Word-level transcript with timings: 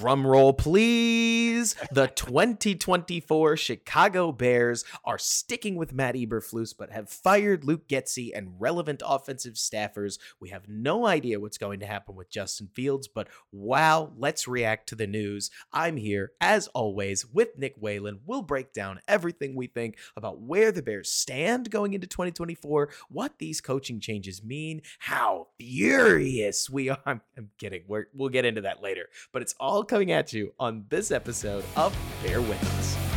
Drum 0.00 0.26
roll, 0.26 0.52
please. 0.52 1.76
The 1.92 2.08
2024 2.08 3.56
Chicago 3.56 4.32
Bears 4.32 4.84
are 5.04 5.18
sticking 5.18 5.76
with 5.76 5.92
Matt 5.92 6.14
Eberflus, 6.14 6.74
but 6.76 6.90
have 6.90 7.08
fired 7.08 7.64
Luke 7.64 7.86
Getsy 7.88 8.30
and 8.34 8.54
relevant 8.58 9.02
offensive 9.06 9.54
staffers. 9.54 10.18
We 10.40 10.48
have 10.50 10.68
no 10.68 11.06
idea 11.06 11.38
what's 11.38 11.58
going 11.58 11.80
to 11.80 11.86
happen 11.86 12.16
with 12.16 12.30
Justin 12.30 12.68
Fields, 12.74 13.08
but 13.08 13.28
wow, 13.52 14.12
let's 14.16 14.48
react 14.48 14.88
to 14.88 14.94
the 14.94 15.06
news. 15.06 15.50
I'm 15.72 15.96
here, 15.96 16.32
as 16.40 16.66
always, 16.68 17.26
with 17.26 17.56
Nick 17.56 17.74
Whalen. 17.78 18.20
We'll 18.26 18.42
break 18.42 18.72
down 18.72 19.00
everything 19.06 19.54
we 19.54 19.68
think 19.68 19.98
about 20.16 20.40
where 20.40 20.72
the 20.72 20.82
Bears 20.82 21.10
stand 21.10 21.70
going 21.70 21.94
into 21.94 22.06
2024, 22.06 22.90
what 23.08 23.38
these 23.38 23.60
coaching 23.60 24.00
changes 24.00 24.42
mean, 24.42 24.82
how 24.98 25.48
furious 25.58 26.68
we 26.68 26.88
are. 26.88 26.98
I'm, 27.06 27.20
I'm 27.36 27.50
kidding. 27.58 27.84
We're, 27.86 28.06
we'll 28.12 28.28
get 28.28 28.44
into 28.44 28.62
that 28.62 28.82
later, 28.82 29.08
but 29.32 29.42
it's 29.42 29.54
all 29.60 29.83
coming 29.84 30.12
at 30.12 30.32
you 30.32 30.52
on 30.58 30.84
this 30.88 31.10
episode 31.10 31.64
of 31.76 31.96
Bear 32.22 32.40
With 32.40 32.62
Us. 32.78 33.13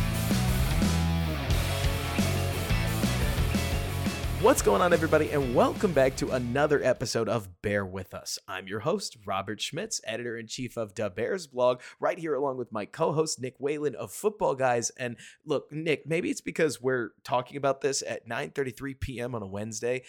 What's 4.40 4.62
going 4.62 4.82
on, 4.82 4.92
everybody, 4.92 5.32
and 5.32 5.52
welcome 5.52 5.92
back 5.92 6.14
to 6.16 6.30
another 6.30 6.80
episode 6.84 7.28
of 7.28 7.60
Bear 7.60 7.84
With 7.84 8.14
Us. 8.14 8.38
I'm 8.46 8.68
your 8.68 8.78
host, 8.78 9.16
Robert 9.26 9.60
Schmitz, 9.60 10.00
editor 10.04 10.38
in 10.38 10.46
chief 10.46 10.76
of 10.76 10.94
Da 10.94 11.08
Bears 11.08 11.48
blog, 11.48 11.80
right 11.98 12.16
here 12.16 12.36
along 12.36 12.56
with 12.56 12.70
my 12.70 12.84
co 12.84 13.12
host, 13.12 13.42
Nick 13.42 13.56
Whalen 13.58 13.96
of 13.96 14.12
Football 14.12 14.54
Guys. 14.54 14.90
And 14.90 15.16
look, 15.44 15.72
Nick, 15.72 16.06
maybe 16.06 16.30
it's 16.30 16.40
because 16.40 16.80
we're 16.80 17.10
talking 17.24 17.56
about 17.56 17.80
this 17.80 18.00
at 18.06 18.28
9.33 18.28 19.00
p.m. 19.00 19.34
on 19.34 19.42
a 19.42 19.46
Wednesday, 19.46 20.04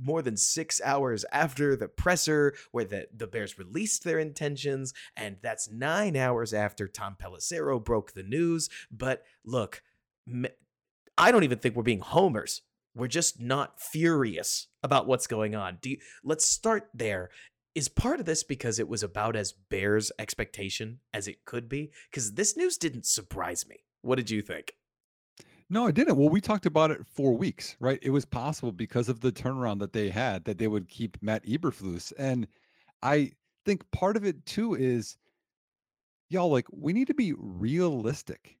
more 0.00 0.22
than 0.22 0.36
six 0.36 0.80
hours 0.84 1.24
after 1.32 1.74
the 1.74 1.88
presser 1.88 2.54
where 2.70 2.84
the, 2.84 3.08
the 3.12 3.26
Bears 3.26 3.58
released 3.58 4.04
their 4.04 4.20
intentions, 4.20 4.94
and 5.16 5.38
that's 5.42 5.68
nine 5.68 6.16
hours 6.16 6.54
after 6.54 6.86
Tom 6.86 7.16
Pelissero 7.20 7.84
broke 7.84 8.12
the 8.12 8.22
news. 8.22 8.68
But 8.92 9.24
look, 9.44 9.82
I 11.18 11.32
don't 11.32 11.42
even 11.42 11.58
think 11.58 11.74
we're 11.74 11.82
being 11.82 11.98
homers 11.98 12.62
we're 12.94 13.08
just 13.08 13.40
not 13.40 13.80
furious 13.80 14.68
about 14.82 15.06
what's 15.06 15.26
going 15.26 15.54
on. 15.54 15.78
You, 15.82 15.98
let's 16.24 16.44
start 16.44 16.88
there. 16.94 17.30
Is 17.74 17.88
part 17.88 18.20
of 18.20 18.26
this 18.26 18.44
because 18.44 18.78
it 18.78 18.88
was 18.88 19.02
about 19.02 19.34
as 19.34 19.52
Bears 19.52 20.12
expectation 20.18 20.98
as 21.14 21.26
it 21.26 21.44
could 21.46 21.68
be? 21.68 21.90
Because 22.10 22.34
this 22.34 22.56
news 22.56 22.76
didn't 22.76 23.06
surprise 23.06 23.66
me. 23.66 23.84
What 24.02 24.16
did 24.16 24.30
you 24.30 24.42
think? 24.42 24.74
No, 25.70 25.86
it 25.86 25.94
didn't. 25.94 26.18
Well, 26.18 26.28
we 26.28 26.42
talked 26.42 26.66
about 26.66 26.90
it 26.90 27.00
for 27.06 27.34
weeks, 27.34 27.76
right? 27.80 27.98
It 28.02 28.10
was 28.10 28.26
possible 28.26 28.72
because 28.72 29.08
of 29.08 29.20
the 29.20 29.32
turnaround 29.32 29.78
that 29.78 29.94
they 29.94 30.10
had 30.10 30.44
that 30.44 30.58
they 30.58 30.68
would 30.68 30.86
keep 30.86 31.16
Matt 31.22 31.46
Eberflus. 31.46 32.12
And 32.18 32.46
I 33.02 33.32
think 33.64 33.90
part 33.90 34.18
of 34.18 34.24
it 34.26 34.44
too 34.44 34.74
is 34.74 35.16
y'all 36.28 36.50
like 36.50 36.66
we 36.70 36.92
need 36.92 37.06
to 37.06 37.14
be 37.14 37.32
realistic. 37.38 38.58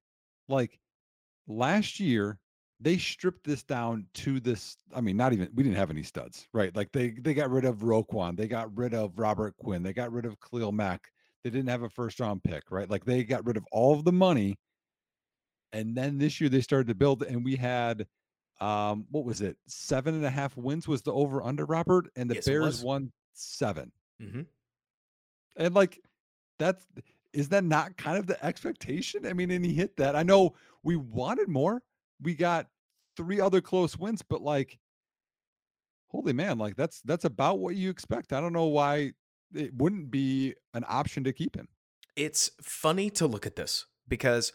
Like 0.48 0.78
last 1.46 2.00
year, 2.00 2.38
they 2.82 2.98
stripped 2.98 3.44
this 3.44 3.62
down 3.62 4.06
to 4.14 4.40
this. 4.40 4.76
I 4.94 5.00
mean, 5.00 5.16
not 5.16 5.32
even 5.32 5.48
we 5.54 5.62
didn't 5.62 5.76
have 5.76 5.90
any 5.90 6.02
studs, 6.02 6.48
right? 6.52 6.74
Like 6.74 6.92
they 6.92 7.10
they 7.10 7.34
got 7.34 7.50
rid 7.50 7.64
of 7.64 7.78
Roquan, 7.78 8.36
they 8.36 8.48
got 8.48 8.76
rid 8.76 8.92
of 8.92 9.18
Robert 9.18 9.56
Quinn, 9.56 9.82
they 9.82 9.92
got 9.92 10.12
rid 10.12 10.24
of 10.24 10.36
Khalil 10.40 10.72
Mack. 10.72 11.08
They 11.44 11.50
didn't 11.50 11.68
have 11.68 11.82
a 11.82 11.88
first 11.88 12.20
round 12.20 12.42
pick, 12.44 12.70
right? 12.70 12.88
Like 12.88 13.04
they 13.04 13.24
got 13.24 13.46
rid 13.46 13.56
of 13.56 13.64
all 13.72 13.94
of 13.94 14.04
the 14.04 14.12
money. 14.12 14.58
And 15.72 15.96
then 15.96 16.18
this 16.18 16.40
year 16.40 16.50
they 16.50 16.60
started 16.60 16.88
to 16.88 16.94
build, 16.94 17.22
and 17.22 17.44
we 17.44 17.56
had 17.56 18.06
um, 18.60 19.06
what 19.10 19.24
was 19.24 19.40
it? 19.40 19.56
Seven 19.66 20.14
and 20.14 20.24
a 20.24 20.30
half 20.30 20.56
wins 20.56 20.86
was 20.86 21.02
the 21.02 21.12
over 21.12 21.42
under 21.42 21.64
Robert, 21.64 22.08
and 22.16 22.30
the 22.30 22.36
yes, 22.36 22.46
Bears 22.46 22.82
won 22.82 23.10
7 23.34 23.90
mm-hmm. 24.20 24.42
And 25.56 25.74
like 25.74 25.98
that's 26.58 26.84
is 27.32 27.48
that 27.48 27.64
not 27.64 27.96
kind 27.96 28.18
of 28.18 28.26
the 28.26 28.44
expectation? 28.44 29.26
I 29.26 29.32
mean, 29.32 29.50
and 29.50 29.64
he 29.64 29.72
hit 29.72 29.96
that. 29.96 30.14
I 30.16 30.22
know 30.22 30.54
we 30.82 30.96
wanted 30.96 31.48
more. 31.48 31.82
We 32.22 32.34
got 32.34 32.68
three 33.16 33.40
other 33.40 33.60
close 33.60 33.98
wins, 33.98 34.22
but 34.22 34.42
like, 34.42 34.78
holy 36.08 36.32
man, 36.32 36.58
like 36.58 36.76
that's 36.76 37.00
that's 37.02 37.24
about 37.24 37.58
what 37.58 37.74
you 37.74 37.90
expect. 37.90 38.32
I 38.32 38.40
don't 38.40 38.52
know 38.52 38.66
why 38.66 39.12
it 39.54 39.74
wouldn't 39.74 40.10
be 40.10 40.54
an 40.74 40.84
option 40.88 41.24
to 41.24 41.32
keep 41.32 41.56
him. 41.56 41.68
It's 42.16 42.50
funny 42.62 43.10
to 43.10 43.26
look 43.26 43.46
at 43.46 43.56
this 43.56 43.86
because 44.08 44.52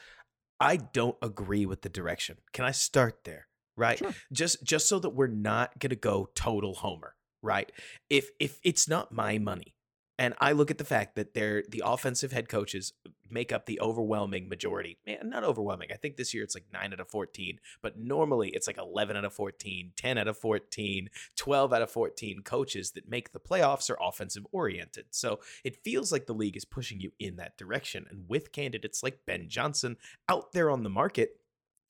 I 0.59 0.77
don't 0.77 1.17
agree 1.21 1.65
with 1.65 1.81
the 1.81 1.89
direction. 1.89 2.37
Can 2.53 2.65
I 2.65 2.71
start 2.71 3.23
there? 3.23 3.47
Right? 3.75 3.99
Sure. 3.99 4.13
Just 4.33 4.63
just 4.63 4.87
so 4.87 4.99
that 4.99 5.11
we're 5.11 5.27
not 5.27 5.77
going 5.79 5.91
to 5.91 5.95
go 5.95 6.29
total 6.33 6.73
homer, 6.75 7.13
right? 7.43 7.71
If 8.09 8.29
if 8.39 8.59
it's 8.63 8.87
not 8.87 9.11
my 9.11 9.37
money, 9.37 9.75
and 10.19 10.33
I 10.39 10.53
look 10.53 10.71
at 10.71 10.79
the 10.79 10.83
fact 10.83 11.15
that 11.15 11.35
they're 11.35 11.63
the 11.69 11.83
offensive 11.85 12.31
head 12.31 12.49
coaches 12.49 12.93
make 13.29 13.51
up 13.51 13.65
the 13.65 13.79
overwhelming 13.79 14.49
majority. 14.49 14.97
Man, 15.05 15.29
not 15.29 15.43
overwhelming. 15.43 15.89
I 15.91 15.97
think 15.97 16.17
this 16.17 16.33
year 16.33 16.43
it's 16.43 16.55
like 16.55 16.65
9 16.73 16.93
out 16.93 16.99
of 16.99 17.09
14, 17.09 17.59
but 17.83 17.99
normally 17.99 18.49
it's 18.49 18.65
like 18.65 18.79
11 18.79 19.15
out 19.15 19.25
of 19.25 19.33
14, 19.33 19.91
10 19.95 20.17
out 20.17 20.27
of 20.27 20.37
14, 20.37 21.09
12 21.35 21.73
out 21.73 21.81
of 21.81 21.91
14 21.91 22.41
coaches 22.41 22.91
that 22.91 23.09
make 23.09 23.31
the 23.31 23.39
playoffs 23.39 23.89
are 23.91 23.97
offensive 24.01 24.47
oriented. 24.51 25.05
So 25.11 25.39
it 25.63 25.83
feels 25.83 26.11
like 26.11 26.25
the 26.25 26.33
league 26.33 26.57
is 26.57 26.65
pushing 26.65 26.99
you 26.99 27.11
in 27.19 27.35
that 27.35 27.57
direction. 27.57 28.07
And 28.09 28.25
with 28.27 28.51
candidates 28.51 29.03
like 29.03 29.25
Ben 29.27 29.49
Johnson 29.49 29.97
out 30.27 30.51
there 30.51 30.71
on 30.71 30.83
the 30.83 30.89
market, 30.89 31.39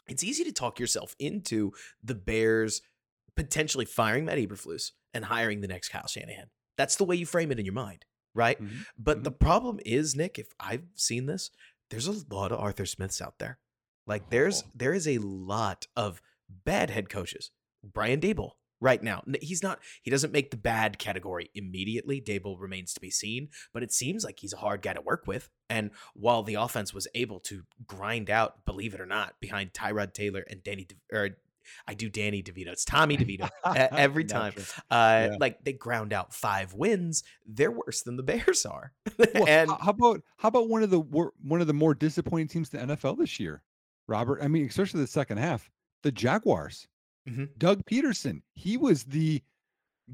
it's 0.10 0.24
easy 0.24 0.44
to 0.44 0.52
talk 0.52 0.80
yourself 0.80 1.16
into 1.18 1.72
the 2.04 2.16
Bears 2.16 2.82
potentially 3.38 3.86
firing 3.86 4.26
Matt 4.26 4.38
Eberflus 4.38 4.92
and 5.14 5.26
hiring 5.26 5.62
the 5.62 5.68
next 5.68 5.90
Kyle 5.90 6.08
Shanahan. 6.08 6.48
That's 6.78 6.96
the 6.98 7.06
way 7.06 7.16
you 7.16 7.26
frame 7.26 7.52
it 7.52 7.60
in 7.60 7.66
your 7.66 7.74
mind 7.74 8.06
right? 8.38 8.62
Mm-hmm. 8.62 8.78
But 8.98 9.18
mm-hmm. 9.18 9.24
the 9.24 9.32
problem 9.32 9.80
is, 9.86 10.16
Nick, 10.16 10.40
if 10.40 10.54
I've 10.60 10.86
seen 10.96 11.26
this, 11.26 11.52
there's 11.90 12.08
a 12.08 12.16
lot 12.34 12.52
of 12.52 12.60
Arthur 12.60 12.86
Smiths 12.86 13.22
out 13.22 13.40
there. 13.40 13.58
Like 14.06 14.30
there's 14.30 14.64
oh. 14.66 14.70
there 14.74 14.94
is 14.94 15.08
a 15.08 15.18
lot 15.18 15.88
of 15.96 16.22
bad 16.50 16.90
head 16.90 17.10
coaches. 17.10 17.52
Brian 17.84 18.22
Daboll 18.22 18.52
right 18.80 19.02
now. 19.02 19.24
He's 19.42 19.64
not 19.64 19.80
he 20.02 20.12
doesn't 20.12 20.34
make 20.34 20.52
the 20.52 20.58
bad 20.58 21.00
category 21.00 21.50
immediately. 21.54 22.22
Daboll 22.22 22.60
remains 22.60 22.94
to 22.94 23.02
be 23.02 23.10
seen, 23.10 23.50
but 23.74 23.84
it 23.84 23.92
seems 23.92 24.24
like 24.24 24.40
he's 24.40 24.54
a 24.54 24.58
hard 24.58 24.82
guy 24.82 24.94
to 24.94 25.02
work 25.02 25.26
with. 25.28 25.50
And 25.70 25.92
while 26.14 26.44
the 26.44 26.56
offense 26.56 26.94
was 26.94 27.08
able 27.16 27.40
to 27.42 27.64
grind 27.86 28.30
out, 28.30 28.66
believe 28.66 28.94
it 28.94 29.02
or 29.02 29.06
not, 29.06 29.36
behind 29.40 29.74
Tyrod 29.74 30.14
Taylor 30.14 30.46
and 30.50 30.64
Danny 30.64 30.88
or 31.12 31.32
I 31.88 31.94
do 31.94 32.10
Danny 32.10 32.44
DeVito. 32.44 32.68
It's 32.68 32.86
Tommy 32.86 33.18
DeVito 33.18 33.50
every 33.92 34.26
time. 34.26 34.54
Uh, 34.90 35.30
yeah. 35.32 35.38
Like 35.40 35.64
they 35.64 35.74
ground 35.74 36.14
out 36.14 36.34
five 36.34 36.74
wins. 36.74 37.24
They're 37.46 37.72
worse 37.72 38.02
than 38.04 38.18
the 38.18 38.24
Bears 38.24 38.66
are. 38.66 38.94
well, 39.18 39.28
and 39.48 39.70
how 39.70 39.92
about 39.92 40.22
how 40.38 40.50
about 40.50 40.70
one 40.70 40.84
of 40.84 40.90
the 40.90 41.00
one 41.00 41.62
of 41.62 41.68
the 41.68 41.74
more 41.74 41.94
disappointing 41.94 42.48
teams 42.48 42.74
in 42.74 42.88
the 42.88 42.96
NFL 42.96 43.18
this 43.18 43.40
year, 43.40 43.62
Robert? 44.08 44.40
I 44.42 44.48
mean, 44.48 44.66
especially 44.68 45.02
the 45.02 45.08
second 45.08 45.38
half, 45.38 45.70
the 46.04 46.12
Jaguars. 46.12 46.88
Mm-hmm. 47.28 47.46
Doug 47.58 47.84
Pederson, 47.86 48.42
He 48.54 48.78
was 48.78 49.04
the 49.04 49.42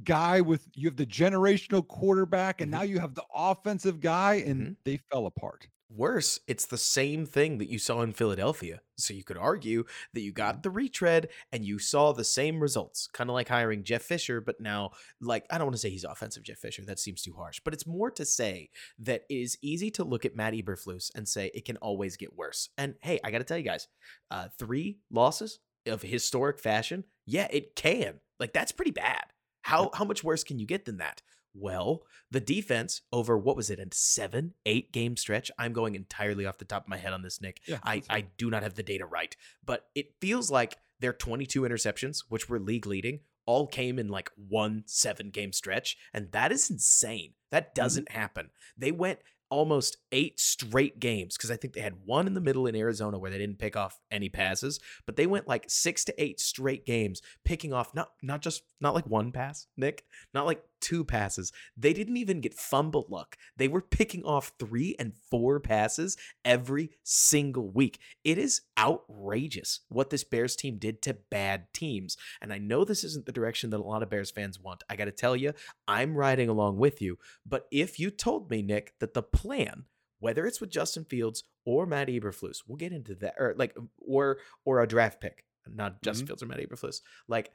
guy 0.04 0.42
with 0.42 0.68
you 0.74 0.88
have 0.88 0.96
the 0.96 1.06
generational 1.06 1.88
quarterback, 1.88 2.62
and 2.62 2.72
mm-hmm. 2.72 2.80
now 2.80 2.86
you 2.86 3.00
have 3.00 3.14
the 3.14 3.24
offensive 3.34 4.00
guy, 4.00 4.44
and 4.46 4.62
mm-hmm. 4.62 4.74
they 4.84 4.98
fell 5.12 5.28
apart. 5.28 5.68
Worse, 5.96 6.40
it's 6.48 6.66
the 6.66 6.78
same 6.78 7.28
thing 7.28 7.60
that 7.60 7.70
you 7.70 7.78
saw 7.78 8.02
in 8.02 8.14
Philadelphia. 8.14 8.82
So 8.98 9.14
you 9.14 9.24
could 9.24 9.38
argue 9.38 9.84
that 10.14 10.22
you 10.22 10.32
got 10.32 10.64
the 10.64 10.72
retread 10.72 11.30
and 11.52 11.64
you 11.64 11.78
saw 11.78 12.12
the 12.12 12.24
same 12.24 12.60
results, 12.60 13.08
kind 13.14 13.30
of 13.30 13.36
like 13.36 13.48
hiring 13.48 13.84
Jeff 13.84 14.02
Fisher, 14.02 14.42
but 14.42 14.60
now, 14.60 14.92
like, 15.22 15.46
I 15.52 15.58
don't 15.60 15.68
want 15.68 15.76
to 15.76 15.80
say 15.80 15.92
he's 15.92 16.04
offensive 16.04 16.42
Jeff 16.42 16.58
Fisher, 16.58 16.84
that 16.86 16.98
seems 16.98 17.22
too 17.22 17.34
harsh, 17.34 17.60
but 17.64 17.76
it's 17.76 17.86
more 17.86 18.10
to 18.10 18.26
say 18.26 18.72
that 18.98 19.24
it 19.30 19.36
is 19.36 19.58
easy 19.62 19.92
to 19.92 20.04
look 20.04 20.26
at 20.26 20.36
Matt 20.36 20.54
Eberflus 20.54 21.12
and 21.14 21.28
say 21.28 21.52
it 21.54 21.66
can 21.66 21.78
always 21.78 22.18
get 22.18 22.36
worse. 22.36 22.70
And 22.76 22.96
hey, 23.02 23.20
I 23.24 23.30
got 23.30 23.38
to 23.40 23.44
tell 23.44 23.58
you 23.60 23.64
guys, 23.64 23.88
uh, 24.32 24.48
three 24.58 24.98
losses 25.12 25.60
of 25.86 26.02
historic 26.02 26.60
fashion, 26.60 27.04
yeah, 27.28 27.48
it 27.52 27.76
can. 27.76 28.16
Like, 28.40 28.52
that's 28.52 28.72
pretty 28.72 28.92
bad. 28.92 29.26
How, 29.62 29.92
how 29.94 30.06
much 30.06 30.24
worse 30.24 30.44
can 30.44 30.58
you 30.58 30.66
get 30.66 30.86
than 30.86 30.98
that? 30.98 31.22
Well, 31.54 32.04
the 32.32 32.40
defense 32.40 33.02
over 33.12 33.38
what 33.38 33.56
was 33.56 33.70
it, 33.70 33.80
a 33.80 33.88
seven, 33.92 34.54
eight 34.66 34.92
game 34.92 35.16
stretch? 35.18 35.52
I'm 35.58 35.74
going 35.74 35.96
entirely 35.96 36.46
off 36.46 36.58
the 36.58 36.66
top 36.66 36.84
of 36.84 36.90
my 36.90 36.98
head 36.98 37.14
on 37.14 37.22
this, 37.22 37.42
Nick. 37.42 37.62
Yeah, 37.68 37.80
I, 37.84 38.02
I 38.10 38.26
do 38.38 38.50
not 38.50 38.64
have 38.64 38.76
the 38.76 38.84
data 38.84 39.06
right, 39.06 39.36
but 39.64 39.88
it 39.94 40.16
feels 40.20 40.50
like 40.50 40.78
their 41.00 41.14
22 41.14 41.62
interceptions, 41.62 42.24
which 42.30 42.50
were 42.50 42.60
league 42.60 42.88
leading, 42.88 43.20
all 43.46 43.68
came 43.68 44.00
in 44.00 44.08
like 44.08 44.32
one 44.36 44.84
seven 44.86 45.30
game 45.30 45.52
stretch. 45.52 45.98
And 46.14 46.32
that 46.32 46.52
is 46.52 46.70
insane. 46.70 47.34
That 47.52 47.68
mm-hmm. 47.68 47.82
doesn't 47.82 48.10
mm-hmm. 48.10 48.20
happen. 48.20 48.50
They 48.78 48.92
went 48.92 49.20
almost 49.54 49.98
eight 50.12 50.40
straight 50.40 51.00
games 51.00 51.38
because 51.38 51.52
I 51.52 51.58
think 51.58 51.74
they 51.76 51.82
had 51.82 52.06
one 52.06 52.26
in 52.26 52.34
the 52.34 52.42
middle 52.42 52.66
in 52.66 52.76
Arizona 52.76 53.20
where 53.20 53.30
they 53.30 53.38
didn't 53.38 53.60
pick 53.60 53.76
off 53.76 54.00
any 54.10 54.28
passes, 54.28 54.80
but 55.06 55.16
they 55.16 55.28
went 55.28 55.48
like 55.48 55.66
six 55.68 56.04
to 56.06 56.24
eight 56.24 56.40
straight 56.40 56.88
games 56.88 57.22
picking 57.46 57.72
off 57.72 57.94
not 57.94 58.10
not 58.24 58.42
just 58.42 58.64
not 58.82 58.96
like 58.96 59.06
one 59.06 59.32
pass, 59.32 59.68
Nick, 59.78 60.06
not 60.34 60.48
like 60.48 60.64
two 60.84 61.04
passes. 61.04 61.52
They 61.76 61.94
didn't 61.94 62.18
even 62.18 62.42
get 62.42 62.54
fumble 62.54 63.08
luck. 63.10 63.38
They 63.58 63.68
were 63.68 63.82
picking 63.82 64.24
off 64.24 64.54
three 64.60 64.96
and 65.00 65.14
four 65.32 65.60
passes 65.60 66.18
every 66.46 66.92
single 67.04 67.70
week. 67.70 68.00
It 68.24 68.38
is 68.38 68.62
outrageous 68.78 69.80
what 69.90 70.12
this 70.12 70.24
Bears 70.24 70.56
team 70.56 70.78
did 70.78 71.02
to 71.04 71.16
bad 71.32 71.74
teams. 71.74 72.18
And 72.42 72.54
I 72.54 72.60
know 72.60 72.84
this 72.84 73.04
isn't 73.04 73.26
the 73.26 73.32
direction 73.32 73.72
that 73.72 73.80
a 73.80 73.84
lot 73.84 74.04
of 74.04 74.10
Bears 74.10 74.30
fans 74.30 74.60
want. 74.60 74.84
I 74.90 74.96
got 74.96 75.06
to 75.06 75.12
tell 75.12 75.36
you, 75.36 75.54
I'm 75.88 76.16
riding 76.16 76.50
along 76.50 76.78
with 76.78 77.02
you. 77.02 77.18
But 77.46 77.68
if 77.72 78.00
you 78.00 78.12
told 78.12 78.52
me, 78.52 78.62
Nick, 78.62 78.94
that 79.00 79.14
the 79.14 79.24
plan 79.24 79.86
whether 80.24 80.46
it's 80.46 80.62
with 80.62 80.70
Justin 80.70 81.04
Fields 81.04 81.44
or 81.66 81.86
Matt 81.86 82.08
Eberflus. 82.08 82.60
We'll 82.66 82.78
get 82.78 82.94
into 82.94 83.14
that, 83.16 83.36
or 83.38 83.56
like, 83.58 83.76
or 84.00 84.38
or 84.64 84.82
a 84.82 84.88
draft 84.88 85.20
pick, 85.20 85.44
not 85.70 86.02
Justin 86.02 86.24
mm-hmm. 86.24 86.28
Fields 86.28 86.44
or 86.44 86.46
Matt 86.46 86.60
Eberflus. 86.60 87.02
Like, 87.28 87.52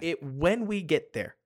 it 0.00 0.20
when 0.20 0.66
we 0.66 0.82
get 0.82 1.12
there, 1.12 1.36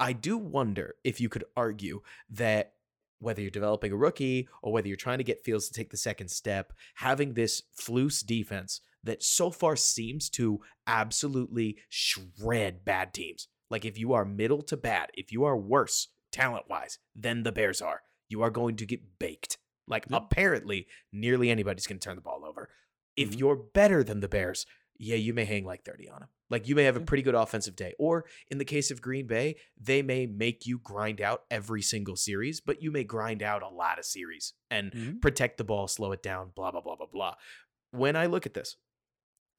I 0.00 0.12
do 0.12 0.36
wonder 0.36 0.96
if 1.04 1.20
you 1.20 1.28
could 1.28 1.44
argue 1.56 2.02
that 2.30 2.72
whether 3.20 3.40
you're 3.40 3.50
developing 3.50 3.92
a 3.92 3.96
rookie 3.96 4.48
or 4.62 4.72
whether 4.72 4.88
you're 4.88 4.96
trying 4.96 5.18
to 5.18 5.24
get 5.24 5.44
Fields 5.44 5.68
to 5.68 5.74
take 5.74 5.90
the 5.90 5.96
second 5.96 6.28
step, 6.28 6.72
having 6.96 7.34
this 7.34 7.62
Flus 7.80 8.24
defense 8.24 8.80
that 9.02 9.22
so 9.22 9.50
far 9.50 9.76
seems 9.76 10.28
to 10.30 10.60
absolutely 10.86 11.78
shred 11.88 12.84
bad 12.84 13.14
teams. 13.14 13.48
Like 13.70 13.84
if 13.84 13.98
you 13.98 14.12
are 14.12 14.24
middle 14.24 14.62
to 14.62 14.76
bad, 14.76 15.10
if 15.14 15.32
you 15.32 15.44
are 15.44 15.56
worse 15.56 16.08
talent 16.32 16.64
wise 16.68 16.98
than 17.14 17.42
the 17.42 17.52
Bears 17.52 17.80
are, 17.80 18.02
you 18.28 18.42
are 18.42 18.50
going 18.50 18.76
to 18.76 18.86
get 18.86 19.18
baked. 19.18 19.58
Like 19.86 20.06
apparently, 20.10 20.86
nearly 21.12 21.50
anybody's 21.50 21.86
going 21.86 21.98
to 21.98 22.04
turn 22.04 22.16
the 22.16 22.22
ball 22.22 22.44
over. 22.46 22.70
If 23.16 23.30
mm-hmm. 23.30 23.38
you're 23.38 23.56
better 23.56 24.02
than 24.02 24.20
the 24.20 24.28
Bears, 24.28 24.66
yeah, 24.98 25.16
you 25.16 25.34
may 25.34 25.44
hang 25.44 25.64
like 25.64 25.84
30 25.84 26.08
on 26.08 26.20
them. 26.20 26.28
Like 26.54 26.68
you 26.68 26.76
may 26.76 26.84
have 26.84 26.94
a 26.94 27.00
pretty 27.00 27.24
good 27.24 27.34
offensive 27.34 27.74
day. 27.74 27.94
Or 27.98 28.26
in 28.48 28.58
the 28.58 28.64
case 28.64 28.92
of 28.92 29.02
Green 29.02 29.26
Bay, 29.26 29.56
they 29.76 30.02
may 30.02 30.24
make 30.24 30.66
you 30.66 30.78
grind 30.78 31.20
out 31.20 31.42
every 31.50 31.82
single 31.82 32.14
series, 32.14 32.60
but 32.60 32.80
you 32.80 32.92
may 32.92 33.02
grind 33.02 33.42
out 33.42 33.64
a 33.64 33.68
lot 33.68 33.98
of 33.98 34.04
series 34.04 34.52
and 34.70 34.92
mm-hmm. 34.92 35.18
protect 35.18 35.58
the 35.58 35.64
ball, 35.64 35.88
slow 35.88 36.12
it 36.12 36.22
down, 36.22 36.52
blah, 36.54 36.70
blah, 36.70 36.80
blah, 36.80 36.94
blah, 36.94 37.08
blah. 37.12 37.34
When 37.90 38.14
I 38.14 38.26
look 38.26 38.46
at 38.46 38.54
this 38.54 38.76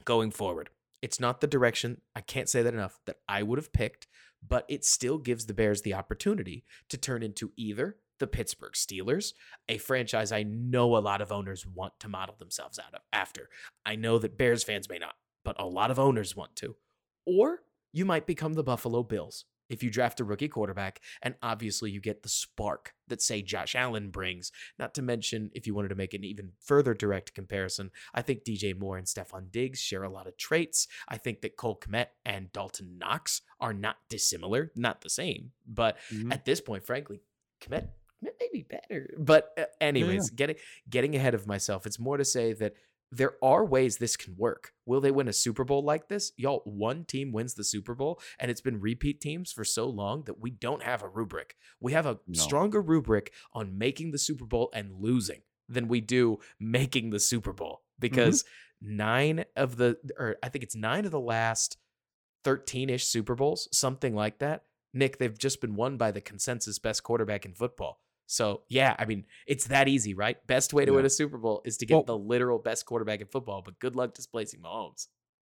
going 0.05 0.31
forward, 0.31 0.69
it's 1.01 1.19
not 1.19 1.41
the 1.41 1.47
direction, 1.47 1.99
I 2.15 2.21
can't 2.21 2.47
say 2.47 2.61
that 2.61 2.73
enough, 2.73 2.97
that 3.07 3.17
I 3.27 3.43
would 3.43 3.59
have 3.59 3.73
picked, 3.73 4.07
but 4.47 4.63
it 4.69 4.85
still 4.85 5.17
gives 5.17 5.47
the 5.47 5.53
Bears 5.53 5.81
the 5.81 5.95
opportunity 5.95 6.63
to 6.87 6.97
turn 6.97 7.23
into 7.23 7.51
either 7.57 7.97
the 8.19 8.27
Pittsburgh 8.27 8.71
Steelers, 8.71 9.33
a 9.67 9.79
franchise 9.79 10.31
I 10.31 10.43
know 10.43 10.95
a 10.95 10.99
lot 10.99 11.19
of 11.19 11.33
owners 11.33 11.65
want 11.65 11.99
to 11.99 12.07
model 12.07 12.35
themselves 12.39 12.79
out 12.79 12.93
of 12.93 13.01
after. 13.11 13.49
I 13.85 13.97
know 13.97 14.17
that 14.19 14.37
Bears 14.37 14.63
fans 14.63 14.87
may 14.87 14.97
not, 14.97 15.15
but 15.43 15.59
a 15.59 15.65
lot 15.65 15.91
of 15.91 15.99
owners 15.99 16.37
want 16.37 16.55
to. 16.55 16.77
Or 17.25 17.61
you 17.91 18.05
might 18.05 18.27
become 18.27 18.53
the 18.53 18.63
Buffalo 18.63 19.03
Bills 19.03 19.45
if 19.69 19.83
you 19.83 19.89
draft 19.89 20.19
a 20.19 20.23
rookie 20.23 20.47
quarterback 20.47 21.01
and 21.21 21.35
obviously 21.41 21.89
you 21.91 21.99
get 21.99 22.23
the 22.23 22.29
spark 22.29 22.93
that 23.07 23.21
say 23.21 23.41
Josh 23.41 23.75
Allen 23.75 24.09
brings. 24.09 24.51
Not 24.77 24.93
to 24.95 25.01
mention 25.01 25.49
if 25.53 25.65
you 25.65 25.73
wanted 25.73 25.89
to 25.89 25.95
make 25.95 26.13
an 26.13 26.23
even 26.23 26.51
further 26.59 26.93
direct 26.93 27.33
comparison, 27.33 27.91
I 28.13 28.21
think 28.21 28.43
DJ 28.43 28.77
Moore 28.77 28.97
and 28.97 29.07
Stefon 29.07 29.51
Diggs 29.51 29.79
share 29.79 30.03
a 30.03 30.09
lot 30.09 30.27
of 30.27 30.37
traits. 30.37 30.87
I 31.07 31.17
think 31.17 31.41
that 31.41 31.57
Cole 31.57 31.79
Kmet 31.79 32.07
and 32.25 32.51
Dawson 32.51 32.97
Knox 32.97 33.41
are 33.59 33.73
not 33.73 33.97
dissimilar, 34.09 34.71
not 34.75 35.01
the 35.01 35.09
same, 35.09 35.51
but 35.67 35.97
mm-hmm. 36.13 36.31
at 36.31 36.45
this 36.45 36.61
point 36.61 36.85
frankly, 36.85 37.21
Kmet 37.61 37.87
maybe 38.21 38.65
better. 38.67 39.13
But 39.17 39.51
uh, 39.57 39.63
anyways, 39.81 40.31
yeah. 40.31 40.35
getting 40.35 40.55
getting 40.89 41.15
ahead 41.15 41.33
of 41.33 41.47
myself. 41.47 41.85
It's 41.85 41.99
more 41.99 42.17
to 42.17 42.25
say 42.25 42.53
that 42.53 42.73
there 43.11 43.33
are 43.41 43.65
ways 43.65 43.97
this 43.97 44.17
can 44.17 44.35
work. 44.37 44.71
Will 44.85 45.01
they 45.01 45.11
win 45.11 45.27
a 45.27 45.33
Super 45.33 45.63
Bowl 45.63 45.83
like 45.83 46.09
this? 46.09 46.31
Y'all, 46.37 46.61
one 46.65 47.05
team 47.05 47.31
wins 47.31 47.53
the 47.53 47.63
Super 47.63 47.95
Bowl, 47.95 48.19
and 48.39 48.51
it's 48.51 48.61
been 48.61 48.81
repeat 48.81 49.21
teams 49.21 49.51
for 49.51 49.63
so 49.63 49.87
long 49.87 50.23
that 50.23 50.39
we 50.39 50.49
don't 50.49 50.83
have 50.83 51.03
a 51.03 51.07
rubric. 51.07 51.55
We 51.79 51.93
have 51.93 52.05
a 52.05 52.19
no. 52.27 52.41
stronger 52.41 52.81
rubric 52.81 53.31
on 53.53 53.77
making 53.77 54.11
the 54.11 54.17
Super 54.17 54.45
Bowl 54.45 54.69
and 54.73 54.91
losing 54.99 55.41
than 55.69 55.87
we 55.87 56.01
do 56.01 56.39
making 56.59 57.09
the 57.09 57.19
Super 57.19 57.53
Bowl 57.53 57.81
because 57.99 58.43
mm-hmm. 58.43 58.97
nine 58.97 59.45
of 59.55 59.77
the, 59.77 59.97
or 60.17 60.37
I 60.43 60.49
think 60.49 60.63
it's 60.63 60.75
nine 60.75 61.05
of 61.05 61.11
the 61.11 61.19
last 61.19 61.77
13 62.43 62.89
ish 62.89 63.07
Super 63.07 63.35
Bowls, 63.35 63.67
something 63.71 64.13
like 64.13 64.39
that. 64.39 64.63
Nick, 64.93 65.17
they've 65.17 65.37
just 65.37 65.59
been 65.59 65.75
won 65.75 65.97
by 65.97 66.11
the 66.11 66.21
consensus 66.21 66.79
best 66.79 67.03
quarterback 67.03 67.45
in 67.45 67.53
football. 67.53 67.99
So 68.27 68.61
yeah, 68.69 68.95
I 68.97 69.05
mean, 69.05 69.25
it's 69.47 69.67
that 69.67 69.87
easy, 69.87 70.13
right? 70.13 70.37
Best 70.47 70.73
way 70.73 70.85
to 70.85 70.91
yeah. 70.91 70.95
win 70.97 71.05
a 71.05 71.09
Super 71.09 71.37
Bowl 71.37 71.61
is 71.65 71.77
to 71.77 71.85
get 71.85 71.95
well, 71.95 72.03
the 72.03 72.17
literal 72.17 72.59
best 72.59 72.85
quarterback 72.85 73.21
in 73.21 73.27
football, 73.27 73.61
but 73.63 73.79
good 73.79 73.95
luck 73.95 74.13
displacing 74.13 74.61
Mahomes. 74.61 75.07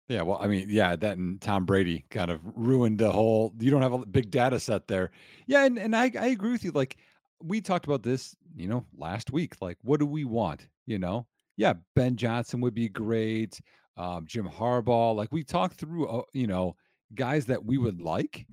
Yeah, 0.08 0.22
well, 0.22 0.38
I 0.40 0.46
mean, 0.46 0.68
yeah, 0.70 0.96
that 0.96 1.18
and 1.18 1.38
Tom 1.40 1.66
Brady 1.66 2.04
kind 2.10 2.30
of 2.30 2.40
ruined 2.42 2.98
the 2.98 3.12
whole. 3.12 3.52
You 3.58 3.70
don't 3.70 3.82
have 3.82 3.92
a 3.92 4.06
big 4.06 4.30
data 4.30 4.58
set 4.58 4.88
there. 4.88 5.10
Yeah, 5.46 5.64
and, 5.64 5.78
and 5.78 5.94
I, 5.94 6.10
I 6.18 6.28
agree 6.28 6.52
with 6.52 6.64
you. 6.64 6.70
Like 6.70 6.96
we 7.42 7.60
talked 7.60 7.84
about 7.84 8.02
this, 8.02 8.34
you 8.56 8.68
know, 8.68 8.86
last 8.96 9.32
week. 9.32 9.56
Like, 9.60 9.76
what 9.82 10.00
do 10.00 10.06
we 10.06 10.24
want? 10.24 10.66
You 10.86 10.98
know, 10.98 11.26
yeah, 11.56 11.74
Ben 11.94 12.16
Johnson 12.16 12.60
would 12.62 12.74
be 12.74 12.88
great. 12.88 13.60
Um, 13.98 14.24
Jim 14.26 14.48
Harbaugh. 14.48 15.14
Like 15.14 15.30
we 15.30 15.44
talked 15.44 15.74
through, 15.74 16.08
uh, 16.08 16.22
you 16.32 16.46
know, 16.46 16.76
guys 17.14 17.46
that 17.46 17.64
we 17.64 17.76
would 17.76 18.00
like 18.00 18.46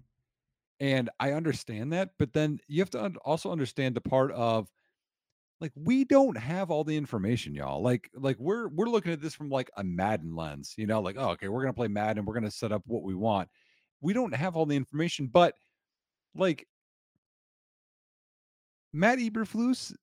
and 0.80 1.10
I 1.20 1.32
understand 1.32 1.94
that, 1.94 2.12
but 2.20 2.34
then 2.34 2.60
you 2.68 2.82
have 2.82 2.90
to 2.92 3.14
also 3.24 3.52
understand 3.52 3.96
the 3.96 4.02
part 4.02 4.32
of 4.32 4.70
like 5.62 5.72
we 5.76 6.04
don't 6.04 6.38
have 6.38 6.70
all 6.70 6.84
the 6.84 6.98
information, 6.98 7.56
y'all. 7.56 7.82
Like 7.82 8.10
like 8.14 8.38
we're 8.40 8.68
we're 8.68 8.90
looking 8.90 9.14
at 9.14 9.22
this 9.22 9.34
from 9.34 9.50
like 9.50 9.72
a 9.78 9.84
Madden 9.84 10.36
lens, 10.36 10.74
you 10.78 10.86
know, 10.86 11.00
like 11.02 11.16
oh, 11.18 11.30
okay, 11.32 11.48
we're 11.48 11.62
gonna 11.62 11.74
play 11.74 11.88
Madden, 11.88 12.26
we're 12.26 12.34
gonna 12.34 12.52
set 12.52 12.72
up 12.72 12.84
what 12.86 13.04
we 13.04 13.16
want. 13.16 13.50
We 14.02 14.14
don't 14.14 14.36
have 14.36 14.56
all 14.56 14.66
the 14.66 14.76
information, 14.76 15.28
but 15.28 15.56
like 16.36 16.68
Matt 18.92 19.20
Eberflus 19.20 19.94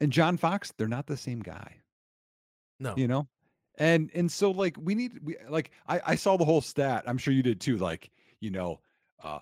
and 0.00 0.10
John 0.10 0.36
Fox, 0.36 0.72
they're 0.76 0.88
not 0.88 1.06
the 1.06 1.16
same 1.16 1.40
guy. 1.40 1.76
No, 2.80 2.94
you 2.96 3.06
know, 3.06 3.28
and 3.78 4.10
and 4.14 4.30
so 4.30 4.50
like 4.50 4.76
we 4.80 4.96
need 4.96 5.12
we 5.22 5.36
like 5.48 5.70
I 5.86 6.00
I 6.04 6.14
saw 6.16 6.36
the 6.36 6.44
whole 6.44 6.60
stat. 6.60 7.04
I'm 7.06 7.18
sure 7.18 7.32
you 7.32 7.42
did 7.44 7.60
too. 7.60 7.78
Like 7.78 8.10
you 8.40 8.50
know, 8.50 8.80
uh, 9.22 9.38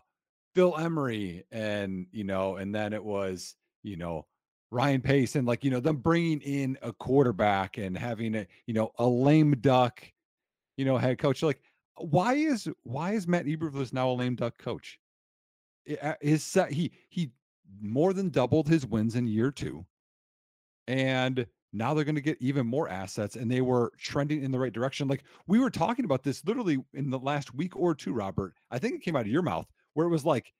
Phil 0.55 0.77
Emery 0.77 1.45
and 1.51 2.07
you 2.13 2.25
know, 2.25 2.57
and 2.57 2.75
then 2.75 2.93
it 2.93 3.05
was 3.05 3.55
you 3.83 3.97
know 3.97 4.27
Ryan 4.71 5.01
Pace 5.01 5.37
and 5.37 5.47
like 5.47 5.65
you 5.65 5.71
know 5.71 5.81
them 5.81 5.97
bringing 5.97 6.41
in 6.41 6.79
a 6.83 6.93
quarterback 6.93 7.79
and 7.79 7.97
having 7.97 8.35
a 8.35 8.47
you 8.67 8.75
know 8.75 8.93
a 8.99 9.07
lame 9.07 9.53
duck, 9.61 10.03
you 10.77 10.85
know 10.85 10.97
head 10.97 11.19
coach. 11.19 11.43
Like 11.43 11.61
why 11.97 12.35
is 12.35 12.69
why 12.83 13.13
is 13.13 13.27
Matt 13.27 13.47
Eberflus 13.47 13.93
now 13.93 14.11
a 14.11 14.13
lame 14.13 14.37
duck 14.37 14.59
coach? 14.59 14.99
His 16.21 16.57
he 16.71 16.93
he 17.09 17.31
more 17.81 18.13
than 18.13 18.31
doubled 18.31 18.69
his 18.69 18.87
wins 18.87 19.15
in 19.15 19.27
year 19.27 19.51
two, 19.51 19.87
and 20.87 21.47
now 21.73 21.95
they're 21.95 22.05
going 22.05 22.15
to 22.15 22.21
get 22.21 22.39
even 22.41 22.67
more 22.67 22.89
assets 22.89 23.37
and 23.37 23.51
they 23.51 23.61
were 23.61 23.93
trending 23.99 24.43
in 24.43 24.51
the 24.51 24.59
right 24.59 24.73
direction 24.73 25.07
like 25.07 25.25
we 25.47 25.59
were 25.59 25.71
talking 25.71 26.05
about 26.05 26.23
this 26.23 26.45
literally 26.47 26.79
in 26.95 27.11
the 27.11 27.19
last 27.19 27.55
week 27.55 27.77
or 27.77 27.95
two 27.95 28.13
robert 28.13 28.55
i 28.71 28.79
think 28.79 28.95
it 28.95 29.03
came 29.03 29.17
out 29.17 29.23
of 29.23 29.29
your 29.29 29.43
mouth 29.43 29.67
where 29.99 30.07
it 30.07 30.11
was 30.11 30.25
like 30.25 30.53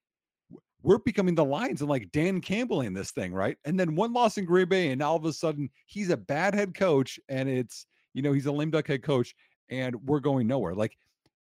we're 0.83 0.99
becoming 0.99 1.37
the 1.37 1.45
Lions 1.45 1.81
and 1.81 1.89
like 1.89 2.11
Dan 2.11 2.41
Campbell 2.41 2.81
in 2.81 2.93
this 2.93 3.13
thing, 3.13 3.33
right? 3.33 3.57
And 3.65 3.79
then 3.79 3.95
one 3.95 4.13
loss 4.13 4.37
in 4.37 4.45
Green 4.45 4.69
Bay, 4.69 4.91
and 4.91 5.01
all 5.01 5.15
of 5.15 5.25
a 5.27 5.33
sudden 5.33 5.71
he's 5.87 6.11
a 6.11 6.17
bad 6.17 6.57
head 6.57 6.75
coach, 6.75 7.21
and 7.29 7.49
it's 7.49 7.87
you 8.15 8.23
know 8.23 8.33
he's 8.33 8.47
a 8.47 8.53
lame 8.53 8.73
duck 8.73 8.89
head 8.89 9.05
coach, 9.05 9.37
and 9.71 9.95
we're 10.09 10.19
going 10.19 10.49
nowhere. 10.49 10.75
Like 10.75 10.99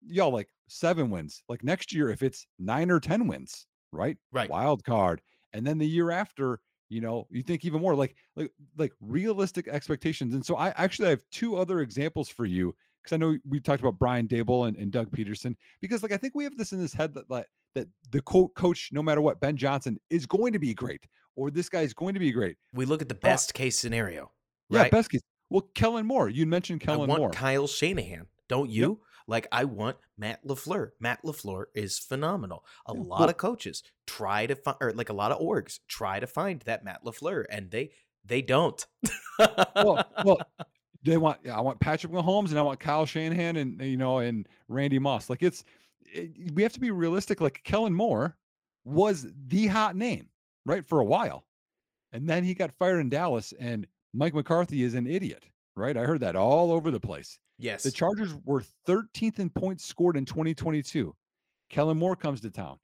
y'all, 0.08 0.32
like 0.32 0.48
seven 0.68 1.10
wins. 1.10 1.42
Like 1.50 1.63
next 1.63 1.92
year, 1.92 2.12
if 2.12 2.22
it's 2.22 2.46
nine 2.60 2.92
or 2.92 3.00
ten 3.00 3.25
wins, 3.25 3.66
right? 3.92 4.16
Right. 4.32 4.48
Wild 4.48 4.84
card, 4.84 5.20
and 5.54 5.66
then 5.66 5.80
the 5.80 5.88
year 5.88 6.12
after, 6.12 6.60
you 6.89 7.01
know, 7.01 7.25
you 7.32 7.42
think 7.42 7.66
even 7.66 7.82
more 7.82 7.96
like 7.96 8.16
like 8.36 8.51
like 8.77 8.94
realistic 9.01 9.68
expectations. 9.68 10.36
And 10.36 10.46
so 10.46 10.56
I 10.56 10.70
actually 10.77 11.08
I 11.08 11.12
have 11.12 11.24
two 11.32 11.56
other 11.56 11.80
examples 11.80 12.30
for 12.30 12.46
you 12.46 12.75
because 13.08 13.16
I 13.16 13.18
know 13.18 13.38
we 13.48 13.60
talked 13.60 13.82
about 13.82 13.98
Brian 13.98 14.28
Daboll 14.28 14.68
and, 14.68 14.76
and 14.78 14.92
Doug 14.92 15.10
Pederson 15.12 15.56
because 15.82 16.04
like 16.04 16.12
I 16.12 16.18
think 16.18 16.36
we 16.36 16.44
have 16.44 16.58
this 16.58 16.72
in 16.74 16.82
this 16.82 16.94
head 16.94 17.14
that 17.14 17.30
like 17.30 17.48
that 17.76 17.88
the 18.12 18.22
co- 18.22 18.50
coach, 18.50 18.90
no 18.92 19.02
matter 19.02 19.22
what, 19.22 19.40
Ben 19.40 19.56
Johnson 19.56 19.98
is 20.10 20.26
going 20.26 20.54
to 20.54 20.60
be 20.60 20.74
great, 20.74 21.06
or 21.36 21.52
this 21.52 21.70
guy 21.70 21.82
is 21.82 21.94
going 21.94 22.14
to 22.14 22.20
be 22.20 22.32
great. 22.32 22.58
We 22.74 22.86
look 22.86 23.02
at 23.02 23.10
the 23.10 23.16
uh, 23.16 23.20
best 23.20 23.52
uh, 23.52 23.58
case 23.58 23.78
scenario. 23.78 24.32
Right? 24.70 24.86
Yeah, 24.86 24.90
best 24.90 25.10
case. 25.10 25.22
Well, 25.50 25.70
Kellen 25.76 26.06
Moore. 26.06 26.30
You 26.30 26.46
mentioned 26.46 26.82
Kellen 26.82 27.08
Moore. 27.08 27.18
I 27.18 27.20
want 27.20 27.22
Moore. 27.22 27.32
Kyle 27.32 27.68
Shanahan. 27.68 28.28
Don't 28.50 28.70
you? 28.70 28.90
Yep. 28.90 28.98
Like 29.30 29.48
I 29.52 29.66
want 29.66 29.98
Matt 30.18 30.46
LaFleur. 30.46 30.92
Matt 31.00 31.24
LaFleur 31.24 31.66
is 31.76 32.00
phenomenal. 32.00 32.64
A 32.88 32.96
yeah. 32.96 33.02
lot 33.02 33.30
of 33.30 33.38
coaches 33.38 33.84
try 34.06 34.46
to 34.46 34.56
find, 34.56 34.78
or 34.80 34.94
like 34.94 35.10
a 35.10 35.14
lot 35.14 35.32
of 35.32 35.40
orgs 35.40 35.80
try 35.88 36.20
to 36.20 36.28
find 36.28 36.62
that 36.62 36.84
Matt 36.84 37.04
LaFleur, 37.06 37.46
and 37.50 37.72
they 37.72 37.92
they 38.26 38.42
don't. 38.42 38.86
well, 39.76 40.06
well, 40.24 40.40
they 41.04 41.18
want. 41.18 41.48
I 41.48 41.62
want 41.62 41.80
Patrick 41.80 42.12
Mahomes, 42.12 42.50
and 42.50 42.60
I 42.60 42.62
want 42.62 42.80
Kyle 42.80 43.06
Shanahan, 43.06 43.58
and 43.58 43.82
you 43.82 43.98
know, 43.98 44.20
and 44.20 44.48
Randy 44.68 45.00
Moss. 45.00 45.30
Like 45.30 45.44
it's 45.44 45.63
it, 46.01 46.54
we 46.54 46.63
have 46.63 46.74
to 46.74 46.80
be 46.80 46.92
realistic. 46.92 47.42
Like 47.42 47.62
Kellen 47.63 47.94
Moore 47.94 48.38
was 48.86 49.27
the 49.48 49.68
hot 49.68 49.96
name, 49.96 50.27
right, 50.66 50.86
for 50.86 51.00
a 51.00 51.06
while. 51.06 51.46
And 52.13 52.27
then 52.27 52.44
he 52.44 52.54
got 52.54 52.72
fired 52.80 53.00
in 53.00 53.10
Dallas, 53.10 53.54
and 53.60 53.86
Mike 54.13 54.34
McCarthy 54.34 54.84
is 54.84 54.94
an 54.94 55.08
idiot, 55.08 55.46
right? 55.75 55.98
I 55.98 56.04
heard 56.04 56.22
that 56.22 56.36
all 56.36 56.72
over 56.72 56.89
the 56.89 57.00
place. 57.00 57.38
Yes. 57.60 57.84
The 57.84 57.92
Chargers 57.92 58.34
were 58.46 58.63
13th 58.88 59.39
in 59.39 59.50
points 59.50 59.86
scored 59.86 60.16
in 60.16 60.25
2022. 60.25 61.13
Kellen 61.70 61.98
Moore 61.98 62.16
comes 62.16 62.39
to 62.42 62.50
town. 62.50 62.77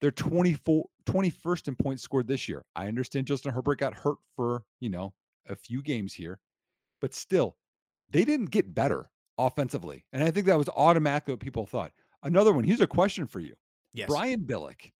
They're 0.00 0.10
24, 0.10 0.84
21st 1.06 1.68
in 1.68 1.76
points 1.76 2.02
scored 2.02 2.26
this 2.26 2.48
year. 2.48 2.64
I 2.74 2.88
understand 2.88 3.26
Justin 3.26 3.52
Herbert 3.52 3.78
got 3.78 3.94
hurt 3.94 4.18
for, 4.34 4.64
you 4.80 4.90
know, 4.90 5.14
a 5.48 5.54
few 5.54 5.82
games 5.82 6.12
here, 6.12 6.38
but 7.04 7.12
still, 7.12 7.54
they 8.12 8.24
didn't 8.24 8.46
get 8.50 8.74
better 8.74 9.10
offensively. 9.36 10.06
And 10.14 10.24
I 10.24 10.30
think 10.30 10.46
that 10.46 10.56
was 10.56 10.70
automatically 10.70 11.34
what 11.34 11.40
people 11.40 11.66
thought. 11.66 11.92
Another 12.22 12.50
one. 12.50 12.64
Here's 12.64 12.80
a 12.80 12.86
question 12.86 13.26
for 13.26 13.40
you. 13.40 13.52
Yes. 13.92 14.08
Brian 14.08 14.40
Billick, 14.40 14.92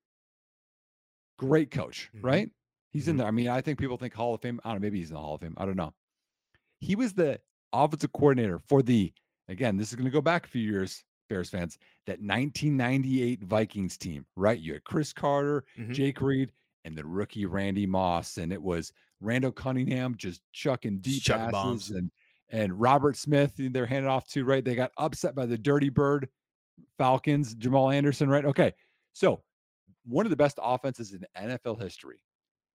great 1.39 1.71
coach, 1.71 2.11
mm-hmm. 2.15 2.27
right? 2.27 2.51
He's 2.93 3.09
in 3.09 3.15
Mhm. 3.15 3.21
there. 3.21 3.27
I 3.27 3.31
mean, 3.31 3.49
I 3.49 3.63
think 3.63 3.79
people 3.79 3.97
think 3.97 4.13
Hall 4.13 4.35
of 4.35 4.43
Fame. 4.43 4.61
I 4.65 4.73
don't 4.73 4.83
know. 4.83 4.87
Maybe 4.87 4.99
he's 4.99 5.09
in 5.09 5.15
the 5.15 5.21
Hall 5.23 5.37
of 5.37 5.41
Fame. 5.41 5.55
I 5.57 5.65
don't 5.65 5.79
know. 5.79 5.95
He 6.81 6.95
was 6.95 7.15
the 7.15 7.41
offensive 7.73 8.13
coordinator 8.13 8.59
for 8.59 8.83
the, 8.83 9.11
again, 9.49 9.79
this 9.79 9.89
is 9.89 9.95
going 9.95 10.05
to 10.05 10.11
go 10.11 10.21
back 10.21 10.45
a 10.45 10.49
few 10.51 10.61
years, 10.61 11.05
Bears 11.31 11.49
fans, 11.49 11.79
that 12.05 12.21
1998 12.21 13.43
Vikings 13.45 13.97
team, 13.97 14.27
right? 14.37 14.61
You 14.61 14.75
had 14.75 14.85
Cris 14.85 15.15
Carter, 15.15 15.65
Mhm. 15.79 15.95
Jake 15.95 16.21
Reed, 16.21 16.53
and 16.85 16.97
the 16.97 17.05
rookie 17.05 17.47
Randy 17.47 17.87
Moss. 17.87 18.37
And 18.39 18.53
it 18.53 18.63
was 18.63 18.93
Randall 19.21 19.53
Cunningham 19.53 20.15
just 20.17 20.41
chucking 20.53 20.99
deep 20.99 21.23
chucking 21.23 21.47
passes 21.47 21.53
bombs. 21.53 21.91
and 21.91 22.11
and 22.51 22.79
Robert 22.79 23.17
Smith, 23.17 23.55
eh, 23.59 23.69
they're 23.73 23.87
handed 23.87 24.09
off 24.09 24.29
to, 24.29 24.45
right? 24.45 24.65
They 24.65 24.75
got 24.75 24.93
upset 24.99 25.35
by 25.35 25.47
the 25.47 25.59
Dirty 25.59 25.89
Bird 25.89 26.29
Falcons, 26.99 27.55
Jamal 27.55 27.91
Anderson, 27.91 28.29
right? 28.29 28.45
Okay. 28.45 28.73
So 29.13 29.43
one 30.05 30.27
of 30.27 30.31
the 30.31 30.37
best 30.37 30.59
offenses 30.63 31.15
in 31.15 31.25
NFL 31.37 31.81
history. 31.81 32.19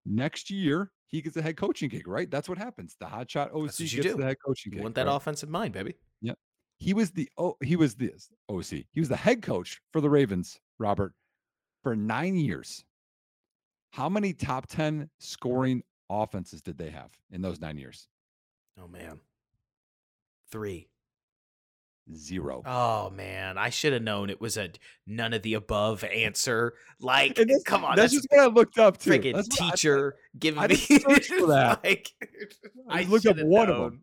Next 0.05 0.49
year, 0.49 0.91
he 1.07 1.21
gets 1.21 1.37
a 1.37 1.41
head 1.41 1.57
coaching 1.57 1.89
gig, 1.89 2.07
right? 2.07 2.29
That's 2.31 2.49
what 2.49 2.57
happens. 2.57 2.95
The 2.99 3.05
hotshot 3.05 3.53
OC 3.53 3.67
gets 3.67 3.93
you 3.93 4.03
do. 4.03 4.15
the 4.15 4.23
head 4.25 4.37
coaching 4.43 4.71
You 4.71 4.77
gig. 4.77 4.83
want 4.83 4.95
that 4.95 5.07
right? 5.07 5.15
offensive 5.15 5.49
mind, 5.49 5.73
baby. 5.73 5.93
Yep. 6.21 6.37
He 6.77 6.93
was 6.93 7.11
the 7.11 7.29
oh, 7.37 7.57
he 7.63 7.75
was 7.75 7.95
the 7.95 8.11
OC. 8.49 8.85
He 8.91 8.99
was 8.99 9.09
the 9.09 9.15
head 9.17 9.41
coach 9.41 9.81
for 9.91 10.01
the 10.01 10.09
Ravens, 10.09 10.57
Robert, 10.79 11.13
for 11.83 11.95
nine 11.95 12.35
years. 12.37 12.83
How 13.91 14.09
many 14.09 14.33
top 14.33 14.67
10 14.67 15.09
scoring 15.19 15.83
offenses 16.09 16.61
did 16.61 16.77
they 16.77 16.89
have 16.89 17.09
in 17.31 17.41
those 17.41 17.59
nine 17.59 17.77
years? 17.77 18.07
Oh 18.81 18.87
man. 18.87 19.19
Three. 20.51 20.87
Zero. 22.15 22.63
Oh 22.65 23.11
man, 23.11 23.59
I 23.59 23.69
should 23.69 23.93
have 23.93 24.01
known 24.01 24.31
it 24.31 24.41
was 24.41 24.57
a 24.57 24.71
none 25.05 25.31
of 25.33 25.43
the 25.43 25.53
above 25.53 26.03
answer. 26.03 26.73
Like, 26.99 27.39
come 27.65 27.85
on, 27.85 27.95
that's, 27.95 28.13
that's, 28.13 28.13
just 28.13 28.27
what 28.31 28.39
I 28.39 28.47
looked 28.47 28.79
up 28.79 28.97
to. 28.99 29.09
freaking 29.11 29.33
what 29.33 29.45
I- 29.61 29.69
teacher 29.69 30.15
giving 30.39 30.59
I 30.59 30.67
me 30.67 30.75
for 30.75 30.97
that. 31.47 31.83
like, 31.83 32.09
I 32.89 33.03
looked 33.03 33.27
up 33.27 33.37
one 33.41 33.69
of 33.69 33.75
'em. 33.75 33.81
known. 33.81 33.99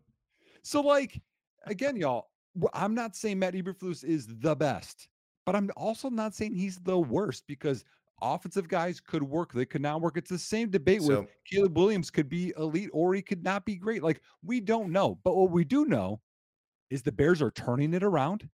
So, 0.63 0.79
like, 0.81 1.19
again, 1.65 1.97
y'all, 1.97 2.29
I'm 2.73 2.95
not 2.95 3.13
saying 3.17 3.39
Matt 3.39 3.55
Eberflus 3.55 4.05
is 4.05 4.25
the 4.39 4.55
best, 4.55 5.09
but 5.45 5.55
I'm 5.57 5.69
also 5.75 6.09
not 6.09 6.33
saying 6.33 6.53
he's 6.55 6.77
the 6.79 6.97
worst 6.97 7.43
because 7.45 7.83
offensive 8.21 8.67
guys 8.67 8.99
could 8.99 9.23
work. 9.23 9.53
They 9.53 9.65
could 9.65 9.81
not 9.81 10.01
work. 10.01 10.17
It's 10.17 10.29
the 10.29 10.39
same 10.39 10.69
debate 10.69 11.01
with 11.01 11.17
So- 11.17 11.27
Caleb 11.51 11.77
Williams 11.77 12.09
could 12.09 12.29
be 12.29 12.53
elite 12.57 12.89
or 12.93 13.13
he 13.13 13.21
could 13.21 13.43
not 13.43 13.65
be 13.65 13.75
great. 13.75 14.03
Like, 14.03 14.21
we 14.43 14.59
don't 14.59 14.91
know. 14.91 15.19
But 15.23 15.35
what 15.35 15.51
we 15.51 15.63
do 15.63 15.85
know 15.85 16.21
is 16.89 17.01
the 17.03 17.11
Bears 17.11 17.41
are 17.41 17.51
turning 17.51 17.93
it 17.93 18.03
around. 18.03 18.49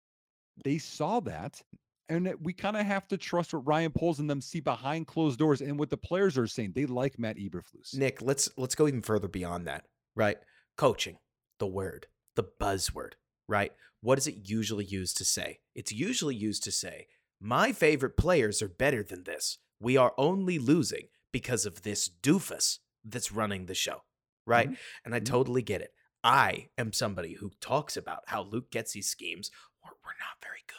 They 0.65 0.79
saw 0.79 1.21
that. 1.21 1.63
And 2.09 2.35
we 2.41 2.53
kind 2.53 2.77
of 2.77 2.85
have 2.85 3.09
to 3.09 3.17
trust 3.17 3.55
what 3.55 3.67
Ryan 3.67 3.93
Poles 3.93 4.19
and 4.19 4.29
them 4.29 4.41
see 4.43 4.61
behind 4.61 5.07
closed 5.07 5.39
doors 5.39 5.63
and 5.63 5.79
what 5.79 5.89
the 5.89 5.97
players 5.97 6.37
are 6.37 6.47
saying. 6.47 6.73
They 6.75 6.85
like 6.85 7.19
Matt 7.19 7.37
Eberflus. 7.37 7.97
Nick, 7.97 8.21
let's 8.21 8.51
let's 8.59 8.75
go 8.75 8.87
even 8.87 9.01
further 9.01 9.29
beyond 9.29 9.67
that, 9.67 9.87
right? 10.15 10.37
Coaching, 10.77 11.17
the 11.59 11.67
word, 11.67 12.09
the 12.37 12.45
buzzword, 12.45 13.13
right? 13.49 13.73
What 14.03 14.19
is 14.19 14.27
it 14.27 14.49
usually 14.51 14.85
used 14.85 15.17
to 15.19 15.25
say? 15.25 15.61
It's 15.75 15.93
usually 15.93 16.35
used 16.35 16.65
to 16.65 16.73
say, 16.73 17.07
"My 17.43 17.73
favorite 17.73 18.17
players 18.17 18.63
are 18.63 18.69
better 18.69 19.03
than 19.03 19.25
this. 19.25 19.59
We 19.81 19.97
are 19.97 20.15
only 20.17 20.59
losing 20.59 21.09
because 21.33 21.67
of 21.67 21.83
this 21.83 22.09
doofus 22.09 22.79
that's 23.05 23.33
running 23.33 23.67
the 23.67 23.75
show." 23.75 24.05
Right? 24.47 24.71
Mhm. 24.71 24.79
And 25.05 25.15
I 25.15 25.21
Mhm. 25.21 25.27
totally 25.27 25.63
get 25.63 25.83
it. 25.83 25.95
I 26.25 26.69
am 26.79 26.93
somebody 26.93 27.35
who 27.35 27.51
talks 27.61 27.97
about 27.97 28.23
how 28.29 28.43
Luke 28.45 28.71
Getsy's 28.71 29.09
schemes 29.09 29.51
were, 29.83 29.97
were 30.05 30.15
not 30.21 30.41
very 30.43 30.63
good. 30.67 30.77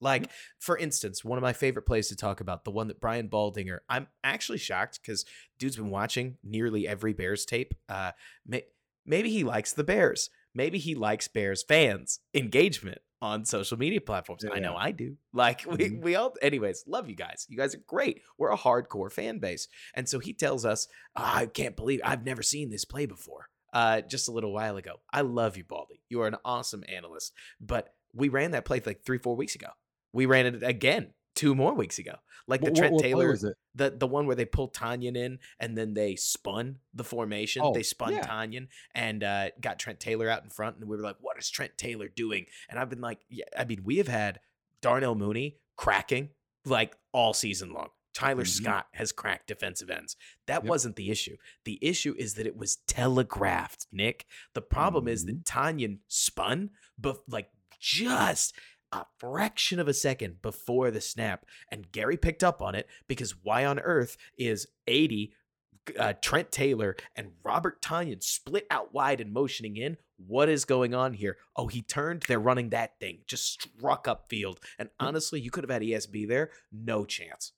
Like, 0.00 0.30
for 0.58 0.76
instance, 0.76 1.24
one 1.24 1.38
of 1.38 1.42
my 1.42 1.52
favorite 1.52 1.86
plays 1.86 2.08
to 2.08 2.16
talk 2.16 2.40
about, 2.40 2.64
the 2.64 2.70
one 2.72 2.88
that 2.88 3.00
Brian 3.00 3.28
Baldinger, 3.28 3.80
I'm 3.88 4.08
actually 4.24 4.58
shocked 4.58 5.00
because 5.00 5.24
dude's 5.58 5.76
been 5.76 5.90
watching 5.90 6.38
nearly 6.42 6.88
every 6.88 7.12
Bears 7.12 7.46
tape. 7.46 7.72
Uh, 7.88 8.12
may, 8.44 8.64
maybe 9.06 9.30
he 9.30 9.44
likes 9.44 9.72
the 9.72 9.84
Bears. 9.84 10.28
Maybe 10.54 10.78
he 10.78 10.94
likes 10.94 11.28
Bears 11.28 11.62
fans 11.62 12.20
engagement 12.34 13.00
on 13.22 13.44
social 13.46 13.78
media 13.78 14.00
platforms. 14.00 14.44
I 14.52 14.58
know 14.58 14.74
I 14.76 14.90
do. 14.90 15.16
Like 15.32 15.64
we 15.64 15.76
Mhm. 15.90 16.02
we 16.02 16.14
all 16.16 16.34
anyways, 16.42 16.84
love 16.86 17.08
you 17.08 17.14
guys. 17.16 17.46
You 17.48 17.56
guys 17.56 17.74
are 17.74 17.82
great. 17.86 18.20
We're 18.36 18.50
a 18.50 18.58
hardcore 18.58 19.10
fan 19.10 19.38
base. 19.38 19.68
And 19.94 20.06
so 20.08 20.18
he 20.18 20.34
tells 20.34 20.66
us, 20.66 20.88
"Ah, 21.16 21.36
I 21.38 21.46
can't 21.46 21.76
believe 21.76 22.00
I've 22.04 22.24
never 22.24 22.42
seen 22.42 22.68
this 22.68 22.84
play 22.84 23.06
before. 23.06 23.48
Uh, 23.72 24.02
just 24.02 24.28
a 24.28 24.32
little 24.32 24.52
while 24.52 24.76
ago. 24.76 25.00
I 25.10 25.22
love 25.22 25.56
you, 25.56 25.64
Baldy. 25.64 26.02
You 26.10 26.20
are 26.20 26.26
an 26.26 26.36
awesome 26.44 26.84
analyst. 26.88 27.32
But 27.58 27.94
we 28.12 28.28
ran 28.28 28.50
that 28.50 28.66
play 28.66 28.82
like 28.84 29.02
three, 29.06 29.16
four 29.18 29.34
weeks 29.36 29.54
ago. 29.54 29.68
We 30.12 30.26
ran 30.26 30.44
it 30.44 30.62
again 30.62 31.14
two 31.34 31.54
more 31.54 31.74
weeks 31.74 31.98
ago. 31.98 32.16
Like 32.46 32.60
the 32.60 32.64
What- 32.66 32.70
what- 32.72 32.76
Trent 32.76 32.92
what 32.94 33.00
play 33.02 33.08
Taylor 33.10 33.36
the 33.74 33.90
the 33.90 34.06
one 34.06 34.26
where 34.26 34.36
they 34.36 34.44
pulled 34.44 34.74
Tonyan 34.74 35.16
in 35.16 35.38
and 35.60 35.78
then 35.78 35.94
they 35.94 36.16
spun 36.16 36.80
the 36.92 37.04
formation. 37.04 37.62
Oh, 37.64 37.72
they 37.72 37.82
spun 37.84 38.12
yeah. 38.14 38.26
Tonyan 38.26 38.68
and 38.94 39.22
uh, 39.24 39.50
got 39.60 39.78
Trent 39.78 40.00
Taylor 40.00 40.28
out 40.28 40.42
in 40.44 40.50
front, 40.50 40.76
and 40.78 40.88
we 40.88 40.96
were 40.96 41.02
like, 41.02 41.16
"What 41.20 41.38
is 41.38 41.48
Trent 41.48 41.78
Taylor 41.78 42.08
doing?" 42.08 42.46
And 42.68 42.78
I've 42.78 42.90
been 42.90 43.00
like, 43.00 43.20
"Yeah, 43.30 43.44
I 43.56 43.64
mean, 43.64 43.82
we 43.84 43.96
have 43.98 44.08
had 44.08 44.40
Darnell 44.80 45.14
Mooney 45.14 45.58
cracking 45.76 46.30
like 46.64 46.96
all 47.12 47.32
season 47.32 47.72
long. 47.72 47.90
Tyler 48.14 48.44
Mhm. 48.44 48.48
Scott 48.48 48.86
has 48.92 49.10
cracked 49.10 49.46
defensive 49.46 49.88
ends. 49.88 50.16
That 50.46 50.62
Yep. 50.64 50.68
wasn't 50.70 50.96
the 50.96 51.10
issue. 51.10 51.36
The 51.64 51.78
issue 51.80 52.14
is 52.18 52.34
that 52.34 52.46
it 52.46 52.56
was 52.56 52.76
telegraphed, 52.86 53.86
Nick. 53.90 54.26
The 54.52 54.60
problem 54.62 55.08
is 55.08 55.24
that 55.26 55.44
Tonyan 55.44 56.00
spun, 56.08 56.70
but 56.98 57.22
like 57.28 57.50
just 57.78 58.54
a 58.92 59.06
fraction 59.18 59.80
of 59.80 59.88
a 59.88 59.94
second 59.94 60.42
before 60.42 60.90
the 60.90 61.00
snap, 61.00 61.46
and 61.70 61.90
Gary 61.92 62.16
picked 62.16 62.44
up 62.44 62.60
on 62.60 62.74
it 62.74 62.88
because 63.08 63.34
why 63.42 63.64
on 63.64 63.80
earth 63.80 64.16
is 64.36 64.66
80 64.86 65.32
uh, 65.98 66.12
Trent 66.20 66.52
Taylor 66.52 66.96
and 67.16 67.32
Robert 67.42 67.82
Tonyan 67.82 68.22
split 68.22 68.66
out 68.70 68.94
wide 68.94 69.20
and 69.20 69.32
motioning 69.32 69.76
in? 69.76 69.96
What 70.26 70.48
is 70.48 70.64
going 70.64 70.94
on 70.94 71.14
here? 71.14 71.38
Oh, 71.56 71.66
he 71.66 71.82
turned. 71.82 72.22
They're 72.22 72.38
running 72.38 72.70
that 72.70 72.98
thing. 73.00 73.20
Just 73.26 73.50
struck 73.50 74.06
upfield. 74.06 74.58
And 74.78 74.90
honestly, 75.00 75.40
you 75.40 75.50
could 75.50 75.64
have 75.64 75.70
had 75.70 75.82
ESB 75.82 76.28
there. 76.28 76.50
No 76.70 77.04
chance. 77.04 77.52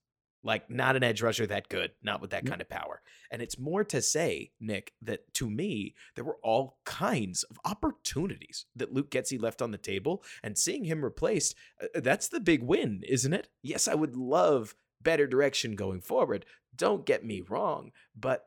Like, 0.44 0.70
not 0.70 0.94
an 0.94 1.02
edge 1.02 1.22
rusher 1.22 1.46
that 1.46 1.70
good, 1.70 1.92
not 2.02 2.20
with 2.20 2.30
that 2.30 2.44
kind 2.44 2.60
of 2.60 2.68
power. 2.68 3.00
And 3.30 3.40
it's 3.40 3.58
more 3.58 3.82
to 3.84 4.02
say, 4.02 4.52
Nick, 4.60 4.92
that 5.00 5.32
to 5.34 5.48
me, 5.48 5.94
there 6.14 6.24
were 6.24 6.38
all 6.42 6.78
kinds 6.84 7.44
of 7.44 7.58
opportunities 7.64 8.66
that 8.76 8.92
Luke 8.92 9.10
Getsy 9.10 9.40
left 9.40 9.62
on 9.62 9.70
the 9.70 9.78
table. 9.78 10.22
And 10.42 10.58
seeing 10.58 10.84
him 10.84 11.02
replaced, 11.02 11.54
uh, 11.82 12.00
that's 12.00 12.28
the 12.28 12.40
big 12.40 12.62
win, 12.62 13.02
isn't 13.08 13.32
it? 13.32 13.48
Yes, 13.62 13.88
I 13.88 13.94
would 13.94 14.16
love 14.16 14.74
better 15.02 15.26
direction 15.26 15.76
going 15.76 16.02
forward. 16.02 16.44
Don't 16.76 17.06
get 17.06 17.24
me 17.24 17.40
wrong, 17.40 17.92
but 18.14 18.46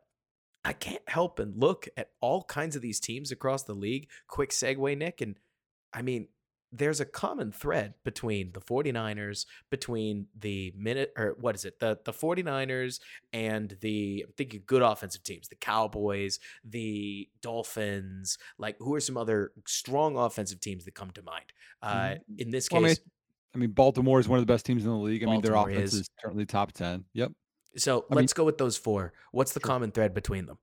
I 0.64 0.74
can't 0.74 1.08
help 1.08 1.40
and 1.40 1.56
look 1.58 1.88
at 1.98 2.12
all 2.22 2.44
kinds 2.44 2.76
of 2.76 2.82
these 2.82 3.00
teams 3.00 3.32
across 3.32 3.64
the 3.64 3.74
league. 3.74 4.08
Quick 4.28 4.52
segue, 4.52 4.98
Nick. 4.98 5.22
And 5.22 5.40
I 5.94 6.02
mean, 6.02 6.28
there's 6.72 7.00
a 7.00 7.06
common 7.06 7.52
thread 7.52 7.94
between 8.04 8.52
the 8.54 8.60
49ers, 8.62 9.46
between 9.70 10.28
the 10.38 10.74
minute 10.78 11.14
or 11.18 11.36
what 11.40 11.56
is 11.56 11.66
it? 11.66 11.80
The 11.80 11.98
the 12.06 12.12
49ers 12.14 13.00
and 13.34 13.78
the 13.82 14.26
I'm 14.28 14.34
thinking 14.34 14.64
good 14.66 14.82
offensive 14.82 15.24
teams, 15.24 15.48
the 15.48 15.56
Cowboys, 15.56 16.40
the 16.64 17.30
Dolphins, 17.42 18.38
like 18.58 18.76
who 18.80 18.94
are 18.96 19.00
some 19.00 19.18
other 19.18 19.52
strong 19.66 20.18
offensive 20.18 20.60
teams 20.60 20.86
that 20.86 20.96
come 20.96 21.12
to 21.12 21.22
mind? 21.22 21.54
Uh 21.82 22.16
Mhm. 22.16 22.20
in 22.40 22.50
this 22.52 22.68
Well, 22.72 22.82
I 22.82 22.88
mean, 22.88 22.96
case, 22.96 23.04
I 23.56 23.58
mean, 23.60 23.72
Baltimore 23.72 24.20
is 24.20 24.28
one 24.28 24.40
of 24.40 24.46
the 24.46 24.52
best 24.54 24.66
teams 24.66 24.84
in 24.84 24.90
the 24.92 24.98
league. 24.98 25.24
I 25.24 25.28
mean, 25.28 25.42
their 25.42 25.56
offense 25.56 25.94
is. 25.94 26.02
is 26.02 26.10
currently 26.22 26.46
top 26.46 26.74
10. 26.74 27.06
Yep. 27.14 27.32
so 27.78 28.06
I 28.12 28.16
let's 28.16 28.34
go 28.34 28.44
with 28.44 28.58
those 28.58 28.78
four. 28.78 29.14
What's 29.32 29.54
the 29.54 29.60
Sure. 29.60 29.68
common 29.70 29.92
thread 29.92 30.14
between 30.14 30.46
them? 30.48 30.58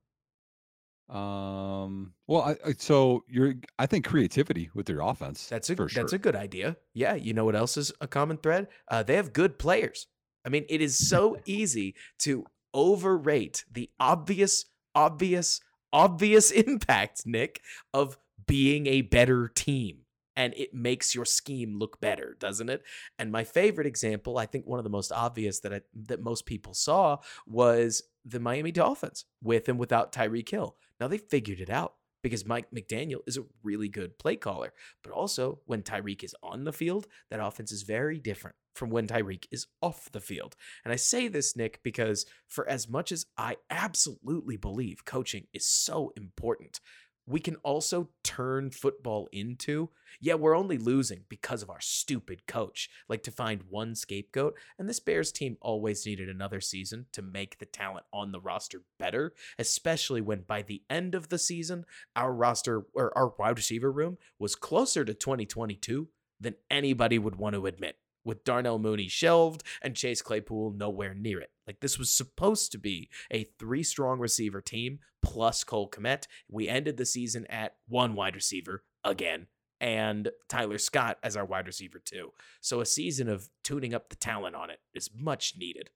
Um, 1.09 2.15
well, 2.27 2.43
I, 2.43 2.57
I 2.67 2.73
so 2.79 3.25
you're 3.29 3.55
I 3.79 3.87
think 3.87 4.07
creativity 4.07 4.71
with 4.75 4.89
your 4.89 5.03
offense. 5.03 5.47
That's 5.49 5.69
a 5.71 5.75
that's 5.75 5.93
sure. 5.93 6.07
a 6.13 6.19
good 6.19 6.37
idea. 6.37 6.77
Yeah, 6.95 7.15
you 7.15 7.35
know 7.35 7.45
what 7.45 7.57
else 7.57 7.77
is 7.77 7.93
a 8.01 8.09
common 8.09 8.39
thread? 8.39 8.69
Uh, 8.89 9.03
they 9.03 9.17
have 9.17 9.33
good 9.33 9.59
players. 9.59 10.07
I 10.45 10.49
mean, 10.49 10.65
it 10.69 10.81
is 10.81 11.09
so 11.09 11.39
easy 11.47 11.95
to 12.21 12.47
overrate 12.73 13.65
the 13.71 13.91
obvious, 14.01 14.67
obvious, 14.95 15.61
obvious 15.93 16.51
impact, 16.51 17.23
Nick, 17.27 17.61
of 17.93 18.19
being 18.47 18.87
a 18.87 19.03
better 19.03 19.49
team. 19.49 20.01
And 20.37 20.53
it 20.57 20.75
makes 20.75 21.15
your 21.15 21.25
scheme 21.25 21.79
look 21.79 22.01
better, 22.01 22.37
doesn't 22.41 22.69
it? 22.69 22.83
And 23.21 23.31
my 23.31 23.45
favorite 23.45 23.87
example, 23.87 24.37
I 24.37 24.47
think 24.47 24.67
one 24.67 24.81
of 24.81 24.85
the 24.85 24.91
most 24.91 25.13
obvious 25.13 25.61
that 25.61 25.73
I, 25.73 25.81
that 26.07 26.21
most 26.21 26.45
people 26.45 26.75
saw 26.75 27.19
was 27.47 28.03
the 28.25 28.41
Miami 28.41 28.73
Dolphins 28.73 29.27
with 29.41 29.69
and 29.69 29.79
without 29.79 30.11
Tyreek 30.11 30.49
Hill. 30.49 30.75
Now 31.05 31.09
they 31.09 31.19
figured 31.19 31.61
it 31.61 31.69
out 31.69 31.97
because 32.23 32.47
Mike 32.47 32.71
McDaniel 32.75 33.19
is 33.27 33.37
a 33.37 33.45
really 33.63 33.91
good 33.91 34.19
play 34.19 34.37
caller. 34.37 34.73
But 35.03 35.13
also, 35.13 35.61
when 35.67 35.83
Tyreek 35.83 36.25
is 36.25 36.35
on 36.43 36.65
the 36.65 36.73
field, 36.73 37.07
that 37.31 37.45
offense 37.45 37.71
is 37.73 37.83
very 37.83 38.19
different 38.19 38.57
from 38.75 38.89
when 38.89 39.07
Tyreek 39.07 39.45
is 39.51 39.67
off 39.83 40.11
the 40.13 40.21
field. 40.23 40.57
And 40.83 40.95
I 40.95 40.97
say 40.97 41.29
this, 41.29 41.57
Nick, 41.57 41.83
because 41.83 42.25
for 42.49 42.67
as 42.67 42.89
much 42.89 43.13
as 43.13 43.27
I 43.37 43.57
absolutely 43.69 44.57
believe 44.57 45.05
coaching 45.05 45.47
is 45.53 45.69
so 45.69 46.11
important, 46.17 46.81
we 47.27 47.41
can 47.41 47.57
also 47.57 48.09
turn 48.23 48.71
football 48.71 49.29
into 49.33 49.89
yeah 50.21 50.35
we're 50.35 50.57
only 50.57 50.79
losing 50.79 51.21
because 51.29 51.63
of 51.63 51.71
our 51.71 51.81
stupid 51.81 52.47
coach 52.47 52.89
like 53.09 53.23
to 53.23 53.31
find 53.31 53.63
one 53.69 53.95
scapegoat 53.95 54.55
and 54.79 54.89
this 54.89 55.01
bears 55.01 55.33
team 55.33 55.57
always 55.61 56.07
needed 56.07 56.29
another 56.29 56.61
season 56.61 57.07
to 57.13 57.23
make 57.23 57.59
the 57.59 57.67
talent 57.67 58.05
on 58.13 58.33
the 58.33 58.41
roster 58.41 58.83
better 58.99 59.33
especially 59.59 60.21
when 60.21 60.43
by 60.43 60.63
the 60.63 60.83
end 60.91 61.15
of 61.15 61.29
the 61.29 61.39
season 61.39 61.85
our 62.15 62.33
roster 62.33 62.85
or 62.95 63.17
our 63.17 63.33
wide 63.39 63.57
receiver 63.57 63.91
room 63.91 64.19
was 64.39 64.55
closer 64.55 65.05
to 65.05 65.15
2022 65.15 66.09
than 66.41 66.55
anybody 66.71 67.19
would 67.19 67.37
want 67.37 67.55
to 67.55 67.67
admit 67.67 67.97
with 68.25 68.45
Darnell 68.45 68.79
Mooney 68.79 69.09
shelved 69.09 69.63
and 69.83 69.95
Chase 69.95 70.23
Claypool 70.23 70.73
nowhere 70.73 71.15
near 71.15 71.41
it. 71.41 71.51
Like 71.67 71.81
this 71.81 71.99
was 71.99 72.11
supposed 72.11 72.73
to 72.73 72.79
be 72.79 73.09
a 73.31 73.49
three 73.59 73.83
strong 73.83 74.19
receiver 74.19 74.61
team 74.61 75.01
plus 75.23 75.65
Cole 75.65 75.91
Kmet. 75.91 76.27
We 76.49 76.69
ended 76.69 76.97
the 76.97 77.07
season 77.07 77.47
at 77.49 77.77
one 77.89 78.15
wide 78.15 78.35
receiver 78.35 78.85
again 79.03 79.47
and 79.81 80.31
Tyler 80.49 80.79
Scott 80.79 81.19
as 81.23 81.37
our 81.37 81.45
wide 81.45 81.67
receiver 81.67 81.99
too. 81.99 82.33
So 82.61 82.81
a 82.81 82.87
season 82.87 83.29
of 83.29 83.49
tuning 83.63 83.95
up 83.95 84.09
the 84.09 84.17
talent 84.17 84.57
on 84.57 84.71
it 84.71 84.81
is 84.95 85.11
much 85.15 85.55
needed. 85.59 85.91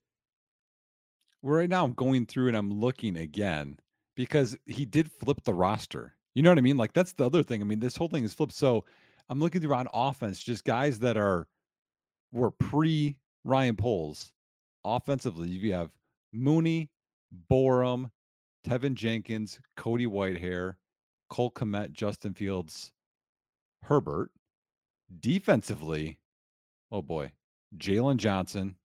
Right 1.41 1.69
now 1.69 1.85
I'm 1.85 1.93
going 1.93 2.25
through 2.25 2.49
and 2.49 2.57
I'm 2.57 2.71
looking 2.71 3.17
again 3.17 3.79
because 4.15 4.57
he 4.65 4.85
did 4.85 5.11
flip 5.11 5.43
the 5.43 5.53
roster. 5.53 6.15
You 6.35 6.43
know 6.43 6.51
what 6.51 6.57
I 6.57 6.61
mean? 6.61 6.77
Like 6.77 6.93
that's 6.93 7.13
the 7.13 7.25
other 7.25 7.43
thing. 7.43 7.61
I 7.61 7.65
mean, 7.65 7.79
this 7.79 7.95
whole 7.95 8.09
thing 8.09 8.23
is 8.23 8.33
flipped. 8.33 8.53
So 8.53 8.85
I'm 9.29 9.39
looking 9.39 9.61
through 9.61 9.73
on 9.73 9.87
offense, 9.93 10.39
just 10.43 10.65
guys 10.65 10.99
that 10.99 11.17
are 11.17 11.47
were 12.31 12.51
pre 12.51 13.15
Ryan 13.43 13.75
Poles. 13.75 14.31
Offensively, 14.83 15.49
you 15.49 15.73
have 15.73 15.91
Mooney, 16.33 16.89
Borom, 17.49 18.11
Teven 18.67 18.93
Jenkins, 18.93 19.59
Cody 19.75 20.05
Whitehair, 20.05 20.75
Cole 21.29 21.51
Kmet, 21.51 21.91
Justin 21.91 22.33
Fields, 22.33 22.91
Herbert. 23.83 24.31
Defensively, 25.21 26.19
oh 26.91 27.01
boy, 27.01 27.31
Jaylon 27.77 28.17
Johnson 28.17 28.75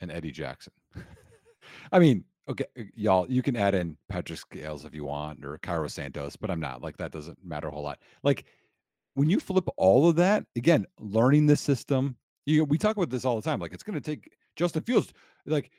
and 0.00 0.10
Eddie 0.10 0.32
Jackson. 0.32 0.72
I 1.92 2.00
mean, 2.00 2.24
okay, 2.48 2.64
uh, 2.76 2.82
y'all, 2.96 3.30
you 3.30 3.42
can 3.42 3.56
add 3.56 3.74
in 3.74 3.96
Patrick 4.08 4.38
Scales 4.38 4.84
if 4.84 4.94
you 4.94 5.04
want 5.04 5.44
or 5.44 5.58
Cairo 5.58 5.86
Santos, 5.86 6.34
but 6.34 6.50
I'm 6.50 6.58
not. 6.58 6.82
Like 6.82 6.96
that 6.96 7.12
doesn't 7.12 7.38
matter 7.44 7.68
a 7.68 7.70
whole 7.70 7.84
lot. 7.84 8.00
Like 8.24 8.46
when 9.14 9.30
you 9.30 9.40
flip 9.40 9.68
all 9.76 10.08
of 10.08 10.16
that, 10.16 10.44
again, 10.56 10.86
learning 10.98 11.46
the 11.46 11.56
system, 11.56 12.16
you 12.46 12.64
we 12.64 12.78
talk 12.78 12.96
about 12.96 13.10
this 13.10 13.24
all 13.24 13.36
the 13.36 13.42
time. 13.42 13.60
Like 13.60 13.72
it's 13.72 13.82
going 13.82 14.00
to 14.00 14.00
take 14.00 14.32
Justin 14.58 14.82
Fields, 14.82 15.12
like 15.46 15.70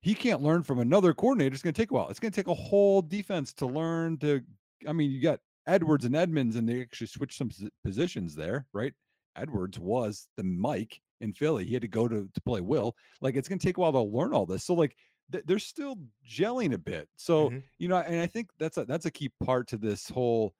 he 0.00 0.14
can't 0.14 0.42
learn 0.42 0.62
from 0.62 0.78
another 0.78 1.12
coordinator. 1.12 1.52
It's 1.52 1.62
going 1.62 1.74
to 1.74 1.80
take 1.80 1.90
a 1.90 1.94
while. 1.94 2.08
It's 2.08 2.20
going 2.20 2.32
to 2.32 2.36
take 2.36 2.48
a 2.48 2.54
whole 2.54 3.02
defense 3.02 3.52
to 3.54 3.66
learn 3.66 4.16
to. 4.18 4.40
I 4.88 4.92
mean, 4.92 5.10
you 5.10 5.20
got 5.20 5.40
Edwards 5.66 6.06
and 6.06 6.16
Edmunds, 6.16 6.56
and 6.56 6.66
they 6.68 6.80
actually 6.80 7.08
switched 7.08 7.36
some 7.36 7.50
positions 7.84 8.34
there, 8.34 8.66
right? 8.72 8.94
Edwards 9.36 9.78
was 9.78 10.26
the 10.36 10.44
Mike 10.44 11.00
in 11.20 11.32
Philly. 11.32 11.64
He 11.64 11.74
had 11.74 11.82
to 11.82 11.88
go 11.88 12.08
to, 12.08 12.28
to 12.32 12.40
play 12.42 12.60
Will. 12.60 12.94
Like 13.20 13.36
it's 13.36 13.48
going 13.48 13.58
to 13.58 13.66
take 13.66 13.76
a 13.76 13.80
while 13.80 13.92
to 13.92 14.00
learn 14.00 14.32
all 14.32 14.46
this. 14.46 14.64
So 14.64 14.74
like 14.74 14.96
th- 15.30 15.44
they're 15.46 15.58
still 15.58 15.96
gelling 16.28 16.72
a 16.72 16.78
bit. 16.78 17.08
So 17.16 17.48
mm-hmm. 17.48 17.58
you 17.78 17.88
know, 17.88 17.96
and 17.96 18.20
I 18.20 18.26
think 18.26 18.48
that's 18.58 18.78
a 18.78 18.84
that's 18.84 19.06
a 19.06 19.10
key 19.10 19.30
part 19.44 19.68
to 19.68 19.76
this 19.76 20.08
whole 20.08 20.54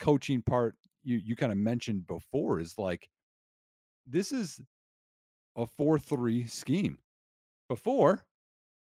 coaching 0.00 0.42
part 0.42 0.76
you 1.02 1.20
you 1.22 1.36
kind 1.36 1.52
of 1.52 1.58
mentioned 1.58 2.06
before 2.06 2.60
is 2.60 2.74
like 2.78 3.08
this 4.06 4.32
is 4.32 4.60
a 5.56 5.66
4-3 5.66 6.48
scheme. 6.50 6.98
Before 7.70 8.24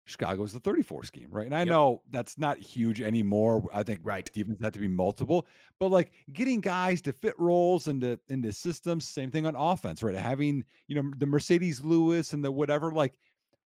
Chicago 0.06 0.44
was 0.44 0.54
the 0.54 0.62
34 0.62 1.04
scheme, 1.04 1.28
right? 1.30 1.46
And 1.46 1.54
I 1.54 1.60
yep. 1.60 1.68
know 1.68 2.02
that's 2.10 2.38
not 2.38 2.58
huge 2.58 3.02
anymore. 3.02 3.70
I 3.74 3.84
think 3.84 4.00
right 4.02 4.24
defense 4.34 4.62
had 4.62 4.72
to 4.76 4.80
be 4.80 4.88
multiple, 4.88 5.46
but 5.78 5.90
like 5.90 6.14
getting 6.32 6.62
guys 6.62 7.02
to 7.02 7.12
fit 7.12 7.34
roles 7.38 7.90
into 7.90 8.18
into 8.30 8.54
systems, 8.54 9.06
same 9.06 9.30
thing 9.30 9.46
on 9.46 9.58
offense, 9.58 10.02
right? 10.02 10.16
Having 10.16 10.64
you 10.88 10.96
know 10.96 11.12
the 11.18 11.26
Marcedes 11.26 11.84
Lewis 11.84 12.32
and 12.32 12.42
the 12.42 12.50
whatever, 12.50 12.94
like 12.94 13.14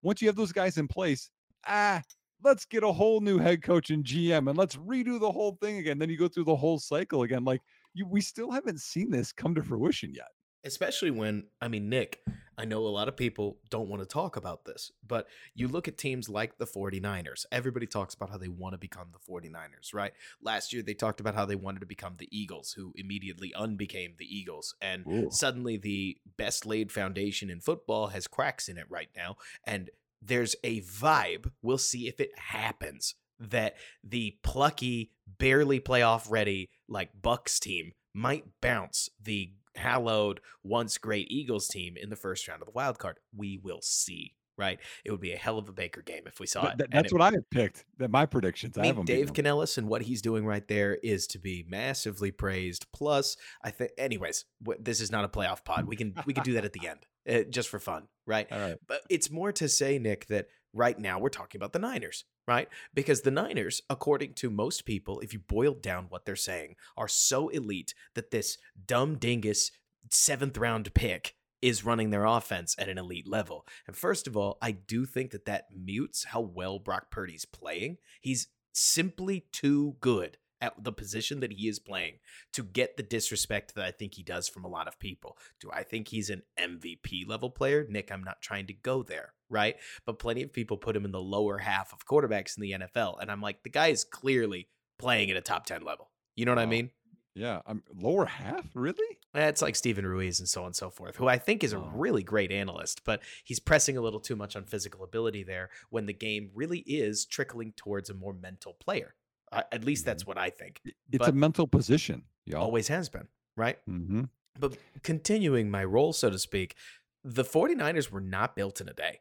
once 0.01 0.23
you 0.23 0.29
have 0.29 0.37
those 0.37 0.53
guys 0.53 0.79
in 0.79 0.89
place, 0.89 1.29
ah, 1.67 2.01
let's 2.43 2.65
get 2.65 2.83
a 2.83 2.91
whole 2.91 3.21
new 3.21 3.39
head 3.39 3.63
coach 3.63 3.91
and 3.91 4.03
GM 4.03 4.49
and 4.49 4.57
let's 4.57 4.77
redo 4.77 5.21
the 5.21 5.31
whole 5.31 5.59
thing 5.61 5.77
again. 5.77 5.99
Then 5.99 6.09
you 6.09 6.17
go 6.17 6.29
through 6.29 6.45
the 6.45 6.57
whole 6.57 6.79
cycle 6.79 7.25
again. 7.25 7.45
Like 7.45 7.61
you, 7.93 8.07
we 8.07 8.23
still 8.23 8.51
haven't 8.51 8.81
seen 8.81 9.11
this 9.11 9.33
come 9.33 9.55
to 9.55 9.63
fruition 9.63 10.15
yet. 10.15 10.29
Especially 10.65 11.11
when, 11.11 11.45
I 11.61 11.69
mean, 11.69 11.89
Nick, 11.89 12.21
I 12.59 12.67
know 12.67 12.87
a 12.87 12.89
lot 12.89 13.09
of 13.09 13.17
people 13.17 13.57
don't 13.71 13.89
want 13.89 14.03
to 14.03 14.07
talk 14.07 14.37
about 14.37 14.67
this, 14.67 14.93
but 15.07 15.27
you 15.55 15.67
look 15.67 15.89
at 15.89 15.97
teams 15.97 16.29
like 16.29 16.59
the 16.59 16.67
49ers. 16.67 17.47
Everybody 17.51 17.87
talks 17.87 18.13
about 18.13 18.29
how 18.29 18.37
they 18.37 18.49
want 18.49 18.75
to 18.75 18.79
become 18.79 19.09
the 19.13 19.33
49ers, 19.33 19.95
right? 19.95 20.13
Last 20.43 20.73
year, 20.73 20.83
they 20.83 20.93
talked 20.93 21.21
about 21.21 21.35
how 21.35 21.47
they 21.47 21.57
wanted 21.57 21.81
to 21.81 21.87
become 21.87 22.17
the 22.19 22.29
Eagles, 22.31 22.73
who 22.73 22.93
immediately 22.97 23.55
unbecame 23.59 24.19
the 24.19 24.27
Eagles. 24.27 24.75
And 24.83 25.07
Ooh. 25.07 25.29
suddenly, 25.31 25.79
the 25.79 26.19
best 26.37 26.67
laid 26.67 26.93
foundation 26.93 27.49
in 27.49 27.61
football 27.61 28.09
has 28.09 28.27
cracks 28.27 28.69
in 28.69 28.77
it 28.77 28.87
right 28.91 29.09
now. 29.17 29.37
And 29.65 29.89
there's 30.21 30.55
a 30.63 30.83
vibe. 30.83 31.51
We'll 31.63 31.79
see 31.79 32.09
if 32.09 32.21
it 32.21 32.39
happens 32.39 33.15
that 33.39 33.77
the 34.05 34.37
plucky, 34.43 35.13
barely 35.39 35.81
playoff 35.81 36.31
ready, 36.31 36.69
like 36.89 37.23
Bucs 37.23 37.59
team 37.59 37.93
might 38.13 38.45
bounce 38.61 39.09
the 39.23 39.55
hallowed, 39.77 40.41
once 40.63 40.99
great 40.99 41.31
Eagles 41.31 41.69
team 41.69 41.97
in 41.97 42.11
the 42.11 42.17
first 42.17 42.47
round 42.49 42.63
of 42.63 42.67
the 42.67 42.73
wild 42.73 42.99
card. 42.99 43.19
We 43.37 43.59
will 43.63 43.81
see. 43.83 44.35
Right, 44.59 44.79
it 45.07 45.11
would 45.11 45.23
be 45.23 45.33
a 45.33 45.39
hell 45.39 45.57
of 45.57 45.71
a 45.71 45.73
Baker 45.73 46.03
game 46.03 46.25
if 46.27 46.39
we 46.39 46.47
saw 46.47 46.69
it. 46.69 46.83
that's 46.93 47.11
it, 47.11 47.13
what 47.15 47.23
I 47.23 47.31
had 47.31 47.49
picked. 47.51 47.87
That 47.97 48.11
my 48.11 48.27
predictions. 48.27 48.77
I, 48.77 48.83
I 48.83 48.87
have 48.89 49.07
Dave 49.07 49.33
Canales 49.33 49.79
and 49.79 49.89
what 49.89 50.03
he's 50.03 50.21
doing 50.21 50.45
right 50.45 50.67
there 50.69 50.99
is 51.03 51.27
to 51.29 51.39
be 51.39 51.65
massively 51.67 52.31
praised. 52.31 52.85
Plus, 52.93 53.39
I 53.65 53.71
think, 53.71 53.93
anyways, 53.97 54.45
this 54.79 55.01
is 55.01 55.11
not 55.11 55.25
a 55.25 55.29
playoff 55.29 55.65
pod. 55.65 55.87
We 55.87 55.97
can 55.97 56.13
we 56.27 56.35
can 56.35 56.45
do 56.45 56.53
that 56.55 56.67
at 56.67 56.75
the 56.75 56.89
end, 56.89 57.07
uh, 57.27 57.49
just 57.49 57.71
for 57.71 57.79
fun, 57.79 58.09
right? 58.27 58.49
All 58.53 58.59
right. 58.59 58.77
But 58.87 59.01
it's 59.09 59.31
more 59.31 59.51
to 59.53 59.67
say, 59.67 59.99
Nick, 59.99 60.27
that 60.27 60.49
right 60.75 60.99
now 60.99 61.19
we're 61.19 61.31
talking 61.31 61.59
about 61.59 61.73
the 61.73 61.79
Niners, 61.79 62.25
right? 62.51 62.69
Because 62.93 63.21
the 63.21 63.31
Niners, 63.31 63.81
according 63.89 64.35
to 64.35 64.51
most 64.51 64.85
people, 64.85 65.21
if 65.21 65.33
you 65.33 65.39
boil 65.39 65.73
down 65.73 66.07
what 66.09 66.25
they're 66.25 66.35
saying, 66.35 66.75
are 66.97 67.07
so 67.07 67.49
elite 67.51 67.95
that 68.15 68.33
this 68.33 68.59
dumb 68.87 69.19
dingus 69.19 69.71
seventh 70.11 70.59
round 70.59 70.93
pick 70.93 71.37
is 71.63 71.85
running 71.85 72.11
their 72.11 72.25
offense 72.25 72.75
at 72.77 72.89
an 72.89 72.99
elite 72.99 73.29
level. 73.29 73.69
And 73.87 73.95
first 73.95 74.27
of 74.27 74.37
all, 74.37 74.59
I 74.61 74.73
do 74.73 75.07
think 75.07 75.31
that 75.31 75.45
that 75.45 75.67
mutes 75.73 76.25
how 76.25 76.41
well 76.41 76.81
Brock 76.81 77.13
Purdy's 77.13 77.45
playing. 77.45 77.99
He's 78.21 78.49
simply 78.73 79.47
too 79.53 79.95
good 80.01 80.37
at 80.61 80.83
the 80.83 80.93
position 80.93 81.39
that 81.41 81.53
he 81.53 81.69
is 81.69 81.79
playing 81.79 82.15
to 82.55 82.65
get 82.65 82.97
the 82.97 83.05
disrespect 83.05 83.77
that 83.77 83.85
I 83.85 83.93
think 83.93 84.15
he 84.15 84.25
does 84.25 84.49
from 84.49 84.65
a 84.65 84.69
lot 84.69 84.89
of 84.89 84.99
people. 84.99 85.39
Do 85.61 85.71
I 85.73 85.85
think 85.85 86.09
he's 86.09 86.31
an 86.31 86.43
MVP 86.59 87.29
level 87.29 87.51
player? 87.51 87.87
Nick, 87.89 88.11
I'm 88.11 88.25
not 88.25 88.43
trying 88.43 88.67
to 88.67 88.73
go 88.73 89.05
there, 89.05 89.35
right? 89.51 89.77
But 90.07 90.19
plenty 90.19 90.43
of 90.43 90.53
people 90.53 90.77
put 90.79 90.97
him 90.97 91.05
in 91.05 91.13
the 91.13 91.21
lower 91.21 91.59
half 91.59 91.93
of 91.93 92.07
quarterbacks 92.07 92.57
in 92.57 92.63
the 92.63 92.73
NFL. 92.73 93.21
And 93.21 93.31
I'm 93.31 93.43
like, 93.43 93.63
the 93.63 93.69
guy 93.69 93.89
is 93.89 94.05
clearly 94.05 94.69
playing 94.99 95.31
at 95.31 95.37
a 95.37 95.43
top 95.43 95.67
10 95.67 95.83
level. 95.83 96.11
You 96.37 96.47
know 96.47 96.53
what 96.53 96.59
wow. 96.59 96.63
I 96.63 96.67
mean? 96.67 96.91
Yeah, 97.35 97.61
I'm 97.65 97.83
lower 97.95 98.27
half, 98.27 98.67
really? 98.75 99.19
It's 99.35 99.63
like 99.63 99.77
Steven 99.77 100.05
Ruiz 100.05 100.41
and 100.41 100.49
so 100.49 100.63
on 100.63 100.67
and 100.67 100.77
so 100.77 100.91
forth, 100.91 101.17
who 101.17 101.29
I 101.29 101.39
think 101.39 101.63
is 101.63 101.73
a 101.73 101.79
really 101.79 102.25
great 102.25 102.51
analyst, 102.51 103.05
but 103.05 103.23
he's 103.45 103.61
pressing 103.61 103.97
a 103.97 104.01
little 104.01 104.19
too 104.19 104.35
much 104.35 104.57
on 104.57 104.65
physical 104.65 105.05
ability 105.05 105.45
there 105.45 105.71
when 105.91 106.07
the 106.07 106.13
game 106.13 106.51
really 106.55 106.81
is 106.81 107.25
trickling 107.25 107.73
towards 107.77 108.11
a 108.11 108.15
more 108.15 108.35
mental 108.35 108.77
player. 108.81 109.15
Uh, 109.53 109.63
at 109.73 109.85
least 109.85 110.05
that's 110.05 110.25
mm-hmm. 110.25 110.31
what 110.31 110.39
I 110.39 110.51
think. 110.51 110.81
It's 110.85 111.19
but 111.19 111.29
a 111.29 111.33
mental 111.33 111.67
position. 111.67 112.25
Y'all. 112.47 112.63
Always 112.63 112.89
has 112.89 113.09
been, 113.09 113.29
right? 113.57 113.79
Mm-hmm. 113.89 114.25
But 114.59 114.77
continuing 115.03 115.71
my 115.71 115.85
role, 115.85 116.13
so 116.13 116.31
to 116.31 116.39
speak, 116.39 116.75
the 117.23 117.45
49ers 117.45 118.11
were 118.11 118.21
not 118.21 118.57
built 118.57 118.81
in 118.81 118.89
a 118.89 118.93
day. 118.93 119.21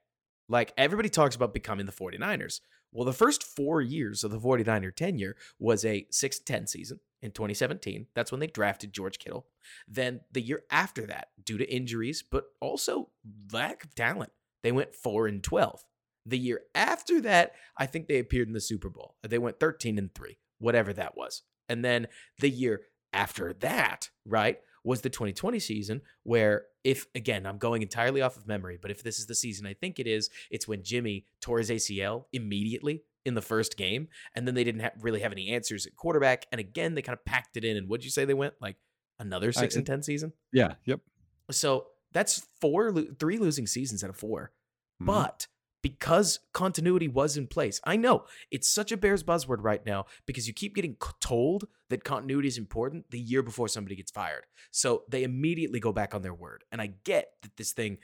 Like 0.49 0.73
everybody 0.77 1.09
talks 1.09 1.35
about 1.35 1.53
becoming 1.53 1.85
the 1.85 1.91
49ers. 1.91 2.59
Well, 2.91 3.05
the 3.05 3.13
first 3.13 3.43
four 3.43 3.81
years 3.81 4.23
of 4.23 4.31
the 4.31 4.39
49er 4.39 4.95
tenure 4.95 5.35
was 5.59 5.85
a 5.85 6.07
6 6.09 6.39
10 6.39 6.67
season 6.67 6.99
in 7.21 7.31
2017. 7.31 8.07
That's 8.15 8.31
when 8.31 8.39
they 8.39 8.47
drafted 8.47 8.91
George 8.91 9.19
Kittle. 9.19 9.45
Then 9.87 10.21
the 10.31 10.41
year 10.41 10.63
after 10.71 11.05
that, 11.05 11.27
due 11.43 11.59
to 11.59 11.71
injuries, 11.71 12.23
but 12.29 12.45
also 12.59 13.09
lack 13.53 13.83
of 13.83 13.93
talent, 13.93 14.31
they 14.63 14.71
went 14.71 14.95
4 14.95 15.27
and 15.27 15.43
12. 15.43 15.83
The 16.25 16.39
year 16.39 16.61
after 16.73 17.21
that, 17.21 17.53
I 17.77 17.85
think 17.85 18.07
they 18.07 18.19
appeared 18.19 18.47
in 18.47 18.53
the 18.53 18.59
Super 18.59 18.89
Bowl. 18.89 19.15
They 19.21 19.37
went 19.37 19.59
13 19.59 19.97
and 19.97 20.13
3, 20.13 20.37
whatever 20.57 20.91
that 20.93 21.15
was. 21.15 21.43
And 21.67 21.85
then 21.85 22.07
the 22.39 22.49
year 22.49 22.81
after 23.13 23.53
that, 23.53 24.09
right, 24.25 24.59
was 24.83 25.01
the 25.01 25.09
2020 25.09 25.59
season 25.59 26.01
where 26.23 26.65
if 26.83 27.05
again, 27.15 27.45
I'm 27.45 27.57
going 27.57 27.81
entirely 27.81 28.21
off 28.21 28.37
of 28.37 28.47
memory, 28.47 28.77
but 28.81 28.91
if 28.91 29.03
this 29.03 29.19
is 29.19 29.27
the 29.27 29.35
season 29.35 29.65
I 29.65 29.73
think 29.73 29.99
it 29.99 30.07
is, 30.07 30.29
it's 30.49 30.67
when 30.67 30.83
Jimmy 30.83 31.25
tore 31.41 31.59
his 31.59 31.69
ACL 31.69 32.25
immediately 32.33 33.03
in 33.25 33.33
the 33.35 33.41
first 33.41 33.77
game 33.77 34.07
and 34.35 34.47
then 34.47 34.55
they 34.55 34.63
didn't 34.63 34.81
have, 34.81 34.93
really 35.01 35.19
have 35.19 35.31
any 35.31 35.49
answers 35.49 35.85
at 35.85 35.95
quarterback 35.95 36.45
and 36.51 36.59
again 36.59 36.95
they 36.95 37.01
kind 37.01 37.17
of 37.17 37.25
packed 37.25 37.57
it 37.57 37.65
in 37.65 37.77
and 37.77 37.89
what'd 37.89 38.03
you 38.03 38.09
say 38.11 38.25
they 38.25 38.33
went 38.33 38.53
like 38.61 38.77
another 39.19 39.51
6 39.51 39.75
I, 39.75 39.77
and 39.77 39.85
10 39.85 40.03
season? 40.03 40.33
Yeah, 40.53 40.73
yep. 40.85 41.01
So 41.51 41.87
that's 42.13 42.47
four 42.59 42.91
three 43.19 43.37
losing 43.37 43.67
seasons 43.67 44.03
out 44.03 44.09
of 44.09 44.17
4. 44.17 44.51
Mm-hmm. 45.01 45.05
But 45.05 45.47
because 45.81 46.39
continuity 46.53 47.07
was 47.07 47.37
in 47.37 47.47
place. 47.47 47.79
I 47.83 47.95
know 47.95 48.25
it's 48.51 48.67
such 48.67 48.91
a 48.91 48.97
Bears 48.97 49.23
buzzword 49.23 49.59
right 49.61 49.85
now 49.85 50.05
because 50.25 50.47
you 50.47 50.53
keep 50.53 50.75
getting 50.75 50.97
told 51.19 51.67
that 51.89 52.03
continuity 52.03 52.47
is 52.47 52.57
important 52.57 53.09
the 53.11 53.19
year 53.19 53.41
before 53.41 53.67
somebody 53.67 53.95
gets 53.95 54.11
fired. 54.11 54.45
So 54.71 55.03
they 55.09 55.23
immediately 55.23 55.79
go 55.79 55.91
back 55.91 56.13
on 56.13 56.21
their 56.21 56.33
word. 56.33 56.63
And 56.71 56.81
I 56.81 56.93
get 57.03 57.31
that 57.41 57.57
this 57.57 57.71
thing 57.71 57.97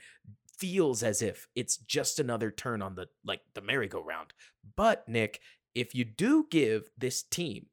feels 0.58 1.02
as 1.02 1.20
if 1.20 1.48
it's 1.54 1.76
just 1.76 2.18
another 2.18 2.50
turn 2.50 2.80
on 2.80 2.94
the 2.94 3.06
like 3.24 3.40
the 3.54 3.60
merry-go-round. 3.60 4.32
But 4.74 5.06
Nick, 5.08 5.40
if 5.74 5.94
you 5.94 6.04
do 6.04 6.46
give 6.50 6.90
this 6.96 7.22
team 7.22 7.66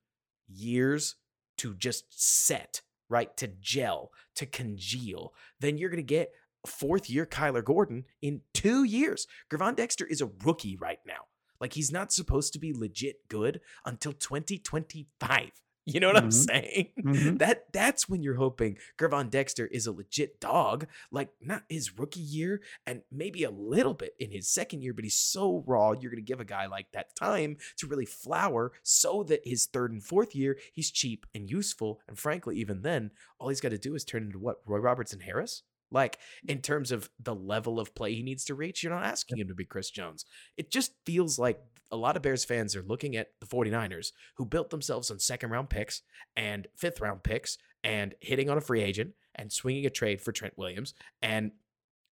years 0.47 1.15
to 1.59 1.73
just 1.73 2.05
set, 2.09 2.81
right, 3.09 3.35
to 3.37 3.47
gel, 3.47 4.11
to 4.35 4.45
congeal, 4.45 5.33
then 5.59 5.77
you're 5.77 5.89
going 5.89 5.97
to 5.97 6.03
get 6.03 6.33
fourth 6.65 7.09
year 7.09 7.25
Kyler 7.25 7.63
Gordon 7.63 8.05
in 8.21 8.41
two 8.53 8.83
years. 8.83 9.27
Gervon 9.49 9.75
Dexter 9.75 10.05
is 10.05 10.21
a 10.21 10.31
rookie 10.43 10.75
right 10.75 10.99
now. 11.05 11.27
Like 11.59 11.73
he's 11.73 11.91
not 11.91 12.11
supposed 12.11 12.53
to 12.53 12.59
be 12.59 12.73
legit 12.73 13.27
good 13.29 13.61
until 13.85 14.13
2025. 14.13 15.51
You 15.85 15.99
know 15.99 16.07
what 16.07 16.15
mm-hmm. 16.15 16.25
I'm 16.25 16.31
saying? 16.31 16.89
Mm-hmm. 17.03 17.37
That 17.37 17.71
that's 17.73 18.07
when 18.07 18.23
you're 18.23 18.35
hoping 18.35 18.77
Gervon 18.97 19.29
Dexter 19.29 19.67
is 19.67 19.85
a 19.85 19.91
legit 19.91 20.39
dog, 20.39 20.87
like 21.11 21.29
not 21.41 21.63
his 21.67 21.97
rookie 21.97 22.21
year 22.21 22.61
and 22.85 23.01
maybe 23.11 23.43
a 23.43 23.49
little 23.49 23.93
bit 23.93 24.15
in 24.17 24.31
his 24.31 24.47
second 24.47 24.81
year, 24.81 24.93
but 24.93 25.03
he's 25.03 25.19
so 25.19 25.63
raw. 25.67 25.91
You're 25.91 26.11
gonna 26.11 26.21
give 26.21 26.39
a 26.39 26.45
guy 26.45 26.67
like 26.67 26.87
that 26.93 27.15
time 27.15 27.57
to 27.77 27.87
really 27.87 28.05
flower 28.05 28.71
so 28.81 29.23
that 29.23 29.41
his 29.45 29.65
third 29.65 29.91
and 29.91 30.01
fourth 30.01 30.33
year 30.33 30.57
he's 30.71 30.91
cheap 30.91 31.25
and 31.35 31.49
useful. 31.49 31.99
And 32.07 32.17
frankly, 32.17 32.55
even 32.57 32.81
then, 32.81 33.11
all 33.37 33.49
he's 33.49 33.61
got 33.61 33.69
to 33.69 33.77
do 33.77 33.95
is 33.95 34.05
turn 34.05 34.23
into 34.23 34.39
what 34.39 34.61
Roy 34.65 34.79
Robertson 34.79 35.19
Harris. 35.19 35.63
Like 35.93 36.19
in 36.47 36.61
terms 36.61 36.91
of 36.91 37.09
the 37.19 37.35
level 37.35 37.79
of 37.79 37.95
play 37.95 38.13
he 38.13 38.23
needs 38.23 38.43
to 38.45 38.55
reach, 38.55 38.83
you're 38.83 38.93
not 38.93 39.05
asking 39.05 39.37
him 39.37 39.47
to 39.47 39.55
be 39.55 39.63
Chris 39.63 39.89
Jones. 39.89 40.25
It 40.57 40.71
just 40.71 40.91
feels 41.05 41.39
like 41.39 41.59
a 41.91 41.95
lot 41.95 42.17
of 42.17 42.23
Bears 42.23 42.43
fans 42.43 42.75
are 42.75 42.81
looking 42.81 43.15
at 43.15 43.27
the 43.39 43.45
49ers 43.45 44.11
who 44.37 44.45
built 44.45 44.71
themselves 44.71 45.11
on 45.11 45.19
second 45.19 45.51
round 45.51 45.69
picks 45.69 46.01
and 46.35 46.67
fifth 46.75 46.99
round 46.99 47.23
picks 47.23 47.57
and 47.83 48.15
hitting 48.19 48.49
on 48.49 48.57
a 48.57 48.61
free 48.61 48.81
agent 48.81 49.11
and 49.35 49.51
swinging 49.51 49.85
a 49.85 49.91
trade 49.91 50.19
for 50.19 50.31
Trent 50.31 50.57
Williams 50.57 50.95
and 51.21 51.51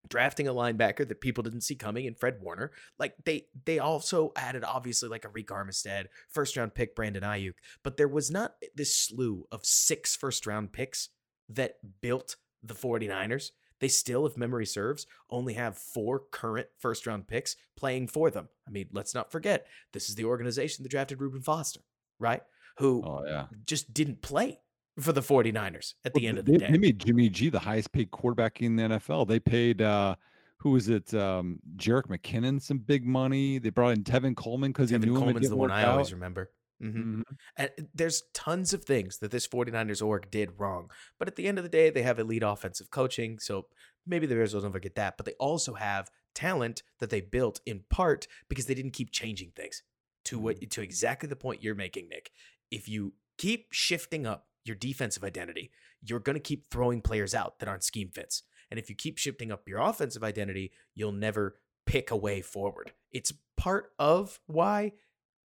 drafting 0.08 0.48
a 0.48 0.54
linebacker 0.54 1.08
that 1.08 1.22
people 1.22 1.44
didn't 1.44 1.62
see 1.62 1.76
coming 1.76 2.06
in 2.06 2.16
Fred 2.16 2.38
Warner. 2.42 2.72
Like 3.00 3.16
they 3.26 3.46
they 3.66 3.80
also 3.80 4.32
added 4.36 4.64
obviously 4.64 5.10
like 5.10 5.26
a 5.26 5.30
Arik 5.30 5.48
Armstead, 5.48 6.06
first 6.30 6.58
round 6.58 6.76
pick 6.76 6.96
Brandon 6.96 7.24
Aiyuk, 7.24 7.54
but 7.84 7.98
there 7.98 8.08
was 8.08 8.30
not 8.30 8.54
this 8.76 8.96
slew 8.96 9.48
of 9.52 9.66
six 9.66 10.16
first 10.16 10.46
round 10.46 10.74
picks 10.74 11.10
that 11.50 11.76
built 12.02 12.36
the 12.64 12.74
49ers. 12.74 13.52
They 13.82 13.88
still, 13.88 14.28
if 14.28 14.38
memory 14.38 14.68
serves, 14.68 15.08
only 15.30 15.56
have 15.56 15.78
four 15.78 16.22
current 16.32 16.68
first 16.78 17.08
round 17.08 17.28
picks 17.28 17.56
playing 17.76 18.08
for 18.08 18.30
them. 18.30 18.48
I 18.68 18.72
mean, 18.72 18.88
let's 18.94 19.16
not 19.16 19.32
forget, 19.32 19.66
this 19.92 20.08
is 20.08 20.16
the 20.16 20.26
organization 20.26 20.84
that 20.84 20.90
drafted 20.90 21.20
Reuben 21.20 21.42
Foster, 21.42 21.82
right? 22.20 22.44
Who 22.78 23.04
oh, 23.04 23.24
yeah. 23.26 23.48
just 23.66 23.92
didn't 23.94 24.22
play 24.22 24.60
for 25.00 25.14
the 25.14 25.22
49ers 25.22 25.96
at 26.06 26.14
the 26.14 26.22
well, 26.22 26.30
end 26.30 26.38
of 26.38 26.46
the 26.46 26.52
they, 26.54 26.58
day. 26.60 26.72
They 26.72 26.78
made 26.78 27.00
Jimmy 27.00 27.28
G 27.30 27.50
the 27.50 27.60
highest 27.60 27.92
paid 27.92 28.12
quarterback 28.12 28.62
in 28.62 28.76
the 28.76 28.84
NFL. 28.84 29.28
They 29.28 29.40
paid 29.40 29.82
uh 29.82 30.16
who 30.58 30.72
was 30.72 30.90
it? 30.90 31.14
Um 31.14 31.60
Jerick 31.78 32.08
McKinnon 32.08 32.62
some 32.62 32.78
big 32.78 33.06
money. 33.06 33.58
They 33.58 33.70
brought 33.70 33.94
in 33.94 34.04
Tevin 34.04 34.36
Coleman 34.36 34.72
because 34.72 34.90
he 34.90 34.98
knew 34.98 35.18
Coleman's 35.18 35.46
him. 35.46 35.52
the 35.52 35.58
one 35.58 35.72
I 35.72 35.84
out. 35.84 35.94
always 35.94 36.14
remember. 36.14 36.52
Mm-hmm. 36.82 37.00
Mm-hmm. 37.00 37.22
And 37.58 37.70
there's 37.94 38.24
tons 38.34 38.74
of 38.74 38.84
things 38.84 39.20
that 39.20 39.32
this 39.32 39.48
49ers 39.48 40.06
org 40.06 40.32
did 40.32 40.60
wrong. 40.60 40.90
But 41.20 41.28
at 41.28 41.36
the 41.36 41.48
end 41.48 41.58
of 41.58 41.64
the 41.64 41.70
day, 41.70 41.90
they 41.90 42.04
have 42.04 42.20
elite 42.20 42.44
offensive 42.44 42.90
coaching. 42.92 43.40
So 43.40 43.68
maybe 44.06 44.26
the 44.26 44.36
Bears 44.36 44.54
will 44.54 44.62
never 44.62 44.80
get 44.80 44.96
that. 44.96 45.18
But 45.18 45.26
they 45.26 45.34
also 45.34 45.76
have 45.76 46.10
talent 46.34 46.84
that 47.00 47.10
they 47.10 47.22
built 47.22 47.62
in 47.66 47.84
part 47.90 48.28
because 48.50 48.66
they 48.66 48.74
didn't 48.74 48.94
keep 48.94 49.12
changing 49.12 49.52
things 49.56 49.84
to 50.26 50.40
what 50.40 50.58
mm-hmm. 50.58 50.70
to 50.70 50.82
exactly 50.82 51.28
the 51.30 51.36
point 51.36 51.64
you're 51.64 51.76
making, 51.76 52.10
Nick. 52.10 52.32
If 52.70 52.88
you 52.88 53.14
keep 53.38 53.68
shifting 53.72 54.26
up 54.26 54.48
your 54.64 54.76
defensive 54.76 55.24
identity, 55.24 55.72
you're 56.02 56.20
going 56.20 56.36
to 56.36 56.40
keep 56.40 56.70
throwing 56.70 57.02
players 57.02 57.34
out 57.34 57.60
that 57.60 57.70
aren't 57.70 57.84
scheme 57.84 58.10
fits. 58.10 58.44
And 58.70 58.80
if 58.80 58.90
you 58.90 58.96
keep 58.96 59.18
shifting 59.18 59.52
up 59.52 59.68
your 59.68 59.80
offensive 59.80 60.24
identity, 60.24 60.72
you'll 60.96 61.12
never 61.12 61.56
pick 61.86 62.10
a 62.12 62.16
way 62.16 62.42
forward. 62.42 62.94
It's 63.12 63.34
part 63.58 63.92
of 64.00 64.40
why, 64.48 64.94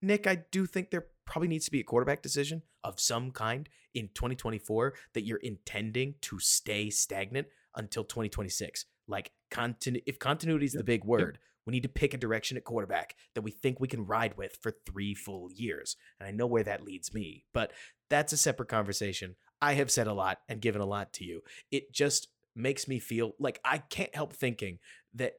Nick, 0.01 0.27
I 0.27 0.45
do 0.51 0.67
think 0.67 0.91
there 0.91 1.07
probably 1.27 1.49
needs 1.49 1.67
to 1.67 1.71
be 1.71 1.81
a 1.81 1.85
quarterback 1.85 2.23
decision 2.23 2.63
of 2.85 3.01
some 3.01 3.31
kind 3.31 3.69
in 3.95 4.09
2024 4.15 4.95
that 5.15 5.25
you're 5.25 5.39
intending 5.39 6.15
to 6.23 6.39
stay 6.39 6.89
stagnant 6.89 7.49
until 7.75 8.05
2026. 8.05 8.87
Like 9.09 9.33
continu- 9.51 10.03
if 10.07 10.19
continuity 10.19 10.67
is 10.67 10.75
yep. 10.75 10.81
the 10.81 10.85
big 10.85 11.05
word, 11.05 11.39
yep. 11.39 11.43
we 11.67 11.73
need 11.73 11.83
to 11.83 11.89
pick 11.89 12.15
a 12.15 12.19
direction 12.19 12.57
at 12.57 12.65
quarterback 12.65 13.17
that 13.35 13.43
we 13.43 13.51
think 13.51 13.81
we 13.81 13.89
can 13.89 14.07
ride 14.07 14.37
with 14.37 14.57
for 14.63 14.73
3 14.87 15.15
full 15.15 15.51
years. 15.53 15.97
And 16.19 16.29
I 16.29 16.33
know 16.33 16.47
where 16.47 16.65
that 16.65 16.85
leads 16.85 17.13
me, 17.13 17.45
but 17.53 17.73
that's 18.09 18.33
a 18.33 18.37
separate 18.37 18.69
conversation. 18.69 19.37
I 19.61 19.75
have 19.75 19.91
said 19.91 20.07
a 20.07 20.15
lot 20.15 20.39
and 20.49 20.61
given 20.61 20.81
a 20.81 20.87
lot 20.87 21.13
to 21.15 21.25
you. 21.25 21.43
It 21.71 21.93
just 21.93 22.29
makes 22.55 22.89
me 22.89 22.99
feel 22.99 23.35
like 23.39 23.61
I 23.65 23.79
can't 23.79 24.15
help 24.15 24.33
thinking 24.33 24.79
that 25.15 25.35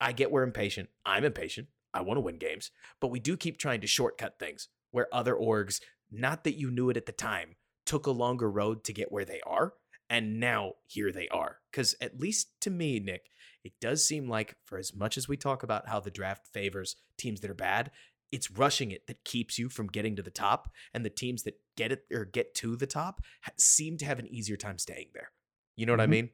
I 0.00 0.12
get 0.12 0.30
we're 0.30 0.42
impatient. 0.42 0.88
I'm 1.04 1.24
impatient. 1.24 1.68
I 1.92 2.02
want 2.02 2.18
to 2.18 2.22
win 2.22 2.38
games, 2.38 2.70
but 3.00 3.08
we 3.08 3.18
do 3.18 3.36
keep 3.36 3.58
trying 3.58 3.80
to 3.80 3.86
shortcut 3.86 4.38
things 4.38 4.68
where 4.90 5.08
other 5.12 5.34
orgs, 5.34 5.80
not 6.10 6.44
that 6.44 6.58
you 6.58 6.70
knew 6.70 6.90
it 6.90 6.96
at 6.96 7.06
the 7.06 7.12
time, 7.12 7.56
took 7.86 8.06
a 8.06 8.12
longer 8.12 8.50
road 8.50 8.84
to 8.84 8.92
get 8.92 9.12
where 9.12 9.24
they 9.24 9.40
are. 9.46 9.74
And 10.08 10.40
now 10.40 10.74
here 10.86 11.12
they 11.12 11.28
are. 11.28 11.58
Because 11.70 11.94
at 12.00 12.20
least 12.20 12.60
to 12.62 12.70
me, 12.70 12.98
Nick, 12.98 13.30
it 13.64 13.72
does 13.80 14.04
seem 14.04 14.28
like 14.28 14.56
for 14.64 14.78
as 14.78 14.94
much 14.94 15.16
as 15.16 15.28
we 15.28 15.36
talk 15.36 15.62
about 15.62 15.88
how 15.88 16.00
the 16.00 16.10
draft 16.10 16.46
favors 16.52 16.96
teams 17.16 17.40
that 17.40 17.50
are 17.50 17.54
bad, 17.54 17.90
it's 18.32 18.50
rushing 18.50 18.90
it 18.90 19.06
that 19.06 19.24
keeps 19.24 19.58
you 19.58 19.68
from 19.68 19.86
getting 19.86 20.16
to 20.16 20.22
the 20.22 20.30
top. 20.30 20.70
And 20.94 21.04
the 21.04 21.10
teams 21.10 21.42
that 21.44 21.60
get 21.76 21.92
it 21.92 22.04
or 22.12 22.24
get 22.24 22.54
to 22.56 22.76
the 22.76 22.86
top 22.86 23.22
seem 23.58 23.96
to 23.98 24.04
have 24.04 24.18
an 24.18 24.26
easier 24.28 24.56
time 24.56 24.78
staying 24.78 25.10
there. 25.14 25.30
You 25.76 25.86
know 25.86 25.92
what 25.92 26.00
mm-hmm. 26.00 26.12
I 26.12 26.22
mean? 26.22 26.30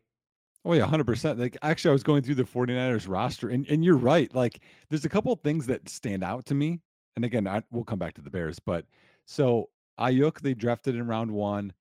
Oh 0.65 0.73
yeah, 0.73 0.87
100%. 0.87 1.39
Like 1.39 1.57
actually 1.63 1.91
I 1.91 1.93
was 1.93 2.03
going 2.03 2.23
through 2.23 2.35
the 2.35 2.45
49ers 2.45 3.09
roster 3.09 3.49
and 3.49 3.67
and 3.69 3.85
you're 3.85 3.97
right. 3.97 4.35
Like 4.35 4.61
there's 4.91 5.05
a 5.05 5.09
couple 5.09 5.33
of 5.33 5.41
things 5.41 5.67
that 5.67 5.89
stand 5.89 6.25
out 6.25 6.47
to 6.47 6.55
me 6.55 6.81
and 7.17 7.25
again, 7.25 7.49
I, 7.49 7.63
we'll 7.71 7.85
come 7.85 7.99
back 7.99 8.15
to 8.15 8.23
the 8.23 8.31
Bears, 8.31 8.59
but 8.59 8.85
so 9.25 9.71
Aiyuk 9.99 10.41
they 10.41 10.55
drafted 10.55 10.95
in 10.95 11.07
round 11.07 11.31
one, 11.31 11.73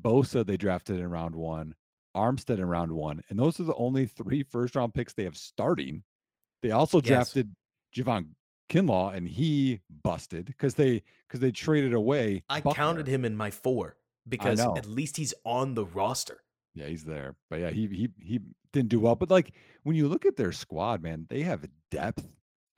Bosa 0.00 0.46
they 0.46 0.56
drafted 0.56 1.00
in 1.00 1.10
round 1.10 1.34
one, 1.34 1.74
Armstead 2.16 2.58
in 2.58 2.66
round 2.66 2.92
one, 2.92 3.22
and 3.28 3.38
those 3.38 3.58
are 3.58 3.64
the 3.64 3.74
only 3.74 4.06
three 4.06 4.42
first 4.42 4.76
round 4.76 4.94
picks 4.94 5.14
they 5.14 5.24
have 5.24 5.36
starting. 5.36 6.02
They 6.62 6.70
also 6.70 6.98
yes. 6.98 7.08
drafted 7.08 7.54
Javon 7.96 8.28
Kinlaw, 8.68 9.14
and 9.14 9.28
he 9.28 9.80
busted 10.02 10.46
because 10.46 10.74
they 10.74 11.02
because 11.26 11.40
they 11.40 11.50
traded 11.50 11.94
away. 11.94 12.42
I 12.48 12.60
Buckner. 12.60 12.76
counted 12.76 13.06
him 13.06 13.24
in 13.24 13.36
my 13.36 13.50
four 13.50 13.96
because 14.28 14.60
at 14.60 14.86
least 14.86 15.16
he's 15.16 15.34
on 15.44 15.74
the 15.74 15.84
roster. 15.84 16.42
Yeah, 16.74 16.86
he's 16.86 17.04
there. 17.04 17.34
But 17.50 17.60
yeah, 17.60 17.70
he 17.70 17.86
he 17.86 18.08
he 18.20 18.40
didn't 18.72 18.88
do 18.88 19.00
well. 19.00 19.14
But 19.14 19.30
like 19.30 19.52
when 19.82 19.96
you 19.96 20.08
look 20.08 20.24
at 20.24 20.36
their 20.36 20.52
squad, 20.52 21.02
man, 21.02 21.26
they 21.28 21.42
have 21.42 21.66
depth. 21.90 22.26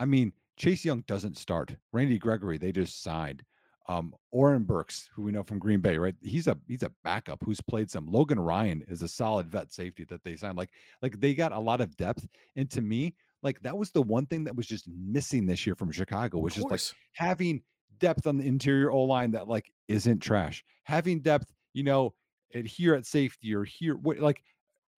I 0.01 0.07
mean, 0.07 0.33
Chase 0.57 0.85
Young 0.85 1.03
doesn't 1.07 1.39
start. 1.39 1.75
Randy 1.93 2.19
Gregory, 2.19 2.59
they 2.59 2.73
just 2.73 3.03
signed. 3.03 3.43
Um, 3.87 4.15
Oren 4.31 4.63
Burks, 4.63 5.11
who 5.15 5.23
we 5.23 5.33
know 5.33 5.43
from 5.43 5.59
Green 5.59 5.81
Bay, 5.81 5.99
right? 5.99 6.15
He's 6.23 6.47
a 6.47 6.57
he's 6.67 6.83
a 6.83 6.93
backup 7.03 7.41
who's 7.45 7.61
played 7.61 7.91
some. 7.91 8.07
Logan 8.07 8.41
Ryan 8.41 8.83
is 8.89 9.03
a 9.03 9.09
solid 9.09 9.51
vet 9.51 9.73
safety 9.73 10.05
that 10.05 10.25
they 10.25 10.37
signed. 10.37 10.57
Like 10.57 10.71
like 11.03 11.21
they 11.21 11.35
got 11.35 11.53
a 11.53 11.59
lot 11.59 11.83
of 11.83 11.95
depth. 11.97 12.27
And 12.57 12.71
to 12.71 12.81
me, 12.81 13.15
like 13.43 13.61
that 13.61 13.77
was 13.77 13.91
the 13.91 14.01
one 14.01 14.25
thing 14.25 14.45
that 14.45 14.57
was 14.57 14.67
just 14.67 14.89
missing 14.89 15.45
this 15.45 15.67
year 15.67 15.75
from 15.75 15.93
Chicago, 15.93 16.39
which 16.39 16.57
is 16.57 16.65
like 16.65 16.81
having 17.13 17.63
depth 17.99 18.27
on 18.27 18.39
the 18.39 18.47
interior 18.47 18.91
O 18.91 19.03
line 19.03 19.33
that 19.33 19.49
like 19.49 19.71
isn't 19.89 20.21
trash. 20.21 20.65
Having 20.85 21.21
depth, 21.21 21.53
you 21.75 21.83
know, 21.83 22.15
at 22.55 22.67
here 22.67 22.95
at 22.95 23.05
safety 23.05 23.55
or 23.55 23.65
here, 23.65 23.97
what 23.97 24.19
like 24.19 24.43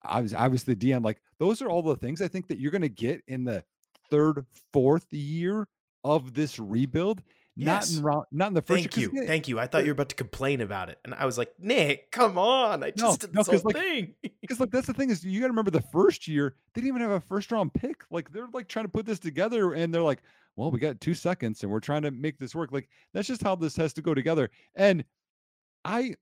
I 0.04 0.20
was 0.20 0.32
I 0.32 0.46
was 0.46 0.62
the 0.62 0.76
DM. 0.76 1.04
Like 1.04 1.20
those 1.40 1.60
are 1.60 1.68
all 1.68 1.82
the 1.82 1.96
things 1.96 2.22
I 2.22 2.28
think 2.28 2.46
that 2.48 2.60
you're 2.60 2.70
gonna 2.70 2.88
get 2.88 3.20
in 3.26 3.44
the 3.44 3.64
third, 4.10 4.46
fourth 4.72 5.12
year 5.12 5.68
of 6.04 6.34
this 6.34 6.58
rebuild. 6.58 7.22
Yes. 7.58 7.90
Not 7.90 7.98
in 7.98 8.04
round, 8.04 8.24
not 8.32 8.48
in 8.48 8.54
the 8.54 8.62
first. 8.62 8.82
Thank 8.82 8.96
you, 8.98 9.26
thank 9.26 9.48
you. 9.48 9.58
I 9.58 9.66
thought 9.66 9.84
you 9.84 9.88
were 9.88 9.92
about 9.92 10.10
to 10.10 10.14
complain 10.14 10.60
about 10.60 10.90
it, 10.90 10.98
and 11.06 11.14
I 11.14 11.24
was 11.24 11.38
like, 11.38 11.52
Nick, 11.58 12.10
come 12.10 12.36
on! 12.36 12.84
I 12.84 12.90
just 12.90 13.02
no, 13.02 13.16
did 13.16 13.32
this 13.32 13.48
no, 13.48 13.52
whole 13.54 13.62
like, 13.64 13.76
thing. 13.76 14.14
Because 14.42 14.60
like 14.60 14.70
that's 14.70 14.86
the 14.86 14.92
thing 14.92 15.08
is, 15.08 15.24
you 15.24 15.40
got 15.40 15.46
to 15.46 15.52
remember 15.52 15.70
the 15.70 15.80
first 15.80 16.28
year 16.28 16.54
they 16.74 16.82
didn't 16.82 16.96
even 16.96 17.00
have 17.00 17.12
a 17.12 17.20
first 17.20 17.50
round 17.50 17.72
pick. 17.72 18.02
Like 18.10 18.30
they're 18.30 18.48
like 18.52 18.68
trying 18.68 18.84
to 18.84 18.90
put 18.90 19.06
this 19.06 19.18
together, 19.18 19.72
and 19.72 19.92
they're 19.92 20.02
like, 20.02 20.20
well, 20.56 20.70
we 20.70 20.78
got 20.78 21.00
two 21.00 21.14
seconds, 21.14 21.62
and 21.62 21.72
we're 21.72 21.80
trying 21.80 22.02
to 22.02 22.10
make 22.10 22.38
this 22.38 22.54
work. 22.54 22.72
Like 22.72 22.90
that's 23.14 23.26
just 23.26 23.42
how 23.42 23.56
this 23.56 23.74
has 23.76 23.94
to 23.94 24.02
go 24.02 24.12
together. 24.12 24.50
And 24.74 25.02
I, 25.82 26.16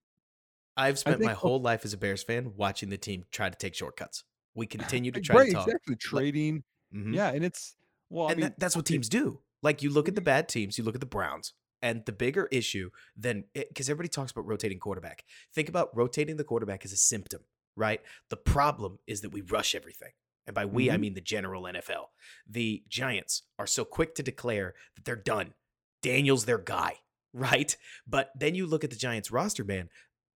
I've 0.77 1.01
spent 1.01 1.21
I 1.21 1.25
my 1.25 1.33
oh 1.33 1.37
whole 1.37 1.61
life 1.61 1.85
as 1.85 1.93
a 1.93 1.97
Bears 1.97 2.23
fan 2.23 2.53
watching 2.57 2.91
the 2.91 2.97
team 2.97 3.25
try 3.33 3.51
to 3.51 3.57
take 3.57 3.75
shortcuts. 3.75 4.23
We 4.55 4.67
continue 4.67 5.11
to 5.11 5.21
try 5.23 5.37
right, 5.37 5.49
to 5.49 5.55
talk. 5.55 5.67
exactly 5.67 5.97
trading. 5.97 6.63
Mm-hmm. 6.95 7.15
Yeah, 7.15 7.29
and 7.33 7.45
it's 7.45 7.75
well, 8.11 8.29
I 8.29 8.31
and 8.33 8.37
mean, 8.41 8.49
that, 8.51 8.59
that's 8.61 8.77
what 8.77 8.87
teams 8.87 9.09
do. 9.09 9.41
Like 9.63 9.83
you 9.83 9.91
look 9.91 10.09
at 10.09 10.15
the 10.15 10.21
bad 10.21 10.49
teams, 10.49 10.79
you 10.79 10.85
look 10.85 10.95
at 10.95 11.01
the 11.01 11.07
Browns, 11.07 11.55
and 11.83 12.05
the 12.07 12.13
bigger 12.13 12.49
issue 12.53 12.91
than 13.17 13.45
because 13.55 13.89
everybody 13.89 14.09
talks 14.09 14.31
about 14.31 14.47
rotating 14.47 14.79
quarterback. 14.79 15.25
Think 15.55 15.69
about 15.69 15.95
rotating 15.97 16.37
the 16.37 16.45
quarterback 16.45 16.85
as 16.85 16.93
a 16.93 16.97
symptom, 16.97 17.41
right? 17.77 18.01
The 18.31 18.37
problem 18.37 18.99
is 19.07 19.23
that 19.23 19.31
we 19.31 19.41
rush 19.41 19.75
everything. 19.75 20.11
and 20.47 20.55
by 20.55 20.67
we, 20.67 20.91
I 20.91 20.97
Mhm. 20.97 21.01
mean 21.01 21.15
the 21.15 21.23
general 21.23 21.63
NFL. 21.67 22.11
The 22.47 22.85
Giants 22.87 23.45
are 23.59 23.67
so 23.67 23.83
quick 23.87 24.15
to 24.17 24.23
declare 24.23 24.75
that 24.95 25.07
they're 25.07 25.17
done. 25.17 25.55
Daniel's 26.03 26.45
their 26.45 26.59
guy, 26.59 26.99
right? 27.33 27.75
But 28.07 28.31
then 28.39 28.55
you 28.55 28.67
look 28.67 28.85
at 28.85 28.91
the 28.91 28.97
Giants 28.97 29.31
roster, 29.31 29.65
man. 29.65 29.89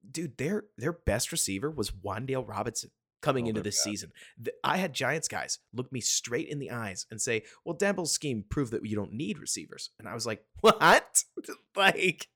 Dude, 0.09 0.37
their 0.37 0.66
their 0.79 0.92
best 0.92 1.33
receiver 1.33 1.69
was 1.73 1.90
Wan'Dale 1.90 2.47
Robinson 2.49 2.92
coming 3.20 3.46
Oh, 3.46 3.48
into 3.50 3.62
this 3.62 3.79
bad. 3.79 3.90
season. 3.90 4.12
The- 4.38 4.55
I 4.62 4.76
had 4.76 4.92
Giants 4.92 5.29
guys 5.29 5.59
look 5.72 5.92
me 5.92 6.00
straight 6.00 6.48
in 6.48 6.59
the 6.59 6.70
eyes 6.70 7.07
and 7.11 7.20
say, 7.20 7.44
"Well, 7.64 7.76
Daboll's 7.76 8.12
scheme 8.12 8.44
proved 8.48 8.72
that 8.72 8.85
you 8.85 8.96
don't 8.96 9.12
need 9.12 9.38
receivers." 9.38 9.90
And 9.98 10.09
I 10.09 10.14
was 10.14 10.26
like, 10.26 10.44
"What?" 10.61 11.24
like 11.76 12.29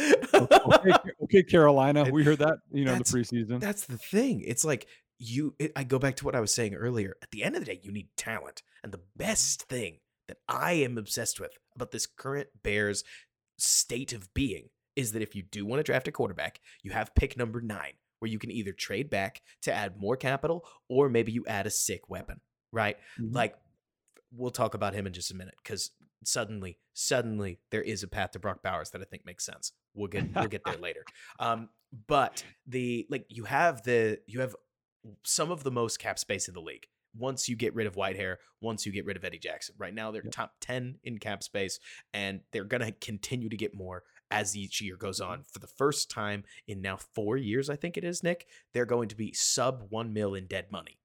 okay, 0.00 0.92
okay, 1.24 1.42
Carolina, 1.42 2.10
we 2.10 2.24
heard 2.24 2.38
that 2.38 2.58
you 2.70 2.84
know 2.84 2.92
in 2.92 2.98
the 2.98 3.04
preseason. 3.04 3.60
That's 3.60 3.86
the 3.86 3.98
thing. 3.98 4.42
It's 4.42 4.64
like 4.64 4.86
you. 5.18 5.54
It, 5.58 5.72
I 5.76 5.84
go 5.84 5.98
back 5.98 6.16
to 6.16 6.24
what 6.24 6.34
I 6.34 6.40
was 6.40 6.52
saying 6.52 6.74
earlier. 6.74 7.16
At 7.22 7.30
the 7.30 7.42
end 7.42 7.56
of 7.56 7.64
the 7.64 7.66
day, 7.66 7.80
you 7.82 7.92
need 7.92 8.08
talent, 8.16 8.62
and 8.82 8.92
the 8.92 8.98
mm-hmm. 8.98 9.18
best 9.18 9.62
thing 9.64 9.98
that 10.28 10.38
I 10.48 10.72
am 10.72 10.98
obsessed 10.98 11.40
with 11.40 11.52
about 11.74 11.92
this 11.92 12.06
current 12.06 12.48
Bears 12.62 13.04
state 13.58 14.12
of 14.12 14.32
being 14.34 14.68
is 14.96 15.12
that 15.12 15.22
if 15.22 15.34
you 15.34 15.42
do 15.42 15.64
want 15.64 15.78
to 15.78 15.84
draft 15.84 16.08
a 16.08 16.12
quarterback, 16.12 16.60
you 16.82 16.90
have 16.90 17.14
pick 17.14 17.36
number 17.36 17.60
nine, 17.60 17.92
where 18.18 18.30
you 18.30 18.38
can 18.38 18.50
either 18.50 18.72
trade 18.72 19.10
back 19.10 19.42
to 19.62 19.72
add 19.72 19.98
more 20.00 20.16
capital, 20.16 20.66
or 20.88 21.08
maybe 21.08 21.32
you 21.32 21.44
add 21.46 21.66
a 21.66 21.70
sick 21.70 22.08
weapon. 22.08 22.40
Right? 22.72 22.96
Mhm. 23.18 23.34
Like 23.34 23.56
we'll 24.32 24.50
talk 24.50 24.74
about 24.74 24.92
him 24.94 25.06
in 25.06 25.12
just 25.12 25.30
a 25.30 25.34
minute 25.36 25.54
because 25.62 25.90
suddenly, 26.24 26.78
suddenly 26.94 27.58
there 27.70 27.82
is 27.82 28.02
a 28.02 28.08
path 28.08 28.32
to 28.32 28.38
Brock 28.38 28.62
Bowers 28.62 28.90
that 28.90 29.00
I 29.00 29.04
think 29.04 29.24
makes 29.24 29.44
sense. 29.46 29.72
We'll 29.94 30.08
get 30.08 30.34
we'll 30.34 30.48
get 30.48 30.62
there 30.64 30.76
later. 30.80 31.04
Um, 31.38 31.68
but 32.08 32.42
the 32.66 33.06
like 33.08 33.26
you 33.28 33.44
have 33.44 33.82
the 33.84 34.18
you 34.26 34.40
have 34.40 34.54
some 35.22 35.50
of 35.50 35.62
the 35.62 35.70
most 35.70 35.98
cap 35.98 36.18
space 36.18 36.48
in 36.48 36.54
the 36.54 36.60
league. 36.60 36.86
Once 37.16 37.48
you 37.48 37.56
get 37.56 37.74
rid 37.74 37.86
of 37.86 37.94
Whitehair, 37.94 38.36
once 38.60 38.84
you 38.84 38.92
get 38.92 39.06
rid 39.06 39.16
of 39.16 39.24
Eddie 39.24 39.38
Jackson, 39.38 39.74
right 39.78 39.94
now 39.94 40.10
they're 40.10 40.24
Yep. 40.24 40.32
top 40.32 40.52
ten 40.60 40.98
in 41.04 41.16
cap 41.18 41.42
space, 41.42 41.78
and 42.12 42.40
they're 42.52 42.64
gonna 42.64 42.92
continue 42.92 43.48
to 43.48 43.56
get 43.56 43.72
more 43.74 44.02
as 44.30 44.56
each 44.56 44.80
year 44.80 44.96
goes 44.96 45.20
on. 45.20 45.44
For 45.52 45.58
the 45.58 45.66
first 45.66 46.10
time 46.10 46.44
in 46.66 46.80
now 46.80 46.96
four 46.96 47.36
years, 47.36 47.70
I 47.70 47.76
think 47.76 47.96
it 47.96 48.04
is, 48.04 48.22
Nick, 48.22 48.46
they're 48.74 48.84
going 48.86 49.08
to 49.08 49.16
be 49.16 49.32
sub 49.32 49.86
one 49.90 50.12
mil 50.12 50.34
in 50.34 50.46
dead 50.46 50.66
money. 50.70 50.98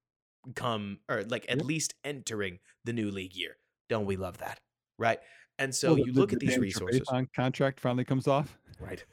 Come 0.54 0.98
or 1.08 1.22
like 1.24 1.44
at 1.48 1.58
Yep. 1.58 1.66
least 1.66 1.94
entering 2.02 2.58
the 2.84 2.92
new 2.92 3.10
league 3.10 3.34
year. 3.36 3.58
Don't 3.88 4.06
we 4.06 4.16
love 4.16 4.38
that? 4.38 4.58
Right. 4.98 5.20
And 5.58 5.72
so 5.74 5.88
Well, 5.94 5.96
the- 5.96 6.06
you 6.06 6.12
look 6.12 6.30
the 6.30 6.36
at 6.36 6.40
these 6.40 6.58
resources. 6.58 7.02
Contract 7.36 7.78
finally 7.78 8.04
comes 8.04 8.26
off. 8.26 8.58
Right. 8.80 9.04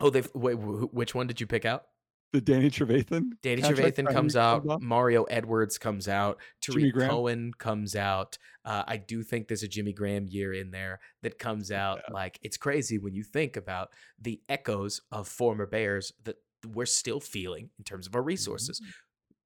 Oh, 0.00 0.08
they 0.10 0.22
wait. 0.34 0.54
Which 0.54 1.14
one 1.14 1.26
did 1.26 1.40
you 1.40 1.46
pick 1.46 1.64
out? 1.64 1.84
The 2.34 2.40
Danny 2.40 2.68
Trevathan. 2.68 3.30
Danny 3.44 3.62
Trevathan 3.62 4.12
comes 4.12 4.34
out. 4.34 4.66
off. 4.68 4.82
Mario 4.82 5.22
Edwards 5.22 5.78
comes 5.78 6.08
out. 6.08 6.40
Tarik. 6.60 6.92
Cohen 6.92 7.52
comes 7.56 7.94
out. 7.94 8.38
Uh, 8.64 8.82
I 8.88 8.96
do 8.96 9.22
think 9.22 9.46
there's 9.46 9.62
a 9.62 9.68
Jimmy 9.68 9.92
Graham 9.92 10.26
year 10.26 10.52
in 10.52 10.72
there 10.72 10.98
that 11.22 11.38
comes 11.38 11.70
out. 11.70 12.00
Yeah. 12.08 12.12
Like 12.12 12.40
it's 12.42 12.56
crazy 12.56 12.98
when 12.98 13.14
you 13.14 13.22
think 13.22 13.56
about 13.56 13.90
the 14.20 14.40
echoes 14.48 15.00
of 15.12 15.28
former 15.28 15.64
Bears 15.64 16.12
that 16.24 16.38
we're 16.66 16.86
still 16.86 17.20
feeling 17.20 17.70
in 17.78 17.84
terms 17.84 18.08
of 18.08 18.16
our 18.16 18.22
resources. 18.22 18.82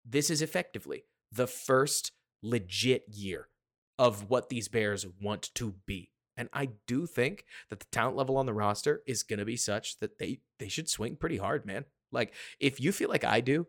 This 0.03 0.31
is 0.31 0.40
effectively 0.40 1.05
the 1.31 1.46
first 1.46 2.12
legit 2.42 3.05
year 3.07 3.48
of 3.98 4.31
what 4.31 4.48
these 4.48 4.68
Bears 4.68 5.05
want 5.20 5.55
to 5.57 5.74
be. 5.85 6.11
And 6.38 6.48
I 6.55 6.70
do 6.87 7.05
think 7.05 7.44
that 7.68 7.81
the 7.81 7.87
talent 7.92 8.16
level 8.16 8.38
on 8.38 8.46
the 8.46 8.55
roster 8.55 9.03
is 9.07 9.22
going 9.22 9.40
to 9.40 9.44
be 9.44 9.59
such 9.59 9.98
that 9.98 10.18
they 10.18 10.38
they 10.59 10.68
should 10.68 10.88
swing 10.88 11.16
pretty 11.16 11.37
hard, 11.37 11.66
man. 11.66 11.85
Like 12.12 12.35
if 12.61 12.81
you 12.81 12.92
feel 12.92 13.09
like 13.09 13.25
I 13.25 13.40
do, 13.40 13.66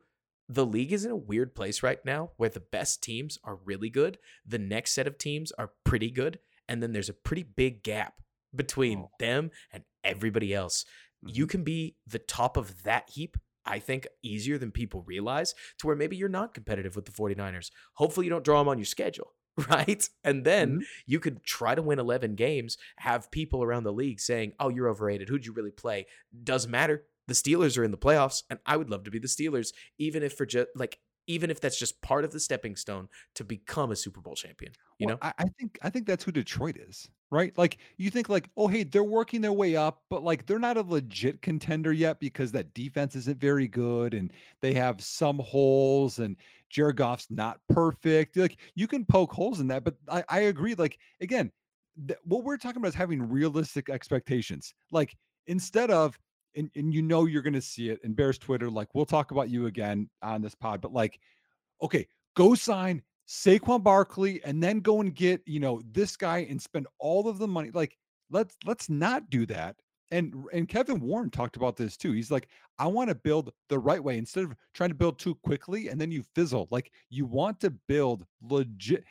the 0.47 0.65
league 0.65 0.91
is 0.93 1.05
in 1.05 1.11
a 1.11 1.15
weird 1.15 1.53
place 1.55 1.83
right 1.83 2.03
now 2.03 2.31
where 2.37 2.49
the 2.49 2.59
best 2.59 3.03
teams 3.03 3.37
are 3.43 3.55
really 3.65 3.89
good, 3.89 4.17
the 4.45 4.57
next 4.57 4.91
set 4.91 5.07
of 5.07 5.17
teams 5.17 5.51
are 5.53 5.71
pretty 5.83 6.09
good, 6.09 6.39
and 6.67 6.81
then 6.81 6.91
there's 6.91 7.09
a 7.09 7.13
pretty 7.13 7.43
big 7.43 7.83
gap 7.83 8.21
between 8.55 8.99
Oh. 9.01 9.11
them 9.19 9.51
and 9.71 9.83
everybody 10.03 10.53
else. 10.53 10.85
You 11.21 11.45
Mhm. 11.45 11.49
can 11.49 11.63
be 11.63 11.97
the 12.07 12.17
top 12.19 12.57
of 12.57 12.81
that 12.83 13.09
heap, 13.11 13.37
I 13.65 13.77
think, 13.77 14.07
easier 14.23 14.57
than 14.57 14.71
people 14.71 15.03
realize, 15.03 15.53
to 15.79 15.85
where 15.87 15.95
maybe 15.95 16.15
you're 16.17 16.29
not 16.29 16.53
competitive 16.55 16.95
with 16.95 17.05
the 17.05 17.11
49ers. 17.11 17.69
Hopefully, 17.95 18.25
you 18.25 18.29
don't 18.31 18.45
draw 18.45 18.59
them 18.59 18.69
on 18.69 18.79
your 18.79 18.85
schedule, 18.85 19.35
right? 19.69 20.09
And 20.23 20.45
then 20.45 20.79
Mhm. 20.79 20.85
you 21.05 21.19
could 21.19 21.43
try 21.43 21.75
to 21.75 21.81
win 21.83 21.99
11 21.99 22.33
games, 22.35 22.77
have 22.97 23.29
people 23.29 23.61
around 23.61 23.83
the 23.83 23.93
league 23.93 24.19
saying, 24.19 24.53
oh, 24.59 24.69
you're 24.69 24.89
overrated. 24.89 25.29
Who'd 25.29 25.45
you 25.45 25.53
really 25.53 25.71
play? 25.71 26.07
Doesn't 26.43 26.71
matter. 26.71 27.05
The 27.29 27.35
Steelers 27.35 27.77
are 27.77 27.83
in 27.83 27.91
the 27.91 27.97
playoffs, 27.97 28.43
and 28.49 28.59
I 28.65 28.77
would 28.77 28.89
love 28.89 29.03
to 29.05 29.11
be 29.11 29.19
the 29.19 29.27
Steelers, 29.27 29.73
even 29.97 30.23
if 30.23 30.33
for 30.33 30.45
just 30.45 30.67
like, 30.75 30.99
even 31.27 31.49
if 31.51 31.61
that's 31.61 31.77
just 31.77 32.01
part 32.01 32.25
of 32.25 32.31
the 32.31 32.39
stepping 32.39 32.75
stone 32.75 33.07
to 33.35 33.43
become 33.43 33.91
a 33.91 33.95
Super 33.95 34.21
Bowl 34.21 34.35
champion. 34.35 34.73
You 34.97 35.07
Well, 35.07 35.15
know, 35.15 35.19
I, 35.21 35.33
I 35.37 35.45
think 35.59 35.77
I 35.81 35.89
think 35.89 36.07
that's 36.07 36.23
who 36.23 36.31
Detroit 36.31 36.77
is, 36.77 37.09
right? 37.31 37.57
Like 37.57 37.77
you 37.97 38.09
think 38.09 38.27
like, 38.29 38.49
oh 38.57 38.67
hey, 38.67 38.83
they're 38.83 39.03
working 39.03 39.41
their 39.41 39.53
way 39.53 39.75
up, 39.75 40.03
but 40.09 40.23
like 40.23 40.45
they're 40.45 40.59
not 40.59 40.77
a 40.77 40.81
legit 40.81 41.41
contender 41.41 41.93
yet 41.93 42.19
because 42.19 42.51
that 42.51 42.73
defense 42.73 43.15
isn't 43.15 43.39
very 43.39 43.67
good 43.67 44.13
and 44.13 44.33
they 44.61 44.73
have 44.73 45.01
some 45.01 45.39
holes 45.39 46.19
and 46.19 46.35
Jared 46.69 46.97
Goff's 46.97 47.27
not 47.31 47.59
perfect. 47.69 48.35
Like 48.35 48.57
you 48.75 48.87
can 48.87 49.05
poke 49.05 49.31
holes 49.31 49.59
in 49.59 49.67
that, 49.67 49.83
but 49.83 49.95
I, 50.09 50.23
I 50.29 50.39
agree. 50.41 50.75
Like 50.75 50.99
again, 51.21 51.51
th- 52.07 52.19
what 52.25 52.43
we're 52.43 52.57
talking 52.57 52.77
about 52.77 52.89
is 52.89 52.95
having 52.95 53.21
realistic 53.29 53.89
expectations. 53.89 54.73
Like 54.91 55.15
instead 55.47 55.91
of 55.91 56.19
and, 56.55 56.69
and 56.75 56.93
you 56.93 57.01
know 57.01 57.25
you're 57.25 57.41
gonna 57.41 57.61
see 57.61 57.89
it 57.89 57.99
in 58.03 58.13
Bears 58.13 58.37
Twitter, 58.37 58.69
like 58.69 58.93
we'll 58.93 59.05
talk 59.05 59.31
about 59.31 59.49
you 59.49 59.67
again 59.67 60.09
on 60.21 60.41
this 60.41 60.55
pod, 60.55 60.81
but 60.81 60.93
like, 60.93 61.19
okay, 61.81 62.07
go 62.35 62.55
sign 62.55 63.01
Saquon 63.29 63.83
Barkley 63.83 64.43
and 64.43 64.61
then 64.61 64.79
go 64.79 65.01
and 65.01 65.13
get, 65.13 65.41
you 65.45 65.59
know, 65.59 65.81
this 65.91 66.17
guy 66.17 66.39
and 66.49 66.59
spend 66.59 66.87
all 66.97 67.27
of 67.27 67.37
the 67.37 67.47
money. 67.47 67.69
Like, 67.71 67.95
let's 68.31 68.55
let's 68.65 68.89
not 68.89 69.29
do 69.29 69.45
that. 69.45 69.75
And 70.11 70.33
and 70.51 70.67
Kevin 70.67 70.99
Warren 70.99 71.29
talked 71.29 71.55
about 71.55 71.75
this 71.77 71.95
too. 71.95 72.11
He's 72.11 72.31
like, 72.31 72.47
I 72.79 72.87
want 72.87 73.09
to 73.09 73.15
build 73.15 73.51
the 73.67 73.77
right 73.77 74.03
way 74.03 74.17
instead 74.17 74.45
of 74.45 74.55
trying 74.73 74.89
to 74.89 74.95
build 74.95 75.19
too 75.19 75.35
quickly 75.43 75.89
and 75.89 76.01
then 76.01 76.11
you 76.11 76.23
fizzle. 76.33 76.67
Like 76.71 76.91
you 77.09 77.25
want 77.25 77.59
to 77.59 77.69
build 77.87 78.25
legit 78.41 79.03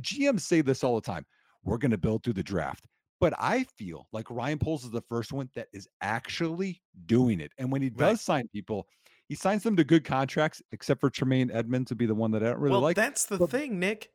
GMs 0.00 0.42
say 0.42 0.60
this 0.60 0.84
all 0.84 0.94
the 0.94 1.00
time. 1.00 1.26
We're 1.64 1.78
going 1.78 1.90
to 1.90 1.98
build 1.98 2.22
through 2.22 2.34
the 2.34 2.42
draft. 2.42 2.86
But 3.20 3.34
I 3.38 3.64
feel 3.76 4.08
like 4.12 4.30
Ryan 4.30 4.58
Poles 4.58 4.84
is 4.84 4.90
the 4.90 5.02
first 5.02 5.32
one 5.32 5.50
that 5.54 5.68
is 5.72 5.86
actually 6.00 6.82
doing 7.06 7.40
it. 7.40 7.52
And 7.58 7.70
when 7.70 7.82
he 7.82 7.90
does 7.90 8.00
Right. 8.12 8.18
sign 8.18 8.48
people, 8.48 8.88
he 9.28 9.34
signs 9.34 9.62
them 9.62 9.76
to 9.76 9.84
good 9.84 10.04
contracts, 10.04 10.62
except 10.72 11.00
for 11.00 11.10
Tremaine 11.10 11.50
Edmunds 11.50 11.88
to 11.90 11.94
be 11.94 12.06
the 12.06 12.14
one 12.14 12.30
that 12.32 12.42
I 12.42 12.46
don't 12.46 12.58
really 12.58 12.72
well, 12.72 12.80
like. 12.80 12.96
that's 12.96 13.26
the 13.26 13.38
but- 13.38 13.50
thing, 13.50 13.78
Nick. 13.78 14.10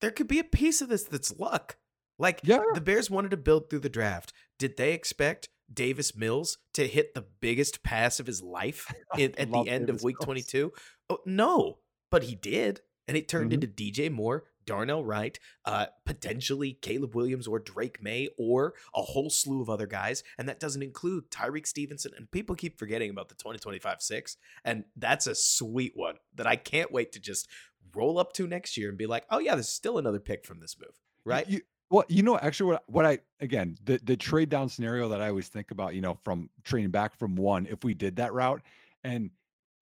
There 0.00 0.10
could 0.10 0.28
be 0.28 0.38
a 0.38 0.44
piece 0.44 0.80
of 0.80 0.88
this 0.88 1.04
that's 1.04 1.36
luck. 1.38 1.76
Like 2.18 2.40
Yeah. 2.42 2.62
the 2.74 2.80
Bears 2.80 3.10
wanted 3.10 3.30
to 3.30 3.36
build 3.36 3.70
through 3.70 3.80
the 3.80 3.88
draft. 3.88 4.32
Did 4.58 4.76
they 4.76 4.92
expect 4.92 5.48
Davis 5.72 6.14
Mills 6.16 6.58
to 6.74 6.86
hit 6.86 7.14
the 7.14 7.22
biggest 7.40 7.82
pass 7.84 8.18
of 8.20 8.26
his 8.26 8.42
life 8.42 8.86
in, 9.18 9.34
at 9.38 9.50
the 9.50 9.58
end 9.68 9.86
Davis 9.86 10.00
of 10.02 10.04
week 10.04 10.16
22? 10.20 10.72
Oh, 11.10 11.18
no, 11.24 11.78
but 12.10 12.24
he 12.24 12.34
did. 12.34 12.80
And 13.06 13.16
it 13.16 13.28
turned 13.28 13.50
Mhm. 13.50 13.54
into 13.54 13.66
DJ 13.68 14.08
Moore, 14.10 14.44
Darnell 14.68 15.02
Wright, 15.02 15.38
uh, 15.64 15.86
potentially 16.04 16.74
Caleb 16.74 17.14
Williams 17.14 17.46
or 17.46 17.58
Drake 17.58 18.02
Maye, 18.02 18.28
or 18.36 18.74
a 18.94 19.00
whole 19.00 19.30
slew 19.30 19.62
of 19.62 19.70
other 19.70 19.86
guys. 19.86 20.22
And 20.36 20.46
that 20.46 20.60
doesn't 20.60 20.82
include 20.82 21.30
Tyrique 21.30 21.66
Stevenson. 21.66 22.12
And 22.14 22.30
people 22.30 22.54
keep 22.54 22.78
forgetting 22.78 23.08
about 23.08 23.30
the 23.30 23.34
2025 23.36 24.02
6. 24.02 24.36
And 24.66 24.84
that's 24.94 25.26
a 25.26 25.34
sweet 25.34 25.92
one 25.94 26.16
that 26.34 26.46
I 26.46 26.56
can't 26.56 26.92
wait 26.92 27.12
to 27.12 27.20
just 27.20 27.48
roll 27.94 28.18
up 28.18 28.34
to 28.34 28.46
next 28.46 28.76
year 28.76 28.90
and 28.90 28.98
be 28.98 29.06
like, 29.06 29.24
oh, 29.30 29.38
yeah, 29.38 29.54
there's 29.54 29.70
still 29.70 29.96
another 29.96 30.20
pick 30.20 30.44
from 30.44 30.60
this 30.60 30.76
move. 30.78 31.00
Right? 31.24 31.48
You, 31.48 31.62
well, 31.90 32.04
you 32.08 32.22
know, 32.22 32.36
actually, 32.36 32.72
what 32.72 32.82
what 32.86 33.06
I 33.06 33.20
again 33.40 33.78
the 33.84 33.98
the 34.04 34.16
trade 34.16 34.50
down 34.50 34.68
scenario 34.68 35.08
that 35.08 35.22
I 35.22 35.28
always 35.28 35.48
think 35.48 35.70
about, 35.70 35.94
you 35.94 36.02
know, 36.02 36.18
from 36.22 36.50
trading 36.62 36.90
back 36.90 37.18
from 37.18 37.34
one, 37.36 37.66
if 37.66 37.84
we 37.84 37.94
did 37.94 38.16
that 38.16 38.34
route, 38.34 38.60
and 39.02 39.30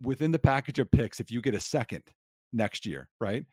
within 0.01 0.31
the 0.31 0.39
package 0.39 0.79
of 0.79 0.89
picks, 0.93 1.19
if 1.19 1.33
you 1.33 1.41
get 1.41 1.57
a 1.57 1.61
second 1.61 2.05
next 2.53 2.87
year, 2.87 3.09
right? 3.21 3.45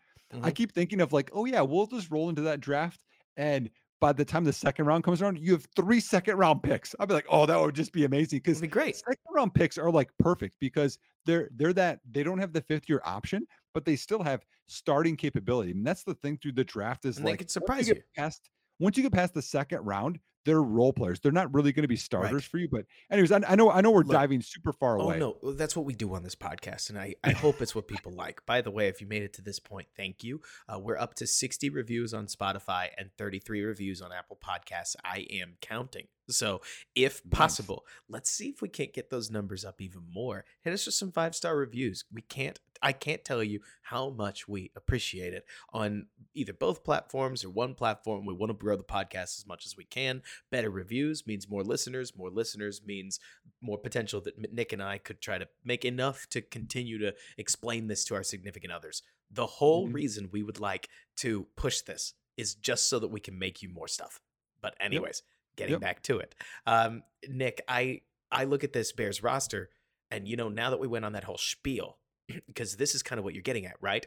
I 0.42 0.52
Mhm. 0.52 0.56
keep 0.56 0.72
thinking 0.72 1.02
of 1.02 1.14
like, 1.14 1.30
oh 1.34 1.46
yeah, 1.46 1.62
we'll 1.62 1.88
just 1.88 2.10
roll 2.12 2.30
into 2.30 2.42
that 2.44 2.60
draft, 2.60 3.02
and 3.38 3.70
by 4.02 4.12
the 4.12 4.26
time 4.26 4.44
the 4.44 4.52
second 4.54 4.86
round 4.86 5.04
comes 5.04 5.22
around, 5.22 5.40
you 5.40 5.54
have 5.54 5.66
three 5.76 6.00
second 6.02 6.38
round 6.38 6.62
picks. 6.64 6.94
I'd 7.00 7.08
be 7.08 7.14
like, 7.14 7.26
oh, 7.30 7.46
that 7.46 7.60
would 7.60 7.74
just 7.76 7.94
be 7.94 8.04
amazing 8.06 8.40
because 8.40 8.60
be 8.60 8.68
great. 8.68 8.96
second 8.98 9.18
round 9.34 9.54
picks 9.54 9.78
are 9.78 9.90
like 9.92 10.12
perfect 10.20 10.58
because 10.60 10.98
they're 11.26 11.50
they're 11.54 11.74
that 11.74 12.02
they 12.10 12.24
don't 12.24 12.40
have 12.40 12.52
the 12.54 12.62
fifth 12.62 12.90
year 12.90 13.02
option, 13.06 13.48
but 13.74 13.86
they 13.86 13.96
still 13.96 14.22
have 14.24 14.46
starting 14.68 15.16
capability. 15.16 15.72
And 15.72 15.86
that's 15.88 16.04
the 16.04 16.16
thing 16.16 16.38
through 16.38 16.54
the 16.54 16.64
draft 16.66 17.06
is 17.06 17.18
And 17.18 17.26
they 17.26 17.32
like 17.32 17.40
could 17.40 17.46
once 17.46 17.54
surprise 17.54 17.88
you. 17.88 18.02
past 18.18 18.50
once 18.80 18.98
you 18.98 19.04
get 19.04 19.14
past 19.14 19.34
the 19.34 19.42
second 19.42 19.80
round, 19.86 20.20
they're 20.46 20.62
role 20.62 20.94
players. 20.94 21.20
They're 21.20 21.32
not 21.32 21.54
really 21.54 21.72
going 21.72 21.84
to 21.84 21.88
be 21.88 21.96
starters 21.96 22.46
for 22.46 22.58
you. 22.58 22.68
But 22.70 22.86
anyways, 23.12 23.32
I, 23.32 23.42
I 23.48 23.56
know 23.56 23.72
I 23.72 23.82
know 23.82 23.92
we're 23.92 24.02
Look, 24.02 24.12
diving 24.12 24.42
super 24.42 24.74
far 24.74 24.98
away. 24.98 25.22
Oh 25.22 25.38
no, 25.42 25.54
that's 25.54 25.76
what 25.76 25.86
we 25.86 25.94
do 25.94 26.14
on 26.14 26.24
this 26.24 26.36
podcast, 26.36 26.90
and 26.90 27.00
I, 27.00 27.16
I 27.24 27.32
hope 27.34 27.62
it's 27.62 27.76
what 27.76 27.88
people 27.88 28.12
like. 28.12 28.46
By 28.46 28.62
the 28.62 28.72
way, 28.72 28.88
if 28.88 29.02
you 29.02 29.08
made 29.08 29.24
it 29.24 29.34
to 29.34 29.42
this 29.42 29.60
point, 29.60 29.88
thank 29.96 30.24
you. 30.24 30.42
Uh, 30.68 30.80
we're 30.80 30.98
up 30.98 31.14
to 31.16 31.28
sixty 31.28 31.70
reviews 31.70 32.14
on 32.14 32.28
Spotify 32.28 32.90
and 32.98 33.10
thirty 33.18 33.40
three 33.40 33.64
reviews 33.64 34.02
on 34.02 34.12
Apple 34.12 34.38
Podcasts. 34.44 34.96
I 35.04 35.26
am 35.32 35.56
counting. 35.62 36.08
So, 36.30 36.62
if 36.96 37.22
possible, 37.32 37.86
let's 38.08 38.30
see 38.30 38.50
if 38.50 38.62
we 38.62 38.70
can't 38.70 38.94
get 38.94 39.10
those 39.10 39.30
numbers 39.30 39.66
up 39.66 39.82
even 39.82 40.04
more. 40.10 40.46
Hit 40.62 40.74
us 40.74 40.86
with 40.86 40.96
some 40.96 41.12
five 41.12 41.36
star 41.36 41.58
reviews. 41.58 42.06
We 42.14 42.22
can't, 42.22 42.60
I 42.82 42.94
can't 42.94 43.26
tell 43.26 43.44
you 43.44 43.60
how 43.82 44.10
much 44.10 44.48
we 44.48 44.72
appreciate 44.76 45.34
it 45.34 45.46
on 45.74 46.08
either 46.34 46.54
both 46.54 46.86
platforms 46.86 47.44
or 47.44 47.50
one 47.50 47.76
platform. 47.76 48.26
We 48.26 48.34
want 48.34 48.52
to 48.52 48.58
grow 48.58 48.78
the 48.78 48.84
podcast 48.84 49.38
as 49.38 49.46
much 49.46 49.66
as 49.66 49.76
we 49.76 49.84
can. 49.84 50.22
Better 50.50 50.70
reviews 50.70 51.28
means 51.28 51.50
more 51.50 51.64
listeners. 51.64 52.16
More 52.16 52.30
listeners 52.30 52.82
means 52.86 53.20
more 53.62 53.78
potential 53.78 54.22
that 54.22 54.54
Nick 54.54 54.72
and 54.72 54.82
I 54.82 55.00
could 55.00 55.20
try 55.20 55.38
to 55.38 55.48
make 55.66 55.84
enough 55.84 56.28
to 56.30 56.42
continue 56.42 56.98
to 57.00 57.14
explain 57.38 57.88
this 57.88 58.06
to 58.06 58.16
our 58.16 58.24
significant 58.24 58.72
others. 58.72 59.02
The 59.30 59.46
whole 59.46 59.86
mm-hmm. 59.86 59.96
reason 59.96 60.30
we 60.32 60.44
would 60.44 60.60
like 60.60 60.88
to 61.18 61.48
push 61.58 61.82
this 61.82 62.14
is 62.38 62.56
just 62.56 62.88
so 62.88 63.00
that 63.00 63.10
we 63.10 63.20
can 63.20 63.38
make 63.38 63.62
you 63.62 63.70
more 63.70 63.90
stuff. 63.90 64.22
But, 64.62 64.76
anyways. 64.80 65.22
Yep 65.26 65.30
getting 65.56 65.74
yep. 65.74 65.82
back 65.82 66.04
to 66.04 66.20
it. 66.20 66.36
Um, 66.66 67.04
Nick, 67.28 67.62
I 67.68 68.02
I 68.32 68.46
look 68.46 68.64
at 68.64 68.74
this 68.74 68.92
Bears 68.92 69.24
roster, 69.24 69.70
and 70.12 70.28
you 70.28 70.36
know, 70.36 70.50
now 70.50 70.70
that 70.70 70.80
we 70.80 70.88
went 70.88 71.06
on 71.06 71.14
that 71.14 71.24
whole 71.24 71.38
spiel, 71.38 71.98
because 72.48 72.76
this 72.76 72.96
is 72.96 73.04
kind 73.04 73.20
of 73.20 73.26
what 73.26 73.34
you're 73.34 73.44
getting 73.44 73.66
at, 73.66 73.76
right? 73.82 74.06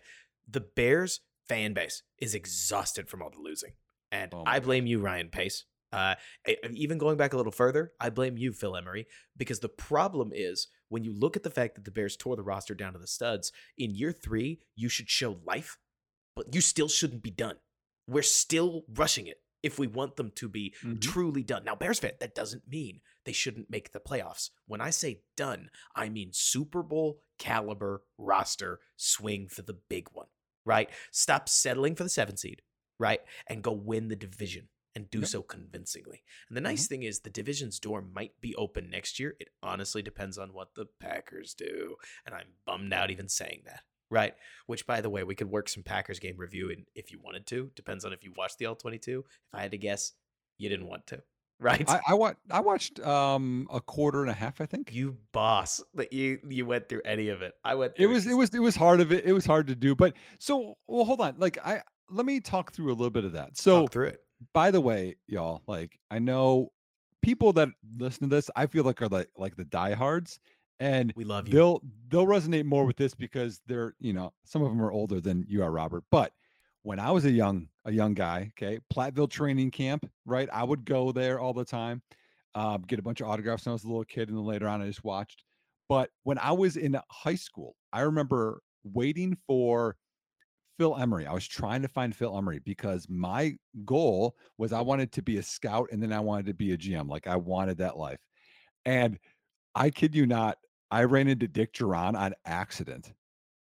The 0.49 0.61
Bears 0.61 1.21
fan 1.49 1.75
base 1.75 2.03
is 2.19 2.35
exhausted 2.35 3.09
from 3.09 3.23
all 3.23 3.31
the 3.31 3.41
losing, 3.43 3.73
and 4.11 4.33
oh 4.35 4.45
I 4.47 4.61
blame 4.61 4.87
you, 4.87 5.01
Ryan 5.01 5.29
Pace. 5.29 5.65
Uh, 5.93 6.17
even 6.73 6.99
going 6.99 7.17
back 7.17 7.33
a 7.33 7.37
little 7.37 7.53
further, 7.53 7.93
I 8.01 8.11
blame 8.11 8.37
you, 8.37 8.53
Phil 8.53 8.77
Emery, 8.77 9.07
because 9.37 9.61
the 9.61 9.69
problem 9.69 10.33
is 10.35 10.69
when 10.89 11.05
you 11.05 11.13
look 11.13 11.37
at 11.37 11.43
the 11.43 11.51
fact 11.51 11.77
that 11.77 11.85
the 11.85 11.91
Bears 11.91 12.17
tore 12.17 12.37
the 12.37 12.43
roster 12.43 12.75
down 12.75 12.93
to 12.93 12.99
the 12.99 13.07
studs 13.07 13.53
in 13.79 13.95
year 13.95 14.13
three, 14.13 14.61
you 14.75 14.89
should 14.89 15.09
show 15.09 15.39
life, 15.47 15.79
but 16.35 16.55
you 16.55 16.61
still 16.61 16.89
shouldn't 16.89 17.23
be 17.23 17.31
done. 17.31 17.57
We're 18.09 18.23
still 18.23 18.83
rushing 18.95 19.27
it 19.27 19.41
if 19.63 19.79
we 19.79 19.87
want 19.87 20.17
them 20.17 20.33
to 20.37 20.49
be 20.49 20.75
mm-hmm. 20.85 20.99
truly 20.99 21.43
done. 21.43 21.65
Now, 21.65 21.75
Bears 21.75 21.99
fan, 21.99 22.13
that 22.21 22.35
doesn't 22.35 22.69
mean 22.69 23.01
they 23.25 23.33
shouldn't 23.33 23.71
make 23.71 23.93
the 23.93 24.01
playoffs. 24.01 24.51
When 24.67 24.81
I 24.81 24.91
say 24.91 25.21
done, 25.37 25.71
I 25.95 26.09
mean 26.09 26.31
Super 26.33 26.83
Bowl 26.83 27.21
caliber 27.39 28.03
roster 28.19 28.81
swing 28.97 29.49
for 29.49 29.63
the 29.63 29.79
big 29.89 30.09
one, 30.13 30.29
right? 30.65 30.89
Stop 31.11 31.49
settling 31.49 31.95
for 31.95 32.05
the 32.05 32.09
seven 32.09 32.37
seed, 32.37 32.63
right? 32.99 33.21
And 33.47 33.63
go 33.63 33.73
win 33.73 34.09
the 34.09 34.17
division 34.17 34.69
and 34.95 35.11
do 35.11 35.19
yep. 35.21 35.29
so 35.29 35.43
convincingly. 35.43 36.23
And 36.49 36.57
the 36.57 36.63
nice 36.63 36.85
mm-hmm. 36.85 36.95
thing 36.95 37.03
is 37.03 37.21
the 37.21 37.31
division's 37.31 37.79
door 37.79 38.03
might 38.03 38.33
be 38.41 38.55
open 38.55 38.89
next 38.89 39.21
year. 39.21 39.37
It 39.39 39.49
honestly 39.63 40.01
depends 40.01 40.39
on 40.39 40.55
what 40.55 40.75
the 40.75 40.87
Packers 41.01 41.53
do. 41.53 41.97
And 42.25 42.35
I'm 42.35 42.47
bummed 42.65 42.95
out 42.95 43.11
even 43.11 43.29
saying 43.29 43.63
that 43.67 43.81
right? 44.11 44.35
Which, 44.67 44.87
by 44.87 45.01
the 45.01 45.11
way, 45.11 45.25
we 45.25 45.35
could 45.35 45.51
work 45.51 45.69
some 45.69 45.83
Packers 45.83 46.19
game 46.19 46.37
review 46.37 46.69
in 46.71 46.85
if 46.95 47.11
you 47.11 47.19
wanted 47.23 47.47
to. 47.49 47.71
Depends 47.75 48.05
on 48.05 48.13
if 48.13 48.25
you 48.25 48.33
watched 48.37 48.59
the 48.59 48.67
All 48.67 48.75
twenty 48.75 48.99
two. 48.99 49.25
If 49.53 49.59
I 49.59 49.63
had 49.63 49.71
to 49.73 49.79
guess, 49.79 50.13
you 50.59 50.69
didn't 50.69 50.89
want 50.89 51.07
to, 51.09 51.23
right? 51.61 51.89
I, 51.89 52.01
I 52.09 52.15
watched. 52.15 52.39
I 52.51 52.61
watched 52.61 53.01
um 53.01 53.69
a 53.73 53.81
quarter 53.81 54.23
and 54.23 54.31
a 54.31 54.35
half. 54.35 54.61
I 54.61 54.67
think 54.67 54.95
you 54.95 55.17
boss 55.33 55.83
that 55.95 56.13
you 56.13 56.39
you 56.49 56.67
went 56.67 56.89
through 56.89 57.03
any 57.05 57.29
of 57.29 57.43
it. 57.43 57.55
I 57.65 57.75
went. 57.75 57.95
it 57.97 58.07
was 58.07 58.27
it 58.27 58.35
was 58.35 58.55
it 58.55 58.61
was 58.61 58.77
hard 58.77 59.01
of 59.01 59.13
it. 59.13 59.25
It 59.25 59.33
was 59.33 59.47
hard 59.47 59.69
to 59.69 59.75
do. 59.75 59.95
But 59.95 60.15
so 60.39 60.77
well, 60.87 61.05
hold 61.05 61.21
on. 61.21 61.37
Like 61.39 61.59
I 61.65 61.83
let 62.11 62.27
me 62.27 62.41
talk 62.41 62.73
through 62.73 62.89
a 62.89 62.95
little 62.95 63.11
bit 63.11 63.25
of 63.25 63.33
that. 63.33 63.57
So 63.57 63.83
talk 63.83 63.93
through 63.93 64.09
it. 64.09 64.21
By 64.53 64.71
the 64.71 64.81
way, 64.81 65.17
y'all, 65.27 65.63
like 65.67 65.99
I 66.11 66.19
know 66.19 66.73
people 67.23 67.53
that 67.55 67.69
listen 67.99 68.29
to 68.29 68.37
this, 68.37 68.51
I 68.55 68.67
feel 68.67 68.85
like 68.85 69.03
are 69.03 69.09
like 69.09 69.31
like 69.37 69.57
the 69.57 69.65
diehards 69.65 70.39
and 70.81 71.13
we 71.17 71.25
love 71.25 71.49
you. 71.49 71.55
They'll 71.55 71.83
they'll 72.09 72.27
resonate 72.27 72.65
more 72.65 72.85
with 72.85 72.97
this 72.97 73.15
because 73.15 73.61
they're 73.67 73.95
you 73.99 74.13
know 74.13 74.33
some 74.45 74.63
of 74.63 74.69
them 74.69 74.83
are 74.83 74.93
older 74.93 75.21
than 75.21 75.45
you 75.49 75.63
are, 75.63 75.71
Robert. 75.71 76.05
But 76.11 76.33
when 76.83 77.01
I 77.01 77.11
was 77.11 77.25
a 77.25 77.31
young 77.31 77.69
a 77.85 77.93
young 77.93 78.15
guy, 78.15 78.53
okay, 78.57 78.79
Platteville 78.93 79.31
training 79.31 79.71
camp, 79.71 80.09
right? 80.25 80.49
I 80.53 80.65
would 80.65 80.85
go 80.85 81.13
there 81.13 81.41
all 81.41 81.53
the 81.53 81.65
time, 81.65 82.03
um, 82.55 82.83
get 82.83 82.99
a 82.99 83.03
bunch 83.03 83.21
of 83.21 83.29
autographs 83.29 83.67
when 83.67 83.73
I 83.73 83.75
was 83.75 83.85
a 83.85 83.89
little 83.89 84.05
kid, 84.05 84.29
and 84.29 84.37
then 84.37 84.45
later 84.45 84.69
on 84.69 84.83
I 84.83 84.87
just 84.87 85.05
watched. 85.05 85.43
But 85.89 86.11
when 86.25 86.39
I 86.39 86.53
was 86.53 86.77
in 86.77 86.99
high 87.11 87.35
school, 87.37 87.77
I 87.93 88.01
remember 88.01 88.61
waiting 88.85 89.37
for 89.47 89.97
Phil 90.79 90.97
Emery. 90.97 91.27
I 91.27 91.33
was 91.33 91.47
trying 91.47 91.83
to 91.83 91.89
find 91.89 92.15
Phil 92.15 92.37
Emery 92.37 92.59
because 92.59 93.09
my 93.09 93.57
goal 93.85 94.37
was 94.59 94.73
I 94.73 94.81
wanted 94.81 95.13
to 95.13 95.23
be 95.23 95.39
a 95.39 95.43
scout 95.43 95.89
and 95.91 96.03
then 96.03 96.13
I 96.13 96.21
wanted 96.21 96.47
to 96.47 96.55
be 96.55 96.73
a 96.73 96.77
GM. 96.77 97.09
Like 97.09 97.27
I 97.27 97.37
wanted 97.37 97.79
that 97.79 97.97
life. 97.97 98.21
And 98.85 99.19
I 99.77 99.91
kid 99.91 100.15
you 100.15 100.27
not, 100.27 100.59
I 100.91 101.05
ran 101.05 101.29
into 101.29 101.47
Dick 101.47 101.73
Jauron 101.75 102.19
on 102.19 102.35
accident. 102.47 103.13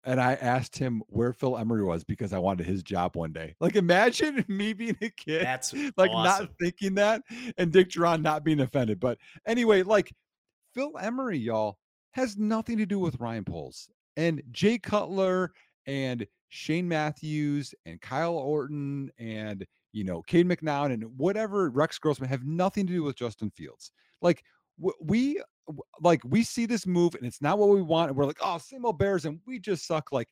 And 0.03 0.21
I 0.21 0.33
asked 0.35 0.77
him 0.77 1.03
where 1.09 1.33
Phil 1.33 1.59
Emery 1.59 1.85
was 1.85 2.05
because 2.05 2.33
I 2.33 2.39
wanted 2.39 2.67
his 2.67 2.83
job 2.83 3.17
one 3.17 3.33
day. 3.33 3.55
Like, 3.61 3.77
imagine 3.77 4.45
me 4.49 4.73
being 4.73 4.97
a 5.03 5.11
kid, 5.11 5.45
that's 5.45 5.75
like 5.97 6.11
awesome. 6.11 6.47
not 6.47 6.51
thinking 6.59 6.95
that, 6.95 7.23
and 7.59 7.71
Dick 7.71 7.91
Jauron 7.91 8.23
not 8.23 8.43
being 8.43 8.61
offended. 8.61 8.99
But 8.99 9.19
anyway, 9.47 9.83
like 9.83 10.11
Phil 10.75 10.93
Emery, 10.99 11.39
y'all, 11.39 11.77
has 12.13 12.39
nothing 12.39 12.79
to 12.79 12.87
do 12.87 12.99
with 12.99 13.21
Ryan 13.21 13.45
Poles 13.45 13.91
and 14.17 14.43
Jay 14.51 14.79
Cutler 14.79 15.53
and 15.87 16.27
Shane 16.49 16.89
Matthews 16.89 17.75
and 17.87 18.01
Kyle 18.01 18.35
Orton 18.35 19.11
and 19.19 19.67
you 19.93 20.05
know 20.05 20.23
Cade 20.23 20.49
McNown 20.49 20.93
and 20.93 21.05
whatever 21.19 21.71
Rex 21.71 21.99
Grossman 21.99 22.29
have 22.29 22.45
nothing 22.45 22.87
to 22.87 22.93
do 22.93 23.03
with 23.03 23.17
Justin 23.17 23.51
Fields. 23.51 23.93
Like 24.23 24.45
we 25.01 25.43
like 26.01 26.21
we 26.25 26.43
see 26.43 26.67
this 26.67 26.87
move 26.87 27.15
and 27.15 27.27
it's 27.27 27.43
not 27.43 27.59
what 27.59 27.69
we 27.69 27.83
want 27.83 28.11
and 28.11 28.17
we're 28.17 28.25
like 28.25 28.39
oh 28.43 28.59
same 28.59 28.85
old 28.85 28.99
bears 28.99 29.25
and 29.25 29.41
we 29.47 29.59
just 29.59 29.87
suck 29.87 30.13
like 30.13 30.29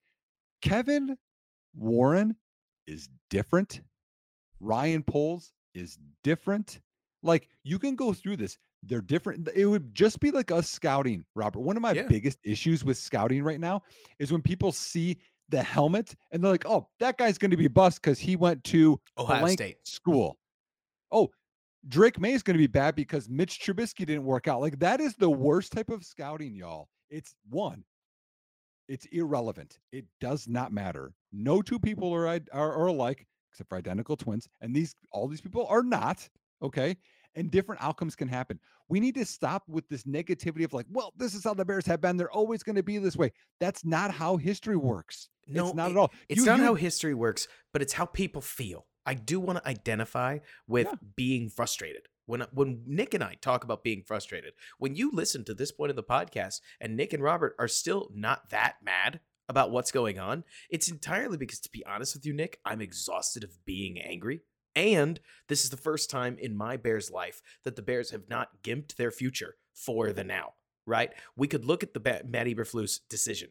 kevin 0.62 1.16
warren 1.74 2.36
is 2.88 3.08
different. 3.30 3.82
Ryan 4.60 5.02
poles 5.02 5.52
is 5.74 5.98
different. 6.24 6.80
Like 7.22 7.48
you 7.62 7.78
can 7.78 7.94
go 7.94 8.12
through 8.12 8.38
this. 8.38 8.58
They're 8.82 9.00
different. 9.00 9.48
It 9.54 9.66
would 9.66 9.94
just 9.94 10.20
be 10.20 10.30
like 10.30 10.50
us 10.50 10.68
scouting 10.68 11.24
robert. 11.34 11.60
One 11.60 11.76
of 11.76 11.82
my 11.82 11.92
yeah. 11.92 12.06
biggest 12.08 12.38
issues 12.44 12.84
with 12.84 12.96
scouting 12.96 13.42
right 13.42 13.60
now 13.60 13.82
is 14.18 14.32
when 14.32 14.42
people 14.42 14.72
see 14.72 15.18
the 15.50 15.62
helmet 15.62 16.14
and 16.30 16.44
they're 16.44 16.50
like 16.50 16.66
oh 16.66 16.86
that 17.00 17.16
guy's 17.16 17.38
going 17.38 17.50
to 17.50 17.56
be 17.56 17.68
bust 17.68 18.02
because 18.02 18.18
he 18.18 18.36
went 18.36 18.62
to 18.64 19.00
ohio 19.16 19.46
state. 19.46 19.76
school. 19.84 20.38
Oh 21.10 21.30
Drake 21.86 22.18
Maye 22.18 22.32
is 22.32 22.42
going 22.42 22.54
to 22.54 22.58
be 22.58 22.66
bad 22.66 22.94
because 22.94 23.28
Mitch 23.28 23.60
Trubisky 23.60 24.06
didn't 24.06 24.24
work 24.24 24.48
out. 24.48 24.60
Like 24.60 24.78
that 24.80 25.00
is 25.00 25.14
the 25.14 25.30
worst 25.30 25.72
type 25.72 25.90
of 25.90 26.04
scouting, 26.04 26.54
y'all. 26.54 26.88
It's 27.10 27.34
one, 27.48 27.84
it's 28.88 29.06
irrelevant. 29.06 29.78
It 29.92 30.06
does 30.20 30.48
not 30.48 30.72
matter. 30.72 31.12
No 31.32 31.62
two 31.62 31.78
people 31.78 32.12
are, 32.12 32.26
are, 32.26 32.40
are 32.52 32.86
alike 32.86 33.26
except 33.52 33.68
for 33.68 33.78
identical 33.78 34.16
twins, 34.16 34.48
and 34.60 34.74
these 34.74 34.94
all 35.12 35.28
these 35.28 35.40
people 35.40 35.66
are 35.68 35.82
not. 35.82 36.28
Okay, 36.62 36.96
and 37.34 37.50
different 37.50 37.82
outcomes 37.82 38.16
can 38.16 38.28
happen. 38.28 38.58
We 38.88 39.00
need 39.00 39.14
to 39.14 39.24
stop 39.24 39.62
with 39.68 39.88
this 39.88 40.04
negativity 40.04 40.64
of 40.64 40.72
like, 40.72 40.86
well, 40.90 41.12
this 41.16 41.34
is 41.34 41.44
how 41.44 41.54
the 41.54 41.64
Bears 41.64 41.86
have 41.86 42.00
been. 42.00 42.16
They're 42.16 42.30
always 42.30 42.62
going 42.62 42.76
to 42.76 42.82
be 42.82 42.98
this 42.98 43.16
way. 43.16 43.32
That's 43.60 43.84
not 43.84 44.10
how 44.10 44.36
history 44.36 44.76
works. 44.76 45.28
No, 45.46 45.66
it's 45.66 45.76
not 45.76 45.90
it, 45.90 45.92
at 45.92 45.96
all. 45.98 46.12
It's 46.28 46.40
you, 46.40 46.46
not 46.46 46.58
you, 46.58 46.64
how 46.64 46.74
history 46.74 47.14
works, 47.14 47.46
but 47.72 47.82
it's 47.82 47.92
how 47.92 48.06
people 48.06 48.40
feel. 48.42 48.86
I 49.08 49.14
do 49.14 49.40
want 49.40 49.56
to 49.58 49.66
identify 49.66 50.40
with 50.66 50.86
yeah. 50.86 50.96
being 51.16 51.48
frustrated. 51.48 52.02
When 52.26 52.42
when 52.52 52.82
Nick 52.86 53.14
and 53.14 53.24
I 53.24 53.36
talk 53.40 53.64
about 53.64 53.82
being 53.82 54.02
frustrated, 54.06 54.52
when 54.78 54.94
you 54.94 55.10
listen 55.10 55.46
to 55.46 55.54
this 55.54 55.72
point 55.72 55.88
of 55.88 55.96
the 55.96 56.02
podcast 56.02 56.60
and 56.78 56.94
Nick 56.94 57.14
and 57.14 57.22
Robert 57.22 57.56
are 57.58 57.68
still 57.68 58.10
not 58.14 58.50
that 58.50 58.76
mad 58.84 59.20
about 59.48 59.70
what's 59.70 59.90
going 59.92 60.18
on, 60.18 60.44
it's 60.68 60.90
entirely 60.90 61.38
because 61.38 61.58
to 61.60 61.70
be 61.70 61.86
honest 61.86 62.14
with 62.14 62.26
you, 62.26 62.34
Nick, 62.34 62.60
I'm 62.66 62.82
exhausted 62.82 63.44
of 63.44 63.64
being 63.64 63.98
angry. 63.98 64.42
And 64.76 65.20
this 65.48 65.64
is 65.64 65.70
the 65.70 65.78
first 65.78 66.10
time 66.10 66.36
in 66.38 66.54
my 66.54 66.76
Bears 66.76 67.10
life 67.10 67.40
that 67.64 67.76
the 67.76 67.82
Bears 67.82 68.10
have 68.10 68.28
not 68.28 68.62
gimped 68.62 68.96
their 68.96 69.10
future 69.10 69.54
for 69.72 70.12
the 70.12 70.22
now, 70.22 70.52
right? 70.84 71.14
We 71.34 71.48
could 71.48 71.64
look 71.64 71.82
at 71.82 71.94
the 71.94 72.22
Matt 72.26 72.46
Eberflus 72.46 73.00
decision 73.08 73.48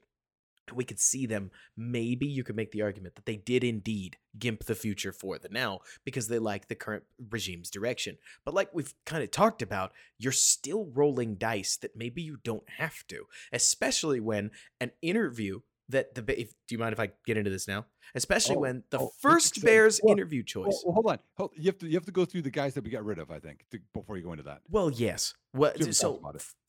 we 0.72 0.84
could 0.84 1.00
see 1.00 1.26
them. 1.26 1.52
Maybe 1.76 2.26
you 2.26 2.44
could 2.44 2.56
make 2.56 2.72
the 2.72 2.82
argument 2.82 3.16
that 3.16 3.26
they 3.26 3.38
did 3.38 3.64
indeed 3.64 4.18
gimp 4.38 4.66
the 4.66 4.76
future 4.76 5.12
for 5.12 5.38
the 5.38 5.50
now 5.50 5.80
because 6.06 6.28
they 6.28 6.40
like 6.40 6.68
the 6.68 6.76
current 6.76 7.04
regime's 7.30 7.70
direction. 7.70 8.18
But 8.46 8.54
like 8.54 8.70
we've 8.74 8.94
kind 9.06 9.24
of 9.24 9.32
talked 9.32 9.62
about, 9.62 9.92
you're 10.18 10.32
still 10.32 10.92
rolling 10.94 11.36
dice 11.36 11.78
that 11.78 11.96
maybe 11.96 12.22
you 12.22 12.38
don't 12.44 12.70
have 12.78 13.06
to, 13.08 13.26
especially 13.52 14.20
when 14.20 14.52
an 14.80 14.92
interview 15.02 15.62
that 15.90 16.16
the 16.16 16.40
if, 16.40 16.50
do 16.68 16.76
you 16.76 16.80
mind 16.80 16.94
if 16.94 17.00
I 17.00 17.12
get 17.26 17.38
into 17.38 17.50
this 17.50 17.68
now? 17.68 17.86
Especially 18.16 18.56
oh, 18.56 18.60
when 18.60 18.84
the 18.90 19.00
oh, 19.00 19.12
first 19.22 19.64
Bears 19.64 20.00
well, 20.04 20.14
interview 20.14 20.44
choice. 20.44 20.84
Well, 20.86 20.94
hold 20.94 21.08
on, 21.08 21.20
hold, 21.36 21.52
you 21.56 21.66
have 21.66 21.78
to 21.80 21.88
you 21.88 21.94
have 21.94 22.06
to 22.06 22.12
go 22.12 22.26
through 22.26 22.42
the 22.44 22.52
guys 22.52 22.74
that 22.74 22.84
we 22.84 22.90
got 22.90 23.06
rid 23.06 23.20
of. 23.20 23.32
I 23.32 23.40
think 23.40 23.66
to, 23.72 23.80
before 23.94 24.18
you 24.18 24.24
go 24.24 24.32
into 24.32 24.44
that. 24.44 24.62
Well, 24.70 24.90
yes. 24.90 25.34
Well, 25.54 25.74
so 25.92 26.22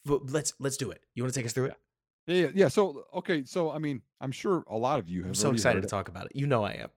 let's 0.06 0.52
let's 0.58 0.76
do 0.76 0.90
it. 0.90 1.02
You 1.14 1.22
want 1.22 1.34
to 1.34 1.40
take 1.40 1.46
us 1.46 1.52
through 1.52 1.66
yeah. 1.66 1.72
it? 1.72 1.78
Yeah, 2.29 2.49
yeah. 2.55 2.69
So 2.69 3.05
okay, 3.14 3.45
so 3.45 3.71
I 3.71 3.79
mean, 3.79 4.03
I'm 4.21 4.33
sure 4.33 4.62
a 4.69 4.77
lot 4.77 4.99
of 4.99 5.09
you 5.09 5.21
have. 5.23 5.31
I'm 5.31 5.35
so 5.35 5.51
excited 5.51 5.83
to 5.83 5.88
talk 5.88 6.09
about 6.09 6.27
it. 6.27 6.33
You 6.35 6.47
know 6.47 6.62
I 6.62 6.73
am. 6.73 6.91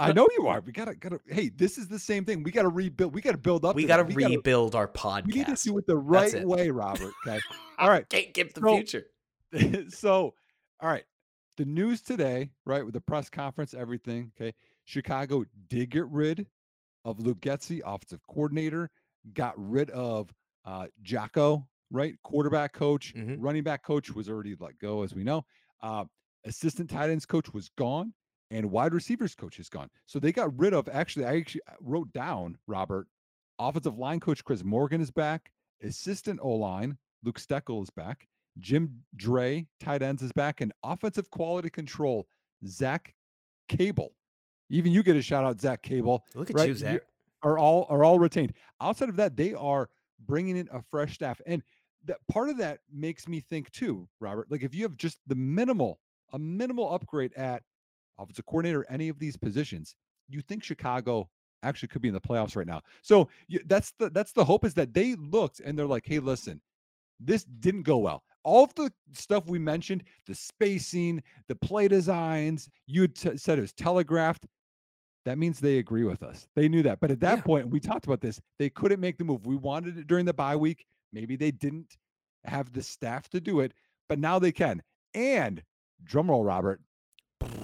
I 0.00 0.12
know 0.12 0.28
you 0.38 0.46
are. 0.46 0.60
We 0.64 0.72
gotta 0.72 0.94
gotta. 0.94 1.20
Hey, 1.26 1.48
this 1.48 1.78
is 1.78 1.88
the 1.88 1.98
same 1.98 2.24
thing. 2.24 2.42
We 2.42 2.50
gotta 2.50 2.68
rebuild. 2.68 3.14
We 3.14 3.22
gotta 3.22 3.38
build 3.38 3.64
up. 3.64 3.76
We 3.76 3.86
gotta 3.86 4.04
we 4.04 4.14
rebuild 4.14 4.72
gotta, 4.72 4.78
our 4.78 4.88
podcast. 4.88 5.26
We 5.26 5.32
need 5.32 5.46
to 5.46 5.56
do 5.56 5.78
it 5.78 5.86
the 5.86 5.96
right 5.96 6.34
it. 6.34 6.46
way, 6.46 6.70
Robert. 6.70 7.12
Okay. 7.26 7.40
All 7.78 7.88
right. 7.88 8.08
Can't 8.08 8.32
get 8.34 8.54
the 8.54 8.60
so, 8.60 8.76
future. 8.76 9.06
so, 9.90 10.34
all 10.80 10.88
right. 10.88 11.04
The 11.56 11.64
news 11.64 12.02
today, 12.02 12.50
right, 12.66 12.84
with 12.84 12.94
the 12.94 13.00
press 13.00 13.30
conference, 13.30 13.74
everything. 13.74 14.32
Okay. 14.36 14.52
Chicago 14.84 15.44
did 15.68 15.90
get 15.90 16.06
rid 16.08 16.46
of 17.04 17.20
Luke 17.20 17.40
Getsy, 17.40 17.80
offensive 17.84 18.20
coordinator. 18.28 18.90
Got 19.32 19.54
rid 19.56 19.90
of 19.90 20.32
Uh, 20.64 20.86
Jocko, 21.02 21.66
right? 21.90 22.16
Quarterback 22.22 22.72
coach, 22.72 23.14
Mhm. 23.14 23.36
running 23.38 23.62
back 23.62 23.82
coach 23.82 24.10
was 24.10 24.28
already 24.28 24.56
let 24.58 24.78
go, 24.78 25.02
as 25.02 25.14
we 25.14 25.24
know. 25.24 25.44
Uh, 25.80 26.04
assistant 26.44 26.90
tight 26.90 27.10
ends 27.10 27.26
coach 27.26 27.52
was 27.52 27.68
gone, 27.70 28.12
and 28.50 28.70
wide 28.70 28.94
receivers 28.94 29.34
coach 29.34 29.58
is 29.58 29.68
gone. 29.68 29.90
So 30.06 30.18
they 30.18 30.32
got 30.32 30.56
rid 30.58 30.74
of. 30.74 30.88
Actually, 30.88 31.26
I 31.26 31.36
actually 31.36 31.62
uh, 31.68 31.74
wrote 31.80 32.12
down 32.12 32.58
Robert. 32.66 33.08
Offensive 33.58 33.98
line 33.98 34.18
coach 34.20 34.42
Chris 34.44 34.64
Morgan 34.64 35.00
is 35.00 35.10
back. 35.12 35.52
Assistant 35.82 36.40
O 36.42 36.50
line 36.50 36.98
Luke 37.22 37.38
Steckel 37.38 37.82
is 37.82 37.90
back. 37.90 38.28
Jim 38.58 39.04
Dray, 39.16 39.66
tight 39.80 40.02
ends, 40.02 40.22
is 40.22 40.32
back, 40.32 40.60
and 40.60 40.72
offensive 40.82 41.30
quality 41.30 41.70
control 41.70 42.26
Zach 42.66 43.14
Cable. 43.68 44.14
Even 44.70 44.92
you 44.92 45.02
get 45.02 45.16
a 45.16 45.22
shout 45.22 45.44
out, 45.44 45.60
Zach 45.60 45.82
Cable. 45.82 46.24
Look 46.34 46.50
at 46.50 46.56
right? 46.56 46.68
you, 46.68 46.74
Zach. 46.74 47.02
Are 47.42 47.58
all 47.58 47.86
are 47.90 48.02
all 48.04 48.18
retained. 48.18 48.54
Outside 48.80 49.08
of 49.10 49.16
that, 49.16 49.36
they 49.36 49.52
are 49.54 49.90
bringing 50.20 50.56
in 50.56 50.68
a 50.72 50.82
fresh 50.90 51.14
staff, 51.14 51.40
and 51.46 51.62
that 52.06 52.18
part 52.30 52.50
of 52.50 52.58
that 52.58 52.80
makes 52.92 53.26
me 53.28 53.40
think 53.40 53.70
too, 53.70 54.08
Robert. 54.20 54.50
Like 54.50 54.62
if 54.62 54.74
you 54.74 54.82
have 54.82 54.96
just 54.96 55.18
the 55.26 55.34
minimal, 55.34 55.98
a 56.32 56.38
minimal 56.38 56.92
upgrade 56.92 57.32
at 57.34 57.62
offensive 58.18 58.46
coordinator, 58.46 58.86
any 58.88 59.08
of 59.08 59.18
these 59.18 59.36
positions, 59.36 59.94
you 60.28 60.40
think 60.40 60.62
Chicago 60.62 61.28
actually 61.62 61.88
could 61.88 62.02
be 62.02 62.08
in 62.08 62.14
the 62.14 62.20
playoffs 62.20 62.56
right 62.56 62.66
now. 62.66 62.82
So 63.02 63.28
that's 63.66 63.92
the 63.98 64.10
that's 64.10 64.32
the 64.32 64.44
hope 64.44 64.64
is 64.64 64.74
that 64.74 64.92
they 64.92 65.14
looked 65.14 65.60
and 65.60 65.78
they're 65.78 65.86
like, 65.86 66.04
hey, 66.06 66.18
listen, 66.18 66.60
this 67.20 67.44
didn't 67.44 67.82
go 67.82 67.98
well. 67.98 68.22
All 68.42 68.64
of 68.64 68.74
the 68.74 68.92
stuff 69.12 69.46
we 69.46 69.58
mentioned, 69.58 70.04
the 70.26 70.34
spacing, 70.34 71.22
the 71.48 71.56
play 71.56 71.88
designs, 71.88 72.68
you 72.86 73.08
t- 73.08 73.38
said 73.38 73.58
it 73.58 73.62
was 73.62 73.72
telegraphed. 73.72 74.46
That 75.24 75.38
means 75.38 75.58
they 75.58 75.78
agree 75.78 76.04
with 76.04 76.22
us. 76.22 76.48
They 76.54 76.68
knew 76.68 76.82
that. 76.82 77.00
But 77.00 77.10
at 77.10 77.20
that 77.20 77.38
Yeah. 77.38 77.42
point, 77.44 77.68
we 77.70 77.80
talked 77.80 78.06
about 78.06 78.20
this. 78.20 78.40
They 78.58 78.68
couldn't 78.68 79.00
make 79.00 79.16
the 79.16 79.24
move. 79.24 79.46
We 79.46 79.56
wanted 79.56 79.98
it 79.98 80.06
during 80.06 80.26
the 80.26 80.34
bye 80.34 80.56
week. 80.56 80.86
Maybe 81.12 81.36
they 81.36 81.50
didn't 81.50 81.96
have 82.44 82.72
the 82.72 82.82
staff 82.82 83.28
to 83.30 83.40
do 83.40 83.60
it, 83.60 83.72
but 84.08 84.18
now 84.18 84.38
they 84.38 84.52
can. 84.52 84.82
And 85.14 85.62
drumroll, 86.04 86.46
Robert. 86.46 86.82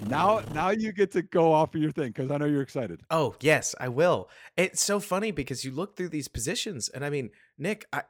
Now, 0.07 0.39
now 0.53 0.69
you 0.69 0.91
get 0.91 1.11
to 1.11 1.21
go 1.21 1.51
off 1.51 1.75
of 1.75 1.81
your 1.81 1.91
thing 1.91 2.07
because 2.07 2.31
I 2.31 2.37
know 2.37 2.45
you're 2.45 2.61
excited. 2.61 3.01
Oh, 3.09 3.35
yes, 3.41 3.75
I 3.79 3.89
will. 3.89 4.29
It's 4.57 4.83
so 4.83 4.99
funny 4.99 5.31
because 5.31 5.63
you 5.63 5.71
look 5.71 5.95
through 5.95 6.09
these 6.09 6.27
positions, 6.27 6.89
and 6.89 7.05
I 7.05 7.09
mean, 7.09 7.29
Nick, 7.57 7.85
I, 7.93 8.03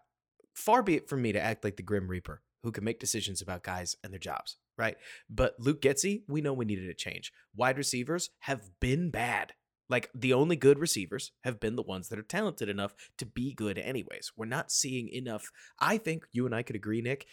far 0.53 0.83
be 0.83 0.95
it 0.95 1.09
from 1.09 1.21
me 1.21 1.31
to 1.31 1.41
act 1.41 1.63
like 1.63 1.77
the 1.77 1.83
Grim 1.83 2.07
Reaper 2.07 2.41
who 2.63 2.71
can 2.71 2.83
make 2.83 2.99
decisions 2.99 3.41
about 3.41 3.63
guys 3.63 3.95
and 4.03 4.13
their 4.13 4.19
jobs, 4.19 4.57
right? 4.77 4.97
But 5.29 5.55
Luke 5.59 5.81
Getsy, 5.81 6.23
we 6.27 6.41
know 6.41 6.53
we 6.53 6.65
needed 6.65 6.89
a 6.89 6.93
change. 6.93 7.31
Wide 7.55 7.77
receivers 7.77 8.29
have 8.39 8.69
been 8.79 9.09
bad. 9.09 9.53
Like 9.89 10.09
the 10.15 10.33
only 10.33 10.55
good 10.55 10.79
receivers 10.79 11.33
have 11.43 11.59
been 11.59 11.75
the 11.75 11.81
ones 11.81 12.07
that 12.09 12.19
are 12.19 12.23
talented 12.23 12.69
enough 12.69 12.95
to 13.17 13.25
be 13.25 13.53
good, 13.53 13.77
anyways. 13.77 14.31
We're 14.37 14.45
not 14.45 14.71
seeing 14.71 15.09
enough. 15.09 15.51
I 15.79 15.97
think 15.97 16.25
you 16.31 16.45
and 16.45 16.55
I 16.55 16.63
could 16.63 16.77
agree, 16.77 17.01
Nick. 17.01 17.27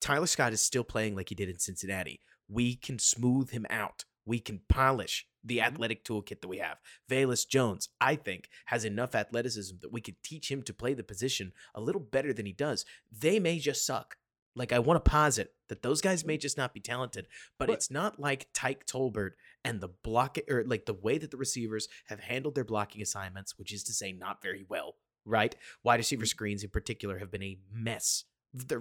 Tyler 0.00 0.26
Scott 0.26 0.52
is 0.52 0.60
still 0.60 0.84
playing 0.84 1.16
like 1.16 1.30
he 1.30 1.34
did 1.34 1.48
in 1.48 1.58
Cincinnati. 1.58 2.20
We 2.48 2.76
can 2.76 2.98
smooth 2.98 3.50
him 3.50 3.66
out. 3.68 4.04
We 4.26 4.38
can 4.38 4.60
polish 4.68 5.26
the 5.42 5.58
mm-hmm. 5.58 5.66
athletic 5.66 6.04
toolkit 6.04 6.40
that 6.40 6.48
we 6.48 6.58
have. 6.58 6.78
Velus 7.10 7.48
Jones, 7.48 7.88
I 8.00 8.16
think, 8.16 8.48
has 8.66 8.84
enough 8.84 9.14
athleticism 9.14 9.76
that 9.82 9.92
we 9.92 10.00
could 10.00 10.22
teach 10.22 10.50
him 10.50 10.62
to 10.62 10.74
play 10.74 10.94
the 10.94 11.02
position 11.02 11.52
a 11.74 11.80
little 11.80 12.00
better 12.00 12.32
than 12.32 12.46
he 12.46 12.52
does. 12.52 12.84
They 13.10 13.38
may 13.38 13.58
just 13.58 13.84
suck. 13.84 14.16
Like 14.56 14.72
I 14.72 14.78
want 14.78 15.02
to 15.04 15.10
posit 15.10 15.52
that 15.68 15.82
those 15.82 16.00
guys 16.00 16.24
may 16.24 16.36
just 16.36 16.56
not 16.56 16.74
be 16.74 16.80
talented, 16.80 17.26
but, 17.58 17.66
But- 17.68 17.74
it's 17.74 17.90
not 17.90 18.20
like 18.20 18.48
Tyke 18.54 18.86
Tolbert 18.86 19.32
and 19.64 19.80
the 19.80 19.88
block 19.88 20.38
or 20.48 20.64
like 20.64 20.86
the 20.86 20.94
way 20.94 21.18
that 21.18 21.30
the 21.30 21.36
receivers 21.36 21.88
have 22.06 22.20
handled 22.20 22.54
their 22.54 22.64
blocking 22.64 23.02
assignments, 23.02 23.58
which 23.58 23.72
is 23.72 23.82
to 23.84 23.92
say, 23.92 24.12
not 24.12 24.42
very 24.42 24.64
well. 24.68 24.96
Right, 25.26 25.56
wide 25.82 26.00
receiver 26.00 26.24
mm-hmm. 26.24 26.26
screens 26.26 26.64
in 26.64 26.68
particular 26.68 27.18
have 27.18 27.30
been 27.30 27.42
a 27.42 27.58
mess 27.72 28.24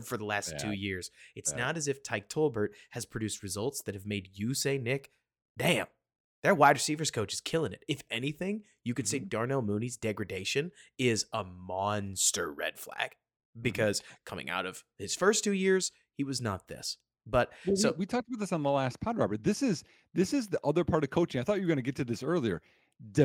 for 0.04 0.18
the 0.18 0.26
last 0.26 0.60
two 0.60 0.74
years. 0.74 1.10
It's 1.36 1.52
Bad. 1.54 1.60
not 1.60 1.78
as 1.78 1.88
if 1.88 2.04
Tyke 2.04 2.28
Tolbert 2.28 2.70
has 2.90 3.06
produced 3.06 3.42
results 3.42 3.82
that 3.84 3.96
have 3.96 4.06
made 4.06 4.28
you 4.34 4.54
say, 4.54 4.78
Nick, 4.78 5.12
damn, 5.58 5.88
their 6.44 6.54
wide 6.54 6.76
receivers 6.76 7.12
coach 7.12 7.32
is 7.32 7.40
killing 7.40 7.72
it. 7.72 7.86
If 7.88 8.04
anything, 8.12 8.64
you 8.84 8.94
could 8.94 9.08
say 9.08 9.20
mm-hmm. 9.20 9.30
Darnell 9.30 9.62
Mooney's 9.62 9.96
degradation 9.96 10.72
is 10.98 11.26
a 11.32 11.46
monster 11.46 12.52
red 12.52 12.78
flag 12.78 13.16
because 13.62 14.02
coming 14.26 14.50
out 14.50 14.66
of 14.66 14.84
his 14.98 15.16
first 15.16 15.44
two 15.44 15.54
years, 15.54 15.92
he 16.16 16.24
was 16.24 16.42
not 16.42 16.68
this. 16.68 16.98
But 17.26 17.52
Well, 17.66 17.76
so 17.76 17.92
we, 17.92 18.00
we 18.00 18.06
talked 18.06 18.28
about 18.28 18.40
this 18.40 18.52
on 18.52 18.64
the 18.64 18.70
last 18.70 19.00
pod, 19.00 19.18
Robert. 19.18 19.44
This 19.44 19.62
is 19.64 19.84
this 20.14 20.34
is 20.34 20.48
the 20.50 20.60
other 20.64 20.84
part 20.84 21.04
of 21.04 21.10
coaching. 21.10 21.40
I 21.40 21.44
thought 21.44 21.56
you 21.56 21.62
were 21.64 21.68
going 21.68 21.78
to 21.78 21.82
get 21.84 21.96
to 21.96 22.04
this 22.06 22.22
earlier. 22.24 22.62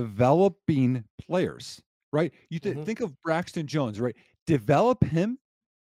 Developing 0.09 1.05
players, 1.21 1.81
right? 2.13 2.33
You 2.51 2.59
th- 2.61 2.77
Mhm. 2.77 2.87
think 2.87 3.01
of 3.01 3.21
Braxton 3.23 3.67
Jones, 3.67 4.01
right? 4.01 4.15
Develop 4.47 5.03
him, 5.05 5.39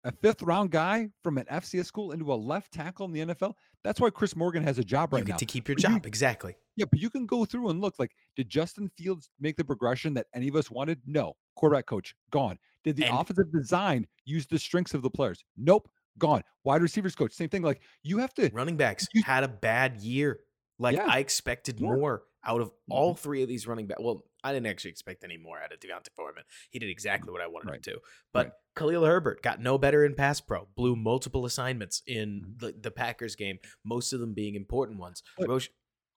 a 0.04 0.12
fifth 0.12 0.42
round 0.42 0.70
guy 0.70 1.08
from 1.22 1.38
an 1.38 1.46
FCS 1.48 1.86
school 1.86 2.12
into 2.12 2.32
a 2.32 2.34
left 2.36 2.72
tackle 2.72 3.06
in 3.06 3.12
the 3.12 3.20
NFL. 3.20 3.54
That's 3.82 4.00
why 4.00 4.10
Chris 4.10 4.36
Morgan 4.36 4.62
has 4.62 4.78
a 4.78 4.84
job 4.84 5.10
you 5.12 5.16
right 5.18 5.24
get 5.26 5.32
now. 5.32 5.36
to 5.38 5.46
keep 5.46 5.66
your 5.68 5.76
But 5.76 5.82
you- 5.84 5.88
job. 5.96 6.06
exactly. 6.06 6.54
Yeah, 6.76 6.84
but 6.90 7.00
you 7.00 7.08
can 7.10 7.24
go 7.26 7.44
through 7.44 7.70
and 7.70 7.80
look 7.80 7.98
like, 7.98 8.12
did 8.36 8.48
Justin 8.50 8.90
Fields 8.98 9.30
make 9.40 9.56
the 9.56 9.64
progression 9.64 10.14
that 10.14 10.26
any 10.34 10.48
of 10.48 10.56
us 10.56 10.70
wanted? 10.70 11.00
No. 11.06 11.36
Quarterback 11.56 11.86
coach, 11.86 12.14
gone. 12.30 12.58
Did 12.84 12.96
the 12.96 13.04
And- 13.06 13.18
offensive 13.18 13.50
design 13.52 14.06
use 14.24 14.46
the 14.46 14.58
strengths 14.58 14.94
of 14.94 15.02
the 15.02 15.10
players? 15.10 15.42
Nope, 15.56 15.88
gone. 16.18 16.42
Wide 16.62 16.82
receivers 16.82 17.14
coach, 17.16 17.32
same 17.32 17.48
thing. 17.48 17.62
Like 17.62 17.82
you 18.02 18.18
have 18.18 18.32
to 18.34 18.50
Running 18.52 18.76
backs 18.76 19.08
You- 19.12 19.22
had 19.24 19.42
a 19.44 19.48
bad 19.48 20.00
year. 20.00 20.40
Like 20.78 20.96
Yeah. 20.96 21.06
I 21.08 21.18
expected 21.18 21.78
Sure. 21.78 21.96
more 21.96 22.22
out 22.46 22.60
of 22.60 22.70
all 22.90 23.14
three 23.14 23.42
of 23.42 23.48
these 23.48 23.66
running 23.66 23.86
backs. 23.86 24.00
Well, 24.02 24.24
I 24.42 24.52
didn't 24.52 24.66
actually 24.66 24.90
expect 24.90 25.24
any 25.24 25.38
more 25.38 25.58
out 25.62 25.72
of 25.72 25.80
Devonta 25.80 26.08
Foreman. 26.14 26.44
He 26.70 26.78
did 26.78 26.90
exactly 26.90 27.32
what 27.32 27.40
I 27.40 27.46
wanted 27.46 27.70
Right. 27.70 27.76
him 27.76 27.94
to. 27.94 28.00
But 28.34 28.46
Right. 28.46 28.52
Khalil 28.76 29.04
Herbert 29.06 29.40
got 29.42 29.60
no 29.60 29.78
better 29.78 30.04
in 30.04 30.14
pass 30.14 30.40
pro. 30.42 30.66
Blew 30.76 30.94
multiple 30.94 31.46
assignments 31.46 32.02
in 32.06 32.42
Mhm. 32.42 32.58
the, 32.60 32.72
the 32.72 32.90
Packers 32.90 33.34
game, 33.34 33.58
most 33.84 34.12
of 34.12 34.20
them 34.20 34.34
being 34.34 34.54
important 34.56 34.98
ones. 34.98 35.22
But- 35.38 35.48
Rosh- 35.48 35.68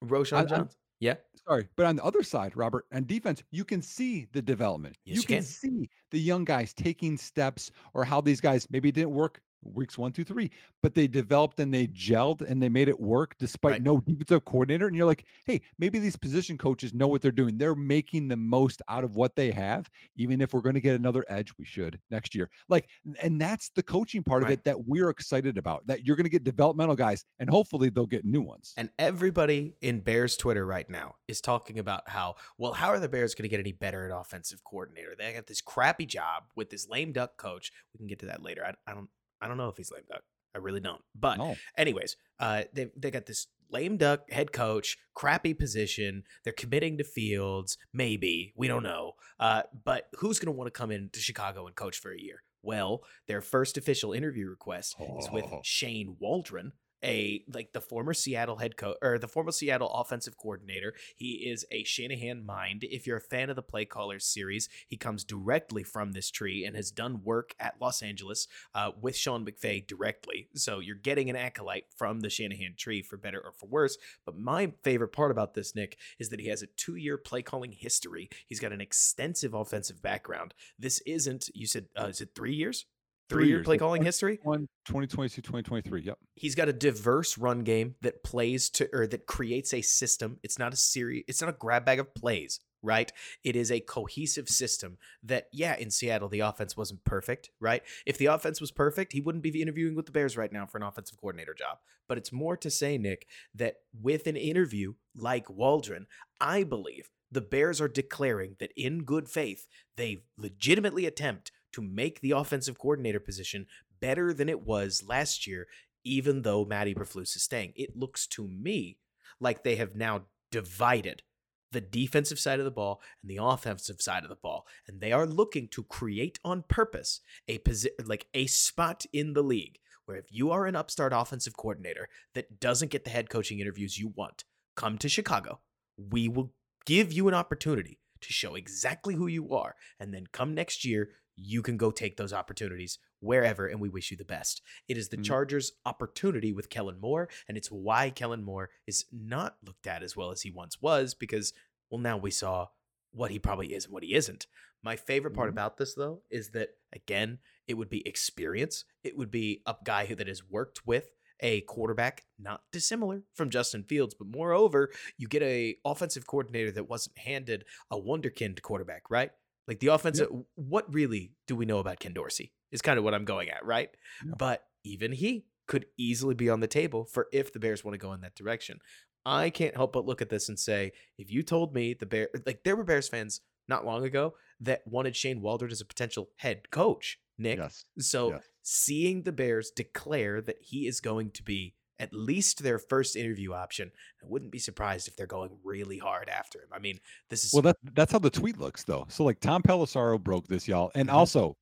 Roschon 0.03 0.37
I- 0.37 0.45
Johnson. 0.45 0.77
Yeah. 0.99 1.15
sorry, 1.47 1.69
but 1.75 1.85
on 1.85 1.95
the 1.95 2.03
other 2.03 2.23
side, 2.23 2.55
Robert, 2.57 2.85
and 2.91 3.07
defense, 3.07 3.43
you 3.51 3.63
can 3.65 3.81
see 3.81 4.25
the 4.33 4.41
development. 4.41 4.97
Yes, 5.05 5.17
you 5.17 5.21
you 5.21 5.23
can 5.23 5.41
can. 5.41 5.43
see 5.43 5.89
the 6.11 6.19
young 6.19 6.43
guys 6.45 6.73
taking 6.73 7.17
steps 7.17 7.71
or 7.93 8.03
how 8.03 8.21
these 8.21 8.41
guys 8.41 8.67
maybe 8.69 8.91
didn't 8.91 9.11
work 9.11 9.41
weeks 9.63 9.97
one, 9.97 10.11
two, 10.11 10.23
three, 10.23 10.49
but 10.81 10.93
they 10.95 11.07
developed 11.07 11.59
and 11.59 11.73
they 11.73 11.87
gelled 11.87 12.41
and 12.41 12.61
they 12.61 12.69
made 12.69 12.87
it 12.87 12.99
work 12.99 13.35
despite 13.39 13.71
Right. 13.73 13.83
no 13.83 13.99
defensive 13.99 14.45
coordinator. 14.45 14.87
And 14.87 14.95
you're 14.95 15.05
like, 15.05 15.25
hey, 15.45 15.61
maybe 15.77 15.99
these 15.99 16.15
position 16.15 16.57
coaches 16.57 16.93
know 16.93 17.07
what 17.07 17.21
they're 17.21 17.31
doing. 17.31 17.57
They're 17.57 17.75
making 17.75 18.27
the 18.27 18.37
most 18.37 18.81
out 18.87 19.03
of 19.03 19.15
what 19.15 19.35
they 19.35 19.51
have, 19.51 19.89
even 20.15 20.41
if 20.41 20.53
we're 20.53 20.61
going 20.61 20.75
to 20.75 20.81
get 20.81 20.95
another 20.95 21.25
edge, 21.27 21.51
we 21.57 21.65
should 21.65 21.99
next 22.11 22.33
year. 22.35 22.49
Like, 22.69 22.87
and 23.21 23.39
that's 23.41 23.69
the 23.69 23.83
coaching 23.83 24.23
part 24.23 24.43
of 24.43 24.49
it 24.49 24.63
that 24.63 24.87
we're 24.87 25.09
excited 25.09 25.57
about. 25.57 25.85
That 25.87 26.05
you're 26.05 26.15
going 26.15 26.25
to 26.25 26.29
get 26.29 26.43
developmental 26.43 26.95
guys, 26.95 27.25
and 27.39 27.49
hopefully 27.49 27.89
they'll 27.89 28.05
get 28.05 28.25
new 28.25 28.41
ones. 28.41 28.73
And 28.77 28.89
everybody 28.99 29.75
in 29.81 29.99
Bears 29.99 30.37
Twitter 30.37 30.65
right 30.65 30.89
now 30.89 31.15
is 31.27 31.41
talking 31.41 31.79
about 31.79 32.09
how, 32.09 32.35
well, 32.57 32.73
how 32.73 32.89
are 32.89 32.99
the 32.99 33.09
Bears 33.09 33.35
going 33.35 33.43
to 33.43 33.49
get 33.49 33.59
any 33.59 33.71
better 33.71 34.09
at 34.09 34.17
offensive 34.17 34.63
coordinator? 34.63 35.15
They 35.17 35.33
got 35.33 35.47
this 35.47 35.61
crappy 35.61 36.05
job 36.05 36.43
with 36.55 36.69
this 36.69 36.87
lame 36.87 37.11
duck 37.11 37.37
coach. 37.37 37.71
We 37.93 37.97
can 37.97 38.07
get 38.07 38.19
to 38.19 38.27
that 38.27 38.43
later. 38.43 38.63
I, 38.65 38.73
I 38.89 38.93
don't 38.93 39.09
I 39.41 39.47
don't 39.47 39.57
know 39.57 39.69
if 39.69 39.77
he's 39.77 39.91
lame 39.91 40.03
duck. 40.09 40.21
I 40.55 40.59
really 40.59 40.79
don't. 40.79 41.01
But 41.13 41.37
no. 41.37 41.55
anyways, 41.77 42.15
uh, 42.39 42.63
they 42.73 42.89
they 42.97 43.11
got 43.11 43.25
this 43.25 43.47
lame 43.69 43.97
duck 43.97 44.29
head 44.31 44.51
coach, 44.51 44.97
crappy 45.13 45.53
position. 45.53 46.23
They're 46.43 46.53
committing 46.53 46.97
to 46.97 47.03
Fields, 47.03 47.77
maybe 47.93 48.53
we 48.55 48.67
don't 48.67 48.83
know. 48.83 49.13
Uh, 49.39 49.63
but 49.83 50.07
who's 50.19 50.39
going 50.39 50.53
to 50.53 50.57
want 50.57 50.67
to 50.67 50.71
come 50.71 50.89
into 50.91 51.19
Chicago 51.19 51.67
and 51.67 51.75
coach 51.75 51.99
for 51.99 52.11
a 52.11 52.19
year? 52.19 52.43
Well, 52.63 53.03
their 53.27 53.41
first 53.41 53.77
official 53.77 54.13
interview 54.13 54.47
request 54.49 54.95
is 55.19 55.29
with 55.31 55.45
Oh. 55.51 55.61
Shane 55.63 56.15
Waldron, 56.19 56.71
a 57.03 57.43
like 57.53 57.73
the 57.73 57.81
former 57.81 58.13
Seattle 58.13 58.57
head 58.57 58.77
coach 58.77 58.97
or 59.01 59.19
the 59.19 59.27
former 59.27 59.51
Seattle 59.51 59.91
offensive 59.91 60.37
coordinator. 60.37 60.93
He 61.15 61.47
is 61.49 61.65
a 61.71 61.83
Shanahan 61.83 62.45
mind. 62.45 62.83
If 62.83 63.05
you're 63.05 63.17
a 63.17 63.21
fan 63.21 63.49
of 63.49 63.55
the 63.55 63.61
Play 63.61 63.85
Callers 63.85 64.25
series, 64.25 64.69
he 64.87 64.97
comes 64.97 65.23
directly 65.23 65.83
from 65.83 66.11
this 66.11 66.31
tree 66.31 66.65
and 66.65 66.75
has 66.75 66.91
done 66.91 67.23
work 67.23 67.53
at 67.59 67.75
Los 67.81 68.01
Angeles 68.01 68.47
uh, 68.73 68.91
with 68.99 69.15
Sean 69.15 69.45
McVay 69.45 69.85
directly. 69.85 70.49
So 70.55 70.79
you're 70.79 70.95
getting 70.95 71.29
an 71.29 71.35
acolyte 71.35 71.85
from 71.95 72.21
the 72.21 72.29
Shanahan 72.29 72.75
tree 72.77 73.01
for 73.01 73.17
better 73.17 73.39
or 73.39 73.51
for 73.51 73.67
worse. 73.67 73.97
But 74.25 74.37
my 74.37 74.73
favorite 74.83 75.11
part 75.11 75.31
about 75.31 75.53
this, 75.53 75.75
Nick, 75.75 75.97
is 76.19 76.29
that 76.29 76.39
he 76.39 76.47
has 76.47 76.61
a 76.61 76.67
two 76.67 76.95
year 76.95 77.17
play 77.17 77.41
calling 77.41 77.71
history. 77.71 78.29
He's 78.47 78.59
got 78.59 78.71
an 78.71 78.81
extensive 78.81 79.53
offensive 79.53 80.01
background. 80.01 80.53
This 80.77 80.99
isn't, 81.05 81.49
you 81.53 81.67
said, 81.67 81.87
uh, 81.99 82.05
is 82.05 82.21
it 82.21 82.29
three 82.35 82.53
years? 82.53 82.85
Three 83.29 83.43
Three 83.43 83.49
year 83.49 83.63
play 83.63 83.77
calling 83.77 84.03
history? 84.03 84.39
One 84.43 84.67
2022, 84.85 85.41
2023. 85.41 86.01
Yep. 86.01 86.17
he's 86.35 86.55
got 86.55 86.69
a 86.69 86.73
diverse 86.73 87.37
run 87.37 87.63
game 87.63 87.95
that 88.01 88.23
plays 88.23 88.69
to 88.71 88.89
or 88.93 89.07
that 89.07 89.25
creates 89.25 89.73
a 89.73 89.81
system. 89.81 90.39
It's 90.43 90.57
not 90.57 90.73
a 90.73 90.77
series, 90.77 91.23
it's 91.27 91.41
not 91.41 91.49
a 91.49 91.57
grab 91.57 91.85
bag 91.85 91.99
of 91.99 92.13
plays, 92.15 92.59
right? 92.81 93.11
It 93.43 93.55
is 93.55 93.71
a 93.71 93.79
cohesive 93.79 94.47
system 94.49 94.97
that, 95.23 95.47
yeah, 95.51 95.75
in 95.75 95.91
Seattle, 95.91 96.29
the 96.29 96.39
offense 96.41 96.77
wasn't 96.77 97.03
perfect, 97.03 97.49
right? 97.59 97.83
If 98.05 98.17
the 98.17 98.27
offense 98.27 98.61
was 98.61 98.71
perfect, 98.71 99.13
he 99.13 99.21
wouldn't 99.21 99.43
be 99.43 99.61
interviewing 99.61 99.95
with 99.95 100.05
the 100.05 100.11
Bears 100.11 100.37
right 100.37 100.51
now 100.51 100.65
for 100.65 100.77
an 100.77 100.83
offensive 100.83 101.17
coordinator 101.17 101.53
job. 101.53 101.77
But 102.07 102.17
it's 102.17 102.31
more 102.31 102.55
to 102.57 102.69
say, 102.69 102.97
Nick, 102.97 103.27
that 103.53 103.75
with 103.99 104.27
an 104.27 104.37
interview 104.37 104.93
like 105.15 105.49
Waldron, 105.49 106.07
I 106.39 106.63
believe 106.63 107.09
the 107.29 107.41
Bears 107.41 107.81
are 107.81 107.89
declaring 107.89 108.55
that 108.59 108.71
in 108.77 109.03
good 109.03 109.27
faith, 109.27 109.67
they 109.97 110.23
legitimately 110.37 111.05
attempt 111.05 111.51
to 111.73 111.81
make 111.81 112.21
the 112.21 112.31
offensive 112.31 112.77
coordinator 112.77 113.19
position 113.19 113.67
better 113.99 114.33
than 114.33 114.49
it 114.49 114.61
was 114.61 115.03
last 115.07 115.47
year, 115.47 115.67
even 116.03 116.41
though 116.41 116.65
Matt 116.65 116.87
Eberflus 116.87 117.35
is 117.35 117.43
staying. 117.43 117.73
It 117.75 117.95
looks 117.95 118.27
to 118.27 118.47
me 118.47 118.97
like 119.39 119.63
they 119.63 119.75
have 119.75 119.95
now 119.95 120.23
divided 120.51 121.23
the 121.71 121.81
defensive 121.81 122.39
side 122.39 122.59
of 122.59 122.65
the 122.65 122.71
ball 122.71 123.01
and 123.21 123.29
the 123.29 123.43
offensive 123.43 124.01
side 124.01 124.23
of 124.23 124.29
the 124.29 124.35
ball 124.35 124.65
and 124.87 125.01
they 125.01 125.11
are 125.11 125.25
looking 125.25 125.67
to 125.67 125.83
create 125.83 126.39
on 126.43 126.63
purpose 126.67 127.19
a 127.47 127.57
posi- 127.59 127.87
like 128.05 128.27
a 128.33 128.47
spot 128.47 129.05
in 129.11 129.33
the 129.33 129.43
league 129.43 129.77
where 130.05 130.17
if 130.17 130.25
you 130.29 130.49
are 130.49 130.65
an 130.65 130.75
upstart 130.75 131.11
offensive 131.13 131.57
coordinator 131.57 132.07
that 132.33 132.59
doesn't 132.59 132.91
get 132.91 133.03
the 133.03 133.09
head 133.09 133.29
coaching 133.29 133.59
interviews 133.59 133.97
you 133.97 134.13
want 134.15 134.45
come 134.75 134.97
to 134.97 135.09
Chicago 135.09 135.59
we 135.97 136.27
will 136.27 136.53
give 136.85 137.11
you 137.11 137.27
an 137.27 137.33
opportunity 137.33 137.99
to 138.21 138.31
show 138.31 138.55
exactly 138.55 139.15
who 139.15 139.27
you 139.27 139.53
are 139.53 139.75
and 139.99 140.13
then 140.13 140.25
come 140.31 140.53
next 140.53 140.85
year 140.85 141.09
you 141.37 141.61
can 141.61 141.77
go 141.77 141.91
take 141.91 142.17
those 142.17 142.33
opportunities 142.33 142.99
wherever, 143.19 143.67
and 143.67 143.79
we 143.79 143.89
wish 143.89 144.11
you 144.11 144.17
the 144.17 144.25
best. 144.25 144.61
It 144.87 144.97
is 144.97 145.09
the 145.09 145.17
Mhm. 145.17 145.23
Chargers' 145.25 145.71
opportunity 145.85 146.51
with 146.51 146.69
Kellen 146.69 146.99
Moore, 146.99 147.29
and 147.47 147.57
it's 147.57 147.71
why 147.71 148.09
Kellen 148.09 148.43
Moore 148.43 148.69
is 148.85 149.05
not 149.11 149.57
looked 149.63 149.87
at 149.87 150.03
as 150.03 150.15
well 150.15 150.31
as 150.31 150.41
he 150.41 150.51
once 150.51 150.81
was 150.81 151.13
because, 151.13 151.53
well, 151.89 152.01
now 152.01 152.17
we 152.17 152.31
saw 152.31 152.67
what 153.11 153.31
he 153.31 153.39
probably 153.39 153.73
is 153.73 153.85
and 153.85 153.93
what 153.93 154.03
he 154.03 154.13
isn't. 154.13 154.47
My 154.83 154.95
favorite 154.95 155.33
part 155.33 155.47
Mhm. 155.49 155.53
about 155.53 155.77
this, 155.77 155.93
though, 155.95 156.23
is 156.29 156.49
that, 156.51 156.77
again, 156.91 157.39
it 157.67 157.75
would 157.75 157.89
be 157.89 158.07
experience. 158.07 158.85
It 159.03 159.15
would 159.17 159.31
be 159.31 159.61
a 159.65 159.75
guy 159.83 160.05
who 160.05 160.15
that 160.15 160.27
has 160.27 160.43
worked 160.43 160.85
with 160.85 161.13
a 161.39 161.61
quarterback 161.61 162.25
not 162.39 162.63
dissimilar 162.71 163.23
from 163.35 163.51
Justin 163.51 163.83
Fields, 163.83 164.15
but 164.15 164.27
moreover, 164.27 164.91
you 165.17 165.27
get 165.27 165.43
a 165.43 165.77
offensive 165.85 166.25
coordinator 166.25 166.71
that 166.71 166.85
wasn't 166.89 167.17
handed 167.19 167.65
a 167.91 167.97
wonderkind 167.99 168.59
quarterback, 168.63 169.09
right? 169.11 169.31
Like 169.67 169.79
the 169.79 169.87
offensive, 169.87 170.29
what 170.55 170.93
really 170.93 171.33
do 171.47 171.55
we 171.55 171.65
know 171.65 171.79
about 171.79 171.99
Ken 171.99 172.13
Dorsey? 172.13 172.53
Is 172.71 172.81
kind 172.81 172.97
of 172.97 173.03
what 173.03 173.13
I'm 173.13 173.25
going 173.25 173.49
at, 173.49 173.65
right? 173.65 173.89
Yeah. 174.25 174.33
But 174.37 174.63
even 174.83 175.11
he 175.11 175.45
could 175.67 175.85
easily 175.97 176.35
be 176.35 176.49
on 176.49 176.59
the 176.59 176.67
table 176.67 177.05
for 177.05 177.27
if 177.31 177.51
the 177.51 177.59
Bears 177.59 177.83
want 177.83 177.93
to 177.93 177.99
go 177.99 178.13
in 178.13 178.21
that 178.21 178.35
direction. 178.35 178.79
I 179.25 179.49
can't 179.49 179.75
help 179.75 179.91
but 179.91 180.05
look 180.05 180.21
at 180.21 180.29
this 180.29 180.47
and 180.47 180.57
say, 180.57 180.93
if 181.17 181.29
you 181.29 181.43
told 181.43 181.73
me 181.73 181.93
the 181.93 182.05
Bear, 182.05 182.29
like 182.45 182.63
there 182.63 182.77
were 182.77 182.85
Bears 182.85 183.09
fans 183.09 183.41
not 183.67 183.85
long 183.85 184.05
ago 184.05 184.35
that 184.61 184.87
wanted 184.87 185.15
Shane 185.15 185.41
Waldron 185.41 185.71
as 185.71 185.81
a 185.81 185.85
potential 185.85 186.29
head 186.37 186.71
coach, 186.71 187.19
Nick. 187.37 187.59
Yes. 187.59 187.83
So 187.99 188.31
yes. 188.31 188.43
seeing 188.63 189.23
the 189.23 189.33
Bears 189.33 189.69
declare 189.69 190.41
that 190.41 190.57
he 190.61 190.87
is 190.87 191.01
going 191.01 191.31
to 191.31 191.43
be 191.43 191.75
at 191.99 192.13
least 192.13 192.61
their 192.63 192.77
first 192.79 193.15
interview 193.15 193.53
option, 193.53 193.91
I 194.23 194.25
wouldn't 194.27 194.51
be 194.51 194.59
surprised 194.59 195.07
if 195.07 195.15
they're 195.15 195.25
going 195.27 195.57
really 195.63 195.97
hard 195.97 196.29
after 196.29 196.59
him. 196.59 196.69
I 196.71 196.79
mean, 196.79 196.99
this 197.29 197.43
is 197.43 197.53
Well, 197.53 197.61
that 197.63 197.77
that's 197.93 198.11
how 198.11 198.19
the 198.19 198.29
tweet 198.29 198.57
looks, 198.59 198.83
though. 198.83 199.05
So, 199.09 199.23
like 199.23 199.39
Tom 199.39 199.61
Pelissero 199.63 200.21
broke 200.21 200.47
this, 200.47 200.67
y'all, 200.67 200.91
and 200.95 201.09
Mhm. 201.09 201.13
also 201.13 201.57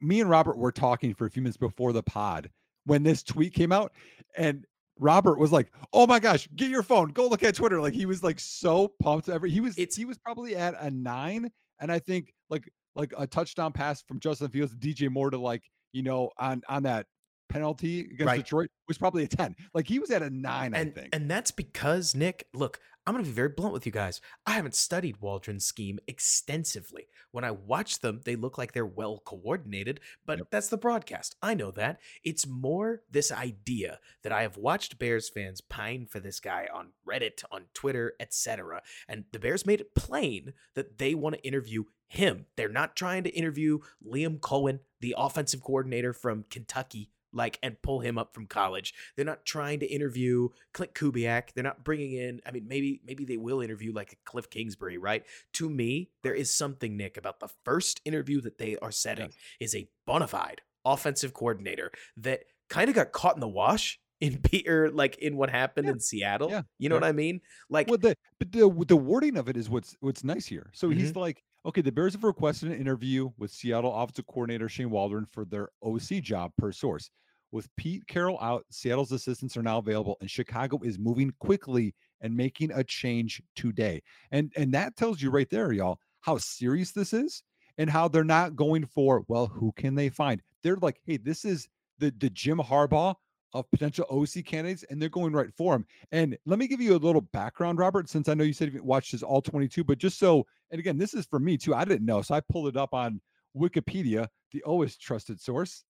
me 0.00 0.20
and 0.20 0.28
Robert 0.28 0.58
were 0.58 0.72
talking 0.72 1.14
for 1.14 1.26
a 1.26 1.30
few 1.30 1.42
minutes 1.42 1.56
before 1.56 1.92
the 1.92 2.02
pod 2.02 2.50
when 2.84 3.02
this 3.02 3.22
tweet 3.22 3.54
came 3.54 3.72
out, 3.72 3.92
and 4.36 4.66
Robert 4.98 5.38
was 5.38 5.50
like, 5.52 5.72
"Oh 5.94 6.06
my 6.06 6.20
gosh, 6.20 6.46
get 6.56 6.68
your 6.68 6.82
phone, 6.82 7.08
go 7.12 7.26
look 7.26 7.42
at 7.42 7.54
Twitter." 7.54 7.80
Like 7.80 7.94
he 7.94 8.04
was 8.06 8.22
like 8.22 8.38
so 8.38 8.88
pumped. 9.02 9.28
Every 9.30 9.50
he 9.50 9.60
was 9.60 9.78
It's- 9.78 9.96
he 9.96 10.04
was 10.04 10.18
probably 10.18 10.54
at 10.56 10.74
a 10.78 10.90
nine, 10.90 11.50
and 11.78 11.90
I 11.90 11.98
think 11.98 12.32
like 12.50 12.70
like 12.94 13.14
a 13.16 13.26
touchdown 13.26 13.72
pass 13.72 14.02
from 14.02 14.20
Justin 14.20 14.48
Fields 14.50 14.72
to 14.72 14.78
DJ 14.78 15.08
Moore 15.08 15.30
to 15.30 15.38
like 15.38 15.62
you 15.92 16.02
know 16.02 16.30
on 16.36 16.62
on 16.68 16.82
that 16.82 17.06
penalty 17.50 18.00
against 18.00 18.24
Right. 18.24 18.42
Detroit 18.44 18.70
was 18.88 18.96
probably 18.98 19.24
a 19.24 19.28
ten. 19.28 19.54
Like 19.74 19.86
he 19.88 19.98
was 19.98 20.10
at 20.10 20.22
a 20.22 20.30
nine, 20.30 20.74
I 20.74 20.78
and 20.78 20.94
think. 20.94 21.08
and 21.12 21.30
that's 21.30 21.50
because 21.50 22.14
Nick, 22.14 22.46
look, 22.54 22.80
I'm 23.06 23.14
going 23.14 23.24
to 23.24 23.30
be 23.30 23.34
very 23.34 23.48
blunt 23.48 23.72
with 23.72 23.86
you 23.86 23.92
guys. 23.92 24.20
I 24.46 24.52
haven't 24.52 24.74
studied 24.74 25.20
Waldron's 25.20 25.64
scheme 25.64 25.98
extensively. 26.06 27.08
When 27.32 27.44
I 27.44 27.50
watch 27.50 28.00
them, 28.00 28.20
they 28.24 28.36
look 28.36 28.56
like 28.58 28.72
they're 28.72 28.86
well 28.86 29.20
coordinated, 29.24 30.00
but 30.26 30.38
Yep. 30.38 30.46
that's 30.50 30.68
the 30.68 30.76
broadcast. 30.76 31.34
I 31.42 31.54
know 31.54 31.70
that. 31.72 31.98
It's 32.22 32.46
more 32.46 33.02
this 33.10 33.32
idea 33.32 33.98
that 34.22 34.32
I 34.32 34.42
have 34.42 34.56
watched 34.56 34.98
Bears 34.98 35.28
fans 35.28 35.60
pine 35.60 36.06
for 36.06 36.20
this 36.20 36.40
guy 36.40 36.68
on 36.72 36.92
Reddit, 37.08 37.42
on 37.50 37.64
Twitter, 37.74 38.14
etc. 38.20 38.82
And 39.08 39.24
the 39.32 39.38
Bears 39.40 39.66
made 39.66 39.80
it 39.80 39.94
plain 39.94 40.52
that 40.74 40.98
they 40.98 41.14
want 41.14 41.36
to 41.36 41.42
interview 41.46 41.84
him. 42.06 42.46
They're 42.56 42.68
not 42.68 42.96
trying 42.96 43.24
to 43.24 43.30
interview 43.30 43.78
Liam 44.06 44.40
Coen, 44.40 44.80
the 45.00 45.14
offensive 45.16 45.62
coordinator 45.62 46.12
from 46.12 46.44
Kentucky, 46.50 47.10
like 47.32 47.58
and 47.62 47.80
pull 47.82 48.00
him 48.00 48.18
up 48.18 48.34
from 48.34 48.46
college. 48.46 48.94
They're 49.16 49.24
not 49.24 49.44
trying 49.44 49.80
to 49.80 49.86
interview 49.86 50.48
Klint 50.74 50.92
Kubiak. 50.94 51.52
They're 51.54 51.64
not 51.64 51.84
bringing 51.84 52.12
in. 52.12 52.40
I 52.46 52.50
mean, 52.50 52.66
maybe 52.68 53.00
maybe 53.06 53.24
they 53.24 53.36
will 53.36 53.60
interview 53.60 53.92
like 53.92 54.18
Kliff 54.26 54.50
Kingsbury, 54.50 54.98
right? 54.98 55.24
To 55.54 55.68
me, 55.70 56.10
there 56.22 56.34
is 56.34 56.52
something 56.52 56.96
Nick 56.96 57.16
about 57.16 57.40
the 57.40 57.48
first 57.64 58.00
interview 58.04 58.40
that 58.42 58.58
they 58.58 58.76
are 58.78 58.90
setting 58.92 59.26
Yes. 59.26 59.34
is 59.60 59.74
a 59.74 59.88
bona 60.06 60.26
fide 60.28 60.62
offensive 60.84 61.34
coordinator 61.34 61.90
that 62.16 62.44
kind 62.68 62.88
of 62.88 62.94
got 62.94 63.12
caught 63.12 63.34
in 63.34 63.40
the 63.40 63.48
wash 63.48 64.00
in 64.20 64.38
Peter, 64.42 64.90
like 64.90 65.16
in 65.18 65.36
what 65.36 65.50
happened 65.50 65.86
Yeah. 65.86 65.92
in 65.92 66.00
Seattle. 66.00 66.50
Yeah. 66.50 66.62
You 66.78 66.88
know 66.88 66.96
Yeah. 66.96 67.00
what 67.02 67.08
I 67.08 67.12
mean? 67.12 67.40
Like, 67.68 67.88
well, 67.88 67.98
the 67.98 68.14
but 68.38 68.52
the 68.52 68.84
the 68.88 68.96
wording 68.96 69.36
of 69.36 69.48
it 69.48 69.56
is 69.56 69.68
what's 69.68 69.96
what's 70.00 70.24
nice 70.24 70.46
here. 70.46 70.70
So 70.74 70.88
Mm-hmm. 70.88 70.98
he's 70.98 71.16
like, 71.16 71.42
okay, 71.66 71.80
the 71.80 71.92
Bears 71.92 72.14
have 72.14 72.24
requested 72.24 72.70
an 72.70 72.80
interview 72.80 73.30
with 73.38 73.50
Seattle 73.50 73.94
offensive 73.94 74.26
coordinator 74.26 74.68
Shane 74.68 74.90
Waldron 74.90 75.26
for 75.26 75.44
their 75.44 75.70
OC 75.82 76.22
job 76.22 76.52
per 76.56 76.72
source. 76.72 77.10
With 77.52 77.68
Pete 77.76 78.06
Carroll 78.06 78.38
out, 78.40 78.64
Seattle's 78.70 79.12
assistants 79.12 79.56
are 79.56 79.62
now 79.62 79.78
available, 79.78 80.16
and 80.20 80.30
Chicago 80.30 80.78
is 80.84 80.98
moving 80.98 81.32
quickly 81.40 81.94
and 82.20 82.36
making 82.36 82.70
a 82.72 82.84
change 82.84 83.42
today. 83.56 84.02
And 84.30 84.52
and 84.56 84.72
that 84.72 84.96
tells 84.96 85.20
you 85.20 85.30
right 85.30 85.50
there, 85.50 85.72
y'all, 85.72 85.98
how 86.20 86.38
serious 86.38 86.92
this 86.92 87.12
is 87.12 87.42
and 87.76 87.90
how 87.90 88.08
they're 88.08 88.24
not 88.24 88.56
going 88.56 88.86
for 88.86 89.24
well, 89.26 89.46
who 89.46 89.72
can 89.72 89.94
they 89.94 90.08
find? 90.10 90.42
They're 90.62 90.76
like, 90.76 91.00
hey, 91.04 91.16
this 91.16 91.44
is 91.44 91.68
the 91.98 92.14
the 92.18 92.30
Jim 92.30 92.58
Harbaugh 92.58 93.16
of 93.52 93.70
potential 93.70 94.06
OC 94.10 94.44
candidates, 94.44 94.84
and 94.90 95.00
they're 95.00 95.08
going 95.08 95.32
right 95.32 95.52
for 95.56 95.74
him. 95.74 95.86
And 96.12 96.36
let 96.46 96.58
me 96.58 96.66
give 96.66 96.80
you 96.80 96.94
a 96.94 96.98
little 96.98 97.20
background, 97.20 97.78
Robert, 97.78 98.08
since 98.08 98.28
I 98.28 98.34
know 98.34 98.44
you 98.44 98.52
said 98.52 98.72
you 98.72 98.82
watched 98.82 99.12
his 99.12 99.22
all 99.22 99.42
22, 99.42 99.84
but 99.84 99.98
just 99.98 100.18
so, 100.18 100.46
and 100.70 100.78
again, 100.78 100.98
this 100.98 101.14
is 101.14 101.26
for 101.26 101.38
me 101.38 101.56
too. 101.56 101.74
I 101.74 101.84
didn't 101.84 102.06
know. 102.06 102.22
So 102.22 102.34
I 102.34 102.40
pulled 102.40 102.68
it 102.68 102.76
up 102.76 102.94
on 102.94 103.20
Wikipedia, 103.56 104.28
the 104.52 104.62
always 104.62 104.96
trusted 104.96 105.40
source. 105.40 105.84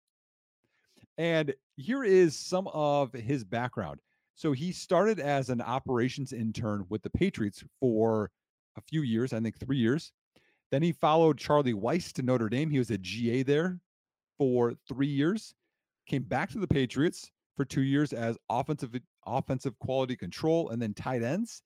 And 1.19 1.55
here 1.77 2.05
is 2.05 2.37
some 2.37 2.69
of 2.69 3.13
his 3.13 3.45
background. 3.45 4.01
So 4.35 4.53
he 4.53 4.73
started 4.73 5.21
as 5.21 5.51
an 5.51 5.61
operations 5.61 6.33
intern 6.33 6.87
with 6.89 7.03
the 7.03 7.11
Patriots 7.11 7.63
for 7.79 8.31
a 8.77 8.81
few 8.81 9.03
years, 9.03 9.35
I 9.35 9.41
think 9.41 9.59
three 9.59 9.77
years. 9.77 10.13
Then 10.71 10.83
he 10.83 10.93
followed 10.93 11.37
Charlie 11.37 11.75
Weis 11.75 12.13
to 12.15 12.23
Notre 12.23 12.49
Dame. 12.49 12.71
He 12.71 12.79
was 12.79 12.91
a 12.91 12.97
GA 12.97 13.43
there 13.43 13.79
for 14.39 14.73
three 14.89 15.09
years. 15.09 15.55
Came 16.07 16.23
back 16.23 16.51
to 16.51 16.59
the 16.59 16.67
Patriots 16.67 17.31
for 17.57 17.65
two 17.65 17.83
years 17.83 18.13
as 18.13 18.37
offensive 18.49 18.95
offensive 19.27 19.79
quality 19.79 20.17
control 20.17 20.71
and 20.71 20.81
then 20.81 20.95
tight 20.95 21.23
ends. 21.23 21.63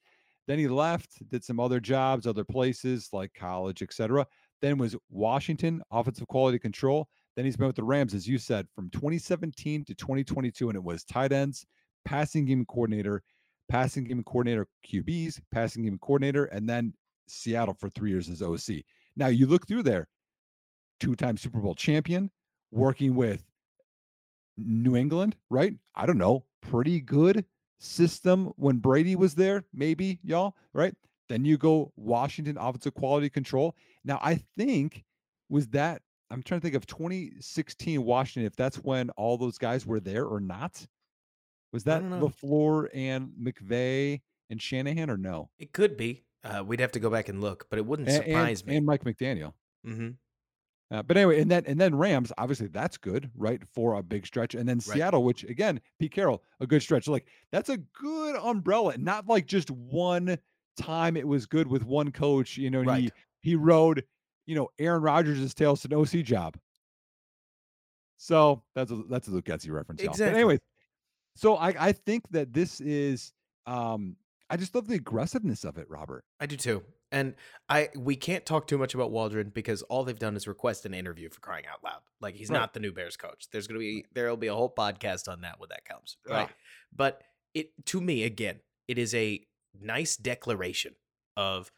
Then 0.46 0.58
he 0.58 0.68
left, 0.68 1.26
did 1.30 1.42
some 1.42 1.58
other 1.58 1.80
jobs, 1.80 2.26
other 2.26 2.44
places 2.44 3.08
like 3.12 3.32
college, 3.34 3.82
etc. 3.82 4.26
Then 4.60 4.78
was 4.78 4.96
Washington 5.10 5.82
offensive 5.90 6.28
quality 6.28 6.58
control. 6.58 7.08
Then 7.36 7.44
he's 7.44 7.56
been 7.56 7.66
with 7.66 7.76
the 7.76 7.84
Rams, 7.84 8.14
as 8.14 8.28
you 8.28 8.38
said, 8.38 8.66
from 8.74 8.90
2017 8.90 9.84
to 9.86 9.94
2022, 9.94 10.68
and 10.68 10.76
it 10.76 10.84
was 10.84 11.04
tight 11.04 11.32
ends, 11.32 11.64
passing 12.04 12.44
game 12.44 12.64
coordinator, 12.66 13.22
passing 13.68 14.04
game 14.04 14.22
coordinator 14.24 14.66
QBs, 14.86 15.40
passing 15.50 15.84
game 15.84 15.98
coordinator, 15.98 16.44
and 16.46 16.68
then 16.68 16.92
Seattle 17.26 17.74
for 17.74 17.88
three 17.90 18.10
years 18.10 18.28
as 18.28 18.42
OC. 18.42 18.82
Now 19.16 19.28
you 19.28 19.46
look 19.46 19.66
through 19.66 19.82
there, 19.84 20.06
two-time 21.00 21.36
Super 21.36 21.58
Bowl 21.60 21.74
champion, 21.74 22.30
working 22.70 23.14
with 23.14 23.42
New 24.56 24.96
England, 24.96 25.36
right? 25.50 25.74
I 25.94 26.06
don't 26.06 26.18
know, 26.18 26.44
pretty 26.60 27.00
good 27.00 27.44
system 27.78 28.52
when 28.56 28.78
Brady 28.78 29.16
was 29.16 29.34
there, 29.34 29.64
maybe 29.72 30.18
y'all, 30.22 30.56
right? 30.72 30.94
Then 31.28 31.44
you 31.44 31.56
go 31.56 31.92
Washington 31.96 32.56
offensive 32.58 32.94
quality 32.94 33.30
control. 33.30 33.76
Now 34.04 34.18
I 34.22 34.40
think 34.56 35.04
was 35.48 35.68
that 35.68 36.02
I'm 36.30 36.42
trying 36.42 36.60
to 36.60 36.64
think 36.64 36.74
of 36.74 36.86
2016 36.86 38.02
Washington, 38.02 38.46
if 38.46 38.56
that's 38.56 38.76
when 38.78 39.10
all 39.10 39.36
those 39.36 39.58
guys 39.58 39.86
were 39.86 40.00
there 40.00 40.26
or 40.26 40.40
not. 40.40 40.86
Was 41.72 41.84
that. 41.84 42.02
LaFleur 42.02 42.88
and 42.94 43.30
McVay 43.40 44.20
and 44.48 44.60
Shanahan 44.62 45.10
or 45.10 45.16
no? 45.16 45.50
it 45.58 45.72
could 45.72 45.96
be. 45.96 46.24
Uh, 46.44 46.62
we'd 46.64 46.80
have 46.80 46.92
to 46.92 47.00
go 47.00 47.08
back 47.08 47.28
and 47.28 47.40
look, 47.40 47.66
but 47.70 47.78
it 47.78 47.86
wouldn't 47.86 48.08
and, 48.08 48.22
surprise 48.24 48.64
me. 48.66 48.76
and 48.76 48.86
Mike 48.86 49.02
McDaniel. 49.02 49.54
hmm 49.84 50.10
Uh, 50.90 51.02
but 51.02 51.16
anyway, 51.16 51.40
and 51.40 51.50
then 51.50 51.64
and 51.66 51.80
then 51.80 51.94
Rams, 51.94 52.30
obviously 52.38 52.66
that's 52.68 52.96
good, 52.96 53.30
right? 53.36 53.60
For 53.74 53.94
a 53.94 54.02
big 54.02 54.26
stretch. 54.26 54.54
And 54.54 54.68
then 54.68 54.76
Right. 54.76 54.96
Seattle, 54.96 55.24
which 55.24 55.42
again, 55.44 55.80
Pete 55.98 56.12
Carroll, 56.12 56.42
a 56.60 56.66
good 56.66 56.82
stretch. 56.82 57.08
Like 57.08 57.26
that's 57.50 57.70
a 57.70 57.78
good 57.78 58.36
umbrella, 58.36 58.96
not 58.98 59.26
like 59.26 59.46
just 59.46 59.70
one 59.70 60.38
time 60.76 61.16
it 61.16 61.26
was 61.26 61.46
good 61.46 61.66
with 61.66 61.84
one 61.84 62.12
coach, 62.12 62.56
you 62.56 62.70
know, 62.70 62.80
and 62.80 62.90
he 62.90 62.94
Right. 63.04 63.12
he 63.40 63.54
rode, 63.56 64.04
you 64.46 64.54
know, 64.54 64.68
Aaron 64.78 65.02
Rodgers' 65.02 65.54
tails 65.54 65.80
to 65.82 65.88
an 65.88 65.94
OC 65.94 66.22
job. 66.22 66.56
So 68.16 68.62
that's 68.74 68.90
a 68.90 69.02
that's 69.08 69.28
a 69.28 69.30
Luke 69.30 69.44
Getsy 69.44 69.70
reference. 69.70 70.00
Exactly. 70.00 70.26
But 70.26 70.34
anyways, 70.36 70.60
so 71.36 71.56
I 71.56 71.74
I 71.88 71.92
think 71.92 72.28
that 72.30 72.52
this 72.52 72.80
is 72.80 73.32
um 73.66 74.16
I 74.50 74.56
just 74.56 74.74
love 74.74 74.86
the 74.86 74.94
aggressiveness 74.94 75.64
of 75.64 75.78
it, 75.78 75.88
Robert. 75.88 76.24
I 76.40 76.46
do 76.46 76.56
too. 76.56 76.82
And 77.14 77.34
I 77.68 77.90
we 77.96 78.16
can't 78.16 78.44
talk 78.44 78.66
too 78.66 78.76
much 78.76 78.92
about 78.94 79.12
Waldron 79.12 79.50
because 79.50 79.82
all 79.82 80.02
they've 80.02 80.18
done 80.18 80.34
is 80.36 80.48
request 80.48 80.84
an 80.84 80.94
interview 80.94 81.30
for 81.30 81.38
crying 81.40 81.64
out 81.72 81.82
loud. 81.84 82.00
Like 82.20 82.34
he's 82.34 82.50
Right. 82.50 82.58
not 82.58 82.74
the 82.74 82.80
new 82.80 82.92
Bears 82.92 83.16
coach. 83.16 83.46
There's 83.52 83.68
gonna 83.68 83.78
be 83.78 84.04
there'll 84.12 84.36
be 84.36 84.48
a 84.48 84.54
whole 84.54 84.74
podcast 84.74 85.28
on 85.28 85.42
that 85.42 85.60
when 85.60 85.68
that 85.68 85.84
comes. 85.84 86.16
Right. 86.28 86.48
Ah. 86.50 86.54
But 86.92 87.22
it 87.54 87.70
to 87.86 88.00
me, 88.00 88.24
again, 88.24 88.60
it 88.88 88.98
is 88.98 89.14
a 89.14 89.46
nice 89.80 90.16
declaration 90.16 90.96
of 91.36 91.70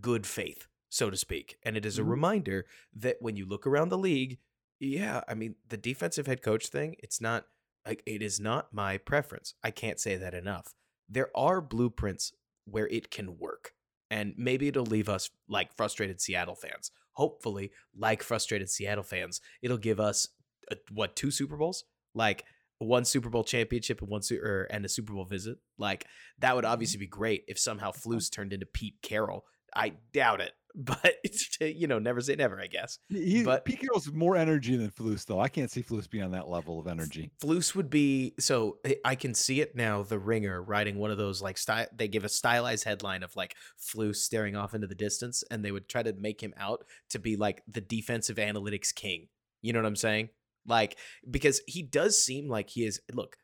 good 0.00 0.26
faith, 0.26 0.68
so 0.90 1.08
to 1.08 1.16
speak. 1.16 1.58
And 1.62 1.74
it 1.76 1.86
is 1.86 1.98
a 1.98 2.02
Mhm. 2.02 2.10
reminder 2.10 2.66
that 2.92 3.16
when 3.20 3.36
you 3.36 3.46
look 3.46 3.66
around 3.66 3.88
the 3.88 3.98
league, 3.98 4.40
yeah, 4.78 5.22
I 5.26 5.32
mean, 5.34 5.56
the 5.68 5.76
defensive 5.78 6.26
head 6.26 6.42
coach 6.42 6.68
thing, 6.68 6.96
it's 6.98 7.20
not 7.20 7.46
like 7.86 8.02
it 8.04 8.20
is 8.22 8.38
not 8.38 8.72
my 8.74 8.98
preference. 8.98 9.54
I 9.62 9.70
can't 9.70 9.98
say 9.98 10.16
that 10.16 10.34
enough. 10.34 10.74
There 11.08 11.30
are 11.36 11.60
blueprints 11.62 12.32
where 12.66 12.88
it 12.88 13.10
can 13.10 13.38
work. 13.38 13.74
And 14.12 14.34
maybe 14.36 14.68
it'll 14.68 14.84
leave 14.84 15.08
us 15.08 15.30
like 15.48 15.74
frustrated 15.74 16.20
Seattle 16.20 16.54
fans. 16.54 16.90
Hopefully, 17.12 17.72
like 17.96 18.22
frustrated 18.22 18.68
Seattle 18.68 19.02
fans, 19.02 19.40
it'll 19.62 19.78
give 19.78 19.98
us 19.98 20.28
uh 20.70 20.76
what 20.90 21.16
two 21.16 21.30
Super 21.30 21.56
Bowls? 21.56 21.84
Like 22.14 22.44
one 22.78 23.06
Super 23.06 23.30
Bowl 23.30 23.42
championship 23.42 24.02
and 24.02 24.10
one 24.10 24.22
su- 24.22 24.38
or, 24.42 24.66
and 24.70 24.84
a 24.84 24.88
Super 24.88 25.14
Bowl 25.14 25.24
visit. 25.24 25.56
Like 25.78 26.04
that 26.40 26.54
would 26.54 26.66
obviously 26.66 26.98
be 26.98 27.06
great 27.06 27.44
if 27.48 27.58
somehow 27.58 27.90
Flus 27.90 28.30
turned 28.30 28.52
into 28.52 28.66
Pete 28.66 28.96
Carroll. 29.02 29.46
I 29.74 29.94
doubt 30.12 30.42
it, 30.42 30.52
but 30.76 31.16
it's 31.22 31.58
you 31.60 31.86
know 31.86 31.98
never 31.98 32.20
say 32.20 32.34
never. 32.34 32.60
I 32.60 32.66
guess 32.66 32.98
He, 33.08 33.42
But- 33.42 33.64
Pete 33.64 33.80
Carroll's 33.80 34.10
more 34.10 34.36
energy 34.36 34.76
than 34.76 34.90
Flus, 34.90 35.26
though. 35.26 35.38
I 35.40 35.48
can't 35.48 35.70
see 35.70 35.82
Flus 35.82 36.08
being 36.08 36.24
on 36.24 36.30
that 36.32 36.48
level 36.48 36.80
of 36.80 36.86
energy. 36.86 37.30
Flus 37.42 37.74
would 37.74 37.90
be 37.90 38.34
so 38.38 38.78
I- 38.86 38.96
I 39.04 39.14
can 39.14 39.34
see 39.34 39.60
it 39.60 39.76
now. 39.76 40.02
The 40.02 40.18
Ringer 40.18 40.62
writing 40.62 40.96
one 40.98 41.10
of 41.10 41.18
those 41.18 41.42
like 41.42 41.58
style. 41.58 41.86
They 41.94 42.08
give 42.08 42.24
a 42.24 42.28
stylized 42.28 42.84
headline 42.84 43.22
of 43.22 43.36
like 43.36 43.54
Flus 43.78 44.16
staring 44.16 44.56
off 44.56 44.74
into 44.74 44.86
the 44.86 44.94
distance, 44.94 45.44
and 45.50 45.64
they 45.64 45.72
would 45.72 45.88
try 45.88 46.02
to 46.02 46.12
make 46.14 46.40
him 46.42 46.54
out 46.56 46.84
to 47.10 47.18
be 47.18 47.36
like 47.36 47.62
the 47.68 47.80
defensive 47.82 48.36
analytics 48.36 48.94
king. 48.94 49.28
You 49.60 49.72
know 49.72 49.80
what 49.80 49.86
I'm 49.86 49.96
saying? 49.96 50.30
Like 50.66 50.96
because 51.30 51.60
he 51.66 51.82
does 51.82 52.22
seem 52.24 52.48
like 52.48 52.70
he 52.70 52.84
is. 52.86 53.00
Look, 53.12 53.36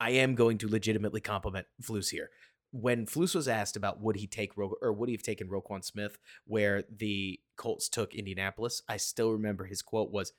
I 0.00 0.10
am 0.10 0.34
going 0.34 0.58
to 0.58 0.68
legitimately 0.68 1.20
compliment 1.20 1.66
Flus 1.82 2.10
here. 2.10 2.30
When 2.76 3.06
Flus 3.06 3.36
was 3.36 3.46
asked 3.46 3.76
about 3.76 4.00
would 4.00 4.16
he 4.16 4.26
take 4.26 4.56
Ro- 4.56 4.74
or 4.82 4.92
would 4.92 5.08
he 5.08 5.14
have 5.14 5.22
taken 5.22 5.48
Roquan 5.48 5.84
Smith 5.84 6.18
where 6.44 6.82
the 6.90 7.38
Colts 7.56 7.88
took 7.88 8.14
Indianapolis, 8.16 8.82
I 8.88 8.96
still 8.96 9.30
remember 9.30 9.64
his 9.66 9.80
quote 9.80 10.10
was 10.10 10.32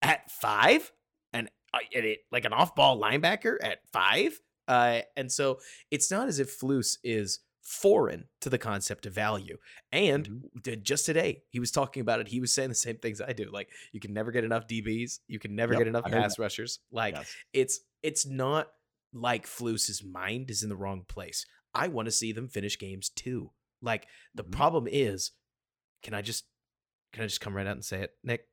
at 0.00 0.30
five 0.30 0.92
and 1.32 1.50
uh, 1.74 1.78
and 1.94 2.04
it 2.04 2.20
like 2.30 2.44
an 2.44 2.52
off-ball 2.52 3.00
linebacker 3.00 3.56
at 3.60 3.80
five. 3.92 4.40
Uh, 4.68 5.00
and 5.16 5.32
so 5.32 5.58
it's 5.90 6.12
not 6.12 6.28
as 6.28 6.38
if 6.38 6.60
Flus 6.60 6.96
is 7.02 7.40
foreign 7.60 8.26
to 8.40 8.48
the 8.48 8.58
concept 8.58 9.04
of 9.04 9.12
value. 9.12 9.56
And 9.90 10.42
Mhm. 10.62 10.82
just 10.84 11.06
today, 11.06 11.42
he 11.50 11.58
was 11.58 11.72
talking 11.72 12.00
about 12.02 12.20
it. 12.20 12.28
He 12.28 12.38
was 12.40 12.52
saying 12.54 12.68
the 12.68 12.74
same 12.76 12.98
things 12.98 13.20
I 13.20 13.32
do. 13.32 13.50
Like 13.50 13.68
you 13.92 13.98
can 13.98 14.12
never 14.14 14.30
get 14.30 14.44
enough 14.44 14.68
DBs. 14.68 15.20
You 15.26 15.40
can 15.40 15.56
never 15.56 15.72
Yep, 15.72 15.80
get 15.80 15.88
enough 15.88 16.04
pass 16.04 16.38
rushers. 16.38 16.78
Like 16.92 17.14
Yes. 17.16 17.34
it's 17.52 17.80
it's 18.02 18.26
not 18.26 18.68
like 19.12 19.44
Flus's 19.46 20.04
mind 20.04 20.50
is 20.52 20.62
in 20.62 20.68
the 20.68 20.76
wrong 20.76 21.04
place. 21.08 21.44
I 21.74 21.88
want 21.88 22.06
to 22.06 22.12
see 22.12 22.32
them 22.32 22.48
finish 22.48 22.78
games 22.78 23.08
too. 23.08 23.52
Like 23.82 24.06
the 24.34 24.44
Mhm. 24.44 24.52
problem 24.52 24.88
is, 24.90 25.32
can 26.02 26.14
I 26.14 26.22
just 26.22 26.44
can 27.12 27.24
I 27.24 27.26
just 27.26 27.40
come 27.40 27.56
right 27.56 27.66
out 27.66 27.72
and 27.72 27.84
say 27.84 28.02
it, 28.02 28.16
Nick? 28.22 28.46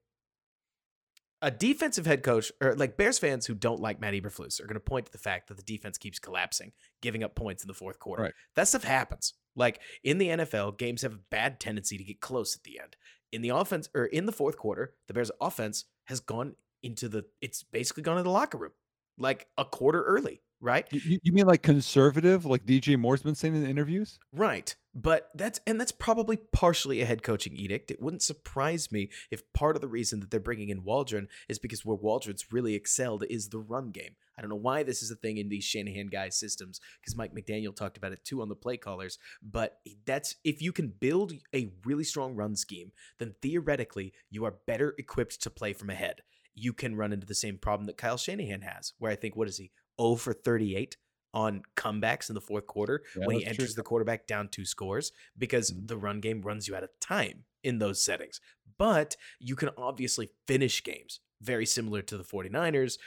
A 1.43 1.51
defensive 1.51 2.07
head 2.07 2.24
coach, 2.24 2.51
or 2.59 2.74
like 2.76 2.97
Bears 2.97 3.20
fans 3.20 3.45
who 3.45 3.53
don't 3.53 3.80
like 3.80 3.99
Matt 4.01 4.15
Eberflus, 4.15 4.59
are 4.59 4.65
going 4.65 4.74
to 4.74 4.80
point 4.80 5.05
to 5.05 5.11
the 5.11 5.20
fact 5.20 5.47
that 5.47 5.57
the 5.57 5.61
defense 5.63 5.99
keeps 5.99 6.18
collapsing, 6.18 6.72
giving 6.99 7.24
up 7.24 7.36
points 7.36 7.63
in 7.63 7.68
the 7.68 7.76
fourth 7.76 7.99
quarter. 7.99 8.24
Right. 8.24 8.34
That 8.55 8.68
stuff 8.68 8.84
happens. 8.84 9.36
Like 9.55 9.80
in 10.03 10.18
the 10.18 10.30
NFL, 10.30 10.72
games 10.80 11.03
have 11.03 11.13
a 11.13 11.20
bad 11.30 11.59
tendency 11.59 11.95
to 11.99 12.03
get 12.03 12.22
close 12.22 12.55
at 12.55 12.63
the 12.63 12.80
end. 12.80 12.95
In 13.32 13.43
the 13.43 13.49
offense, 13.49 13.88
or 13.93 14.05
in 14.05 14.26
the 14.26 14.32
fourth 14.32 14.57
quarter, 14.57 14.95
the 15.07 15.13
Bears' 15.13 15.30
offense 15.39 15.86
has 16.05 16.20
gone 16.20 16.55
into 16.82 17.07
the. 17.07 17.26
It's 17.41 17.61
basically 17.61 18.01
gone 18.03 18.18
to 18.18 18.24
the 18.24 18.32
locker 18.32 18.57
room, 18.57 18.72
like 19.20 19.47
a 19.59 19.65
quarter 19.65 20.03
early, 20.03 20.41
right? 20.62 20.88
You- 20.91 21.20
You, 21.24 21.34
mean 21.34 21.45
like 21.45 21.62
conservative, 21.64 22.45
like 22.45 22.66
DJ 22.66 22.97
Moore's 22.97 23.22
been 23.22 23.36
saying 23.36 23.55
in 23.55 23.64
the 23.64 23.70
interviews? 23.70 24.20
Right. 24.34 24.76
But 24.93 25.30
that's 25.36 25.60
and 25.68 25.80
that's 25.80 25.91
probably 25.91 26.38
partially 26.38 27.01
a 27.01 27.05
head 27.05 27.22
coaching 27.22 27.55
edict. 27.55 27.91
It 27.91 28.01
wouldn't 28.01 28.24
surprise 28.24 28.91
me 28.91 29.10
if 29.30 29.43
part 29.53 29.76
of 29.76 29.82
the 29.82 29.88
reason 29.88 30.20
that 30.22 30.32
they're 30.32 30.39
bringing 30.39 30.70
in 30.70 30.84
Waldron 30.84 31.28
is 31.47 31.60
because 31.60 31.86
where 31.86 31.95
Waldron's 31.95 32.51
really 32.51 32.74
excelled 32.74 33.24
is 33.30 33.49
the 33.49 33.60
run 33.60 33.91
game. 33.91 34.16
I 34.36 34.41
don't 34.41 34.49
know 34.49 34.55
why 34.55 34.82
this 34.82 35.03
is 35.03 35.12
a 35.12 35.16
thing 35.16 35.38
in 35.38 35.49
these 35.49 35.64
Shanahan 35.64 36.08
guys 36.08 36.39
systems 36.39 36.80
because 36.99 37.16
Mike 37.16 37.34
McDaniel 37.36 37.76
talked 37.76 37.97
about 37.97 38.12
it 38.12 38.26
too 38.26 38.41
on 38.41 38.49
the 38.49 38.55
play 38.55 38.78
callers, 38.78 39.20
but 39.41 39.78
that's 40.05 40.36
if 40.43 40.64
you 40.64 40.72
can 40.72 40.88
build 40.99 41.34
a 41.53 41.72
really 41.86 42.03
strong 42.03 42.36
run 42.36 42.55
scheme, 42.55 42.91
then 43.20 43.36
theoretically 43.41 44.14
you 44.32 44.45
are 44.45 44.55
better 44.66 44.95
equipped 44.97 45.41
to 45.43 45.49
play 45.51 45.74
from 45.74 45.91
ahead. 45.91 46.22
You 46.55 46.74
can 46.74 46.95
run 46.95 47.14
into 47.14 47.28
the 47.28 47.36
same 47.36 47.60
problem 47.60 47.86
that 47.86 47.97
Kyle 47.97 48.18
Shanahan 48.18 48.62
has, 48.62 48.93
where 48.97 49.12
I 49.12 49.16
think 49.16 49.36
what 49.36 49.47
is 49.47 49.58
he? 49.58 49.72
0 50.00 50.16
for 50.16 50.34
38 50.34 50.98
on 51.34 51.62
comebacks 51.76 52.30
in 52.30 52.36
the 52.36 52.41
fourth 52.41 52.68
quarter 52.68 53.04
Yeah, 53.16 53.26
when 53.26 53.36
he 53.36 53.43
that's 53.43 53.52
true. 53.52 53.66
enters 53.66 53.76
the 53.76 53.84
quarterback 53.84 54.28
down 54.28 54.50
two 54.50 54.66
scores 54.66 55.12
because 55.38 55.72
Mhm. 55.72 55.88
the 55.88 55.98
run 55.98 56.20
game 56.22 56.41
runs 56.41 56.68
you 56.68 56.76
out 56.76 56.84
of 56.84 56.89
time 57.00 57.45
in 57.64 57.80
those 57.80 58.02
settings. 58.02 58.39
But 58.78 59.18
you 59.39 59.56
can 59.56 59.70
obviously 59.78 60.30
finish 60.48 60.84
games 60.84 61.20
very 61.41 61.66
similar 61.66 62.02
to 62.02 62.18
the 62.18 62.24
49ers 62.24 62.98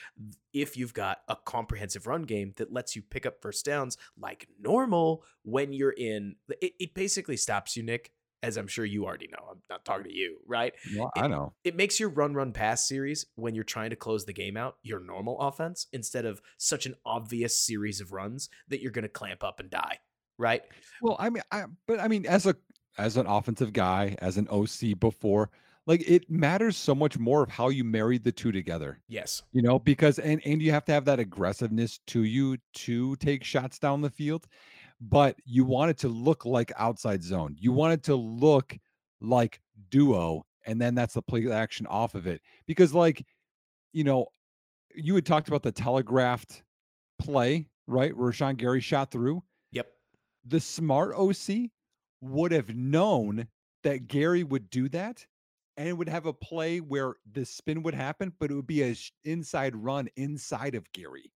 if 0.53 0.77
you've 0.77 0.95
got 0.95 1.23
a 1.29 1.35
comprehensive 1.37 2.07
run 2.07 2.23
game 2.23 2.53
that 2.57 2.73
lets 2.73 2.95
you 2.95 3.03
pick 3.03 3.27
up 3.27 3.41
first 3.43 3.65
downs 3.65 3.97
like 4.17 4.47
normal 4.59 5.25
when 5.43 5.73
you're 5.73 5.91
in 5.93 6.37
it, 6.61 6.73
it 6.79 6.95
basically 6.95 7.37
stops 7.37 7.77
you 7.77 7.83
nick 7.83 8.13
as 8.43 8.57
i'm 8.57 8.67
sure 8.67 8.85
you 8.85 9.05
already 9.05 9.29
know 9.29 9.49
i'm 9.51 9.63
not 9.69 9.85
talking 9.85 10.05
to 10.05 10.13
you 10.15 10.39
right 10.47 10.73
Well, 10.97 11.11
I 11.17 11.29
know. 11.29 11.53
it 11.65 11.77
makes 11.77 12.01
your 12.01 12.09
run 12.09 12.35
run 12.35 12.53
pass 12.53 12.87
series 12.89 13.27
when 13.35 13.55
you're 13.55 13.65
trying 13.65 13.91
to 13.91 13.97
close 13.97 14.25
the 14.25 14.33
game 14.33 14.57
out 14.57 14.77
your 14.83 15.01
normal 15.01 15.39
offense 15.41 15.87
instead 15.93 16.25
of 16.25 16.41
such 16.59 16.87
an 16.87 16.95
obvious 17.05 17.57
series 17.59 18.01
of 18.01 18.13
runs 18.13 18.49
that 18.69 18.81
you're 18.81 18.93
going 18.93 19.03
to 19.03 19.09
clamp 19.09 19.43
up 19.45 19.61
and 19.61 19.71
die 19.71 19.99
right 20.39 20.63
Well, 21.03 21.17
I 21.19 21.31
mean, 21.31 21.43
I, 21.53 21.65
but 21.87 22.01
I 22.01 22.09
mean, 22.09 22.27
as 22.27 22.47
a 22.47 22.57
as 22.99 23.17
an 23.17 23.27
offensive 23.27 23.73
guy, 23.73 24.17
as 24.21 24.37
an 24.37 24.49
OC 24.51 24.99
before, 24.99 25.51
like 25.87 26.03
it 26.09 26.31
matters 26.31 26.77
so 26.77 26.95
much 26.95 27.19
more 27.19 27.43
of 27.43 27.51
how 27.51 27.69
you 27.69 27.85
married 27.85 28.25
the 28.25 28.33
two 28.33 28.53
together. 28.53 29.01
yes 29.09 29.43
You 29.53 29.63
know, 29.63 29.79
because 29.79 30.19
and 30.19 30.41
and 30.45 30.61
you 30.63 30.71
have 30.73 30.85
to 30.87 30.93
have 30.93 31.05
that 31.07 31.21
aggressiveness 31.21 31.99
to 32.09 32.25
you 32.25 32.57
to 32.75 33.17
take 33.17 33.45
shots 33.45 33.79
down 33.79 34.01
the 34.01 34.11
field, 34.11 34.47
but 35.01 35.37
you 35.45 35.65
want 35.65 35.91
it 35.91 35.99
to 35.99 36.09
look 36.09 36.45
like 36.45 36.73
outside 36.77 37.23
zone. 37.23 37.57
You 37.59 37.73
want 37.73 37.95
it 37.95 38.03
to 38.05 38.15
look 38.15 38.77
like 39.21 39.61
duo, 39.91 40.45
and 40.67 40.81
then 40.81 40.95
that's 40.95 41.15
the 41.15 41.23
play 41.23 41.51
action 41.51 41.87
off 41.87 42.15
of 42.15 42.27
it. 42.27 42.43
Because, 42.67 42.93
like, 42.93 43.25
you 43.93 44.05
know, 44.05 44.27
you 44.95 45.15
had 45.15 45.27
talked 45.27 45.49
about 45.49 45.63
the 45.63 45.73
telegraphed 45.73 46.63
play, 47.19 47.69
right? 47.87 48.17
Where 48.17 48.31
Rashan 48.31 48.57
Gary 48.57 48.81
shot 48.81 49.11
through 49.11 49.43
yep 49.73 49.89
the 50.45 50.61
smart 50.61 51.15
OC 51.15 51.71
would 52.21 52.53
have 52.53 52.75
known 52.75 53.47
that 53.83 54.09
Gary 54.09 54.45
would 54.45 54.69
do 54.71 54.89
that 54.91 55.27
and 55.77 55.89
it 55.89 55.93
would 55.95 56.09
have 56.09 56.27
a 56.27 56.33
play 56.33 56.81
where 56.81 57.15
the 57.33 57.45
spin 57.45 57.83
would 57.83 57.95
happen, 57.95 58.33
but 58.39 58.51
it 58.51 58.55
would 58.55 58.67
be 58.67 58.83
a 58.83 58.95
sh- 58.95 59.13
inside 59.25 59.75
run 59.75 60.09
inside 60.17 60.75
of 60.75 60.91
Gary. 60.93 61.33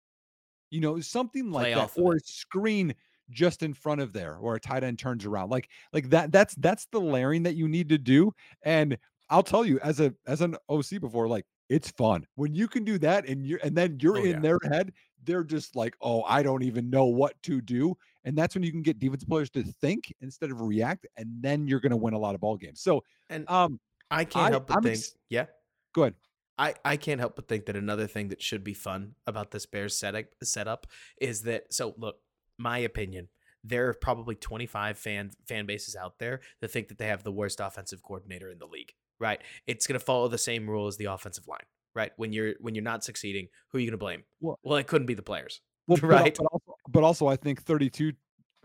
You 0.71 0.81
know, 0.81 1.01
something 1.01 1.51
like 1.51 1.73
Play 1.73 1.75
that, 1.75 1.91
or 1.97 2.17
a 2.17 2.21
screen 2.21 2.95
just 3.31 3.63
in 3.63 3.75
front 3.75 4.01
of 4.01 4.13
there, 4.13 4.37
or 4.37 4.55
a 4.55 4.61
tight 4.61 4.85
end 4.85 4.99
turns 4.99 5.25
around. 5.25 5.51
Like, 5.51 5.69
like 5.93 6.11
that. 6.11 6.33
That's 6.33 6.55
that's 6.57 6.87
the 6.93 7.01
layering 7.01 7.43
that 7.45 7.55
you 7.55 7.69
need 7.69 7.89
to 7.91 7.99
do. 7.99 8.33
And 8.63 8.97
I'll 9.31 9.43
tell 9.43 9.65
you, 9.65 9.79
as 9.81 10.01
a 10.01 10.15
as 10.27 10.41
an 10.41 10.57
OC 10.69 11.01
before, 11.01 11.29
like 11.29 11.47
it's 11.71 11.91
fun 11.93 12.27
when 12.35 12.55
you 12.55 12.69
can 12.69 12.85
do 12.85 12.99
that, 12.99 13.27
and 13.29 13.47
you're 13.47 13.61
and 13.65 13.75
then 13.77 13.99
you're 14.01 14.19
Oh, 14.19 14.23
in 14.23 14.31
yeah. 14.35 14.41
their 14.41 14.59
head. 14.71 14.93
They're 15.27 15.45
just 15.45 15.75
like, 15.75 15.97
oh, 16.03 16.23
I 16.25 16.43
don't 16.43 16.63
even 16.63 16.91
know 16.91 17.07
what 17.07 17.35
to 17.45 17.63
do. 17.63 17.97
And 18.25 18.37
that's 18.37 18.55
when 18.55 18.63
you 18.63 18.71
can 18.71 18.83
get 18.83 18.99
defensive 18.99 19.27
players 19.29 19.49
to 19.51 19.63
think 19.63 20.13
instead 20.21 20.51
of 20.51 20.61
react, 20.61 21.07
and 21.17 21.29
then 21.41 21.67
you're 21.67 21.81
going 21.81 21.91
to 21.93 21.97
win 21.97 22.13
a 22.13 22.19
lot 22.19 22.35
of 22.35 22.43
ball 22.43 22.59
games. 22.59 22.83
So, 22.83 23.03
and 23.31 23.49
um, 23.51 23.81
i 24.11 24.25
can't 24.25 24.47
I- 24.47 24.51
help 24.51 24.67
but 24.67 24.77
I'm 24.77 24.83
think 24.83 24.97
ex- 24.97 25.15
yeah 25.31 25.47
go 25.95 26.03
ahead. 26.03 26.15
I, 26.59 26.75
I 26.85 26.97
can't 26.99 27.19
help 27.19 27.35
but 27.37 27.49
think 27.49 27.65
that 27.67 27.75
another 27.75 28.07
thing 28.07 28.29
that 28.29 28.41
should 28.43 28.63
be 28.63 28.75
fun 28.75 29.15
about 29.27 29.51
this 29.51 29.67
Bears 29.67 29.97
setup 29.99 30.27
setup 30.43 30.87
is 31.21 31.43
that 31.43 31.73
so 31.73 31.95
look, 31.97 32.19
my 32.59 32.79
opinion, 32.79 33.29
there 33.63 33.89
are 33.89 33.95
probably 33.95 34.35
25 34.35 34.99
fan 34.99 35.31
fan 35.47 35.67
bases 35.67 35.97
out 35.97 36.19
there 36.19 36.41
that 36.61 36.71
think 36.71 36.89
that 36.89 36.99
they 36.99 37.07
have 37.07 37.23
the 37.25 37.33
worst 37.33 37.61
offensive 37.61 38.03
coordinator 38.03 38.51
in 38.51 38.59
the 38.59 38.67
league. 38.67 38.93
Right? 39.21 39.41
It's 39.67 39.87
going 39.87 39.99
to 39.99 40.05
follow 40.05 40.29
the 40.29 40.39
same 40.39 40.69
rule 40.69 40.87
as 40.87 40.97
the 40.97 41.07
offensive 41.07 41.47
line. 41.49 41.65
Right? 41.95 42.13
When 42.17 42.33
you're 42.33 42.55
when 42.61 42.75
you're 42.75 42.85
not 42.85 43.05
succeeding, 43.05 43.49
who 43.69 43.79
are 43.79 43.81
you 43.81 43.87
going 43.87 43.93
to 43.93 43.99
blame? 43.99 44.25
Well- 44.41 44.59
well, 44.63 44.79
it 44.79 44.87
couldn't 44.87 45.07
be 45.07 45.15
the 45.15 45.23
players. 45.23 45.61
Well, 45.87 45.99
Right. 46.03 46.37
But 46.37 46.47
also, 46.47 46.77
but 46.89 47.03
also, 47.05 47.27
I 47.29 47.37
think 47.37 47.63
32 47.63 48.13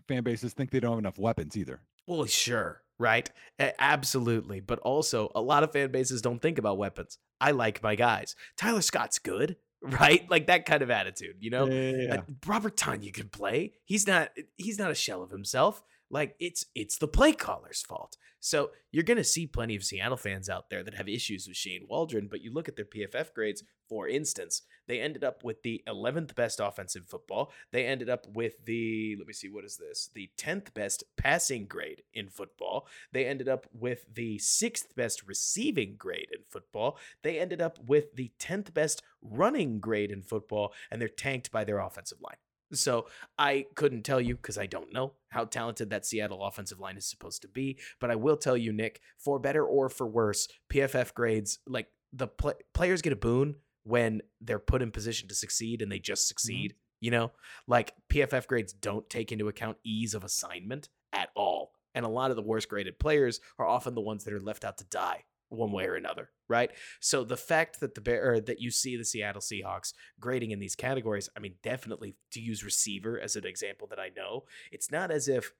fan 0.08 0.22
bases 0.22 0.52
think 0.52 0.70
they 0.70 0.80
don't 0.80 0.90
have 0.92 0.98
enough 0.98 1.18
weapons 1.18 1.56
either. 1.56 1.80
Well, 2.06 2.24
sure, 2.26 2.82
right? 2.98 3.30
Absolutely. 3.78 4.60
But 4.60 4.80
also, 4.80 5.30
a 5.34 5.40
lot 5.40 5.62
of 5.62 5.72
fan 5.72 5.90
bases 5.92 6.20
don't 6.22 6.42
think 6.42 6.58
about 6.58 6.78
weapons. 6.78 7.18
I 7.40 7.52
like 7.52 7.82
my 7.82 7.94
guys. 7.94 8.34
Tyler 8.56 8.82
Scott's 8.82 9.18
good, 9.18 9.56
right? 9.82 10.28
Like 10.30 10.46
that 10.46 10.66
kind 10.66 10.82
of 10.82 10.90
attitude, 10.90 11.36
you 11.40 11.50
know? 11.50 11.66
yeah, 11.66 11.90
yeah, 11.90 12.14
Uh, 12.14 12.22
Robert 12.46 12.76
Tonyan 12.76 13.12
can 13.14 13.28
play. 13.28 13.72
He's 13.84 14.06
not 14.06 14.30
he's 14.56 14.78
not 14.78 14.90
a 14.90 14.94
shell 14.94 15.22
of 15.22 15.30
himself. 15.30 15.82
Like 16.10 16.34
it's 16.40 16.66
it's 16.74 16.98
the 16.98 17.08
play 17.08 17.32
caller's 17.32 17.82
fault. 17.82 18.16
So 18.40 18.70
you're 18.90 19.04
gonna 19.04 19.22
see 19.22 19.46
plenty 19.46 19.76
of 19.76 19.84
Seattle 19.84 20.16
fans 20.16 20.48
out 20.48 20.70
there 20.70 20.82
that 20.82 20.94
have 20.94 21.08
issues 21.08 21.46
with 21.46 21.56
Shane 21.56 21.86
Waldron, 21.88 22.28
but 22.28 22.40
you 22.40 22.52
look 22.52 22.68
at 22.68 22.76
their 22.76 22.84
PFF 22.84 23.32
grades, 23.34 23.62
for 23.88 24.08
instance, 24.08 24.62
they 24.88 25.00
ended 25.00 25.22
up 25.22 25.44
with 25.44 25.62
the 25.62 25.82
11th 25.86 26.34
best 26.34 26.58
offensive 26.58 27.06
football. 27.06 27.52
They 27.70 27.86
ended 27.86 28.08
up 28.08 28.26
with 28.32 28.64
the 28.64 29.14
let 29.18 29.26
me 29.26 29.32
see 29.32 29.48
what 29.48 29.64
is 29.64 29.76
this? 29.76 30.10
The 30.12 30.30
10th 30.36 30.74
best 30.74 31.04
passing 31.16 31.66
grade 31.66 32.02
in 32.12 32.28
football. 32.28 32.88
They 33.12 33.26
ended 33.26 33.48
up 33.48 33.66
with 33.72 34.04
the 34.12 34.38
6th 34.38 34.94
best 34.96 35.26
receiving 35.26 35.96
grade 35.96 36.28
in 36.32 36.40
football. 36.48 36.98
They 37.22 37.38
ended 37.38 37.60
up 37.60 37.78
with 37.86 38.16
the 38.16 38.32
10th 38.40 38.74
best 38.74 39.02
running 39.22 39.78
grade 39.78 40.10
in 40.10 40.22
football 40.22 40.72
and 40.90 41.00
they're 41.00 41.08
tanked 41.08 41.52
by 41.52 41.64
their 41.64 41.78
offensive 41.78 42.18
line. 42.20 42.36
So 42.72 43.06
I 43.38 43.66
couldn't 43.74 44.02
tell 44.02 44.20
you 44.20 44.36
because 44.36 44.58
I 44.58 44.66
don't 44.66 44.92
know 44.92 45.14
how 45.30 45.44
talented 45.44 45.90
that 45.90 46.06
Seattle 46.06 46.44
offensive 46.44 46.80
line 46.80 46.96
is 46.96 47.06
supposed 47.06 47.42
to 47.42 47.48
be. 47.48 47.78
But 48.00 48.10
I 48.10 48.16
will 48.16 48.36
tell 48.36 48.56
you, 48.56 48.72
Nick, 48.72 49.00
for 49.18 49.38
better 49.38 49.64
or 49.64 49.88
for 49.88 50.06
worse, 50.06 50.48
PFF 50.72 51.14
grades 51.14 51.58
like 51.66 51.88
the 52.12 52.28
pl- 52.28 52.54
players 52.74 53.02
get 53.02 53.12
a 53.12 53.16
boon 53.16 53.56
when 53.84 54.22
they're 54.40 54.58
put 54.58 54.82
in 54.82 54.90
position 54.90 55.28
to 55.28 55.34
succeed 55.34 55.82
and 55.82 55.90
they 55.90 55.98
just 55.98 56.28
succeed. 56.28 56.72
Mm-hmm. 56.72 57.04
You 57.04 57.10
know, 57.12 57.32
like 57.66 57.94
PFF 58.12 58.46
grades 58.46 58.72
don't 58.72 59.08
take 59.08 59.32
into 59.32 59.48
account 59.48 59.78
ease 59.84 60.14
of 60.14 60.22
assignment 60.22 60.90
at 61.12 61.30
all. 61.34 61.72
And 61.94 62.04
a 62.04 62.08
lot 62.08 62.30
of 62.30 62.36
the 62.36 62.42
worst 62.42 62.68
graded 62.68 62.98
players 62.98 63.40
are 63.58 63.66
often 63.66 63.94
the 63.94 64.00
ones 64.00 64.24
that 64.24 64.34
are 64.34 64.40
left 64.40 64.64
out 64.64 64.78
to 64.78 64.84
die 64.84 65.24
one 65.50 65.72
way 65.72 65.84
or 65.84 65.94
another, 65.94 66.30
right? 66.48 66.70
So 67.00 67.22
the 67.24 67.36
fact 67.36 67.80
that 67.80 67.94
the 67.94 68.00
bear 68.00 68.40
that 68.40 68.60
you 68.60 68.70
see 68.70 68.96
the 68.96 69.04
Seattle 69.04 69.42
Seahawks 69.42 69.92
grading 70.18 70.52
in 70.52 70.58
these 70.58 70.74
categories, 70.74 71.28
I 71.36 71.40
mean, 71.40 71.56
definitely 71.62 72.16
to 72.32 72.40
use 72.40 72.64
receiver 72.64 73.20
as 73.20 73.36
an 73.36 73.44
example 73.46 73.86
that 73.88 73.98
I 73.98 74.10
know, 74.16 74.44
it's 74.72 74.90
not 74.90 75.10
as 75.10 75.28
if 75.28 75.52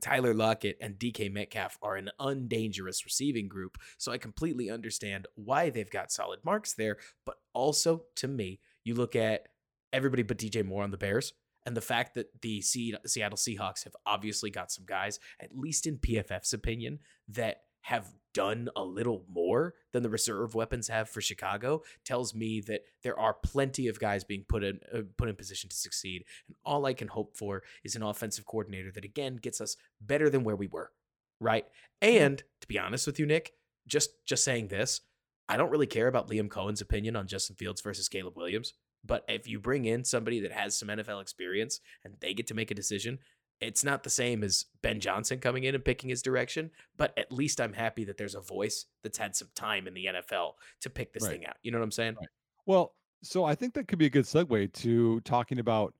Tyler 0.00 0.32
Lockett 0.32 0.78
and 0.80 0.94
DK 0.94 1.32
Metcalf 1.32 1.78
are 1.82 1.96
an 1.96 2.10
undangerous 2.20 3.04
receiving 3.04 3.48
group. 3.48 3.78
So 3.98 4.12
I 4.12 4.18
completely 4.18 4.70
understand 4.70 5.26
why 5.34 5.70
they've 5.70 5.90
got 5.90 6.12
solid 6.12 6.40
marks 6.44 6.72
there. 6.72 6.98
But 7.26 7.36
also, 7.52 8.04
to 8.16 8.28
me, 8.28 8.60
you 8.84 8.94
look 8.94 9.16
at 9.16 9.48
everybody 9.92 10.22
but 10.22 10.38
DJ 10.38 10.64
Moore 10.64 10.84
on 10.84 10.90
the 10.90 10.98
Bears. 10.98 11.32
And 11.66 11.76
the 11.76 11.82
fact 11.82 12.14
that 12.14 12.40
the 12.40 12.62
Seattle 12.62 13.36
Seahawks 13.36 13.84
have 13.84 13.96
obviously 14.06 14.50
got 14.50 14.70
some 14.70 14.86
guys, 14.86 15.18
at 15.40 15.54
least 15.54 15.86
in 15.86 15.98
PFF's 15.98 16.54
opinion, 16.54 17.00
that 17.28 17.62
have 17.82 18.06
done 18.38 18.68
a 18.76 18.84
little 18.84 19.24
more 19.28 19.74
than 19.92 20.04
the 20.04 20.08
reserve 20.08 20.54
weapons 20.54 20.86
have 20.86 21.08
for 21.08 21.20
Chicago 21.20 21.82
tells 22.04 22.34
me 22.34 22.60
that 22.60 22.82
there 23.02 23.18
are 23.18 23.34
plenty 23.34 23.88
of 23.88 23.98
guys 23.98 24.22
being 24.22 24.44
put 24.48 24.62
in 24.62 24.78
uh, 24.94 25.00
put 25.16 25.28
in 25.28 25.34
position 25.34 25.68
to 25.68 25.76
succeed. 25.76 26.24
And 26.46 26.54
all 26.64 26.86
I 26.86 26.94
can 26.94 27.08
hope 27.08 27.36
for 27.36 27.64
is 27.82 27.96
an 27.96 28.04
offensive 28.04 28.46
coordinator 28.46 28.92
that 28.92 29.04
again 29.04 29.36
gets 29.36 29.60
us 29.60 29.76
better 30.00 30.30
than 30.30 30.44
where 30.44 30.56
we 30.56 30.68
were 30.68 30.92
right? 31.40 31.66
And 32.02 32.42
to 32.60 32.68
be 32.68 32.78
honest 32.78 33.06
with 33.06 33.18
you 33.18 33.26
Nick 33.26 33.52
just 33.86 34.10
just 34.26 34.44
saying 34.44 34.68
this 34.68 35.00
I 35.48 35.56
don't 35.56 35.70
really 35.70 35.86
care 35.86 36.08
about 36.08 36.28
Liam 36.28 36.50
Coen's 36.50 36.80
opinion 36.80 37.16
on 37.16 37.26
Justin 37.26 37.56
Fields 37.56 37.80
versus 37.80 38.08
Caleb 38.08 38.36
Williams. 38.36 38.74
But 39.04 39.24
if 39.28 39.48
you 39.48 39.58
bring 39.58 39.84
in 39.86 40.04
somebody 40.04 40.40
that 40.40 40.52
has 40.52 40.76
some 40.76 40.88
NFL 40.88 41.22
experience 41.22 41.80
and 42.04 42.14
they 42.20 42.34
get 42.34 42.46
to 42.48 42.54
make 42.54 42.70
a 42.70 42.74
decision 42.74 43.18
it's 43.60 43.82
not 43.82 44.02
the 44.02 44.10
same 44.10 44.44
as 44.44 44.66
Ben 44.82 45.00
Johnson 45.00 45.38
coming 45.38 45.64
in 45.64 45.74
and 45.74 45.84
picking 45.84 46.10
his 46.10 46.22
direction, 46.22 46.70
but 46.96 47.16
at 47.18 47.32
least 47.32 47.60
I'm 47.60 47.72
happy 47.72 48.04
that 48.04 48.16
there's 48.16 48.34
a 48.34 48.40
voice 48.40 48.86
that's 49.02 49.18
had 49.18 49.34
some 49.34 49.48
time 49.54 49.86
in 49.86 49.94
the 49.94 50.06
NFL 50.06 50.52
to 50.82 50.90
pick 50.90 51.12
this 51.12 51.24
right. 51.24 51.32
thing 51.32 51.46
out. 51.46 51.56
You 51.62 51.72
know 51.72 51.78
what 51.78 51.84
I'm 51.84 51.90
saying? 51.90 52.16
Right. 52.18 52.28
Well, 52.66 52.94
so 53.22 53.44
I 53.44 53.54
think 53.54 53.74
that 53.74 53.88
could 53.88 53.98
be 53.98 54.06
a 54.06 54.10
good 54.10 54.24
segue 54.24 54.72
to 54.72 55.20
talking 55.20 55.58
about 55.58 55.92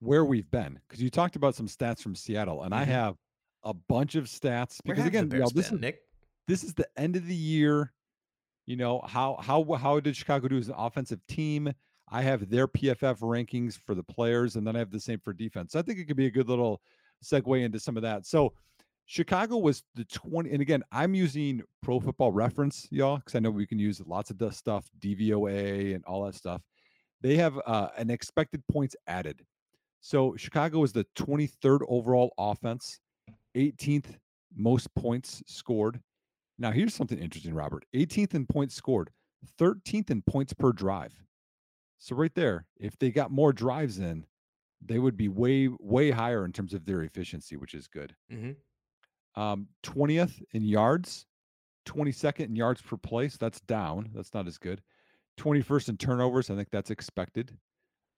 where 0.00 0.24
we've 0.24 0.50
been 0.50 0.78
because 0.88 1.02
you 1.02 1.10
talked 1.10 1.36
about 1.36 1.54
some 1.54 1.66
stats 1.66 2.02
from 2.02 2.14
Seattle, 2.14 2.62
and 2.62 2.72
mm-hmm. 2.72 2.82
I 2.82 2.84
have 2.84 3.16
a 3.62 3.74
bunch 3.74 4.14
of 4.14 4.24
stats 4.24 4.80
because 4.84 5.06
again, 5.06 5.28
know, 5.28 5.48
this 5.54 5.68
been, 5.68 5.76
is 5.76 5.80
Nick. 5.80 6.00
This 6.48 6.64
is 6.64 6.74
the 6.74 6.88
end 6.96 7.16
of 7.16 7.26
the 7.26 7.34
year. 7.34 7.92
You 8.66 8.76
know 8.76 9.00
how 9.06 9.36
how 9.40 9.64
how 9.74 10.00
did 10.00 10.16
Chicago 10.16 10.48
do 10.48 10.56
as 10.56 10.68
an 10.68 10.74
offensive 10.76 11.20
team? 11.26 11.72
I 12.10 12.22
have 12.22 12.50
their 12.50 12.68
PFF 12.68 13.20
rankings 13.20 13.78
for 13.78 13.94
the 13.94 14.02
players, 14.02 14.56
and 14.56 14.66
then 14.66 14.76
I 14.76 14.80
have 14.80 14.90
the 14.90 15.00
same 15.00 15.18
for 15.18 15.32
defense. 15.32 15.72
So 15.72 15.78
I 15.78 15.82
think 15.82 15.98
it 15.98 16.04
could 16.04 16.16
be 16.16 16.26
a 16.26 16.30
good 16.30 16.48
little 16.48 16.82
segue 17.22 17.64
into 17.64 17.78
some 17.78 17.96
of 17.96 18.02
that. 18.02 18.26
So 18.26 18.52
Chicago 19.06 19.58
was 19.58 19.82
the 19.94 20.04
20, 20.04 20.50
and 20.50 20.62
again, 20.62 20.82
I'm 20.92 21.14
using 21.14 21.62
pro 21.82 22.00
football 22.00 22.32
reference, 22.32 22.86
y'all, 22.90 23.18
because 23.18 23.34
I 23.34 23.40
know 23.40 23.50
we 23.50 23.66
can 23.66 23.78
use 23.78 24.00
lots 24.06 24.30
of 24.30 24.38
the 24.38 24.50
stuff, 24.50 24.88
DVOA 25.00 25.94
and 25.94 26.04
all 26.04 26.24
that 26.24 26.34
stuff. 26.34 26.62
They 27.20 27.36
have 27.36 27.58
uh, 27.66 27.88
an 27.96 28.10
expected 28.10 28.62
points 28.70 28.96
added. 29.06 29.42
So 30.00 30.34
Chicago 30.36 30.80
was 30.80 30.92
the 30.92 31.06
23rd 31.16 31.80
overall 31.88 32.32
offense, 32.38 32.98
18th 33.56 34.16
most 34.56 34.92
points 34.94 35.42
scored. 35.46 36.00
Now, 36.58 36.70
here's 36.70 36.94
something 36.94 37.18
interesting, 37.18 37.54
Robert 37.54 37.84
18th 37.94 38.34
in 38.34 38.46
points 38.46 38.74
scored, 38.74 39.10
13th 39.58 40.10
in 40.10 40.22
points 40.22 40.52
per 40.52 40.72
drive. 40.72 41.12
So, 41.98 42.16
right 42.16 42.34
there, 42.34 42.66
if 42.76 42.98
they 42.98 43.10
got 43.10 43.30
more 43.30 43.52
drives 43.52 43.98
in, 43.98 44.24
they 44.84 44.98
would 44.98 45.16
be 45.16 45.28
way 45.28 45.68
way 45.78 46.10
higher 46.10 46.44
in 46.44 46.52
terms 46.52 46.74
of 46.74 46.84
their 46.84 47.02
efficiency, 47.02 47.56
which 47.56 47.74
is 47.74 47.86
good. 47.86 48.14
Mm-hmm. 48.32 49.40
Um, 49.40 49.68
20th 49.82 50.42
in 50.52 50.62
yards, 50.62 51.26
22nd 51.86 52.46
in 52.46 52.56
yards 52.56 52.82
per 52.82 52.96
place. 52.96 53.36
That's 53.36 53.60
down. 53.60 54.10
That's 54.14 54.34
not 54.34 54.46
as 54.46 54.58
good. 54.58 54.82
21st 55.38 55.88
in 55.90 55.96
turnovers. 55.96 56.50
I 56.50 56.56
think 56.56 56.68
that's 56.70 56.90
expected. 56.90 57.56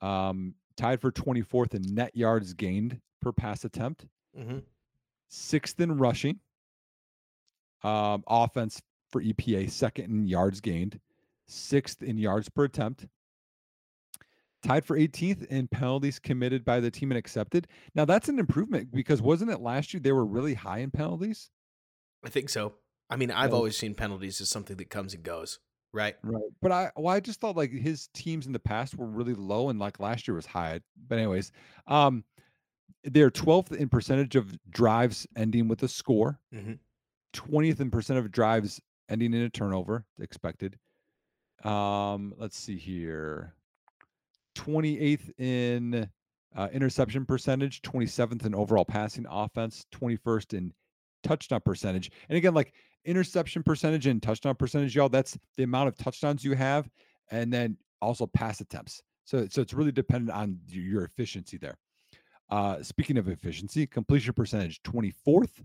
Um, 0.00 0.54
tied 0.76 1.00
for 1.00 1.12
24th 1.12 1.74
in 1.74 1.94
net 1.94 2.14
yards 2.16 2.52
gained 2.52 3.00
per 3.20 3.32
pass 3.32 3.64
attempt. 3.64 4.06
Mm-hmm. 4.38 4.58
Sixth 5.28 5.80
in 5.80 5.96
rushing. 5.96 6.40
Um, 7.82 8.24
offense 8.26 8.80
for 9.10 9.22
EPA, 9.22 9.70
second 9.70 10.06
in 10.06 10.26
yards 10.26 10.60
gained, 10.60 10.98
sixth 11.46 12.02
in 12.02 12.18
yards 12.18 12.48
per 12.48 12.64
attempt, 12.64 13.06
tied 14.64 14.84
for 14.84 14.98
18th 14.98 15.46
in 15.46 15.68
penalties 15.68 16.18
committed 16.18 16.64
by 16.64 16.80
the 16.80 16.90
team 16.90 17.10
and 17.10 17.18
accepted. 17.18 17.68
Now 17.94 18.04
that's 18.04 18.28
an 18.28 18.38
improvement 18.38 18.92
because 18.92 19.22
wasn't 19.22 19.50
it 19.50 19.60
last 19.60 19.92
year 19.92 20.00
they 20.00 20.12
were 20.12 20.24
really 20.24 20.54
high 20.54 20.78
in 20.78 20.90
penalties? 20.90 21.50
I 22.24 22.30
think 22.30 22.48
so. 22.48 22.74
I 23.10 23.16
mean, 23.16 23.30
I've 23.30 23.50
yeah. 23.50 23.56
always 23.56 23.76
seen 23.76 23.94
penalties 23.94 24.40
as 24.40 24.48
something 24.48 24.76
that 24.78 24.88
comes 24.88 25.14
and 25.14 25.22
goes, 25.22 25.60
right? 25.92 26.16
Right. 26.22 26.42
But 26.62 26.72
I 26.72 26.90
well, 26.96 27.14
I 27.14 27.20
just 27.20 27.40
thought 27.40 27.56
like 27.56 27.70
his 27.70 28.08
teams 28.14 28.46
in 28.46 28.52
the 28.52 28.58
past 28.58 28.96
were 28.96 29.06
really 29.06 29.34
low 29.34 29.68
and 29.68 29.78
like 29.78 30.00
last 30.00 30.26
year 30.26 30.34
was 30.34 30.46
high. 30.46 30.80
But 31.08 31.18
anyways, 31.18 31.52
um 31.86 32.24
they're 33.04 33.30
12th 33.30 33.72
in 33.72 33.90
percentage 33.90 34.34
of 34.34 34.56
drives 34.70 35.26
ending 35.36 35.68
with 35.68 35.82
a 35.82 35.88
score. 35.88 36.40
Mm-hmm. 36.54 36.74
20th 37.34 37.80
in 37.80 37.90
percent 37.90 38.18
of 38.18 38.30
drives 38.30 38.80
ending 39.10 39.34
in 39.34 39.42
a 39.42 39.50
turnover, 39.50 40.06
expected. 40.18 40.78
Um, 41.64 42.34
let's 42.38 42.56
see 42.56 42.78
here. 42.78 43.54
28th 44.54 45.30
in 45.38 46.08
uh, 46.56 46.68
interception 46.72 47.24
percentage, 47.26 47.82
27th 47.82 48.46
in 48.46 48.54
overall 48.54 48.84
passing 48.84 49.26
offense, 49.28 49.86
21st 49.92 50.54
in 50.54 50.72
touchdown 51.22 51.60
percentage. 51.64 52.10
And 52.28 52.36
again, 52.38 52.54
like 52.54 52.72
interception 53.04 53.62
percentage 53.62 54.06
and 54.06 54.22
touchdown 54.22 54.54
percentage, 54.54 54.94
y'all, 54.94 55.08
that's 55.08 55.36
the 55.56 55.64
amount 55.64 55.88
of 55.88 55.96
touchdowns 55.96 56.44
you 56.44 56.54
have, 56.54 56.88
and 57.30 57.52
then 57.52 57.76
also 58.00 58.26
pass 58.26 58.60
attempts. 58.60 59.02
So, 59.24 59.46
so 59.50 59.62
it's 59.62 59.74
really 59.74 59.92
dependent 59.92 60.30
on 60.30 60.58
your 60.68 61.04
efficiency 61.04 61.56
there. 61.56 61.76
Uh, 62.50 62.82
speaking 62.82 63.16
of 63.16 63.28
efficiency, 63.28 63.86
completion 63.86 64.34
percentage 64.34 64.82
24th, 64.82 65.62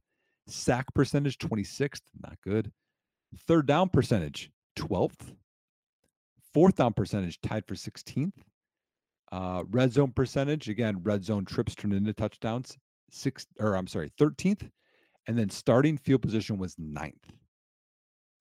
sack 0.47 0.85
percentage 0.93 1.37
26th, 1.37 2.01
not 2.23 2.37
good. 2.43 2.71
Third 3.47 3.67
down 3.67 3.89
percentage 3.89 4.49
12th, 4.77 5.35
fourth 6.53 6.75
down 6.77 6.93
percentage 6.93 7.39
tied 7.41 7.65
for 7.67 7.75
16th, 7.75 8.33
uh, 9.31 9.63
red 9.69 9.93
zone 9.93 10.11
percentage, 10.11 10.69
again, 10.69 11.01
red 11.03 11.23
zone 11.23 11.45
trips 11.45 11.75
turned 11.75 11.93
into 11.93 12.13
touchdowns, 12.13 12.77
six 13.09 13.45
or 13.59 13.75
I'm 13.75 13.87
sorry, 13.87 14.11
13th. 14.19 14.69
And 15.27 15.37
then 15.37 15.49
starting 15.49 15.97
field 15.97 16.21
position 16.21 16.57
was 16.57 16.75
ninth. 16.79 17.31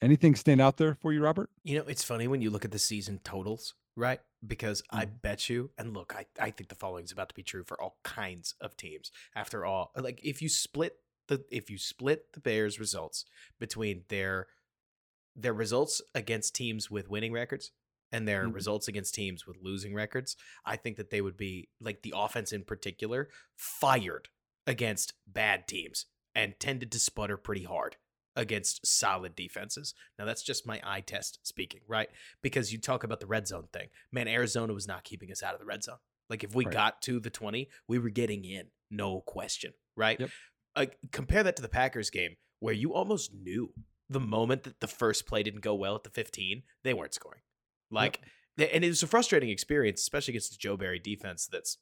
Anything 0.01 0.34
stand 0.34 0.61
out 0.61 0.76
there 0.76 0.95
for 0.95 1.12
you, 1.12 1.22
Robert? 1.22 1.51
You 1.64 1.78
know, 1.78 1.84
it's 1.86 2.05
funny 2.05 2.28
when 2.28 2.41
you 2.41 2.51
look 2.51 2.64
at 2.64 2.70
the 2.70 2.78
season 2.78 3.20
totals, 3.24 3.74
right? 3.97 4.20
Because 4.47 4.80
mm-hmm. 4.82 5.01
I 5.01 5.05
bet 5.07 5.51
you, 5.51 5.70
and 5.76 5.93
look, 5.93 6.14
I, 6.16 6.26
I 6.41 6.51
think 6.51 6.68
the 6.68 6.76
following 6.76 7.05
is 7.05 7.12
about 7.12 7.28
to 7.30 7.34
be 7.34 7.43
true 7.43 7.64
for 7.64 7.80
all 7.82 7.99
kinds 8.05 8.55
of 8.61 8.76
teams. 8.76 9.11
After 9.34 9.66
all, 9.66 9.91
like 9.97 10.20
if 10.22 10.41
you 10.41 10.49
split 10.49 10.95
the 11.26 11.45
if 11.51 11.68
you 11.68 11.78
split 11.78 12.32
the 12.32 12.41
Bears 12.41 12.78
results 12.78 13.24
between 13.59 14.05
their 14.09 14.47
their 15.36 15.53
results 15.53 16.01
against 16.14 16.55
teams 16.55 16.91
with 16.91 17.11
winning 17.11 17.32
records 17.32 17.72
and 18.13 18.27
their 18.27 18.45
mm-hmm. 18.45 18.53
results 18.53 18.89
against 18.89 19.15
teams 19.15 19.47
with 19.47 19.59
losing 19.63 19.95
records, 19.95 20.37
I 20.65 20.77
think 20.77 20.97
that 20.97 21.11
they 21.11 21.21
would 21.21 21.37
be 21.37 21.69
like 21.81 22.03
the 22.03 22.15
offense 22.17 22.53
in 22.53 22.65
particular 22.65 23.29
fired 23.57 24.29
against 24.67 25.15
bad 25.27 25.67
teams 25.67 26.07
and 26.35 26.59
tended 26.61 26.93
to 26.93 26.99
sputter 26.99 27.37
pretty 27.37 27.65
hard 27.65 27.97
against 28.37 28.87
solid 28.87 29.35
defenses. 29.35 29.95
Now 30.19 30.25
that's 30.25 30.43
just 30.43 30.67
my 30.67 30.81
eye 30.85 31.01
test 31.01 31.41
speaking, 31.43 31.81
right? 31.89 32.09
Because 32.43 32.73
you 32.73 32.79
talk 32.79 33.03
about 33.03 33.21
the 33.21 33.27
red 33.27 33.49
zone 33.49 33.69
thing. 33.73 33.89
Man, 34.13 34.29
Arizona 34.29 34.73
was 34.73 34.87
not 34.87 35.05
keeping 35.05 35.33
us 35.33 35.43
out 35.43 35.55
of 35.55 35.61
the 35.61 35.67
red 35.67 35.83
zone. 35.83 35.97
Like 36.31 36.45
if 36.45 36.55
we 36.55 36.65
right. 36.65 36.73
got 36.73 37.03
to 37.03 37.19
the 37.19 37.31
20, 37.31 37.69
we 37.89 37.99
were 37.99 38.11
getting 38.11 38.45
in, 38.45 38.67
no 38.91 39.23
question, 39.23 39.73
right? 39.97 40.21
Yep. 40.21 40.31
like 40.77 40.99
compare 41.11 41.43
that 41.43 41.57
to 41.57 41.63
the 41.63 41.69
Packers 41.69 42.11
game 42.11 42.37
where 42.61 42.75
you 42.75 42.95
almost 42.95 43.35
knew 43.35 43.73
the 44.09 44.21
moment 44.21 44.63
that 44.65 44.81
the 44.81 44.87
first 44.87 45.27
play 45.27 45.43
didn't 45.43 45.61
go 45.61 45.75
well 45.75 45.95
at 45.95 46.05
the 46.05 46.11
15, 46.11 46.63
they 46.85 46.95
weren't 46.95 47.15
scoring. 47.15 47.41
Like, 47.91 48.20
yep. 48.57 48.70
and 48.72 48.84
it's 48.84 49.03
a 49.03 49.07
frustrating 49.07 49.51
experience, 49.51 50.01
especially 50.01 50.32
against 50.32 50.53
the 50.53 50.59
Joe 50.59 50.76
Barry 50.76 50.99
defense 50.99 51.49
that's 51.51 51.78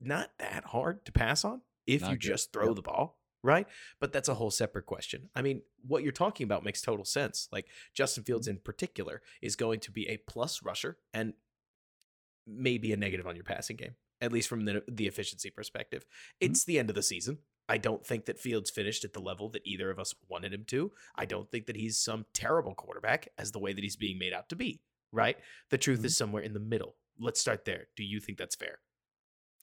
not 0.00 0.30
that 0.38 0.64
hard 0.66 1.04
to 1.06 1.12
pass 1.12 1.44
on 1.44 1.62
if 1.86 2.02
not 2.02 2.10
you 2.10 2.16
good. 2.16 2.20
just 2.20 2.52
throw 2.52 2.68
yep. 2.68 2.76
the 2.76 2.82
ball, 2.82 3.18
right? 3.42 3.66
But 4.00 4.12
that's 4.12 4.28
a 4.28 4.34
whole 4.34 4.50
separate 4.50 4.86
question. 4.86 5.28
I 5.34 5.42
mean, 5.42 5.62
what 5.86 6.02
you're 6.02 6.12
talking 6.12 6.44
about 6.44 6.64
makes 6.64 6.82
total 6.82 7.04
sense. 7.04 7.48
Like, 7.52 7.66
Justin 7.94 8.24
Fields 8.24 8.46
mm-hmm. 8.46 8.56
in 8.56 8.62
particular 8.62 9.22
is 9.42 9.56
going 9.56 9.80
to 9.80 9.90
be 9.90 10.08
a 10.08 10.18
plus 10.18 10.62
rusher 10.62 10.98
and 11.12 11.34
maybe 12.46 12.92
a 12.92 12.96
negative 12.96 13.26
on 13.26 13.36
your 13.36 13.44
passing 13.44 13.76
game, 13.76 13.94
at 14.20 14.32
least 14.32 14.48
from 14.48 14.64
the, 14.64 14.82
the 14.88 15.06
efficiency 15.06 15.50
perspective. 15.50 16.02
Mm-hmm. 16.02 16.50
It's 16.50 16.62
mm-hmm. 16.62 16.72
the 16.72 16.78
end 16.78 16.90
of 16.90 16.96
the 16.96 17.02
season. 17.02 17.38
I 17.68 17.78
don't 17.78 18.04
think 18.04 18.24
that 18.24 18.40
Fields 18.40 18.68
finished 18.68 19.04
at 19.04 19.12
the 19.12 19.20
level 19.20 19.48
that 19.50 19.64
either 19.64 19.90
of 19.90 20.00
us 20.00 20.12
wanted 20.28 20.52
him 20.52 20.64
to. 20.68 20.90
I 21.14 21.24
don't 21.24 21.48
think 21.48 21.66
that 21.66 21.76
he's 21.76 21.98
some 21.98 22.26
terrible 22.34 22.74
quarterback 22.74 23.28
as 23.38 23.52
the 23.52 23.60
way 23.60 23.72
that 23.72 23.84
he's 23.84 23.96
being 23.96 24.18
made 24.18 24.32
out 24.32 24.48
to 24.48 24.56
be, 24.56 24.80
right? 25.12 25.36
The 25.70 25.78
truth 25.78 25.98
mm-hmm. 25.98 26.06
is 26.06 26.16
somewhere 26.16 26.42
in 26.42 26.54
the 26.54 26.60
middle. 26.60 26.96
Let's 27.18 27.40
start 27.40 27.64
there. 27.64 27.88
Do 27.96 28.04
you 28.04 28.20
think 28.20 28.38
that's 28.38 28.56
fair? 28.56 28.78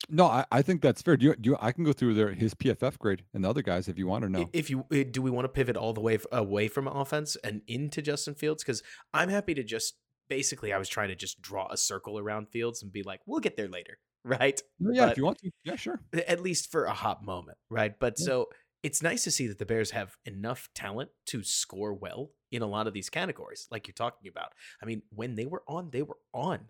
No, 0.08 0.26
I, 0.26 0.44
I 0.52 0.62
think 0.62 0.80
that's 0.80 1.02
fair. 1.02 1.16
Do 1.16 1.26
you, 1.26 1.34
do 1.34 1.50
you, 1.50 1.56
I 1.60 1.72
can 1.72 1.82
go 1.82 1.92
through 1.92 2.14
their 2.14 2.32
his 2.32 2.54
PFF 2.54 2.98
grade 2.98 3.24
and 3.34 3.44
the 3.44 3.50
other 3.50 3.62
guys 3.62 3.88
if 3.88 3.98
you 3.98 4.06
want 4.06 4.22
to 4.22 4.28
know. 4.28 4.48
If 4.52 4.70
you 4.70 4.84
eh, 4.92 5.04
do, 5.10 5.20
we 5.20 5.30
want 5.30 5.44
to 5.44 5.48
pivot 5.48 5.76
all 5.76 5.92
the 5.92 6.00
way 6.00 6.18
away 6.30 6.68
from 6.68 6.86
offense 6.86 7.36
and 7.42 7.62
into 7.66 8.00
Justin 8.00 8.34
Fields 8.34 8.62
because 8.62 8.82
I'm 9.12 9.28
happy 9.28 9.54
to 9.54 9.64
just 9.64 9.94
basically 10.28 10.72
I 10.72 10.78
was 10.78 10.88
trying 10.88 11.08
to 11.08 11.16
just 11.16 11.42
draw 11.42 11.66
a 11.70 11.76
circle 11.76 12.18
around 12.18 12.48
Fields 12.48 12.82
and 12.82 12.92
be 12.92 13.02
like, 13.02 13.20
we'll 13.26 13.40
get 13.40 13.56
there 13.56 13.68
later 13.68 13.98
right? 14.24 14.60
Yeah, 14.78 15.06
but 15.06 15.12
if 15.12 15.16
you 15.16 15.24
want 15.24 15.38
to. 15.38 15.50
Yeah, 15.64 15.76
sure. 15.76 16.00
At 16.26 16.40
least 16.40 16.70
for 16.70 16.84
a 16.84 16.92
hot 16.92 17.24
moment, 17.24 17.58
right? 17.70 17.94
But 17.98 18.14
yeah. 18.18 18.26
so 18.26 18.46
it's 18.82 19.02
nice 19.02 19.24
to 19.24 19.30
see 19.30 19.46
that 19.46 19.58
the 19.58 19.66
Bears 19.66 19.92
have 19.92 20.16
enough 20.24 20.68
talent 20.74 21.10
to 21.26 21.42
score 21.42 21.94
well 21.94 22.30
in 22.50 22.62
a 22.62 22.66
lot 22.66 22.86
of 22.86 22.92
these 22.92 23.10
categories, 23.10 23.68
like 23.70 23.86
you're 23.86 23.94
talking 23.94 24.28
about. 24.28 24.52
I 24.82 24.86
mean, 24.86 25.02
when 25.10 25.34
they 25.34 25.46
were 25.46 25.62
on, 25.66 25.90
they 25.90 26.02
were 26.02 26.18
on. 26.32 26.60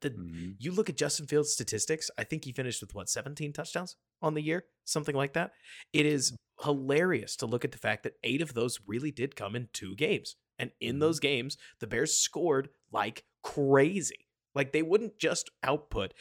The, 0.00 0.10
mm-hmm. 0.10 0.50
You 0.58 0.72
look 0.72 0.90
at 0.90 0.98
Justin 0.98 1.26
Fields' 1.26 1.52
statistics. 1.52 2.10
I 2.18 2.24
think 2.24 2.44
he 2.44 2.52
finished 2.52 2.82
with 2.82 2.94
what 2.94 3.08
17 3.08 3.54
touchdowns 3.54 3.96
on 4.20 4.34
the 4.34 4.42
year, 4.42 4.64
something 4.84 5.14
like 5.14 5.32
that. 5.32 5.52
It 5.94 6.04
is 6.04 6.36
hilarious 6.62 7.36
to 7.36 7.46
look 7.46 7.64
at 7.64 7.72
the 7.72 7.78
fact 7.78 8.02
that 8.02 8.14
eight 8.22 8.42
of 8.42 8.52
those 8.52 8.80
really 8.86 9.10
did 9.10 9.34
come 9.34 9.56
in 9.56 9.68
two 9.72 9.94
games, 9.94 10.36
and 10.58 10.72
in 10.80 10.94
mm-hmm. 10.94 11.00
those 11.00 11.20
games, 11.20 11.56
the 11.80 11.86
Bears 11.86 12.16
scored 12.16 12.68
like 12.92 13.24
crazy. 13.42 14.26
Like 14.54 14.72
they 14.72 14.82
wouldn't 14.82 15.18
just 15.18 15.50
output 15.62 16.12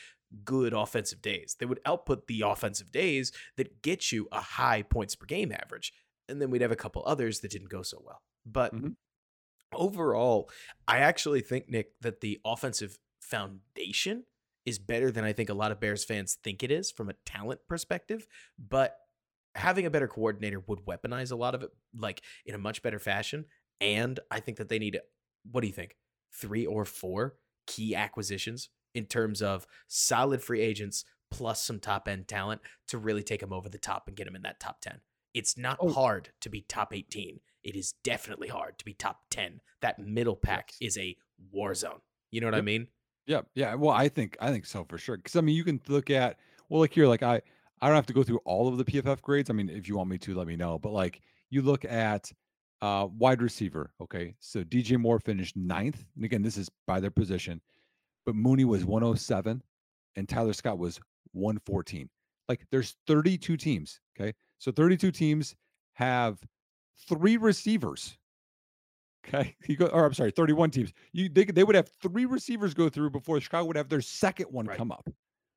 good 0.43 0.74
offensive 0.74 1.22
days. 1.22 1.55
They 1.59 1.65
would 1.65 1.80
output 1.86 2.28
the 2.28 2.41
offensive 2.41 2.91
days 2.91 3.32
that 3.55 3.82
get 3.82 4.11
you 4.11 4.28
a 4.32 4.41
high 4.41 4.82
points 4.82 5.15
per 5.15 5.26
game 5.26 5.51
average. 5.51 5.93
And 6.30 6.41
then 6.41 6.49
we'd 6.49 6.61
have 6.61 6.72
a 6.72 6.76
couple 6.76 7.03
others 7.05 7.39
that 7.39 7.51
didn't 7.51 7.70
go 7.70 7.82
so 7.82 8.01
well. 8.05 8.22
But 8.45 8.76
mm-hmm. 8.76 8.89
Overall, 9.74 10.49
I 10.88 10.99
actually 10.99 11.41
think, 11.41 11.70
Nick, 11.70 11.91
that 12.01 12.22
the 12.22 12.39
offensive 12.45 12.99
foundation 13.22 14.24
is 14.65 14.80
better 14.80 15.11
than 15.11 15.24
I 15.24 15.34
think 15.34 15.49
a 15.49 15.53
lot 15.53 15.72
of 15.72 15.80
Bears 15.80 16.03
fans 16.03 16.38
think 16.43 16.63
it 16.63 16.72
is 16.72 16.91
from 16.91 17.09
a 17.09 17.15
talent 17.26 17.61
perspective. 17.68 18.28
But 18.57 18.97
having 19.55 19.86
a 19.86 19.89
better 19.89 20.07
coordinator 20.07 20.61
would 20.68 20.86
weaponize 20.86 21.32
a 21.32 21.36
lot 21.36 21.55
of 21.55 21.63
it, 21.63 21.72
like 21.97 22.22
in 22.45 22.53
a 22.53 22.59
much 22.59 22.82
better 22.82 22.99
fashion. 22.99 23.45
And 23.80 24.20
I 24.30 24.39
think 24.39 24.57
that 24.57 24.70
they 24.70 24.80
need, 24.80 24.99
what 25.49 25.61
do 25.61 25.68
you 25.68 25.74
think? 25.74 25.95
Three 26.34 26.65
or 26.65 26.86
four 26.86 27.36
key 27.65 27.95
acquisitions 27.95 28.70
in 28.93 29.05
terms 29.05 29.41
of 29.41 29.68
solid 29.88 30.41
free 30.41 30.61
agents 30.61 31.05
plus 31.32 31.61
some 31.61 31.80
top 31.80 32.07
end 32.07 32.28
talent 32.28 32.61
to 32.88 32.97
really 32.97 33.24
take 33.24 33.41
them 33.41 33.53
over 33.53 33.70
the 33.70 33.78
top 33.78 34.07
and 34.07 34.15
get 34.15 34.26
them 34.26 34.36
in 34.36 34.41
that 34.43 34.59
top 34.59 34.82
10. 34.82 34.99
It's 35.34 35.57
not 35.57 35.78
oh. 35.80 35.89
hard 35.89 36.30
to 36.41 36.49
be 36.49 36.61
top 36.61 36.93
18. 36.93 37.39
It 37.68 37.76
is 37.76 37.93
definitely 38.03 38.47
hard 38.47 38.80
to 38.80 38.86
be 38.86 38.93
top 38.93 39.20
10. 39.30 39.61
That 39.82 39.99
middle 39.99 40.36
pack 40.36 40.72
yes. 40.80 40.93
is 40.93 40.97
a 40.97 41.15
war 41.51 41.76
zone. 41.76 41.99
You 42.32 42.41
know 42.41 42.47
what 42.47 42.55
yep. 42.55 42.63
I 42.63 42.65
mean? 42.65 42.88
Yeah. 43.28 43.41
Yeah. 43.53 43.76
Well, 43.76 43.91
I 43.91 44.09
think 44.09 44.38
I 44.39 44.51
think 44.51 44.65
so 44.65 44.86
for 44.89 44.97
sure. 44.97 45.18
Cause 45.18 45.36
I 45.36 45.41
mean 45.41 45.55
you 45.55 45.63
can 45.63 45.80
look 45.88 46.09
at 46.09 46.38
well, 46.70 46.82
like 46.82 46.93
here, 46.93 47.07
like 47.07 47.24
I 47.24 47.41
I 47.82 47.88
don't 47.88 47.95
have 47.95 48.07
to 48.07 48.13
go 48.13 48.24
through 48.24 48.39
all 48.45 48.68
of 48.68 48.78
the 48.78 48.86
PFF 48.86 49.22
grades. 49.22 49.49
I 49.49 49.53
mean, 49.53 49.70
if 49.70 49.88
you 49.88 49.95
want 49.95 50.09
me 50.09 50.18
to, 50.18 50.34
let 50.34 50.47
me 50.47 50.55
know. 50.55 50.80
But 50.80 50.93
like 50.93 51.22
you 51.51 51.61
look 51.61 51.86
at 51.86 52.32
uh 52.82 53.07
wide 53.18 53.41
receiver, 53.41 53.91
okay. 54.01 54.34
So 54.39 54.63
DJ 54.63 54.97
Moore 54.97 55.20
finished 55.20 55.55
ninth. 55.55 56.03
And 56.15 56.26
again, 56.26 56.41
this 56.41 56.57
is 56.57 56.70
by 56.88 56.99
their 56.99 57.11
position 57.11 57.61
but 58.28 58.36
Mooney 58.36 58.65
was 58.65 58.84
107 58.84 59.63
and 60.18 60.30
Tyler 60.30 60.51
Scott 60.51 60.78
was 60.78 60.99
114. 61.32 62.09
Like 62.49 62.68
there's 62.70 62.97
32 63.07 63.55
teams. 63.55 64.01
Okay. 64.20 64.34
So 64.59 64.72
32 64.72 65.11
teams 65.11 65.55
have 65.93 66.38
three 67.07 67.37
receivers. 67.37 68.17
Okay. 69.27 69.55
You 69.67 69.75
go, 69.75 69.87
or 69.87 70.05
I'm 70.05 70.13
sorry, 70.13 70.31
31 70.31 70.71
teams. 70.71 70.93
You 71.11 71.27
they, 71.27 71.43
they 71.45 71.63
would 71.63 71.75
have 71.75 71.89
three 72.01 72.25
receivers 72.25 72.73
go 72.73 72.87
through 72.87 73.09
before 73.09 73.39
Chicago 73.41 73.65
would 73.65 73.75
have 73.75 73.89
their 73.89 74.01
second 74.01 74.47
one 74.51 74.65
right. 74.67 74.77
come 74.77 74.91
up. 74.91 75.09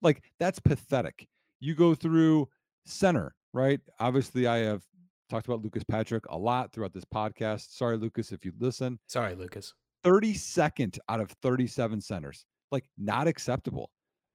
Like 0.03 0.25
that's 0.41 0.59
pathetic. 0.59 1.29
You 1.61 1.75
go 1.75 1.95
through 1.95 2.49
center, 2.85 3.35
right? 3.53 3.81
Obviously, 4.01 4.47
I 4.47 4.59
have 4.59 4.83
talked 5.29 5.47
about 5.47 5.63
Lucas 5.63 5.85
Patrick 5.85 6.25
a 6.31 6.37
lot 6.37 6.73
throughout 6.73 6.93
this 6.93 7.05
podcast. 7.05 7.77
Sorry, 7.77 7.97
Lucas, 7.97 8.33
if 8.33 8.45
you 8.45 8.53
listen. 8.59 8.99
Sorry, 9.07 9.35
Lucas. 9.35 9.75
32nd 10.05 10.99
out 11.09 11.21
of 11.21 11.31
37 11.43 12.01
centers 12.01 12.47
like 12.71 12.85
not 12.99 13.27
acceptable. 13.27 13.91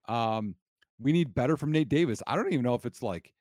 Um, 0.07 0.55
we 0.99 1.11
need 1.11 1.33
better 1.33 1.57
from 1.57 1.71
Nate 1.71 1.89
Davis. 1.89 2.21
I 2.27 2.35
don't 2.35 2.51
even 2.51 2.63
know 2.63 2.75
if 2.75 2.85
it's 2.85 3.01
like 3.01 3.31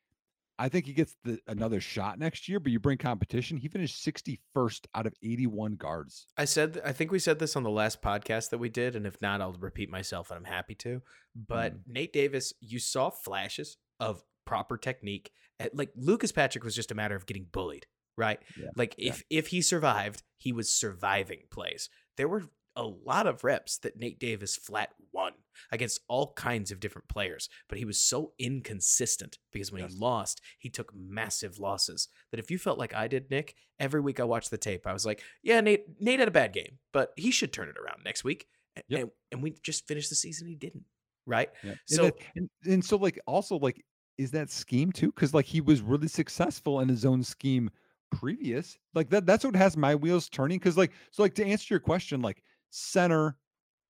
I 0.59 0.69
think 0.69 0.87
he 0.87 0.93
gets 0.93 1.17
the, 1.25 1.39
another 1.47 1.81
shot 1.81 2.19
next 2.19 2.49
year, 2.49 2.61
but 2.61 2.71
you 2.71 2.79
bring 2.79 2.99
competition. 2.99 3.57
He 3.57 3.69
finished 3.69 4.05
61st 4.05 4.87
out 4.95 5.07
of 5.07 5.15
81 5.23 5.75
guards. 5.77 6.27
I 6.37 6.45
said, 6.45 6.81
I 6.85 6.93
think 6.93 7.11
we 7.11 7.19
said 7.19 7.39
this 7.39 7.57
on 7.57 7.65
the 7.65 7.71
last 7.71 8.03
podcast 8.03 8.51
that 8.51 8.59
we 8.59 8.69
did. 8.69 8.95
And 8.95 9.07
if 9.07 9.21
not, 9.21 9.41
I'll 9.41 9.53
repeat 9.53 9.91
myself 9.91 10.31
and 10.31 10.39
I'm 10.39 10.45
happy 10.45 10.75
to. 10.77 11.03
But 11.35 11.75
mm. 11.75 11.81
Nate 11.89 12.13
Davis, 12.13 12.53
you 12.61 12.79
saw 12.79 13.11
flashes 13.11 13.77
of 13.99 14.23
proper 14.45 14.77
technique. 14.77 15.31
Like 15.73 15.91
Lucas 15.97 16.33
Patrick 16.33 16.65
was 16.65 16.75
just 16.75 16.93
a 16.93 16.95
matter 16.95 17.17
of 17.17 17.27
getting 17.27 17.47
bullied, 17.51 17.87
right? 18.17 18.39
Yeah. 18.57 18.69
Like 18.77 18.95
if, 18.97 19.25
yeah. 19.29 19.39
if 19.39 19.49
he 19.49 19.61
survived, 19.61 20.23
he 20.37 20.53
was 20.53 20.71
surviving 20.71 21.43
plays. 21.51 21.89
There 22.17 22.29
were 22.29 22.45
a 22.77 22.85
lot 22.85 23.27
of 23.27 23.45
reps 23.45 23.79
that 23.79 23.99
Nate 23.99 24.19
Davis 24.19 24.57
flat 24.57 24.91
won 25.13 25.33
against 25.71 26.01
all 26.09 26.33
kinds 26.35 26.71
of 26.71 26.81
different 26.81 27.09
players, 27.09 27.49
but 27.69 27.79
he 27.79 27.85
was 27.85 28.01
so 28.01 28.33
inconsistent 28.39 29.39
because 29.53 29.73
when 29.73 29.83
yes. 29.83 29.93
he 29.93 29.99
lost, 29.99 30.41
he 30.59 30.69
took 30.69 30.93
massive 30.95 31.59
losses. 31.59 32.09
That 32.31 32.41
if 32.41 32.51
you 32.51 32.59
felt 32.59 32.79
like 32.79 32.95
I 32.95 33.09
did, 33.09 33.31
Nick, 33.31 33.55
every 33.79 34.01
week 34.01 34.21
I 34.21 34.25
watched 34.25 34.51
the 34.51 34.59
tape, 34.59 34.87
I 34.87 34.93
was 34.93 35.07
like, 35.07 35.23
yeah, 35.43 35.61
Nate, 35.61 35.85
Nate 36.01 36.21
had 36.21 36.29
a 36.29 36.33
bad 36.33 36.53
game, 36.53 36.79
but 36.93 37.13
he 37.17 37.31
should 37.31 37.53
turn 37.53 37.69
it 37.69 37.79
around 37.79 38.03
next 38.05 38.25
week. 38.25 38.47
Yep. 38.89 39.01
And, 39.01 39.11
and 39.33 39.43
we 39.43 39.55
just 39.63 39.87
finished 39.87 40.11
the 40.11 40.17
season, 40.17 40.49
he 40.49 40.55
didn't. 40.55 40.85
Right. 41.27 41.49
Yep. 41.63 41.79
So, 41.87 42.05
and, 42.05 42.15
and, 42.37 42.51
and 42.73 42.85
so, 42.85 42.97
like, 42.97 43.19
also, 43.27 43.57
like, 43.59 43.83
is 44.19 44.31
that 44.33 44.51
scheme 44.51 44.93
too? 44.93 45.13
Because, 45.13 45.33
like, 45.33 45.47
he 45.47 45.61
was 45.61 45.81
really 45.81 46.09
successful 46.09 46.81
in 46.81 46.89
his 46.89 47.05
own 47.05 47.23
scheme 47.23 47.71
previous. 48.13 48.77
Like, 48.95 49.09
that, 49.11 49.27
that's 49.27 49.45
what 49.45 49.57
has 49.57 49.77
my 49.77 49.95
wheels 49.95 50.29
turning. 50.29 50.59
Because, 50.59 50.77
like, 50.77 50.93
so, 51.11 51.23
like, 51.23 51.35
to 51.37 51.45
answer 51.47 51.73
your 51.73 51.81
question, 51.81 52.21
like, 52.21 52.43
center, 52.71 53.37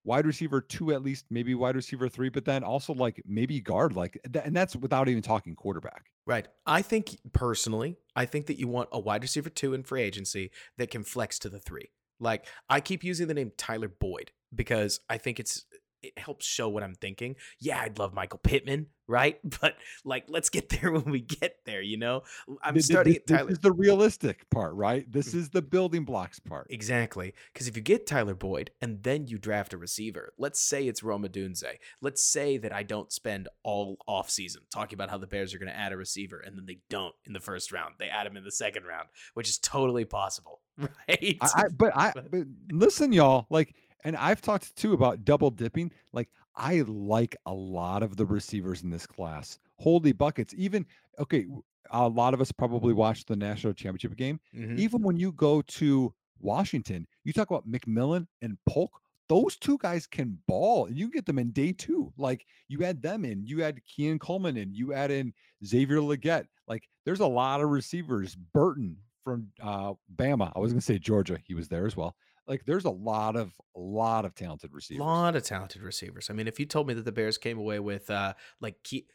wide 0.05 0.27
receiver 0.27 0.61
two 0.61 0.93
at 0.93 1.03
least, 1.03 1.27
maybe 1.31 1.55
wide 1.55 1.77
receiver 1.77 2.09
three, 2.09 2.29
but 2.29 2.45
then 2.45 2.63
also 2.63 2.93
like 2.93 3.23
maybe 3.27 3.61
guard, 3.61 3.97
like, 3.97 4.19
and 4.45 4.55
that's 4.55 4.77
without 4.77 5.09
even 5.09 5.23
talking 5.23 5.55
quarterback. 5.55 6.07
Right. 6.27 6.47
I 6.67 6.83
think 6.83 7.17
personally, 7.33 7.97
I 8.15 8.27
think 8.27 8.47
that 8.47 8.59
you 8.59 8.69
want 8.69 8.89
a 8.93 9.01
wide 9.01 9.23
receiver 9.23 9.51
two 9.51 9.75
in 9.75 9.83
free 9.83 10.03
agency 10.03 10.51
that 10.79 10.91
can 10.91 11.05
flex 11.05 11.39
to 11.41 11.49
the 11.49 11.59
three. 11.59 11.91
Like 12.21 12.47
I 12.69 12.81
keep 12.81 13.03
using 13.03 13.27
the 13.27 13.35
name 13.35 13.53
Tyler 13.57 13.89
Boyd 13.89 14.31
because 14.55 15.01
I 15.09 15.19
think 15.19 15.41
it's 15.41 15.65
it 16.03 16.19
helps 16.19 16.47
show 16.47 16.69
what 16.69 16.83
I'm 16.83 16.95
thinking. 16.95 17.37
Yeah, 17.59 17.81
I'd 17.81 17.99
love 17.99 18.15
Michael 18.15 18.41
Pittman, 18.43 18.89
right? 19.07 19.39
But 19.61 19.77
like, 20.05 20.25
let's 20.29 20.51
get 20.51 20.69
there 20.69 20.91
when 20.91 21.05
we 21.05 21.21
get 21.21 21.59
there. 21.65 21.81
You 21.81 21.97
know, 21.97 22.23
I'm 22.63 22.75
this, 22.75 22.87
starting. 22.87 23.15
This, 23.15 23.23
Tyler. 23.27 23.45
this 23.45 23.59
is 23.59 23.61
the 23.61 23.73
realistic 23.73 24.49
part, 24.51 24.75
right? 24.75 25.11
This 25.11 25.33
mm. 25.33 25.39
is 25.39 25.51
the 25.51 25.63
building 25.63 26.05
blocks 26.05 26.41
part. 26.41 26.67
Exactly, 26.71 27.35
because 27.53 27.69
if 27.69 27.77
you 27.77 27.83
get 27.83 28.07
Tyler 28.07 28.35
Boyd 28.35 28.73
and 28.81 29.03
then 29.03 29.29
you 29.29 29.39
draft 29.39 29.73
a 29.73 29.79
receiver, 29.79 30.33
let's 30.39 30.61
say 30.61 30.87
it's 30.87 31.03
Rome 31.03 31.25
Odunze. 31.25 31.65
Let's 32.01 32.25
say 32.25 32.59
that 32.59 32.73
I 32.73 32.83
don't 32.83 33.13
spend 33.13 33.49
all 33.63 33.99
off 34.07 34.29
season 34.29 34.63
talking 34.73 34.97
about 34.97 35.11
how 35.11 35.19
the 35.19 35.27
Bears 35.27 35.55
are 35.55 35.59
going 35.59 35.71
to 35.71 35.79
add 35.79 35.93
a 35.93 35.97
receiver, 35.97 36.41
and 36.41 36.59
then 36.59 36.67
they 36.67 36.79
don't 36.91 37.15
in 37.25 37.33
the 37.33 37.41
first 37.41 37.73
round. 37.73 37.95
They 37.99 38.09
add 38.09 38.27
him 38.27 38.37
in 38.37 38.45
the 38.45 38.53
second 38.53 38.85
round, 38.85 39.09
which 39.35 39.49
is 39.49 39.59
totally 39.59 40.05
possible, 40.05 40.61
right? 40.79 41.39
I, 41.41 41.49
I, 41.55 41.65
but 41.69 41.97
I 41.97 42.13
but 42.31 42.47
listen, 42.73 43.13
y'all, 43.13 43.47
like 43.51 43.75
and 44.05 44.17
I've 44.17 44.43
talked 44.43 44.77
too 44.77 44.93
about 44.93 45.25
double 45.25 45.51
dipping. 45.51 45.91
Like 46.13 46.29
I 46.57 46.83
like 46.87 47.37
a 47.47 47.53
lot 47.53 48.03
of 48.03 48.17
the 48.17 48.27
receivers 48.27 48.83
in 48.83 48.91
this 48.91 49.07
class. 49.07 49.59
Holy 49.79 50.13
buckets. 50.13 50.55
Even 50.57 50.87
okay, 51.19 51.47
a 51.91 52.09
lot 52.09 52.35
of 52.35 52.41
us 52.41 52.53
probably 52.53 52.93
watched 52.95 53.29
the 53.29 53.37
national 53.37 53.73
championship 53.73 54.17
game. 54.17 54.41
Mm-hmm. 54.57 54.79
Even 54.79 55.03
when 55.03 55.17
you 55.17 55.33
go 55.33 55.63
to 55.63 56.13
Washington, 56.41 57.07
you 57.25 57.33
talk 57.33 57.51
about 57.51 57.69
McMillan 57.69 58.27
and 58.43 58.57
Polk. 58.69 59.01
those 59.29 59.57
two 59.57 59.79
guys 59.79 60.07
can 60.07 60.39
ball 60.47 60.87
and 60.87 60.99
you 60.99 61.11
get 61.11 61.25
them 61.27 61.39
in 61.39 61.51
day 61.51 61.73
two. 61.73 62.13
Like 62.19 62.47
you 62.69 62.85
add 62.85 63.03
them 63.03 63.25
in, 63.25 63.47
you 63.47 63.63
add 63.63 63.81
Keon 63.87 64.19
Coleman 64.19 64.57
in, 64.57 64.75
you 64.75 64.93
add 64.93 65.11
in 65.11 65.33
Xavier 65.65 65.99
Legette. 65.99 66.47
Like 66.69 66.89
there's 67.05 67.21
a 67.21 67.27
lot 67.27 67.61
of 67.61 67.71
receivers. 67.71 68.37
Burton 68.37 68.97
from 69.23 69.49
uh 69.63 69.95
Bama. 70.15 70.53
I 70.55 70.59
was 70.59 70.73
gonna 70.73 70.83
say 70.83 70.99
Georgia, 70.99 71.39
he 71.43 71.55
was 71.55 71.69
there 71.69 71.87
as 71.87 71.97
well. 71.97 72.15
Like 72.47 72.65
there's 72.67 72.85
a 72.85 72.91
lot 72.91 73.37
of 73.37 73.53
a 73.77 73.81
lot 73.81 74.25
of 74.25 74.35
talented 74.35 74.73
receivers. 74.73 75.01
A 75.01 75.05
lot 75.05 75.37
of 75.37 75.43
talented 75.43 75.83
receivers. 75.83 76.29
I 76.31 76.35
mean, 76.35 76.47
if 76.47 76.61
you 76.61 76.67
told 76.67 76.87
me 76.87 76.95
that 76.95 77.05
the 77.05 77.13
Bears 77.13 77.39
came 77.39 77.59
away 77.59 77.81
with 77.81 78.11
uh 78.11 78.35
like 78.61 78.83
key 78.83 79.07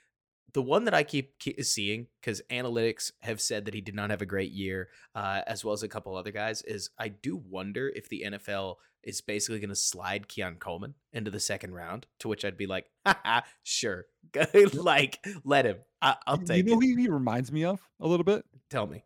the 0.54 0.62
one 0.62 0.86
that 0.86 0.94
I 0.94 1.04
keep, 1.04 1.38
keep 1.40 1.64
seeing 1.64 2.08
because 2.20 2.42
analytics 2.50 3.12
have 3.22 3.42
said 3.42 3.66
that 3.66 3.74
he 3.74 3.82
did 3.82 3.96
not 3.96 4.10
have 4.10 4.22
a 4.22 4.26
great 4.26 4.52
year, 4.52 4.90
uh, 5.16 5.42
as 5.48 5.64
well 5.64 5.74
as 5.74 5.84
a 5.84 5.88
couple 5.88 6.16
other 6.16 6.32
guys, 6.32 6.62
is 6.64 6.90
I 6.98 7.10
do 7.10 7.38
wonder 7.38 7.92
if 7.96 8.10
the 8.10 8.24
NFL 8.26 8.76
is 9.04 9.22
basically 9.22 9.60
going 9.60 9.70
to 9.70 9.76
slide 9.76 10.28
Keon 10.28 10.56
Coleman 10.60 10.96
into 11.14 11.32
the 11.32 11.40
second 11.40 11.74
round. 11.74 12.08
To 12.20 12.28
which 12.28 12.44
I'd 12.44 12.58
be 12.58 12.68
like, 12.68 12.90
sure, 13.64 14.06
like 14.74 15.26
let 15.44 15.66
him. 15.66 15.78
I, 16.02 16.16
will 16.28 16.38
take. 16.40 16.58
You 16.58 16.76
know 16.76 16.82
it. 16.82 16.86
who 16.86 16.96
he 16.96 17.10
reminds 17.10 17.52
me 17.52 17.66
of 17.66 17.80
a 18.00 18.08
little 18.08 18.24
bit? 18.24 18.44
Tell 18.70 18.88
me. 18.88 19.04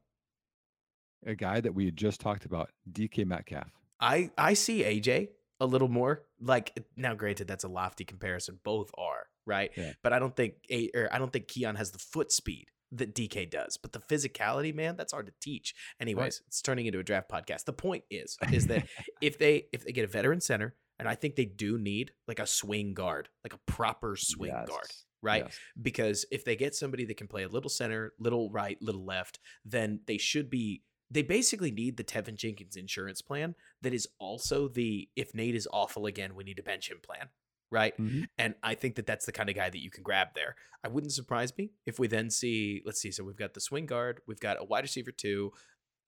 A 1.26 1.36
guy 1.36 1.62
that 1.62 1.74
we 1.74 1.86
had 1.86 1.96
just 1.96 2.20
talked 2.20 2.46
about, 2.46 2.70
DK 2.92 3.26
Metcalf. 3.26 3.70
I 4.04 4.30
I 4.38 4.54
see 4.54 4.84
AJ 4.84 5.30
a 5.60 5.66
little 5.66 5.88
more. 5.88 6.24
Like 6.40 6.78
now, 6.98 7.16
granted, 7.16 7.48
that's 7.48 7.64
a 7.64 7.70
lofty 7.70 8.04
comparison. 8.04 8.60
Both 8.64 8.92
are 8.98 9.28
right, 9.46 9.72
yeah. 9.76 9.94
but 10.04 10.14
I 10.14 10.20
don't 10.20 10.36
think 10.36 10.56
a 10.70 10.90
or 10.94 11.10
I 11.12 11.18
don't 11.20 11.32
think 11.32 11.48
Keon 11.48 11.76
has 11.76 11.92
the 11.92 12.00
foot 12.00 12.32
speed 12.32 12.68
that 12.92 13.16
DK 13.16 13.50
does. 13.50 13.78
But 13.78 13.94
the 13.94 14.00
physicality, 14.00 14.74
man, 14.74 14.96
that's 14.96 15.14
hard 15.14 15.26
to 15.28 15.34
teach. 15.42 15.74
Anyways, 16.00 16.22
right. 16.22 16.48
it's 16.48 16.62
turning 16.62 16.86
into 16.86 17.00
a 17.00 17.04
draft 17.04 17.30
podcast. 17.30 17.66
The 17.66 17.74
point 17.74 18.04
is, 18.10 18.38
is 18.52 18.68
that 18.68 18.88
if 19.22 19.38
they 19.38 19.68
if 19.72 19.86
they 19.86 19.92
get 19.92 20.06
a 20.06 20.08
veteran 20.08 20.42
center, 20.42 20.76
and 21.00 21.08
I 21.08 21.16
think 21.16 21.36
they 21.36 21.46
do 21.46 21.78
need 21.78 22.12
like 22.28 22.40
a 22.40 22.48
swing 22.48 22.94
guard, 22.94 23.30
like 23.44 23.54
a 23.54 23.72
proper 23.72 24.16
swing 24.18 24.52
yes. 24.52 24.68
guard, 24.68 24.88
right? 25.22 25.44
Yes. 25.46 25.60
Because 25.82 26.26
if 26.32 26.46
they 26.46 26.56
get 26.56 26.76
somebody 26.76 27.06
that 27.06 27.18
can 27.18 27.28
play 27.28 27.44
a 27.44 27.50
little 27.50 27.70
center, 27.70 28.14
little 28.20 28.50
right, 28.52 28.78
little 28.82 29.06
left, 29.06 29.40
then 29.66 30.02
they 30.08 30.18
should 30.18 30.50
be 30.50 30.84
they 31.14 31.22
basically 31.22 31.72
need 31.72 31.96
the 31.96 32.04
Teven 32.04 32.36
Jenkins 32.36 32.76
insurance 32.76 33.22
plan 33.22 33.54
that 33.82 33.94
is 33.94 34.08
also 34.20 34.68
the 34.68 35.08
if 35.16 35.36
Nate 35.36 35.56
is 35.56 35.68
awful 35.72 36.08
again, 36.08 36.36
we 36.36 36.44
need 36.44 36.58
to 36.58 36.64
bench 36.64 36.90
him 36.90 36.98
plan. 37.04 37.30
Right. 37.70 37.96
Mm-hmm. 38.00 38.24
And 38.38 38.56
I 38.62 38.76
think 38.76 38.96
that 38.96 39.06
that's 39.06 39.26
the 39.26 39.32
kind 39.32 39.50
of 39.50 39.56
guy 39.56 39.70
that 39.70 39.82
you 39.82 39.90
can 39.90 40.04
grab 40.04 40.30
there. 40.36 40.56
I 40.84 40.90
wouldn't 40.90 41.14
surprise 41.14 41.54
me 41.58 41.72
if 41.86 41.98
we 42.00 42.08
then 42.08 42.30
see, 42.30 42.82
let's 42.86 43.00
see, 43.00 43.12
so 43.12 43.24
we've 43.24 43.38
got 43.38 43.54
the 43.54 43.62
swing 43.62 43.86
guard, 43.86 44.22
we've 44.28 44.40
got 44.40 44.58
a 44.60 44.64
wide 44.64 44.84
receiver 44.84 45.12
two, 45.12 45.52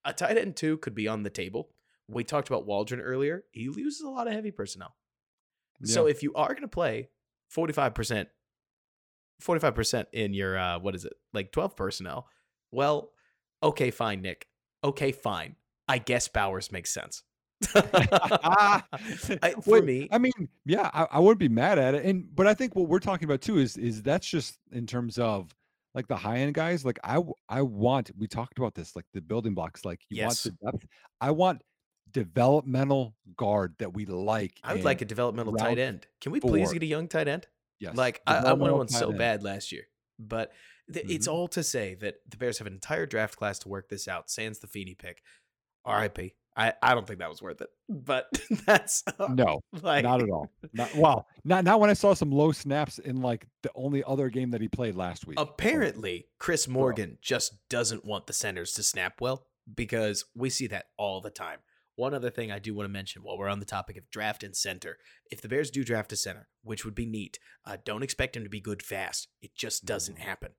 a 0.04 0.14
tight 0.14 0.38
end 0.38 0.56
two 0.56 0.78
could 0.78 0.96
be 0.96 1.08
on 1.08 1.24
the 1.24 1.30
table. 1.30 1.70
We 2.08 2.24
talked 2.24 2.48
about 2.50 2.68
Waldron 2.68 3.02
earlier. 3.02 3.46
He 3.52 3.70
loses 3.70 4.02
a 4.02 4.10
lot 4.10 4.28
of 4.28 4.34
heavy 4.34 4.52
personnel. 4.52 4.96
Yeah. 5.82 5.94
So 5.94 6.08
if 6.08 6.22
you 6.22 6.34
are 6.36 6.50
going 6.50 6.62
to 6.62 6.68
play 6.68 7.10
45%, 7.56 8.28
45% 9.42 10.06
in 10.14 10.34
your, 10.34 10.58
uh, 10.58 10.80
what 10.80 10.94
is 10.94 11.06
it, 11.06 11.14
like 11.34 11.52
12 11.52 11.76
personnel, 11.76 12.28
well, 12.72 13.12
okay, 13.64 13.90
fine, 13.90 14.22
Nick 14.22 14.46
okay, 14.86 15.12
fine. 15.12 15.56
I 15.88 15.98
guess 15.98 16.28
Bowers 16.28 16.72
makes 16.72 16.92
sense. 16.92 17.24
I, 17.76 18.82
for 19.64 19.82
me, 19.82 20.08
I 20.12 20.18
mean, 20.18 20.34
yeah, 20.66 20.90
I, 20.94 21.08
I, 21.12 21.20
wouldn't 21.20 21.40
be 21.40 21.48
mad 21.48 21.80
at 21.80 21.96
it. 21.96 22.06
And 22.06 22.28
but 22.36 22.48
I 22.48 22.54
think 22.54 22.76
what 22.76 22.90
we're 22.90 23.00
talking 23.00 23.26
about 23.26 23.42
too 23.42 23.58
is 23.58 23.78
is 23.78 24.04
that's 24.04 24.28
just 24.28 24.60
in 24.72 24.86
terms 24.86 25.18
of 25.18 25.56
like 25.94 26.08
the 26.08 26.18
high 26.18 26.40
end 26.40 26.54
guys. 26.54 26.84
Like 26.84 27.00
I 27.04 27.22
I 27.48 27.62
want 27.62 28.12
we 28.18 28.28
talked 28.28 28.58
about 28.58 28.76
this 28.76 28.96
like 28.96 29.06
the 29.14 29.22
building 29.22 29.54
blocks. 29.54 29.86
Like 29.86 30.02
you 30.10 30.18
yes. 30.18 30.46
want 30.46 30.60
the 30.60 30.72
depth. 30.72 30.88
I 31.22 31.32
want 31.32 31.62
developmental 32.12 33.16
guard 33.38 33.76
that 33.80 33.94
we 33.94 34.06
like. 34.06 34.60
I 34.64 34.74
would 34.74 34.84
like 34.84 35.02
a 35.02 35.06
developmental 35.06 35.54
tight 35.54 35.80
end. 35.80 36.06
Can 36.22 36.34
we 36.34 36.42
please 36.42 36.74
get 36.74 36.84
a 36.84 36.88
young 36.88 37.08
tight 37.08 37.28
end? 37.28 37.48
Yes. 37.80 37.96
Like 37.96 38.22
I, 38.28 38.38
I 38.38 38.54
wanted 38.54 38.74
one 38.74 38.88
so 38.90 39.10
end. 39.10 39.18
bad 39.18 39.44
last 39.44 39.72
year, 39.72 39.88
but 40.20 40.52
Mm-hmm. 40.92 41.10
It's 41.10 41.28
all 41.28 41.48
to 41.50 41.64
say 41.64 41.96
that 41.96 42.16
the 42.30 42.38
Bears 42.38 42.60
have 42.60 42.68
an 42.68 42.74
entire 42.74 43.06
draft 43.06 43.38
class 43.38 43.60
to 43.60 43.70
work 43.70 43.90
this 43.90 44.08
out. 44.08 44.30
Sans 44.30 44.60
the 44.60 44.68
Feeney 44.68 44.96
pick. 44.96 45.22
RIP. 45.88 46.34
I, 46.58 46.74
I 46.82 46.94
don't 46.94 47.06
think 47.06 47.20
that 47.20 47.30
was 47.30 47.42
worth 47.42 47.60
it, 47.60 47.68
but 47.90 48.28
that's 48.66 49.04
uh, 49.20 49.28
no, 49.28 49.60
like, 49.82 50.04
not 50.04 50.24
at 50.24 50.30
all. 50.30 50.50
Not, 50.74 50.96
well, 50.96 51.28
not 51.44 51.66
not 51.66 51.82
when 51.82 51.90
I 51.90 51.94
saw 51.94 52.14
some 52.14 52.32
low 52.32 52.54
snaps 52.54 52.98
in 52.98 53.22
like 53.22 53.48
the 53.62 53.72
only 53.76 54.04
other 54.06 54.30
game 54.30 54.52
that 54.52 54.62
he 54.62 54.70
played 54.70 54.96
last 54.96 55.28
week. 55.28 55.38
Apparently, 55.38 56.28
Chris 56.40 56.68
Morgan 56.68 57.18
just 57.22 57.56
doesn't 57.70 58.06
want 58.06 58.28
the 58.28 58.34
centers 58.34 58.72
to 58.74 58.84
snap 58.84 59.20
well 59.20 59.48
because 59.74 60.24
we 60.34 60.50
see 60.50 60.68
that 60.68 60.86
all 60.98 61.20
the 61.20 61.30
time. 61.30 61.60
One 61.98 62.14
other 62.14 62.30
thing 62.30 62.52
I 62.52 62.60
do 62.60 62.74
want 62.74 62.86
to 62.88 62.94
mention 62.94 63.24
while 63.24 63.38
we're 63.38 63.50
on 63.50 63.60
the 63.60 63.66
topic 63.66 63.98
of 63.98 64.10
draft 64.10 64.44
and 64.44 64.56
center. 64.56 64.98
If 65.30 65.42
the 65.42 65.50
Bears 65.50 65.72
do 65.72 65.84
draft 65.84 66.14
a 66.14 66.18
center, 66.18 66.48
which 66.62 66.86
would 66.86 66.96
be 66.96 67.06
neat, 67.06 67.38
uh, 67.66 67.78
don't 67.84 68.04
expect 68.04 68.36
him 68.36 68.44
to 68.44 68.50
be 68.50 68.60
good 68.62 68.84
fast. 68.84 69.28
It 69.42 69.56
just 69.56 69.86
doesn't 69.86 70.20
happen 70.20 70.52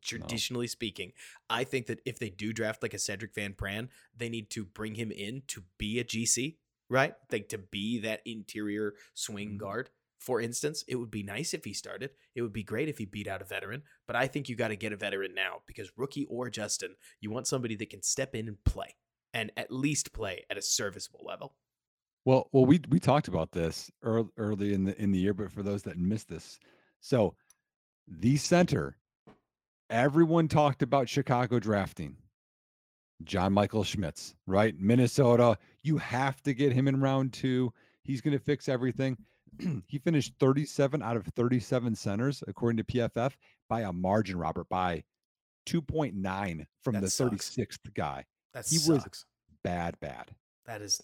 traditionally 0.00 0.64
no. 0.64 0.70
speaking. 0.70 1.12
I 1.50 1.64
think 1.64 1.86
that 1.86 2.00
if 2.04 2.18
they 2.18 2.30
do 2.30 2.52
draft 2.52 2.82
like 2.82 2.94
a 2.94 2.98
Sedrick 2.98 3.34
Van 3.34 3.54
Pran, 3.54 3.88
they 4.16 4.28
need 4.28 4.50
to 4.50 4.64
bring 4.64 4.94
him 4.94 5.10
in 5.10 5.42
to 5.48 5.64
be 5.78 5.98
a 5.98 6.04
GC, 6.04 6.56
right? 6.88 7.14
Like 7.30 7.48
to 7.50 7.58
be 7.58 7.98
that 8.00 8.20
interior 8.24 8.94
swing 9.14 9.50
mm-hmm. 9.50 9.58
guard. 9.58 9.90
For 10.18 10.40
instance, 10.40 10.84
it 10.86 10.94
would 10.94 11.10
be 11.10 11.24
nice 11.24 11.52
if 11.52 11.64
he 11.64 11.72
started. 11.72 12.10
It 12.36 12.42
would 12.42 12.52
be 12.52 12.62
great 12.62 12.88
if 12.88 12.98
he 12.98 13.06
beat 13.06 13.26
out 13.26 13.42
a 13.42 13.44
veteran, 13.44 13.82
but 14.06 14.14
I 14.14 14.28
think 14.28 14.48
you 14.48 14.54
got 14.54 14.68
to 14.68 14.76
get 14.76 14.92
a 14.92 14.96
veteran 14.96 15.34
now 15.34 15.62
because 15.66 15.90
rookie 15.96 16.26
or 16.30 16.48
Justin, 16.48 16.94
you 17.20 17.30
want 17.30 17.48
somebody 17.48 17.74
that 17.76 17.90
can 17.90 18.02
step 18.02 18.36
in 18.36 18.46
and 18.46 18.62
play 18.64 18.94
and 19.34 19.50
at 19.56 19.72
least 19.72 20.12
play 20.12 20.44
at 20.48 20.56
a 20.56 20.62
serviceable 20.62 21.24
level. 21.24 21.54
Well, 22.24 22.48
well, 22.52 22.64
we 22.64 22.80
we 22.88 23.00
talked 23.00 23.26
about 23.26 23.50
this 23.50 23.90
early, 24.02 24.28
early 24.36 24.74
in 24.74 24.84
the 24.84 25.00
in 25.00 25.10
the 25.10 25.18
year, 25.18 25.34
but 25.34 25.50
for 25.50 25.64
those 25.64 25.82
that 25.82 25.98
missed 25.98 26.28
this, 26.28 26.60
so 27.00 27.34
the 28.06 28.36
center 28.36 28.96
everyone 29.92 30.48
talked 30.48 30.82
about 30.82 31.08
Chicago 31.08 31.60
drafting 31.60 32.16
John 33.22 33.52
Michael 33.52 33.84
Schmitz, 33.84 34.34
right? 34.46 34.74
Minnesota, 34.78 35.58
you 35.82 35.98
have 35.98 36.42
to 36.42 36.54
get 36.54 36.72
him 36.72 36.88
in 36.88 37.00
round 37.00 37.32
two. 37.32 37.72
He's 38.02 38.20
going 38.20 38.36
to 38.36 38.42
fix 38.42 38.68
everything. 38.68 39.18
he 39.86 39.98
finished 39.98 40.32
37 40.40 41.02
out 41.02 41.16
of 41.16 41.26
37 41.26 41.94
centers, 41.94 42.42
according 42.48 42.78
to 42.78 42.84
PFF, 42.84 43.32
by 43.68 43.82
a 43.82 43.92
margin, 43.92 44.38
Robert, 44.38 44.68
by 44.68 45.04
2.9 45.66 46.66
from 46.82 46.94
that 46.94 47.02
the 47.02 47.10
sucks. 47.10 47.54
36th 47.54 47.94
guy. 47.94 48.24
That 48.54 48.66
he 48.66 48.78
sucks. 48.78 48.88
was 48.88 49.24
bad, 49.62 50.00
bad. 50.00 50.30
That 50.66 50.82
is 50.82 51.00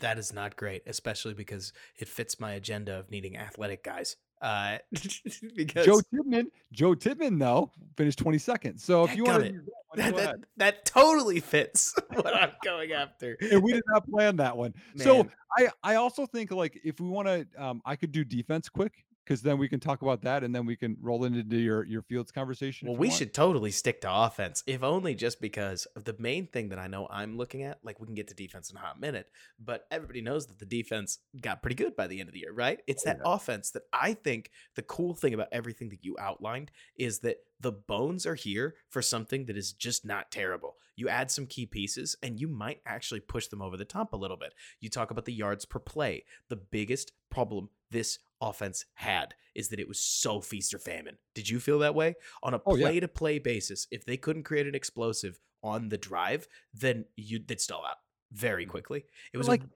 that 0.00 0.18
is 0.18 0.32
not 0.32 0.56
great, 0.56 0.82
especially 0.86 1.32
because 1.32 1.72
it 1.96 2.08
fits 2.08 2.40
my 2.40 2.52
agenda 2.52 2.98
of 2.98 3.10
needing 3.10 3.36
athletic 3.36 3.84
guys. 3.84 4.16
Uh, 4.42 4.78
because 5.54 5.86
Joe 5.86 6.00
Tippmann, 6.12 6.48
Joe 6.72 6.94
Tippmann, 6.94 7.38
though 7.38 7.70
finished 7.96 8.18
22nd. 8.18 8.80
So 8.80 9.04
if 9.04 9.16
you 9.16 9.22
want 9.22 9.44
to, 9.44 9.60
that, 9.94 10.16
that, 10.16 10.36
that, 10.56 10.84
totally 10.84 11.38
fits 11.38 11.94
what 12.12 12.34
I'm 12.34 12.50
going 12.64 12.90
after. 12.90 13.38
and 13.52 13.62
we 13.62 13.72
did 13.72 13.84
not 13.86 14.04
plan 14.10 14.36
that 14.36 14.56
one. 14.56 14.74
Man. 14.96 15.04
So 15.04 15.28
I 15.56 15.68
I 15.84 15.94
also 15.94 16.26
think 16.26 16.50
like 16.50 16.80
if 16.82 16.98
we 17.00 17.08
want 17.08 17.28
to, 17.28 17.46
um, 17.56 17.82
I 17.84 17.94
could 17.94 18.10
do 18.10 18.24
defense 18.24 18.68
quick 18.68 19.04
because 19.24 19.42
then 19.42 19.58
we 19.58 19.68
can 19.68 19.80
talk 19.80 20.02
about 20.02 20.22
that 20.22 20.42
and 20.42 20.54
then 20.54 20.66
we 20.66 20.76
can 20.76 20.96
roll 21.00 21.24
into 21.24 21.56
your 21.56 21.84
your 21.84 22.02
fields 22.02 22.30
conversation. 22.32 22.88
Well, 22.88 22.96
we 22.96 23.08
want. 23.08 23.18
should 23.18 23.34
totally 23.34 23.70
stick 23.70 24.00
to 24.02 24.12
offense, 24.12 24.62
if 24.66 24.82
only 24.82 25.14
just 25.14 25.40
because 25.40 25.86
of 25.96 26.04
the 26.04 26.14
main 26.18 26.46
thing 26.46 26.70
that 26.70 26.78
I 26.78 26.86
know 26.86 27.06
I'm 27.10 27.36
looking 27.36 27.62
at. 27.62 27.78
Like 27.82 28.00
we 28.00 28.06
can 28.06 28.14
get 28.14 28.28
to 28.28 28.34
defense 28.34 28.70
in 28.70 28.76
a 28.76 28.80
hot 28.80 29.00
minute, 29.00 29.28
but 29.58 29.86
everybody 29.90 30.20
knows 30.20 30.46
that 30.46 30.58
the 30.58 30.66
defense 30.66 31.18
got 31.40 31.62
pretty 31.62 31.76
good 31.76 31.96
by 31.96 32.06
the 32.06 32.20
end 32.20 32.28
of 32.28 32.34
the 32.34 32.40
year, 32.40 32.52
right? 32.52 32.80
It's 32.86 33.04
that 33.04 33.20
yeah. 33.24 33.32
offense 33.32 33.70
that 33.70 33.82
I 33.92 34.14
think 34.14 34.50
the 34.74 34.82
cool 34.82 35.14
thing 35.14 35.34
about 35.34 35.48
everything 35.52 35.90
that 35.90 36.04
you 36.04 36.16
outlined 36.18 36.70
is 36.96 37.20
that 37.20 37.38
the 37.60 37.72
bones 37.72 38.26
are 38.26 38.34
here 38.34 38.74
for 38.88 39.00
something 39.00 39.46
that 39.46 39.56
is 39.56 39.72
just 39.72 40.04
not 40.04 40.30
terrible. 40.30 40.76
You 40.96 41.08
add 41.08 41.30
some 41.30 41.46
key 41.46 41.66
pieces 41.66 42.16
and 42.22 42.40
you 42.40 42.48
might 42.48 42.80
actually 42.84 43.20
push 43.20 43.46
them 43.46 43.62
over 43.62 43.76
the 43.76 43.84
top 43.84 44.12
a 44.12 44.16
little 44.16 44.36
bit. 44.36 44.52
You 44.80 44.88
talk 44.88 45.10
about 45.10 45.24
the 45.24 45.32
yards 45.32 45.64
per 45.64 45.78
play. 45.78 46.24
The 46.48 46.56
biggest 46.56 47.12
problem 47.30 47.70
this 47.92 48.18
offense 48.40 48.84
had 48.94 49.34
is 49.54 49.68
that 49.68 49.78
it 49.78 49.86
was 49.86 50.00
so 50.00 50.40
feast 50.40 50.74
or 50.74 50.78
famine. 50.78 51.16
Did 51.34 51.48
you 51.48 51.60
feel 51.60 51.78
that 51.80 51.94
way? 51.94 52.14
On 52.42 52.54
a 52.54 52.58
play 52.58 52.98
to 53.00 53.08
play 53.08 53.38
basis, 53.38 53.86
if 53.90 54.04
they 54.04 54.16
couldn't 54.16 54.42
create 54.42 54.66
an 54.66 54.74
explosive 54.74 55.38
on 55.62 55.88
the 55.88 55.98
drive, 55.98 56.48
then 56.74 57.04
you 57.16 57.38
they'd 57.46 57.60
stall 57.60 57.84
out 57.84 57.96
very 58.32 58.66
mm. 58.66 58.70
quickly. 58.70 59.04
It 59.32 59.38
was 59.38 59.48
like, 59.48 59.62
a, 59.62 59.66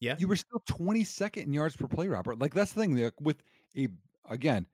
yeah, 0.00 0.16
you 0.18 0.28
were 0.28 0.36
still 0.36 0.62
22nd 0.68 1.44
in 1.44 1.52
yards 1.52 1.76
per 1.76 1.88
play, 1.88 2.08
Robert. 2.08 2.38
Like 2.38 2.54
that's 2.54 2.72
the 2.72 2.80
thing 2.80 2.96
like, 2.96 3.20
with 3.20 3.42
a 3.76 3.88
again 4.30 4.66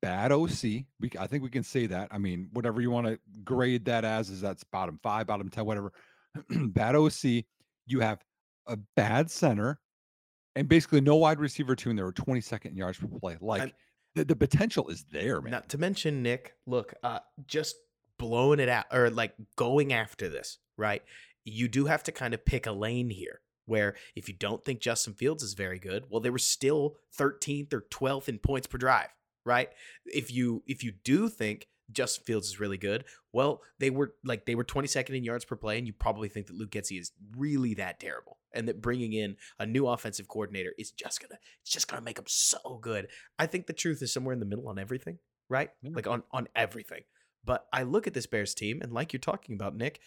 bad 0.00 0.32
OC. 0.32 0.62
We 1.00 1.10
I 1.18 1.26
think 1.26 1.42
we 1.42 1.50
can 1.50 1.64
say 1.64 1.86
that. 1.86 2.08
I 2.10 2.18
mean, 2.18 2.48
whatever 2.52 2.80
you 2.80 2.90
want 2.90 3.06
to 3.06 3.18
grade 3.44 3.84
that 3.86 4.04
as 4.04 4.30
is 4.30 4.40
that's 4.40 4.64
bottom 4.64 4.98
five, 5.02 5.26
bottom 5.26 5.48
ten, 5.48 5.66
whatever. 5.66 5.92
bad 6.50 6.94
OC. 6.94 7.44
You 7.86 8.00
have 8.00 8.24
a 8.66 8.76
bad 8.96 9.30
center 9.30 9.78
and 10.56 10.68
basically 10.68 11.00
no 11.00 11.16
wide 11.16 11.40
receiver 11.40 11.74
two, 11.74 11.90
and 11.90 11.98
there 11.98 12.06
were 12.06 12.12
22nd 12.12 12.76
yards 12.76 12.98
per 12.98 13.06
play. 13.06 13.36
Like 13.40 13.74
the, 14.14 14.24
the 14.24 14.36
potential 14.36 14.88
is 14.88 15.04
there, 15.10 15.40
man. 15.40 15.50
Not 15.50 15.68
to 15.70 15.78
mention, 15.78 16.22
Nick, 16.22 16.54
look, 16.66 16.94
uh, 17.02 17.20
just 17.46 17.76
blowing 18.18 18.60
it 18.60 18.68
out 18.68 18.86
or 18.92 19.10
like 19.10 19.34
going 19.56 19.92
after 19.92 20.28
this, 20.28 20.58
right? 20.76 21.02
You 21.44 21.68
do 21.68 21.86
have 21.86 22.02
to 22.04 22.12
kind 22.12 22.34
of 22.34 22.44
pick 22.44 22.66
a 22.66 22.72
lane 22.72 23.10
here 23.10 23.40
where 23.66 23.96
if 24.14 24.28
you 24.28 24.34
don't 24.34 24.64
think 24.64 24.80
Justin 24.80 25.14
Fields 25.14 25.42
is 25.42 25.54
very 25.54 25.78
good, 25.78 26.04
well, 26.08 26.20
they 26.20 26.30
were 26.30 26.38
still 26.38 26.96
13th 27.18 27.72
or 27.72 27.86
12th 27.90 28.28
in 28.28 28.38
points 28.38 28.66
per 28.66 28.78
drive, 28.78 29.08
right? 29.44 29.70
If 30.06 30.32
you 30.32 30.62
if 30.66 30.84
you 30.84 30.92
do 31.04 31.28
think 31.28 31.66
Justin 31.90 32.24
Fields 32.24 32.48
is 32.48 32.60
really 32.60 32.78
good, 32.78 33.04
well, 33.32 33.62
they 33.78 33.90
were 33.90 34.14
like 34.24 34.46
they 34.46 34.54
were 34.54 34.64
22nd 34.64 35.16
in 35.16 35.24
yards 35.24 35.44
per 35.44 35.56
play, 35.56 35.78
and 35.78 35.86
you 35.86 35.92
probably 35.92 36.28
think 36.28 36.46
that 36.46 36.56
Luke 36.56 36.70
Getsy 36.70 37.00
is 37.00 37.12
really 37.36 37.74
that 37.74 38.00
terrible, 38.00 38.38
and 38.54 38.68
that 38.68 38.80
bringing 38.80 39.12
in 39.12 39.36
a 39.58 39.66
new 39.66 39.86
offensive 39.86 40.28
coordinator 40.28 40.72
is 40.78 40.90
just 40.90 41.20
gonna 41.20 41.38
it's 41.62 41.72
just 41.72 41.88
gonna 41.88 42.02
make 42.02 42.16
them 42.16 42.24
so 42.28 42.78
good. 42.80 43.08
I 43.38 43.46
think 43.46 43.66
the 43.66 43.72
truth 43.72 44.02
is 44.02 44.12
somewhere 44.12 44.32
in 44.32 44.40
the 44.40 44.46
middle 44.46 44.68
on 44.68 44.78
everything, 44.78 45.18
right? 45.48 45.70
Yeah. 45.82 45.90
Like 45.94 46.06
on 46.06 46.22
on 46.32 46.48
everything. 46.54 47.02
But 47.44 47.66
I 47.72 47.82
look 47.82 48.06
at 48.06 48.14
this 48.14 48.26
Bears 48.26 48.54
team, 48.54 48.80
and 48.80 48.92
like 48.92 49.12
you're 49.12 49.20
talking 49.20 49.54
about, 49.54 49.76
Nick, 49.76 50.00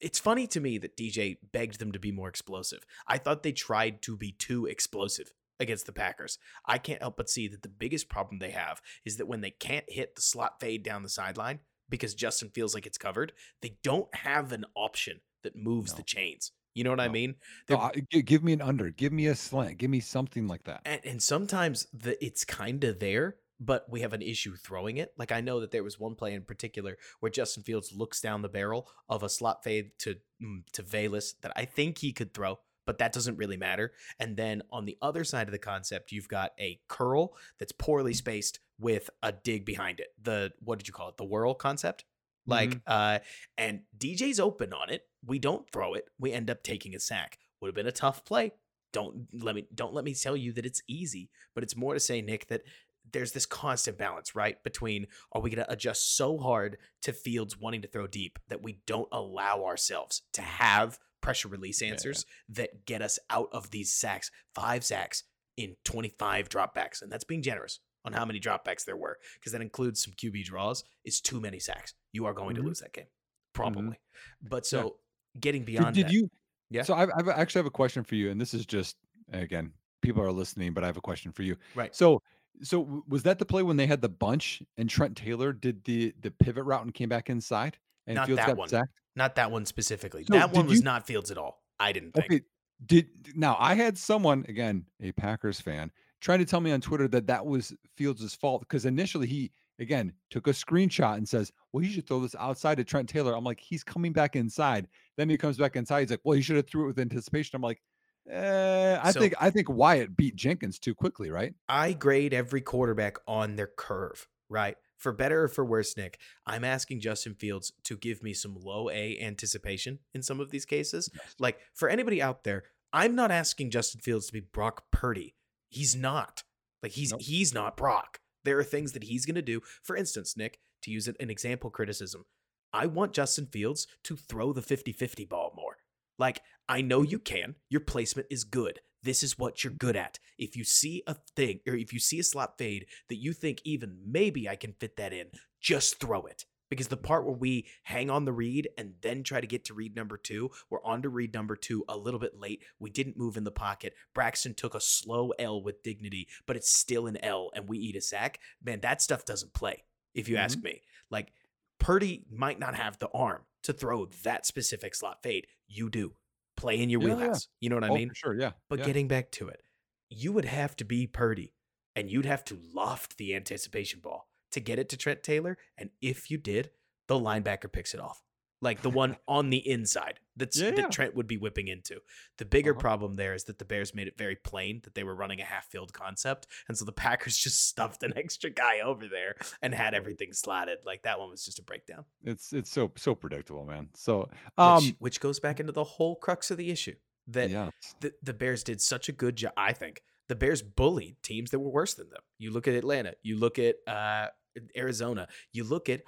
it's 0.00 0.18
funny 0.18 0.48
to 0.48 0.60
me 0.60 0.78
that 0.78 0.96
DJ 0.96 1.36
begged 1.52 1.78
them 1.78 1.92
to 1.92 2.00
be 2.00 2.10
more 2.10 2.28
explosive. 2.28 2.84
I 3.06 3.18
thought 3.18 3.44
they 3.44 3.52
tried 3.52 4.02
to 4.02 4.16
be 4.16 4.32
too 4.32 4.66
explosive 4.66 5.32
against 5.60 5.86
the 5.86 5.92
Packers. 5.92 6.38
I 6.66 6.78
can't 6.78 7.00
help 7.00 7.16
but 7.16 7.30
see 7.30 7.46
that 7.46 7.62
the 7.62 7.68
biggest 7.68 8.08
problem 8.08 8.40
they 8.40 8.50
have 8.50 8.82
is 9.04 9.16
that 9.18 9.28
when 9.28 9.42
they 9.42 9.52
can't 9.52 9.84
hit 9.88 10.16
the 10.16 10.22
slot 10.22 10.58
fade 10.58 10.82
down 10.82 11.04
the 11.04 11.08
sideline 11.08 11.60
because 11.88 12.16
Justin 12.16 12.50
feels 12.50 12.74
like 12.74 12.84
it's 12.84 12.98
covered, 12.98 13.32
they 13.60 13.76
don't 13.84 14.12
have 14.12 14.50
an 14.50 14.64
option 14.74 15.20
that 15.44 15.54
moves 15.54 15.92
No. 15.92 15.98
the 15.98 16.02
chains. 16.02 16.50
You 16.74 16.84
know 16.84 16.90
what 16.90 17.00
I 17.00 17.08
mean? 17.08 17.34
No, 17.68 17.76
I- 17.78 18.02
gi- 18.10 18.22
give 18.22 18.42
me 18.42 18.52
an 18.52 18.62
under. 18.62 18.90
Give 18.90 19.12
me 19.12 19.26
a 19.26 19.34
slant. 19.34 19.78
Give 19.78 19.90
me 19.90 20.00
something 20.00 20.46
like 20.48 20.64
that. 20.64 20.80
and, 20.84 21.00
and 21.04 21.22
sometimes 21.22 21.86
the 21.92 22.22
it's 22.24 22.44
kind 22.44 22.82
of 22.84 22.98
there 22.98 23.36
but 23.64 23.86
we 23.88 24.00
have 24.00 24.12
an 24.12 24.22
issue 24.22 24.56
throwing 24.56 24.96
it 24.96 25.12
like 25.16 25.30
i 25.30 25.40
know 25.40 25.60
that 25.60 25.70
there 25.70 25.84
was 25.84 25.98
one 26.00 26.14
play 26.16 26.34
in 26.34 26.42
particular 26.42 26.96
where 27.20 27.30
justin 27.30 27.62
fields 27.62 27.92
looks 27.94 28.20
down 28.20 28.42
the 28.42 28.48
barrel 28.48 28.88
of 29.08 29.22
a 29.22 29.28
slot 29.28 29.62
fade 29.62 29.90
to 29.98 30.16
mm, 30.42 30.62
to 30.72 30.82
Velus 30.82 31.34
that 31.42 31.52
i 31.54 31.64
think 31.64 31.98
he 31.98 32.12
could 32.12 32.34
throw 32.34 32.58
but 32.86 32.98
that 32.98 33.12
doesn't 33.12 33.36
really 33.36 33.56
matter 33.56 33.92
and 34.18 34.36
then 34.36 34.62
on 34.72 34.84
the 34.84 34.96
other 35.00 35.22
side 35.22 35.46
of 35.46 35.52
the 35.52 35.58
concept 35.58 36.10
you've 36.10 36.26
got 36.28 36.50
a 36.58 36.80
curl 36.88 37.36
that's 37.58 37.70
poorly 37.72 38.14
spaced 38.14 38.58
with 38.80 39.08
a 39.22 39.30
dig 39.30 39.64
behind 39.64 40.00
it 40.00 40.08
the 40.20 40.50
what 40.64 40.78
did 40.78 40.88
you 40.88 40.94
call 40.94 41.08
it 41.08 41.16
the 41.16 41.24
whirl 41.24 41.54
concept 41.54 42.04
like 42.46 42.80
uh 42.86 43.18
and 43.56 43.80
dj's 43.96 44.40
open 44.40 44.72
on 44.72 44.90
it. 44.90 45.02
We 45.24 45.38
don't 45.38 45.68
throw 45.70 45.94
it. 45.94 46.06
We 46.18 46.32
end 46.32 46.50
up 46.50 46.62
taking 46.62 46.94
a 46.94 47.00
sack. 47.00 47.38
Would 47.60 47.68
have 47.68 47.74
been 47.74 47.86
a 47.86 47.92
tough 47.92 48.24
play. 48.24 48.52
Don't 48.92 49.26
let 49.32 49.54
me 49.54 49.66
don't 49.74 49.94
let 49.94 50.04
me 50.04 50.14
tell 50.14 50.36
you 50.36 50.52
that 50.52 50.66
it's 50.66 50.82
easy 50.86 51.30
but 51.54 51.64
it's 51.64 51.76
more 51.76 51.94
to 51.94 52.00
say 52.00 52.20
nick 52.20 52.46
that 52.48 52.62
there's 53.10 53.32
this 53.32 53.46
constant 53.46 53.98
balance 53.98 54.34
right 54.34 54.62
between 54.62 55.06
are 55.32 55.40
we 55.40 55.50
going 55.50 55.64
to 55.64 55.72
adjust 55.72 56.16
so 56.16 56.38
hard 56.38 56.76
to 57.00 57.12
fields 57.12 57.58
wanting 57.58 57.82
to 57.82 57.88
throw 57.88 58.06
deep 58.06 58.38
that 58.48 58.62
we 58.62 58.78
don't 58.86 59.08
allow 59.12 59.64
ourselves 59.64 60.22
to 60.34 60.42
have 60.42 60.98
pressure 61.22 61.48
release 61.48 61.80
answers 61.80 62.26
that 62.50 62.84
get 62.84 63.00
us 63.00 63.18
out 63.30 63.48
of 63.52 63.70
these 63.70 63.92
sacks 63.94 64.30
five 64.54 64.84
sacks 64.84 65.24
in 65.56 65.76
25 65.84 66.48
dropbacks. 66.48 67.00
And 67.00 67.10
that's 67.10 67.24
being 67.24 67.42
generous 67.42 67.80
on 68.04 68.12
how 68.12 68.24
many 68.24 68.40
dropbacks 68.40 68.84
there 68.84 68.96
were 68.96 69.18
because 69.38 69.52
that 69.52 69.62
includes 69.62 70.02
some 70.02 70.12
qb 70.14 70.44
draws. 70.44 70.84
It's 71.04 71.20
too 71.20 71.40
many 71.40 71.58
sacks 71.58 71.94
you 72.12 72.26
are 72.26 72.34
going 72.34 72.54
Mhm. 72.54 72.60
to 72.60 72.62
lose 72.62 72.80
that 72.80 72.92
game 72.92 73.06
probably 73.52 73.98
but 74.42 74.64
Yeah. 74.64 74.68
so 74.80 74.96
getting 75.40 75.64
beyond 75.64 75.94
did 75.94 76.06
that 76.06 76.12
you? 76.12 76.28
Yeah. 76.70 76.82
So 76.84 76.94
I've, 76.94 77.10
I 77.10 77.32
actually 77.32 77.58
have 77.60 77.66
a 77.66 77.70
question 77.70 78.02
for 78.02 78.14
you, 78.14 78.30
and 78.30 78.40
this 78.40 78.54
is 78.54 78.64
just 78.64 78.96
again, 79.30 79.72
people 80.02 80.22
are 80.22 80.32
listening, 80.32 80.72
but 80.74 80.84
I 80.84 80.86
have 80.86 80.96
a 80.96 81.00
question 81.02 81.32
for 81.32 81.42
you. 81.42 81.56
right 81.74 81.94
So, 81.94 82.22
so 82.62 83.02
was 83.08 83.22
that 83.24 83.38
the 83.38 83.44
play 83.46 83.62
when 83.62 83.76
they 83.76 83.86
had 83.86 84.00
the 84.02 84.08
bunch 84.08 84.62
and 84.76 84.88
Trent 84.88 85.16
Taylor 85.16 85.52
did 85.52 85.84
the 85.84 86.14
the 86.20 86.30
pivot 86.30 86.64
route 86.64 86.82
and 86.82 86.94
came 86.94 87.08
back 87.08 87.28
inside 87.30 87.78
and 88.06 88.14
Not 88.16 88.26
Fields 88.26 88.38
that 88.40 88.46
got 88.48 88.56
one. 88.56 88.68
sacked? 88.68 88.92
not 89.16 89.34
that 89.34 89.50
one 89.50 89.66
specifically 89.66 90.24
So 90.24 90.32
that 90.34 90.52
one 90.52 90.66
was 90.66 90.78
you- 90.78 90.84
not 90.84 91.06
fields 91.06 91.30
at 91.30 91.36
all 91.36 91.62
i 91.78 91.92
didn't 91.92 92.12
think 92.12 92.26
Okay. 92.32 92.40
Did 92.84 93.36
now 93.36 93.56
I 93.60 93.74
had 93.74 93.96
someone 93.96 94.44
again, 94.48 94.86
a 95.00 95.12
Packers 95.12 95.60
fan, 95.60 95.92
trying 96.20 96.40
to 96.40 96.44
tell 96.44 96.60
me 96.60 96.72
on 96.72 96.80
Twitter 96.80 97.06
that 97.08 97.28
that 97.28 97.46
was 97.46 97.72
Fields' 97.96 98.34
fault 98.34 98.60
because 98.62 98.84
initially 98.86 99.28
he 99.28 99.52
again 99.82 100.12
took 100.30 100.46
a 100.46 100.50
screenshot 100.50 101.16
and 101.16 101.28
says, 101.28 101.52
"Well, 101.72 101.84
you 101.84 101.90
should 101.90 102.06
throw 102.06 102.20
this 102.20 102.34
outside 102.36 102.76
to 102.76 102.84
Trent 102.84 103.08
Taylor." 103.08 103.34
I'm 103.36 103.44
like, 103.44 103.60
he's 103.60 103.84
coming 103.84 104.12
back 104.12 104.36
inside. 104.36 104.88
Then 105.16 105.28
he 105.28 105.36
comes 105.36 105.58
back 105.58 105.76
inside. 105.76 106.00
He's 106.00 106.10
like, 106.10 106.20
"Well, 106.24 106.36
you 106.36 106.42
should 106.42 106.56
have 106.56 106.66
threw 106.68 106.84
it 106.84 106.86
with 106.88 106.98
anticipation." 106.98 107.56
I'm 107.56 107.62
like, 107.62 107.82
eh, 108.30 108.98
I 109.02 109.10
So- 109.12 109.20
think 109.20 109.34
I 109.40 109.50
think 109.50 109.68
Wyatt 109.68 110.16
beat 110.16 110.36
Jenkins 110.36 110.78
too 110.78 110.94
quickly, 110.94 111.30
right? 111.30 111.54
I 111.68 111.92
grade 111.92 112.32
every 112.32 112.60
quarterback 112.60 113.16
on 113.26 113.56
their 113.56 113.66
curve, 113.76 114.28
right? 114.48 114.76
For 114.96 115.12
better 115.12 115.42
or 115.44 115.48
for 115.48 115.64
worse, 115.64 115.96
Nick, 115.96 116.18
I'm 116.46 116.62
asking 116.62 117.00
Justin 117.00 117.34
Fields 117.34 117.72
to 117.82 117.96
give 117.96 118.22
me 118.22 118.32
some 118.34 118.54
low 118.54 118.88
A 118.88 119.18
anticipation 119.20 119.98
in 120.14 120.22
some 120.22 120.38
of 120.38 120.50
these 120.50 120.64
cases. 120.64 121.10
Like, 121.40 121.58
for 121.74 121.88
anybody 121.88 122.22
out 122.22 122.44
there, 122.44 122.62
I'm 122.92 123.16
not 123.16 123.32
asking 123.32 123.70
Justin 123.70 124.00
Fields 124.00 124.26
to 124.28 124.32
be 124.32 124.38
Brock 124.40 124.84
Purdy. 124.92 125.34
He's 125.68 125.96
not. 125.96 126.44
Like, 126.84 126.92
he's 126.92 127.10
Nope. 127.10 127.22
he's 127.22 127.52
not 127.52 127.76
Brock. 127.76 128.20
There 128.44 128.58
are 128.58 128.64
things 128.64 128.92
that 128.92 129.04
he's 129.04 129.26
going 129.26 129.36
to 129.36 129.42
do. 129.42 129.60
For 129.82 129.96
instance, 129.96 130.36
Nick, 130.36 130.58
to 130.82 130.90
use 130.90 131.08
an 131.08 131.30
example 131.30 131.70
criticism, 131.70 132.24
I 132.72 132.86
want 132.86 133.12
Justin 133.12 133.46
Fields 133.46 133.86
to 134.04 134.16
throw 134.16 134.52
the 134.52 134.62
50 134.62 134.92
50 134.92 135.24
ball 135.26 135.52
more. 135.56 135.76
Like, 136.18 136.40
I 136.68 136.80
know 136.80 137.02
you 137.02 137.18
can. 137.18 137.56
Your 137.68 137.80
placement 137.80 138.28
is 138.30 138.44
good. 138.44 138.80
This 139.02 139.22
is 139.22 139.38
what 139.38 139.64
you're 139.64 139.72
good 139.72 139.96
at. 139.96 140.18
If 140.38 140.56
you 140.56 140.64
see 140.64 141.02
a 141.06 141.16
thing, 141.36 141.60
or 141.66 141.74
if 141.74 141.92
you 141.92 141.98
see 141.98 142.20
a 142.20 142.24
slot 142.24 142.56
fade 142.56 142.86
that 143.08 143.16
you 143.16 143.32
think 143.32 143.60
even 143.64 143.98
maybe 144.06 144.48
I 144.48 144.56
can 144.56 144.72
fit 144.72 144.96
that 144.96 145.12
in, 145.12 145.26
just 145.60 145.98
throw 145.98 146.22
it. 146.26 146.44
Because 146.72 146.88
the 146.88 146.96
part 146.96 147.26
where 147.26 147.34
we 147.34 147.66
hang 147.82 148.08
on 148.08 148.24
the 148.24 148.32
read 148.32 148.66
and 148.78 148.94
then 149.02 149.24
try 149.24 149.42
to 149.42 149.46
get 149.46 149.66
to 149.66 149.74
read 149.74 149.94
number 149.94 150.16
two, 150.16 150.50
we're 150.70 150.82
on 150.82 151.02
to 151.02 151.10
read 151.10 151.34
number 151.34 151.54
two 151.54 151.84
a 151.86 151.98
little 151.98 152.18
bit 152.18 152.40
late. 152.40 152.62
We 152.78 152.88
didn't 152.88 153.18
move 153.18 153.36
in 153.36 153.44
the 153.44 153.50
pocket. 153.50 153.92
Braxton 154.14 154.54
took 154.54 154.74
a 154.74 154.80
slow 154.80 155.34
L 155.38 155.62
with 155.62 155.82
dignity, 155.82 156.28
but 156.46 156.56
it's 156.56 156.72
still 156.74 157.06
an 157.06 157.22
L 157.22 157.50
and 157.54 157.68
we 157.68 157.76
eat 157.76 157.94
a 157.94 158.00
sack. 158.00 158.38
Man, 158.64 158.80
that 158.80 159.02
stuff 159.02 159.26
doesn't 159.26 159.52
play, 159.52 159.84
if 160.14 160.30
you 160.30 160.38
ask 160.38 160.56
mm-hmm. 160.56 160.68
me. 160.68 160.80
Like, 161.10 161.34
Purdy 161.78 162.24
might 162.30 162.58
not 162.58 162.74
have 162.74 162.98
the 162.98 163.10
arm 163.12 163.42
to 163.64 163.74
throw 163.74 164.06
that 164.24 164.46
specific 164.46 164.94
slot 164.94 165.22
fade. 165.22 165.48
You 165.68 165.90
do. 165.90 166.14
Play 166.56 166.80
in 166.80 166.88
your 166.88 167.02
Yeah, 167.02 167.08
yeah. 167.08 167.14
wheelhouse. 167.16 167.48
You 167.60 167.68
know 167.68 167.76
what 167.76 167.84
I 167.84 167.88
oh, 167.88 167.94
mean? 167.96 168.08
for 168.08 168.14
sure, 168.14 168.34
yeah. 168.34 168.52
But 168.70 168.78
yeah. 168.78 168.86
getting 168.86 169.08
back 169.08 169.30
to 169.32 169.48
it, 169.48 169.60
you 170.08 170.32
would 170.32 170.46
have 170.46 170.74
to 170.76 170.86
be 170.86 171.06
Purdy 171.06 171.52
and 171.94 172.08
you'd 172.08 172.24
have 172.24 172.44
to 172.46 172.58
loft 172.72 173.18
the 173.18 173.34
anticipation 173.34 174.00
ball 174.00 174.30
to 174.52 174.60
get 174.60 174.78
it 174.78 174.88
to 174.90 174.96
Trent 174.96 175.22
Taylor. 175.22 175.58
And 175.76 175.90
if 176.00 176.30
you 176.30 176.38
did, 176.38 176.70
the 177.08 177.14
linebacker 177.18 177.70
picks 177.70 177.94
it 177.94 178.00
off. 178.00 178.22
Like 178.60 178.82
the 178.82 178.90
one 178.90 179.16
on 179.28 179.50
the 179.50 179.58
inside 179.68 180.20
that's 180.36 180.56
Yeah, 180.58 180.68
yeah. 180.68 180.74
that 180.76 180.92
Trent 180.92 181.16
would 181.16 181.26
be 181.26 181.36
whipping 181.36 181.66
into. 181.68 181.98
The 182.38 182.44
bigger 182.44 182.70
Uh-huh. 182.70 182.80
problem 182.80 183.14
there 183.16 183.34
is 183.34 183.44
that 183.44 183.58
the 183.58 183.64
Bears 183.64 183.92
made 183.92 184.06
it 184.06 184.16
very 184.16 184.36
plain 184.36 184.80
that 184.84 184.94
they 184.94 185.02
were 185.02 185.16
running 185.16 185.40
a 185.40 185.44
half 185.44 185.66
field 185.66 185.92
concept. 185.92 186.46
And 186.68 186.78
so 186.78 186.84
the 186.84 186.92
Packers 187.04 187.36
just 187.36 187.66
stuffed 187.68 188.04
an 188.04 188.12
extra 188.16 188.50
guy 188.50 188.78
over 188.80 189.08
there 189.08 189.34
and 189.62 189.74
had 189.74 189.94
everything 189.94 190.32
slotted. 190.32 190.78
Like 190.86 191.02
that 191.02 191.18
one 191.18 191.30
was 191.30 191.44
just 191.44 191.58
a 191.58 191.62
breakdown. 191.62 192.04
it's 192.24 192.52
it's 192.52 192.70
so 192.70 192.92
so 192.96 193.14
predictable, 193.16 193.64
man. 193.64 193.88
So 193.94 194.30
um 194.56 194.84
which, 194.84 194.94
which 195.00 195.20
goes 195.20 195.40
back 195.40 195.58
into 195.58 195.72
the 195.72 195.84
whole 195.84 196.14
crux 196.14 196.50
of 196.52 196.56
the 196.56 196.70
issue 196.70 196.94
that 197.26 197.50
yeah. 197.50 197.70
the, 198.00 198.12
the 198.22 198.32
Bears 198.34 198.62
did 198.62 198.80
such 198.80 199.08
a 199.08 199.12
good 199.12 199.36
job. 199.36 199.52
I 199.56 199.72
think 199.72 200.02
the 200.28 200.36
Bears 200.36 200.62
bullied 200.62 201.16
teams 201.22 201.50
that 201.50 201.58
were 201.58 201.70
worse 201.70 201.94
than 201.94 202.08
them. 202.10 202.20
You 202.38 202.52
look 202.52 202.66
at 202.68 202.74
Atlanta, 202.74 203.14
you 203.22 203.36
look 203.36 203.58
at 203.58 203.76
uh, 203.88 204.28
Arizona, 204.76 205.28
you 205.52 205.64
look 205.64 205.88
at 205.88 206.02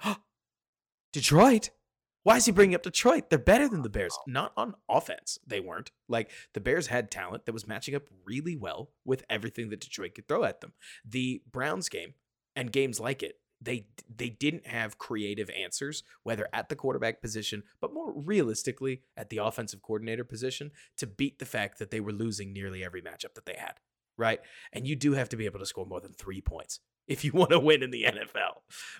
Detroit. 1.13 1.69
Why 2.23 2.37
is 2.37 2.45
he 2.45 2.51
bringing 2.51 2.73
up 2.73 2.81
Detroit? 2.81 3.29
They're 3.29 3.37
better 3.37 3.69
than 3.69 3.83
the 3.83 3.89
Bears. 3.89 4.17
Not 4.25 4.51
on 4.57 4.73
offense, 4.89 5.37
they 5.45 5.59
weren't. 5.59 5.91
Like 6.07 6.31
the 6.53 6.59
Bears 6.59 6.87
had 6.87 7.11
talent 7.11 7.45
that 7.45 7.53
was 7.53 7.67
matching 7.67 7.93
up 7.93 8.03
really 8.25 8.55
well 8.55 8.89
with 9.05 9.23
everything 9.29 9.69
that 9.69 9.81
Detroit 9.81 10.15
could 10.15 10.27
throw 10.27 10.43
at 10.43 10.61
them. 10.61 10.73
The 11.07 11.43
Browns 11.51 11.87
game 11.87 12.15
and 12.55 12.71
games 12.71 12.99
like 12.99 13.21
it, 13.21 13.35
they 13.61 13.87
they 14.13 14.29
didn't 14.29 14.67
have 14.67 14.97
creative 14.97 15.49
answers, 15.51 16.03
whether 16.23 16.47
at 16.51 16.69
the 16.69 16.75
quarterback 16.75 17.21
position, 17.21 17.63
but 17.79 17.93
more 17.93 18.11
realistically 18.11 19.01
at 19.15 19.29
the 19.29 19.37
offensive 19.37 19.81
coordinator 19.81 20.23
position, 20.23 20.71
to 20.97 21.07
beat 21.07 21.39
the 21.39 21.45
fact 21.45 21.79
that 21.79 21.91
they 21.91 21.99
were 21.99 22.11
losing 22.11 22.51
nearly 22.51 22.83
every 22.83 23.01
matchup 23.01 23.35
that 23.35 23.45
they 23.45 23.55
had. 23.57 23.75
Right, 24.17 24.39
and 24.73 24.87
you 24.87 24.95
do 24.95 25.13
have 25.13 25.29
to 25.29 25.37
be 25.37 25.45
able 25.45 25.59
to 25.59 25.65
score 25.65 25.85
more 25.85 26.01
than 26.01 26.13
three 26.13 26.41
points 26.41 26.79
if 27.07 27.23
you 27.23 27.31
want 27.31 27.51
to 27.51 27.59
win 27.59 27.83
in 27.83 27.91
the 27.91 28.03
NFL. 28.03 28.33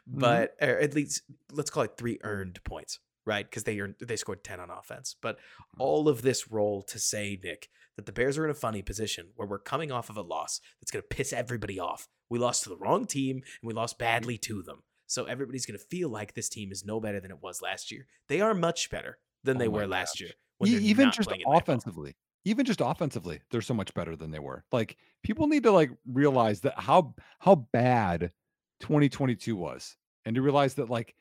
Mm-hmm. 0.09 0.19
But 0.19 0.55
or 0.61 0.79
at 0.79 0.93
least 0.93 1.23
let's 1.51 1.69
call 1.69 1.83
it 1.83 1.97
three 1.97 2.19
earned 2.23 2.63
points, 2.63 2.99
right? 3.25 3.49
Because 3.49 3.63
they 3.63 3.79
earned 3.79 3.95
they 4.01 4.15
scored 4.15 4.43
ten 4.43 4.59
on 4.59 4.69
offense. 4.69 5.15
But 5.21 5.37
mm-hmm. 5.37 5.81
all 5.81 6.07
of 6.09 6.21
this 6.21 6.51
role 6.51 6.81
to 6.83 6.99
say, 6.99 7.39
Nick, 7.43 7.69
that 7.95 8.05
the 8.05 8.11
Bears 8.11 8.37
are 8.37 8.45
in 8.45 8.51
a 8.51 8.55
funny 8.55 8.81
position 8.81 9.29
where 9.35 9.47
we're 9.47 9.59
coming 9.59 9.91
off 9.91 10.09
of 10.09 10.17
a 10.17 10.21
loss 10.21 10.59
that's 10.79 10.91
going 10.91 11.03
to 11.03 11.15
piss 11.15 11.33
everybody 11.33 11.79
off. 11.79 12.07
We 12.29 12.39
lost 12.39 12.63
to 12.63 12.69
the 12.69 12.77
wrong 12.77 13.05
team 13.05 13.37
and 13.37 13.67
we 13.67 13.73
lost 13.73 13.97
badly 13.97 14.37
to 14.39 14.63
them. 14.63 14.83
So 15.07 15.25
everybody's 15.25 15.65
going 15.65 15.77
to 15.79 15.85
feel 15.85 16.09
like 16.09 16.33
this 16.33 16.49
team 16.49 16.71
is 16.71 16.83
no 16.83 16.99
better 16.99 17.19
than 17.19 17.31
it 17.31 17.41
was 17.41 17.61
last 17.61 17.91
year. 17.91 18.07
They 18.27 18.41
are 18.41 18.55
much 18.55 18.89
better 18.89 19.19
than 19.43 19.57
Oh 19.57 19.59
they 19.59 19.67
were 19.67 19.85
last 19.85 20.19
year. 20.19 20.31
even 20.63 21.11
just 21.11 21.27
playing 21.27 21.41
in 21.41 21.47
Lambeau. 21.47 21.61
offensively 21.61 22.15
even 22.45 22.65
just 22.65 22.81
offensively 22.81 23.41
they're 23.51 23.61
so 23.61 23.73
much 23.73 23.93
better 23.93 24.15
than 24.15 24.31
they 24.31 24.39
were 24.39 24.63
like 24.71 24.97
people 25.23 25.47
need 25.47 25.63
to 25.63 25.71
like 25.71 25.91
realize 26.07 26.61
that 26.61 26.79
how 26.79 27.13
how 27.39 27.55
bad 27.55 28.31
2022 28.79 29.55
was 29.55 29.97
and 30.25 30.35
to 30.35 30.41
realize 30.41 30.75
that 30.75 30.89
like 30.89 31.15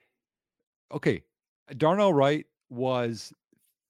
okay 0.93 1.23
darnell 1.77 2.13
wright 2.13 2.47
was 2.71 3.33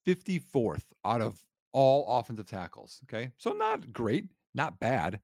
54th 0.06 0.84
out 1.04 1.20
of 1.20 1.42
all 1.72 2.18
offensive 2.18 2.46
tackles. 2.46 3.00
Okay. 3.04 3.30
So 3.36 3.52
not 3.52 3.92
great, 3.92 4.26
not 4.54 4.78
bad. 4.78 5.20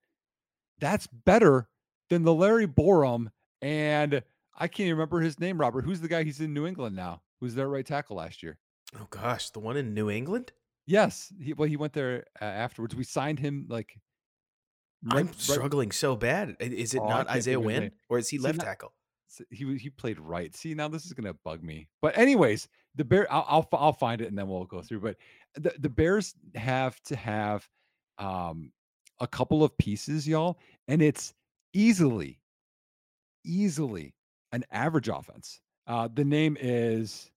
That's 0.81 1.07
better 1.07 1.69
than 2.09 2.24
the 2.24 2.35
Larry 2.35 2.66
Borom 2.66 3.28
and 3.62 4.23
I 4.59 4.69
can't 4.69 4.91
remember 4.91 5.20
his 5.20 5.39
name, 5.39 5.59
Robert. 5.59 5.85
Who's 5.85 6.01
the 6.01 6.09
guy? 6.09 6.23
He's 6.23 6.41
in 6.41 6.53
New 6.53 6.66
England 6.66 6.97
now. 6.97 7.23
Who's 7.41 7.55
their 7.55 7.69
right 7.69 7.87
tackle 7.87 8.16
last 8.16 8.43
year? 8.43 8.59
Oh 8.99 9.07
gosh, 9.09 9.51
the 9.51 9.61
one 9.61 9.77
in 9.77 9.95
New 9.95 10.11
England. 10.11 10.53
Yes, 10.91 11.33
he, 11.41 11.53
well, 11.53 11.69
he 11.69 11.77
went 11.77 11.93
there 11.93 12.25
uh, 12.43 12.45
afterwards. 12.45 12.97
We 12.97 13.05
signed 13.05 13.39
him 13.39 13.67
like. 13.69 14.01
Right, 15.05 15.21
I'm 15.21 15.27
right, 15.29 15.41
struggling 15.41 15.93
so 15.93 16.17
bad. 16.17 16.57
Is 16.59 16.95
it 16.95 17.01
oh, 17.01 17.09
not 17.09 17.29
Isaiah 17.29 17.61
Wynn, 17.61 17.93
or 18.09 18.19
is 18.19 18.29
he 18.29 18.39
left 18.39 18.59
not, 18.59 18.65
tackle? 18.65 18.93
He 19.51 19.79
he 19.79 19.89
played 19.89 20.19
right. 20.19 20.55
See, 20.55 20.75
now 20.75 20.89
this 20.89 21.07
is 21.07 21.12
gonna 21.12 21.33
bug 21.33 21.62
me. 21.62 21.87
But 22.03 22.19
anyways, 22.19 22.69
the 22.97 23.05
bear. 23.05 23.33
I'll, 23.33 23.47
I'll 23.49 23.69
I'll 23.73 23.93
find 23.93 24.21
it 24.21 24.27
and 24.27 24.37
then 24.37 24.49
we'll 24.49 24.65
go 24.65 24.83
through. 24.83 25.01
But 25.01 25.17
the 25.55 25.73
the 25.79 25.89
Bears 25.89 26.35
have 26.57 27.01
to 27.05 27.17
have 27.17 27.67
um 28.19 28.73
a 29.21 29.29
couple 29.29 29.62
of 29.62 29.79
pieces, 29.79 30.27
y'all, 30.27 30.59
and 30.89 31.01
it's 31.01 31.33
easily, 31.73 32.41
easily 33.45 34.15
an 34.51 34.65
average 34.73 35.09
offense. 35.09 35.61
Uh, 35.87 36.09
the 36.12 36.25
name 36.25 36.59
is 36.61 37.31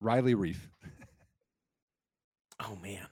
Riley 0.00 0.34
Reiff. 0.34 0.56
oh 2.60 2.76
man. 2.82 3.06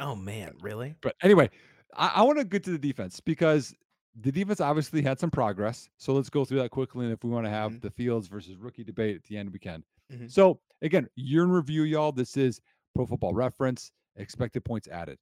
Oh 0.00 0.16
man, 0.16 0.54
really? 0.60 0.94
But 1.00 1.16
anyway, 1.22 1.50
I, 1.96 2.12
I 2.16 2.22
want 2.22 2.38
to 2.38 2.44
get 2.44 2.64
to 2.64 2.70
the 2.70 2.78
defense 2.78 3.20
because 3.20 3.74
the 4.20 4.32
defense 4.32 4.60
obviously 4.60 5.02
had 5.02 5.18
some 5.18 5.30
progress. 5.30 5.88
So 5.96 6.12
let's 6.12 6.28
go 6.28 6.44
through 6.44 6.58
that 6.58 6.70
quickly. 6.70 7.04
And 7.04 7.12
if 7.12 7.24
we 7.24 7.30
want 7.30 7.46
to 7.46 7.50
have 7.50 7.72
mm-hmm. 7.72 7.80
the 7.80 7.90
fields 7.90 8.28
versus 8.28 8.56
rookie 8.56 8.84
debate 8.84 9.16
at 9.16 9.24
the 9.24 9.36
end, 9.36 9.52
we 9.52 9.58
can. 9.58 9.84
Mm-hmm. 10.12 10.26
So 10.28 10.60
again, 10.82 11.08
year 11.16 11.44
in 11.44 11.50
review, 11.50 11.84
y'all. 11.84 12.12
This 12.12 12.36
is 12.36 12.60
Pro 12.94 13.06
Football 13.06 13.34
Reference. 13.34 13.92
Expected 14.16 14.64
points 14.64 14.88
added. 14.88 15.18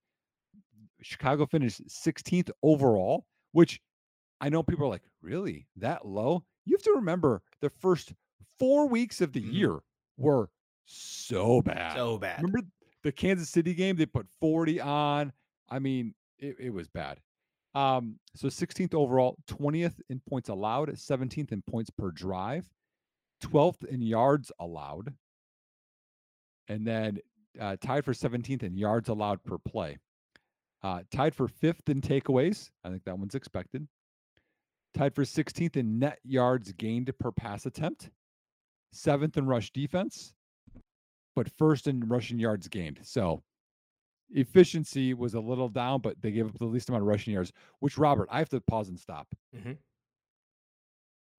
Chicago 1.02 1.47
finished 1.47 1.86
16th 1.89 2.51
overall, 2.62 3.24
which 3.52 3.81
I 4.40 4.48
know 4.48 4.62
people 4.62 4.86
are 4.86 4.90
like, 4.90 5.05
really 5.23 5.66
that 5.77 6.07
low? 6.07 6.44
You 6.65 6.77
have 6.77 6.82
to 6.82 6.93
remember 6.93 7.43
the 7.61 7.70
first 7.70 8.12
four 8.59 8.89
weeks 8.89 9.20
of 9.20 9.32
the 9.32 9.40
mm-hmm. 9.40 9.52
year 9.52 9.78
were 10.16 10.51
so 10.85 11.62
bad. 11.62 11.97
So 11.97 12.19
bad. 12.19 12.43
Remember 12.43 12.61
the 13.02 13.12
Kansas 13.12 13.48
City 13.48 13.74
game? 13.74 13.97
They 13.97 14.06
put 14.06 14.27
40 14.40 14.81
on. 14.81 15.32
I 15.68 15.78
mean, 15.78 16.14
it, 16.39 16.56
it 16.59 16.70
was 16.70 16.89
bad. 16.89 17.20
Um, 17.74 18.16
so 18.35 18.48
16th 18.48 18.94
overall, 18.94 19.36
20th 19.47 20.01
in 20.09 20.20
points 20.28 20.48
allowed, 20.48 20.89
17th 20.89 21.52
in 21.52 21.62
points 21.62 21.90
per 21.90 22.10
drive, 22.10 22.64
12th 23.44 23.85
in 23.85 24.02
yards 24.02 24.51
allowed, 24.59 25.14
and 26.68 26.86
then 26.86 27.18
uh, 27.60 27.77
tied 27.81 28.05
for 28.05 28.12
17th 28.12 28.62
in 28.62 28.77
yards 28.77 29.09
allowed 29.09 29.43
per 29.44 29.59
play. 29.59 29.98
Uh, 30.82 31.01
tied 31.12 31.35
for 31.35 31.47
fifth 31.47 31.89
in 31.89 32.01
takeaways. 32.01 32.70
I 32.85 32.89
think 32.89 33.05
that 33.05 33.18
one's 33.18 33.35
expected. 33.35 33.86
Tied 34.94 35.14
for 35.14 35.22
16th 35.22 35.77
in 35.77 35.98
net 35.98 36.18
yards 36.24 36.72
gained 36.72 37.12
per 37.18 37.31
pass 37.31 37.66
attempt. 37.66 38.10
Seventh 38.93 39.36
in 39.36 39.47
rush 39.47 39.70
defense, 39.70 40.32
but 41.36 41.51
first 41.59 41.86
in 41.86 42.01
rushing 42.09 42.39
yards 42.39 42.69
gained. 42.69 43.01
So 43.02 43.43
efficiency 44.31 45.15
was 45.15 45.35
a 45.35 45.40
little 45.40 45.69
down, 45.69 46.01
but 46.01 46.20
they 46.20 46.31
gave 46.31 46.47
up 46.47 46.59
the 46.59 46.65
least 46.65 46.89
amount 46.89 47.02
of 47.02 47.09
rushing 47.09 47.35
yards, 47.35 47.52
which, 47.81 47.98
Robert, 47.98 48.28
I 48.31 48.39
have 48.39 48.48
to 48.51 48.61
pause 48.61 48.89
and 48.89 48.98
stop. 48.98 49.28
Mm-hmm. 49.57 49.73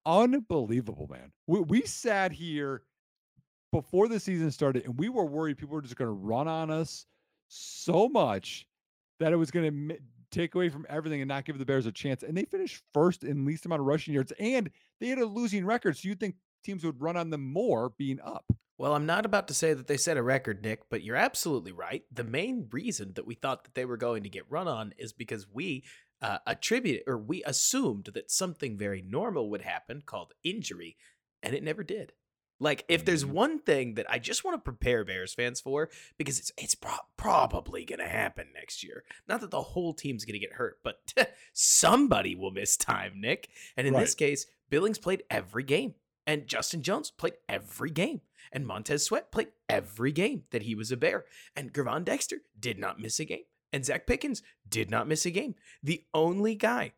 Unbelievable, 0.06 1.08
man. 1.10 1.32
We, 1.48 1.60
we 1.62 1.82
sat 1.84 2.32
here 2.32 2.84
before 3.72 4.08
the 4.08 4.20
season 4.20 4.52
started 4.52 4.84
and 4.86 4.98
we 5.00 5.10
were 5.10 5.26
worried 5.26 5.58
people 5.58 5.76
were 5.76 5.82
just 5.82 5.96
going 5.96 6.10
to 6.10 6.14
run 6.14 6.48
on 6.48 6.70
us 6.70 7.06
so 7.48 8.10
much 8.10 8.68
that 9.20 9.32
it 9.32 9.38
was 9.38 9.52
going 9.52 9.90
to 9.90 9.98
take 10.32 10.56
away 10.56 10.70
from 10.70 10.86
everything 10.90 11.22
and 11.22 11.30
not 11.30 11.46
give 11.46 11.60
the 11.60 11.66
Bears 11.66 11.86
a 11.86 11.92
chance. 11.92 12.24
And 12.24 12.36
they 12.36 12.46
finished 12.46 12.82
first 12.94 13.24
in 13.24 13.46
least 13.46 13.66
amount 13.66 13.82
of 13.82 13.86
rushing 13.86 14.14
yards, 14.14 14.34
and 14.40 14.70
they 15.00 15.08
had 15.08 15.20
a 15.20 15.26
losing 15.26 15.66
record. 15.66 15.98
So 15.98 16.08
you'd 16.08 16.20
think 16.20 16.36
teams 16.64 16.84
would 16.84 17.00
run 17.00 17.18
on 17.18 17.30
them 17.30 17.52
more 17.52 17.92
being 17.98 18.20
up. 18.22 18.46
Well, 18.82 18.96
I'm 18.96 19.06
not 19.06 19.28
about 19.28 19.48
to 19.50 19.54
say 19.54 19.76
that 19.76 19.86
they 19.86 19.96
set 19.96 20.18
a 20.18 20.24
record, 20.24 20.64
Nick, 20.64 20.90
but 20.90 21.04
you're 21.04 21.16
absolutely 21.16 21.72
right. 21.72 22.04
The 22.12 22.24
main 22.24 22.68
reason 22.72 23.14
that 23.14 23.28
we 23.28 23.36
thought 23.36 23.64
that 23.64 23.76
they 23.76 23.86
were 23.86 23.96
going 23.96 24.24
to 24.24 24.30
get 24.30 24.50
run 24.50 24.68
on 24.68 24.96
is 24.98 25.14
because 25.14 25.46
we 25.48 25.84
uh, 26.20 26.40
attributed 26.48 27.04
or 27.06 27.16
we 27.20 27.44
assumed 27.44 28.10
that 28.16 28.32
something 28.32 28.80
very 28.80 29.04
normal 29.08 29.52
would 29.52 29.62
happen 29.62 30.02
called 30.04 30.34
injury, 30.44 30.98
and 31.44 31.54
it 31.54 31.62
never 31.62 31.84
did. 31.84 32.14
Like, 32.60 32.84
if 32.88 33.06
there's 33.06 33.24
mm-hmm. 33.24 33.34
one 33.34 33.60
thing 33.60 33.94
that 33.96 34.10
I 34.10 34.18
just 34.18 34.44
want 34.44 34.56
to 34.56 34.64
prepare 34.64 35.06
Bears 35.06 35.36
fans 35.36 35.62
for, 35.62 35.92
because 36.18 36.40
it's 36.40 36.52
it's 36.58 36.74
pro- 36.74 37.06
probably 37.18 37.86
gonna 37.86 38.08
happen 38.08 38.48
next 38.52 38.84
year. 38.84 39.04
Not 39.28 39.42
that 39.42 39.52
the 39.52 39.62
whole 39.62 39.94
team's 39.94 40.26
gonna 40.26 40.40
get 40.40 40.54
hurt, 40.54 40.80
but 40.84 41.14
somebody 41.54 42.34
will 42.34 42.50
miss 42.50 42.78
time, 42.78 43.22
Nick. 43.22 43.48
And 43.78 43.86
in 43.86 43.94
right. 43.94 44.00
this 44.00 44.16
case, 44.16 44.48
Billings 44.72 44.98
played 44.98 45.22
every 45.30 45.66
game, 45.66 45.94
and 46.26 46.48
Justin 46.48 46.82
Jones 46.82 47.12
played 47.12 47.34
every 47.48 47.92
game, 47.92 48.22
and 48.52 48.66
Montez 48.66 49.04
Sweat 49.04 49.32
played 49.32 49.50
every 49.70 50.12
game 50.12 50.44
that 50.52 50.64
he 50.64 50.76
was 50.76 50.92
a 50.92 50.98
Bear, 50.98 51.26
and 51.56 51.74
Gervon 51.74 52.04
Dexter 52.04 52.42
did 52.60 52.78
not 52.78 53.00
miss 53.00 53.20
a 53.20 53.26
game, 53.26 53.44
and 53.72 53.86
Zach 53.86 54.08
Pickens 54.08 54.42
did 54.68 54.90
not 54.90 55.08
miss 55.08 55.26
a 55.26 55.32
game. 55.32 55.56
The 55.82 56.04
only 56.14 56.56
guy 56.56 56.94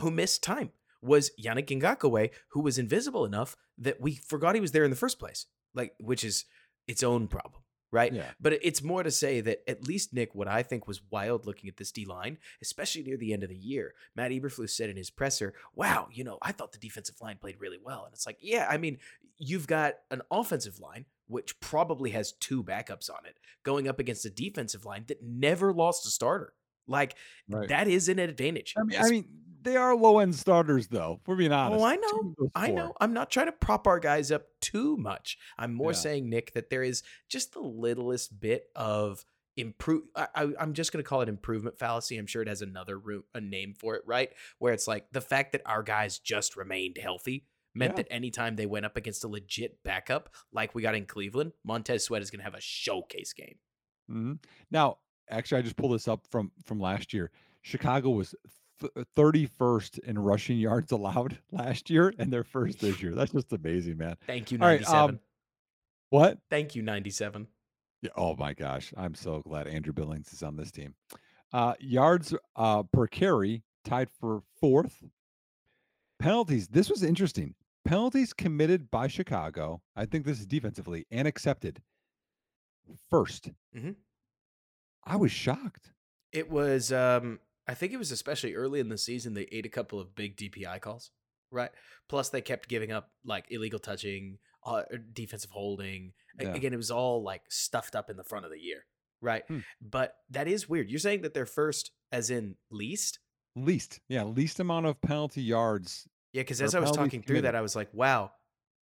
who 0.00 0.10
missed 0.10 0.42
time 0.42 0.70
was 1.02 1.30
Yannick 1.42 1.68
Ngakoue, 1.68 2.30
who 2.48 2.60
was 2.60 2.78
invisible 2.78 3.24
enough 3.24 3.56
that 3.78 4.00
we 4.00 4.16
forgot 4.16 4.54
he 4.54 4.60
was 4.60 4.72
there 4.72 4.84
in 4.84 4.90
the 4.90 4.96
first 4.96 5.18
place. 5.18 5.46
Like, 5.74 5.94
which 6.00 6.24
is 6.24 6.46
its 6.88 7.04
own 7.04 7.28
problem, 7.28 7.62
right? 7.92 8.12
Yeah. 8.12 8.30
But 8.40 8.54
it's 8.60 8.82
more 8.82 9.04
to 9.04 9.10
say 9.10 9.40
that 9.40 9.62
at 9.68 9.86
least 9.86 10.12
Nick, 10.12 10.34
what 10.34 10.48
I 10.48 10.64
think 10.64 10.88
was 10.88 11.00
wild 11.10 11.46
looking 11.46 11.68
at 11.68 11.76
this 11.76 11.92
D 11.92 12.04
line, 12.04 12.38
especially 12.60 13.04
near 13.04 13.16
the 13.16 13.32
end 13.32 13.44
of 13.44 13.50
the 13.50 13.56
year, 13.56 13.94
Matt 14.16 14.32
Eberflus 14.32 14.70
said 14.70 14.90
in 14.90 14.96
his 14.96 15.10
presser, 15.10 15.54
"Wow, 15.74 16.08
you 16.10 16.24
know, 16.24 16.38
I 16.42 16.50
thought 16.50 16.72
the 16.72 16.78
defensive 16.78 17.20
line 17.20 17.38
played 17.40 17.60
really 17.60 17.78
well." 17.80 18.04
And 18.04 18.12
it's 18.12 18.26
like, 18.26 18.38
yeah, 18.40 18.66
I 18.68 18.78
mean, 18.78 18.98
you've 19.40 19.66
got 19.66 19.94
an 20.10 20.22
offensive 20.30 20.78
line 20.78 21.06
which 21.30 21.58
probably 21.60 22.10
has 22.10 22.32
two 22.32 22.62
backups 22.62 23.08
on 23.08 23.24
it 23.24 23.38
going 23.62 23.86
up 23.86 24.00
against 24.00 24.24
a 24.24 24.30
defensive 24.30 24.84
line 24.84 25.04
that 25.06 25.22
never 25.22 25.72
lost 25.72 26.04
a 26.04 26.10
starter. 26.10 26.52
Like 26.88 27.14
right. 27.48 27.68
that 27.68 27.86
is 27.86 28.08
an 28.08 28.18
advantage. 28.18 28.74
I 28.76 28.82
mean, 28.82 29.00
I 29.00 29.08
mean, 29.08 29.24
they 29.62 29.76
are 29.76 29.94
low 29.94 30.18
end 30.18 30.34
starters, 30.34 30.88
though. 30.88 31.20
We're 31.26 31.36
being 31.36 31.52
oh, 31.52 31.56
honest. 31.56 31.80
Oh, 31.80 31.84
I 31.84 31.96
know. 31.96 32.34
I 32.54 32.70
know. 32.72 32.94
I'm 33.00 33.12
not 33.12 33.30
trying 33.30 33.46
to 33.46 33.52
prop 33.52 33.86
our 33.86 34.00
guys 34.00 34.32
up 34.32 34.46
too 34.60 34.96
much. 34.96 35.38
I'm 35.56 35.72
more 35.72 35.92
yeah. 35.92 35.98
saying, 35.98 36.28
Nick, 36.28 36.52
that 36.54 36.68
there 36.68 36.82
is 36.82 37.04
just 37.28 37.52
the 37.52 37.60
littlest 37.60 38.40
bit 38.40 38.64
of 38.74 39.24
improve. 39.56 40.04
I, 40.16 40.48
am 40.58 40.72
just 40.72 40.92
going 40.92 41.04
to 41.04 41.08
call 41.08 41.20
it 41.20 41.28
improvement 41.28 41.78
fallacy. 41.78 42.16
I'm 42.16 42.26
sure 42.26 42.42
it 42.42 42.48
has 42.48 42.62
another 42.62 42.98
room, 42.98 43.22
a 43.34 43.40
name 43.40 43.74
for 43.78 43.94
it, 43.94 44.02
right? 44.04 44.30
Where 44.58 44.72
it's 44.72 44.88
like 44.88 45.06
the 45.12 45.20
fact 45.20 45.52
that 45.52 45.62
our 45.66 45.84
guys 45.84 46.18
just 46.18 46.56
remained 46.56 46.98
healthy 47.00 47.44
meant 47.74 47.92
yeah. 47.92 47.96
that 47.96 48.12
anytime 48.12 48.56
they 48.56 48.66
went 48.66 48.86
up 48.86 48.96
against 48.96 49.24
a 49.24 49.28
legit 49.28 49.82
backup, 49.84 50.34
like 50.52 50.74
we 50.74 50.82
got 50.82 50.94
in 50.94 51.06
Cleveland, 51.06 51.52
Montez 51.64 52.04
Sweat 52.04 52.22
is 52.22 52.30
going 52.30 52.40
to 52.40 52.44
have 52.44 52.54
a 52.54 52.60
showcase 52.60 53.32
game. 53.32 53.56
Mm-hmm. 54.10 54.32
Now, 54.70 54.98
actually, 55.30 55.58
I 55.58 55.62
just 55.62 55.76
pulled 55.76 55.94
this 55.94 56.08
up 56.08 56.26
from 56.30 56.50
from 56.64 56.80
last 56.80 57.12
year. 57.12 57.30
Chicago 57.62 58.10
was 58.10 58.34
31st 59.16 59.98
in 60.00 60.18
rushing 60.18 60.58
yards 60.58 60.92
allowed 60.92 61.38
last 61.52 61.90
year, 61.90 62.12
and 62.18 62.32
they're 62.32 62.44
first 62.44 62.80
this 62.80 63.02
year. 63.02 63.14
That's 63.14 63.32
just 63.32 63.52
amazing, 63.52 63.98
man. 63.98 64.16
Thank 64.26 64.50
you, 64.50 64.58
97. 64.58 64.94
Right, 64.94 65.04
um, 65.04 65.20
what? 66.10 66.38
Thank 66.48 66.74
you, 66.74 66.82
97. 66.82 67.46
Yeah, 68.02 68.10
oh 68.16 68.34
my 68.36 68.54
gosh. 68.54 68.92
I'm 68.96 69.14
so 69.14 69.40
glad 69.40 69.68
Andrew 69.68 69.92
Billings 69.92 70.32
is 70.32 70.42
on 70.42 70.56
this 70.56 70.70
team. 70.70 70.94
Uh, 71.52 71.74
yards 71.80 72.34
uh, 72.56 72.82
per 72.84 73.06
carry 73.06 73.62
tied 73.84 74.08
for 74.10 74.42
fourth. 74.60 75.04
Penalties. 76.18 76.68
This 76.68 76.90
was 76.90 77.02
interesting. 77.02 77.54
Penalties 77.84 78.32
committed 78.32 78.90
by 78.90 79.08
Chicago. 79.08 79.82
I 79.96 80.04
think 80.06 80.24
this 80.24 80.38
is 80.38 80.46
defensively 80.46 81.06
and 81.10 81.26
accepted 81.26 81.82
1st 83.12 83.52
mm-hmm. 83.76 83.90
I 85.04 85.16
was 85.16 85.30
shocked. 85.30 85.92
It 86.32 86.50
was 86.50 86.92
um 86.92 87.40
I 87.66 87.74
think 87.74 87.92
it 87.92 87.98
was 87.98 88.10
especially 88.10 88.54
early 88.54 88.80
in 88.80 88.88
the 88.88 88.98
season 88.98 89.34
they 89.34 89.46
ate 89.52 89.66
a 89.66 89.70
couple 89.70 90.00
of 90.00 90.14
big 90.14 90.36
DPI 90.36 90.80
calls, 90.80 91.10
right? 91.50 91.70
Plus 92.08 92.28
they 92.28 92.40
kept 92.40 92.68
giving 92.68 92.90
up 92.92 93.10
like 93.24 93.46
illegal 93.50 93.78
touching, 93.78 94.38
uh, 94.64 94.82
er, 94.92 94.98
defensive 94.98 95.50
holding. 95.50 96.12
Yeah. 96.40 96.54
Again, 96.54 96.72
it 96.72 96.78
was 96.78 96.90
all 96.90 97.22
like 97.22 97.42
stuffed 97.48 97.94
up 97.94 98.10
in 98.10 98.16
the 98.16 98.24
front 98.24 98.44
of 98.44 98.50
the 98.50 98.58
year, 98.58 98.86
right? 99.20 99.44
Hmm. 99.46 99.60
But 99.80 100.16
that 100.30 100.48
is 100.48 100.68
weird. 100.68 100.90
You're 100.90 100.98
saying 100.98 101.22
that 101.22 101.34
they're 101.34 101.46
first 101.46 101.92
as 102.12 102.30
in 102.30 102.56
least? 102.70 103.20
Least. 103.56 104.00
Yeah, 104.08 104.24
least 104.24 104.60
amount 104.60 104.86
of 104.86 105.00
penalty 105.00 105.42
yards. 105.42 106.08
Yeah, 106.32 106.42
cuz 106.44 106.60
as 106.60 106.74
I 106.74 106.80
was 106.80 106.92
talking 106.92 107.22
through 107.22 107.42
that 107.42 107.54
I 107.54 107.60
was 107.60 107.74
like, 107.74 107.92
"Wow, 107.92 108.32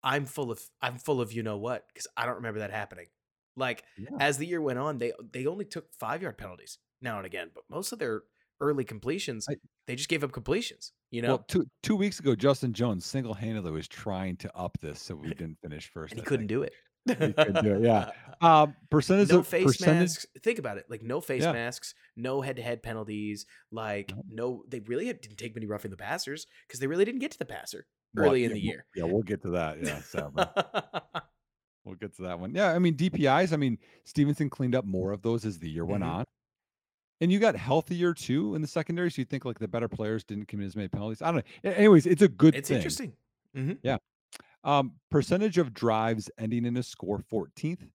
I'm 0.03 0.25
full 0.25 0.51
of 0.51 0.61
I'm 0.81 0.97
full 0.97 1.21
of 1.21 1.33
you 1.33 1.43
know 1.43 1.57
what?" 1.57 1.85
cuz 1.95 2.07
I 2.15 2.25
don't 2.25 2.35
remember 2.35 2.59
that 2.59 2.71
happening. 2.71 3.07
Like 3.55 3.83
yeah. 3.97 4.09
as 4.19 4.37
the 4.37 4.45
year 4.45 4.61
went 4.61 4.79
on, 4.79 4.97
they 4.97 5.13
they 5.31 5.45
only 5.45 5.65
took 5.65 5.91
5-yard 5.97 6.37
penalties 6.37 6.77
now 7.01 7.17
and 7.17 7.25
again, 7.25 7.51
but 7.53 7.63
most 7.69 7.91
of 7.91 7.99
their 7.99 8.23
early 8.61 8.85
completions. 8.85 9.47
I, 9.49 9.55
they 9.87 9.95
just 9.95 10.07
gave 10.07 10.23
up 10.23 10.31
completions. 10.31 10.93
You 11.09 11.21
know, 11.23 11.27
well, 11.29 11.45
two 11.47 11.65
two 11.83 11.95
weeks 11.95 12.19
ago, 12.19 12.35
Justin 12.35 12.71
Jones 12.71 13.05
single 13.05 13.33
handedly 13.33 13.71
was 13.71 13.87
trying 13.87 14.37
to 14.37 14.55
up 14.55 14.77
this, 14.79 15.01
so 15.01 15.15
we 15.15 15.29
didn't 15.29 15.57
finish 15.61 15.89
first. 15.89 16.13
and 16.13 16.21
he 16.21 16.25
couldn't 16.25 16.47
do 16.47 16.63
it. 16.63 16.71
he 16.71 16.71
couldn't 16.71 16.71
do 16.71 16.73
it. 16.73 16.73
Yeah. 17.05 18.11
Um, 18.41 18.75
percentage 18.89 19.29
no 19.29 19.37
of 19.41 19.47
face 19.47 19.63
percentage. 19.67 19.99
masks. 20.01 20.25
Think 20.41 20.57
about 20.57 20.79
it. 20.79 20.85
Like 20.89 21.03
no 21.03 21.21
face 21.21 21.43
Yeah. 21.43 21.51
masks, 21.51 21.93
no 22.15 22.41
head-to-head 22.41 22.81
penalties. 22.81 23.45
Like 23.71 24.11
no, 24.27 24.63
they 24.67 24.79
really 24.79 25.05
didn't 25.05 25.37
take 25.37 25.53
many 25.53 25.67
roughing 25.67 25.91
the 25.91 25.97
passers 25.97 26.47
because 26.67 26.79
they 26.79 26.87
really 26.87 27.05
didn't 27.05 27.19
get 27.21 27.29
to 27.33 27.37
the 27.37 27.45
passer 27.45 27.85
Well, 28.15 28.25
early 28.25 28.45
in 28.45 28.49
yeah, 28.49 28.53
the 28.55 28.59
we'll- 28.61 28.65
year. 28.65 28.85
Yeah, 28.95 29.03
we'll 29.03 29.21
get 29.21 29.43
to 29.43 29.51
that. 29.51 29.85
Yeah, 29.85 29.99
sadly. 29.99 30.43
we'll 31.85 31.93
get 31.97 32.15
to 32.15 32.23
that 32.23 32.39
one. 32.39 32.55
Yeah, 32.55 32.71
I 32.73 32.79
mean 32.79 32.95
DPIs. 32.97 33.53
I 33.53 33.57
mean 33.57 33.77
Stevenson 34.05 34.49
cleaned 34.49 34.73
up 34.73 34.85
more 34.85 35.11
of 35.11 35.21
those 35.21 35.45
as 35.45 35.59
the 35.59 35.69
year 35.69 35.85
went 35.85 36.01
Mhm. 36.03 36.07
on, 36.11 36.25
and 37.21 37.31
you 37.31 37.37
got 37.37 37.55
healthier 37.55 38.15
too 38.15 38.55
in 38.55 38.63
the 38.63 38.67
secondary. 38.67 39.11
So 39.11 39.21
you 39.21 39.25
think 39.25 39.45
like 39.45 39.59
the 39.59 39.67
better 39.67 39.87
players 39.87 40.23
didn't 40.23 40.47
commit 40.47 40.65
as 40.65 40.75
many 40.75 40.87
penalties. 40.87 41.21
I 41.21 41.31
don't 41.31 41.45
know. 41.63 41.71
Anyways, 41.71 42.07
it's 42.07 42.23
a 42.23 42.27
good 42.27 42.55
it's 42.55 42.69
thing. 42.69 42.77
interesting. 42.77 43.13
hmm 43.53 43.73
Um, 44.63 44.93
percentage 45.09 45.57
of 45.57 45.73
drives 45.73 46.29
ending 46.37 46.65
in 46.65 46.77
a 46.77 46.83
score 46.83 47.19
14th. 47.19 47.89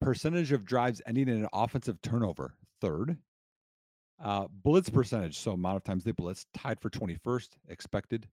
Percentage 0.00 0.50
of 0.52 0.64
drives 0.64 1.02
ending 1.06 1.28
in 1.28 1.42
an 1.42 1.48
offensive 1.52 2.00
turnover 2.02 2.54
third. 2.80 3.18
Uh, 4.22 4.46
blitz 4.50 4.88
percentage, 4.90 5.38
so 5.38 5.52
amount 5.52 5.76
of 5.76 5.84
times 5.84 6.04
they 6.04 6.12
blitz, 6.12 6.46
tied 6.54 6.80
for 6.80 6.90
21st, 6.90 7.48
expected. 7.68 8.28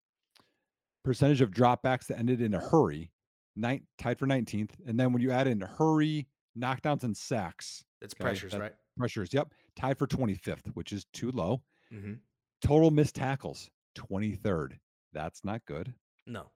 Percentage 1.03 1.41
of 1.41 1.51
dropbacks 1.51 2.07
that 2.07 2.17
ended 2.19 2.41
in 2.41 2.53
a 2.53 2.59
hurry, 2.59 3.11
nine, 3.55 3.85
tied 3.97 4.19
for 4.19 4.27
19th. 4.27 4.71
And 4.85 4.99
then 4.99 5.13
when 5.13 5.21
you 5.21 5.31
add 5.31 5.47
in 5.47 5.61
hurry, 5.61 6.27
knockdowns, 6.57 7.03
and 7.03 7.15
sacks, 7.15 7.83
It's 8.01 8.13
Okay, 8.13 8.21
pressures, 8.23 8.51
that- 8.51 8.59
right? 8.61 8.75
pressures, 8.97 9.33
yep, 9.33 9.53
tied 9.75 9.97
for 9.97 10.07
25th, 10.07 10.67
which 10.75 10.91
is 10.93 11.05
too 11.13 11.31
low. 11.31 11.61
hmm 11.89 12.15
Total 12.61 12.89
missed 12.91 13.15
tackles, 13.15 13.69
23rd. 13.95 14.79
That's 15.13 15.43
not 15.45 15.63
good. 15.65 15.93
No. 16.25 16.51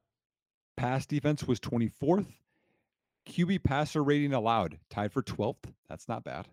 Pass 0.77 1.05
defense 1.05 1.43
was 1.43 1.59
24th. 1.59 2.25
QB 3.27 3.63
passer 3.63 4.03
rating 4.03 4.33
allowed, 4.33 4.79
tied 4.89 5.11
for 5.11 5.21
12th. 5.21 5.71
That's 5.89 6.07
not 6.07 6.23
bad. 6.23 6.47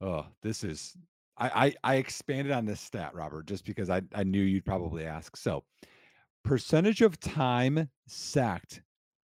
Oh, 0.00 0.26
this 0.42 0.64
is 0.64 0.96
I, 1.36 1.74
I 1.84 1.92
I 1.92 1.94
expanded 1.96 2.52
on 2.52 2.64
this 2.66 2.80
stat, 2.80 3.14
Robert, 3.14 3.46
just 3.46 3.64
because 3.64 3.90
I, 3.90 4.02
I 4.14 4.24
knew 4.24 4.42
you'd 4.42 4.64
probably 4.64 5.06
ask. 5.06 5.36
So 5.36 5.64
percentage 6.44 7.02
of 7.02 7.20
time 7.20 7.88
sacked 8.06 8.82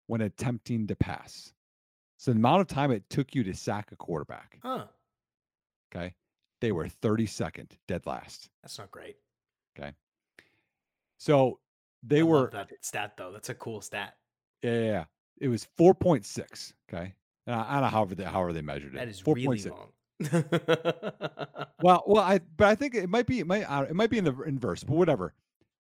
when 0.07 0.21
attempting 0.21 0.87
to 0.87 0.95
pass. 0.95 1.53
So 2.17 2.31
the 2.31 2.37
amount 2.37 2.61
of 2.61 2.67
time 2.67 2.91
it 2.91 3.03
took 3.09 3.35
you 3.35 3.43
to 3.43 3.53
sack 3.53 3.91
a 3.91 3.95
quarterback. 3.95 4.59
Huh. 4.63 4.85
Okay. 5.93 6.13
They 6.61 6.71
were 6.71 6.87
32nd, 6.87 7.71
dead 7.87 8.05
last. 8.05 8.49
That's 8.61 8.79
not 8.79 8.89
great. 8.91 9.17
Okay. 9.77 9.91
So 11.17 11.59
they 12.05 12.19
I 12.19 12.23
were 12.23 12.49
that 12.51 12.71
stat 12.81 13.13
though. 13.17 13.31
That's 13.31 13.49
a 13.49 13.55
cool 13.55 13.81
stat. 13.81 14.15
Yeah, 14.61 14.79
yeah. 14.79 15.03
It 15.39 15.47
was 15.47 15.67
4.6. 15.79 16.73
Okay. 16.89 17.13
And 17.47 17.55
I, 17.55 17.65
I 17.67 17.73
don't 17.73 17.81
know 17.81 17.87
however 17.87 18.15
they 18.15 18.23
however 18.23 18.53
they 18.53 18.61
measured 18.61 18.95
it. 18.95 18.97
That 18.97 19.07
is 19.07 19.21
4.6. 19.21 19.35
really 19.35 19.69
long. 19.69 19.89
Well, 21.81 22.01
well, 22.07 22.23
I 22.23 22.39
but 22.55 22.67
I 22.67 22.75
think 22.75 22.95
it 22.95 23.09
might 23.09 23.27
be 23.27 23.39
it 23.39 23.47
might 23.47 23.63
uh, 23.63 23.85
it 23.89 23.93
might 23.93 24.09
be 24.09 24.17
in 24.17 24.23
the 24.23 24.33
inverse, 24.43 24.83
but 24.83 24.95
whatever. 24.95 25.33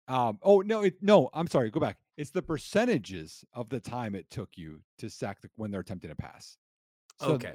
Um. 0.09 0.39
Oh 0.43 0.61
no, 0.61 0.83
it, 0.83 0.95
no. 1.01 1.31
I'm 1.33 1.47
sorry. 1.47 1.71
Go 1.71 1.79
back. 1.79 1.99
It's 2.17 2.31
the 2.31 2.43
percentages 2.43 3.45
of 3.53 3.69
the 3.69 3.79
time 3.79 4.17
it 4.17 4.29
took 4.29 4.49
you 4.57 4.81
to 4.99 5.09
sack 5.09 5.41
the, 5.43 5.51
when 5.55 5.71
they're 5.71 5.83
attempting 5.83 6.11
a 6.11 6.17
pass. 6.17 6.57
So 7.21 7.35
Okay. 7.35 7.55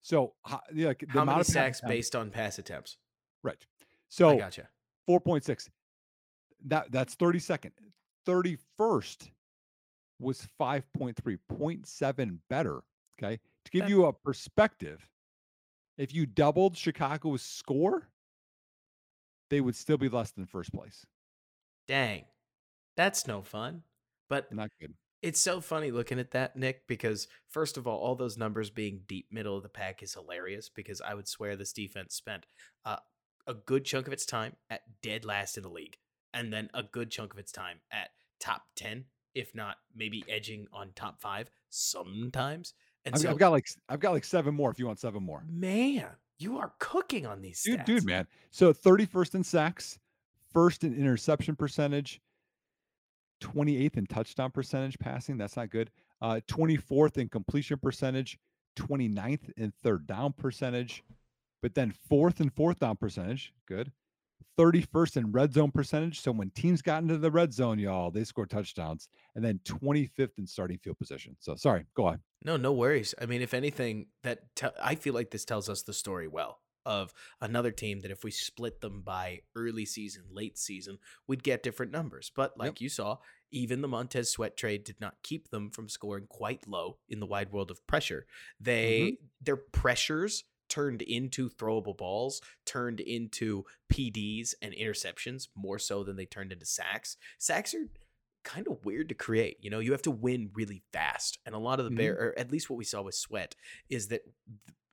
So 0.00 0.32
ho- 0.44 0.60
yeah, 0.74 0.88
like, 0.88 1.00
the 1.00 1.06
How 1.08 1.22
amount 1.22 1.36
many 1.36 1.40
of 1.40 1.46
sacks 1.48 1.82
based 1.86 2.16
on 2.16 2.30
pass 2.30 2.58
attempts? 2.58 2.96
Right. 3.42 3.62
So 4.08 4.30
I 4.30 4.36
gotcha. 4.36 4.68
4.6. 5.08 5.68
That 6.66 6.90
that's 6.92 7.16
32nd. 7.16 7.70
31st 8.26 9.30
was 10.18 10.46
5.3, 10.60 11.14
0.7 11.50 12.38
better. 12.50 12.82
Okay. 13.18 13.38
To 13.64 13.70
give 13.70 13.82
That- 13.82 13.90
you 13.90 14.06
a 14.06 14.12
perspective, 14.12 15.08
if 15.96 16.14
you 16.14 16.26
doubled 16.26 16.76
Chicago's 16.76 17.42
score, 17.42 18.08
they 19.48 19.60
would 19.60 19.74
still 19.76 19.96
be 19.98 20.08
less 20.08 20.30
than 20.30 20.46
first 20.46 20.72
place. 20.72 21.04
Dang. 21.88 22.24
That's 22.96 23.26
no 23.26 23.42
fun. 23.42 23.82
But 24.28 24.52
Not 24.52 24.70
good. 24.78 24.94
it's 25.22 25.40
so 25.40 25.60
funny 25.60 25.90
looking 25.90 26.18
at 26.20 26.30
that, 26.32 26.54
Nick, 26.56 26.86
because 26.86 27.26
first 27.48 27.76
of 27.76 27.86
all, 27.86 27.98
all 27.98 28.14
those 28.14 28.36
numbers 28.38 28.70
being 28.70 29.02
deep 29.08 29.26
middle 29.32 29.56
of 29.56 29.62
the 29.62 29.68
pack 29.68 30.02
is 30.02 30.14
hilarious 30.14 30.68
because 30.68 31.00
I 31.00 31.14
would 31.14 31.26
swear 31.26 31.56
this 31.56 31.72
defense 31.72 32.14
spent 32.14 32.46
uh, 32.84 32.98
a 33.46 33.54
good 33.54 33.84
chunk 33.84 34.06
of 34.06 34.12
its 34.12 34.24
time 34.26 34.54
at 34.68 34.82
dead 35.02 35.24
last 35.24 35.56
in 35.56 35.62
the 35.64 35.68
league 35.70 35.96
and 36.34 36.52
then 36.52 36.70
a 36.74 36.82
good 36.82 37.10
chunk 37.10 37.32
of 37.32 37.38
its 37.38 37.52
time 37.52 37.78
at 37.92 38.10
top 38.38 38.62
10, 38.76 39.04
if 39.34 39.54
not 39.54 39.76
maybe 39.94 40.24
edging 40.28 40.66
on 40.72 40.90
top 40.94 41.20
five 41.20 41.50
sometimes. 41.68 42.74
And 43.04 43.14
I've, 43.14 43.20
so, 43.22 43.30
I've 43.30 43.38
got 43.38 43.50
like 43.52 43.66
I've 43.88 44.00
got 44.00 44.12
like 44.12 44.24
seven 44.24 44.54
more 44.54 44.70
if 44.70 44.78
you 44.78 44.86
want 44.86 44.98
seven 45.00 45.22
more. 45.22 45.42
man, 45.48 46.06
you 46.38 46.58
are 46.58 46.72
cooking 46.78 47.26
on 47.26 47.40
these 47.42 47.62
Dude, 47.62 47.80
stats. 47.80 47.84
dude, 47.84 48.04
man. 48.04 48.26
So 48.50 48.72
31st 48.72 49.34
in 49.36 49.44
sacks, 49.44 49.98
first 50.52 50.84
in 50.84 50.94
interception 50.94 51.54
percentage, 51.56 52.20
28th 53.42 53.96
in 53.96 54.06
touchdown 54.06 54.50
percentage 54.50 54.98
passing. 54.98 55.36
That's 55.38 55.56
not 55.56 55.70
good. 55.70 55.90
Uh, 56.22 56.40
24th 56.48 57.16
in 57.18 57.28
completion 57.28 57.78
percentage, 57.78 58.38
29th 58.76 59.50
in 59.56 59.72
third 59.82 60.06
down 60.06 60.32
percentage, 60.32 61.02
but 61.62 61.74
then 61.74 61.90
fourth 62.08 62.40
in 62.40 62.50
fourth 62.50 62.78
down 62.80 62.96
percentage. 62.96 63.52
Good. 63.66 63.92
31st 64.58 65.16
in 65.16 65.32
red 65.32 65.52
zone 65.52 65.70
percentage. 65.70 66.20
So 66.20 66.32
when 66.32 66.50
teams 66.50 66.82
got 66.82 67.02
into 67.02 67.18
the 67.18 67.30
red 67.30 67.52
zone, 67.52 67.78
y'all, 67.78 68.10
they 68.10 68.24
scored 68.24 68.50
touchdowns. 68.50 69.08
And 69.34 69.44
then 69.44 69.60
25th 69.64 70.38
in 70.38 70.46
starting 70.46 70.78
field 70.78 70.98
position. 70.98 71.36
So 71.40 71.54
sorry, 71.56 71.86
go 71.94 72.06
on. 72.06 72.20
No, 72.44 72.56
no 72.56 72.72
worries. 72.72 73.14
I 73.20 73.26
mean, 73.26 73.42
if 73.42 73.54
anything, 73.54 74.06
that 74.22 74.54
te- 74.54 74.68
I 74.82 74.94
feel 74.94 75.14
like 75.14 75.30
this 75.30 75.44
tells 75.44 75.68
us 75.68 75.82
the 75.82 75.92
story 75.92 76.28
well 76.28 76.60
of 76.86 77.12
another 77.40 77.70
team 77.70 78.00
that 78.00 78.10
if 78.10 78.24
we 78.24 78.30
split 78.30 78.80
them 78.80 79.02
by 79.02 79.40
early 79.54 79.84
season, 79.84 80.24
late 80.30 80.58
season, 80.58 80.98
we'd 81.26 81.42
get 81.42 81.62
different 81.62 81.92
numbers. 81.92 82.32
But 82.34 82.58
like 82.58 82.80
you 82.80 82.88
saw, 82.88 83.18
even 83.50 83.82
the 83.82 83.88
Montez 83.88 84.30
Sweat 84.30 84.56
trade 84.56 84.84
did 84.84 85.00
not 85.00 85.22
keep 85.22 85.50
them 85.50 85.70
from 85.70 85.88
scoring 85.88 86.26
quite 86.28 86.66
low 86.66 86.98
in 87.08 87.20
the 87.20 87.26
wide 87.26 87.52
world 87.52 87.70
of 87.70 87.86
pressure. 87.86 88.26
Mm-hmm. 88.26 88.64
They 88.64 89.18
their 89.42 89.56
pressures 89.56 90.44
turned 90.70 91.02
into 91.02 91.50
throwable 91.50 91.96
balls, 91.96 92.40
turned 92.64 93.00
into 93.00 93.64
PDs 93.92 94.54
and 94.62 94.72
interceptions 94.72 95.48
more 95.54 95.78
so 95.78 96.02
than 96.02 96.16
they 96.16 96.24
turned 96.24 96.52
into 96.52 96.64
sacks. 96.64 97.16
Sacks 97.38 97.74
are 97.74 97.88
kind 98.42 98.66
of 98.68 98.82
weird 98.86 99.10
to 99.10 99.14
create. 99.14 99.58
You 99.60 99.68
know, 99.68 99.80
you 99.80 99.92
have 99.92 100.00
to 100.02 100.10
win 100.10 100.50
really 100.54 100.82
fast. 100.94 101.38
And 101.44 101.54
a 101.54 101.58
lot 101.58 101.78
of 101.78 101.84
the 101.84 101.90
Mhm. 101.90 101.96
bear, 101.98 102.14
or 102.18 102.38
at 102.38 102.50
least 102.50 102.70
what 102.70 102.76
we 102.78 102.84
saw 102.84 103.02
with 103.02 103.14
Sweat, 103.14 103.54
is 103.90 104.08
that 104.08 104.22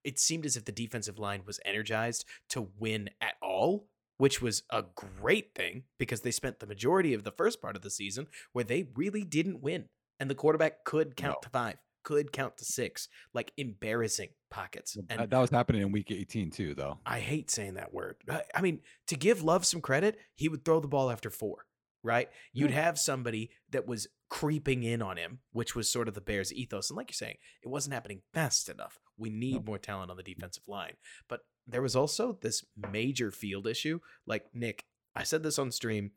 it 0.03 0.19
seemed 0.19 0.45
as 0.45 0.57
if 0.57 0.65
the 0.65 0.71
defensive 0.73 1.17
line 1.17 1.43
was 1.45 1.59
energized 1.63 2.25
to 2.49 2.61
win 2.77 3.09
at 3.21 3.35
all, 3.41 3.87
which 4.17 4.41
was 4.41 4.63
a 4.69 4.81
great 4.95 5.53
thing 5.55 5.85
because 5.97 6.21
they 6.21 6.31
spent 6.31 6.59
the 6.59 6.65
majority 6.67 7.13
of 7.13 7.23
the 7.23 7.31
first 7.31 7.61
part 7.61 7.75
of 7.75 7.83
the 7.83 7.89
season 7.89 8.27
where 8.51 8.63
they 8.65 8.83
really 8.95 9.23
didn't 9.23 9.61
win. 9.61 9.87
And 10.19 10.29
the 10.29 10.35
quarterback 10.35 10.83
could 10.83 11.15
count 11.15 11.37
No. 11.37 11.41
to 11.43 11.49
five, 11.49 11.77
could 12.07 12.31
count 12.31 12.55
to 12.55 12.63
six, 12.63 13.09
like 13.33 13.51
embarrassing 13.57 14.29
pockets. 14.49 14.95
And 15.09 15.19
that, 15.19 15.29
that 15.29 15.39
was 15.39 15.49
happening 15.49 15.81
in 15.81 15.91
week 15.91 16.09
18 16.09 16.51
too, 16.51 16.73
though. 16.73 16.99
I 17.05 17.19
hate 17.19 17.51
saying 17.51 17.73
that 17.73 17.93
word. 17.93 18.15
I 18.29 18.43
I 18.55 18.61
mean, 18.61 18.79
to 19.07 19.17
give 19.17 19.43
Love 19.43 19.65
some 19.65 19.81
credit, 19.81 20.17
he 20.33 20.47
would 20.47 20.63
throw 20.63 20.79
the 20.79 20.87
ball 20.87 21.11
after 21.11 21.29
four, 21.29 21.65
right? 22.03 22.29
You'd 22.53 22.71
have 22.71 22.97
somebody 22.97 23.51
that 23.71 23.85
was 23.85 24.07
creeping 24.29 24.83
in 24.83 25.01
on 25.01 25.17
him, 25.17 25.39
which 25.51 25.75
was 25.75 25.91
sort 25.91 26.07
of 26.07 26.13
the 26.13 26.21
Bears' 26.21 26.53
ethos. 26.53 26.89
And 26.89 26.95
like 26.95 27.09
you're 27.09 27.15
saying, 27.15 27.35
it 27.61 27.67
wasn't 27.67 27.93
happening 27.93 28.21
fast 28.33 28.69
enough. 28.69 28.99
We 29.17 29.29
need 29.29 29.65
more 29.65 29.77
talent 29.77 30.09
on 30.09 30.15
the 30.15 30.23
defensive 30.23 30.63
line. 30.65 30.93
But 31.27 31.41
there 31.67 31.81
was 31.81 31.97
also 31.97 32.37
this 32.41 32.63
major 32.89 33.31
field 33.31 33.67
issue. 33.67 33.99
Like, 34.25 34.45
Nick, 34.53 34.85
I 35.13 35.23
said 35.23 35.43
this 35.43 35.59
on 35.59 35.73
stream. 35.73 36.11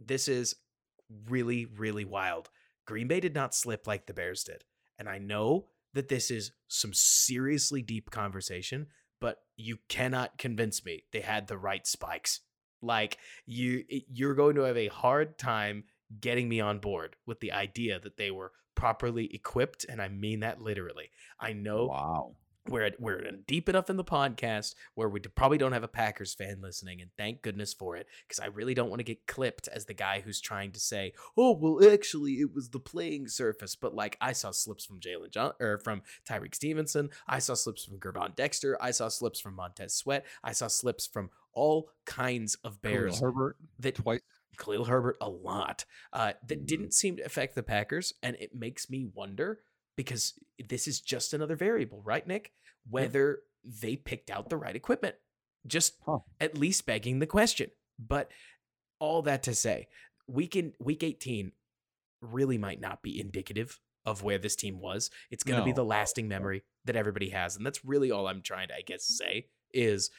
This 0.00 0.26
is 0.26 0.56
really, 1.28 1.66
really 1.66 2.06
wild. 2.06 2.48
Green 2.86 3.08
Bay 3.08 3.20
did 3.20 3.34
not 3.34 3.54
slip 3.54 3.86
like 3.86 4.06
the 4.06 4.14
Bears 4.14 4.42
did. 4.42 4.64
And 4.98 5.08
I 5.08 5.18
know 5.18 5.66
that 5.94 6.08
this 6.08 6.30
is 6.30 6.52
some 6.68 6.92
seriously 6.92 7.82
deep 7.82 8.10
conversation, 8.10 8.88
but 9.20 9.38
you 9.56 9.78
cannot 9.88 10.38
convince 10.38 10.84
me 10.84 11.04
they 11.12 11.20
had 11.20 11.46
the 11.46 11.58
right 11.58 11.86
spikes. 11.86 12.40
Like 12.82 13.18
you 13.46 13.84
you're 13.88 14.34
going 14.34 14.56
to 14.56 14.62
have 14.62 14.76
a 14.76 14.88
hard 14.88 15.38
time 15.38 15.84
getting 16.20 16.48
me 16.48 16.60
on 16.60 16.78
board 16.78 17.16
with 17.26 17.40
the 17.40 17.52
idea 17.52 17.98
that 18.00 18.16
they 18.16 18.30
were 18.30 18.52
properly 18.74 19.32
equipped 19.32 19.86
and 19.88 20.02
I 20.02 20.08
mean 20.08 20.40
that 20.40 20.60
literally. 20.60 21.10
I 21.40 21.52
know 21.52 21.86
Wow. 21.86 22.36
We're 22.66 22.82
at, 22.84 22.98
we're 22.98 23.20
deep 23.46 23.68
enough 23.68 23.90
in 23.90 23.96
the 23.98 24.04
podcast 24.04 24.74
where 24.94 25.08
we 25.08 25.20
probably 25.20 25.58
don't 25.58 25.72
have 25.72 25.82
a 25.82 25.88
Packers 25.88 26.32
fan 26.32 26.62
listening, 26.62 27.02
and 27.02 27.10
thank 27.18 27.42
goodness 27.42 27.74
for 27.74 27.94
it, 27.94 28.06
because 28.26 28.40
I 28.40 28.46
really 28.46 28.72
don't 28.72 28.88
want 28.88 29.00
to 29.00 29.04
get 29.04 29.26
clipped 29.26 29.68
as 29.68 29.84
the 29.84 29.92
guy 29.92 30.20
who's 30.20 30.40
trying 30.40 30.72
to 30.72 30.80
say, 30.80 31.12
"Oh, 31.36 31.52
well, 31.52 31.86
actually, 31.92 32.34
it 32.40 32.54
was 32.54 32.70
the 32.70 32.80
playing 32.80 33.28
surface." 33.28 33.76
But 33.76 33.94
like, 33.94 34.16
I 34.18 34.32
saw 34.32 34.50
slips 34.50 34.86
from 34.86 34.98
Jaylon 34.98 35.30
John 35.30 35.52
or 35.60 35.78
from 35.78 36.02
Tyrique 36.26 36.54
Stevenson, 36.54 37.10
I 37.28 37.38
saw 37.38 37.52
slips 37.52 37.84
from 37.84 37.98
Gervon 37.98 38.34
Dexter, 38.34 38.78
I 38.80 38.92
saw 38.92 39.08
slips 39.08 39.40
from 39.40 39.54
Montez 39.56 39.94
Sweat, 39.94 40.24
I 40.42 40.52
saw 40.52 40.68
slips 40.68 41.06
from 41.06 41.28
all 41.52 41.90
kinds 42.06 42.54
of 42.64 42.80
Bears. 42.80 43.18
Khalil 43.18 43.32
Herbert 43.32 43.56
that 43.80 43.94
twice. 43.96 44.20
Khalil 44.56 44.84
Herbert 44.86 45.16
a 45.20 45.28
lot 45.28 45.84
uh, 46.14 46.32
that 46.46 46.62
Mhm. 46.62 46.66
didn't 46.66 46.94
seem 46.94 47.16
to 47.18 47.24
affect 47.24 47.56
the 47.56 47.62
Packers, 47.62 48.14
and 48.22 48.36
it 48.40 48.54
makes 48.54 48.88
me 48.88 49.04
wonder 49.04 49.60
because 49.96 50.32
this 50.68 50.86
is 50.86 51.00
just 51.00 51.32
another 51.32 51.56
variable, 51.56 52.02
right, 52.04 52.26
Nick? 52.26 52.52
Whether 52.88 53.40
they 53.64 53.96
picked 53.96 54.30
out 54.30 54.50
the 54.50 54.56
right 54.56 54.76
equipment. 54.76 55.16
Just 55.66 55.94
Huh. 56.04 56.18
at 56.40 56.58
least 56.58 56.86
begging 56.86 57.18
the 57.18 57.26
question. 57.26 57.70
But 57.98 58.30
all 58.98 59.22
that 59.22 59.42
to 59.44 59.54
say, 59.54 59.88
week 60.28 60.56
in 60.56 60.74
week 60.78 61.02
18 61.02 61.52
really 62.20 62.58
might 62.58 62.80
not 62.80 63.02
be 63.02 63.20
indicative 63.20 63.80
of 64.04 64.22
where 64.22 64.38
this 64.38 64.56
team 64.56 64.80
was. 64.80 65.10
It's 65.30 65.44
going 65.44 65.58
to 65.58 65.64
be 65.64 65.72
the 65.72 65.84
lasting 65.84 66.28
memory 66.28 66.64
that 66.84 66.96
everybody 66.96 67.30
has, 67.30 67.56
and 67.56 67.64
that's 67.64 67.84
really 67.84 68.10
all 68.10 68.26
I'm 68.26 68.42
trying 68.42 68.68
to, 68.68 68.74
I 68.74 68.82
guess, 68.82 69.04
say 69.04 69.48
is 69.72 70.10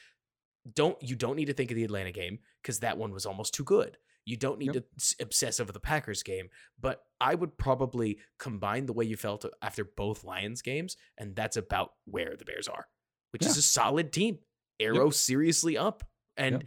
don't 0.74 1.00
you 1.00 1.14
don't 1.14 1.36
need 1.36 1.44
to 1.46 1.52
think 1.52 1.70
of 1.70 1.76
the 1.76 1.84
Atlanta 1.84 2.10
game 2.10 2.40
because 2.60 2.80
that 2.80 2.98
one 2.98 3.12
was 3.12 3.26
almost 3.26 3.54
too 3.54 3.64
good. 3.64 3.96
You 4.26 4.36
don't 4.36 4.58
need 4.58 4.74
Yep. 4.74 4.84
to 4.98 5.16
obsess 5.20 5.60
over 5.60 5.70
the 5.72 5.80
Packers 5.80 6.22
game, 6.24 6.48
but 6.80 7.04
I 7.20 7.34
would 7.36 7.56
probably 7.56 8.18
combine 8.38 8.86
the 8.86 8.92
way 8.92 9.04
you 9.04 9.16
felt 9.16 9.44
after 9.62 9.84
both 9.84 10.24
Lions 10.24 10.60
games, 10.62 10.96
and 11.16 11.34
that's 11.36 11.56
about 11.56 11.92
where 12.04 12.36
the 12.36 12.44
Bears 12.44 12.66
are, 12.68 12.88
which 13.30 13.46
is 13.46 13.56
a 13.56 13.62
solid 13.62 14.12
team. 14.12 14.40
Arrow 14.80 15.08
seriously 15.10 15.78
up, 15.78 16.04
and 16.36 16.66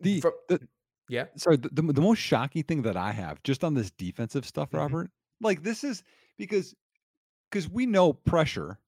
The, 0.00 0.20
Fro- 0.20 0.32
the 0.48 0.68
yeah, 1.08 1.26
sorry, 1.36 1.56
the, 1.56 1.70
the, 1.72 1.82
the 1.94 2.00
most 2.00 2.18
shocking 2.18 2.62
thing 2.62 2.82
that 2.82 2.96
I 2.96 3.10
have 3.12 3.42
just 3.42 3.64
on 3.64 3.74
this 3.74 3.90
defensive 3.90 4.44
stuff, 4.46 4.70
Mhm. 4.70 4.78
Robert, 4.78 5.10
like 5.40 5.62
this 5.62 5.82
is 5.82 6.04
because 6.38 6.74
because 7.50 7.68
we 7.68 7.86
know 7.86 8.12
pressure, 8.12 8.78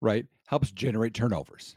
right, 0.00 0.26
helps 0.46 0.70
generate 0.72 1.14
turnovers. 1.14 1.76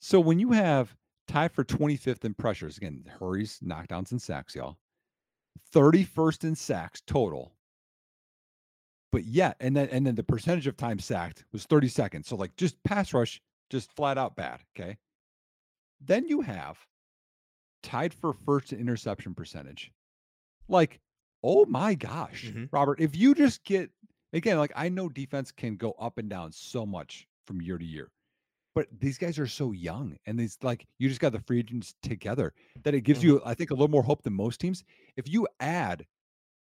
So 0.00 0.18
when 0.20 0.38
you 0.38 0.52
have 0.52 0.96
tied 1.28 1.52
for 1.52 1.64
25th 1.64 2.24
in 2.24 2.34
pressures, 2.34 2.76
again, 2.76 3.04
hurries, 3.18 3.58
knockdowns, 3.60 4.10
and 4.10 4.20
sacks, 4.20 4.54
y'all, 4.54 4.78
31st 5.74 6.44
in 6.44 6.54
sacks 6.54 7.00
total. 7.06 7.54
But 9.12 9.24
yet, 9.24 9.56
and 9.60 9.76
then 9.76 9.88
and 9.90 10.06
then 10.06 10.14
the 10.14 10.22
percentage 10.22 10.66
of 10.66 10.76
time 10.76 10.98
sacked 10.98 11.44
was 11.52 11.64
30 11.66 11.88
seconds. 11.88 12.28
So 12.28 12.36
like 12.36 12.56
just 12.56 12.82
pass 12.82 13.12
rush, 13.12 13.42
just 13.68 13.92
flat 13.92 14.16
out 14.16 14.36
bad. 14.36 14.60
Okay. 14.74 14.96
Then 16.00 16.26
you 16.26 16.40
have 16.40 16.78
tied 17.82 18.14
for 18.14 18.32
first 18.32 18.72
in 18.72 18.80
interception 18.80 19.34
percentage. 19.34 19.92
Like, 20.68 21.00
oh 21.42 21.66
my 21.66 21.94
gosh, 21.94 22.46
Mhm. 22.46 22.68
Robert, 22.72 23.00
if 23.00 23.14
you 23.14 23.34
just 23.34 23.64
get 23.64 23.90
again, 24.32 24.56
like 24.56 24.72
I 24.74 24.88
know 24.88 25.10
defense 25.10 25.52
can 25.52 25.76
go 25.76 25.92
up 25.92 26.16
and 26.16 26.30
down 26.30 26.50
so 26.52 26.86
much 26.86 27.28
from 27.46 27.60
year 27.60 27.76
to 27.76 27.84
year, 27.84 28.10
but 28.74 28.88
these 29.00 29.18
guys 29.18 29.38
are 29.38 29.46
so 29.46 29.72
young 29.72 30.16
and 30.26 30.38
these 30.38 30.58
like 30.62 30.86
you 30.98 31.08
just 31.08 31.20
got 31.20 31.32
the 31.32 31.40
free 31.40 31.58
agents 31.60 31.94
together 32.02 32.54
that 32.84 32.94
it 32.94 33.02
gives 33.02 33.22
Mhm. 33.22 33.22
you, 33.22 33.42
I 33.44 33.54
think, 33.54 33.70
a 33.70 33.74
little 33.74 33.88
more 33.88 34.02
hope 34.02 34.22
than 34.22 34.34
most 34.34 34.60
teams. 34.60 34.84
If 35.16 35.28
you 35.28 35.46
add 35.60 36.06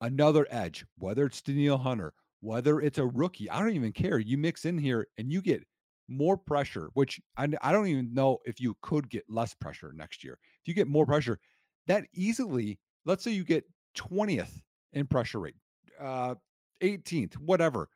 another 0.00 0.46
edge, 0.50 0.84
whether 0.98 1.26
it's 1.26 1.42
Danielle 1.42 1.78
Hunter, 1.78 2.14
whether 2.40 2.80
it's 2.80 2.98
a 2.98 3.06
rookie, 3.06 3.50
I 3.50 3.60
don't 3.60 3.74
even 3.74 3.92
care. 3.92 4.18
You 4.18 4.38
mix 4.38 4.64
in 4.64 4.78
here 4.78 5.08
and 5.18 5.32
you 5.32 5.42
get 5.42 5.64
more 6.08 6.36
pressure, 6.36 6.90
which 6.94 7.20
I, 7.36 7.48
I 7.62 7.72
don't 7.72 7.86
even 7.88 8.14
know 8.14 8.38
if 8.44 8.60
you 8.60 8.76
could 8.82 9.10
get 9.10 9.24
less 9.28 9.54
pressure 9.54 9.92
next 9.92 10.24
year. 10.24 10.38
If 10.62 10.68
you 10.68 10.74
get 10.74 10.88
more 10.88 11.06
pressure, 11.06 11.38
that 11.86 12.06
easily, 12.14 12.78
let's 13.04 13.24
say 13.24 13.32
you 13.32 13.44
get 13.44 13.64
20th 13.94 14.62
in 14.92 15.06
pressure 15.06 15.40
rate, 15.40 15.56
uh, 15.98 16.34
18th, 16.80 17.38
whatever. 17.38 17.88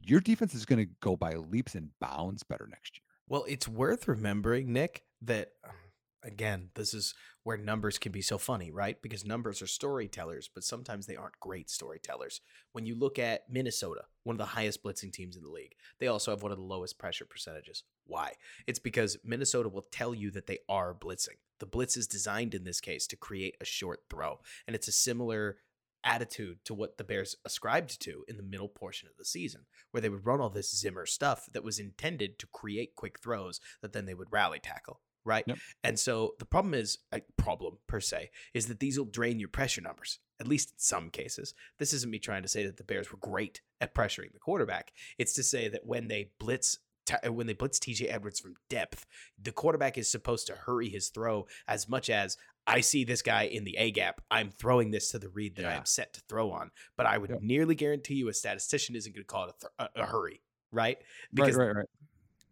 Your 0.00 0.20
defense 0.20 0.54
is 0.54 0.66
going 0.66 0.80
to 0.86 0.92
go 1.00 1.16
by 1.16 1.34
leaps 1.34 1.74
and 1.74 1.90
bounds 2.00 2.42
better 2.42 2.66
next 2.66 2.98
year. 2.98 3.11
Well, 3.28 3.44
it's 3.48 3.68
worth 3.68 4.08
remembering, 4.08 4.72
Nick, 4.72 5.04
that 5.22 5.52
um, 5.64 5.74
again, 6.22 6.70
this 6.74 6.94
is 6.94 7.14
where 7.42 7.56
numbers 7.56 7.98
can 7.98 8.12
be 8.12 8.22
so 8.22 8.38
funny, 8.38 8.70
right? 8.70 9.00
Because 9.02 9.24
numbers 9.24 9.60
are 9.62 9.66
storytellers, 9.66 10.48
but 10.52 10.64
sometimes 10.64 11.06
they 11.06 11.16
aren't 11.16 11.40
great 11.40 11.68
storytellers. 11.68 12.40
When 12.72 12.86
you 12.86 12.94
look 12.94 13.18
at 13.18 13.50
Minnesota, 13.50 14.02
one 14.22 14.34
of 14.34 14.38
the 14.38 14.44
highest 14.44 14.84
blitzing 14.84 15.12
teams 15.12 15.36
in 15.36 15.42
the 15.42 15.48
league, 15.48 15.74
they 15.98 16.06
also 16.06 16.30
have 16.30 16.42
one 16.42 16.52
of 16.52 16.58
the 16.58 16.64
lowest 16.64 16.98
pressure 16.98 17.24
percentages. 17.24 17.82
Why? 18.06 18.32
It's 18.66 18.78
because 18.78 19.16
Minnesota 19.24 19.68
will 19.68 19.86
tell 19.90 20.14
you 20.14 20.30
that 20.32 20.46
they 20.46 20.58
are 20.68 20.94
blitzing. 20.94 21.38
The 21.58 21.66
blitz 21.66 21.96
is 21.96 22.06
designed 22.06 22.54
in 22.54 22.64
this 22.64 22.80
case 22.80 23.06
to 23.08 23.16
create 23.16 23.56
a 23.60 23.64
short 23.64 24.00
throw, 24.08 24.40
and 24.66 24.76
it's 24.76 24.88
a 24.88 24.92
similar 24.92 25.56
attitude 26.04 26.58
to 26.64 26.74
what 26.74 26.98
the 26.98 27.04
Bears 27.04 27.36
ascribed 27.44 28.00
to 28.02 28.24
in 28.28 28.36
the 28.36 28.42
middle 28.42 28.68
portion 28.68 29.08
of 29.08 29.16
the 29.16 29.24
season, 29.24 29.62
where 29.90 30.00
they 30.00 30.08
would 30.08 30.26
run 30.26 30.40
all 30.40 30.50
this 30.50 30.76
Zimmer 30.76 31.06
stuff 31.06 31.46
that 31.52 31.64
was 31.64 31.78
intended 31.78 32.38
to 32.38 32.46
create 32.46 32.96
quick 32.96 33.18
throws 33.20 33.60
that 33.80 33.92
then 33.92 34.06
they 34.06 34.14
would 34.14 34.32
rally 34.32 34.58
tackle, 34.58 35.00
right? 35.24 35.44
Yep. 35.46 35.58
And 35.84 35.98
so 35.98 36.34
the 36.38 36.44
problem 36.44 36.74
is 36.74 36.98
a 37.12 37.20
problem 37.36 37.78
per 37.86 38.00
se 38.00 38.30
is 38.54 38.66
that 38.66 38.80
these 38.80 38.98
will 38.98 39.06
drain 39.06 39.38
your 39.38 39.48
pressure 39.48 39.80
numbers, 39.80 40.18
at 40.40 40.48
least 40.48 40.70
in 40.70 40.78
some 40.78 41.10
cases. 41.10 41.54
This 41.78 41.92
isn't 41.92 42.10
me 42.10 42.18
trying 42.18 42.42
to 42.42 42.48
say 42.48 42.64
that 42.66 42.76
the 42.76 42.84
Bears 42.84 43.10
were 43.10 43.18
great 43.18 43.60
at 43.80 43.94
pressuring 43.94 44.32
the 44.32 44.40
quarterback. 44.40 44.92
It's 45.18 45.34
to 45.34 45.42
say 45.42 45.68
that 45.68 45.86
when 45.86 46.08
they 46.08 46.30
blitz 46.38 46.78
uh, 47.10 47.32
when 47.32 47.46
they 47.46 47.52
blitz 47.52 47.78
TJ 47.78 48.12
Edwards 48.12 48.40
from 48.40 48.54
depth, 48.70 49.06
the 49.40 49.52
quarterback 49.52 49.98
is 49.98 50.10
supposed 50.10 50.46
to 50.46 50.54
hurry 50.54 50.88
his 50.88 51.08
throw 51.08 51.46
as 51.66 51.88
much 51.88 52.08
as 52.08 52.36
I 52.66 52.80
see 52.80 53.04
this 53.04 53.22
guy 53.22 53.44
in 53.44 53.64
the 53.64 53.76
A 53.76 53.90
gap. 53.90 54.20
I'm 54.30 54.50
throwing 54.50 54.90
this 54.90 55.10
to 55.10 55.18
the 55.18 55.28
read 55.28 55.56
that 55.56 55.64
I 55.66 55.74
am 55.74 55.84
set 55.84 56.12
to 56.14 56.20
throw 56.28 56.50
on. 56.52 56.70
But 56.96 57.06
I 57.06 57.18
would 57.18 57.30
Yep. 57.30 57.42
nearly 57.42 57.74
guarantee 57.74 58.14
you 58.14 58.28
a 58.28 58.34
statistician 58.34 58.94
isn't 58.94 59.12
going 59.12 59.24
to 59.24 59.26
call 59.26 59.48
it 59.48 59.54
a, 59.56 59.66
th- 59.78 59.90
a, 59.96 60.06
hurry, 60.06 60.42
right? 60.70 60.98
Because 61.34 61.56
right, 61.56 61.66
right, 61.66 61.76
right. 61.78 61.86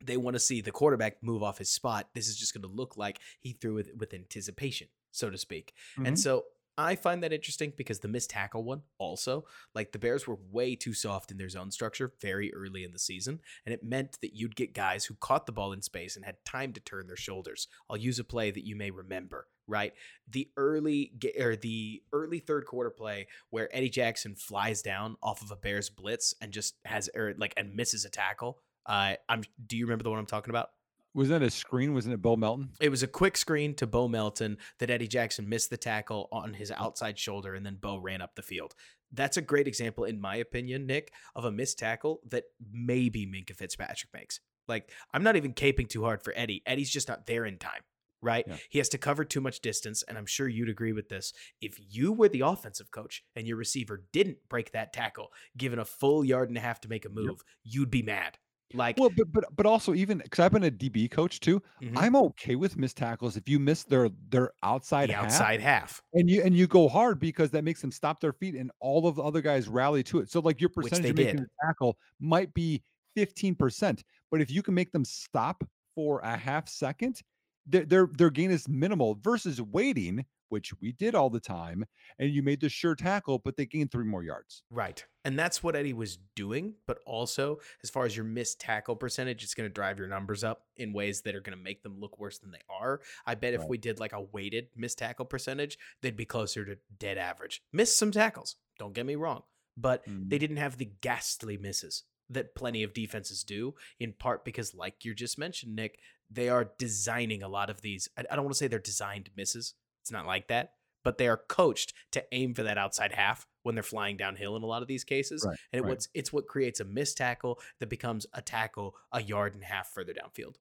they 0.02 0.16
want 0.16 0.34
to 0.34 0.40
see 0.40 0.60
the 0.60 0.72
quarterback 0.72 1.22
move 1.22 1.42
off 1.42 1.58
his 1.58 1.70
spot. 1.70 2.08
This 2.14 2.28
is 2.28 2.36
just 2.36 2.54
going 2.54 2.62
to 2.62 2.68
look 2.68 2.96
like 2.96 3.20
he 3.40 3.52
threw 3.52 3.78
it 3.78 3.96
with 3.96 4.12
anticipation, 4.12 4.88
so 5.12 5.30
to 5.30 5.38
speak. 5.38 5.74
Mhm. 5.96 6.08
And 6.08 6.18
so 6.18 6.46
I 6.78 6.96
find 6.96 7.22
that 7.22 7.32
interesting 7.32 7.74
because 7.76 7.98
the 7.98 8.08
missed 8.08 8.30
tackle 8.30 8.64
one 8.64 8.82
also, 8.96 9.44
like 9.74 9.92
the 9.92 9.98
Bears 9.98 10.26
were 10.26 10.38
way 10.50 10.74
too 10.74 10.94
soft 10.94 11.30
in 11.30 11.36
their 11.36 11.48
zone 11.50 11.70
structure 11.70 12.14
very 12.20 12.52
early 12.54 12.84
in 12.84 12.92
the 12.92 12.98
season. 12.98 13.40
And 13.66 13.74
it 13.74 13.84
meant 13.84 14.18
that 14.22 14.34
you'd 14.34 14.56
get 14.56 14.72
guys 14.72 15.04
who 15.04 15.14
caught 15.16 15.44
the 15.46 15.52
ball 15.52 15.72
in 15.72 15.82
space 15.82 16.16
and 16.16 16.24
had 16.24 16.42
time 16.44 16.72
to 16.72 16.80
turn 16.80 17.06
their 17.06 17.16
shoulders. 17.16 17.68
I'll 17.90 17.98
use 17.98 18.18
a 18.18 18.24
play 18.24 18.50
that 18.50 18.64
you 18.66 18.76
may 18.76 18.90
remember, 18.90 19.48
right? 19.70 19.92
The 20.28 20.48
early 20.56 21.12
or 21.38 21.56
the 21.56 22.02
early 22.12 22.40
third 22.40 22.66
quarter 22.66 22.90
play 22.90 23.28
where 23.50 23.74
Eddie 23.74 23.88
Jackson 23.88 24.34
flies 24.34 24.82
down 24.82 25.16
off 25.22 25.42
of 25.42 25.50
a 25.50 25.56
Bears 25.56 25.88
blitz 25.88 26.34
and 26.40 26.52
just 26.52 26.74
has 26.84 27.08
or 27.14 27.34
like 27.38 27.54
and 27.56 27.74
misses 27.74 28.04
a 28.04 28.10
tackle. 28.10 28.58
Uh, 28.86 29.14
I'm. 29.28 29.42
Do 29.66 29.76
you 29.76 29.86
remember 29.86 30.04
the 30.04 30.10
one 30.10 30.18
I'm 30.18 30.26
talking 30.26 30.50
about? 30.50 30.70
Was 31.12 31.28
that 31.28 31.42
a 31.42 31.50
screen? 31.50 31.92
Wasn't 31.92 32.14
it 32.14 32.22
Bo 32.22 32.36
Melton? 32.36 32.70
It 32.80 32.88
was 32.88 33.02
a 33.02 33.08
quick 33.08 33.36
screen 33.36 33.74
to 33.76 33.86
Bo 33.86 34.06
Melton 34.06 34.58
that 34.78 34.90
Eddie 34.90 35.08
Jackson 35.08 35.48
missed 35.48 35.70
the 35.70 35.76
tackle 35.76 36.28
on 36.30 36.54
his 36.54 36.70
outside 36.70 37.18
shoulder, 37.18 37.54
and 37.54 37.66
then 37.66 37.78
Bo 37.80 37.96
ran 37.96 38.22
up 38.22 38.36
the 38.36 38.42
field. 38.42 38.74
That's 39.12 39.36
a 39.36 39.42
great 39.42 39.66
example, 39.66 40.04
in 40.04 40.20
my 40.20 40.36
opinion, 40.36 40.86
Nick, 40.86 41.12
of 41.34 41.44
a 41.44 41.50
missed 41.50 41.80
tackle 41.80 42.20
that 42.28 42.44
maybe 42.72 43.26
Minkah 43.26 43.56
Fitzpatrick 43.56 44.12
makes. 44.14 44.38
Like, 44.68 44.92
I'm 45.12 45.24
not 45.24 45.34
even 45.34 45.52
caping 45.52 45.88
too 45.88 46.04
hard 46.04 46.22
for 46.22 46.32
Eddie. 46.36 46.62
Eddie's 46.64 46.90
just 46.90 47.08
not 47.08 47.26
there 47.26 47.44
in 47.44 47.58
time, 47.58 47.82
right? 48.22 48.44
Yeah. 48.46 48.56
He 48.68 48.78
has 48.78 48.88
to 48.90 48.98
cover 48.98 49.24
too 49.24 49.40
much 49.40 49.60
distance, 49.60 50.02
and 50.02 50.16
I'm 50.18 50.26
sure 50.26 50.48
you'd 50.48 50.68
agree 50.68 50.92
with 50.92 51.08
this. 51.08 51.32
If 51.60 51.76
you 51.78 52.12
were 52.12 52.28
the 52.28 52.40
offensive 52.42 52.90
coach 52.90 53.24
and 53.36 53.46
your 53.46 53.56
receiver 53.56 54.04
didn't 54.12 54.38
break 54.48 54.72
that 54.72 54.92
tackle, 54.92 55.32
given 55.56 55.78
a 55.78 55.84
full 55.84 56.24
yard 56.24 56.48
and 56.48 56.58
a 56.58 56.60
half 56.60 56.80
to 56.82 56.88
make 56.88 57.04
a 57.04 57.08
move, 57.10 57.42
you'd 57.64 57.90
be 57.90 58.02
mad. 58.02 58.38
Like, 58.72 58.98
Well, 58.98 59.10
but 59.10 59.32
but 59.32 59.44
but 59.56 59.66
also 59.66 59.94
even 59.94 60.18
because 60.18 60.38
I've 60.38 60.52
been 60.52 60.62
a 60.62 60.70
DB 60.70 61.10
coach 61.10 61.40
too, 61.40 61.60
mhm, 61.82 61.92
I'm 61.96 62.14
okay 62.14 62.54
with 62.54 62.76
missed 62.76 62.96
tackles 62.96 63.36
if 63.36 63.48
you 63.48 63.58
miss 63.58 63.82
their 63.82 64.08
their 64.28 64.52
outside 64.62 65.08
the 65.08 65.14
half 65.14 65.24
outside 65.24 65.60
half, 65.60 66.00
and 66.12 66.30
you 66.30 66.42
and 66.42 66.54
you 66.54 66.68
go 66.68 66.88
hard 66.88 67.18
because 67.18 67.50
that 67.50 67.64
makes 67.64 67.80
them 67.80 67.90
stop 67.90 68.20
their 68.20 68.32
feet 68.32 68.54
and 68.54 68.70
all 68.78 69.08
of 69.08 69.16
the 69.16 69.22
other 69.24 69.40
guys 69.40 69.66
rally 69.66 70.04
to 70.04 70.20
it. 70.20 70.30
So 70.30 70.38
like 70.38 70.60
your 70.60 70.70
percentage 70.70 71.10
of 71.10 71.16
making 71.16 71.40
did. 71.40 71.46
a 71.46 71.66
tackle 71.66 71.98
might 72.20 72.54
be 72.54 72.82
15%, 73.16 74.02
but 74.30 74.40
if 74.40 74.50
you 74.52 74.62
can 74.62 74.74
make 74.74 74.92
them 74.92 75.04
stop 75.04 75.64
for 75.96 76.20
a 76.20 76.36
half 76.36 76.68
second, 76.68 77.20
their 77.66 77.84
their, 77.84 78.06
their 78.06 78.30
gain 78.30 78.50
is 78.50 78.68
minimal 78.68 79.18
versus 79.22 79.60
waiting, 79.60 80.24
which 80.48 80.72
we 80.80 80.92
did 80.92 81.14
all 81.14 81.30
the 81.30 81.40
time, 81.40 81.84
and 82.18 82.30
you 82.30 82.42
made 82.42 82.60
the 82.60 82.68
sure 82.68 82.94
tackle, 82.94 83.38
but 83.38 83.56
they 83.56 83.66
gained 83.66 83.90
three 83.92 84.04
more 84.04 84.22
yards. 84.24 84.62
Right. 84.70 85.04
And 85.24 85.38
that's 85.38 85.62
what 85.62 85.76
Eddie 85.76 85.92
was 85.92 86.18
doing. 86.34 86.74
But 86.86 86.98
also, 87.06 87.60
as 87.84 87.90
far 87.90 88.06
as 88.06 88.16
your 88.16 88.24
missed 88.24 88.58
tackle 88.60 88.96
percentage, 88.96 89.44
it's 89.44 89.54
going 89.54 89.68
to 89.68 89.72
drive 89.72 89.98
your 89.98 90.08
numbers 90.08 90.42
up 90.42 90.64
in 90.76 90.92
ways 90.92 91.20
that 91.22 91.34
are 91.36 91.40
going 91.40 91.56
to 91.56 91.62
make 91.62 91.82
them 91.82 92.00
look 92.00 92.18
worse 92.18 92.38
than 92.38 92.50
they 92.50 92.62
are. 92.68 93.00
I 93.26 93.34
bet 93.34 93.54
if 93.54 93.64
we 93.64 93.78
did 93.78 94.00
like 94.00 94.12
a 94.14 94.22
weighted 94.22 94.68
missed 94.74 94.98
tackle 94.98 95.26
percentage, 95.26 95.78
they'd 96.02 96.16
be 96.16 96.24
closer 96.24 96.64
to 96.64 96.78
dead 96.98 97.18
average. 97.18 97.62
Missed 97.72 97.98
some 97.98 98.10
tackles. 98.10 98.56
Don't 98.78 98.94
get 98.94 99.06
me 99.06 99.14
wrong. 99.14 99.42
But 99.76 100.04
Mm. 100.06 100.28
they 100.30 100.38
didn't 100.38 100.56
have 100.56 100.78
the 100.78 100.90
ghastly 101.00 101.56
misses 101.56 102.04
that 102.28 102.54
plenty 102.54 102.82
of 102.82 102.92
defenses 102.94 103.42
do, 103.44 103.74
in 103.98 104.12
part 104.12 104.44
because, 104.44 104.74
like 104.74 105.04
you 105.04 105.14
just 105.14 105.38
mentioned, 105.38 105.74
Nick, 105.76 105.98
they 106.30 106.48
are 106.48 106.70
designing 106.78 107.42
a 107.42 107.48
lot 107.48 107.70
of 107.70 107.80
these. 107.80 108.08
I 108.16 108.24
I 108.30 108.36
don't 108.36 108.44
want 108.44 108.54
to 108.54 108.58
say 108.58 108.68
they're 108.68 108.78
designed 108.78 109.30
misses. 109.36 109.74
It's 110.02 110.12
not 110.12 110.26
like 110.26 110.48
that. 110.48 110.72
But 111.02 111.16
they 111.16 111.28
are 111.28 111.40
coached 111.48 111.94
to 112.12 112.22
aim 112.30 112.52
for 112.52 112.62
that 112.62 112.76
outside 112.76 113.12
half 113.12 113.46
when 113.62 113.74
they're 113.74 113.82
flying 113.82 114.18
downhill 114.18 114.54
in 114.56 114.62
a 114.62 114.66
lot 114.66 114.82
of 114.82 114.88
these 114.88 115.02
cases. 115.02 115.42
Right, 115.46 115.56
And 115.72 115.80
it 115.80 115.82
right. 115.82 115.90
what's 115.90 116.08
it's 116.14 116.32
what 116.32 116.46
creates 116.46 116.80
a 116.80 116.84
missed 116.84 117.16
tackle 117.16 117.58
that 117.78 117.88
becomes 117.88 118.26
a 118.34 118.42
tackle 118.42 118.96
a 119.12 119.22
yard 119.22 119.54
and 119.54 119.62
a 119.62 119.66
half 119.66 119.88
further 119.88 120.12
downfield. 120.12 120.56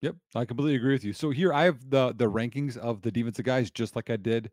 Yep, 0.00 0.16
I 0.34 0.44
completely 0.44 0.76
agree 0.76 0.92
with 0.92 1.04
you. 1.04 1.12
So 1.12 1.30
here 1.30 1.52
I 1.52 1.64
have 1.64 1.90
the 1.90 2.14
the 2.14 2.30
rankings 2.30 2.76
of 2.76 3.02
the 3.02 3.10
defensive 3.10 3.44
guys, 3.44 3.70
just 3.70 3.96
like 3.96 4.10
I 4.10 4.16
did 4.16 4.50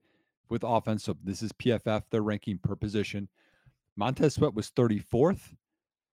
with 0.49 0.64
offense. 0.64 1.03
So 1.03 1.15
this 1.23 1.41
is 1.41 1.52
PFF, 1.53 2.03
their 2.10 2.22
ranking 2.22 2.57
per 2.57 2.76
position. 2.76 3.30
Montez 3.95 4.36
Sweat 4.36 4.53
was 4.53 4.72
34th. 4.72 5.56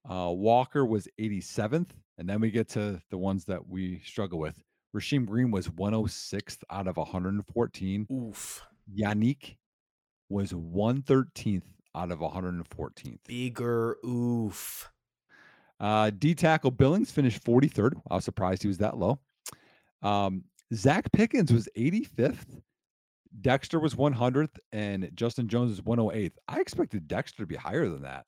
Uh, 0.09 0.31
Walker 0.31 0.85
was 0.85 1.09
87th, 1.21 1.91
and 2.19 2.29
then 2.29 2.41
we 2.41 2.51
get 2.51 2.69
to 2.71 3.01
the 3.11 3.19
ones 3.19 3.45
that 3.47 3.69
we 3.69 4.01
struggle 4.05 4.39
with. 4.39 4.63
Rasheem 4.95 5.27
Green 5.27 5.51
was 5.51 5.69
106th 5.69 6.59
out 6.71 6.87
of 6.87 6.97
114. 6.97 8.07
Oof. 8.13 8.63
Yannick 8.95 9.57
was 10.29 10.53
113th 10.53 11.63
out 11.95 12.11
of 12.11 12.19
114th. 12.21 13.19
Bigger 13.27 13.97
oof. 14.05 14.91
Uh, 15.81 16.11
D 16.17 16.35
tackle 16.35 16.71
Billings 16.71 17.11
finished 17.11 17.43
43rd. 17.43 18.01
I 18.11 18.17
was 18.17 18.25
surprised 18.25 18.63
he 18.63 18.69
was 18.69 18.79
that 18.79 18.97
low. 18.97 19.19
Um, 20.03 20.45
Zach 20.75 21.11
Pickens 21.13 21.53
was 21.53 21.69
85th. 21.77 22.61
Dexter 23.41 23.81
was 23.81 23.95
100th, 23.95 24.59
and 24.73 25.11
Justin 25.15 25.49
Jones 25.49 25.71
was 25.71 25.81
108th. 25.81 26.35
I 26.49 26.61
expected 26.61 27.09
Dexter 27.09 27.43
to 27.43 27.47
be 27.47 27.57
higher 27.57 27.89
than 27.89 28.03
that. 28.03 28.27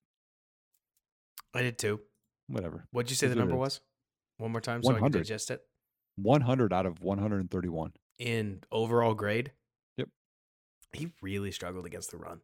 I 1.55 1.63
did 1.63 1.79
too. 1.79 2.01
Whatever. 2.49 2.87
What'd 2.91 3.11
you 3.11 3.17
say 3.17 3.27
the 3.29 3.35
number 3.35 3.57
was? 3.57 3.81
One 4.39 4.53
more 4.53 4.61
time 4.61 4.83
so 4.83 4.91
I 4.91 4.95
can 4.95 5.03
100. 5.03 5.19
digest 5.21 5.51
it. 5.51 5.61
100 6.17 6.73
out 6.73 6.87
of 6.87 7.01
131. 7.01 7.93
In 8.19 8.61
overall 8.71 9.15
grade. 9.15 9.53
Yep. 9.97 10.09
He 10.93 11.13
really 11.23 11.51
struggled 11.51 11.87
against 11.87 12.11
the 12.11 12.17
run. 12.19 12.41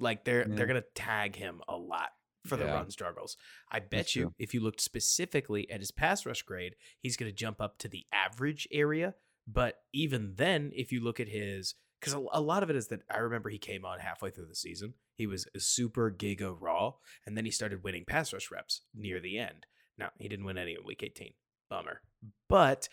Like 0.00 0.24
they're 0.24 0.48
Yeah. 0.48 0.54
they're 0.54 0.66
gonna 0.66 0.84
tag 0.94 1.36
him 1.36 1.60
a 1.68 1.76
lot 1.76 2.10
for 2.46 2.56
the 2.56 2.64
Yeah. 2.64 2.74
run 2.74 2.90
struggles. 2.90 3.36
I 3.70 3.80
bet 3.80 3.90
That's 3.90 4.16
you 4.16 4.22
true. 4.24 4.34
if 4.38 4.54
you 4.54 4.60
looked 4.60 4.80
specifically 4.80 5.70
at 5.70 5.80
his 5.80 5.90
pass 5.90 6.26
rush 6.26 6.42
grade, 6.42 6.74
he's 7.00 7.16
gonna 7.16 7.32
jump 7.32 7.60
up 7.60 7.78
to 7.78 7.88
the 7.88 8.06
average 8.12 8.66
area. 8.70 9.14
But 9.46 9.76
even 9.92 10.34
then, 10.36 10.72
if 10.74 10.90
you 10.92 11.00
look 11.00 11.20
at 11.20 11.28
his 11.28 11.74
because 12.00 12.12
a, 12.14 12.24
a 12.32 12.40
lot 12.40 12.62
of 12.62 12.70
it 12.70 12.76
is 12.76 12.88
that 12.88 13.02
I 13.10 13.18
remember 13.18 13.48
he 13.48 13.58
came 13.58 13.84
on 13.84 14.00
halfway 14.00 14.30
through 14.30 14.46
the 14.46 14.54
season. 14.54 14.94
He 15.16 15.26
was 15.26 15.46
a 15.54 15.60
super 15.60 16.10
giga 16.10 16.54
raw, 16.58 16.92
and 17.26 17.36
then 17.36 17.44
he 17.44 17.50
started 17.50 17.82
winning 17.82 18.04
pass 18.06 18.32
rush 18.32 18.50
reps 18.50 18.82
near 18.94 19.20
the 19.20 19.38
end. 19.38 19.66
Now 19.98 20.10
he 20.18 20.28
didn't 20.28 20.44
win 20.44 20.58
any 20.58 20.72
in 20.72 20.84
week 20.84 21.02
18. 21.02 21.32
Bummer. 21.68 22.00
But 22.48 22.88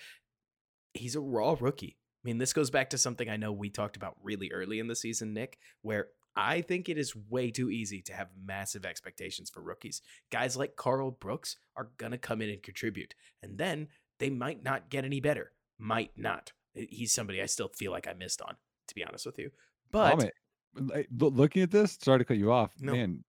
he's 0.93 1.15
a 1.15 1.21
raw 1.21 1.55
rookie. 1.59 1.97
I 2.23 2.27
mean, 2.27 2.37
this 2.37 2.53
goes 2.53 2.69
back 2.69 2.89
to 2.91 2.97
something 2.97 3.29
I 3.29 3.37
know 3.37 3.51
we 3.51 3.69
talked 3.69 3.97
about 3.97 4.15
really 4.23 4.49
early 4.51 4.79
in 4.79 4.87
the 4.87 4.95
season, 4.95 5.33
Nick, 5.33 5.57
where 5.81 6.07
I 6.35 6.61
think 6.61 6.87
it 6.87 6.97
is 6.97 7.15
way 7.15 7.51
too 7.51 7.69
easy 7.69 8.01
to 8.03 8.13
have 8.13 8.29
massive 8.43 8.85
expectations 8.85 9.49
for 9.49 9.61
rookies. 9.61 10.01
Guys 10.31 10.55
like 10.55 10.75
Karl 10.75 11.11
Brooks 11.11 11.57
are 11.75 11.89
going 11.97 12.13
to 12.13 12.17
come 12.17 12.41
in 12.41 12.49
and 12.49 12.63
contribute, 12.63 13.13
and 13.41 13.57
then 13.57 13.89
they 14.19 14.29
might 14.29 14.63
not 14.63 14.89
get 14.89 15.05
any 15.05 15.19
better. 15.19 15.51
Might 15.77 16.11
not. 16.15 16.53
He's 16.73 17.13
somebody 17.13 17.41
I 17.41 17.45
still 17.45 17.67
feel 17.67 17.91
like 17.91 18.07
I 18.07 18.13
missed 18.13 18.41
on, 18.41 18.55
to 18.87 18.95
be 18.95 19.03
honest 19.03 19.25
with 19.25 19.37
you. 19.37 19.51
But 19.91 20.31
like, 20.75 21.07
looking 21.11 21.61
at 21.61 21.71
this, 21.71 21.97
sorry 22.01 22.19
to 22.19 22.25
cut 22.25 22.37
you 22.37 22.51
off, 22.51 22.71
No. 22.79 22.93
man. 22.93 23.23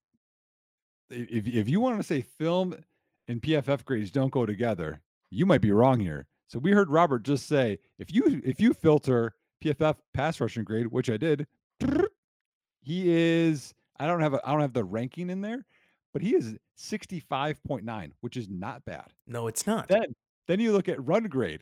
If 1.10 1.46
if 1.46 1.68
you 1.68 1.80
want 1.80 1.98
to 1.98 2.02
say 2.02 2.22
film 2.22 2.74
and 3.28 3.40
PFF 3.42 3.84
grades 3.84 4.10
don't 4.10 4.32
go 4.32 4.46
together, 4.46 5.00
you 5.30 5.44
might 5.46 5.60
be 5.60 5.70
wrong 5.70 6.00
here. 6.00 6.26
So 6.48 6.58
we 6.58 6.72
heard 6.72 6.90
Robert 6.90 7.22
just 7.24 7.46
say 7.46 7.78
if 7.98 8.12
you 8.12 8.40
if 8.44 8.60
you 8.60 8.72
filter 8.72 9.34
PFF 9.62 9.96
pass 10.14 10.40
rushing 10.40 10.64
grade, 10.64 10.86
which 10.86 11.10
I 11.10 11.16
did, 11.18 11.46
he 12.82 13.10
is 13.12 13.74
I 13.98 14.06
don't 14.06 14.20
have 14.20 14.34
a 14.34 14.40
I 14.46 14.52
don't 14.52 14.60
have 14.62 14.72
the 14.72 14.84
ranking 14.84 15.30
in 15.30 15.40
there, 15.42 15.64
but 16.12 16.22
he 16.22 16.34
is 16.34 16.56
65.9, 16.78 18.10
which 18.20 18.36
is 18.36 18.48
not 18.48 18.84
bad. 18.84 19.12
no, 19.26 19.46
it's 19.46 19.66
not. 19.66 19.88
Then 19.88 20.14
then 20.48 20.58
you 20.60 20.72
look 20.72 20.88
at 20.88 21.04
run 21.04 21.24
grade, 21.24 21.60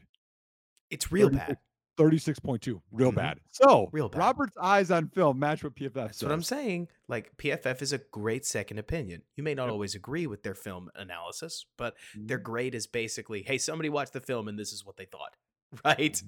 it's 0.91 1.11
real 1.13 1.29
36 1.29 1.47
bad. 1.49 1.59
36.2, 1.97 2.81
real 2.91 3.13
Mhm. 3.13 3.17
bad. 3.17 3.41
So 3.51 3.89
Real 3.93 4.09
bad. 4.09 4.19
Robert's 4.19 4.57
eyes 4.57 4.91
on 4.91 5.09
film 5.09 5.39
match 5.39 5.63
what 5.63 5.75
PFF 5.75 5.93
That's 6.09 6.23
what 6.23 6.33
I'm 6.33 6.43
saying. 6.43 6.89
Like 7.09 7.37
PFF 7.37 7.83
is 7.83 7.93
a 7.93 7.99
great 7.99 8.45
second 8.47 8.79
opinion. 8.79 9.23
You 9.37 9.43
may 9.43 9.55
not 9.55 9.65
Yep. 9.67 9.73
always 9.73 9.95
agree 9.95 10.27
with 10.27 10.43
their 10.43 10.55
film 10.55 10.91
analysis, 10.95 11.67
but 11.77 11.97
their 12.15 12.39
Mhm. 12.39 12.43
grade 12.45 12.75
is 12.75 12.87
basically, 12.87 13.43
hey, 13.43 13.59
somebody 13.59 13.89
watched 13.89 14.13
the 14.15 14.21
film 14.21 14.49
and 14.49 14.59
this 14.59 14.73
is 14.73 14.85
what 14.85 14.97
they 14.97 15.05
thought. 15.07 15.37
Right? 15.85 16.23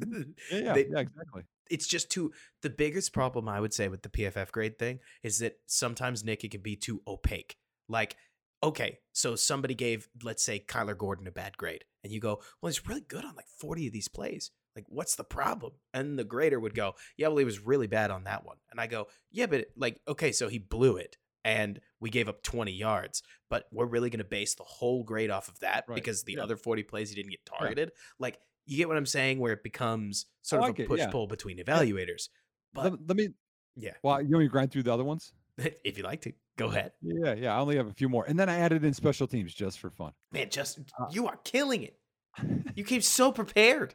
Yeah, 0.51 0.59
yeah, 0.59 0.73
They- 0.75 0.89
yeah, 0.89 0.99
exactly. 1.01 1.45
it's 1.71 1.87
just 1.87 2.11
too 2.11 2.33
the 2.63 2.71
biggest 2.71 3.13
problem 3.13 3.47
I 3.49 3.61
would 3.61 3.75
say 3.75 3.89
with 3.89 4.03
the 4.03 4.09
PFF 4.09 4.51
grade 4.53 4.79
thing 4.79 5.01
is 5.23 5.39
that 5.41 5.61
sometimes 5.67 6.25
Nick 6.25 6.45
it 6.45 6.51
can 6.51 6.63
be 6.63 6.77
too 6.77 7.03
opaque. 7.07 7.59
Like, 7.89 8.17
okay, 8.63 9.01
so 9.13 9.37
somebody 9.37 9.75
gave, 9.75 10.09
let's 10.23 10.43
say, 10.43 10.61
Kyler 10.61 10.97
Gordon 10.97 11.27
a 11.27 11.31
bad 11.31 11.59
grade, 11.59 11.85
and 12.03 12.11
you 12.11 12.21
go, 12.21 12.43
Well, 12.63 12.71
he's 12.73 12.87
really 12.87 13.03
good 13.03 13.25
on 13.27 13.35
like 13.35 13.49
40 13.49 13.87
of 13.87 13.93
these 13.93 14.09
plays. 14.09 14.51
Like, 14.77 14.87
what's 14.89 15.15
the 15.17 15.25
problem? 15.25 15.73
And 15.93 16.19
the 16.19 16.25
grader 16.25 16.59
would 16.59 16.75
go, 16.75 16.95
Yeah, 17.17 17.29
well, 17.29 17.39
he 17.39 17.45
was 17.45 17.61
really 17.61 17.87
bad 17.87 18.11
on 18.11 18.25
that 18.25 18.45
one. 18.45 18.57
And 18.71 18.81
I 18.81 18.87
go, 18.87 19.09
Yeah, 19.31 19.47
but 19.47 19.67
like, 19.77 20.01
okay, 20.09 20.33
so 20.33 20.49
he 20.49 20.59
blew 20.59 20.97
it. 20.97 21.17
And 21.45 21.79
we 22.01 22.09
gave 22.11 22.29
up 22.29 22.43
20 22.43 22.73
yards, 22.73 23.23
but 23.51 23.67
we're 23.71 23.85
really 23.87 24.09
going 24.09 24.19
to 24.19 24.25
base 24.25 24.55
the 24.55 24.63
whole 24.65 25.05
grade 25.05 25.31
off 25.31 25.49
of 25.49 25.61
that 25.61 25.85
Right, 25.87 25.95
because 25.95 26.23
the 26.25 26.35
yeah. 26.35 26.43
other 26.43 26.57
40 26.57 26.83
plays 26.85 27.11
he 27.11 27.17
didn't 27.17 27.31
get 27.33 27.45
targeted. 27.45 27.93
Like, 28.19 28.39
you 28.67 28.79
get 28.79 28.89
what 28.89 28.97
I'm 28.97 29.05
saying? 29.07 29.39
Where 29.41 29.53
it 29.53 29.63
becomes 29.63 30.25
sort 30.41 30.63
Oh, 30.63 30.67
I 30.67 30.69
of 30.71 30.79
a 30.79 30.85
push 30.85 31.01
yeah. 31.01 31.11
pull 31.11 31.27
between 31.27 31.59
evaluators. 31.59 32.29
But 32.73 32.85
let, 32.85 32.93
let 33.09 33.17
me. 33.19 33.29
yeah, 33.77 33.93
Well, 34.03 34.23
you 34.23 34.29
want 34.31 34.41
me 34.41 34.47
to 34.47 34.51
grind 34.51 34.73
through 34.73 34.85
the 34.85 34.93
other 34.95 35.05
ones? 35.05 35.35
if 35.59 35.99
you 35.99 36.03
like 36.05 36.23
to, 36.23 36.33
go 36.57 36.69
ahead. 36.69 36.93
Yeah, 37.03 37.35
yeah. 37.35 37.55
I 37.55 37.61
only 37.61 37.77
have 37.77 37.87
a 37.89 37.93
few 37.93 38.09
more, 38.09 38.25
and 38.27 38.37
then 38.41 38.49
I 38.49 38.57
added 38.59 38.83
in 38.83 38.95
special 38.95 39.27
teams 39.29 39.53
just 39.55 39.79
for 39.79 39.91
fun. 39.91 40.13
Man, 40.33 40.49
just 40.51 40.81
Uh, 40.99 41.07
you 41.11 41.27
are 41.29 41.37
killing 41.45 41.83
it. 41.83 41.99
You 42.75 42.83
came 42.85 43.03
so 43.03 43.31
prepared. 43.31 43.95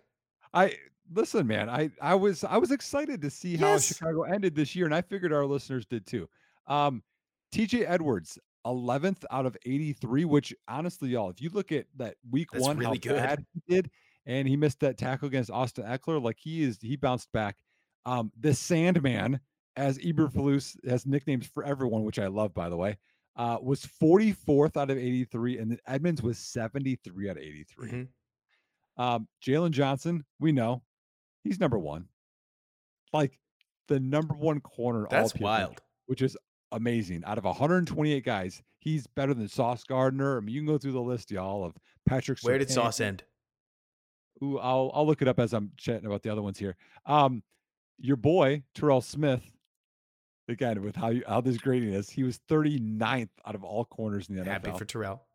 I 0.53 0.75
listen, 1.13 1.45
man. 1.47 1.69
I 1.69 1.91
I 2.01 2.15
was 2.15 2.43
I 2.43 2.57
was 2.57 2.71
excited 2.71 3.21
to 3.21 3.29
see 3.29 3.57
how 3.57 3.73
Yes. 3.73 3.87
Chicago 3.87 4.23
ended 4.23 4.55
this 4.55 4.75
year, 4.75 4.85
and 4.85 4.95
I 4.95 5.01
figured 5.01 5.33
our 5.33 5.45
listeners 5.45 5.85
did 5.85 6.05
too. 6.05 6.27
Um, 6.67 7.03
T.J. 7.51 7.85
Edwards, 7.85 8.37
eleventh 8.65 9.25
out 9.31 9.45
of 9.45 9.57
eighty-three. 9.65 10.25
Which 10.25 10.53
honestly, 10.67 11.09
y'all, 11.09 11.29
if 11.29 11.41
you 11.41 11.49
look 11.49 11.71
at 11.71 11.85
that 11.97 12.15
week 12.29 12.49
That's 12.51 12.63
one, 12.63 12.77
really 12.77 12.99
how 13.03 13.13
good. 13.13 13.15
bad 13.17 13.45
he 13.53 13.75
did, 13.75 13.91
and 14.25 14.47
he 14.47 14.55
missed 14.57 14.79
that 14.81 14.97
tackle 14.97 15.27
against 15.27 15.49
Austin 15.51 15.85
Ekeler, 15.85 16.21
like 16.21 16.37
he 16.39 16.63
is 16.63 16.77
he 16.81 16.95
bounced 16.95 17.31
back. 17.31 17.57
Um, 18.05 18.31
the 18.39 18.53
Sandman, 18.53 19.39
as 19.75 19.97
Eberflus 19.99 20.75
has 20.87 21.05
nicknames 21.05 21.45
for 21.47 21.63
everyone, 21.63 22.03
which 22.03 22.17
I 22.19 22.27
love, 22.27 22.53
by 22.53 22.69
the 22.69 22.77
way. 22.77 22.97
Uh, 23.35 23.57
was 23.61 23.85
44th 23.85 24.75
out 24.75 24.89
of 24.89 24.97
83, 24.97 25.59
and 25.59 25.71
then 25.71 25.79
Edmunds 25.87 26.21
was 26.21 26.37
73 26.37 27.29
out 27.29 27.37
of 27.37 27.43
83. 27.43 27.89
Mhm. 27.89 28.07
Um, 28.99 29.27
Jaylon 29.41 29.71
Johnson, 29.71 30.25
we 30.39 30.51
know 30.51 30.83
he's 31.43 31.59
number 31.59 31.79
one, 31.79 32.05
like 33.13 33.39
the 33.87 33.99
number 33.99 34.35
one 34.35 34.59
corner. 34.59 35.05
all 35.05 35.09
That's 35.09 35.33
wild. 35.35 35.81
which 36.05 36.21
is 36.21 36.37
amazing. 36.73 37.23
Out 37.25 37.37
of 37.37 37.45
128 37.45 38.23
guys, 38.25 38.61
he's 38.79 39.07
better 39.07 39.33
than 39.33 39.47
Sauce 39.47 39.83
Gardner. 39.85 40.37
I 40.37 40.41
mean, 40.41 40.53
you 40.53 40.59
can 40.61 40.67
go 40.67 40.77
through 40.77 40.91
the 40.91 41.01
list, 41.01 41.31
y'all, 41.31 41.63
of 41.63 41.73
Patrick. 42.05 42.39
Where 42.41 42.57
did 42.57 42.69
Sauce 42.69 42.99
end? 42.99 43.23
Ooh, 44.43 44.59
I'll 44.59 44.91
I'll 44.93 45.07
look 45.07 45.21
it 45.21 45.27
up 45.27 45.39
as 45.39 45.53
I'm 45.53 45.71
chatting 45.77 46.05
about 46.05 46.21
the 46.21 46.29
other 46.29 46.41
ones 46.41 46.59
here. 46.59 46.75
Um, 47.05 47.41
your 47.97 48.17
boy 48.17 48.63
Terrell 48.75 49.01
Smith, 49.01 49.43
again 50.49 50.81
with 50.81 50.95
how 50.95 51.09
you, 51.09 51.23
how 51.27 51.39
this 51.41 51.57
grading 51.57 51.93
is, 51.93 52.09
he 52.09 52.23
was 52.23 52.39
39th 52.49 53.29
out 53.45 53.55
of 53.55 53.63
all 53.63 53.85
corners 53.85 54.27
in 54.29 54.35
the 54.35 54.41
NFL. 54.41 54.45
Happy 54.45 54.71
for 54.77 54.85
Terrell. 54.85 55.25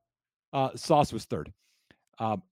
uh, 0.52 0.70
Sauce 0.76 1.12
was 1.12 1.24
third. 1.24 1.52
Um, 2.18 2.42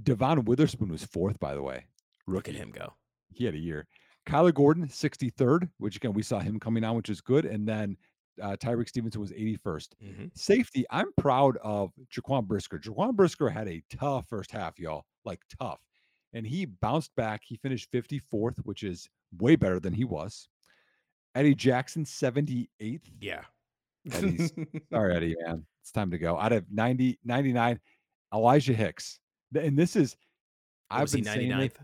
Devon 0.00 0.44
Witherspoon 0.44 0.88
was 0.90 1.04
fourth, 1.04 1.38
by 1.40 1.54
the 1.54 1.62
way. 1.62 1.84
Look 2.26 2.48
at 2.48 2.54
him 2.54 2.70
go. 2.70 2.94
He 3.32 3.44
had 3.44 3.54
a 3.54 3.58
year. 3.58 3.86
Kyler 4.26 4.54
Gordon, 4.54 4.86
63rd, 4.86 5.68
which 5.78 5.96
again 5.96 6.12
we 6.12 6.22
saw 6.22 6.38
him 6.38 6.60
coming 6.60 6.84
on, 6.84 6.96
which 6.96 7.08
is 7.08 7.20
good. 7.20 7.44
And 7.44 7.66
then 7.68 7.96
uh, 8.40 8.56
Tyrique 8.56 8.88
Stevenson 8.88 9.20
was 9.20 9.32
81st. 9.32 9.88
hmm 10.00 10.24
Safety, 10.34 10.84
I'm 10.90 11.12
proud 11.18 11.56
of 11.62 11.92
Jaquan 12.14 12.46
Brisker. 12.46 12.78
Jaquan 12.78 13.14
Brisker 13.14 13.50
had 13.50 13.68
a 13.68 13.82
tough 13.90 14.26
first 14.28 14.50
half, 14.52 14.78
y'all, 14.78 15.04
like 15.24 15.40
tough. 15.60 15.80
And 16.32 16.46
he 16.46 16.64
bounced 16.64 17.14
back. 17.16 17.42
He 17.44 17.56
finished 17.56 17.90
54th, 17.92 18.58
which 18.64 18.84
is 18.84 19.08
way 19.38 19.56
better 19.56 19.80
than 19.80 19.92
he 19.92 20.04
was. 20.04 20.48
Eddie 21.34 21.54
Jackson, 21.54 22.04
78th. 22.04 23.00
Yeah. 23.20 23.42
Eddie's- 24.10 24.52
Sorry, 24.92 25.14
Eddie, 25.16 25.36
man. 25.44 25.66
It's 25.82 25.92
time 25.92 26.10
to 26.10 26.18
go. 26.18 26.38
Out 26.38 26.52
of 26.52 26.64
90, 26.70 27.18
99, 27.24 27.80
Elijah 28.32 28.72
Hicks. 28.72 29.18
And 29.54 29.78
this 29.78 29.96
is, 29.96 30.16
What 30.88 31.00
I've 31.02 31.10
he 31.10 31.22
been 31.22 31.24
saying 31.32 31.50
99th? 31.50 31.76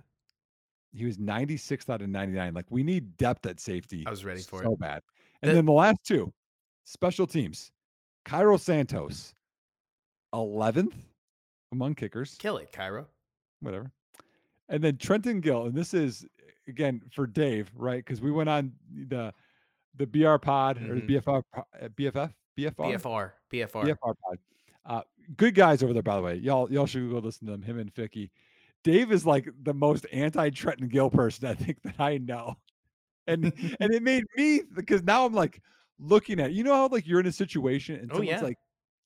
he 0.93 1.05
was 1.05 1.19
96th 1.19 1.91
out 1.91 2.03
of 2.03 2.09
99. 2.09 2.55
Like 2.55 2.67
we 2.71 2.83
need 2.83 3.17
depth 3.17 3.47
at 3.47 3.61
safety. 3.61 4.05
I 4.07 4.11
was 4.11 4.25
ready 4.25 4.43
for 4.43 4.63
it. 4.63 4.65
so 4.65 4.73
it. 4.73 4.79
bad. 4.81 5.03
And 5.43 5.51
The- 5.51 5.55
then 5.57 5.67
the 5.67 5.73
last 5.73 5.99
two, 6.05 6.33
special 6.85 7.27
teams. 7.27 7.71
Cairo 8.25 8.57
Santos, 8.57 9.35
11th 10.35 10.95
among 11.73 11.95
kickers, 11.95 12.35
Kill 12.39 12.59
it, 12.59 12.73
Cairo. 12.73 13.07
whatever. 13.61 13.91
And 14.69 14.83
then 14.85 14.99
Trenton 14.99 15.41
Gill, 15.41 15.67
and 15.67 15.75
this 15.75 15.95
is 15.95 16.27
again 16.67 17.01
for 17.15 17.27
Dave, 17.27 17.71
right? 17.75 18.05
Because 18.05 18.21
we 18.21 18.31
went 18.31 18.49
on 18.51 18.73
the 19.09 19.33
the 19.97 20.07
BR 20.07 20.37
pod 20.37 20.77
or 20.83 20.95
the 20.97 21.01
Mhm. 21.01 21.09
BFR, 21.23 21.43
uh, 21.57 21.89
BFF, 21.89 22.33
BFR, 22.57 22.93
BFR. 22.93 23.33
BFR. 23.51 23.83
BFR 23.85 24.15
pod. 24.23 24.39
Uh, 24.87 25.03
good 25.37 25.55
guys 25.55 25.83
over 25.83 25.93
there, 25.93 26.03
by 26.03 26.17
the 26.17 26.23
way. 26.23 26.35
Y'all, 26.37 26.71
y'all 26.73 26.87
should 26.87 27.11
go 27.11 27.19
listen 27.19 27.47
to 27.47 27.53
them. 27.53 27.63
Him 27.63 27.79
and 27.79 27.93
Ficky. 27.93 28.31
Dave 28.85 29.13
is 29.13 29.27
like 29.27 29.49
the 29.63 29.75
most 29.75 30.07
anti 30.13 30.51
Trenton 30.51 30.89
Gill 30.89 31.11
person 31.11 31.49
I 31.49 31.55
think 31.55 31.79
that 31.85 31.97
I 31.99 32.19
know, 32.19 32.57
and 33.27 33.45
and 33.81 33.93
it 33.93 34.03
made 34.03 34.25
me 34.37 34.63
because 34.75 35.03
now 35.03 35.27
I'm 35.27 35.35
like 35.35 35.61
looking 35.99 36.41
at 36.41 36.53
you 36.53 36.63
know 36.65 36.75
how 36.75 36.89
like 36.89 37.07
you're 37.07 37.21
in 37.21 37.27
a 37.27 37.33
situation 37.33 37.97
and 37.97 38.11
Oh, 38.13 38.17
someone's 38.17 38.41
yeah. 38.41 38.41
like, 38.41 38.59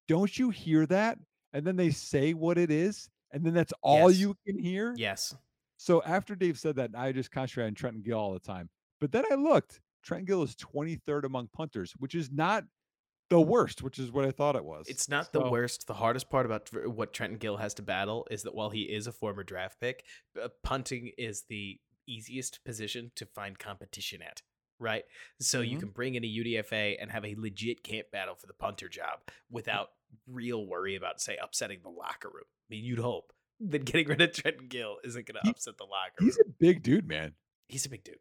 "Don't 0.08 0.36
you 0.38 0.50
hear 0.50 0.86
that?" 0.86 1.18
and 1.54 1.66
then 1.66 1.76
they 1.76 1.90
say 1.90 2.32
what 2.34 2.56
it 2.58 2.70
is, 2.70 3.08
and 3.32 3.44
then 3.44 3.52
that's 3.54 3.72
all 3.82 4.10
Yes. 4.10 4.20
you 4.20 4.36
can 4.46 4.58
hear. 4.58 4.94
Yes. 4.96 5.34
So 5.78 6.02
after 6.04 6.34
Dave 6.36 6.58
said 6.58 6.76
that, 6.76 6.90
I 6.96 7.12
just 7.12 7.30
concentrated 7.32 7.70
on 7.70 7.74
Trenton 7.74 8.02
Gill 8.02 8.18
all 8.18 8.32
the 8.32 8.38
time. 8.38 8.68
But 9.00 9.10
then 9.10 9.24
I 9.30 9.34
looked. 9.34 9.80
Trenton 10.02 10.24
Gill 10.26 10.42
is 10.44 10.54
23rd 10.56 11.24
among 11.24 11.48
punters, 11.48 11.92
which 11.98 12.14
is 12.14 12.30
not 12.30 12.64
the 13.32 13.40
worst, 13.40 13.82
which 13.82 13.98
is 13.98 14.10
what 14.12 14.24
I 14.24 14.30
thought 14.30 14.56
it 14.56 14.64
was. 14.64 14.86
It's 14.88 15.08
not 15.08 15.32
the 15.32 15.40
worst. 15.50 15.86
The 15.86 15.94
hardest 15.94 16.30
part 16.30 16.46
about 16.46 16.68
what 16.86 17.12
Trenton 17.12 17.38
Gill 17.38 17.56
has 17.56 17.74
to 17.74 17.82
battle 17.82 18.26
is 18.30 18.42
that 18.44 18.54
while 18.54 18.70
he 18.70 18.82
is 18.82 19.06
a 19.06 19.12
former 19.12 19.42
draft 19.42 19.80
pick, 19.80 20.04
uh, 20.40 20.48
punting 20.62 21.12
is 21.18 21.44
the 21.48 21.80
easiest 22.06 22.64
position 22.64 23.10
to 23.16 23.26
find 23.26 23.58
competition 23.58 24.22
at. 24.22 24.42
Right, 24.78 25.04
so 25.40 25.60
you 25.60 25.76
Mhm. 25.76 25.80
can 25.80 25.88
bring 25.90 26.14
in 26.16 26.24
a 26.24 26.26
UDFA 26.26 26.96
and 27.00 27.12
have 27.12 27.24
a 27.24 27.36
legit 27.36 27.84
camp 27.84 28.10
battle 28.10 28.34
for 28.34 28.48
the 28.48 28.52
punter 28.54 28.88
job 28.88 29.20
without 29.48 29.90
real 30.26 30.66
worry 30.66 30.96
about, 30.96 31.20
say, 31.20 31.36
upsetting 31.36 31.82
the 31.82 31.88
locker 31.88 32.28
room. 32.28 32.46
I 32.48 32.66
mean, 32.74 32.84
you'd 32.84 32.98
hope 32.98 33.32
that 33.60 33.84
getting 33.84 34.08
rid 34.08 34.20
of 34.20 34.32
Trenton 34.32 34.66
Gill 34.66 34.98
isn't 35.04 35.24
going 35.26 35.40
to 35.40 35.48
upset 35.48 35.78
the 35.78 35.84
locker 35.84 36.14
room. 36.18 36.26
He's 36.28 36.38
a 36.40 36.48
big 36.58 36.82
dude, 36.82 37.06
man. 37.06 37.36
He's 37.68 37.86
a 37.86 37.90
big 37.90 38.02
dude, 38.02 38.18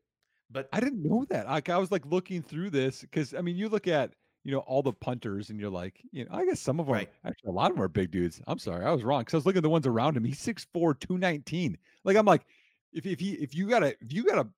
but 0.52 0.70
I 0.72 0.80
didn't 0.82 1.02
know 1.02 1.26
that. 1.30 1.48
Like 1.48 1.70
I 1.70 1.78
was 1.80 1.90
like 1.92 2.06
looking 2.06 2.44
through 2.44 2.70
this 2.70 3.02
because 3.02 3.34
I 3.34 3.42
mean, 3.42 3.56
you 3.56 3.68
look 3.68 3.88
at 3.88 4.14
you 4.44 4.52
know 4.52 4.60
all 4.60 4.82
the 4.84 4.94
punters 4.94 5.50
and 5.50 5.60
you're 5.60 5.70
like, 5.70 6.02
you 6.12 6.26
know, 6.26 6.32
I 6.34 6.46
guess 6.46 6.60
some 6.62 6.80
of 6.80 6.88
them, 6.88 7.06
Right. 7.06 7.12
actually, 7.26 7.50
a 7.50 7.54
lot 7.54 7.72
of 7.72 7.78
them 7.78 7.84
are 7.84 7.88
big 7.90 8.12
dudes. 8.12 8.42
I'm 8.48 8.60
sorry, 8.60 8.86
I 8.86 8.92
was 8.92 9.04
wrong 9.04 9.22
because 9.22 9.34
I 9.36 9.38
was 9.38 9.46
looking 9.46 9.60
at 9.60 9.64
the 9.64 9.70
ones 9.70 9.88
around 9.88 10.18
him. 10.18 10.24
He's 10.24 10.40
6'4", 10.40 10.94
219. 10.96 11.78
Like 12.04 12.18
I'm 12.18 12.26
like, 12.26 12.46
if 12.94 13.06
if 13.06 13.20
he 13.20 13.34
if 13.34 13.56
you 13.56 13.70
gotta 13.70 13.96
if 14.02 14.12
you 14.14 14.24
gotta 14.26 14.50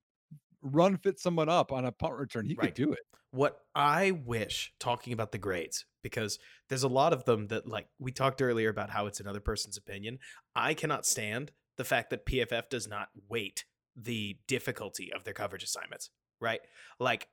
run 0.61 0.97
fit 0.97 1.19
someone 1.19 1.49
up 1.49 1.71
on 1.71 1.85
a 1.85 1.91
punt 1.93 2.15
return, 2.15 2.45
he 2.45 2.55
Right. 2.55 2.57
could 2.57 2.75
do 2.75 2.93
it. 2.93 3.01
What 3.31 3.61
I 3.75 4.11
wish, 4.11 4.73
talking 4.79 5.11
about 5.13 5.31
the 5.31 5.39
grades, 5.39 5.85
because 6.03 6.39
there's 6.69 6.83
a 6.83 6.87
lot 6.87 7.13
of 7.13 7.25
them 7.25 7.47
that, 7.47 7.67
like, 7.67 7.89
we 7.99 8.11
talked 8.11 8.41
earlier 8.41 8.69
about 8.69 8.91
how 8.91 9.07
it's 9.07 9.19
another 9.19 9.39
person's 9.39 9.77
opinion. 9.77 10.19
I 10.55 10.73
cannot 10.75 11.05
stand 11.05 11.51
the 11.77 11.83
fact 11.83 12.11
that 12.11 12.25
PFF 12.25 12.69
does 12.69 12.87
not 12.87 13.09
weight 13.27 13.65
the 13.95 14.39
difficulty 14.47 15.11
of 15.11 15.23
their 15.23 15.33
coverage 15.33 15.63
assignments, 15.63 16.11
right? 16.43 16.61
Like, 16.99 17.27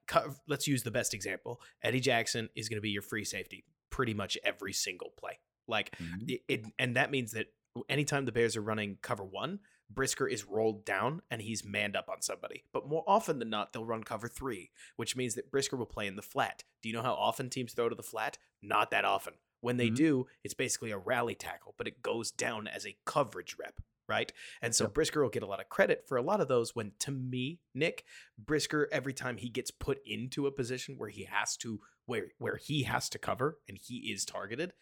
let's 0.48 0.66
use 0.66 0.82
the 0.82 0.90
best 0.90 1.12
example 1.12 1.60
Eddie 1.82 2.00
Jackson 2.00 2.48
is 2.56 2.68
going 2.68 2.78
to 2.78 2.82
be 2.82 2.90
your 2.90 3.02
free 3.02 3.24
safety 3.24 3.64
pretty 3.90 4.14
much 4.14 4.38
every 4.44 4.72
single 4.72 5.10
play. 5.18 5.38
Like, 5.66 5.94
it, 6.26 6.40
it, 6.48 6.66
and 6.78 6.96
that 6.96 7.10
means 7.10 7.32
that 7.32 7.46
anytime 7.88 8.24
the 8.24 8.32
Bears 8.32 8.56
are 8.56 8.62
running 8.62 8.98
cover 9.02 9.24
one, 9.24 9.58
Brisker 9.92 10.28
is 10.28 10.44
rolled 10.44 10.84
down 10.84 11.20
and 11.30 11.42
he's 11.42 11.64
manned 11.64 11.96
up 11.96 12.08
on 12.08 12.22
somebody. 12.22 12.64
But 12.72 12.88
more 12.88 13.04
often 13.06 13.40
than 13.40 13.50
not, 13.50 13.72
they'll 13.72 13.84
run 13.84 14.04
cover 14.04 14.28
three, 14.28 14.70
which 14.96 15.16
means 15.16 15.34
that 15.34 15.50
Brisker 15.50 15.76
will 15.76 15.86
play 15.86 16.06
in 16.06 16.14
the 16.16 16.22
flat. 16.22 16.62
Do 16.82 16.88
you 16.88 16.94
know 16.94 17.02
how 17.02 17.14
often 17.14 17.50
teams 17.50 17.72
throw 17.72 17.88
to 17.88 17.96
the 17.96 18.02
flat? 18.02 18.38
Not 18.62 18.90
that 18.92 19.04
often. 19.04 19.34
When 19.60 19.76
they 19.76 19.90
Mhm. 19.90 19.96
do, 19.96 20.26
it's 20.44 20.54
basically 20.54 20.90
a 20.92 20.98
rally 20.98 21.34
tackle, 21.34 21.74
but 21.76 21.86
it 21.88 22.02
goes 22.02 22.30
down 22.30 22.66
as 22.68 22.86
a 22.86 22.96
coverage 23.04 23.56
rep, 23.58 23.80
right? 24.10 24.30
And 24.60 24.74
so 24.74 24.84
Yep. 24.84 24.94
Brisker 24.94 25.22
will 25.22 25.30
get 25.30 25.42
a 25.42 25.46
lot 25.46 25.60
of 25.60 25.68
credit 25.70 26.04
for 26.06 26.18
a 26.18 26.22
lot 26.22 26.40
of 26.42 26.48
those 26.48 26.74
when, 26.76 26.92
to 26.98 27.10
me, 27.10 27.60
Nick, 27.74 28.04
Brisker, 28.36 28.88
every 28.92 29.14
time 29.14 29.38
he 29.38 29.48
gets 29.48 29.70
put 29.70 30.00
into 30.04 30.46
a 30.46 30.52
position 30.52 30.96
where 30.98 31.08
he 31.08 31.24
has 31.24 31.56
to, 31.58 31.80
where, 32.04 32.26
where 32.38 32.56
he 32.56 32.82
has 32.82 33.08
to 33.10 33.18
cover 33.18 33.58
and 33.68 33.78
he 33.80 34.12
is 34.12 34.24
targeted, 34.26 34.74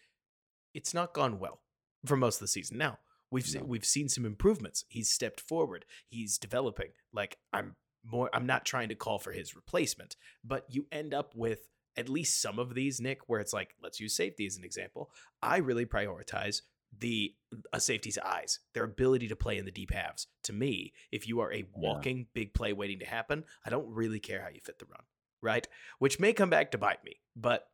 it's 0.73 0.93
not 0.93 1.13
gone 1.13 1.39
well 1.39 1.61
for 2.05 2.17
most 2.17 2.35
of 2.37 2.41
the 2.41 2.47
season. 2.47 2.77
Now, 2.77 2.99
we've 3.31 3.45
seen, 3.45 3.61
No. 3.61 3.67
we've 3.67 3.85
seen 3.85 4.09
some 4.09 4.25
improvements. 4.25 4.83
He's 4.89 5.09
stepped 5.09 5.39
forward. 5.39 5.85
He's 6.07 6.37
developing. 6.37 6.89
Like 7.13 7.37
I'm 7.53 7.75
more 8.03 8.29
I'm 8.33 8.45
not 8.45 8.65
trying 8.65 8.89
to 8.89 8.95
call 8.95 9.19
for 9.19 9.31
his 9.31 9.55
replacement, 9.55 10.15
but 10.43 10.65
you 10.69 10.87
end 10.91 11.13
up 11.13 11.35
with 11.35 11.67
at 11.97 12.07
least 12.07 12.41
some 12.41 12.57
of 12.59 12.73
these 12.75 13.01
Nick 13.01 13.27
where 13.27 13.41
it's 13.41 13.51
like 13.51 13.75
let's 13.83 13.99
use 13.99 14.15
safety 14.15 14.45
as 14.45 14.55
an 14.57 14.63
example. 14.63 15.09
I 15.41 15.57
really 15.57 15.85
prioritize 15.85 16.61
the 16.97 17.33
a 17.73 17.79
safety's 17.79 18.17
eyes, 18.17 18.59
their 18.73 18.83
ability 18.83 19.27
to 19.27 19.35
play 19.35 19.57
in 19.57 19.65
the 19.65 19.71
deep 19.71 19.91
halves. 19.91 20.27
To 20.43 20.53
me, 20.53 20.93
if 21.11 21.27
you 21.27 21.39
are 21.39 21.51
a 21.53 21.65
walking 21.73 22.27
big 22.33 22.53
play 22.53 22.73
waiting 22.73 22.99
to 22.99 23.05
happen, 23.05 23.43
I 23.65 23.69
don't 23.69 23.89
really 23.89 24.19
care 24.19 24.41
how 24.41 24.49
you 24.49 24.59
fit 24.63 24.79
the 24.79 24.85
run, 24.85 25.03
right? 25.41 25.67
Which 25.99 26.19
may 26.19 26.33
come 26.33 26.49
back 26.49 26.71
to 26.71 26.77
bite 26.77 27.03
me, 27.03 27.15
but 27.35 27.67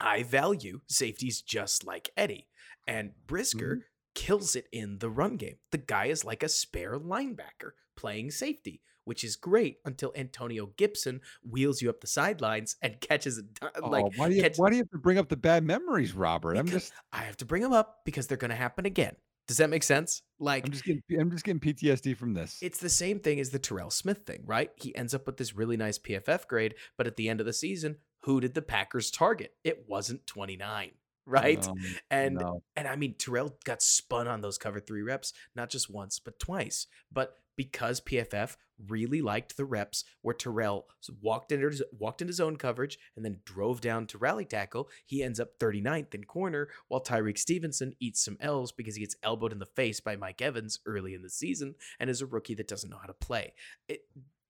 I 0.00 0.22
value 0.22 0.80
safeties 0.88 1.42
just 1.42 1.84
like 1.84 2.10
Eddie. 2.16 2.48
And 2.86 3.12
Brisker 3.26 3.76
mm-hmm. 3.76 3.80
kills 4.14 4.56
it 4.56 4.66
in 4.72 4.98
the 4.98 5.10
run 5.10 5.36
game. 5.36 5.56
The 5.72 5.78
guy 5.78 6.06
is 6.06 6.24
like 6.24 6.42
a 6.42 6.48
spare 6.48 6.98
linebacker 6.98 7.72
playing 7.96 8.30
safety, 8.30 8.80
which 9.08 9.24
is 9.24 9.36
great 9.36 9.78
until 9.86 10.12
Antonio 10.14 10.66
Gibson 10.76 11.20
wheels 11.42 11.80
you 11.80 11.88
up 11.88 12.00
the 12.02 12.06
sidelines 12.06 12.76
and 12.82 13.00
catches 13.00 13.38
it. 13.38 13.46
do- 13.54 13.68
Oh, 13.82 13.88
Like, 13.88 14.04
why 14.16 14.28
do 14.28 14.34
you 14.34 14.42
catch- 14.42 14.58
why 14.58 14.68
do 14.70 14.76
you 14.76 14.82
have 14.82 14.90
to 14.90 14.98
bring 14.98 15.18
up 15.18 15.28
the 15.28 15.36
bad 15.36 15.64
memories, 15.64 16.12
Robert? 16.14 16.56
I'm 16.56 16.66
just 16.68 16.92
I 17.12 17.18
have 17.22 17.36
to 17.38 17.44
bring 17.46 17.62
them 17.62 17.72
up 17.72 18.00
because 18.04 18.26
they're 18.26 18.36
going 18.36 18.50
to 18.50 18.56
happen 18.56 18.84
again. 18.86 19.16
Does 19.46 19.56
that 19.56 19.70
make 19.70 19.82
sense? 19.82 20.20
Like, 20.38 20.66
I'm 20.66 20.72
just 20.72 20.84
getting 20.84 21.02
I'm 21.18 21.30
just 21.30 21.44
getting 21.44 21.58
PTSD 21.60 22.14
from 22.16 22.34
this. 22.34 22.58
It's 22.60 22.78
the 22.80 22.90
same 22.90 23.18
thing 23.18 23.40
as 23.40 23.48
the 23.48 23.58
Terell 23.58 23.88
Smith 23.90 24.26
thing, 24.26 24.42
right? 24.44 24.70
He 24.76 24.94
ends 24.94 25.14
up 25.14 25.26
with 25.26 25.38
this 25.38 25.56
really 25.56 25.78
nice 25.78 25.98
PFF 25.98 26.46
grade, 26.46 26.74
but 26.98 27.06
at 27.06 27.16
the 27.16 27.30
end 27.30 27.40
of 27.40 27.46
the 27.46 27.54
season, 27.54 27.96
who 28.24 28.40
did 28.42 28.52
the 28.52 28.60
Packers 28.62 29.10
target? 29.10 29.54
It 29.64 29.86
wasn't 29.88 30.26
29, 30.26 30.90
right? 31.26 31.66
No, 31.66 31.74
and 32.10 32.34
no. 32.34 32.62
and 32.76 32.86
I 32.86 32.96
mean 32.96 33.14
Terell 33.14 33.54
got 33.64 33.80
spun 33.80 34.28
on 34.28 34.42
those 34.42 34.58
cover 34.58 34.80
3 34.80 35.00
reps 35.00 35.32
not 35.54 35.70
just 35.70 35.88
once, 35.90 36.18
but 36.18 36.38
twice. 36.38 36.86
But 37.10 37.34
because 37.58 38.00
PFF 38.00 38.56
really 38.86 39.20
liked 39.20 39.56
the 39.56 39.64
reps 39.64 40.04
where 40.22 40.32
Terell 40.32 40.86
walked 41.20 41.50
into 41.50 41.66
his, 41.66 41.82
walked 41.90 42.22
into 42.22 42.32
zone 42.32 42.56
coverage 42.56 42.98
and 43.16 43.24
then 43.24 43.40
drove 43.44 43.80
down 43.80 44.06
to 44.06 44.18
rally 44.18 44.44
tackle, 44.44 44.88
he 45.04 45.24
ends 45.24 45.40
up 45.40 45.58
39th 45.58 46.14
in 46.14 46.22
corner 46.22 46.68
while 46.86 47.02
Tyrique 47.02 47.36
Stevenson 47.36 47.94
eats 47.98 48.24
some 48.24 48.36
L's 48.40 48.70
because 48.70 48.94
he 48.94 49.00
gets 49.00 49.16
elbowed 49.24 49.52
in 49.52 49.58
the 49.58 49.66
face 49.66 49.98
by 49.98 50.14
Mike 50.14 50.40
Evans 50.40 50.78
early 50.86 51.14
in 51.14 51.22
the 51.22 51.28
season 51.28 51.74
and 51.98 52.08
is 52.08 52.22
a 52.22 52.26
rookie 52.26 52.54
that 52.54 52.68
doesn't 52.68 52.90
know 52.90 52.98
how 52.98 53.08
to 53.08 53.12
play. 53.12 53.52
It, 53.88 54.02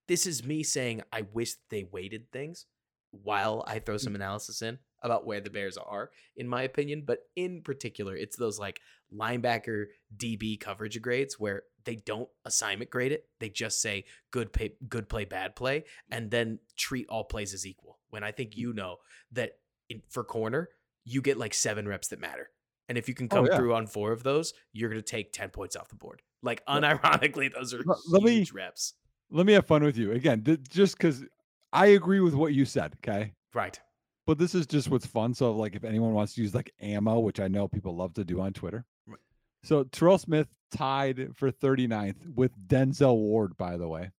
this 0.06 0.26
is 0.26 0.44
me 0.44 0.62
saying 0.62 1.02
I 1.10 1.22
wish 1.32 1.54
they 1.70 1.84
weighted 1.90 2.30
things 2.30 2.66
while 3.10 3.64
I 3.66 3.78
throw 3.78 3.96
some 3.96 4.14
analysis 4.14 4.60
in 4.60 4.78
about 5.02 5.26
where 5.26 5.40
the 5.40 5.48
Bears 5.48 5.78
are, 5.78 6.10
in 6.36 6.46
my 6.46 6.62
opinion. 6.62 7.04
But 7.06 7.20
in 7.36 7.62
particular, 7.62 8.16
it's 8.16 8.36
those 8.36 8.58
like 8.58 8.80
linebacker 9.14 9.86
DB 10.16 10.58
coverage 10.60 11.00
grades 11.00 11.38
where 11.38 11.62
they 11.88 11.96
don't 11.96 12.28
assignment 12.44 12.90
grade 12.90 13.12
it. 13.12 13.24
They 13.40 13.48
just 13.48 13.80
say 13.80 14.04
good 14.30 14.52
pay, 14.52 14.74
good 14.90 15.08
play, 15.08 15.24
bad 15.24 15.56
play, 15.56 15.80
mm. 15.80 15.84
and 16.10 16.30
then 16.30 16.58
treat 16.76 17.08
all 17.08 17.24
plays 17.24 17.54
as 17.54 17.66
equal. 17.66 17.98
When 18.10 18.22
I 18.22 18.30
think 18.30 18.50
mm. 18.50 18.56
you 18.58 18.72
know 18.74 18.96
that 19.32 19.52
in, 19.88 20.02
for 20.10 20.22
corner, 20.22 20.68
you 21.06 21.22
get 21.22 21.38
like 21.38 21.54
seven 21.54 21.88
reps 21.88 22.08
that 22.08 22.20
matter. 22.20 22.50
And 22.90 22.98
if 22.98 23.08
you 23.08 23.14
can 23.14 23.26
Oh, 23.30 23.36
come 23.36 23.46
yeah. 23.46 23.56
through 23.56 23.74
on 23.74 23.86
four 23.86 24.12
of 24.12 24.22
those, 24.22 24.52
you're 24.74 24.90
going 24.90 25.00
to 25.00 25.10
take 25.10 25.32
10 25.32 25.48
points 25.48 25.76
off 25.76 25.88
the 25.88 25.94
board. 25.94 26.20
Like, 26.42 26.62
unironically, 26.66 27.50
those 27.54 27.72
are 27.72 27.82
Let- 27.82 27.96
let 28.06 28.22
me- 28.22 28.32
huge 28.34 28.52
reps. 28.52 28.92
Let 29.30 29.46
me 29.46 29.54
have 29.54 29.66
fun 29.66 29.82
with 29.82 29.96
you 29.96 30.12
again, 30.12 30.44
th- 30.44 30.60
just 30.68 30.98
because 30.98 31.24
I 31.72 31.86
agree 31.86 32.20
with 32.20 32.34
what 32.34 32.52
you 32.52 32.66
said. 32.66 32.96
Okay, 32.96 33.32
Right. 33.54 33.80
but 34.26 34.36
this 34.36 34.54
is 34.54 34.66
just 34.66 34.90
what's 34.90 35.06
fun. 35.06 35.32
So, 35.32 35.52
like, 35.52 35.74
if 35.74 35.84
anyone 35.84 36.12
wants 36.12 36.34
to 36.34 36.42
use 36.42 36.54
like 36.54 36.70
ammo, 36.80 37.18
which 37.20 37.40
I 37.40 37.48
know 37.48 37.66
people 37.66 37.96
love 37.96 38.12
to 38.14 38.24
do 38.24 38.42
on 38.42 38.52
Twitter. 38.52 38.84
Right. 39.06 39.20
So 39.64 39.84
Terell 39.84 40.16
Smith 40.18 40.48
tied 40.70 41.30
for 41.36 41.50
39th 41.50 42.34
with 42.34 42.52
Denzel 42.68 43.16
Ward, 43.16 43.56
by 43.56 43.76
the 43.76 43.88
way. 43.88 44.10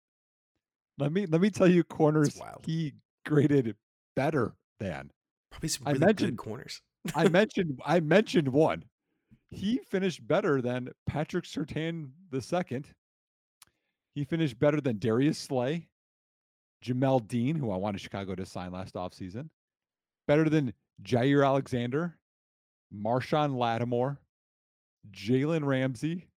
Let 0.97 1.11
me 1.11 1.25
let 1.25 1.41
me 1.41 1.49
tell 1.49 1.67
you, 1.67 1.83
corners 1.83 2.39
he 2.65 2.93
graded 3.25 3.75
better 4.15 4.53
than. 4.79 5.11
Probably 5.51 5.69
some 5.69 5.87
I 5.87 5.93
mentioned- 5.93 6.37
good 6.37 6.43
corners. 6.43 6.81
I 7.15 7.27
mentioned 7.29 7.79
I 7.85 7.99
mentioned 8.01 8.47
one. 8.49 8.83
He 9.51 9.79
finished 9.89 10.27
better 10.27 10.61
than 10.61 10.89
Patrick 11.07 11.45
Surtain 11.45 12.09
the 12.31 12.41
second. 12.41 12.87
He 14.13 14.23
finished 14.25 14.59
better 14.59 14.81
than 14.81 14.99
Darius 14.99 15.37
Slay, 15.39 15.87
Jamel 16.83 17.25
Dean, 17.27 17.55
who 17.55 17.71
I 17.71 17.77
wanted 17.77 18.01
Chicago 18.01 18.35
to 18.35 18.45
sign 18.45 18.71
last 18.71 18.93
offseason. 18.95 19.49
Better 20.27 20.49
than 20.49 20.73
Jaire 21.01 21.45
Alexander, 21.45 22.17
Marshon 22.93 23.55
Lattimore, 23.57 24.19
Jalen 25.11 25.63
Ramsey, 25.65 26.27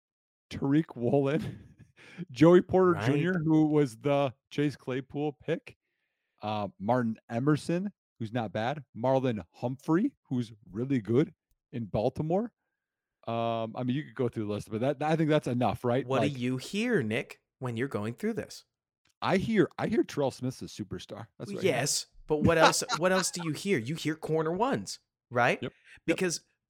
Tariq 0.52 0.96
Woolen, 0.96 1.58
Joey 2.30 2.62
Porter 2.62 2.92
Right. 2.92 3.22
Jr., 3.22 3.38
who 3.38 3.66
was 3.66 3.96
the 3.96 4.32
Chase 4.50 4.76
Claypool 4.76 5.36
pick, 5.44 5.76
uh, 6.42 6.68
Martin 6.78 7.16
Emerson, 7.30 7.90
who's 8.18 8.32
not 8.32 8.52
bad, 8.52 8.82
Marlon 8.96 9.42
Humphrey, 9.52 10.12
who's 10.28 10.52
really 10.70 11.00
good 11.00 11.32
in 11.72 11.84
Baltimore. 11.86 12.52
Um, 13.26 13.74
I 13.76 13.84
mean, 13.84 13.96
you 13.96 14.02
could 14.02 14.14
go 14.14 14.28
through 14.28 14.46
the 14.46 14.52
list, 14.52 14.70
but 14.70 14.80
that 14.80 14.96
I 15.00 15.16
think 15.16 15.30
that's 15.30 15.46
enough, 15.46 15.84
right? 15.84 16.06
What 16.06 16.22
Like, 16.22 16.34
do 16.34 16.40
you 16.40 16.56
hear, 16.56 17.02
Nick, 17.02 17.40
when 17.60 17.76
you're 17.76 17.88
going 17.88 18.14
through 18.14 18.34
this? 18.34 18.64
I 19.20 19.36
hear 19.36 19.68
I 19.78 19.86
hear 19.86 20.02
Terell 20.02 20.32
Smith's 20.32 20.60
a 20.62 20.64
superstar. 20.64 21.26
That's 21.38 21.52
hear. 21.52 21.60
yes, 21.62 22.06
but 22.26 22.42
what 22.42 22.58
else? 22.58 22.82
what 22.98 23.12
else 23.12 23.30
do 23.30 23.40
you 23.44 23.52
hear? 23.52 23.78
You 23.78 23.94
hear 23.94 24.16
corner 24.16 24.52
ones, 24.52 24.98
right? 25.30 25.60
Yep, 25.62 25.72
yep. 26.06 26.16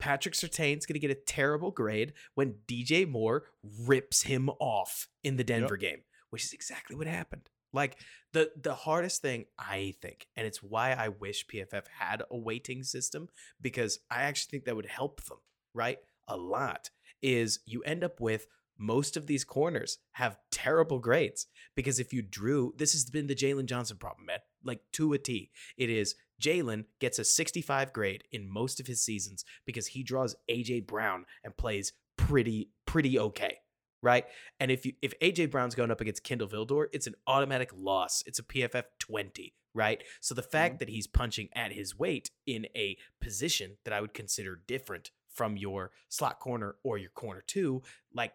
Patrick 0.02 0.34
Surtain's 0.34 0.84
going 0.84 0.94
to 0.94 1.06
get 1.06 1.12
a 1.12 1.14
terrible 1.14 1.70
grade 1.70 2.12
when 2.34 2.56
DJ 2.66 3.08
Moore 3.08 3.44
rips 3.86 4.22
him 4.22 4.50
off 4.58 5.06
in 5.22 5.36
the 5.36 5.44
Denver 5.44 5.76
game, 5.76 6.00
which 6.30 6.44
is 6.44 6.52
exactly 6.52 6.96
what 6.96 7.06
happened. 7.06 7.48
Like 7.72 7.98
the 8.32 8.50
the 8.60 8.74
hardest 8.74 9.22
thing 9.22 9.46
I 9.56 9.94
think, 10.02 10.26
and 10.36 10.44
it's 10.46 10.62
why 10.62 10.92
I 10.92 11.08
wish 11.08 11.46
PFF 11.46 11.84
had 11.98 12.22
a 12.30 12.36
weighting 12.36 12.82
system 12.82 13.28
because 13.60 14.00
I 14.10 14.24
actually 14.24 14.50
think 14.50 14.64
that 14.64 14.76
would 14.76 14.86
help 14.86 15.22
them. 15.24 15.38
Right? 15.72 15.98
a 16.28 16.36
lot 16.36 16.90
is 17.20 17.60
you 17.66 17.82
end 17.82 18.02
up 18.02 18.20
with 18.20 18.46
most 18.78 19.16
of 19.16 19.26
these 19.26 19.44
corners 19.44 19.98
have 20.12 20.38
terrible 20.50 20.98
grades 20.98 21.46
because 21.76 22.00
if 22.00 22.12
you 22.12 22.22
drew, 22.22 22.74
this 22.76 22.92
has 22.92 23.04
been 23.04 23.28
the 23.28 23.34
Jaylon 23.34 23.66
Johnson 23.66 23.96
problem, 23.96 24.26
man. 24.26 24.38
Like 24.64 24.80
to 24.92 25.12
a 25.12 25.18
T. 25.18 25.50
It 25.76 25.88
is 25.88 26.16
Jaylon 26.42 26.84
gets 27.00 27.18
a 27.18 27.24
65 27.24 27.92
grade 27.92 28.24
in 28.32 28.52
most 28.52 28.80
of 28.80 28.86
his 28.86 29.00
seasons 29.02 29.44
because 29.64 29.88
he 29.88 30.02
draws 30.02 30.34
AJ 30.50 30.86
Brown 30.86 31.24
and 31.44 31.56
plays 31.56 31.92
pretty 32.16 32.70
pretty 32.86 33.18
okay, 33.18 33.58
right? 34.02 34.26
And 34.60 34.70
if 34.70 34.84
you 34.84 34.92
if 35.00 35.18
AJ 35.20 35.50
Brown's 35.50 35.74
going 35.74 35.90
up 35.90 36.00
against 36.00 36.24
Kindle 36.24 36.48
Vildor, 36.48 36.86
it's 36.92 37.06
an 37.06 37.14
automatic 37.26 37.70
loss. 37.74 38.22
It's 38.26 38.38
a 38.38 38.42
PFF 38.42 38.84
20, 38.98 39.54
right? 39.74 40.02
So 40.20 40.34
the 40.34 40.42
fact 40.42 40.74
mm-hmm. 40.74 40.78
that 40.80 40.88
he's 40.88 41.06
punching 41.06 41.48
at 41.54 41.72
his 41.72 41.98
weight 41.98 42.30
in 42.46 42.66
a 42.76 42.96
position 43.20 43.76
that 43.84 43.94
I 43.94 44.00
would 44.00 44.14
consider 44.14 44.60
different 44.66 45.10
from 45.32 45.56
your 45.56 45.92
slot 46.08 46.40
corner 46.40 46.76
or 46.82 46.98
your 46.98 47.10
corner 47.10 47.42
two, 47.46 47.82
like 48.12 48.34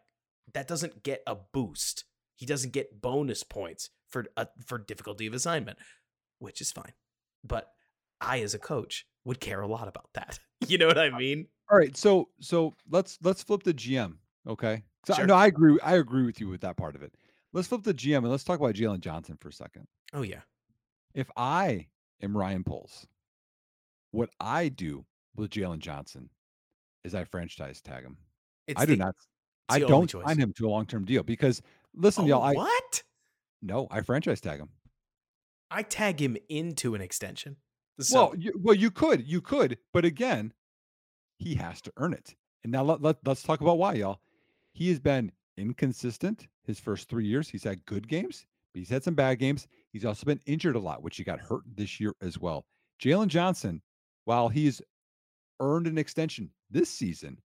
that 0.53 0.67
doesn't 0.67 1.03
get 1.03 1.21
a 1.27 1.35
boost. 1.35 2.05
He 2.35 2.45
doesn't 2.45 2.73
get 2.73 3.01
bonus 3.01 3.43
points 3.43 3.89
for 4.07 4.25
uh, 4.37 4.45
for 4.65 4.77
difficulty 4.77 5.27
of 5.27 5.33
assignment, 5.33 5.77
which 6.39 6.61
is 6.61 6.71
fine. 6.71 6.93
But 7.43 7.71
I, 8.21 8.41
as 8.41 8.53
a 8.53 8.59
coach, 8.59 9.05
would 9.25 9.39
care 9.39 9.61
a 9.61 9.67
lot 9.67 9.87
about 9.87 10.09
that. 10.13 10.39
You 10.67 10.79
know 10.79 10.87
what 10.87 10.97
I 10.97 11.09
uh, 11.09 11.17
mean? 11.19 11.45
All 11.69 11.77
right. 11.77 11.95
So 11.95 12.29
so 12.39 12.73
let's 12.89 13.19
let's 13.21 13.43
flip 13.43 13.61
the 13.61 13.75
GM. 13.75 14.15
Okay. 14.47 14.83
So 15.05 15.13
sure. 15.13 15.27
no, 15.27 15.35
I 15.35 15.45
agree. 15.45 15.77
I 15.83 15.97
agree 15.97 16.25
with 16.25 16.41
you 16.41 16.49
with 16.49 16.61
that 16.61 16.77
part 16.77 16.95
of 16.95 17.03
it. 17.03 17.13
Let's 17.53 17.67
flip 17.67 17.83
the 17.83 17.93
GM 17.93 18.17
and 18.17 18.31
let's 18.31 18.43
talk 18.43 18.59
about 18.59 18.73
Jaylon 18.73 18.99
Johnson 18.99 19.37
for 19.39 19.49
a 19.49 19.53
second. 19.53 19.87
Oh 20.13 20.23
yeah. 20.23 20.41
If 21.13 21.29
I 21.37 21.89
am 22.23 22.35
Ryan 22.35 22.63
Poles, 22.63 23.05
what 24.09 24.31
I 24.39 24.69
do 24.69 25.05
with 25.35 25.51
Jaylon 25.51 25.77
Johnson 25.77 26.31
is 27.03 27.13
I 27.13 27.23
franchise 27.23 27.81
tag 27.81 28.03
him. 28.03 28.17
It's 28.67 28.81
I 28.81 28.85
do 28.85 28.95
not. 28.95 29.13
I 29.69 29.79
don't 29.79 30.09
sign 30.09 30.39
him 30.39 30.53
to 30.57 30.67
a 30.67 30.69
long 30.69 30.87
term 30.87 31.05
deal 31.05 31.21
because 31.21 31.61
listen, 31.95 32.25
oh, 32.25 32.27
y'all. 32.27 32.43
I, 32.43 32.53
what? 32.53 33.03
No, 33.61 33.87
I 33.91 34.01
franchise 34.01 34.41
tag 34.41 34.59
him. 34.59 34.69
I 35.69 35.83
tag 35.83 36.21
him 36.21 36.37
into 36.49 36.95
an 36.95 37.01
extension. 37.01 37.57
Well, 38.11 38.33
you, 38.37 38.53
well, 38.61 38.75
you 38.75 38.91
could, 38.91 39.27
you 39.27 39.41
could, 39.41 39.77
but 39.93 40.05
again, 40.05 40.53
he 41.37 41.55
has 41.55 41.81
to 41.81 41.93
earn 41.97 42.13
it. 42.13 42.35
And 42.63 42.71
now 42.71 42.83
let, 42.83 43.01
let, 43.01 43.17
let's 43.25 43.43
talk 43.43 43.61
about 43.61 43.77
why, 43.77 43.93
y'all. 43.93 44.19
He 44.73 44.89
has 44.89 44.99
been 44.99 45.31
inconsistent 45.57 46.47
his 46.63 46.79
first 46.79 47.09
three 47.09 47.25
years. 47.25 47.49
He's 47.49 47.63
had 47.63 47.85
good 47.85 48.07
games, 48.07 48.45
but 48.73 48.79
he's 48.79 48.89
had 48.89 49.03
some 49.03 49.15
bad 49.15 49.39
games. 49.39 49.67
He's 49.91 50.05
also 50.05 50.25
been 50.25 50.41
injured 50.45 50.75
a 50.75 50.79
lot, 50.79 51.01
which 51.01 51.17
he 51.17 51.23
got 51.23 51.39
hurt 51.39 51.63
this 51.75 51.99
year 51.99 52.13
as 52.21 52.37
well. 52.37 52.65
Jaylon 53.01 53.27
Johnson, 53.27 53.81
while 54.25 54.49
he's 54.49 54.81
earned 55.59 55.87
an 55.87 55.97
extension 55.97 56.51
this 56.69 56.89
season, 56.89 57.39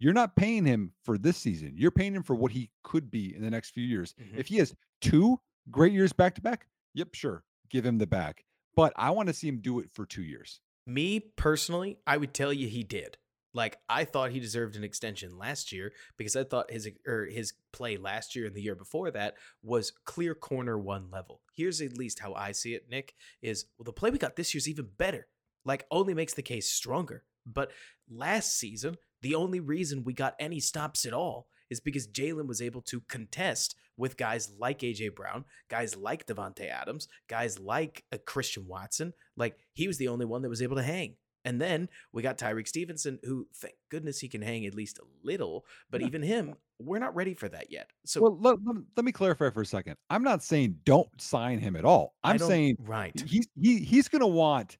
you're 0.00 0.12
not 0.12 0.36
paying 0.36 0.64
him 0.64 0.92
for 1.04 1.16
this 1.16 1.36
season. 1.36 1.74
You're 1.76 1.90
paying 1.90 2.14
him 2.14 2.22
for 2.22 2.34
what 2.34 2.52
he 2.52 2.70
could 2.82 3.10
be 3.10 3.34
in 3.34 3.42
the 3.42 3.50
next 3.50 3.70
few 3.70 3.84
years. 3.84 4.14
Mm-hmm. 4.20 4.38
If 4.38 4.48
he 4.48 4.56
has 4.56 4.74
two 5.00 5.38
great 5.70 5.92
years 5.92 6.12
back 6.12 6.34
to 6.34 6.40
back, 6.40 6.66
yep, 6.94 7.14
sure, 7.14 7.44
give 7.70 7.86
him 7.86 7.98
the 7.98 8.06
back. 8.06 8.44
But 8.76 8.92
I 8.96 9.10
want 9.10 9.28
to 9.28 9.34
see 9.34 9.48
him 9.48 9.60
do 9.60 9.80
it 9.80 9.90
for 9.92 10.06
two 10.06 10.22
years. 10.22 10.60
Me 10.86 11.20
personally, 11.20 11.98
I 12.06 12.16
would 12.16 12.34
tell 12.34 12.52
you 12.52 12.68
he 12.68 12.82
did. 12.82 13.16
Like 13.54 13.78
I 13.88 14.04
thought 14.04 14.32
he 14.32 14.40
deserved 14.40 14.74
an 14.74 14.84
extension 14.84 15.38
last 15.38 15.72
year 15.72 15.92
because 16.18 16.34
I 16.34 16.42
thought 16.42 16.72
his 16.72 16.88
or 17.06 17.22
er, 17.22 17.26
his 17.26 17.54
play 17.72 17.96
last 17.96 18.34
year 18.34 18.46
and 18.46 18.54
the 18.54 18.62
year 18.62 18.74
before 18.74 19.12
that 19.12 19.36
was 19.62 19.92
clear 20.04 20.34
corner 20.34 20.76
one 20.76 21.08
level. 21.10 21.40
Here's 21.54 21.80
at 21.80 21.96
least 21.96 22.18
how 22.18 22.34
I 22.34 22.50
see 22.50 22.74
it, 22.74 22.90
Nick, 22.90 23.14
is 23.40 23.66
well 23.78 23.84
the 23.84 23.92
play 23.92 24.10
we 24.10 24.18
got 24.18 24.34
this 24.34 24.52
year's 24.52 24.68
even 24.68 24.88
better. 24.98 25.28
Like 25.64 25.86
only 25.90 26.14
makes 26.14 26.34
the 26.34 26.42
case 26.42 26.68
stronger. 26.68 27.22
But 27.46 27.70
last 28.10 28.58
season, 28.58 28.96
the 29.22 29.36
only 29.36 29.60
reason 29.60 30.02
we 30.04 30.14
got 30.14 30.34
any 30.40 30.58
stops 30.58 31.06
at 31.06 31.12
all 31.12 31.46
is 31.70 31.80
because 31.80 32.08
Jaylon 32.08 32.48
was 32.48 32.60
able 32.60 32.82
to 32.82 33.02
contest 33.02 33.76
with 33.96 34.16
guys 34.16 34.50
like 34.58 34.80
AJ 34.80 35.14
Brown, 35.14 35.44
guys 35.68 35.96
like 35.96 36.26
Davante 36.26 36.68
Adams, 36.68 37.08
guys 37.28 37.58
like 37.58 38.04
a 38.12 38.16
uh, 38.16 38.18
Christian 38.26 38.66
Watson. 38.66 39.12
Like 39.36 39.56
he 39.72 39.86
was 39.86 39.98
the 39.98 40.08
only 40.08 40.26
one 40.26 40.42
that 40.42 40.48
was 40.48 40.62
able 40.62 40.76
to 40.76 40.82
hang. 40.82 41.16
And 41.44 41.60
then 41.60 41.88
we 42.12 42.22
got 42.22 42.38
Tyrique 42.38 42.68
Stevenson, 42.68 43.18
who 43.22 43.46
thank 43.54 43.74
goodness 43.90 44.18
he 44.18 44.28
can 44.28 44.40
hang 44.40 44.64
at 44.64 44.74
least 44.74 44.98
a 44.98 45.02
little, 45.22 45.66
but 45.90 46.00
yeah. 46.00 46.06
even 46.06 46.22
him, 46.22 46.54
we're 46.78 46.98
not 46.98 47.14
ready 47.14 47.34
for 47.34 47.48
that 47.50 47.70
yet. 47.70 47.90
So 48.06 48.22
well, 48.22 48.38
let, 48.40 48.56
let, 48.96 49.04
me 49.04 49.12
clarify 49.12 49.50
for 49.50 49.60
a 49.60 49.66
second. 49.66 49.96
I'm 50.08 50.22
not 50.22 50.42
saying 50.42 50.78
don't 50.84 51.08
sign 51.20 51.58
him 51.58 51.76
at 51.76 51.84
all. 51.84 52.14
I'm 52.24 52.38
saying 52.38 52.76
right. 52.80 53.12
He's 53.26 53.46
he, 53.60 53.80
he's 53.80 54.08
going 54.08 54.20
to 54.20 54.26
want 54.26 54.78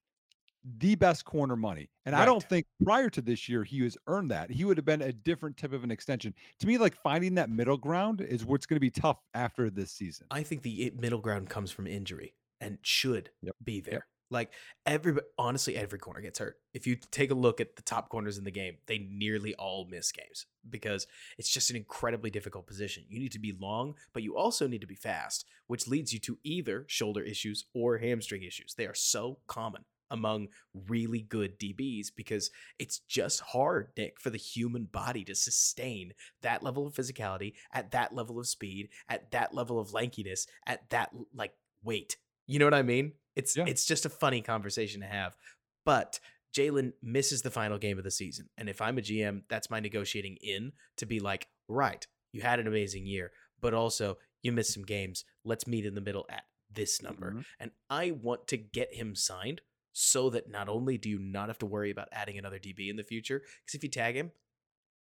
the 0.65 0.95
best 0.95 1.25
corner 1.25 1.57
money. 1.57 1.91
And 2.07 2.15
right. 2.15 2.23
I 2.23 2.25
don't 2.25 2.43
think 2.43 2.67
prior 2.83 3.11
to 3.11 3.21
this 3.21 3.49
year 3.49 3.65
he 3.65 3.83
has 3.83 3.97
earned 4.07 4.31
that. 4.31 4.51
He 4.51 4.65
would 4.65 4.77
have 4.77 4.87
been 4.87 5.03
a 5.03 5.13
different 5.13 5.57
type 5.57 5.73
of 5.73 5.85
an 5.85 5.91
extension. 5.91 6.35
To 6.61 6.67
me, 6.67 6.79
like 6.79 6.95
finding 6.95 7.35
that 7.35 7.51
middle 7.51 7.77
ground 7.77 8.21
is 8.21 8.45
what's 8.45 8.67
going 8.67 8.77
to 8.77 8.81
be 8.81 8.91
tough 8.91 9.19
after 9.35 9.71
this 9.71 9.91
season. 9.93 10.27
I 10.31 10.43
think 10.43 10.63
the 10.63 10.93
middle 10.99 11.21
ground 11.21 11.51
comes 11.51 11.71
from 11.71 11.87
injury 11.87 12.35
and 12.61 12.79
should 12.83 13.31
yep. 13.43 13.55
be 13.63 13.81
there. 13.81 13.95
Yep. 13.95 14.03
Like 14.31 14.53
every 14.87 15.15
honestly, 15.39 15.77
every 15.77 15.99
corner 15.99 16.23
gets 16.23 16.39
hurt. 16.39 16.57
If 16.73 16.87
you 16.87 16.97
take 17.11 17.31
a 17.31 17.35
look 17.35 17.61
at 17.61 17.77
the 17.77 17.83
top 17.83 18.09
corners 18.09 18.39
in 18.39 18.45
the 18.45 18.51
game, 18.51 18.79
they 18.87 18.99
nearly 18.99 19.55
all 19.57 19.87
miss 19.89 20.11
games 20.11 20.47
because 20.69 21.07
it's 21.39 21.51
just 21.51 21.71
an 21.71 21.77
incredibly 21.77 22.31
difficult 22.31 22.67
position. 22.67 23.05
You 23.09 23.21
need 23.21 23.33
to 23.33 23.39
be 23.39 23.53
long, 23.53 23.95
but 24.15 24.23
you 24.23 24.37
also 24.37 24.67
need 24.67 24.81
to 24.81 24.87
be 24.87 24.95
fast, 24.95 25.45
which 25.67 25.87
leads 25.87 26.13
you 26.13 26.19
to 26.21 26.39
either 26.43 26.85
shoulder 26.89 27.23
issues 27.23 27.67
or 27.75 27.99
hamstring 27.99 28.43
issues. 28.43 28.75
They 28.75 28.87
are 28.87 28.95
so 28.95 29.39
common 29.47 29.85
among 30.11 30.49
really 30.89 31.23
good 31.23 31.59
DBs 31.59 32.09
because 32.15 32.51
it's 32.79 33.01
just 33.01 33.41
hard, 33.41 33.89
Nick, 33.97 34.21
for 34.21 34.31
the 34.31 34.39
human 34.39 34.85
body 34.85 35.25
to 35.25 35.35
sustain 35.35 36.13
that 36.43 36.63
level 36.63 36.87
of 36.87 36.95
physicality 36.95 37.55
at 37.73 37.91
that 37.93 38.15
level 38.15 38.39
of 38.39 38.47
speed, 38.47 38.89
at 39.09 39.31
that 39.31 39.55
level 39.55 39.79
of 39.79 39.93
lankiness, 39.93 40.47
at 40.67 40.89
that 40.91 41.11
like 41.35 41.53
weight. 41.83 42.17
You 42.47 42.59
know 42.59 42.67
what 42.67 42.75
I 42.75 42.83
mean? 42.83 43.13
It's 43.37 43.57
yeah. 43.57 43.65
it's 43.67 43.85
just 43.85 44.07
a 44.07 44.11
funny 44.11 44.41
conversation 44.41 45.01
to 45.01 45.07
have. 45.07 45.37
But 45.85 46.21
Jaylon 46.55 46.93
misses 47.03 47.43
the 47.43 47.51
final 47.51 47.79
game 47.79 47.99
of 47.99 48.05
the 48.05 48.11
season. 48.11 48.49
And 48.57 48.69
if 48.69 48.81
I'm 48.81 48.99
a 48.99 49.03
GM, 49.03 49.43
that's 49.49 49.71
my 49.71 49.81
negotiating 49.81 50.37
in 50.41 50.73
to 50.99 51.07
be 51.07 51.21
like, 51.21 51.49
right, 51.69 52.07
you 52.33 52.43
had 52.43 52.61
an 52.61 52.67
amazing 52.67 53.07
year, 53.07 53.33
but 53.61 53.75
also 53.75 54.19
you 54.43 54.53
missed 54.53 54.73
some 54.73 54.85
games. 54.85 55.25
Let's 55.45 55.67
meet 55.67 55.85
in 55.85 55.95
the 55.95 56.01
middle 56.01 56.27
at 56.29 56.45
this 56.73 57.03
number. 57.03 57.31
Mm-hmm. 57.31 57.41
And 57.61 57.71
I 57.91 58.13
want 58.13 58.47
to 58.49 58.57
get 58.57 58.95
him 58.95 59.15
signed 59.15 59.63
so 59.95 60.29
that 60.31 60.51
not 60.51 60.69
only 60.69 60.99
do 60.99 61.09
you 61.09 61.19
not 61.19 61.49
have 61.49 61.59
to 61.61 61.67
worry 61.67 61.91
about 61.91 62.09
adding 62.13 62.37
another 62.37 62.59
DB 62.59 62.91
in 62.91 62.97
the 62.97 63.05
future, 63.05 63.39
because 63.39 63.75
if 63.75 63.83
you 63.83 63.89
tag 63.89 64.17
him, 64.17 64.33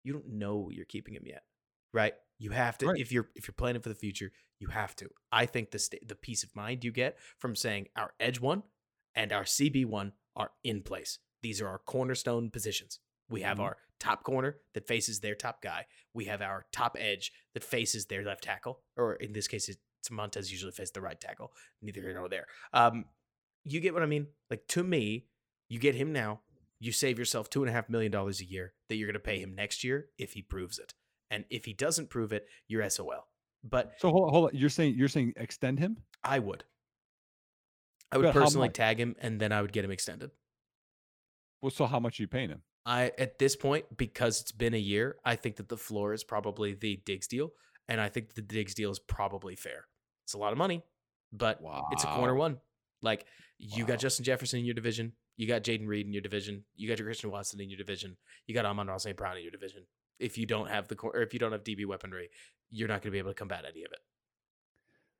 you 0.03 0.13
don't 0.13 0.29
know 0.29 0.69
you're 0.71 0.85
keeping 0.85 1.15
him 1.15 1.23
yet, 1.25 1.43
right? 1.93 2.13
You 2.39 2.51
have 2.51 2.77
to 2.77 2.87
right. 2.87 2.99
if 2.99 3.11
you're 3.11 3.29
if 3.35 3.47
you're 3.47 3.55
planning 3.57 3.81
for 3.81 3.89
the 3.89 3.95
future, 3.95 4.31
you 4.59 4.67
have 4.67 4.95
to. 4.97 5.09
I 5.31 5.45
think 5.45 5.71
the 5.71 5.79
st- 5.79 6.07
the 6.07 6.15
peace 6.15 6.43
of 6.43 6.55
mind 6.55 6.83
you 6.83 6.91
get 6.91 7.17
from 7.39 7.55
saying 7.55 7.87
our 7.97 8.13
edge 8.19 8.39
one 8.39 8.63
and 9.15 9.33
our 9.33 9.43
CB 9.43 9.85
one 9.85 10.13
are 10.35 10.51
in 10.63 10.83
place. 10.83 11.19
These 11.41 11.59
are 11.59 11.67
our 11.67 11.79
cornerstone 11.79 12.49
positions. 12.51 12.99
We 13.29 13.41
have 13.41 13.57
mm-hmm. 13.57 13.65
our 13.65 13.77
top 13.99 14.23
corner 14.23 14.57
that 14.73 14.87
faces 14.87 15.21
their 15.21 15.35
top 15.35 15.61
guy. 15.61 15.85
We 16.13 16.25
have 16.25 16.41
our 16.41 16.65
top 16.71 16.95
edge 16.99 17.31
that 17.53 17.63
faces 17.63 18.05
their 18.05 18.23
left 18.23 18.43
tackle, 18.43 18.81
or 18.95 19.15
in 19.15 19.33
this 19.33 19.47
case, 19.47 19.69
it's 19.69 20.11
Montez 20.11 20.51
usually 20.51 20.71
faces 20.71 20.91
the 20.91 21.01
right 21.01 21.19
tackle. 21.19 21.51
Neither 21.81 22.01
here 22.01 22.13
nor 22.13 22.29
there. 22.29 22.47
Um, 22.73 23.05
you 23.63 23.79
get 23.79 23.93
what 23.93 24.03
I 24.03 24.07
mean? 24.07 24.27
Like 24.49 24.67
to 24.69 24.83
me, 24.83 25.25
you 25.69 25.79
get 25.79 25.95
him 25.95 26.11
now, 26.11 26.41
you 26.79 26.91
save 26.91 27.17
yourself 27.17 27.49
two 27.49 27.63
and 27.63 27.69
a 27.69 27.73
half 27.73 27.89
million 27.89 28.11
dollars 28.11 28.41
a 28.41 28.45
year 28.45 28.73
that 28.89 28.95
you're 28.95 29.07
going 29.07 29.13
to 29.13 29.19
pay 29.19 29.39
him 29.39 29.55
next 29.55 29.83
year 29.83 30.07
if 30.17 30.33
he 30.33 30.41
proves 30.41 30.79
it, 30.79 30.93
and 31.31 31.45
if 31.49 31.65
he 31.65 31.73
doesn't 31.73 32.09
prove 32.09 32.33
it, 32.33 32.47
you're 32.67 32.87
SOL. 32.89 33.27
But 33.63 33.93
so 33.97 34.11
hold, 34.11 34.29
hold 34.31 34.45
on, 34.45 34.51
you're 34.53 34.69
saying 34.69 34.95
you're 34.97 35.07
saying 35.07 35.33
extend 35.37 35.79
him? 35.79 35.97
I 36.23 36.39
would. 36.39 36.63
I 38.11 38.17
would 38.17 38.23
but 38.23 38.33
personally 38.33 38.69
tag 38.69 38.99
him, 38.99 39.15
and 39.19 39.39
then 39.39 39.51
I 39.51 39.61
would 39.61 39.71
get 39.71 39.85
him 39.85 39.91
extended. 39.91 40.31
Well, 41.61 41.71
so 41.71 41.85
how 41.85 41.99
much 41.99 42.19
are 42.19 42.23
you 42.23 42.27
paying 42.27 42.49
him? 42.49 42.61
I 42.85 43.11
at 43.17 43.39
this 43.39 43.55
point 43.55 43.85
because 43.95 44.41
it's 44.41 44.51
been 44.51 44.73
a 44.73 44.77
year, 44.77 45.15
I 45.23 45.35
think 45.35 45.55
that 45.55 45.69
the 45.69 45.77
floor 45.77 46.13
is 46.13 46.23
probably 46.23 46.73
the 46.73 47.01
Diggs 47.05 47.27
deal, 47.27 47.53
and 47.87 48.01
I 48.01 48.09
think 48.09 48.33
the 48.33 48.41
Diggs 48.41 48.73
deal 48.73 48.91
is 48.91 48.99
probably 48.99 49.55
fair. 49.55 49.87
It's 50.25 50.33
a 50.33 50.37
lot 50.37 50.51
of 50.51 50.57
money, 50.57 50.83
but 51.31 51.61
wow. 51.61 51.87
it's 51.91 52.03
a 52.03 52.07
corner 52.07 52.35
one. 52.35 52.57
Like 53.03 53.25
you 53.59 53.83
wow. 53.83 53.89
got 53.89 53.99
Justin 53.99 54.25
Jefferson 54.25 54.59
in 54.59 54.65
your 54.65 54.73
division. 54.73 55.13
You 55.37 55.47
got 55.47 55.63
Jayden 55.63 55.87
Reed 55.87 56.07
in 56.07 56.13
your 56.13 56.21
division. 56.21 56.63
You 56.75 56.87
got 56.87 56.97
your 56.97 57.07
Christian 57.07 57.29
Watson 57.29 57.59
in 57.61 57.69
your 57.69 57.77
division. 57.77 58.17
You 58.47 58.55
got 58.55 58.65
Amon-Ra 58.65 58.97
St. 58.97 59.17
Brown 59.17 59.37
in 59.37 59.43
your 59.43 59.51
division. 59.51 59.83
If 60.19 60.37
you 60.37 60.45
don't 60.45 60.69
have 60.69 60.87
the 60.87 60.95
or 60.95 61.21
if 61.21 61.33
you 61.33 61.39
don't 61.39 61.51
have 61.51 61.63
DB 61.63 61.85
weaponry, 61.85 62.29
you're 62.71 62.87
not 62.87 63.01
going 63.01 63.09
to 63.09 63.11
be 63.11 63.19
able 63.19 63.31
to 63.31 63.35
combat 63.35 63.65
any 63.69 63.83
of 63.83 63.91
it. 63.91 63.99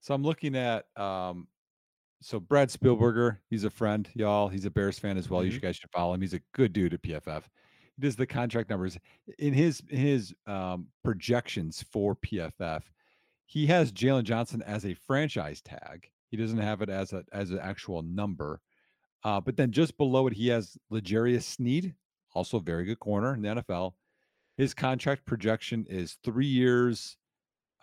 So 0.02 0.14
I'm 0.14 0.24
looking 0.24 0.56
at 0.56 0.86
um 0.98 1.48
so 2.22 2.40
Brad 2.40 2.70
Spielberger, 2.70 3.40
he's 3.50 3.66
a 3.66 3.70
friend, 3.70 4.08
y'all. 4.14 4.48
He's 4.48 4.64
a 4.64 4.72
Bears 4.72 4.98
fan 4.98 5.18
as 5.18 5.30
well. 5.30 5.42
Mm-hmm. 5.42 5.52
You 5.56 5.60
guys 5.60 5.76
should 5.76 5.92
follow 5.92 6.14
him. 6.14 6.22
He's 6.22 6.34
a 6.34 6.42
good 6.54 6.72
dude 6.72 6.94
at 6.94 7.02
PFF. 7.02 7.44
He 7.96 8.02
does 8.02 8.16
the 8.16 8.26
contract 8.26 8.70
numbers 8.70 8.98
in 9.40 9.54
his 9.54 9.84
his 9.90 10.34
um, 10.48 10.88
projections 11.04 11.84
for 11.92 12.16
PFF. 12.16 12.84
He 13.46 13.68
has 13.68 13.92
Jaylon 13.92 14.24
Johnson 14.24 14.62
as 14.62 14.86
a 14.86 14.94
franchise 14.94 15.62
tag, 15.62 16.10
he 16.34 16.38
doesn't 16.38 16.58
have 16.58 16.82
it 16.82 16.90
as 16.90 17.14
a 17.14 17.24
as 17.32 17.52
an 17.52 17.60
actual 17.60 18.02
number. 18.02 18.60
Uh, 19.24 19.40
but 19.40 19.56
then 19.56 19.72
just 19.72 19.96
below 20.00 20.26
it, 20.26 20.34
he 20.34 20.48
has 20.48 20.76
L'Jarius 20.90 21.44
Sneed, 21.44 21.94
also 22.34 22.58
very 22.58 22.86
good 22.86 23.00
corner 23.00 23.36
in 23.36 23.44
the 23.44 23.50
NFL. 23.50 23.92
His 24.58 24.74
contract 24.74 25.28
projection 25.28 25.86
is 25.88 26.18
three 26.24 26.48
years 26.48 27.18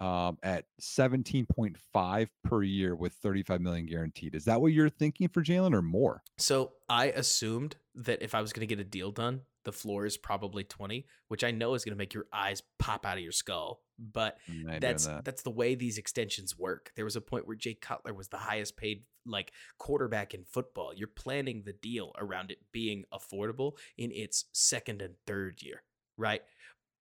um, 0.00 0.36
at 0.42 0.64
17.5 0.80 2.28
per 2.42 2.62
year 2.64 2.96
with 2.96 3.12
35 3.12 3.60
million 3.60 3.86
guaranteed. 3.86 4.34
Is 4.34 4.46
that 4.46 4.60
what 4.60 4.72
you're 4.72 4.90
thinking 4.90 5.28
for 5.28 5.44
Jaylon 5.44 5.72
or 5.72 5.82
more? 5.82 6.24
So 6.36 6.72
I 6.88 7.06
assumed 7.06 7.76
that 7.94 8.20
if 8.20 8.34
I 8.34 8.40
was 8.40 8.52
going 8.52 8.66
to 8.66 8.74
get 8.74 8.80
a 8.84 8.88
deal 8.88 9.12
done, 9.12 9.42
the 9.64 9.72
floor 9.72 10.06
is 10.06 10.16
probably 10.16 10.64
20, 10.64 11.06
which 11.28 11.44
I 11.44 11.50
know 11.50 11.74
is 11.74 11.84
going 11.84 11.94
to 11.94 11.98
make 11.98 12.14
your 12.14 12.26
eyes 12.32 12.62
pop 12.78 13.04
out 13.04 13.18
of 13.18 13.22
your 13.22 13.32
skull. 13.32 13.82
But 13.98 14.38
that's 14.80 15.06
that's 15.24 15.42
the 15.42 15.50
way 15.50 15.74
these 15.74 15.98
extensions 15.98 16.58
work. 16.58 16.90
There 16.96 17.04
was 17.04 17.16
a 17.16 17.20
point 17.20 17.46
where 17.46 17.56
Jay 17.56 17.74
Cutler 17.74 18.14
was 18.14 18.28
the 18.28 18.38
highest 18.38 18.76
paid 18.76 19.04
like 19.26 19.52
quarterback 19.78 20.32
in 20.32 20.44
football. 20.44 20.92
You're 20.94 21.08
planning 21.08 21.62
the 21.64 21.74
deal 21.74 22.12
around 22.18 22.50
it 22.50 22.58
being 22.72 23.04
affordable 23.12 23.72
in 23.98 24.10
its 24.12 24.46
second 24.52 25.02
and 25.02 25.14
third 25.26 25.62
year, 25.62 25.82
right? 26.16 26.40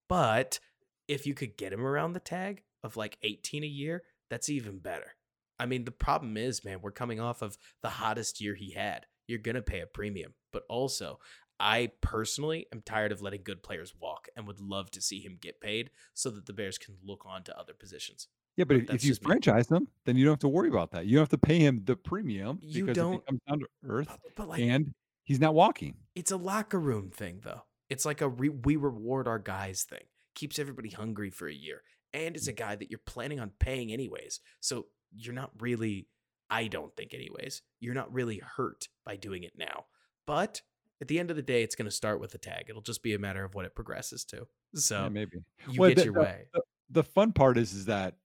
But 0.10 0.60
if 1.08 1.26
you 1.26 1.34
could 1.34 1.58
get 1.58 1.72
him 1.72 1.86
around 1.86 2.14
the 2.14 2.20
tag 2.20 2.64
of 2.84 2.98
like 2.98 3.18
18 3.24 3.64
a 3.64 3.68
year, 3.68 4.04
that's 4.30 4.50
even 4.50 4.80
better. 4.80 5.16
I 5.60 5.66
mean, 5.66 5.84
the 5.84 5.92
problem 5.92 6.38
is, 6.38 6.64
man, 6.64 6.80
we're 6.82 6.92
coming 6.92 7.20
off 7.20 7.42
of 7.42 7.58
the 7.82 7.90
hottest 7.90 8.40
year 8.40 8.56
he 8.56 8.72
had. 8.72 9.06
You're 9.28 9.40
going 9.40 9.56
to 9.56 9.62
pay 9.62 9.82
a 9.82 9.86
premium. 9.86 10.34
But 10.52 10.64
also, 10.70 11.20
I 11.60 11.92
personally 12.02 12.68
am 12.74 12.82
tired 12.82 13.12
of 13.12 13.22
letting 13.22 13.44
good 13.44 13.64
players 13.64 13.94
walk 14.00 14.30
and 14.36 14.48
would 14.48 14.60
love 14.62 14.92
to 14.92 15.02
see 15.02 15.20
him 15.20 15.38
get 15.40 15.60
paid 15.62 15.90
so 16.14 16.30
that 16.30 16.46
the 16.46 16.54
Bears 16.54 16.78
can 16.78 16.96
look 17.04 17.26
on 17.26 17.44
to 17.44 17.58
other 17.60 17.74
positions. 17.74 18.28
Yeah, 18.56 18.66
but 18.66 18.86
But 18.86 18.90
if, 18.90 18.96
if 18.96 19.04
you 19.04 19.12
just 19.12 19.22
me. 19.22 19.28
franchise 19.28 19.68
them, 19.68 19.88
then 20.06 20.16
you 20.16 20.26
don't 20.26 20.34
have 20.34 20.40
to 20.40 20.48
worry 20.48 20.70
about 20.70 20.92
that. 20.92 21.06
You 21.06 21.16
don't 21.16 21.22
have 21.24 21.30
to 21.30 21.38
pay 21.38 21.60
him 21.60 21.82
the 21.86 21.96
premium 21.96 22.60
You 22.62 22.86
because 22.86 22.96
don't- 22.96 23.14
he 23.14 23.20
comes 23.28 23.42
down 23.48 23.60
to 23.60 23.68
earth 23.88 24.18
But 24.36 24.48
like, 24.48 24.62
and 24.62 24.94
he's 25.24 25.40
not 25.40 25.54
walking. 25.54 25.96
it's 26.16 26.32
a 26.32 26.38
locker 26.38 26.80
room 26.80 27.10
thing, 27.10 27.42
though. 27.44 27.64
It's 27.90 28.06
like 28.06 28.22
a 28.22 28.30
re- 28.30 28.50
we 28.50 28.76
reward 28.76 29.28
our 29.28 29.40
guys 29.40 29.84
thing. 29.84 30.04
Keeps 30.36 30.60
everybody 30.60 30.90
hungry 30.90 31.30
for 31.30 31.48
a 31.48 31.54
year, 31.54 31.82
and 32.14 32.36
it's 32.36 32.48
a 32.48 32.54
mm. 32.54 32.58
guy 32.58 32.76
that 32.76 32.90
you're 32.90 33.00
planning 33.06 33.40
on 33.40 33.52
paying 33.60 33.92
anyways. 33.92 34.40
So 34.60 34.88
you're 35.12 35.34
not 35.34 35.52
really, 35.60 36.08
I 36.50 36.68
don't 36.68 36.96
think, 36.96 37.14
anyways, 37.14 37.62
you're 37.80 37.96
not 37.96 38.14
really 38.14 38.42
hurt 38.58 38.88
by 39.06 39.16
doing 39.16 39.44
it 39.44 39.54
now. 39.58 39.86
But 40.28 40.62
at 41.02 41.08
the 41.08 41.20
end 41.20 41.30
of 41.30 41.36
the 41.36 41.42
day, 41.42 41.64
it's 41.64 41.76
going 41.76 41.86
to 41.86 41.92
start 41.96 42.20
with 42.20 42.34
a 42.36 42.38
tag. 42.38 42.66
It'll 42.70 42.82
just 42.82 43.02
be 43.04 43.14
a 43.14 43.20
matter 43.20 43.44
of 43.44 43.56
what 43.56 43.66
it 43.66 43.74
progresses 43.76 44.26
to. 44.26 44.48
So 44.76 45.04
yeah, 45.04 45.10
maybe. 45.10 45.38
you 45.70 45.80
Well, 45.80 45.90
get 45.90 45.98
the- 46.00 46.04
your 46.06 46.14
the- 46.14 46.20
way. 46.20 46.46
The 46.92 47.04
fun 47.04 47.34
part 47.34 47.58
is 47.58 47.74
is 47.74 47.86
that 47.86 48.16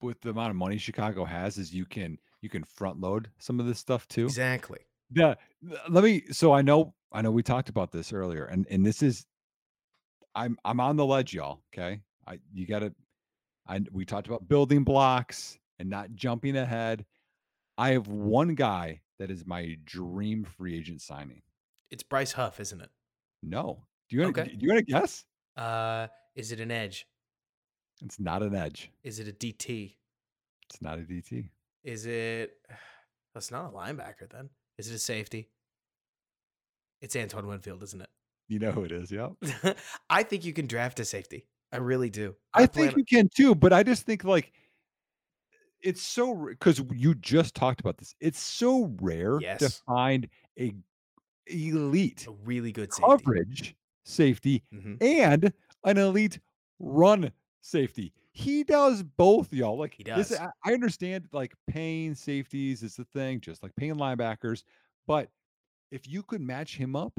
with 0.00 0.20
the 0.20 0.30
amount 0.30 0.50
of 0.50 0.56
money 0.56 0.78
Chicago 0.78 1.24
has, 1.24 1.58
is 1.58 1.74
you 1.74 1.84
can 1.84 2.18
you 2.40 2.48
can 2.48 2.62
front 2.64 3.00
load 3.00 3.30
some 3.38 3.58
of 3.60 3.66
this 3.66 3.78
stuff 3.80 4.06
too. 4.08 4.24
Exactly. 4.26 4.78
The, 5.10 5.36
the- 5.60 5.80
let 5.88 6.04
me 6.04 6.24
so 6.30 6.52
I 6.52 6.62
know 6.62 6.94
I 7.12 7.22
know 7.22 7.30
we 7.32 7.42
talked 7.42 7.68
about 7.68 7.90
this 7.92 8.12
earlier 8.12 8.44
and 8.44 8.66
and 8.70 8.86
this 8.86 9.02
is 9.02 9.26
I'm 10.34 10.56
I'm 10.64 10.80
on 10.80 10.96
the 10.96 11.04
ledge 11.04 11.34
y'all, 11.34 11.62
okay? 11.74 12.00
I 12.26 12.38
you 12.52 12.66
got 12.66 12.78
to 12.80 12.94
I 13.66 13.80
we 13.92 14.04
talked 14.04 14.26
about 14.28 14.48
building 14.48 14.84
blocks 14.84 15.58
and 15.78 15.90
not 15.90 16.14
jumping 16.14 16.56
ahead. 16.56 17.04
I 17.76 17.90
have 17.90 18.06
one 18.08 18.54
guy 18.54 19.00
that 19.18 19.30
is 19.30 19.44
my 19.46 19.76
dream 19.84 20.44
free 20.44 20.76
agent 20.78 21.00
signing. 21.02 21.42
It's 21.92 22.02
Bryce 22.02 22.32
Huff, 22.32 22.58
isn't 22.58 22.80
it? 22.80 22.88
No. 23.42 23.84
Do 24.08 24.16
you 24.16 24.22
want 24.22 24.38
Okay. 24.38 24.48
do 24.56 24.66
you 24.66 24.68
want 24.72 24.78
to 24.86 24.92
guess? 24.92 25.24
Uh, 25.56 26.08
is 26.34 26.50
it 26.50 26.58
an 26.58 26.70
edge? 26.70 27.06
It's 28.02 28.18
not 28.18 28.42
an 28.42 28.54
edge. 28.54 28.90
Is 29.04 29.20
it 29.20 29.28
a 29.28 29.32
DT? 29.32 29.94
It's 30.70 30.80
not 30.80 30.98
a 30.98 31.02
DT. 31.02 31.50
Is 31.84 32.06
it? 32.06 32.54
That's 33.34 33.50
not 33.50 33.66
a 33.66 33.68
linebacker 33.76 34.30
then. 34.30 34.48
Is 34.78 34.90
it 34.90 34.94
a 34.94 34.98
safety? 34.98 35.50
It's 37.02 37.14
Antoine 37.14 37.46
Winfield, 37.46 37.82
isn't 37.82 38.00
it? 38.00 38.10
You 38.48 38.58
know 38.58 38.72
who 38.72 38.84
it 38.84 38.92
is, 38.92 39.10
yeah. 39.10 39.28
I 40.10 40.22
think 40.22 40.44
you 40.44 40.52
can 40.52 40.66
draft 40.66 40.98
a 41.00 41.04
safety. 41.04 41.46
I 41.72 41.76
really 41.78 42.10
do. 42.10 42.36
I 42.54 42.66
plan- 42.66 42.88
think 42.88 42.96
you 42.98 43.04
can 43.04 43.28
too, 43.34 43.54
but 43.54 43.72
I 43.72 43.82
just 43.82 44.04
think 44.06 44.24
like 44.24 44.52
it's 45.82 46.00
so 46.02 46.46
because 46.48 46.80
you 46.94 47.14
just 47.16 47.54
talked 47.54 47.80
about 47.80 47.98
this. 47.98 48.14
It's 48.20 48.40
so 48.40 48.94
rare 49.00 49.38
to 49.38 49.68
find 49.86 50.28
a 50.58 50.74
elite 51.46 52.26
a 52.26 52.32
really 52.32 52.72
good 52.72 52.92
safety. 52.92 53.06
coverage 53.06 53.74
safety 54.04 54.62
Mhm. 54.72 55.02
and 55.02 55.52
an 55.84 55.98
elite 55.98 56.38
run 56.78 57.32
safety. 57.60 58.12
He 58.32 58.64
does 58.64 59.02
both, 59.02 59.52
y'all. 59.52 59.76
Like 59.78 59.94
He 59.94 60.04
does. 60.04 60.32
I, 60.32 60.50
I 60.64 60.72
understand 60.72 61.28
like 61.32 61.54
paying 61.66 62.14
safeties 62.14 62.82
is 62.82 62.96
the 62.96 63.04
thing, 63.04 63.40
just 63.40 63.62
like 63.62 63.74
paying 63.76 63.94
linebackers. 63.96 64.64
But 65.06 65.30
if 65.90 66.08
you 66.08 66.22
could 66.22 66.40
match 66.40 66.76
him 66.76 66.96
up 66.96 67.18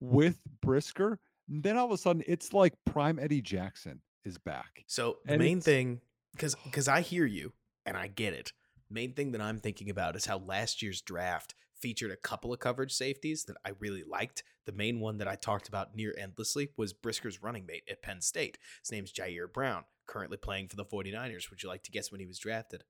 with 0.00 0.40
Brisker, 0.62 1.18
then 1.48 1.76
all 1.76 1.86
of 1.86 1.92
a 1.92 1.98
sudden 1.98 2.22
it's 2.26 2.52
like 2.52 2.74
prime 2.86 3.18
Eddie 3.18 3.42
Jackson 3.42 4.00
is 4.24 4.38
back. 4.38 4.84
So 4.86 5.18
the 5.24 5.32
And 5.32 5.40
main 5.42 5.60
thing, 5.60 6.00
because 6.32 6.54
because 6.64 6.88
I 6.88 7.02
hear 7.02 7.26
you 7.26 7.52
and 7.84 7.96
I 7.96 8.06
get 8.08 8.32
it. 8.32 8.52
Main 8.88 9.12
thing 9.14 9.32
that 9.32 9.40
I'm 9.40 9.58
thinking 9.58 9.90
about 9.90 10.16
is 10.16 10.24
how 10.26 10.38
last 10.38 10.82
year's 10.82 11.00
draft 11.02 11.54
featured 11.82 12.10
a 12.12 12.16
couple 12.16 12.52
of 12.52 12.60
coverage 12.60 12.92
safeties 12.92 13.44
that 13.44 13.56
I 13.66 13.72
really 13.80 14.04
liked. 14.08 14.44
The 14.64 14.72
main 14.72 15.00
one 15.00 15.18
that 15.18 15.28
I 15.28 15.34
talked 15.34 15.68
about 15.68 15.94
near 15.96 16.14
endlessly 16.16 16.70
was 16.76 16.92
Brisker's 16.94 17.42
running 17.42 17.66
mate 17.66 17.82
at 17.90 18.00
Penn 18.02 18.20
State. 18.20 18.56
His 18.82 18.92
name's 18.92 19.12
Ji'Ayir 19.12 19.52
Brown, 19.52 19.84
currently 20.06 20.36
playing 20.36 20.68
for 20.68 20.76
the 20.76 20.84
49ers. 20.84 21.50
Would 21.50 21.62
you 21.62 21.68
like 21.68 21.82
to 21.82 21.90
guess 21.90 22.10
when 22.12 22.20
he 22.20 22.26
was 22.26 22.38
drafted? 22.38 22.84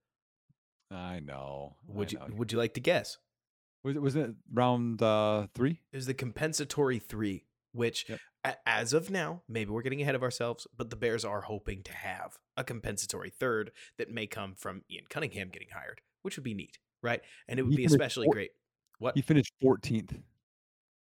I 0.91 1.21
know. 1.21 1.77
I 1.89 1.93
Would 1.97 2.13
you. 2.13 2.21
Would 2.37 2.53
you 2.53 2.59
like 2.59 2.75
to 2.75 2.81
guess? 2.81 3.17
Was 3.83 3.97
it 3.97 4.03
was 4.03 4.15
it 4.15 4.31
round 4.53 5.03
uh 5.03 5.47
three? 5.55 5.81
It 5.93 5.97
was 5.97 6.07
the 6.07 6.15
compensatory 6.15 6.99
three, 6.99 7.47
which 7.73 8.05
Yep. 8.09 8.21
a- 8.45 8.69
as 8.69 8.93
of 8.93 9.11
now, 9.11 9.43
maybe 9.49 9.71
we're 9.71 9.83
getting 9.83 10.03
ahead 10.03 10.15
of 10.15 10.23
ourselves, 10.23 10.67
but 10.77 10.91
the 10.91 10.97
Bears 10.97 11.25
are 11.25 11.41
hoping 11.43 11.83
to 11.85 11.93
have 11.95 12.37
a 12.57 12.63
compensatory 12.63 13.31
third 13.31 13.73
that 13.97 14.11
may 14.11 14.27
come 14.27 14.55
from 14.55 14.83
Ian 14.91 15.07
Cunningham 15.09 15.49
getting 15.49 15.71
hired, 15.71 16.03
which 16.21 16.37
would 16.37 16.45
be 16.45 16.55
neat, 16.55 16.79
right? 17.03 17.23
And 17.49 17.59
it 17.59 17.63
would 17.63 17.75
be 17.75 17.87
especially 17.87 18.29
great. 18.29 18.51
What? 19.03 19.17
He 19.17 19.23
finished 19.23 19.53
14th. 19.63 20.23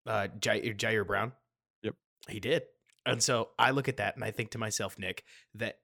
uh, 0.08 0.28
Ji'Ayir, 0.40 0.78
Ji'Ayir 0.78 1.06
Brown? 1.06 1.34
Yep. 1.84 1.96
He 2.30 2.40
did. 2.40 2.64
And 3.06 3.22
so 3.22 3.50
I 3.60 3.72
look 3.72 3.90
at 3.90 3.98
that 3.98 4.16
and 4.16 4.24
I 4.24 4.32
think 4.32 4.52
to 4.52 4.58
myself, 4.58 4.98
Nick, 4.98 5.26
that 5.56 5.80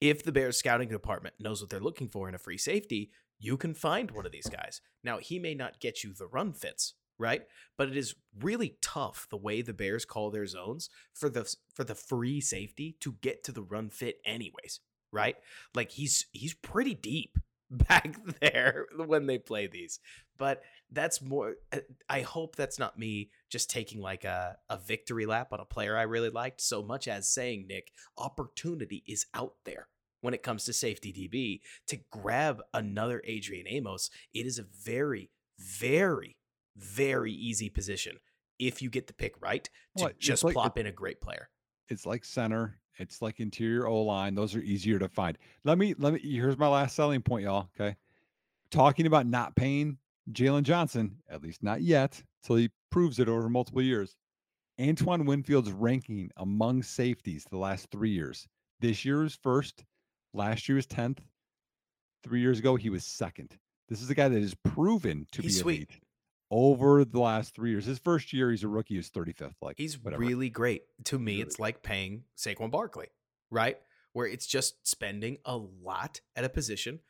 if 0.00 0.24
the 0.24 0.32
Bears 0.32 0.56
scouting 0.56 0.88
department 0.88 1.34
knows 1.38 1.60
what 1.60 1.68
they're 1.68 1.80
looking 1.80 2.08
for 2.08 2.30
in 2.30 2.34
a 2.34 2.38
free 2.38 2.56
safety, 2.56 3.10
you 3.38 3.58
can 3.58 3.74
find 3.74 4.10
one 4.10 4.24
of 4.24 4.32
these 4.32 4.48
guys. 4.48 4.80
Now, 5.02 5.18
he 5.18 5.38
may 5.38 5.54
not 5.54 5.80
get 5.80 6.02
you 6.02 6.14
the 6.14 6.26
run 6.26 6.54
fits, 6.54 6.94
right? 7.18 7.42
But 7.76 7.88
it 7.88 7.96
is 7.96 8.14
really 8.40 8.78
tough 8.80 9.26
the 9.30 9.36
way 9.36 9.60
the 9.60 9.74
Bears 9.74 10.06
call 10.06 10.30
their 10.30 10.46
zones 10.46 10.88
for 11.12 11.28
the 11.28 11.44
for 11.74 11.84
the 11.84 11.94
free 11.94 12.40
safety 12.40 12.96
to 13.00 13.16
get 13.20 13.44
to 13.44 13.52
the 13.52 13.62
run 13.62 13.90
fit 13.90 14.16
anyways, 14.24 14.80
right? 15.12 15.36
Like 15.74 15.90
he's 15.90 16.26
he's 16.32 16.54
pretty 16.54 16.94
deep 16.94 17.36
back 17.70 18.16
there 18.40 18.86
when 18.96 19.26
they 19.26 19.38
play 19.38 19.66
these. 19.66 20.00
But 20.36 20.62
that's 20.90 21.22
more 21.22 21.54
uh, 21.72 21.78
I 22.08 22.20
hope 22.20 22.56
that's 22.56 22.78
not 22.78 22.98
me 22.98 23.30
just 23.50 23.70
taking 23.70 24.00
like 24.00 24.24
a, 24.24 24.56
a 24.68 24.76
victory 24.78 25.26
lap 25.26 25.52
on 25.52 25.60
a 25.60 25.64
player 25.64 25.96
I 25.96 26.02
really 26.02 26.30
liked 26.30 26.60
so 26.60 26.82
much 26.82 27.08
as 27.08 27.28
saying, 27.28 27.66
Nick, 27.68 27.92
opportunity 28.18 29.02
is 29.06 29.26
out 29.34 29.54
there 29.64 29.88
when 30.20 30.34
it 30.34 30.42
comes 30.42 30.64
to 30.64 30.72
safety 30.72 31.12
DB 31.12 31.60
to 31.88 32.00
grab 32.10 32.62
another 32.72 33.22
Adrian 33.24 33.66
Amos. 33.68 34.10
It 34.32 34.46
is 34.46 34.58
a 34.58 34.64
very, 34.84 35.30
very, 35.58 36.36
very 36.76 37.32
easy 37.32 37.68
position 37.70 38.16
if 38.58 38.80
you 38.82 38.90
get 38.90 39.06
the 39.06 39.12
pick 39.12 39.34
right 39.40 39.64
to 39.96 40.04
Well, 40.04 40.12
just 40.18 40.42
like- 40.44 40.54
plop 40.54 40.78
in 40.78 40.86
a 40.86 40.92
great 40.92 41.20
player. 41.20 41.48
It's 41.88 42.06
like 42.06 42.24
center. 42.24 42.78
It's 42.98 43.20
like 43.20 43.40
interior 43.40 43.86
O 43.86 44.02
line. 44.02 44.34
Those 44.34 44.54
are 44.54 44.60
easier 44.60 44.98
to 44.98 45.08
find. 45.08 45.36
Let 45.64 45.78
me 45.78 45.94
let 45.98 46.14
me. 46.14 46.20
Here's 46.20 46.58
my 46.58 46.68
last 46.68 46.94
selling 46.94 47.22
point, 47.22 47.44
y'all. 47.44 47.68
Okay, 47.78 47.96
talking 48.70 49.06
about 49.06 49.26
not 49.26 49.56
paying 49.56 49.98
Jaylon 50.32 50.62
Johnson, 50.62 51.16
at 51.28 51.42
least 51.42 51.62
not 51.62 51.82
yet, 51.82 52.22
till 52.44 52.56
he 52.56 52.70
proves 52.90 53.18
it 53.18 53.28
over 53.28 53.48
multiple 53.48 53.82
years. 53.82 54.16
Antoine 54.80 55.24
Winfield's 55.24 55.72
ranking 55.72 56.30
among 56.36 56.82
safeties 56.82 57.44
the 57.50 57.56
last 57.56 57.90
three 57.90 58.10
years. 58.10 58.46
This 58.80 59.04
year 59.04 59.24
is 59.24 59.34
first. 59.34 59.84
Last 60.32 60.68
year 60.68 60.76
was 60.76 60.86
tenth. 60.86 61.20
Three 62.24 62.40
years 62.40 62.58
ago, 62.58 62.74
he 62.74 62.90
was 62.90 63.04
second. 63.04 63.56
This 63.88 64.02
is 64.02 64.10
a 64.10 64.14
guy 64.14 64.28
that 64.28 64.42
is 64.42 64.54
proven 64.54 65.26
to 65.32 65.42
He's 65.42 65.56
be 65.56 65.60
sweet. 65.60 65.90
Over 66.50 67.04
the 67.04 67.20
last 67.20 67.54
three 67.54 67.70
years. 67.70 67.84
His 67.86 67.98
first 67.98 68.32
year, 68.32 68.50
he's 68.50 68.62
a 68.64 68.68
rookie. 68.68 68.94
He's 68.96 69.10
35th. 69.10 69.54
Like 69.62 69.76
He's 69.78 69.98
whatever. 69.98 70.22
really 70.22 70.50
great. 70.50 70.82
To 71.04 71.18
me, 71.18 71.40
it's 71.40 71.58
like 71.58 71.82
paying 71.82 72.24
Saquon 72.36 72.70
Barkley, 72.70 73.08
right? 73.50 73.78
Where 74.12 74.26
it's 74.26 74.46
just 74.46 74.86
spending 74.86 75.38
a 75.44 75.56
lot 75.56 76.20
at 76.36 76.44
a 76.44 76.48
position 76.48 77.00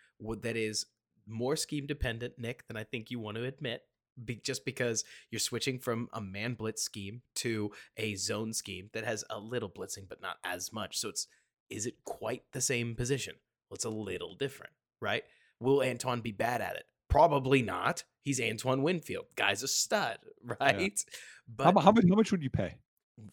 that 0.43 0.57
is 0.57 0.87
more 1.27 1.57
scheme 1.57 1.87
dependent, 1.87 2.39
Nick, 2.39 2.67
than 2.69 2.77
I 2.77 2.85
think 2.85 3.11
you 3.11 3.19
want 3.19 3.37
to 3.37 3.45
admit. 3.45 3.83
Be- 4.25 4.37
just 4.37 4.65
because 4.65 5.03
you're 5.31 5.41
switching 5.41 5.81
from 5.81 6.09
a 6.13 6.21
man 6.21 6.55
blitz 6.55 6.83
scheme 6.83 7.23
to 7.37 7.73
a 7.97 8.15
zone 8.15 8.53
scheme 8.53 8.89
that 8.93 9.05
has 9.05 9.25
a 9.29 9.41
little 9.41 9.69
blitzing, 9.69 10.09
but 10.09 10.23
not 10.23 10.37
as 10.45 10.73
much. 10.73 10.99
So 10.99 11.09
it's 11.09 11.27
is 11.69 11.85
it 11.85 11.97
quite 12.05 12.45
the 12.53 12.61
same 12.61 12.95
position? 12.95 13.35
Well, 13.69 13.75
it's 13.75 13.85
a 13.85 13.91
little 13.91 14.35
different, 14.37 14.73
right? 15.01 15.25
Will 15.59 15.83
Anton 15.83 16.21
be 16.21 16.31
bad 16.31 16.61
at 16.61 16.77
it? 16.77 16.85
Probably 17.15 17.63
not. 17.63 18.03
He's 18.25 18.41
Antoine 18.41 18.83
Winfield. 18.83 19.27
Guy's 19.37 19.63
a 19.63 19.69
stud, 19.69 20.19
right? 20.61 20.81
how, 21.07 21.13
But 21.47 21.75
mu- 21.75 21.81
how 21.81 21.93
much? 21.93 22.05
How 22.09 22.17
much 22.17 22.33
would 22.33 22.43
you 22.43 22.51
pay? 22.51 22.79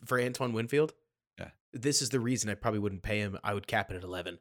for 0.06 0.22
Antoine 0.22 0.54
Winfield, 0.54 0.94
Yeah. 1.40 1.50
This 1.74 2.04
is 2.04 2.10
the 2.10 2.20
reason 2.20 2.52
I 2.52 2.54
probably 2.54 2.80
wouldn't 2.80 3.02
pay 3.02 3.18
him. 3.20 3.40
I 3.44 3.56
would 3.56 3.66
cap 3.66 3.90
it 3.90 3.96
at 3.98 4.04
11. 4.04 4.38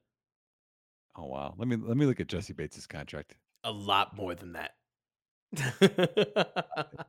Oh 1.16 1.24
wow. 1.26 1.54
Let 1.56 1.66
me 1.68 1.76
let 1.76 1.96
me 1.96 2.04
look 2.04 2.20
at 2.20 2.26
Jessie 2.28 2.52
Bates' 2.52 2.86
contract. 2.86 3.36
A 3.64 3.72
lot 3.72 4.14
more 4.16 4.34
than 4.34 4.52
that. 4.52 4.74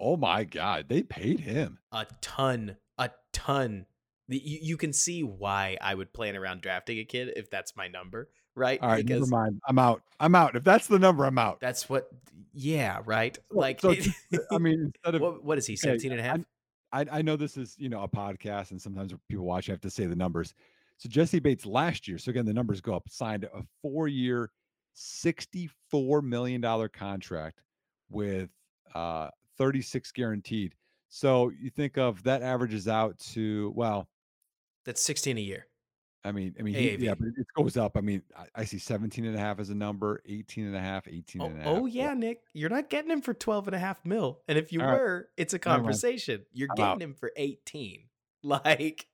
Oh 0.00 0.16
my 0.16 0.42
god, 0.44 0.86
they 0.88 1.02
paid 1.02 1.40
him. 1.40 1.78
a 1.92 2.06
ton, 2.20 2.76
a 2.98 3.10
ton. 3.32 3.86
You, 4.28 4.58
you 4.60 4.76
can 4.76 4.92
see 4.92 5.22
why 5.22 5.78
I 5.80 5.94
would 5.94 6.12
plan 6.12 6.36
around 6.36 6.62
drafting 6.62 6.98
a 6.98 7.04
kid 7.04 7.32
if 7.36 7.48
that's 7.48 7.76
my 7.76 7.86
number, 7.86 8.28
right? 8.54 8.80
All 8.82 8.88
right, 8.88 9.04
never 9.06 9.26
mind. 9.26 9.60
I'm 9.68 9.78
out. 9.78 10.02
I'm 10.20 10.34
out. 10.34 10.56
If 10.56 10.64
that's 10.64 10.86
the 10.86 10.98
number, 10.98 11.24
I'm 11.24 11.38
out. 11.38 11.60
that's 11.60 11.88
what, 11.88 12.08
yeah, 12.52 13.00
right? 13.04 13.36
So- 13.50 13.58
Like, 13.58 13.80
so 13.80 13.90
it- 13.92 14.06
I 14.50 14.58
mean, 14.58 14.92
instead 14.94 15.14
of 15.16 15.20
what, 15.20 15.44
what 15.44 15.58
is 15.58 15.66
he, 15.66 15.76
17 15.76 16.10
and 16.12 16.20
a 16.20 16.24
half? 16.24 16.40
I, 16.92 17.06
I 17.18 17.22
know 17.22 17.34
this 17.36 17.56
is 17.56 17.74
you 17.78 17.88
know 17.88 18.02
a 18.04 18.08
podcast, 18.08 18.70
and 18.70 18.80
sometimes 18.80 19.12
people 19.28 19.44
watch, 19.44 19.68
I 19.68 19.72
have 19.72 19.80
to 19.80 19.90
say 19.90 20.06
the 20.06 20.14
numbers. 20.14 20.54
So 20.98 21.08
Jessie 21.08 21.40
Bates 21.40 21.66
last 21.66 22.06
year, 22.06 22.18
so 22.18 22.30
again 22.30 22.46
the 22.46 22.52
numbers 22.54 22.80
go 22.80 22.94
up, 22.94 23.08
signed 23.08 23.42
a 23.44 23.62
four-year, 23.82 24.50
sixty-four 24.92 26.22
million 26.22 26.60
dollar 26.60 26.88
contract 26.88 27.60
with 28.10 28.50
uh 28.94 29.28
36 29.58 30.12
guaranteed. 30.12 30.74
So 31.08 31.50
you 31.60 31.70
think 31.70 31.96
of 31.98 32.22
that 32.24 32.42
averages 32.42 32.86
out 32.88 33.18
to 33.32 33.72
well, 33.74 34.08
That's 34.84 35.00
16 35.02 35.36
a 35.38 35.40
year. 35.40 35.66
I 36.24 36.32
mean, 36.32 36.54
I 36.58 36.62
mean, 36.62 36.74
he, 36.74 36.96
yeah, 36.96 37.14
but 37.14 37.28
it 37.28 37.46
goes 37.54 37.76
up. 37.76 37.96
I 37.96 38.00
mean, 38.00 38.22
I, 38.36 38.62
I 38.62 38.64
see 38.64 38.78
17 38.78 39.24
and 39.26 39.36
a 39.36 39.38
half 39.38 39.60
as 39.60 39.68
a 39.70 39.74
number, 39.74 40.22
18 40.26 40.66
and 40.66 40.74
a 40.76 40.80
half, 40.80 41.06
18 41.06 41.42
Oh, 41.42 41.46
and 41.46 41.60
a 41.60 41.62
half. 41.62 41.68
oh, 41.76 41.86
yeah, 41.86 42.14
Nick, 42.14 42.40
you're 42.54 42.70
not 42.70 42.88
getting 42.88 43.10
him 43.10 43.20
for 43.20 43.34
12 43.34 43.68
and 43.68 43.76
a 43.76 43.78
half 43.78 44.04
mil. 44.06 44.40
And 44.48 44.56
if 44.58 44.72
you 44.72 44.80
All 44.80 44.86
right. 44.86 44.94
were, 45.00 45.28
it's 45.36 45.52
a 45.52 45.58
conversation. 45.58 46.46
You're 46.52 46.68
I'm 46.70 46.76
getting 46.76 46.92
out. 46.92 47.02
him 47.02 47.14
for 47.14 47.30
18. 47.36 48.04
Like, 48.46 49.06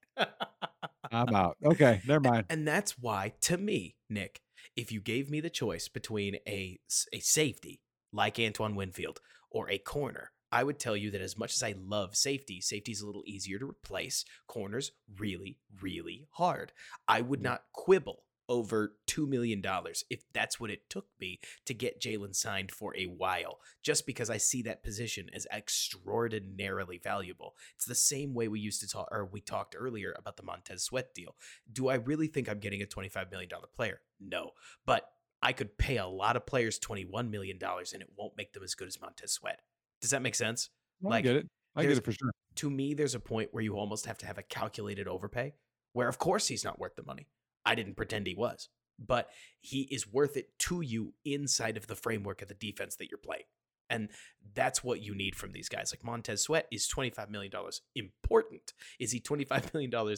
I'm 1.12 1.34
out. 1.34 1.56
Okay, 1.64 2.00
never 2.06 2.20
mind. 2.28 2.46
And 2.50 2.66
that's 2.66 2.98
why, 2.98 3.32
to 3.42 3.56
me, 3.56 3.96
Nick, 4.08 4.40
if 4.76 4.90
you 4.92 5.00
gave 5.00 5.30
me 5.30 5.40
the 5.40 5.50
choice 5.50 5.86
between 5.88 6.36
a, 6.48 6.78
a 7.12 7.20
safety 7.20 7.80
like 8.12 8.38
Antoine 8.40 8.74
Winfield 8.74 9.20
or 9.50 9.70
a 9.70 9.78
corner, 9.78 10.32
I 10.52 10.64
would 10.64 10.78
tell 10.78 10.96
you 10.96 11.10
that 11.12 11.20
as 11.20 11.38
much 11.38 11.54
as 11.54 11.62
I 11.62 11.74
love 11.78 12.16
safety, 12.16 12.60
safety's 12.60 13.00
a 13.00 13.06
little 13.06 13.22
easier 13.26 13.58
to 13.58 13.68
replace. 13.68 14.24
Corners, 14.46 14.92
really, 15.18 15.58
really 15.80 16.28
hard. 16.32 16.72
I 17.06 17.20
would 17.20 17.42
not 17.42 17.62
quibble 17.72 18.24
over 18.50 18.96
$2 19.06 19.28
million 19.28 19.62
if 20.10 20.24
that's 20.32 20.58
what 20.58 20.70
it 20.70 20.90
took 20.90 21.06
me 21.20 21.38
to 21.64 21.72
get 21.72 22.00
Jaylon 22.00 22.34
signed 22.34 22.72
for 22.72 22.94
a 22.96 23.04
while, 23.04 23.60
just 23.82 24.06
because 24.06 24.28
I 24.28 24.38
see 24.38 24.60
that 24.62 24.82
position 24.82 25.30
as 25.32 25.46
extraordinarily 25.52 26.98
valuable. 26.98 27.54
It's 27.76 27.84
the 27.84 27.94
same 27.94 28.34
way 28.34 28.48
we 28.48 28.58
used 28.58 28.80
to 28.80 28.88
talk, 28.88 29.08
or 29.12 29.24
we 29.24 29.40
talked 29.40 29.76
earlier 29.78 30.12
about 30.18 30.36
the 30.36 30.42
Montez 30.42 30.82
Sweat 30.82 31.14
deal. 31.14 31.36
Do 31.72 31.88
I 31.88 31.94
really 31.94 32.26
think 32.26 32.48
I'm 32.48 32.58
getting 32.58 32.82
a 32.82 32.86
$25 32.86 33.30
million 33.30 33.50
player? 33.76 34.00
No. 34.20 34.50
But 34.84 35.08
I 35.40 35.52
could 35.52 35.78
pay 35.78 35.98
a 35.98 36.06
lot 36.06 36.36
of 36.36 36.44
players 36.44 36.80
$21 36.80 37.30
million 37.30 37.56
and 37.62 38.02
it 38.02 38.10
won't 38.16 38.36
make 38.36 38.52
them 38.52 38.64
as 38.64 38.74
good 38.74 38.88
as 38.88 39.00
Montez 39.00 39.32
Sweat. 39.32 39.60
Does 40.00 40.10
that 40.10 40.22
make 40.22 40.34
sense? 40.34 40.70
I 41.04 41.08
like, 41.08 41.24
get 41.24 41.36
it. 41.36 41.46
I 41.76 41.82
get 41.82 41.96
it 41.96 42.04
for 42.04 42.12
sure. 42.12 42.30
To 42.56 42.70
me, 42.70 42.94
there's 42.94 43.14
a 43.14 43.20
point 43.20 43.50
where 43.52 43.62
you 43.62 43.76
almost 43.76 44.06
have 44.06 44.18
to 44.18 44.26
have 44.26 44.38
a 44.38 44.42
calculated 44.42 45.06
overpay, 45.08 45.54
where 45.92 46.08
of 46.08 46.18
course 46.18 46.48
he's 46.48 46.64
not 46.64 46.78
worth 46.78 46.96
the 46.96 47.04
money. 47.04 47.28
I 47.64 47.74
didn't 47.74 47.96
pretend 47.96 48.26
he 48.26 48.34
was, 48.34 48.68
but 48.98 49.30
he 49.60 49.82
is 49.82 50.10
worth 50.10 50.36
it 50.36 50.58
to 50.60 50.80
you 50.80 51.14
inside 51.24 51.76
of 51.76 51.86
the 51.86 51.94
framework 51.94 52.42
of 52.42 52.48
the 52.48 52.54
defense 52.54 52.96
that 52.96 53.10
you're 53.10 53.18
playing. 53.18 53.44
And 53.88 54.08
that's 54.54 54.84
what 54.84 55.02
you 55.02 55.14
need 55.14 55.34
from 55.34 55.52
these 55.52 55.68
guys. 55.68 55.92
Like 55.92 56.04
Montez 56.04 56.42
Sweat 56.42 56.66
is 56.70 56.88
$25 56.88 57.28
million 57.28 57.52
important. 57.96 58.72
Is 59.00 59.10
he 59.10 59.20
$25 59.20 59.74
million 59.74 60.16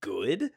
good? 0.00 0.50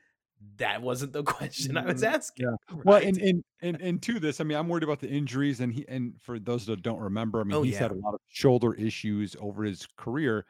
That 0.58 0.82
wasn't 0.82 1.14
the 1.14 1.24
question 1.24 1.78
I 1.78 1.86
was 1.86 2.02
Mm, 2.02 2.14
asking. 2.14 2.46
yeah. 2.48 2.76
Well, 2.86 3.02
and, 3.02 3.18
and 3.18 3.44
and 3.62 3.82
and 3.82 4.02
to 4.04 4.20
this, 4.20 4.40
I 4.42 4.44
mean, 4.44 4.58
I'm 4.58 4.68
worried 4.68 4.84
about 4.84 5.00
the 5.00 5.10
injuries, 5.10 5.60
and 5.60 5.74
he 5.74 5.86
and 5.88 6.14
for 6.22 6.40
those 6.40 6.66
that 6.68 6.82
don't 6.82 7.00
remember, 7.00 7.40
I 7.42 7.44
mean, 7.44 7.54
Oh, 7.54 7.62
he's 7.64 7.78
had 7.78 7.92
a 7.92 7.96
lot 7.96 8.14
of 8.14 8.20
shoulder 8.30 8.74
issues 8.74 9.36
over 9.40 9.64
his 9.64 9.88
career. 9.98 10.46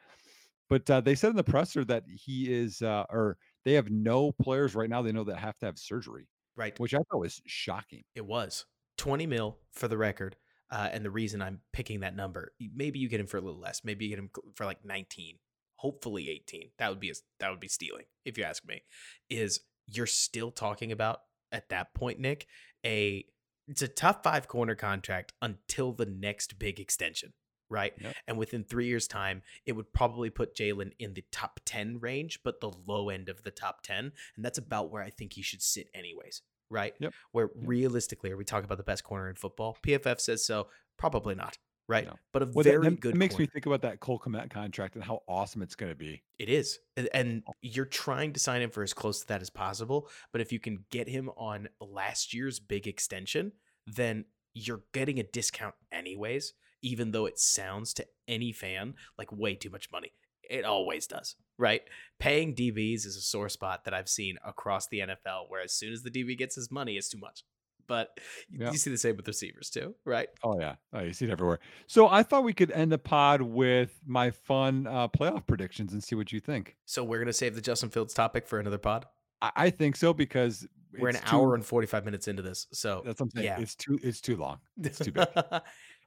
But 0.70 0.88
uh, 0.90 1.00
they 1.02 1.14
said 1.14 1.30
in 1.30 1.36
the 1.36 1.44
presser 1.44 1.84
that 1.84 2.04
he 2.08 2.52
is, 2.52 2.80
uh, 2.82 3.04
or 3.10 3.36
they 3.64 3.74
have 3.74 3.90
no 3.90 4.32
players 4.32 4.74
right 4.74 4.88
now. 4.88 5.02
They 5.02 5.12
know 5.12 5.24
that 5.24 5.36
have 5.36 5.58
to 5.58 5.66
have 5.66 5.78
surgery, 5.78 6.26
right. 6.56 6.78
which 6.80 6.94
I 6.94 6.98
thought 6.98 7.20
was 7.20 7.40
shocking. 7.46 8.02
It 8.14 8.24
was 8.24 8.64
20 8.96 9.26
mil 9.26 9.58
for 9.72 9.88
the 9.88 9.98
record. 9.98 10.36
Uh, 10.70 10.88
and 10.90 11.04
the 11.04 11.10
reason 11.10 11.42
I'm 11.42 11.60
picking 11.72 12.00
that 12.00 12.16
number, 12.16 12.52
maybe 12.74 12.98
you 12.98 13.08
get 13.10 13.20
him 13.20 13.26
for 13.26 13.36
a 13.36 13.40
little 13.42 13.60
less. 13.60 13.82
Maybe 13.84 14.06
you 14.06 14.08
get 14.10 14.18
him 14.18 14.30
for 14.56 14.64
like 14.64 14.84
19, 14.84 15.36
hopefully 15.76 16.30
18. 16.30 16.70
That 16.78 16.88
would 16.88 16.98
be 16.98 17.10
a, 17.10 17.14
that 17.40 17.50
would 17.50 17.60
be 17.60 17.68
stealing, 17.68 18.06
if 18.24 18.38
you 18.38 18.44
ask 18.44 18.64
me. 18.66 18.82
Is 19.28 19.60
you're 19.86 20.06
still 20.06 20.50
talking 20.50 20.92
about 20.92 21.20
at 21.52 21.68
that 21.68 21.94
point, 21.94 22.18
Nick, 22.18 22.46
a 22.84 23.24
it's 23.68 23.82
a 23.82 23.88
top 23.88 24.22
five 24.22 24.48
corner 24.48 24.74
contract 24.74 25.32
until 25.40 25.92
the 25.92 26.06
next 26.06 26.58
big 26.58 26.78
extension, 26.78 27.32
right? 27.70 27.94
Yep. 27.98 28.14
And 28.28 28.36
within 28.38 28.62
three 28.64 28.86
years' 28.86 29.08
time, 29.08 29.42
it 29.64 29.72
would 29.72 29.92
probably 29.92 30.28
put 30.28 30.54
Jaylon 30.54 30.92
in 30.98 31.14
the 31.14 31.24
top 31.32 31.60
10 31.64 31.98
range, 32.00 32.40
but 32.44 32.60
the 32.60 32.72
low 32.86 33.08
end 33.08 33.28
of 33.28 33.42
the 33.42 33.50
top 33.50 33.82
10. 33.82 34.12
And 34.36 34.44
that's 34.44 34.58
about 34.58 34.90
where 34.90 35.02
I 35.02 35.10
think 35.10 35.32
he 35.32 35.42
should 35.42 35.62
sit, 35.62 35.88
anyways, 35.94 36.42
right? 36.68 36.94
Yep. 36.98 37.14
Where 37.32 37.50
realistically, 37.54 38.30
are 38.30 38.36
we 38.36 38.44
talking 38.44 38.66
about 38.66 38.78
the 38.78 38.84
best 38.84 39.04
corner 39.04 39.30
in 39.30 39.36
football? 39.36 39.78
PFF 39.82 40.20
says 40.20 40.44
so. 40.44 40.68
Probably 40.98 41.34
not, 41.34 41.58
right? 41.88 42.06
No. 42.06 42.14
But 42.32 42.42
a 42.42 42.46
Well, 42.52 42.62
very 42.64 42.88
that 42.90 43.00
good 43.00 43.16
makes 43.16 43.34
corner. 43.34 43.42
me 43.42 43.46
think 43.52 43.66
about 43.66 43.82
that 43.82 44.00
Cole 44.00 44.18
Kmet 44.18 44.50
contract 44.50 44.94
and 44.94 45.04
how 45.04 45.22
awesome 45.28 45.62
it's 45.62 45.74
going 45.74 45.92
to 45.92 45.96
be. 45.96 46.22
It 46.38 46.48
is. 46.48 46.78
And, 46.96 47.08
and 47.12 47.42
Oh. 47.48 47.52
you're 47.62 47.84
trying 47.84 48.32
to 48.32 48.40
sign 48.40 48.62
him 48.62 48.70
for 48.70 48.82
as 48.82 48.92
close 48.94 49.20
to 49.20 49.26
that 49.28 49.42
as 49.42 49.50
possible. 49.50 50.08
But 50.32 50.40
if 50.40 50.52
you 50.52 50.58
can 50.60 50.84
get 50.90 51.08
him 51.08 51.30
on 51.36 51.68
last 51.80 52.32
year's 52.34 52.58
big 52.60 52.86
extension, 52.86 53.52
then 53.86 54.24
you're 54.54 54.82
getting 54.92 55.18
a 55.18 55.24
discount 55.24 55.74
anyways, 55.92 56.54
even 56.82 57.10
though 57.10 57.26
it 57.26 57.38
sounds 57.38 57.92
to 57.94 58.06
any 58.28 58.52
fan 58.52 58.94
like 59.18 59.30
way 59.32 59.54
too 59.54 59.70
much 59.70 59.90
money. 59.90 60.12
It 60.48 60.64
always 60.64 61.06
does, 61.06 61.36
right? 61.58 61.82
Paying 62.18 62.54
DBs 62.54 63.06
is 63.06 63.16
a 63.16 63.20
sore 63.22 63.48
spot 63.48 63.84
that 63.84 63.94
I've 63.94 64.08
seen 64.10 64.36
across 64.44 64.86
the 64.88 65.00
NFL, 65.00 65.46
where 65.48 65.62
as 65.62 65.72
soon 65.72 65.92
as 65.92 66.02
the 66.02 66.10
DB 66.10 66.36
gets 66.36 66.54
his 66.54 66.70
money, 66.70 66.96
it's 66.98 67.08
too 67.08 67.18
much. 67.18 67.44
But 67.86 68.18
Yeah. 68.50 68.70
you 68.70 68.78
see 68.78 68.90
the 68.90 68.98
same 68.98 69.16
with 69.16 69.26
receivers 69.26 69.70
too, 69.70 69.94
right? 70.04 70.28
Oh 70.42 70.58
yeah, 70.58 70.76
oh, 70.92 71.00
you 71.00 71.12
see 71.12 71.26
it 71.26 71.30
everywhere. 71.30 71.60
So 71.86 72.08
I 72.08 72.22
thought 72.22 72.44
we 72.44 72.52
could 72.52 72.70
end 72.70 72.92
the 72.92 72.98
pod 72.98 73.42
with 73.42 74.00
my 74.06 74.30
fun 74.30 74.86
uh, 74.86 75.08
playoff 75.08 75.46
predictions 75.46 75.92
and 75.92 76.02
see 76.02 76.14
what 76.14 76.32
you 76.32 76.40
think. 76.40 76.76
So 76.86 77.04
we're 77.04 77.18
gonna 77.18 77.32
save 77.32 77.54
the 77.54 77.60
Justin 77.60 77.90
Fields 77.90 78.14
topic 78.14 78.46
for 78.46 78.58
another 78.58 78.78
pod. 78.78 79.06
I, 79.42 79.50
I 79.56 79.70
think 79.70 79.96
so 79.96 80.12
because 80.14 80.66
We're 80.98 81.08
an 81.10 81.16
too- 81.16 81.36
hour 81.36 81.54
and 81.54 81.64
forty 81.64 81.86
five 81.86 82.04
minutes 82.04 82.28
into 82.28 82.42
this, 82.42 82.66
so 82.72 83.02
That's 83.04 83.20
what 83.20 83.26
I'm 83.26 83.30
saying. 83.30 83.44
yeah. 83.46 83.60
It's 83.60 83.74
too 83.74 83.98
it's 84.02 84.20
too 84.20 84.36
long. 84.36 84.58
It's 84.82 84.98
too 84.98 85.12
big. 85.12 85.26
All 85.36 85.62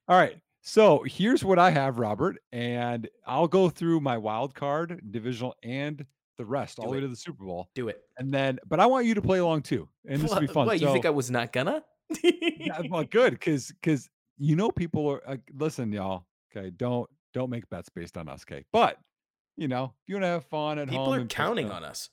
right. 0.10 0.38
So 0.62 1.04
here's 1.04 1.46
what 1.46 1.60
I 1.60 1.72
have, 1.72 1.98
Robert, 1.98 2.38
and 2.52 3.08
I'll 3.26 3.48
go 3.48 3.70
through 3.70 4.02
my 4.02 4.18
wild 4.18 4.54
card, 4.54 5.02
divisional, 5.12 5.56
and 5.64 6.06
the 6.38 6.46
rest, 6.46 6.80
all 6.80 6.86
Do 6.86 6.90
the 6.92 6.96
way 6.96 7.02
to 7.02 7.08
the 7.08 7.16
Super 7.16 7.44
Bowl. 7.44 7.70
Do 7.76 7.88
it. 7.90 8.02
And 8.18 8.34
then, 8.34 8.60
but 8.68 8.80
I 8.80 8.86
want 8.86 9.06
you 9.06 9.14
to 9.16 9.22
play 9.22 9.40
along 9.40 9.64
too, 9.64 9.88
and 10.08 10.22
this 10.22 10.32
will 10.34 10.40
be 10.42 10.48
fun. 10.48 10.66
What, 10.68 10.80
you 10.80 10.88
So- 10.88 10.94
think 10.94 11.06
I 11.06 11.10
was 11.12 11.30
not 11.32 11.52
gonna? 11.54 11.84
Yeah, 12.24 12.82
well, 12.90 13.04
good, 13.10 13.32
because 13.34 13.68
because 13.82 14.10
you 14.38 14.56
know 14.56 14.72
people 14.72 15.08
are 15.10 15.22
uh, 15.28 15.38
listen, 15.58 15.92
y'all. 15.92 16.26
Okay, 16.56 16.70
don't 16.70 17.10
don't 17.34 17.50
make 17.50 17.70
bets 17.70 17.90
based 17.90 18.18
on 18.18 18.30
us. 18.30 18.44
Okay, 18.50 18.64
but 18.72 18.98
you 19.58 19.68
know 19.68 19.94
if 20.04 20.10
you 20.10 20.16
want 20.16 20.24
to 20.24 20.28
have 20.30 20.46
fun 20.46 20.80
at 20.80 20.88
People 20.88 21.06
home, 21.06 21.14
people 21.16 21.26
are 21.26 21.28
counting 21.28 21.70
on 21.72 21.84
us. 21.84 22.10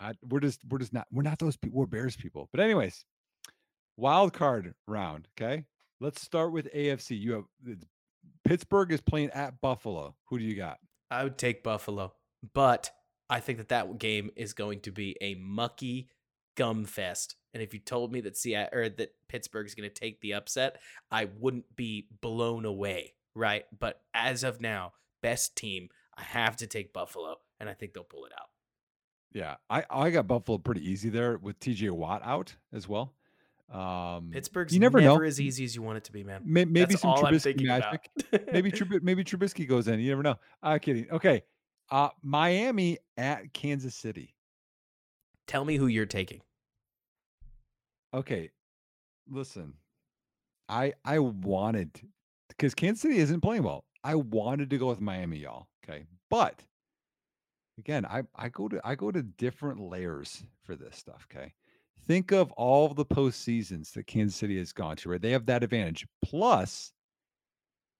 I, 0.00 0.14
we're 0.28 0.40
just 0.40 0.60
we're 0.68 0.78
just 0.78 0.92
not 0.92 1.06
we're 1.12 1.22
not 1.22 1.38
those 1.38 1.56
people. 1.56 1.78
We're 1.78 1.86
Bears 1.86 2.16
people. 2.16 2.48
But 2.52 2.60
anyways, 2.60 3.04
wild 3.96 4.32
card 4.32 4.74
round. 4.88 5.28
Okay, 5.38 5.64
let's 6.00 6.20
start 6.20 6.52
with 6.52 6.72
AFC. 6.74 7.18
You 7.20 7.32
have 7.32 7.44
it's- 7.66 7.86
Pittsburgh 8.44 8.90
is 8.92 9.00
playing 9.00 9.30
at 9.30 9.60
Buffalo. 9.60 10.16
Who 10.28 10.38
do 10.38 10.44
you 10.44 10.56
got? 10.56 10.78
I 11.10 11.22
would 11.24 11.38
take 11.38 11.62
Buffalo, 11.62 12.12
but 12.52 12.90
I 13.28 13.40
think 13.40 13.58
that 13.58 13.68
that 13.68 13.98
game 13.98 14.30
is 14.36 14.52
going 14.52 14.80
to 14.80 14.90
be 14.90 15.16
a 15.20 15.34
mucky 15.34 16.08
gum 16.56 16.84
fest. 16.84 17.36
And 17.52 17.62
if 17.62 17.72
you 17.72 17.80
told 17.80 18.12
me 18.12 18.20
that 18.22 18.36
Seattle 18.36 18.78
or 18.78 18.88
that 18.88 19.14
Pittsburgh 19.28 19.66
is 19.66 19.74
going 19.74 19.88
to 19.88 19.94
take 19.94 20.20
the 20.20 20.34
upset, 20.34 20.80
I 21.10 21.28
wouldn't 21.38 21.76
be 21.76 22.08
blown 22.20 22.64
away, 22.64 23.14
right? 23.34 23.64
But 23.78 24.00
as 24.12 24.42
of 24.44 24.60
now, 24.60 24.92
best 25.22 25.56
team, 25.56 25.88
I 26.16 26.22
have 26.22 26.56
to 26.56 26.66
take 26.66 26.92
Buffalo, 26.92 27.36
and 27.60 27.68
I 27.68 27.74
think 27.74 27.94
they'll 27.94 28.04
pull 28.04 28.26
it 28.26 28.32
out. 28.32 28.48
Yeah, 29.32 29.56
I 29.68 29.84
I 29.90 30.10
got 30.10 30.28
Buffalo 30.28 30.58
pretty 30.58 30.88
easy 30.88 31.10
there 31.10 31.38
with 31.38 31.58
TJ 31.58 31.90
Watt 31.90 32.22
out 32.24 32.54
as 32.72 32.88
well. 32.88 33.14
Um, 33.72 34.30
Pittsburgh's 34.32 34.72
you 34.72 34.78
never 34.78 35.00
never 35.00 35.20
know. 35.20 35.26
as 35.26 35.40
easy 35.40 35.64
as 35.64 35.74
you 35.74 35.82
want 35.82 35.96
it 35.98 36.04
to 36.04 36.12
be, 36.12 36.22
man. 36.22 36.42
May, 36.44 36.64
maybe 36.64 36.94
That's 36.94 37.02
some 37.02 37.16
Trubisky 37.16 37.66
magic. 37.66 38.10
maybe 38.52 38.70
Trub- 38.70 39.02
maybe 39.02 39.24
Trubisky 39.24 39.66
goes 39.66 39.88
in. 39.88 39.98
You 39.98 40.10
never 40.10 40.22
know. 40.22 40.36
I'm 40.62 40.78
kidding. 40.78 41.10
Okay. 41.10 41.42
Uh 41.90 42.08
Miami 42.22 42.98
at 43.16 43.52
Kansas 43.52 43.94
City. 43.94 44.34
Tell 45.46 45.64
me 45.64 45.76
who 45.76 45.86
you're 45.86 46.06
taking. 46.06 46.40
Okay. 48.12 48.50
Listen. 49.28 49.74
I 50.68 50.94
I 51.04 51.18
wanted 51.18 52.00
because 52.48 52.74
Kansas 52.74 53.02
City 53.02 53.18
isn't 53.18 53.42
playing 53.42 53.64
well. 53.64 53.84
I 54.02 54.14
wanted 54.14 54.70
to 54.70 54.78
go 54.78 54.88
with 54.88 55.00
Miami, 55.00 55.38
y'all. 55.38 55.68
Okay. 55.84 56.04
But 56.30 56.62
again, 57.78 58.06
I 58.06 58.22
I 58.34 58.48
go 58.48 58.68
to 58.68 58.80
I 58.82 58.94
go 58.94 59.10
to 59.10 59.22
different 59.22 59.78
layers 59.80 60.42
for 60.64 60.74
this 60.76 60.96
stuff. 60.96 61.26
Okay, 61.30 61.52
think 62.06 62.32
of 62.32 62.50
all 62.52 62.88
the 62.88 63.04
postseasons 63.04 63.92
that 63.92 64.06
Kansas 64.06 64.36
City 64.36 64.58
has 64.58 64.72
gone 64.72 64.96
to. 64.96 65.10
Right, 65.10 65.20
they 65.20 65.32
have 65.32 65.46
that 65.46 65.62
advantage. 65.62 66.06
Plus, 66.24 66.93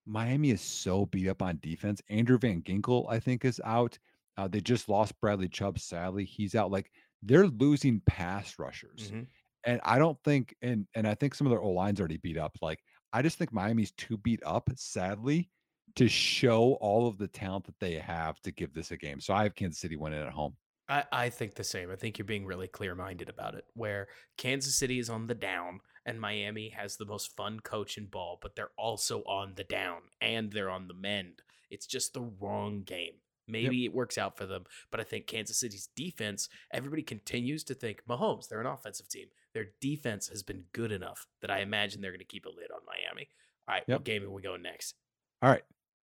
Miami 0.07 0.51
is 0.51 0.61
so 0.61 1.07
beat 1.07 1.29
up 1.29 1.43
on 1.43 1.59
defense. 1.63 2.03
Andrew 2.11 2.39
Van 2.39 2.63
Ginkel, 2.63 3.07
I 3.09 3.19
think, 3.19 3.45
is 3.45 3.61
out. 3.65 3.99
Uh, 4.37 4.49
they 4.49 4.61
just 4.61 4.89
lost 4.89 5.19
Bradley 5.21 5.49
Chubb. 5.49 5.79
Sadly, 5.79 6.25
he's 6.25 6.55
out. 6.55 6.71
Like 6.71 6.91
they're 7.23 7.47
losing 7.47 8.01
pass 8.07 8.59
rushers, 8.59 9.11
Mhm. 9.11 9.27
and 9.65 9.81
I 9.85 9.99
don't 9.99 10.19
think, 10.25 10.55
and 10.61 10.87
and 10.95 11.07
I 11.07 11.15
think 11.15 11.35
some 11.35 11.47
of 11.47 11.51
their 11.51 11.63
O 11.63 11.71
lines 11.71 12.01
already 12.01 12.17
beat 12.19 12.37
up. 12.37 12.59
Like 12.61 12.83
I 13.13 13.23
just 13.23 13.39
think 13.39 13.53
Miami's 13.53 13.93
too 13.93 14.17
beat 14.19 14.43
up. 14.45 14.69
Sadly, 14.77 15.49
to 15.95 16.09
show 16.09 16.75
all 16.75 17.07
of 17.07 17.17
the 17.19 17.29
talent 17.29 17.65
that 17.67 17.79
they 17.79 17.95
have 17.95 18.41
to 18.43 18.51
give 18.51 18.73
this 18.75 18.91
a 18.91 18.97
game. 18.97 19.21
So 19.21 19.33
I 19.33 19.45
have 19.45 19.55
Kansas 19.55 19.81
City 19.81 19.95
winning 19.97 20.21
at 20.21 20.33
home. 20.33 20.57
I, 20.89 21.05
I 21.11 21.29
think 21.31 21.55
the 21.55 21.65
same. 21.65 21.91
I 21.91 21.97
think 21.97 22.19
you're 22.19 22.27
being 22.27 22.47
really 22.47 22.69
clear 22.69 22.95
minded 22.95 23.29
about 23.29 23.55
it, 23.55 23.65
where 23.75 24.09
Kansas 24.37 24.77
City 24.77 24.99
is 24.99 25.09
on 25.09 25.27
the 25.27 25.35
down 25.35 25.81
and 26.07 26.21
Miami 26.21 26.69
has 26.71 26.97
the 26.97 27.07
most 27.07 27.35
fun 27.37 27.61
coach 27.61 27.97
in 27.97 28.07
ball, 28.07 28.39
but 28.43 28.55
they're 28.55 28.73
also 28.77 29.21
on 29.23 29.55
the 29.57 29.65
down 29.65 30.03
and 30.21 30.53
they're 30.53 30.71
on 30.71 30.89
the 30.89 30.95
mend. 30.95 31.43
It's 31.71 31.87
just 31.87 32.13
the 32.13 32.31
wrong 32.41 32.83
game. 32.85 33.15
Maybe 33.47 33.85
it 33.85 33.93
works 33.95 34.17
out 34.17 34.39
for 34.39 34.47
them, 34.47 34.65
but 34.91 35.01
I 35.01 35.05
think 35.05 35.27
Kansas 35.27 35.59
City's 35.61 35.91
defense, 35.95 36.49
everybody 36.73 37.03
continues 37.03 37.63
to 37.65 37.75
think 37.75 38.03
Mahomes, 38.09 38.49
they're 38.49 38.61
an 38.61 38.67
offensive 38.67 39.09
team. 39.09 39.27
Their 39.53 39.67
defense 39.83 40.29
has 40.29 40.43
been 40.43 40.65
good 40.73 40.91
enough 40.91 41.27
that 41.43 41.51
I 41.51 41.61
imagine 41.61 42.01
they're 42.01 42.11
going 42.11 42.21
to 42.21 42.25
keep 42.25 42.47
a 42.47 42.49
lid 42.49 42.71
on 42.75 42.81
Miami. 42.87 43.29
All 43.69 43.75
right, 43.75 43.85
Yep. 43.87 43.99
what 43.99 44.05
game 44.05 44.25
are 44.25 44.31
we 44.31 44.41
going 44.41 44.63
next? 44.63 44.95
All 45.43 45.51
right, 45.51 45.63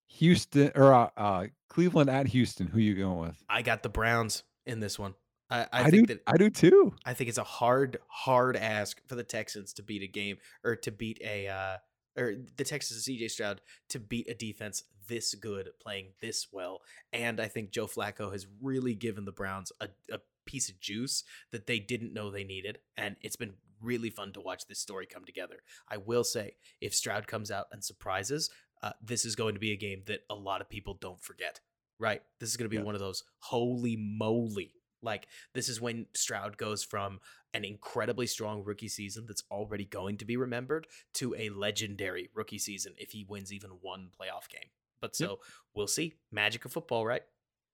Houston 0.09 0.71
or 0.75 0.93
uh, 0.93 1.09
uh 1.17 1.47
Cleveland 1.71 2.11
at 2.11 2.27
Houston. 2.27 2.67
Who 2.67 2.77
are 2.79 2.83
you 2.83 2.95
going 2.95 3.19
with? 3.21 3.43
I 3.49 3.63
got 3.63 3.83
the 3.83 3.89
Browns 3.89 4.43
in 4.67 4.81
this 4.81 4.99
one. 4.99 5.15
I, 5.51 5.63
I, 5.63 5.67
I, 5.73 5.91
think 5.91 6.07
do. 6.07 6.15
that 6.15 6.23
I 6.27 6.37
do 6.37 6.49
too. 6.49 6.95
I 7.05 7.15
think 7.15 7.29
it's 7.29 7.39
a 7.39 7.45
hard, 7.45 7.99
hard 8.07 8.57
ask 8.57 9.01
for 9.09 9.17
the 9.17 9.25
Texans 9.25 9.73
to 9.75 9.83
beat 9.83 10.03
a 10.03 10.07
game 10.07 10.37
or 10.65 10.77
to 10.77 10.93
beat 10.93 11.21
a 11.25 11.49
uh, 11.49 11.77
or 12.17 12.35
the 12.57 12.65
Texans 12.65 13.05
CJ 13.05 13.31
Stroud 13.31 13.61
to 13.89 13.99
beat 13.99 14.29
a 14.29 14.35
defense 14.35 14.85
this 15.09 15.35
good, 15.35 15.71
playing 15.81 16.13
this 16.21 16.49
well. 16.53 16.81
And 17.13 17.41
I 17.41 17.49
think 17.49 17.73
Joe 17.73 17.87
Flacco 17.87 18.31
has 18.33 18.47
really 18.63 18.95
given 18.95 19.25
the 19.25 19.33
Browns 19.33 19.73
a, 19.81 19.89
a 20.13 20.21
piece 20.47 20.69
of 20.69 20.81
juice 20.81 21.25
that 21.51 21.67
they 21.67 21.79
didn't 21.79 22.15
know 22.15 22.31
they 22.31 22.45
needed. 22.45 22.79
And 22.97 23.17
it's 23.21 23.37
been 23.37 23.55
really 23.83 24.11
fun 24.11 24.33
to 24.33 24.41
watch 24.41 24.67
this 24.67 24.79
story 24.79 25.07
come 25.07 25.25
together. 25.25 25.63
I 25.89 25.97
will 25.97 26.25
say, 26.25 26.57
if 26.81 26.95
Stroud 26.95 27.27
comes 27.27 27.51
out 27.51 27.67
and 27.73 27.83
surprises, 27.83 28.51
uh, 28.83 28.93
this 29.03 29.25
is 29.25 29.37
going 29.37 29.55
to 29.55 29.61
be 29.61 29.73
a 29.73 29.77
game 29.77 30.03
that 30.07 30.21
a 30.31 30.35
lot 30.35 30.61
of 30.61 30.71
people 30.71 30.97
don't 31.01 31.23
forget. 31.23 31.61
Right? 32.01 32.23
This 32.41 32.49
is 32.51 32.57
going 32.57 32.65
to 32.65 32.71
be 32.71 32.77
Yeah. 32.79 32.83
one 32.83 32.97
of 32.97 33.01
those 33.01 33.23
holy 33.39 33.95
moly. 33.97 34.75
Like, 35.03 35.29
this 35.55 35.69
is 35.69 35.81
when 35.81 36.07
Stroud 36.15 36.57
goes 36.57 36.83
from 36.83 37.21
an 37.55 37.65
incredibly 37.65 38.27
strong 38.27 38.65
rookie 38.65 38.89
season 38.89 39.27
that's 39.27 39.45
already 39.51 39.85
going 39.85 40.17
to 40.19 40.25
be 40.25 40.37
remembered 40.37 40.87
to 41.15 41.35
a 41.37 41.49
legendary 41.51 42.29
rookie 42.35 42.59
season 42.59 42.95
if 42.99 43.13
he 43.13 43.25
wins 43.25 43.53
even 43.53 43.71
one 43.81 44.11
playoff 44.21 44.49
game. 44.49 44.69
But 45.01 45.19
Yep. 45.19 45.29
so 45.29 45.41
we'll 45.75 45.87
see. 45.87 46.15
Magic 46.33 46.65
of 46.65 46.73
football, 46.73 47.07
right? 47.07 47.23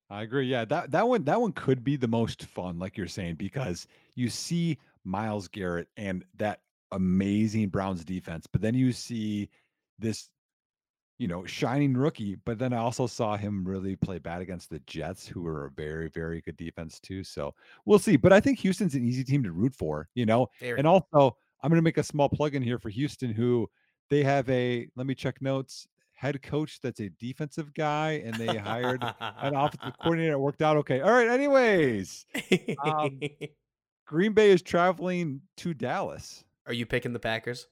I 0.09 0.23
agree. 0.23 0.47
Yeah, 0.47 0.65
that 0.67 0.93
that 0.93 1.09
one 1.09 1.25
that 1.25 1.41
one 1.41 1.53
could 1.53 1.83
be 1.83 1.97
the 1.97 2.07
most 2.07 2.45
fun, 2.45 2.79
like 2.79 2.97
you're 2.97 3.09
saying, 3.09 3.35
because 3.37 3.89
you 4.15 4.29
see 4.29 4.79
Myles 5.03 5.49
Garrett 5.49 5.89
and 5.97 6.25
that 6.37 6.61
amazing 6.93 7.71
Browns 7.71 8.05
defense, 8.05 8.47
but 8.47 8.61
then 8.61 8.75
you 8.75 8.93
see 8.93 9.51
this, 9.99 10.31
you 11.19 11.29
know, 11.29 11.45
shining 11.45 11.95
rookie. 11.95 12.37
But 12.45 12.59
then 12.59 12.73
I 12.73 12.79
also 12.79 13.07
saw 13.07 13.37
him 13.37 13.65
really 13.65 13.97
play 13.97 14.19
bad 14.19 14.43
against 14.43 14.71
the 14.71 14.81
Jets, 14.81 15.27
who 15.27 15.43
were 15.43 15.67
a 15.67 15.71
very, 15.71 16.09
very 16.09 16.41
good 16.41 16.57
defense 16.57 17.01
too. 17.01 17.25
So 17.25 17.55
we'll 17.85 17.99
see. 17.99 18.17
But 18.17 18.33
I 18.33 18.41
think 18.41 18.59
Houston's 18.61 18.95
an 18.95 19.05
easy 19.05 19.25
team 19.25 19.43
to 19.45 19.53
root 19.53 19.75
for, 19.75 20.09
you 20.15 20.27
know. 20.27 20.49
Very. 20.61 20.79
And 20.79 20.87
also, 20.87 21.37
I'm 21.63 21.71
going 21.71 21.79
to 21.79 21.83
make 21.83 21.99
a 21.99 22.03
small 22.03 22.29
plug 22.29 22.55
in 22.55 22.63
here 22.63 22.79
for 22.79 22.91
Houston, 22.91 23.33
who 23.33 23.69
they 24.11 24.23
have 24.23 24.49
a 24.51 24.89
let 24.97 25.07
me 25.07 25.15
check 25.15 25.41
notes 25.41 25.87
head 26.17 26.43
coach 26.43 26.81
that's 26.81 27.01
a 27.01 27.11
defensive 27.21 27.73
guy, 27.75 28.23
and 28.25 28.35
they 28.35 28.57
hired 28.57 29.03
an 29.21 29.55
offensive 29.55 29.93
coordinator. 30.03 30.33
It 30.33 30.41
worked 30.41 30.63
out 30.63 30.77
okay. 30.79 31.01
All 31.01 31.13
right. 31.13 31.29
Anyways, 31.29 32.27
um, 32.83 33.21
Green 34.07 34.33
Bay 34.33 34.51
is 34.51 34.63
traveling 34.63 35.43
to 35.59 35.75
Dallas. 35.75 36.43
Are 36.67 36.73
you 36.73 36.87
picking 36.87 37.13
the 37.13 37.19
Packers? 37.19 37.69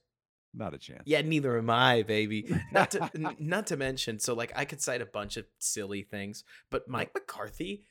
Not 0.55 0.73
a 0.73 0.77
chance. 0.77 1.03
Yeah, 1.05 1.21
neither 1.21 1.57
am 1.57 1.69
I, 1.69 2.03
baby. 2.03 2.47
Not 2.71 2.91
to 2.91 3.09
n- 3.13 3.35
not 3.39 3.67
to 3.67 3.77
mention, 3.77 4.19
so 4.19 4.33
like 4.33 4.53
I 4.55 4.65
could 4.65 4.81
cite 4.81 5.01
a 5.01 5.05
bunch 5.05 5.37
of 5.37 5.45
silly 5.59 6.03
things, 6.03 6.43
but 6.71 6.87
Mike 6.87 7.11
McCarthy 7.13 7.83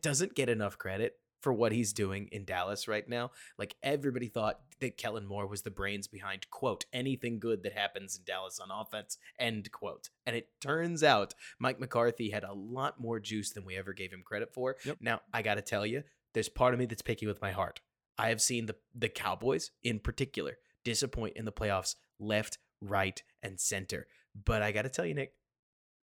doesn't 0.00 0.34
get 0.34 0.48
enough 0.48 0.78
credit 0.78 1.14
for 1.40 1.52
what 1.52 1.72
he's 1.72 1.92
doing 1.92 2.28
in 2.32 2.44
Dallas 2.44 2.88
right 2.88 3.08
now. 3.08 3.30
Like 3.58 3.76
everybody 3.82 4.28
thought 4.28 4.58
that 4.80 4.96
Kellen 4.96 5.26
Moore 5.26 5.46
was 5.46 5.62
the 5.62 5.70
brains 5.70 6.08
behind 6.08 6.50
quote 6.50 6.84
anything 6.92 7.38
good 7.38 7.62
that 7.62 7.72
happens 7.72 8.16
in 8.16 8.24
Dallas 8.24 8.58
on 8.58 8.70
offense 8.72 9.18
end 9.38 9.70
quote. 9.70 10.08
And 10.26 10.34
it 10.34 10.48
turns 10.60 11.04
out 11.04 11.34
Mike 11.58 11.78
McCarthy 11.78 12.30
had 12.30 12.44
a 12.44 12.52
lot 12.52 13.00
more 13.00 13.20
juice 13.20 13.50
than 13.50 13.64
we 13.64 13.76
ever 13.76 13.92
gave 13.92 14.12
him 14.12 14.22
credit 14.24 14.52
for. 14.52 14.76
Yep. 14.84 14.98
Now, 15.00 15.20
I 15.32 15.42
got 15.42 15.54
to 15.54 15.62
tell 15.62 15.86
you, 15.86 16.02
there's 16.34 16.48
part 16.48 16.74
of 16.74 16.80
me 16.80 16.86
that's 16.86 17.02
picky 17.02 17.26
with 17.26 17.40
my 17.40 17.52
heart. 17.52 17.80
I 18.18 18.30
have 18.30 18.40
seen 18.40 18.66
the 18.66 18.74
the 18.94 19.08
Cowboys 19.08 19.70
in 19.84 20.00
particular 20.00 20.58
disappoint 20.84 21.36
in 21.36 21.44
the 21.44 21.52
playoffs 21.52 21.94
left, 22.18 22.58
right, 22.80 23.22
and 23.42 23.58
center. 23.60 24.06
But 24.44 24.62
I 24.62 24.72
got 24.72 24.82
to 24.82 24.88
tell 24.88 25.06
you, 25.06 25.14
Nick, 25.14 25.32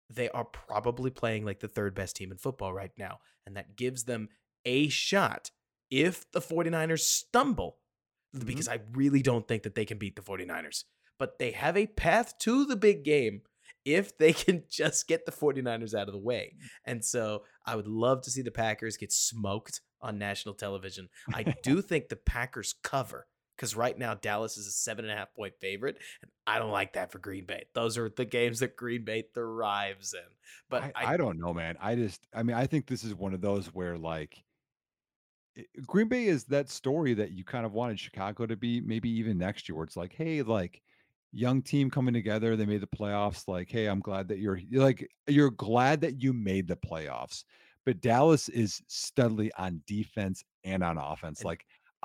they 0.08 0.28
are 0.30 0.44
probably 0.44 1.10
playing 1.10 1.44
like 1.44 1.60
the 1.60 1.68
third 1.68 1.94
best 1.94 2.16
team 2.16 2.30
in 2.30 2.38
football 2.38 2.72
right 2.72 2.92
now. 2.96 3.18
And 3.46 3.56
that 3.56 3.76
gives 3.76 4.04
them 4.04 4.28
a 4.64 4.88
shot 4.88 5.50
if 5.90 6.30
the 6.32 6.40
49ers 6.40 7.00
stumble, 7.02 7.78
Mhm. 8.34 8.46
because 8.46 8.68
I 8.68 8.80
really 8.92 9.22
don't 9.22 9.46
think 9.46 9.62
that 9.64 9.74
they 9.74 9.84
can 9.84 9.98
beat 9.98 10.16
the 10.16 10.22
49ers. 10.22 10.84
But 11.18 11.38
they 11.38 11.52
have 11.52 11.76
a 11.76 11.86
path 11.86 12.38
to 12.40 12.64
the 12.66 12.76
big 12.76 13.04
game 13.04 13.42
if 13.84 14.16
they 14.18 14.32
can 14.32 14.64
just 14.68 15.06
get 15.08 15.24
the 15.26 15.32
49ers 15.32 15.94
out 15.94 16.08
of 16.08 16.12
the 16.12 16.18
way. 16.20 16.56
And 16.84 17.04
so 17.04 17.44
I 17.64 17.76
would 17.76 17.86
love 17.86 18.22
to 18.22 18.30
see 18.30 18.42
the 18.42 18.50
Packers 18.50 18.96
get 18.96 19.12
smoked 19.12 19.80
on 20.00 20.18
national 20.18 20.54
television. 20.56 21.08
I 21.32 21.42
do 21.62 21.80
think 21.82 22.08
the 22.08 22.16
Packers 22.16 22.74
cover 22.82 23.28
because 23.56 23.74
right 23.74 23.98
now 23.98 24.14
Dallas 24.14 24.56
is 24.56 24.66
a 24.66 24.72
seven 24.72 25.04
and 25.04 25.12
a 25.12 25.16
half 25.16 25.34
point 25.34 25.54
favorite, 25.60 25.98
and 26.22 26.30
I 26.46 26.58
don't 26.58 26.70
like 26.70 26.92
that 26.92 27.10
for 27.10 27.18
Green 27.18 27.46
Bay. 27.46 27.64
Those 27.74 27.96
are 27.96 28.10
the 28.10 28.24
games 28.24 28.60
that 28.60 28.76
Green 28.76 29.04
Bay 29.04 29.24
thrives 29.34 30.14
in. 30.14 30.20
But 30.68 30.82
I, 30.84 30.92
I, 30.94 31.14
I 31.14 31.16
don't 31.16 31.38
know, 31.38 31.54
man. 31.54 31.76
I 31.80 31.94
just, 31.94 32.26
I 32.34 32.42
mean, 32.42 32.56
I 32.56 32.66
think 32.66 32.86
this 32.86 33.04
is 33.04 33.14
one 33.14 33.34
of 33.34 33.40
those 33.40 33.68
where 33.68 33.96
like 33.96 34.44
it- 35.54 35.68
Green 35.86 36.08
Bay 36.08 36.26
is 36.26 36.44
that 36.44 36.68
story 36.68 37.14
that 37.14 37.32
you 37.32 37.44
kind 37.44 37.66
of 37.66 37.72
wanted 37.72 37.98
Chicago 37.98 38.46
to 38.46 38.56
be, 38.56 38.80
maybe 38.80 39.10
even 39.10 39.38
next 39.38 39.68
year, 39.68 39.76
where 39.76 39.84
it's 39.84 39.96
like, 39.96 40.12
hey, 40.12 40.42
like 40.42 40.82
young 41.32 41.62
team 41.62 41.90
coming 41.90 42.14
together, 42.14 42.56
they 42.56 42.66
made 42.66 42.80
the 42.80 42.86
playoffs. 42.86 43.48
Like, 43.48 43.70
hey, 43.70 43.86
I'm 43.86 44.00
glad 44.00 44.28
that 44.28 44.38
you're 44.38 44.60
like 44.72 45.08
you're 45.26 45.50
glad 45.50 46.00
that 46.02 46.22
you 46.22 46.32
made 46.32 46.68
the 46.68 46.76
playoffs. 46.76 47.44
But 47.84 48.00
Dallas 48.00 48.48
is 48.48 48.82
steadily 48.88 49.52
on 49.56 49.80
defense 49.86 50.42
and 50.64 50.82
on 50.82 50.98
offense. 50.98 51.44
Like, 51.44 51.64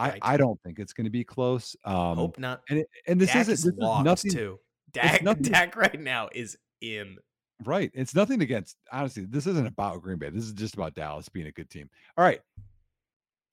right. 0.10 0.20
I 0.22 0.38
don't 0.38 0.60
think 0.64 0.80
it's 0.80 0.94
going 0.94 1.06
to 1.06 1.12
be 1.12 1.24
close. 1.24 1.76
Um, 1.86 2.16
hope 2.18 2.40
not. 2.40 2.62
and 2.70 2.80
it, 2.80 2.88
and 3.08 3.20
this 3.20 3.30
Dak 3.32 3.42
isn't 3.42 3.54
is 3.54 3.64
this 3.64 3.74
is 3.74 4.04
nothing 4.04 4.32
too. 4.32 4.60
Dak, 4.92 5.22
nothing- 5.24 5.44
Dak 5.44 5.76
right 5.76 6.00
now 6.00 6.30
is 6.34 6.58
in. 6.82 7.18
Right. 7.64 7.92
It's 7.94 8.16
nothing 8.16 8.42
against, 8.42 8.76
honestly, 8.92 9.26
this 9.26 9.46
isn't 9.46 9.68
about 9.68 10.02
Green 10.02 10.18
Bay. 10.18 10.30
This 10.32 10.44
is 10.46 10.54
just 10.54 10.74
about 10.74 10.96
Dallas 10.96 11.30
being 11.30 11.46
a 11.48 11.52
good 11.52 11.70
team. 11.70 11.90
All 12.18 12.26
right. 12.26 12.42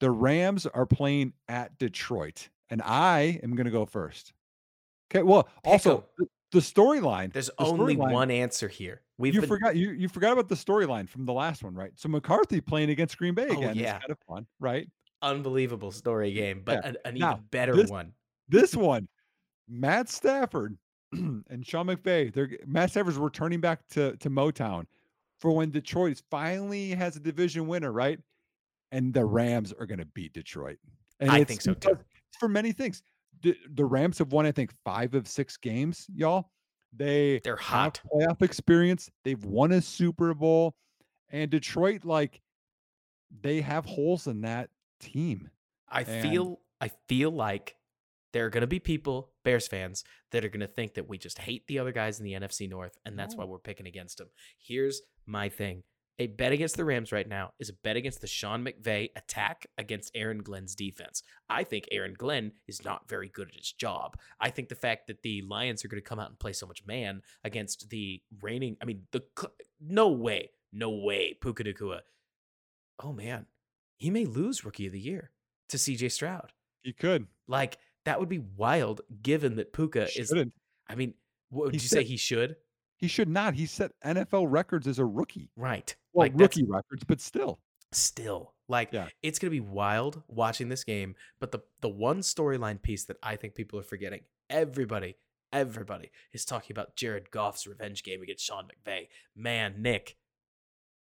The 0.00 0.10
Rams 0.10 0.64
are 0.66 0.86
playing 0.86 1.32
at 1.48 1.76
Detroit, 1.78 2.48
and 2.70 2.80
I 2.82 3.38
am 3.42 3.54
going 3.54 3.66
to 3.66 3.70
go 3.70 3.84
first. 3.84 4.32
Okay. 5.12 5.22
Well, 5.22 5.42
Pick 5.44 5.72
also, 5.72 6.04
'em. 6.20 6.26
the, 6.52 6.60
storyline. 6.60 7.32
There's 7.32 7.46
the 7.48 7.54
only 7.64 7.96
one 7.96 8.30
answer 8.30 8.68
here. 8.68 9.02
We've 9.18 9.34
You 9.34 9.40
been, 9.40 9.48
forgot 9.48 9.76
you 9.76 9.90
you 9.90 10.08
forgot 10.08 10.32
about 10.32 10.48
the 10.48 10.54
storyline 10.54 11.08
from 11.08 11.24
the 11.26 11.32
last 11.32 11.64
one, 11.64 11.74
right? 11.74 11.90
So 11.96 12.08
McCarthy 12.08 12.60
playing 12.60 12.90
against 12.90 13.18
Green 13.18 13.34
Bay 13.34 13.48
Oh, 13.50 13.58
again. 13.58 13.74
yeah. 13.76 13.96
It's 13.96 14.06
kind 14.06 14.10
of 14.12 14.18
fun, 14.28 14.46
right? 14.60 14.88
Unbelievable 15.22 15.92
story 15.92 16.32
game, 16.32 16.62
but 16.64 16.80
Yeah. 16.82 16.88
an, 16.90 16.96
an 17.04 17.14
Now, 17.16 17.32
even 17.32 17.44
better 17.50 17.76
this- 17.76 17.90
one. 17.90 18.12
This 18.48 18.74
one, 18.74 19.08
Matt 19.68 20.08
Stafford 20.08 20.78
and 21.12 21.66
Sean 21.66 21.86
McVay, 21.86 22.32
they're 22.32 22.48
Matt 22.66 22.90
Stafford's 22.90 23.18
returning 23.18 23.60
back 23.60 23.86
to, 23.90 24.16
to 24.16 24.30
Motown 24.30 24.86
for 25.38 25.50
when 25.52 25.70
Detroit 25.70 26.22
finally 26.30 26.90
has 26.90 27.16
a 27.16 27.20
division 27.20 27.66
winner, 27.68 27.92
right? 27.92 28.18
And 28.90 29.12
the 29.12 29.24
Rams 29.24 29.72
are 29.78 29.84
going 29.86 29.98
to 29.98 30.06
beat 30.06 30.32
Detroit. 30.32 30.78
And 31.20 31.30
I 31.30 31.44
think 31.44 31.60
so, 31.60 31.74
too. 31.74 31.98
for 32.40 32.48
many 32.48 32.72
things. 32.72 33.02
The, 33.42 33.54
the 33.74 33.84
Rams 33.84 34.18
have 34.18 34.32
won, 34.32 34.46
I 34.46 34.52
think, 34.52 34.72
five 34.84 35.14
of 35.14 35.28
six 35.28 35.56
games, 35.58 36.06
y'all. 36.14 36.50
They 36.96 37.40
They're 37.44 37.54
hot. 37.56 38.00
playoff 38.10 38.40
experience. 38.40 39.10
They've 39.24 39.44
won 39.44 39.72
a 39.72 39.82
Super 39.82 40.32
Bowl, 40.32 40.74
and 41.30 41.50
Detroit, 41.50 42.04
like, 42.06 42.40
they 43.42 43.60
have 43.60 43.84
holes 43.84 44.26
in 44.26 44.40
that 44.40 44.70
team. 45.00 45.50
I 45.88 46.02
And- 46.02 46.22
feel 46.28 46.60
I 46.80 46.88
feel 47.08 47.30
like 47.32 47.74
there 48.32 48.44
are 48.46 48.50
going 48.50 48.60
to 48.60 48.66
be 48.68 48.78
people, 48.78 49.32
Bears 49.42 49.66
fans, 49.66 50.04
that 50.30 50.44
are 50.44 50.48
going 50.48 50.60
to 50.60 50.68
think 50.68 50.94
that 50.94 51.08
we 51.08 51.18
just 51.18 51.38
hate 51.38 51.66
the 51.66 51.78
other 51.80 51.90
guys 51.92 52.20
in 52.20 52.24
the 52.24 52.34
NFC 52.34 52.68
North, 52.68 52.98
and 53.04 53.18
that's 53.18 53.34
why 53.34 53.44
we're 53.44 53.58
picking 53.58 53.86
against 53.86 54.18
them. 54.18 54.28
Here's 54.58 55.00
my 55.26 55.48
thing: 55.48 55.82
A 56.20 56.26
bet 56.28 56.52
against 56.52 56.76
the 56.76 56.84
Rams 56.84 57.10
right 57.10 57.26
now 57.26 57.52
is 57.58 57.68
a 57.68 57.72
bet 57.72 57.96
against 57.96 58.20
the 58.20 58.26
Sean 58.28 58.64
McVay 58.64 59.10
attack 59.16 59.66
against 59.76 60.12
Aaron 60.14 60.42
Glenn's 60.42 60.74
defense. 60.76 61.22
I 61.48 61.64
think 61.64 61.88
Aaron 61.90 62.14
Glenn 62.16 62.52
is 62.68 62.84
not 62.84 63.08
very 63.08 63.28
good 63.28 63.48
at 63.48 63.54
his 63.56 63.72
job. 63.72 64.16
I 64.38 64.50
think 64.50 64.68
the 64.68 64.74
fact 64.76 65.06
that 65.08 65.22
the 65.22 65.42
Lions 65.42 65.84
are 65.84 65.88
going 65.88 66.00
to 66.02 66.08
come 66.08 66.20
out 66.20 66.28
and 66.28 66.38
play 66.38 66.52
so 66.52 66.66
much 66.66 66.84
man 66.86 67.22
against 67.42 67.88
the 67.90 68.22
reigning, 68.42 68.76
I 68.80 68.84
mean, 68.84 69.06
the 69.10 69.22
no 69.80 70.08
way, 70.10 70.50
no 70.72 70.90
way, 70.90 71.34
Puka 71.40 71.64
Nacua. 71.64 72.00
Oh 73.00 73.12
man, 73.12 73.46
he 73.98 74.10
may 74.10 74.24
lose 74.24 74.64
Rookie 74.64 74.86
of 74.86 74.92
the 74.92 75.00
Year 75.00 75.30
to 75.68 75.76
CJ 75.76 76.10
Stroud. 76.12 76.52
He 76.82 76.92
could. 76.92 77.26
Like 77.46 77.78
that 78.04 78.18
would 78.18 78.28
be 78.28 78.42
wild, 78.56 79.02
given 79.22 79.56
that 79.56 79.72
Puka 79.72 80.08
is. 80.18 80.32
I 80.88 80.94
mean, 80.94 81.14
what 81.50 81.66
would 81.66 81.74
he 81.74 81.76
you 81.76 81.88
said, 81.88 81.98
say 81.98 82.04
he 82.04 82.16
should? 82.16 82.56
He 82.96 83.08
should 83.08 83.28
not. 83.28 83.54
He 83.54 83.66
set 83.66 83.92
NFL 84.04 84.46
records 84.48 84.86
as 84.86 84.98
a 84.98 85.04
rookie. 85.04 85.50
Right. 85.56 85.94
Well, 86.12 86.24
like 86.24 86.32
rookie 86.34 86.64
records, 86.64 87.04
but 87.04 87.20
still. 87.20 87.60
Still. 87.92 88.54
Like 88.68 88.90
yeah. 88.92 89.08
it's 89.22 89.38
gonna 89.38 89.50
be 89.50 89.60
wild 89.60 90.22
watching 90.28 90.68
this 90.68 90.84
game. 90.84 91.14
But 91.40 91.52
the 91.52 91.60
the 91.80 91.88
one 91.88 92.20
storyline 92.20 92.80
piece 92.80 93.04
that 93.04 93.16
I 93.22 93.36
think 93.36 93.54
people 93.54 93.78
are 93.78 93.84
forgetting, 93.84 94.22
everybody, 94.50 95.16
everybody 95.52 96.10
is 96.32 96.44
talking 96.44 96.74
about 96.74 96.96
Jared 96.96 97.30
Goff's 97.30 97.66
revenge 97.66 98.02
game 98.02 98.22
against 98.22 98.44
Sean 98.44 98.68
McVay. 98.68 99.08
Man, 99.34 99.76
Nick, 99.78 100.17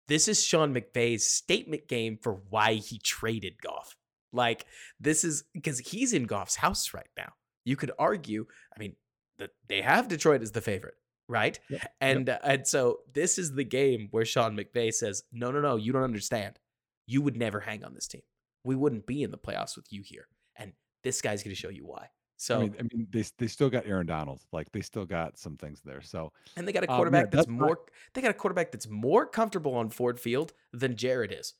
this 0.08 0.28
is 0.28 0.44
Sean 0.44 0.74
McVay's 0.74 1.26
statement 1.26 1.88
game 1.88 2.18
for 2.22 2.42
why 2.50 2.76
he 2.76 3.00
traded 3.00 3.62
Goff. 3.62 3.96
Like 4.32 4.66
this 5.00 5.24
is 5.24 5.44
because 5.54 5.80
he's 5.80 6.14
in 6.14 6.26
Goff's 6.26 6.56
house 6.56 6.94
right 6.94 7.10
now. 7.18 7.34
You 7.64 7.76
could 7.76 7.92
argue, 7.98 8.46
I 8.76 8.80
mean, 8.80 8.96
that 9.38 9.52
they 9.68 9.82
have 9.82 10.08
Detroit 10.08 10.42
as 10.42 10.52
the 10.52 10.62
favorite 10.62 10.96
right? 11.28 11.60
Yep. 11.70 11.94
And 12.02 12.28
yep. 12.28 12.42
Uh, 12.44 12.48
and 12.48 12.68
so 12.68 13.00
this 13.14 13.38
is 13.38 13.54
the 13.54 13.64
game 13.64 14.08
where 14.12 14.26
Sean 14.26 14.58
McVay 14.58 14.94
says, 14.94 15.24
"No, 15.32 15.52
no, 15.52 15.62
no, 15.62 15.76
you 15.76 15.92
don't 15.92 16.04
understand. 16.04 16.60
You 17.08 17.22
would 17.22 17.38
never 17.38 17.60
hang 17.60 17.84
on 17.84 17.94
this 17.94 18.08
team. 18.08 18.22
We 18.64 18.76
wouldn't 18.76 19.06
be 19.06 19.24
in 19.24 19.32
the 19.32 19.38
playoffs 19.38 19.76
with 19.76 19.92
you 19.92 20.02
here." 20.04 20.28
And 20.56 20.74
this 21.04 21.22
guy's 21.22 21.44
going 21.44 21.56
to 21.56 21.60
show 21.60 21.70
you 21.70 21.86
why. 21.86 22.10
So 22.38 22.58
I 22.58 22.60
mean, 22.60 22.76
I 22.80 22.84
mean, 22.84 23.08
they 23.12 23.24
they 23.38 23.48
still 23.48 23.70
got 23.70 23.86
Aaron 23.86 24.08
Donald. 24.08 24.42
Like 24.52 24.72
they 24.72 24.82
still 24.82 25.06
got 25.06 25.38
some 25.38 25.56
things 25.56 25.82
there. 25.84 26.02
So 26.02 26.32
and 26.58 26.68
they 26.68 26.74
got 26.74 26.84
a 26.84 26.88
quarterback 26.88 27.26
um, 27.26 27.28
yeah, 27.28 27.30
that's, 27.32 27.48
that's, 27.48 27.48
more. 27.48 27.68
Not... 27.70 27.78
They 28.14 28.22
got 28.22 28.32
a 28.32 28.36
quarterback 28.36 28.72
that's 28.72 28.90
more 28.90 29.26
comfortable 29.26 29.76
on 29.76 29.90
Ford 29.90 30.20
Field 30.20 30.54
than 30.74 30.96
Jared 30.96 31.34
is. 31.38 31.54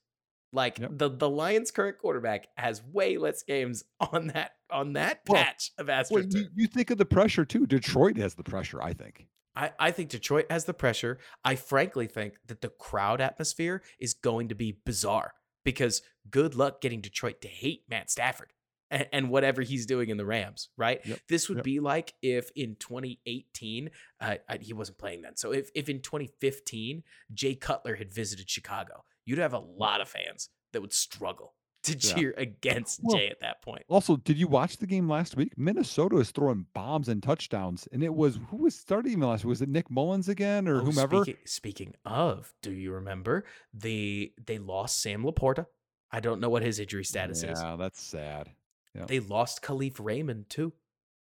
Like 0.52 0.80
yep. 0.80 0.92
the 0.94 1.10
the 1.10 1.30
Lions' 1.30 1.72
current 1.72 1.98
quarterback 1.98 2.48
has 2.58 2.84
way 2.84 3.18
less 3.18 3.44
games 3.44 3.84
on 4.00 4.28
that 4.28 4.52
on 4.70 4.94
that 4.94 5.22
well, 5.28 5.44
patch 5.44 5.72
of 5.78 5.88
AstroTurf. 5.88 6.12
Well, 6.12 6.24
you, 6.24 6.48
you, 6.56 6.68
think 6.68 6.90
of 6.92 6.98
the 6.98 7.06
pressure 7.06 7.46
too. 7.46 7.66
Detroit 7.66 8.18
has 8.18 8.36
the 8.36 8.44
pressure. 8.44 8.82
I 8.82 8.94
think. 8.94 9.28
I, 9.56 9.72
I 9.80 9.92
think 9.92 10.10
Detroit 10.10 10.48
has 10.50 10.66
the 10.66 10.74
pressure. 10.74 11.18
I 11.46 11.56
frankly 11.56 12.08
think 12.08 12.36
that 12.48 12.60
the 12.60 12.68
crowd 12.68 13.22
atmosphere 13.22 13.82
is 14.00 14.14
going 14.14 14.50
to 14.50 14.56
be 14.56 14.80
bizarre 14.86 15.34
because 15.64 16.02
good 16.30 16.56
luck 16.56 16.82
getting 16.82 17.00
Detroit 17.00 17.42
to 17.42 17.48
hate 17.48 17.84
Matt 17.90 18.12
Stafford 18.12 18.52
and, 18.92 19.08
and 19.12 19.30
whatever 19.30 19.62
he's 19.62 19.86
doing 19.86 20.10
in 20.10 20.18
the 20.18 20.26
Rams, 20.26 20.70
right? 20.78 21.06
Yep. 21.06 21.20
This 21.28 21.50
would 21.50 21.60
yep. 21.60 21.66
be 21.66 21.80
like 21.80 22.14
if 22.22 22.50
in 22.56 22.76
2018, 22.80 23.90
uh, 24.22 24.36
he 24.62 24.74
wasn't 24.74 24.98
playing 24.98 25.22
then. 25.22 25.36
So 25.36 25.52
if, 25.52 25.70
if 25.76 25.90
in 25.90 26.02
2015, 26.02 27.04
Jay 27.34 27.56
Cutler 27.56 27.96
had 27.96 28.14
visited 28.14 28.50
Chicago, 28.50 29.04
you'd 29.26 29.40
have 29.40 29.54
a 29.54 29.60
lot 29.60 30.02
of 30.02 30.10
fans 30.10 30.50
that 30.74 30.82
would 30.82 30.94
struggle 30.94 31.54
to 31.86 31.96
cheer 31.96 32.34
yeah. 32.36 32.44
against 32.44 33.00
well, 33.04 33.18
Jay 33.18 33.28
at 33.28 33.40
that 33.42 33.62
point. 33.62 33.84
Also, 33.88 34.18
did 34.18 34.38
you 34.38 34.48
watch 34.48 34.78
the 34.78 34.88
game 34.88 35.08
last 35.08 35.36
week? 35.38 35.54
Minnesota 35.56 36.18
is 36.18 36.32
throwing 36.32 36.66
bombs 36.74 37.10
and 37.10 37.22
touchdowns, 37.22 37.88
and 37.92 38.04
it 38.04 38.14
was 38.14 38.40
who 38.50 38.58
was 38.58 38.76
starting 38.76 39.20
last 39.20 39.46
week? 39.46 39.50
Was 39.50 39.62
it 39.62 39.70
Nick 39.70 39.90
Mullens 39.90 40.28
again 40.28 40.68
or 40.68 40.82
oh, 40.82 40.86
whomever? 40.86 41.24
Speaking, 41.24 41.42
speaking, 41.46 41.96
of, 42.06 42.52
do 42.62 42.72
you 42.72 42.94
remember 42.94 43.46
the 43.74 44.34
they 44.46 44.58
lost 44.58 45.02
Sam 45.02 45.24
LaPorta? 45.24 45.68
I 46.12 46.20
don't 46.20 46.40
know 46.40 46.50
what 46.50 46.64
his 46.64 46.80
injury 46.80 47.04
status 47.04 47.44
yeah, 47.44 47.52
is. 47.52 47.62
Yeah, 47.62 47.76
that's 47.76 48.02
sad. 48.02 48.50
Yep. 48.96 49.08
They 49.08 49.20
lost 49.20 49.62
Kalif 49.62 49.96
Raymond 50.00 50.50
too. 50.50 50.74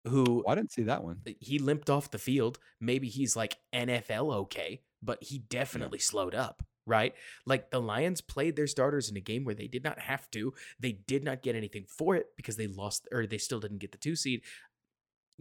Who 0.08 0.44
oh, 0.46 0.52
I 0.52 0.56
didn't 0.56 0.72
see 0.72 0.84
that 0.84 1.04
one. 1.04 1.22
He 1.40 1.60
limped 1.60 1.90
off 1.90 2.12
the 2.12 2.18
field. 2.18 2.58
Maybe 2.80 3.10
he's 3.10 3.36
like 3.36 3.58
NFL 3.74 4.34
okay, 4.34 4.82
but 5.04 5.22
he 5.22 5.40
definitely 5.40 6.00
yeah. 6.00 6.06
slowed 6.06 6.36
up 6.36 6.64
right? 6.90 7.14
Like 7.46 7.70
the 7.70 7.80
Lions 7.80 8.20
played 8.20 8.56
their 8.56 8.68
starters 8.68 9.10
in 9.10 9.16
a 9.16 9.22
game 9.22 9.46
where 9.46 9.56
they 9.56 9.68
did 9.68 9.84
not 9.84 10.00
have 10.00 10.30
to. 10.32 10.54
They 10.80 10.94
did 10.94 11.24
not 11.24 11.44
get 11.44 11.56
anything 11.56 11.86
for 11.88 12.16
it 12.16 12.28
because 12.36 12.58
they 12.58 12.68
lost 12.68 13.08
or 13.12 13.26
they 13.26 13.38
still 13.38 13.60
didn't 13.60 13.78
get 13.78 13.92
the 13.92 13.98
two 13.98 14.16
seed. 14.16 14.42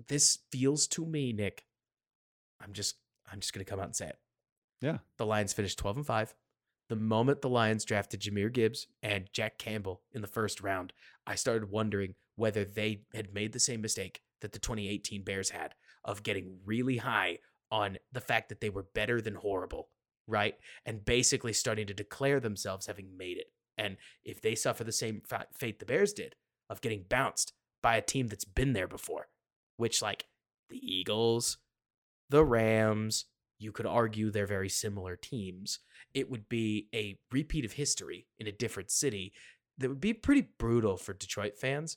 This 0.08 0.38
feels 0.52 0.86
to 0.88 1.06
me, 1.06 1.32
Nick. 1.32 1.64
I'm 2.60 2.72
just 2.72 2.96
I'm 3.32 3.40
just 3.40 3.52
gonna 3.52 3.64
come 3.64 3.80
out 3.80 3.86
and 3.86 3.96
say 3.96 4.08
it. 4.08 4.18
Yeah. 4.80 4.98
The 5.16 5.26
Lions 5.26 5.52
finished 5.52 5.78
12 5.78 5.96
and 5.96 6.06
5. 6.06 6.34
The 6.88 6.96
moment 6.96 7.42
the 7.42 7.48
Lions 7.48 7.84
drafted 7.84 8.20
Jahmyr 8.20 8.52
Gibbs 8.52 8.86
and 9.02 9.28
Jack 9.32 9.58
Campbell 9.58 10.02
in 10.12 10.22
the 10.22 10.26
first 10.26 10.62
round, 10.62 10.92
I 11.26 11.34
started 11.34 11.70
wondering 11.70 12.14
whether 12.36 12.64
they 12.64 13.02
had 13.14 13.34
made 13.34 13.52
the 13.52 13.60
same 13.60 13.82
mistake 13.82 14.22
that 14.40 14.52
the 14.52 14.58
2018 14.58 15.22
Bears 15.22 15.50
had 15.50 15.74
of 16.04 16.22
getting 16.22 16.58
really 16.64 16.98
high 16.98 17.38
on 17.70 17.98
the 18.12 18.20
fact 18.20 18.48
that 18.48 18.60
they 18.60 18.70
were 18.70 18.86
better 18.94 19.20
than 19.20 19.34
horrible 19.34 19.88
right? 20.28 20.54
And 20.86 21.04
basically 21.04 21.52
starting 21.54 21.86
to 21.88 21.94
declare 21.94 22.38
themselves 22.38 22.86
having 22.86 23.16
made 23.16 23.38
it. 23.38 23.46
And 23.76 23.96
if 24.24 24.40
they 24.40 24.54
suffer 24.54 24.84
the 24.84 24.92
same 24.92 25.22
fate 25.52 25.80
the 25.80 25.86
Bears 25.86 26.12
did 26.12 26.36
of 26.68 26.80
getting 26.80 27.04
bounced 27.08 27.54
by 27.82 27.96
a 27.96 28.02
team 28.02 28.26
that's 28.28 28.44
been 28.44 28.74
there 28.74 28.86
before, 28.86 29.28
which 29.76 30.02
like 30.02 30.26
the 30.68 30.78
Eagles, 30.78 31.58
the 32.28 32.44
Rams, 32.44 33.24
you 33.58 33.72
could 33.72 33.86
argue 33.86 34.30
they're 34.30 34.46
very 34.46 34.68
similar 34.68 35.16
teams. 35.16 35.80
It 36.14 36.30
would 36.30 36.48
be 36.48 36.88
a 36.94 37.18
repeat 37.32 37.64
of 37.64 37.72
history 37.72 38.26
in 38.38 38.46
a 38.46 38.52
different 38.52 38.90
city 38.90 39.32
that 39.78 39.88
would 39.88 40.00
be 40.00 40.12
pretty 40.12 40.48
brutal 40.58 40.96
for 40.96 41.12
Detroit 41.12 41.56
fans. 41.56 41.96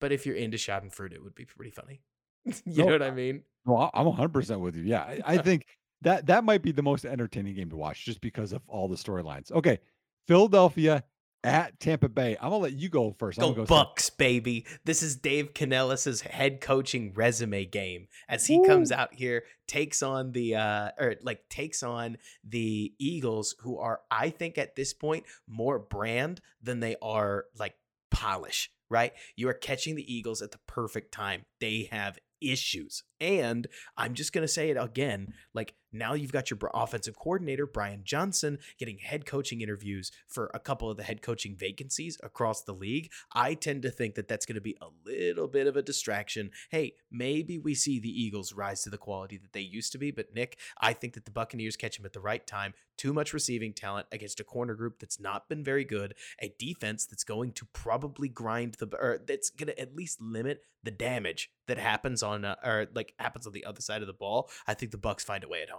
But 0.00 0.12
if 0.12 0.26
you're 0.26 0.36
into 0.36 0.56
Schadenfreude, 0.56 1.12
it 1.12 1.22
would 1.22 1.34
be 1.34 1.44
pretty 1.44 1.70
funny. 1.70 2.00
you 2.44 2.54
no, 2.66 2.86
know 2.86 2.92
what 2.92 3.02
I 3.02 3.10
mean? 3.10 3.42
Well, 3.64 3.90
I'm 3.94 4.06
100% 4.06 4.60
with 4.60 4.76
you. 4.76 4.84
Yeah. 4.84 5.02
I, 5.02 5.20
I 5.26 5.38
think 5.38 5.66
that 6.02 6.26
that 6.26 6.44
might 6.44 6.62
be 6.62 6.72
the 6.72 6.82
most 6.82 7.04
entertaining 7.04 7.54
game 7.54 7.70
to 7.70 7.76
watch 7.76 8.04
just 8.04 8.20
because 8.20 8.52
of 8.52 8.62
all 8.68 8.88
the 8.88 8.96
storylines. 8.96 9.50
Okay, 9.52 9.78
Philadelphia 10.26 11.02
at 11.44 11.78
Tampa 11.80 12.08
Bay. 12.08 12.36
I'm 12.40 12.50
gonna 12.50 12.62
let 12.62 12.72
you 12.72 12.88
go 12.88 13.14
1st 13.18 13.38
go, 13.38 13.52
go 13.52 13.64
Bucs, 13.64 14.00
second. 14.00 14.18
baby. 14.18 14.66
This 14.84 15.02
is 15.02 15.16
Dave 15.16 15.54
Canales's 15.54 16.22
head 16.22 16.60
coaching 16.60 17.12
resume 17.14 17.64
game 17.64 18.08
as 18.28 18.46
he 18.46 18.58
Woo. 18.58 18.66
comes 18.66 18.92
out 18.92 19.14
here, 19.14 19.44
takes 19.66 20.02
on 20.02 20.32
the 20.32 20.56
uh 20.56 20.90
or 20.98 21.16
like 21.22 21.48
takes 21.48 21.82
on 21.82 22.18
the 22.44 22.92
Eagles, 22.98 23.54
who 23.60 23.78
are, 23.78 24.00
I 24.10 24.30
think, 24.30 24.58
at 24.58 24.76
this 24.76 24.92
point, 24.92 25.24
more 25.46 25.78
brand 25.78 26.40
than 26.62 26.80
they 26.80 26.96
are 27.02 27.44
like 27.58 27.74
polish. 28.10 28.70
Right, 28.90 29.12
you 29.36 29.50
are 29.50 29.54
catching 29.54 29.96
the 29.96 30.14
Eagles 30.14 30.40
at 30.40 30.50
the 30.50 30.58
perfect 30.66 31.12
time. 31.12 31.44
They 31.60 31.88
have 31.92 32.18
issues. 32.40 33.02
And 33.20 33.66
I'm 33.96 34.14
just 34.14 34.32
to 34.46 34.52
say 34.52 34.70
it 34.70 34.76
again 34.76 35.34
like 35.54 35.74
now 35.92 36.14
you've 36.14 36.32
got 36.32 36.50
your 36.50 36.58
offensive 36.74 37.16
coordinator, 37.16 37.66
Brian 37.66 38.02
Johnson, 38.04 38.58
getting 38.78 38.98
head 38.98 39.26
coaching 39.26 39.60
interviews 39.60 40.10
for 40.26 40.50
a 40.54 40.58
couple 40.58 40.90
of 40.90 40.96
the 40.96 41.02
head 41.02 41.22
coaching 41.22 41.56
vacancies 41.56 42.18
across 42.22 42.62
the 42.62 42.74
league. 42.74 43.10
I 43.32 43.54
tend 43.54 43.82
to 43.82 43.90
think 43.90 44.14
that 44.16 44.28
that's 44.28 44.46
going 44.46 44.56
to 44.56 44.60
be 44.60 44.76
a 44.80 44.88
little 45.04 45.48
bit 45.48 45.66
of 45.66 45.76
a 45.76 45.82
distraction. 45.82 46.50
Hey, 46.70 46.94
maybe 47.10 47.58
we 47.58 47.74
see 47.74 47.98
the 47.98 48.08
Eagles 48.08 48.52
rise 48.52 48.82
to 48.82 48.90
the 48.90 48.98
quality 48.98 49.38
that 49.38 49.52
they 49.52 49.60
used 49.60 49.92
to 49.92 49.98
be, 49.98 50.10
but 50.10 50.34
Nick, 50.34 50.58
I 50.80 50.92
think 50.92 51.14
that 51.14 51.24
the 51.24 51.30
Buccaneers 51.30 51.76
catch 51.76 51.98
him 51.98 52.04
at 52.04 52.12
the 52.12 52.20
right 52.20 52.46
time. 52.46 52.74
Too 52.96 53.12
much 53.12 53.32
receiving 53.32 53.72
talent 53.72 54.08
against 54.10 54.40
a 54.40 54.44
corner 54.44 54.74
group 54.74 54.98
that's 54.98 55.20
not 55.20 55.48
been 55.48 55.62
very 55.62 55.84
good, 55.84 56.14
a 56.42 56.52
defense 56.58 57.06
that's 57.06 57.24
going 57.24 57.52
to 57.52 57.66
probably 57.72 58.28
grind 58.28 58.74
the 58.74 58.88
or 58.96 59.20
that's 59.24 59.50
going 59.50 59.68
to 59.68 59.80
at 59.80 59.94
least 59.94 60.20
limit 60.20 60.62
the 60.82 60.90
damage 60.90 61.50
that 61.66 61.78
happens 61.78 62.22
on 62.22 62.44
uh, 62.44 62.56
or 62.64 62.86
like 62.94 63.14
happens 63.18 63.46
on 63.46 63.52
the 63.52 63.64
other 63.64 63.80
side 63.80 64.00
of 64.00 64.06
the 64.06 64.12
ball. 64.12 64.50
I 64.66 64.74
think 64.74 64.90
the 64.90 64.98
Bucs 64.98 65.24
find 65.24 65.44
a 65.44 65.48
way 65.48 65.62
at 65.62 65.70
home. 65.70 65.77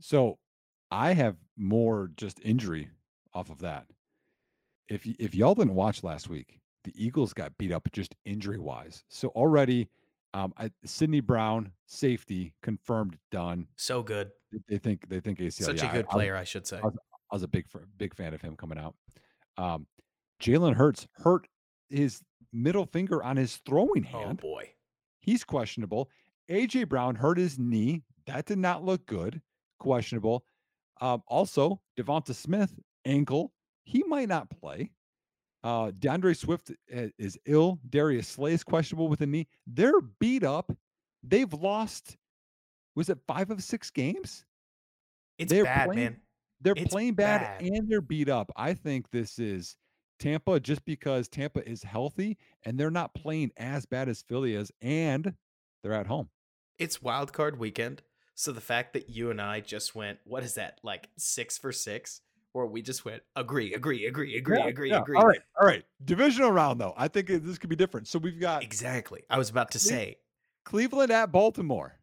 So 0.00 0.38
I 0.90 1.12
have 1.12 1.36
more 1.56 2.10
just 2.16 2.40
injury 2.42 2.88
off 3.34 3.50
of 3.50 3.58
that. 3.60 3.86
If 4.88 5.06
if 5.18 5.34
y'all 5.34 5.54
didn't 5.54 5.74
watch 5.74 6.02
last 6.02 6.28
week, 6.28 6.58
the 6.84 6.92
Eagles 6.96 7.32
got 7.32 7.56
beat 7.58 7.72
up 7.72 7.88
just 7.92 8.14
injury 8.24 8.58
wise. 8.58 9.04
So 9.08 9.28
already, 9.28 9.88
um, 10.32 10.54
I, 10.56 10.70
Sydney 10.84 11.20
Brown 11.20 11.72
safety 11.86 12.54
confirmed 12.62 13.18
done. 13.30 13.66
So 13.76 14.02
good. 14.02 14.30
They 14.68 14.78
think 14.78 15.08
they 15.08 15.20
think 15.20 15.38
ACL. 15.38 15.64
Such 15.64 15.82
yeah, 15.82 15.90
a 15.90 15.92
good 15.92 16.06
I, 16.08 16.12
player, 16.12 16.36
I, 16.36 16.40
I 16.40 16.44
should 16.44 16.66
say. 16.66 16.78
I 16.78 16.86
was, 16.86 16.96
was, 17.32 17.42
a 17.42 17.48
big 17.48 17.66
big 17.98 18.14
fan 18.14 18.32
of 18.32 18.40
him 18.40 18.56
coming 18.56 18.78
out. 18.78 18.94
Um, 19.58 19.86
Jalen 20.40 20.74
Hurts 20.74 21.06
hurt 21.12 21.48
his 21.90 22.22
middle 22.52 22.86
finger 22.86 23.22
on 23.22 23.36
his 23.36 23.56
throwing 23.66 24.06
oh, 24.14 24.18
hand. 24.18 24.40
Oh 24.42 24.48
boy, 24.48 24.70
he's 25.20 25.44
questionable. 25.44 26.08
AJ 26.48 26.88
Brown 26.88 27.16
hurt 27.16 27.36
his 27.36 27.58
knee. 27.58 28.04
That 28.26 28.46
did 28.46 28.58
not 28.58 28.84
look 28.84 29.04
good 29.04 29.42
questionable. 29.78 30.44
Um, 31.00 31.22
also, 31.26 31.80
DeVonta 31.98 32.34
Smith, 32.34 32.78
ankle, 33.04 33.52
he 33.84 34.02
might 34.04 34.28
not 34.28 34.50
play. 34.50 34.90
Uh, 35.64 35.90
D'Andre 35.98 36.34
Swift 36.34 36.70
eh, 36.90 37.08
is 37.18 37.38
ill. 37.46 37.78
Darius 37.88 38.28
Slay 38.28 38.52
is 38.52 38.62
questionable 38.64 39.08
with 39.08 39.20
a 39.22 39.26
knee. 39.26 39.46
They're 39.66 40.00
beat 40.20 40.44
up. 40.44 40.70
They've 41.22 41.52
lost, 41.52 42.16
was 42.94 43.08
it 43.08 43.18
five 43.26 43.50
of 43.50 43.62
six 43.62 43.90
games? 43.90 44.44
It's 45.38 45.52
They're 45.52 45.64
bad, 45.64 45.86
playing, 45.86 46.00
man. 46.00 46.16
they're 46.60 46.74
It's 46.76 46.92
playing 46.92 47.14
bad, 47.14 47.40
bad. 47.40 47.62
and 47.62 47.88
they're 47.90 48.00
beat 48.00 48.28
up. 48.28 48.50
I 48.56 48.74
think 48.74 49.10
this 49.10 49.38
is 49.38 49.76
Tampa 50.20 50.58
just 50.60 50.84
because 50.84 51.28
Tampa 51.28 51.68
is 51.68 51.82
healthy 51.82 52.38
and 52.64 52.78
they're 52.78 52.90
not 52.90 53.14
playing 53.14 53.50
as 53.56 53.86
bad 53.86 54.08
as 54.08 54.22
Philly 54.22 54.54
is, 54.54 54.70
and 54.80 55.34
they're 55.82 55.92
at 55.92 56.06
home. 56.06 56.28
It's 56.78 57.02
wild 57.02 57.32
card 57.32 57.58
weekend. 57.58 58.02
So 58.38 58.52
the 58.52 58.60
fact 58.60 58.92
that 58.92 59.10
you 59.10 59.32
and 59.32 59.40
I 59.40 59.58
just 59.58 59.96
went, 59.96 60.20
what 60.22 60.44
is 60.44 60.54
that, 60.54 60.78
like 60.84 61.08
six 61.18 61.58
for 61.58 61.72
six? 61.72 62.20
Or 62.54 62.68
we 62.68 62.82
just 62.82 63.04
went, 63.04 63.24
agree, 63.34 63.74
agree, 63.74 64.06
agree, 64.06 64.36
agree, 64.36 64.58
Yeah, 64.58 64.66
agree, 64.68 64.90
yeah. 64.90 65.00
agree. 65.00 65.16
All 65.18 65.26
right, 65.26 65.40
all 65.60 65.66
right. 65.66 65.82
Divisional 66.04 66.52
round 66.52 66.80
though. 66.80 66.94
I 66.96 67.08
think 67.08 67.26
this 67.26 67.58
could 67.58 67.68
be 67.68 67.74
different. 67.74 68.06
So 68.06 68.20
we've 68.20 68.38
got 68.38 68.62
Exactly. 68.62 69.24
I 69.28 69.38
was 69.38 69.50
about 69.50 69.72
to 69.72 69.80
say, 69.80 70.18
Cleveland 70.64 71.10
at 71.10 71.32
Baltimore. 71.32 71.98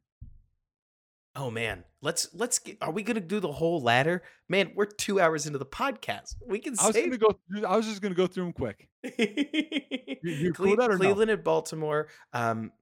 oh 1.38 1.50
man, 1.50 1.86
let's 2.02 2.28
let's 2.34 2.60
get 2.60 2.80
are 2.82 2.92
we 2.92 3.02
gonna 3.02 3.22
do 3.22 3.40
the 3.40 3.54
whole 3.54 3.80
ladder? 3.80 4.22
Man, 4.50 4.74
we're 4.76 4.88
two 4.88 5.22
hours 5.22 5.46
into 5.46 5.58
the 5.58 5.66
podcast. 5.66 6.36
We 6.46 6.60
can 6.60 6.76
I 6.82 6.88
was 6.88 6.96
save 6.96 7.06
gonna 7.06 7.18
go. 7.18 7.40
Through, 7.50 7.66
I 7.66 7.78
was 7.78 7.86
just 7.86 8.02
gonna 8.02 8.14
go 8.14 8.28
through 8.28 8.44
them 8.44 8.54
quick. 8.54 8.90
you 9.04 10.52
cool 10.54 10.76
Cle- 10.76 10.84
or 10.84 10.90
no? 10.90 10.98
Cleveland 10.98 11.32
and 11.32 11.44
Baltimore. 11.46 12.10
Um, 12.34 12.74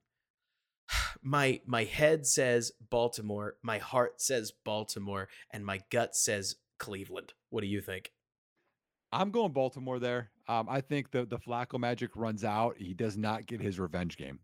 my 1.21 1.61
my 1.65 1.83
head 1.83 2.25
says 2.25 2.71
Baltimore, 2.89 3.55
my 3.61 3.77
heart 3.77 4.21
says 4.21 4.51
Baltimore, 4.51 5.29
and 5.51 5.65
my 5.65 5.81
gut 5.89 6.15
says 6.15 6.55
Cleveland. 6.79 7.33
What 7.49 7.61
do 7.61 7.67
you 7.67 7.81
think? 7.81 8.11
I'm 9.11 9.31
going 9.31 9.51
Baltimore 9.51 9.99
there. 9.99 10.31
Um, 10.47 10.67
I 10.69 10.81
think 10.81 11.11
the 11.11 11.25
the 11.25 11.37
Flacco 11.37 11.79
magic 11.79 12.15
runs 12.15 12.43
out. 12.43 12.75
He 12.77 12.93
does 12.93 13.17
not 13.17 13.45
get 13.45 13.61
his 13.61 13.79
revenge 13.79 14.17
game. 14.17 14.39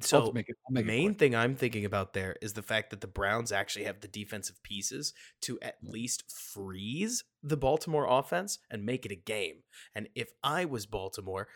So 0.00 0.20
just 0.20 0.34
make 0.34 0.48
it. 0.48 0.56
Make 0.70 0.86
main 0.86 1.14
thing 1.14 1.34
I'm 1.34 1.56
thinking 1.56 1.84
about 1.84 2.12
there 2.12 2.36
is 2.40 2.52
the 2.52 2.62
fact 2.62 2.90
that 2.90 3.00
the 3.00 3.06
Browns 3.06 3.52
actually 3.52 3.84
have 3.84 4.00
the 4.00 4.08
defensive 4.08 4.62
pieces 4.62 5.12
to 5.42 5.58
at 5.60 5.76
least 5.82 6.30
freeze 6.30 7.24
the 7.42 7.56
Baltimore 7.56 8.06
offense 8.08 8.58
and 8.70 8.84
make 8.84 9.04
it 9.04 9.12
a 9.12 9.16
game. 9.16 9.62
And 9.94 10.08
if 10.14 10.30
I 10.42 10.64
was 10.64 10.86
Baltimore, 10.86 11.48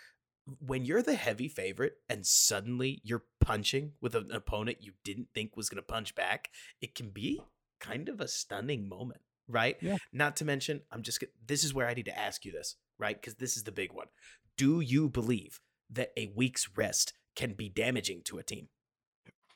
when 0.60 0.84
you're 0.84 1.02
the 1.02 1.14
heavy 1.14 1.48
favorite 1.48 1.98
and 2.08 2.26
suddenly 2.26 3.00
you're 3.02 3.24
punching 3.40 3.92
with 4.00 4.14
an 4.14 4.30
opponent 4.30 4.78
you 4.80 4.92
didn't 5.02 5.28
think 5.34 5.56
was 5.56 5.68
going 5.68 5.82
to 5.82 5.82
punch 5.82 6.14
back, 6.14 6.50
it 6.80 6.94
can 6.94 7.10
be 7.10 7.42
kind 7.80 8.08
of 8.08 8.20
a 8.20 8.28
stunning 8.28 8.88
moment, 8.88 9.20
right? 9.48 9.76
Yeah. 9.80 9.96
Not 10.12 10.36
to 10.36 10.44
mention, 10.44 10.82
I'm 10.90 11.02
just 11.02 11.22
this 11.46 11.64
is 11.64 11.74
where 11.74 11.88
I 11.88 11.94
need 11.94 12.06
to 12.06 12.18
ask 12.18 12.44
you 12.44 12.52
this, 12.52 12.76
right? 12.98 13.20
Because 13.20 13.36
this 13.36 13.56
is 13.56 13.64
the 13.64 13.72
big 13.72 13.92
one. 13.92 14.06
Do 14.56 14.80
you 14.80 15.08
believe 15.08 15.60
that 15.90 16.12
a 16.16 16.32
week's 16.34 16.68
rest 16.76 17.12
can 17.34 17.54
be 17.54 17.68
damaging 17.68 18.22
to 18.24 18.38
a 18.38 18.42
team? 18.42 18.68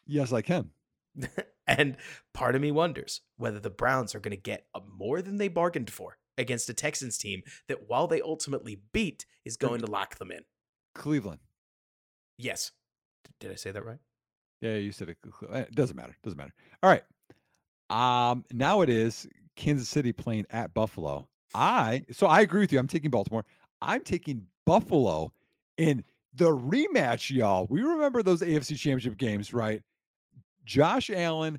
Yes, 0.07 0.33
I 0.33 0.43
can. 0.43 0.71
and 1.67 1.97
part 2.33 2.55
of 2.55 2.63
me 2.63 2.71
wonders 2.71 3.21
whether 3.37 3.61
the 3.61 3.71
Browns 3.71 4.15
are 4.15 4.21
going 4.21 4.37
to 4.37 4.41
get 4.41 4.67
a 4.75 4.81
more 4.81 5.21
than 5.21 5.37
they 5.37 5.49
bargained 5.49 5.91
for 5.91 6.19
against 6.37 6.71
a 6.71 6.75
Texans 6.75 7.19
team 7.19 7.43
that, 7.67 7.89
while 7.89 8.07
they 8.07 8.23
ultimately 8.23 8.81
beat, 8.93 9.27
is 9.45 9.57
going 9.57 9.81
to 9.81 9.91
lock 9.91 10.17
them 10.19 10.31
in. 10.31 10.45
Cleveland. 10.95 11.41
Yes. 12.37 12.73
Did 13.41 13.51
I 13.53 13.55
say 13.57 13.71
that 13.71 13.85
right? 13.85 13.99
Yeah, 14.61 14.77
you 14.77 14.93
said 14.93 15.09
it. 15.11 15.19
Eh, 15.53 15.61
It 15.61 15.75
doesn't 15.75 15.97
matter. 15.97 16.17
Doesn't 16.23 16.39
matter. 16.39 16.53
All 16.83 16.91
right. 16.91 17.05
Um, 17.91 18.45
now 18.53 18.81
it 18.83 18.89
is 18.91 19.27
Kansas 19.57 19.89
City 19.89 20.13
playing 20.13 20.47
at 20.51 20.75
Buffalo. 20.75 21.29
I 21.55 22.05
so 22.13 22.27
I 22.27 22.41
agree 22.43 22.61
with 22.61 22.73
you. 22.73 22.79
I'm 22.79 22.89
taking 22.89 23.11
Baltimore. 23.11 23.45
I'm 23.81 24.03
taking 24.03 24.47
Buffalo 24.67 25.33
in 25.79 26.05
the 26.35 26.51
rematch, 26.51 27.35
y'all. 27.35 27.67
We 27.71 27.83
remember 27.83 28.23
those 28.23 28.43
AFC 28.43 28.77
championship 28.77 29.17
games, 29.17 29.55
right? 29.55 29.83
Josh 30.65 31.09
Allen 31.11 31.59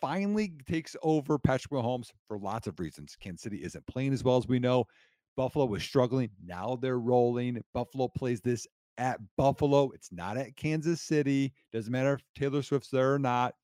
finally 0.00 0.52
takes 0.66 0.96
over 1.02 1.38
Patrick 1.38 1.72
Mahomes 1.72 2.10
for 2.26 2.38
lots 2.38 2.66
of 2.66 2.78
reasons. 2.80 3.16
Kansas 3.20 3.42
City 3.42 3.62
isn't 3.62 3.86
playing 3.86 4.12
as 4.14 4.24
well 4.24 4.36
as 4.38 4.46
we 4.48 4.58
know. 4.58 4.84
Buffalo 5.36 5.66
was 5.66 5.82
struggling. 5.82 6.30
Now 6.44 6.78
they're 6.80 6.98
rolling. 6.98 7.62
Buffalo 7.74 8.08
plays 8.08 8.40
this 8.40 8.66
at 8.98 9.20
Buffalo. 9.36 9.90
It's 9.90 10.10
not 10.12 10.36
at 10.36 10.56
Kansas 10.56 11.02
City. 11.02 11.52
Doesn't 11.72 11.92
matter 11.92 12.14
if 12.14 12.22
Taylor 12.34 12.62
Swift's 12.62 12.90
there 12.90 13.14
or 13.14 13.18
not. 13.18 13.54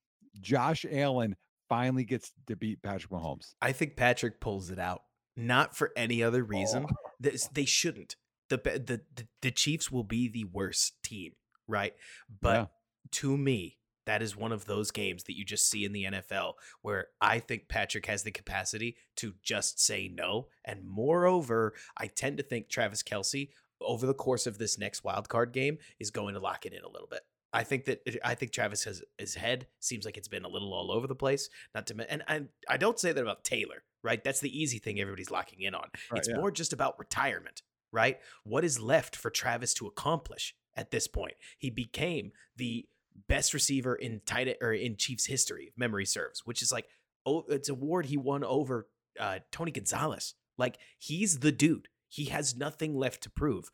Josh 0.41 0.85
Allen 0.91 1.37
finally 1.69 2.05
gets 2.05 2.33
to 2.47 2.57
beat 2.57 2.83
Patrick 2.83 3.11
Mahomes. 3.11 3.55
I 3.63 3.73
think 3.73 3.97
Patrick 3.97 4.41
pulls 4.41 4.71
it 4.71 4.79
out, 4.79 5.03
not 5.37 5.77
for 5.77 5.93
any 5.97 6.23
other 6.23 6.45
reason. 6.45 6.87
Oh. 6.91 6.95
This- 7.21 7.49
They 7.49 7.65
shouldn't. 7.65 8.17
The, 8.49 8.59
the 8.59 9.01
the 9.17 9.27
the 9.41 9.51
Chiefs 9.51 9.91
will 9.91 10.05
be 10.05 10.29
the 10.29 10.45
worst 10.45 11.03
team, 11.03 11.33
right? 11.67 11.95
But 12.43 12.55
Yeah. 12.55 12.67
to 13.13 13.39
me, 13.39 13.79
that 14.07 14.23
is 14.23 14.37
one 14.37 14.53
of 14.53 14.67
those 14.67 14.91
games 14.91 15.25
that 15.25 15.37
you 15.37 15.45
just 15.45 15.71
see 15.71 15.85
in 15.85 15.93
the 15.93 16.05
NFL 16.05 16.55
where 16.83 17.09
I 17.21 17.39
think 17.39 17.69
Patrick 17.69 18.07
has 18.07 18.23
the 18.23 18.31
capacity 18.31 18.97
to 19.17 19.35
just 19.43 19.81
say 19.81 20.11
no. 20.13 20.49
And 20.65 20.85
moreover, 20.85 21.75
I 21.97 22.07
tend 22.07 22.39
to 22.39 22.43
think 22.43 22.69
Travis 22.69 23.03
Kelce, 23.03 23.51
over 23.81 24.07
the 24.07 24.15
course 24.15 24.47
of 24.47 24.59
this 24.59 24.79
next 24.79 25.05
wild 25.05 25.29
card 25.29 25.53
game, 25.53 25.79
is 25.99 26.11
going 26.11 26.35
to 26.35 26.41
lock 26.41 26.67
it 26.67 26.73
in 26.73 26.83
a 26.83 26.89
little 26.89 27.09
bit. 27.09 27.23
I 27.53 27.65
think 27.65 27.85
that 27.85 28.01
uh, 28.09 28.13
I 28.25 28.35
think 28.35 28.53
Travis 28.53 28.85
has 28.85 29.03
his 29.19 29.35
head 29.35 29.67
seems 29.81 30.05
like 30.05 30.17
it's 30.17 30.29
been 30.29 30.45
a 30.45 30.49
little 30.49 30.73
all 30.73 30.91
over 30.91 31.07
the 31.07 31.15
place. 31.15 31.49
Not 31.75 31.87
to 31.89 32.07
and 32.11 32.23
and 32.27 32.49
I 32.69 32.77
don't 32.77 32.99
say 32.99 33.13
that 33.13 33.21
about 33.21 33.45
Taylor, 33.45 33.85
right? 34.03 34.23
That's 34.23 34.41
the 34.41 34.57
easy 34.59 34.79
thing 34.79 35.01
everybody's 35.01 35.31
locking 35.31 35.61
in 35.61 35.75
on. 35.75 35.89
Right, 36.11 36.19
it's 36.19 36.29
yeah. 36.29 36.37
more 36.37 36.51
just 36.51 36.73
about 36.73 36.99
retirement, 36.99 37.63
right? 37.93 38.19
What 38.45 38.65
is 38.65 38.81
left 38.81 39.17
for 39.17 39.31
Travis 39.31 39.75
to 39.75 39.87
accomplish 39.87 40.55
at 40.77 40.91
this 40.91 41.07
point? 41.07 41.35
He 41.59 41.71
became 41.71 42.33
the 42.57 42.87
best 43.29 43.55
receiver 43.55 43.95
in 43.95 44.21
tight 44.27 44.57
or 44.61 44.73
in 44.73 44.97
Chiefs 44.97 45.27
history, 45.27 45.67
if 45.69 45.79
memory 45.79 46.07
serves, 46.07 46.41
which 46.45 46.63
is 46.63 46.73
like 46.73 46.87
oh, 47.25 47.45
it's 47.49 47.69
award 47.69 48.07
he 48.07 48.17
won 48.17 48.43
over 48.43 48.89
uh, 49.21 49.39
Tony 49.53 49.71
Gonzalez. 49.71 50.35
Like 50.59 50.79
he's 50.99 51.39
the 51.39 51.53
dude. 51.53 51.89
He 52.09 52.25
has 52.27 52.57
nothing 52.57 52.97
left 52.97 53.23
to 53.23 53.31
prove, 53.31 53.71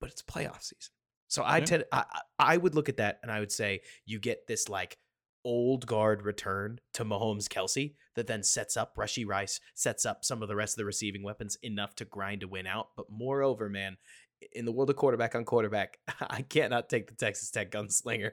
but 0.00 0.10
it's 0.10 0.22
playoff 0.22 0.62
season. 0.62 0.92
So 1.28 1.42
I 1.42 1.58
Yeah. 1.58 1.64
tend 1.64 1.84
I, 1.92 2.04
I 2.12 2.20
I 2.38 2.56
would 2.56 2.74
look 2.74 2.88
at 2.88 2.98
that 2.98 3.18
and 3.22 3.32
I 3.32 3.40
would 3.40 3.50
say 3.52 3.80
you 4.06 4.18
get 4.20 4.46
this 4.46 4.68
like 4.68 4.98
old 5.44 5.86
guard 5.86 6.22
return 6.22 6.78
to 6.94 7.04
Mahomes 7.04 7.48
Kelce 7.48 7.94
that 8.14 8.26
then 8.26 8.42
sets 8.42 8.76
up 8.76 8.96
Rashee 8.96 9.26
Rice, 9.26 9.60
sets 9.74 10.06
up 10.06 10.24
some 10.24 10.40
of 10.42 10.48
the 10.48 10.56
rest 10.56 10.74
of 10.74 10.78
the 10.78 10.84
receiving 10.86 11.22
weapons 11.22 11.58
enough 11.62 11.94
to 11.96 12.04
grind 12.04 12.42
a 12.42 12.48
win 12.48 12.66
out. 12.66 12.88
But 12.96 13.06
moreover, 13.10 13.68
man, 13.68 13.96
in 14.52 14.64
the 14.64 14.72
world 14.72 14.88
of 14.90 14.96
quarterback 14.96 15.34
on 15.34 15.44
quarterback, 15.44 15.98
I 16.20 16.42
cannot 16.42 16.88
take 16.88 17.08
the 17.08 17.14
Texas 17.14 17.50
Tech 17.50 17.70
gunslinger, 17.70 18.30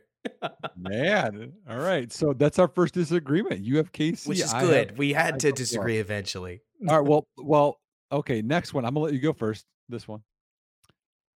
Man. 0.75 1.53
All 1.69 1.77
right. 1.77 2.11
So 2.11 2.33
that's 2.33 2.59
our 2.59 2.67
first 2.67 2.93
disagreement. 2.93 3.61
You 3.61 3.77
have 3.77 3.91
KC. 3.91 4.27
which 4.27 4.39
is 4.39 4.53
I 4.53 4.59
have- 4.59 4.69
good. 4.69 4.97
we 4.97 5.15
I 5.15 5.21
had 5.21 5.39
to 5.39 5.47
go 5.47 5.51
for- 5.51 5.57
disagree 5.57 5.97
eventually. 5.99 6.61
All 6.87 6.99
right. 7.01 7.07
Well, 7.07 7.27
well, 7.37 7.79
okay. 8.11 8.41
Next 8.41 8.73
one. 8.73 8.85
I'm 8.85 8.93
gonna 8.93 9.05
let 9.05 9.13
you 9.13 9.19
go 9.19 9.33
first. 9.33 9.65
This 9.89 10.07
one. 10.07 10.21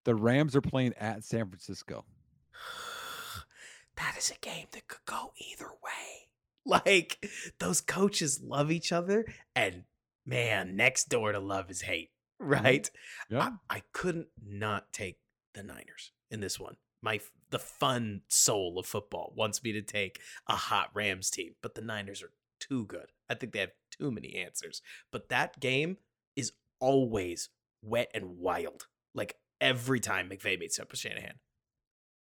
The 0.06 0.16
Rams 0.16 0.56
are 0.56 0.62
playing 0.62 0.94
at 1.00 1.24
San 1.24 1.48
Francisco. 1.50 2.06
that 3.98 4.16
is 4.18 4.32
a 4.32 4.40
game 4.46 4.68
that 4.72 4.88
could 4.88 5.06
go 5.06 5.32
either 5.38 5.68
way. 5.84 5.92
Like 6.68 7.24
those 7.60 7.80
coaches 7.80 8.42
love 8.44 8.72
each 8.72 8.92
other, 8.92 9.26
and 9.56 9.84
man, 10.26 10.76
next 10.76 11.10
door 11.10 11.32
to 11.32 11.40
love 11.40 11.70
is 11.70 11.82
hate, 11.82 12.10
mm-hmm, 12.42 12.54
right? 12.54 12.90
Yeah. 13.30 13.50
I, 13.70 13.76
I 13.78 13.82
couldn't 13.94 14.30
not 14.44 14.92
take 14.92 15.20
the 15.54 15.62
Niners 15.62 16.12
in 16.32 16.40
this 16.40 16.60
one. 16.60 16.78
My 17.06 17.20
the 17.52 17.60
fun 17.60 18.22
soul 18.30 18.80
of 18.80 18.88
football 18.88 19.32
wants 19.38 19.64
me 19.64 19.72
to 19.74 19.84
take 19.84 20.20
a 20.48 20.56
hot 20.56 20.90
Rams 20.96 21.30
team, 21.30 21.54
but 21.62 21.76
the 21.76 21.82
Niners 21.82 22.24
are 22.24 22.32
too 22.60 22.86
good. 22.88 23.12
I 23.30 23.36
think 23.36 23.54
they 23.54 23.60
have 23.60 23.74
too 23.92 24.10
many 24.10 24.34
answers. 24.34 24.82
But 25.12 25.30
that 25.30 25.60
game 25.60 25.98
is 26.36 26.54
always 26.80 27.50
wet 27.84 28.10
and 28.16 28.40
wild. 28.40 28.88
Like 29.14 29.36
every 29.62 30.00
time 30.00 30.32
McVay 30.32 30.60
meets 30.60 30.80
up 30.80 30.90
with 30.90 31.00
Shanahan. 31.00 31.36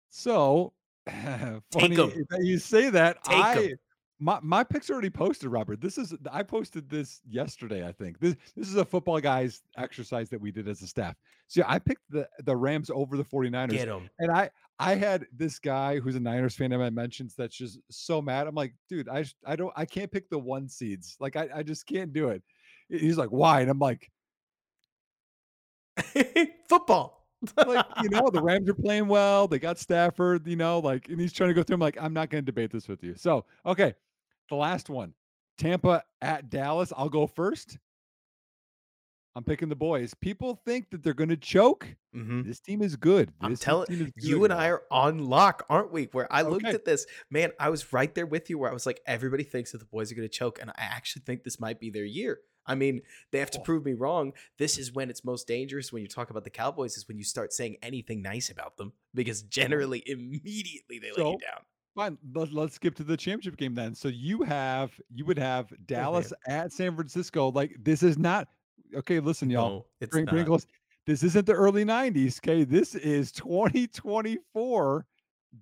So 0.09 0.73
funny 1.73 1.97
you 2.41 2.59
say 2.59 2.91
that. 2.91 3.25
Take. 3.25 3.37
I 3.37 3.75
my 4.21 4.39
my 4.43 4.63
picks 4.63 4.91
already 4.91 5.11
posted, 5.11 5.51
Robert. 5.51 5.81
This 5.81 5.97
is 5.97 6.15
I 6.31 6.43
posted 6.43 6.89
this 6.91 7.21
yesterday, 7.29 7.87
I 7.87 7.93
think. 7.93 8.21
This 8.21 8.37
this 8.55 8.69
is 8.69 8.77
a 8.77 8.85
football 8.85 9.19
guys 9.19 9.63
exercise 9.79 10.29
that 10.29 10.41
we 10.41 10.53
did 10.53 10.69
as 10.69 10.83
a 10.83 10.87
staff. 10.87 11.17
So 11.49 11.61
yeah, 11.61 11.67
I 11.69 11.79
picked 11.79 12.03
the 12.11 12.29
the 12.45 12.55
Rams 12.55 12.91
over 12.91 13.17
the 13.17 13.25
49ers. 13.25 13.71
Get 13.71 13.89
them. 13.89 14.11
And 14.19 14.31
I 14.31 14.51
I 14.79 14.95
had 14.95 15.27
this 15.35 15.59
guy 15.59 15.99
who's 15.99 16.17
a 16.17 16.21
Niners 16.21 16.55
fan 16.55 16.73
in 16.73 16.81
I 16.81 16.91
mentions 16.91 17.35
that's 17.35 17.57
just 17.57 17.79
so 17.91 18.21
mad. 18.21 18.47
I'm 18.47 18.55
like, 18.55 18.75
dude, 18.89 19.09
I 19.09 19.25
I 19.47 19.57
don't 19.57 19.73
I 19.75 19.87
can't 19.87 20.13
pick 20.13 20.29
the 20.29 20.39
one 20.39 20.69
seeds. 20.69 21.17
Like 21.19 21.37
I, 21.37 21.49
I 21.57 21.63
just 21.63 21.87
can't 21.87 22.13
do 22.13 22.29
it. 22.29 22.43
He's 22.91 23.17
like, 23.17 23.31
why? 23.31 23.63
And 23.63 23.71
I'm 23.71 23.79
like, 23.79 24.11
football. 26.69 27.27
like, 27.57 27.87
you 28.03 28.11
know, 28.11 28.29
the 28.31 28.43
Rams 28.43 28.69
are 28.69 28.75
playing 28.75 29.09
well. 29.09 29.49
They 29.49 29.59
got 29.59 29.79
Stafford, 29.79 30.47
you 30.47 30.57
know, 30.57 30.79
like, 30.81 31.09
and 31.09 31.19
he's 31.19 31.33
trying 31.33 31.49
to 31.49 31.55
go 31.55 31.63
through. 31.63 31.75
I'm 31.75 31.81
like, 31.81 31.97
I'm 31.99 32.13
not 32.13 32.29
going 32.29 32.43
to 32.43 32.47
debate 32.47 32.71
this 32.71 32.87
with 32.87 33.03
you. 33.03 33.15
So, 33.17 33.47
okay, 33.65 33.95
the 34.51 34.57
last 34.57 34.91
one, 34.91 35.15
Tampa 35.57 36.05
at 36.21 36.51
Dallas. 36.51 36.93
I'll 36.95 37.09
go 37.09 37.27
first. 37.27 37.79
I'm 39.37 39.45
picking 39.45 39.69
the 39.69 39.77
boys. 39.77 40.13
People 40.15 40.61
think 40.67 40.91
that 40.91 41.05
they're 41.05 41.15
going 41.15 41.31
to 41.31 41.37
choke. 41.37 41.87
Mhm. 42.15 42.45
This 42.45 42.59
team 42.59 42.83
is 42.83 42.97
good. 42.97 43.33
I'm 43.41 43.55
telling 43.57 44.13
you 44.17 44.43
and 44.45 44.53
I 44.53 44.69
are 44.71 44.83
on 44.91 45.21
lock, 45.21 45.65
aren't 45.71 45.93
we? 45.93 46.07
Where 46.07 46.31
I 46.33 46.43
looked 46.43 46.67
at 46.67 46.85
this, 46.85 47.07
man, 47.31 47.53
I 47.61 47.69
was 47.71 47.93
right 47.93 48.13
there 48.13 48.27
with 48.27 48.51
you 48.51 48.59
where 48.59 48.69
I 48.69 48.73
was 48.75 48.87
like, 48.87 49.01
everybody 49.07 49.45
thinks 49.45 49.71
that 49.71 49.79
the 49.79 49.85
boys 49.85 50.11
are 50.11 50.17
going 50.17 50.29
to 50.29 50.33
choke. 50.37 50.59
And 50.61 50.71
I 50.71 50.75
actually 50.79 51.23
think 51.23 51.45
this 51.45 51.61
might 51.61 51.79
be 51.79 51.91
their 51.91 52.05
year. 52.05 52.41
I 52.67 52.75
mean, 52.75 53.03
they 53.31 53.39
have 53.39 53.53
to 53.53 53.61
Oh. 53.61 53.63
prove 53.63 53.85
me 53.85 53.93
wrong. 53.95 54.33
This 54.59 54.77
is 54.79 54.93
when 54.93 55.09
it's 55.11 55.25
most 55.25 55.47
dangerous 55.47 55.93
when 55.93 56.03
you 56.03 56.09
talk 56.09 56.31
about 56.31 56.43
the 56.45 56.51
Cowboys, 56.51 56.97
is 56.97 57.07
when 57.07 57.17
you 57.17 57.25
start 57.25 57.53
saying 57.53 57.77
anything 57.83 58.23
nice 58.23 58.51
about 58.51 58.77
them 58.79 58.93
because 59.15 59.43
generally, 59.43 60.03
immediately 60.07 60.99
they 60.99 61.11
let 61.13 61.19
you 61.19 61.39
down. 61.39 61.65
Fine. 61.95 62.19
Let, 62.35 62.53
let's 62.53 62.75
skip 62.75 62.95
to 62.97 63.05
the 63.05 63.17
championship 63.17 63.57
game 63.57 63.75
then. 63.75 63.95
So 63.95 64.09
you 64.09 64.43
have 64.43 64.93
you 65.13 65.25
would 65.25 65.39
have 65.39 65.73
Dallas 65.87 66.33
at 66.47 66.73
San 66.73 66.95
Francisco. 66.95 67.51
Like 67.51 67.77
this 67.83 68.03
is 68.03 68.17
not 68.19 68.49
okay. 68.95 69.21
Listen, 69.21 69.51
y'all. 69.51 69.69
No, 69.71 69.87
it's 70.01 70.11
Bring, 70.11 70.25
not. 70.27 70.47
close. 70.47 70.67
This 71.07 71.23
isn't 71.23 71.47
the 71.47 71.55
early 71.55 71.85
90s. 71.85 72.39
Okay. 72.39 72.63
This 72.65 72.95
is 72.95 73.33
2024 73.33 75.07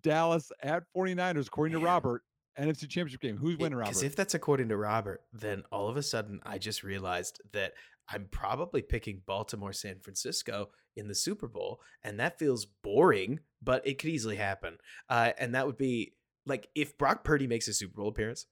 Dallas 0.03 0.53
at 0.63 0.83
49ers, 0.97 1.47
according 1.47 1.73
to 1.73 1.79
Man. 1.79 1.87
Robert. 1.87 2.23
NFC 2.59 2.81
championship 2.89 3.21
game. 3.21 3.37
Who's 3.37 3.57
winning, 3.57 3.79
Because 3.79 3.97
Robert? 3.97 4.07
if 4.07 4.17
that's 4.17 4.35
according 4.35 4.69
to 4.71 4.77
Robert, 4.77 5.21
then 5.33 5.63
all 5.71 5.89
of 5.89 5.97
a 5.97 6.03
sudden 6.03 6.41
I 6.45 6.59
just 6.59 6.83
realized 6.83 7.41
that 7.53 7.75
I'm 8.09 8.27
probably 8.33 8.83
picking 8.83 9.23
Baltimore 9.27 9.73
San 9.73 10.01
Francisco 10.01 10.71
in 10.97 11.07
the 11.07 11.15
Super 11.15 11.47
Bowl. 11.47 11.81
And 12.03 12.19
that 12.19 12.37
feels 12.37 12.67
boring, 12.83 13.39
but 13.63 13.87
it 13.87 13.99
could 13.99 14.11
easily 14.11 14.35
happen. 14.35 14.79
Uh, 15.09 15.31
and 15.39 15.55
that 15.55 15.67
would 15.67 15.79
be 15.79 16.15
like 16.49 16.69
if 16.75 16.99
Brock 16.99 17.23
Purdy 17.25 17.47
makes 17.47 17.69
a 17.69 17.73
Super 17.75 17.97
Bowl 18.01 18.09
appearance, 18.09 18.47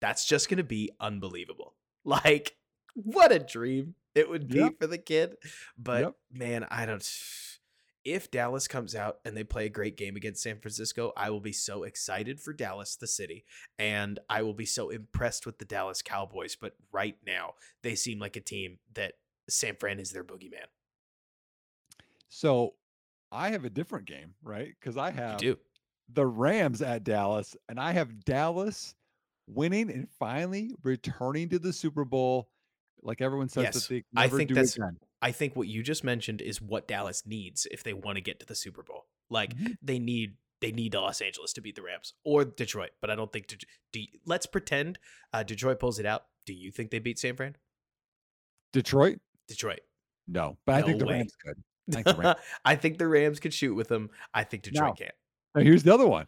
that's 0.00 0.26
just 0.26 0.48
going 0.50 0.58
to 0.58 0.64
be 0.64 0.90
unbelievable. 1.00 1.74
Like, 2.04 2.54
what 2.94 3.32
a 3.32 3.38
dream 3.40 3.94
it 4.14 4.28
would 4.30 4.46
be 4.48 4.58
Yep. 4.60 4.78
for 4.78 4.86
the 4.86 4.96
kid. 4.98 5.34
But 5.76 6.02
Yep. 6.02 6.14
man, 6.32 6.66
I 6.70 6.86
don't. 6.86 7.02
If 8.04 8.30
Dallas 8.30 8.68
comes 8.68 8.94
out 8.94 9.18
and 9.24 9.36
they 9.36 9.42
play 9.42 9.66
a 9.66 9.68
great 9.68 9.96
game 9.96 10.14
against 10.14 10.40
San 10.44 10.60
Francisco, 10.60 11.12
I 11.16 11.30
will 11.30 11.40
be 11.40 11.50
so 11.50 11.82
excited 11.82 12.38
for 12.40 12.52
Dallas, 12.52 12.94
the 12.94 13.08
city, 13.08 13.44
and 13.80 14.20
I 14.30 14.42
will 14.42 14.54
be 14.54 14.64
so 14.64 14.90
impressed 14.90 15.44
with 15.44 15.58
the 15.58 15.64
Dallas 15.64 16.02
Cowboys. 16.02 16.54
But 16.54 16.76
right 16.92 17.16
now, 17.26 17.54
they 17.82 17.96
seem 17.96 18.20
like 18.20 18.36
a 18.36 18.40
team 18.40 18.78
that 18.94 19.14
San 19.50 19.74
Fran 19.74 19.98
is 19.98 20.12
their 20.12 20.22
boogeyman. 20.22 20.66
so 22.28 22.74
I 23.32 23.50
have 23.50 23.64
a 23.64 23.70
different 23.70 24.06
game, 24.06 24.34
right? 24.42 24.72
Because 24.78 24.96
I 24.96 25.10
have 25.10 25.42
You 25.42 25.54
do. 25.54 25.58
The 26.12 26.26
Rams 26.26 26.82
at 26.82 27.04
Dallas, 27.04 27.56
and 27.68 27.78
I 27.80 27.92
have 27.92 28.24
Dallas 28.24 28.94
winning 29.48 29.90
and 29.90 30.08
finally 30.18 30.72
returning 30.82 31.48
to 31.50 31.58
the 31.58 31.72
Super 31.72 32.04
Bowl. 32.04 32.48
Like 33.02 33.20
everyone 33.20 33.48
says 33.48 33.64
Yes, 33.90 34.02
I 34.16 34.28
think 34.28 34.50
that's- 34.50 34.76
again. 34.76 34.98
I 35.22 35.32
think 35.32 35.56
what 35.56 35.66
you 35.68 35.82
just 35.82 36.04
mentioned 36.04 36.40
is 36.42 36.60
what 36.60 36.86
Dallas 36.86 37.24
needs 37.26 37.66
if 37.70 37.82
they 37.82 37.92
want 37.94 38.16
to 38.16 38.20
get 38.20 38.38
to 38.40 38.46
the 38.46 38.54
Super 38.54 38.82
Bowl. 38.82 39.06
Like 39.30 39.54
Mhm. 39.56 39.76
they 39.82 39.98
need 39.98 40.36
they 40.60 40.72
need 40.72 40.94
Los 40.94 41.20
Angeles 41.20 41.52
to 41.52 41.60
beat 41.60 41.74
the 41.76 41.82
Rams 41.82 42.14
or 42.24 42.42
Detroit, 42.44 42.92
but 43.02 43.10
I 43.10 43.14
don't 43.14 43.30
think. 43.30 43.46
Do 43.92 44.00
you- 44.00 44.06
let's 44.24 44.46
pretend 44.46 44.98
uh, 45.32 45.42
Detroit 45.42 45.78
pulls 45.78 45.98
it 45.98 46.06
out. 46.06 46.26
Do 46.46 46.54
you 46.54 46.70
think 46.70 46.90
they 46.90 46.98
beat 46.98 47.18
San 47.18 47.36
Fran? 47.36 47.56
Detroit? 48.72 49.18
Detroit. 49.48 49.80
No, 50.26 50.56
but 50.64 50.76
I 50.76 50.82
think 50.82 50.98
No 50.98 50.98
the 51.00 51.06
way. 51.06 51.12
Rams 51.18 51.36
could. 51.36 51.62
I 51.88 51.92
think 51.92 52.06
the 52.06 52.14
Rams. 52.22 52.38
I 52.64 52.76
think 52.76 52.98
the 52.98 53.06
Rams 53.08 53.38
could 53.40 53.54
shoot 53.54 53.74
with 53.74 53.88
them. 53.88 54.10
I 54.34 54.44
think 54.44 54.62
Detroit 54.64 54.96
can't. 54.98 55.14
Now 55.56 55.62
here's 55.62 55.82
the 55.82 55.94
other 55.94 56.06
one. 56.06 56.26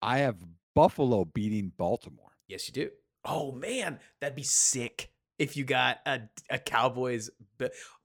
I 0.00 0.18
have 0.18 0.36
Buffalo 0.74 1.24
beating 1.24 1.72
Baltimore. 1.76 2.32
Yes, 2.48 2.66
you 2.66 2.72
do. 2.72 2.90
Oh 3.24 3.52
man, 3.52 4.00
that'd 4.20 4.36
be 4.36 4.42
sick 4.42 5.10
if 5.38 5.56
you 5.56 5.64
got 5.64 5.98
a 6.06 6.22
a 6.48 6.58
Cowboys. 6.58 7.30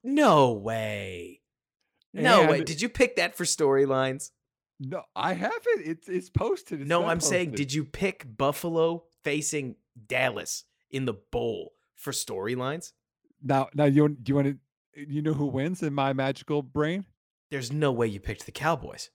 No 0.03 0.51
way. 0.51 1.41
No 2.13 2.47
way. 2.47 2.63
Did 2.63 2.81
you 2.81 2.89
pick 2.89 3.15
that 3.15 3.35
for 3.35 3.45
storylines? 3.45 4.31
No, 4.79 5.03
I 5.15 5.33
have 5.33 5.51
it. 5.65 5.87
It's 5.87 6.09
it's 6.09 6.29
posted. 6.29 6.81
It's 6.81 6.89
No, 6.89 7.05
I'm 7.05 7.21
saying, 7.21 7.51
did 7.51 7.71
you 7.71 7.85
pick 7.85 8.25
Buffalo 8.37 9.05
facing 9.23 9.75
Dallas 10.07 10.65
in 10.89 11.05
the 11.05 11.13
bowl 11.13 11.73
for 11.95 12.11
storylines? 12.11 12.91
now 13.43 13.69
now 13.73 13.85
you 13.85 14.09
do 14.09 14.29
you 14.29 14.35
want 14.35 14.47
to 14.47 14.57
you 15.07 15.21
know 15.21 15.33
who 15.33 15.45
wins 15.45 15.81
in 15.81 15.93
my 15.93 16.13
magical 16.13 16.61
brain? 16.61 17.05
There's 17.49 17.71
no 17.71 17.91
way 17.91 18.07
you 18.07 18.19
picked 18.19 18.45
the 18.45 18.51
Cowboys. 18.51 19.09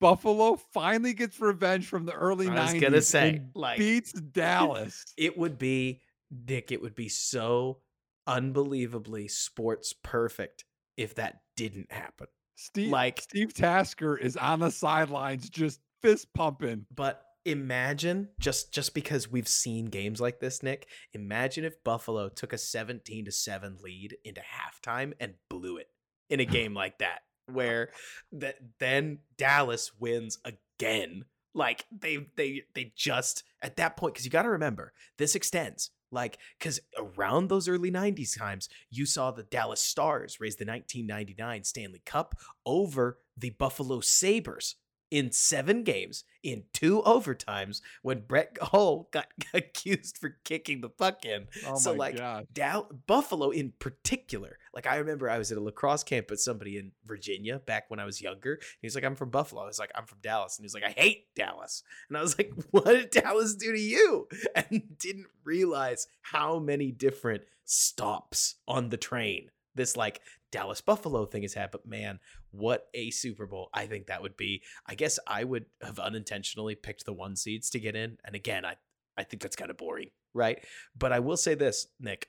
Buffalo 0.00 0.56
finally 0.72 1.12
gets 1.12 1.40
revenge 1.40 1.86
from 1.86 2.06
the 2.06 2.12
early 2.12 2.48
I 2.48 2.50
90s. 2.54 2.72
was 2.74 2.82
gonna 2.82 3.02
say, 3.02 3.42
like- 3.54 3.78
beats 3.78 4.12
Dallas. 4.12 5.04
It 5.16 5.36
would 5.36 5.58
be, 5.58 6.00
Nick, 6.30 6.70
it 6.72 6.80
would 6.80 6.94
be 6.94 7.08
so 7.08 7.80
unbelievably 8.26 9.28
sports 9.28 9.94
perfect 10.04 10.64
if 10.96 11.14
that 11.16 11.40
didn't 11.56 11.90
happen. 11.90 12.26
Steve 12.56 12.90
Like- 12.90 13.20
Steve 13.20 13.52
Tasker 13.54 14.16
is 14.16 14.36
on 14.36 14.60
the 14.60 14.70
sidelines 14.70 15.48
just 15.48 15.80
fist 16.02 16.28
pumping. 16.34 16.86
But 16.94 17.22
imagine 17.44 18.28
just 18.38 18.72
just 18.72 18.94
because 18.94 19.30
we've 19.30 19.48
seen 19.48 19.86
games 19.86 20.20
like 20.20 20.38
this, 20.40 20.62
Nick. 20.62 20.86
Imagine 21.14 21.64
if 21.64 21.82
Buffalo 21.84 22.28
took 22.28 22.52
a 22.52 22.58
17 22.58 23.24
to 23.24 23.32
7 23.32 23.78
lead 23.82 24.16
into 24.24 24.40
halftime 24.42 25.12
and 25.20 25.34
blew 25.48 25.76
it 25.78 25.88
in 26.30 26.40
a 26.40 26.44
game 26.58 26.74
like 26.74 26.98
that 26.98 27.20
where 27.48 27.90
that 28.32 28.56
then 28.78 29.18
Dallas 29.36 29.92
wins 29.98 30.38
again. 30.44 31.24
Like 31.54 31.86
they 31.90 32.28
they 32.36 32.62
they 32.74 32.92
just 32.96 33.42
at 33.62 33.76
that 33.76 33.96
point 33.96 34.14
cuz 34.14 34.24
you 34.24 34.30
got 34.30 34.42
to 34.42 34.50
remember, 34.50 34.92
this 35.16 35.34
extends 35.34 35.90
like 36.10 36.38
cuz 36.60 36.80
around 36.96 37.48
those 37.48 37.68
early 37.68 37.90
90s 37.90 38.38
times, 38.38 38.68
you 38.90 39.06
saw 39.06 39.30
the 39.30 39.42
Dallas 39.42 39.82
Stars 39.82 40.40
raise 40.40 40.56
the 40.56 40.66
1999 40.66 41.64
Stanley 41.64 42.02
Cup 42.04 42.34
over 42.64 43.18
the 43.36 43.50
Buffalo 43.50 44.00
Sabres 44.00 44.76
in 45.10 45.32
seven 45.32 45.82
games 45.82 46.24
in 46.42 46.64
two 46.72 47.02
overtimes 47.02 47.80
when 48.02 48.20
Brett 48.20 48.56
Hull 48.62 49.08
got 49.10 49.28
accused 49.54 50.18
for 50.18 50.38
kicking 50.44 50.80
the 50.80 50.88
puck 50.88 51.24
in. 51.24 51.48
Oh 51.66 51.76
so 51.76 51.92
like 51.92 52.16
god. 52.16 52.46
Dal- 52.52 52.90
Buffalo 53.06 53.50
in 53.50 53.72
particular, 53.78 54.58
like 54.74 54.86
I 54.86 54.96
remember 54.96 55.28
I 55.28 55.38
was 55.38 55.50
at 55.52 55.58
a 55.58 55.62
lacrosse 55.62 56.04
camp 56.04 56.30
with 56.30 56.40
somebody 56.40 56.78
in 56.78 56.92
Virginia 57.04 57.58
back 57.58 57.84
when 57.88 58.00
I 58.00 58.04
was 58.04 58.20
younger. 58.20 58.58
He 58.80 58.86
was 58.86 58.94
like, 58.94 59.04
"I'm 59.04 59.16
from 59.16 59.30
Buffalo." 59.30 59.62
I 59.62 59.66
was 59.66 59.78
like, 59.78 59.92
"I'm 59.94 60.06
from 60.06 60.18
Dallas," 60.22 60.58
and 60.58 60.64
he's 60.64 60.74
like, 60.74 60.84
"I 60.84 60.90
hate 60.90 61.34
Dallas," 61.34 61.82
and 62.08 62.16
I 62.16 62.20
was 62.20 62.36
like, 62.38 62.52
"What 62.70 62.86
did 62.86 63.10
Dallas 63.10 63.54
do 63.54 63.72
to 63.72 63.80
you?" 63.80 64.28
And 64.54 64.98
didn't 64.98 65.26
realize 65.44 66.06
how 66.22 66.58
many 66.58 66.90
different 66.92 67.42
stops 67.64 68.56
on 68.66 68.88
the 68.88 68.96
train 68.96 69.50
this 69.74 69.96
like 69.96 70.20
Dallas 70.50 70.80
Buffalo 70.80 71.26
thing 71.26 71.42
has 71.42 71.54
had. 71.54 71.70
But 71.70 71.86
man, 71.86 72.20
what 72.50 72.86
a 72.94 73.10
Super 73.10 73.46
Bowl! 73.46 73.68
I 73.74 73.86
think 73.86 74.06
that 74.06 74.22
would 74.22 74.36
be. 74.36 74.62
I 74.86 74.94
guess 74.94 75.18
I 75.26 75.44
would 75.44 75.66
have 75.82 75.98
unintentionally 75.98 76.74
picked 76.74 77.04
the 77.04 77.12
one 77.12 77.36
seeds 77.36 77.70
to 77.70 77.80
get 77.80 77.94
in, 77.96 78.18
and 78.24 78.34
again, 78.34 78.64
I 78.64 78.76
I 79.16 79.24
think 79.24 79.42
that's 79.42 79.56
kind 79.56 79.70
of 79.70 79.76
boring, 79.76 80.10
right? 80.34 80.64
But 80.96 81.12
I 81.12 81.20
will 81.20 81.36
say 81.36 81.54
this, 81.54 81.86
Nick. 82.00 82.28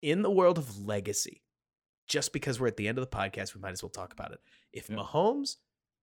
In 0.00 0.22
the 0.22 0.30
world 0.30 0.58
of 0.58 0.78
legacy, 0.86 1.42
just 2.06 2.32
because 2.32 2.60
we're 2.60 2.68
at 2.68 2.76
the 2.76 2.86
end 2.88 2.98
of 2.98 3.08
the 3.10 3.16
podcast, 3.16 3.54
we 3.54 3.60
might 3.60 3.72
as 3.72 3.82
well 3.82 3.90
talk 3.90 4.12
about 4.12 4.32
it. 4.32 4.38
If 4.72 4.88
Yeah. 4.88 4.96
Mahomes 4.96 5.56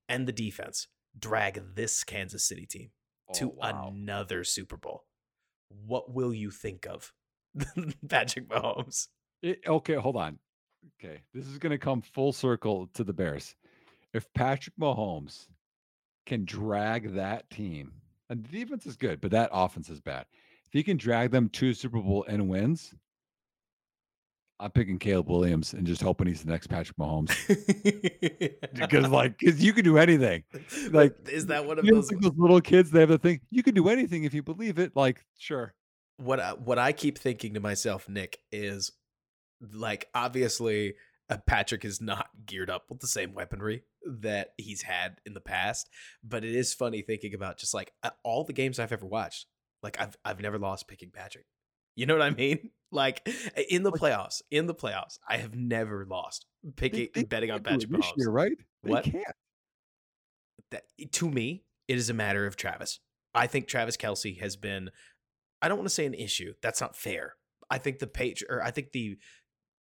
and 0.10 0.28
the 0.28 0.34
defense 0.34 0.88
drag 1.18 1.76
this 1.76 2.04
Kansas 2.04 2.46
City 2.46 2.66
team 2.66 2.92
to 3.36 3.52
Oh, 3.52 3.56
wow. 3.58 3.88
another 3.94 4.44
Super 4.44 4.76
Bowl, 4.76 5.06
what 5.70 6.14
will 6.14 6.34
you 6.34 6.52
think 6.52 6.86
of 6.86 7.14
Patrick 8.10 8.50
Mahomes? 8.50 9.08
It- 9.42 9.62
okay, 9.66 9.96
hold 9.96 10.18
on. 10.18 10.40
Okay, 11.00 11.22
this 11.34 11.48
is 11.48 11.58
going 11.58 11.72
to 11.72 11.78
come 11.78 12.02
full 12.02 12.34
circle 12.34 12.88
to 12.94 13.04
the 13.04 13.14
Bears. 13.14 13.56
If 14.14 14.32
Patrick 14.34 14.76
Mahomes 14.80 15.48
can 16.26 16.46
drag 16.46 17.14
that 17.16 17.50
team, 17.50 17.92
and 18.30 18.44
the 18.44 18.60
defense 18.60 18.86
is 18.86 18.96
good, 18.96 19.22
but 19.22 19.32
that 19.32 19.50
offense 19.52 19.90
is 19.90 20.00
bad. 20.00 20.26
If 20.66 20.74
he 20.74 20.84
can 20.84 20.98
drag 20.98 21.32
them 21.32 21.50
to 21.50 21.74
Super 21.74 22.00
Bowl 22.00 22.26
and 22.28 22.50
wins, 22.50 22.94
I'm 24.60 24.72
picking 24.72 24.98
Caleb 25.00 25.30
Williams 25.30 25.74
and 25.74 25.86
just 25.86 26.02
hoping 26.02 26.28
he's 26.28 26.44
the 26.44 26.50
next 26.52 26.68
Patrick 26.68 26.98
Mahomes. 26.98 27.36
Because 28.74 29.10
like, 29.10 29.38
because 29.38 29.64
you 29.64 29.72
can 29.74 29.84
do 29.86 29.98
anything. 29.98 30.44
like, 30.92 31.16
is 31.30 31.46
that 31.48 31.66
one 31.66 31.80
of 31.80 31.86
those? 31.86 32.12
like 32.12 32.22
those 32.22 32.38
little 32.38 32.60
kids, 32.60 32.92
they 32.92 33.00
have 33.00 33.10
the 33.10 33.18
thing. 33.18 33.40
You 33.50 33.64
can 33.64 33.74
do 33.74 33.88
anything 33.88 34.26
if 34.26 34.34
you 34.34 34.44
believe 34.44 34.80
it. 34.80 34.96
Like, 34.96 35.24
sure. 35.38 35.74
what 36.18 36.40
I, 36.40 36.54
what 36.54 36.78
I 36.78 36.92
keep 36.92 37.18
thinking 37.18 37.54
to 37.54 37.62
myself, 37.62 38.10
Nick, 38.10 38.40
is 38.52 38.92
like 39.74 40.10
obviously 40.14 40.96
uh, 41.30 41.38
Patrick 41.48 41.84
is 41.86 42.02
not 42.02 42.28
geared 42.46 42.70
up 42.70 42.86
with 42.90 43.00
the 43.00 43.08
same 43.08 43.34
weaponry 43.34 43.84
that 44.06 44.50
he's 44.58 44.84
had 44.84 45.20
in 45.26 45.34
the 45.34 45.42
past, 45.42 45.90
but 46.24 46.44
it 46.46 46.54
is 46.54 46.74
funny 46.74 47.02
thinking 47.02 47.34
about 47.34 47.58
just 47.58 47.74
like 47.74 47.92
uh, 48.04 48.12
all 48.24 48.44
the 48.44 48.54
games 48.54 48.80
I've 48.80 48.92
ever 48.92 49.06
watched. 49.06 49.48
Like 49.82 50.00
I've 50.00 50.16
I've 50.24 50.40
never 50.42 50.58
lost 50.60 50.88
picking 50.88 51.12
Patrick. 51.12 51.46
You 51.96 52.06
know 52.06 52.14
what 52.16 52.22
I 52.24 52.30
mean? 52.32 52.72
Like 52.92 53.28
in 53.70 53.84
the 53.84 53.92
playoffs, 53.92 54.42
in 54.52 54.68
the 54.68 54.76
playoffs, 54.76 55.18
I 55.28 55.36
have 55.38 55.54
never 55.54 56.06
lost 56.10 56.46
picking 56.78 57.10
They- 57.14 57.22
they 57.22 57.26
betting 57.26 57.52
on 57.52 57.62
Patrick 57.62 57.90
Mahomes. 57.92 58.14
year, 58.16 58.30
right? 58.30 58.54
They 58.84 58.92
What? 58.92 59.04
can't. 59.04 59.26
that 60.72 60.84
to 61.14 61.30
me, 61.30 61.64
it 61.90 61.98
is 61.98 62.10
a 62.10 62.14
matter 62.14 62.46
of 62.46 62.56
Travis. 62.56 63.00
I 63.34 63.48
think 63.48 63.68
Travis 63.68 63.98
Kelce 63.98 64.40
has 64.40 64.56
been, 64.56 64.92
I 65.62 65.68
don't 65.68 65.78
want 65.78 65.90
to 65.90 65.94
say 65.94 66.06
an 66.06 66.14
issue. 66.14 66.54
That's 66.62 66.80
not 66.80 66.96
fair. 66.96 67.34
I 67.70 67.80
think 67.80 68.00
the 68.00 68.08
page 68.08 68.44
or 68.50 68.64
I 68.64 68.72
think 68.72 68.94
the 68.94 69.18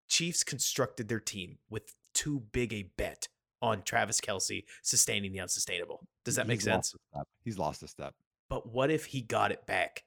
Chiefs 0.07 0.43
constructed 0.43 1.07
their 1.07 1.19
team 1.19 1.57
with 1.69 1.93
too 2.13 2.43
big 2.51 2.73
a 2.73 2.83
bet 2.97 3.27
on 3.61 3.81
Travis 3.83 4.21
Kelce 4.21 4.63
sustaining 4.83 5.31
the 5.31 5.39
unsustainable. 5.39 6.05
Does 6.23 6.35
that 6.35 6.47
make 6.47 6.57
He's 6.57 6.65
sense? 6.65 6.95
step. 7.13 7.27
He's 7.43 7.57
lost 7.57 7.83
a 7.83 7.87
step. 7.87 8.13
But 8.49 8.71
what 8.71 8.91
if 8.91 9.05
he 9.05 9.21
got 9.21 9.51
it 9.51 9.65
back? 9.65 10.03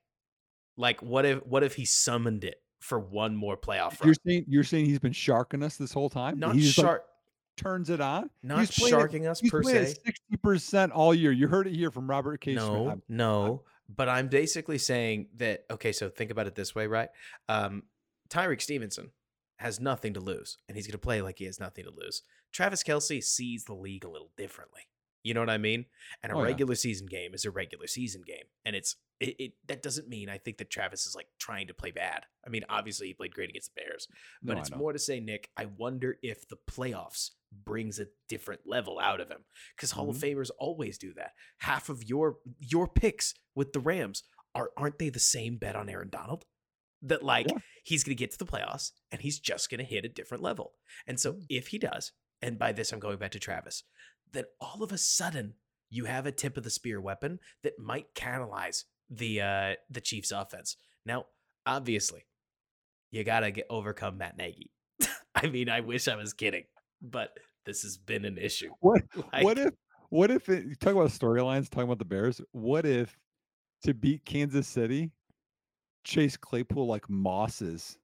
Like 0.76 1.02
what 1.02 1.24
if 1.26 1.44
what 1.44 1.64
if 1.64 1.74
he 1.74 1.84
summoned 1.84 2.44
it 2.44 2.62
for 2.80 3.00
one 3.00 3.34
more 3.34 3.56
playoff 3.56 4.02
You're 4.04 4.14
saying 4.24 4.44
you're 4.46 4.62
saying 4.62 4.84
he's 4.86 5.00
been 5.00 5.12
sharking 5.12 5.62
us 5.62 5.76
this 5.76 5.92
whole 5.92 6.08
time? 6.08 6.38
Not 6.38 6.54
just, 6.54 6.78
like, 6.78 6.86
shark, 6.86 7.04
turns 7.56 7.90
it 7.90 8.00
on? 8.00 8.30
not 8.44 8.60
He's 8.60 8.82
at- 8.84 8.88
sharking 8.88 9.26
us 9.26 9.40
He's 9.40 9.50
per 9.50 9.62
se. 9.64 9.94
sixty 10.04 10.36
percent 10.40 10.92
all 10.92 11.12
year. 11.12 11.32
You 11.32 11.48
heard 11.48 11.66
it 11.66 11.74
here 11.74 11.90
from 11.90 12.08
Robert 12.08 12.40
K. 12.40 12.54
No, 12.54 12.88
I'm- 12.90 13.02
no. 13.08 13.64
But 13.88 14.08
I'm 14.08 14.28
basically 14.28 14.78
saying 14.78 15.28
that 15.38 15.64
okay, 15.70 15.90
so 15.92 16.08
think 16.10 16.30
about 16.30 16.46
it 16.46 16.54
this 16.54 16.74
way, 16.74 16.86
right? 16.86 17.08
Um, 17.48 17.82
Tyrique 18.30 18.60
Stevenson 18.62 19.10
has 19.58 19.78
nothing 19.80 20.14
to 20.14 20.20
lose, 20.20 20.58
and 20.68 20.76
he's 20.76 20.86
gonna 20.86 20.98
play 20.98 21.20
like 21.22 21.38
he 21.38 21.44
has 21.44 21.60
nothing 21.60 21.84
to 21.84 21.90
lose. 21.90 22.22
Travis 22.52 22.82
Kelce 22.82 23.22
sees 23.22 23.64
the 23.64 23.74
league 23.74 24.04
a 24.04 24.08
little 24.10 24.30
differently. 24.36 24.82
You 25.24 25.34
know 25.34 25.40
what 25.40 25.50
I 25.50 25.58
mean? 25.58 25.84
And 26.22 26.32
a 26.32 26.36
Oh, 26.36 26.40
yeah. 26.40 26.46
regular 26.46 26.74
season 26.76 27.06
game 27.06 27.34
is 27.34 27.44
a 27.44 27.50
regular 27.50 27.86
season 27.88 28.22
game. 28.26 28.44
And 28.64 28.74
it's 28.76 28.96
it, 29.20 29.34
it 29.38 29.52
that 29.66 29.82
doesn't 29.82 30.08
mean 30.08 30.28
I 30.30 30.38
think 30.38 30.58
that 30.58 30.70
Travis 30.70 31.04
is 31.06 31.14
like 31.14 31.26
trying 31.40 31.66
to 31.66 31.74
play 31.74 31.90
bad. 31.90 32.22
I 32.46 32.50
mean, 32.50 32.62
obviously 32.68 33.08
he 33.08 33.14
played 33.14 33.34
great 33.34 33.50
against 33.50 33.74
the 33.74 33.82
Bears, 33.82 34.06
but 34.42 34.54
No, 34.54 34.60
it's 34.60 34.74
more 34.74 34.92
to 34.92 34.98
say, 34.98 35.18
Nick, 35.20 35.50
I 35.56 35.66
wonder 35.66 36.18
if 36.22 36.48
the 36.48 36.56
playoffs 36.70 37.30
brings 37.52 37.98
a 37.98 38.06
different 38.28 38.60
level 38.64 38.98
out 39.00 39.20
of 39.20 39.28
him. 39.28 39.44
Because 39.76 39.90
Hall 39.90 40.08
of 40.08 40.16
Mm-hmm. 40.16 40.38
Famers 40.38 40.50
always 40.58 40.96
do 40.98 41.12
that. 41.14 41.32
Half 41.58 41.88
of 41.88 42.04
your 42.04 42.36
your 42.60 42.86
picks 42.88 43.34
with 43.56 43.72
the 43.72 43.80
Rams 43.80 44.22
are 44.54 44.70
aren't 44.76 44.98
they 45.00 45.10
the 45.10 45.18
same 45.18 45.58
bet 45.58 45.74
on 45.76 45.88
Aaron 45.88 46.10
Donald? 46.10 46.44
That 47.02 47.22
like 47.22 47.46
Yeah. 47.48 47.58
he's 47.84 48.02
gonna 48.04 48.14
get 48.14 48.32
to 48.32 48.38
the 48.38 48.46
playoffs 48.46 48.92
and 49.12 49.20
he's 49.20 49.38
just 49.38 49.70
gonna 49.70 49.84
hit 49.84 50.04
a 50.04 50.08
different 50.08 50.42
level. 50.42 50.74
And 51.06 51.18
so 51.20 51.34
Mm. 51.34 51.46
if 51.48 51.68
he 51.68 51.78
does, 51.78 52.12
and 52.42 52.58
by 52.58 52.72
this 52.72 52.92
I'm 52.92 52.98
going 53.00 53.18
back 53.18 53.30
to 53.32 53.38
Travis, 53.38 53.84
then 54.32 54.44
all 54.60 54.82
of 54.82 54.92
a 54.92 54.98
sudden 54.98 55.54
you 55.90 56.04
have 56.06 56.26
a 56.26 56.32
tip 56.32 56.56
of 56.56 56.64
the 56.64 56.70
spear 56.70 57.00
weapon 57.00 57.38
that 57.62 57.78
might 57.78 58.14
catalyze 58.14 58.84
the 59.08 59.40
uh 59.40 59.74
the 59.88 60.00
Chiefs 60.00 60.30
offense. 60.32 60.76
Now, 61.06 61.26
obviously, 61.64 62.26
you 63.10 63.24
gotta 63.24 63.50
get 63.50 63.66
overcome 63.70 64.18
Matt 64.18 64.36
Nagy. 64.36 64.70
I 65.34 65.46
mean, 65.46 65.68
I 65.68 65.80
wish 65.80 66.08
I 66.08 66.16
was 66.16 66.32
kidding, 66.34 66.64
but 67.00 67.38
this 67.64 67.82
has 67.82 67.96
been 67.96 68.24
an 68.24 68.38
issue. 68.38 68.70
What 68.80 69.02
Like, 69.32 69.44
what 69.44 69.58
if 69.58 69.74
what 70.10 70.30
if 70.30 70.48
it, 70.48 70.64
you 70.66 70.74
talk 70.74 70.94
about 70.94 71.10
storylines, 71.10 71.68
talking 71.68 71.84
about 71.84 71.98
the 71.98 72.04
Bears? 72.04 72.40
What 72.52 72.84
if 72.86 73.16
to 73.84 73.94
beat 73.94 74.24
Kansas 74.24 74.66
City, 74.66 75.10
Chase 76.04 76.36
Claypool 76.36 76.86
like 76.86 77.08
mosses 77.08 77.98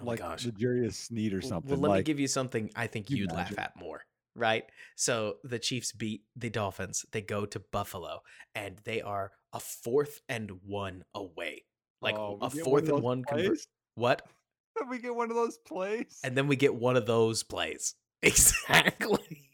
oh 0.00 0.04
like 0.04 0.20
gosh. 0.20 0.46
Sneed 0.90 1.34
or 1.34 1.40
something? 1.40 1.80
Well, 1.80 1.90
let 1.90 1.98
me 1.98 2.02
give 2.02 2.20
you 2.20 2.28
something 2.28 2.70
I 2.74 2.86
think 2.86 3.10
you 3.10 3.18
you'd 3.18 3.32
laugh 3.32 3.56
at 3.58 3.76
more, 3.76 4.02
right? 4.34 4.64
So 4.96 5.36
the 5.44 5.58
Chiefs 5.58 5.92
beat 5.92 6.22
the 6.36 6.50
Dolphins. 6.50 7.04
They 7.12 7.20
go 7.20 7.46
to 7.46 7.58
Buffalo, 7.58 8.20
and 8.54 8.78
they 8.84 9.02
are 9.02 9.32
a 9.52 9.60
fourth 9.60 10.20
and 10.28 10.50
one 10.66 11.04
away. 11.14 11.64
Like 12.00 12.16
oh, 12.16 12.38
a 12.40 12.50
fourth 12.50 12.84
of 12.84 12.96
and 12.96 13.02
one 13.02 13.24
convert. 13.24 13.46
plays? 13.46 13.68
What? 13.94 14.22
we 14.90 14.98
get 14.98 15.14
one 15.14 15.30
of 15.30 15.36
those 15.36 15.58
plays. 15.58 16.20
And 16.24 16.36
then 16.36 16.46
we 16.48 16.56
get 16.56 16.74
one 16.74 16.96
of 16.96 17.06
those 17.06 17.42
plays. 17.42 17.94
Exactly. 18.24 19.50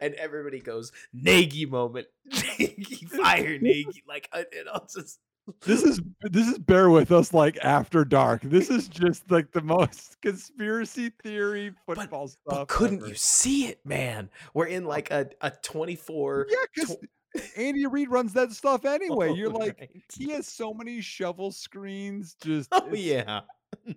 and 0.00 0.14
everybody 0.14 0.58
goes, 0.58 0.90
Nagy 1.12 1.66
moment. 1.66 2.08
Nagy, 2.58 3.06
fire 3.06 3.58
Nagy. 3.60 4.02
Like, 4.08 4.28
and 4.32 4.68
I'll 4.72 4.88
just. 4.92 5.20
This 5.62 5.82
is 5.82 6.00
this 6.22 6.48
is 6.48 6.58
bear 6.58 6.90
with 6.90 7.12
us 7.12 7.34
like 7.34 7.58
after 7.62 8.04
dark. 8.04 8.42
This 8.42 8.70
is 8.70 8.88
just 8.88 9.30
like 9.30 9.52
the 9.52 9.60
most 9.60 10.18
conspiracy 10.22 11.10
theory 11.22 11.72
football 11.86 12.28
stuff. 12.28 12.42
But 12.46 12.68
couldn't 12.68 12.98
ever. 13.00 13.08
you 13.08 13.14
see 13.14 13.66
it, 13.66 13.80
man? 13.84 14.30
We're 14.54 14.66
in 14.66 14.84
like 14.84 15.10
a, 15.10 15.28
a 15.40 15.50
24. 15.50 16.46
Yeah, 16.48 16.56
because 16.74 16.96
Andy 17.56 17.86
Reid 17.86 18.10
runs 18.10 18.32
that 18.34 18.52
stuff 18.52 18.84
anyway. 18.84 19.34
You're 19.34 19.50
Oh, 19.50 19.58
like, 19.58 19.78
right. 19.80 20.02
he 20.16 20.30
has 20.30 20.46
so 20.46 20.72
many 20.72 21.00
shovel 21.00 21.50
screens. 21.52 22.36
Just 22.42 22.68
Oh 22.72 22.92
yeah. 22.94 23.40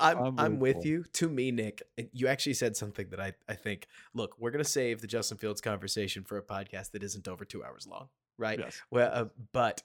I'm 0.00 0.38
I'm 0.38 0.58
with 0.58 0.84
you. 0.84 1.04
To 1.14 1.28
me, 1.28 1.50
Nick, 1.50 1.82
you 2.12 2.26
actually 2.28 2.54
said 2.54 2.76
something 2.76 3.08
that 3.10 3.20
I, 3.20 3.32
I 3.48 3.54
think, 3.54 3.86
look, 4.14 4.34
we're 4.38 4.50
gonna 4.50 4.64
save 4.64 5.00
the 5.00 5.06
Justin 5.06 5.38
Fields 5.38 5.60
conversation 5.60 6.24
for 6.24 6.36
a 6.38 6.42
podcast 6.42 6.90
that 6.92 7.02
isn't 7.02 7.28
over 7.28 7.44
two 7.44 7.64
hours 7.64 7.86
long, 7.86 8.08
right? 8.38 8.58
Yes. 8.58 8.80
Well, 8.90 9.10
uh, 9.12 9.24
but 9.52 9.82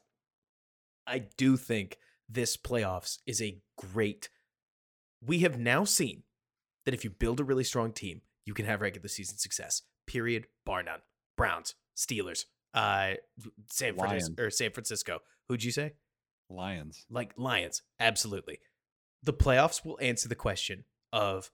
I 1.07 1.19
do 1.37 1.57
think 1.57 1.97
this 2.29 2.57
playoffs 2.57 3.19
is 3.25 3.41
a 3.41 3.57
great. 3.77 4.29
We 5.23 5.39
have 5.39 5.59
now 5.59 5.83
seen 5.83 6.23
that 6.85 6.93
if 6.93 7.03
you 7.03 7.09
build 7.09 7.39
a 7.39 7.43
really 7.43 7.63
strong 7.63 7.91
team, 7.91 8.21
you 8.45 8.53
can 8.53 8.65
have 8.65 8.81
regular 8.81 9.07
season 9.07 9.37
success. 9.37 9.83
Period. 10.07 10.47
Bar 10.65 10.83
none. 10.83 10.99
Browns, 11.37 11.75
Steelers, 11.95 12.45
uh, 12.73 13.13
San 13.67 13.95
Francisco 13.97 14.43
or 14.43 14.49
San 14.49 14.71
Francisco. 14.71 15.19
Who'd 15.47 15.63
you 15.63 15.71
say? 15.71 15.93
Lions. 16.49 17.05
like 17.09 17.33
Lions, 17.37 17.81
absolutely. 17.99 18.59
The 19.23 19.31
playoffs 19.33 19.85
will 19.85 19.97
answer 20.01 20.27
the 20.27 20.35
question 20.35 20.83
of 21.13 21.49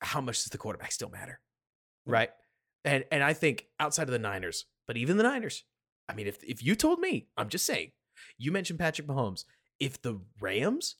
how 0.00 0.20
much 0.22 0.36
does 0.42 0.50
the 0.50 0.56
quarterback 0.58 0.92
still 0.92 1.10
matter, 1.10 1.40
Yeah. 2.06 2.12
right? 2.12 2.30
And 2.84 3.04
and 3.12 3.22
I 3.22 3.34
think 3.34 3.66
outside 3.78 4.04
of 4.08 4.12
the 4.12 4.18
Niners, 4.18 4.64
but 4.86 4.96
even 4.96 5.16
the 5.18 5.24
Niners, 5.24 5.64
I 6.08 6.14
mean, 6.14 6.26
if 6.26 6.42
if 6.42 6.62
you 6.62 6.74
told 6.74 7.00
me, 7.00 7.28
I'm 7.36 7.48
just 7.50 7.66
saying, 7.66 7.92
you 8.38 8.52
mentioned 8.52 8.78
Patrick 8.78 9.06
Mahomes, 9.06 9.44
if 9.80 10.00
the 10.00 10.20
Rams 10.40 10.96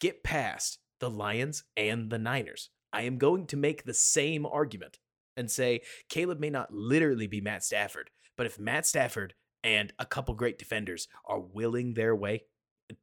get 0.00 0.22
past 0.22 0.78
the 1.00 1.10
Lions 1.10 1.64
and 1.76 2.10
the 2.10 2.18
Niners, 2.18 2.70
I 2.92 3.02
am 3.02 3.18
going 3.18 3.46
to 3.48 3.56
make 3.56 3.84
the 3.84 3.94
same 3.94 4.46
argument 4.46 4.98
and 5.36 5.50
say 5.50 5.80
Caleb 6.08 6.38
may 6.38 6.50
not 6.50 6.72
literally 6.72 7.26
be 7.26 7.40
Matt 7.40 7.64
Stafford, 7.64 8.10
but 8.36 8.46
if 8.46 8.58
Matt 8.58 8.86
Stafford 8.86 9.34
and 9.62 9.92
a 9.98 10.06
couple 10.06 10.34
great 10.34 10.58
defenders 10.58 11.08
are 11.24 11.40
willing 11.40 11.94
their 11.94 12.14
way 12.14 12.44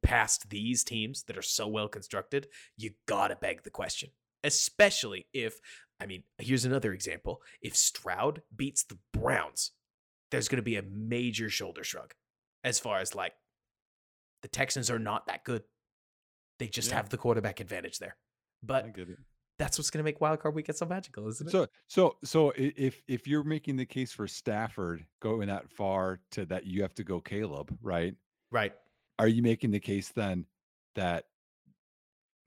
past 0.02 0.48
these 0.48 0.84
teams 0.84 1.24
that 1.24 1.36
are 1.36 1.42
so 1.42 1.66
well 1.66 1.88
constructed, 1.88 2.48
you 2.76 2.92
gotta 3.06 3.36
beg 3.36 3.62
the 3.62 3.70
question. 3.70 4.10
Especially 4.44 5.26
if, 5.32 5.60
I 6.00 6.06
mean, 6.06 6.24
here's 6.38 6.64
another 6.64 6.92
example. 6.92 7.42
If 7.60 7.76
Stroud 7.76 8.42
beats 8.54 8.84
the 8.84 8.98
Browns, 9.12 9.72
there's 10.30 10.48
gonna 10.48 10.62
be 10.62 10.76
a 10.76 10.82
major 10.82 11.48
shoulder 11.48 11.84
shrug 11.84 12.14
as 12.64 12.78
far 12.78 13.00
as 13.00 13.14
like 13.14 13.34
the 14.42 14.48
Texans 14.48 14.90
are 14.90 14.98
not 14.98 15.26
that 15.26 15.44
good. 15.44 15.62
They 16.58 16.68
just 16.68 16.90
Yeah. 16.90 16.96
have 16.96 17.08
the 17.08 17.16
quarterback 17.16 17.60
advantage 17.60 17.98
there. 17.98 18.16
But 18.62 18.94
that's 19.58 19.78
what's 19.78 19.90
gonna 19.90 20.02
make 20.02 20.18
wildcard 20.20 20.54
weekend 20.54 20.76
so 20.76 20.86
magical, 20.86 21.28
isn't 21.28 21.48
it? 21.48 21.52
So 21.52 21.66
so 21.88 22.16
so 22.24 22.52
if 22.56 23.02
if 23.08 23.26
you're 23.26 23.44
making 23.44 23.76
the 23.76 23.86
case 23.86 24.12
for 24.12 24.26
Stafford 24.28 25.06
going 25.20 25.48
that 25.48 25.68
far 25.70 26.20
to 26.32 26.44
that 26.46 26.66
you 26.66 26.82
have 26.82 26.94
to 26.94 27.04
go 27.04 27.20
Caleb, 27.20 27.76
right? 27.80 28.14
right. 28.50 28.74
Are 29.18 29.28
you 29.28 29.42
making 29.42 29.70
the 29.70 29.80
case 29.80 30.10
then 30.10 30.46
that 30.94 31.26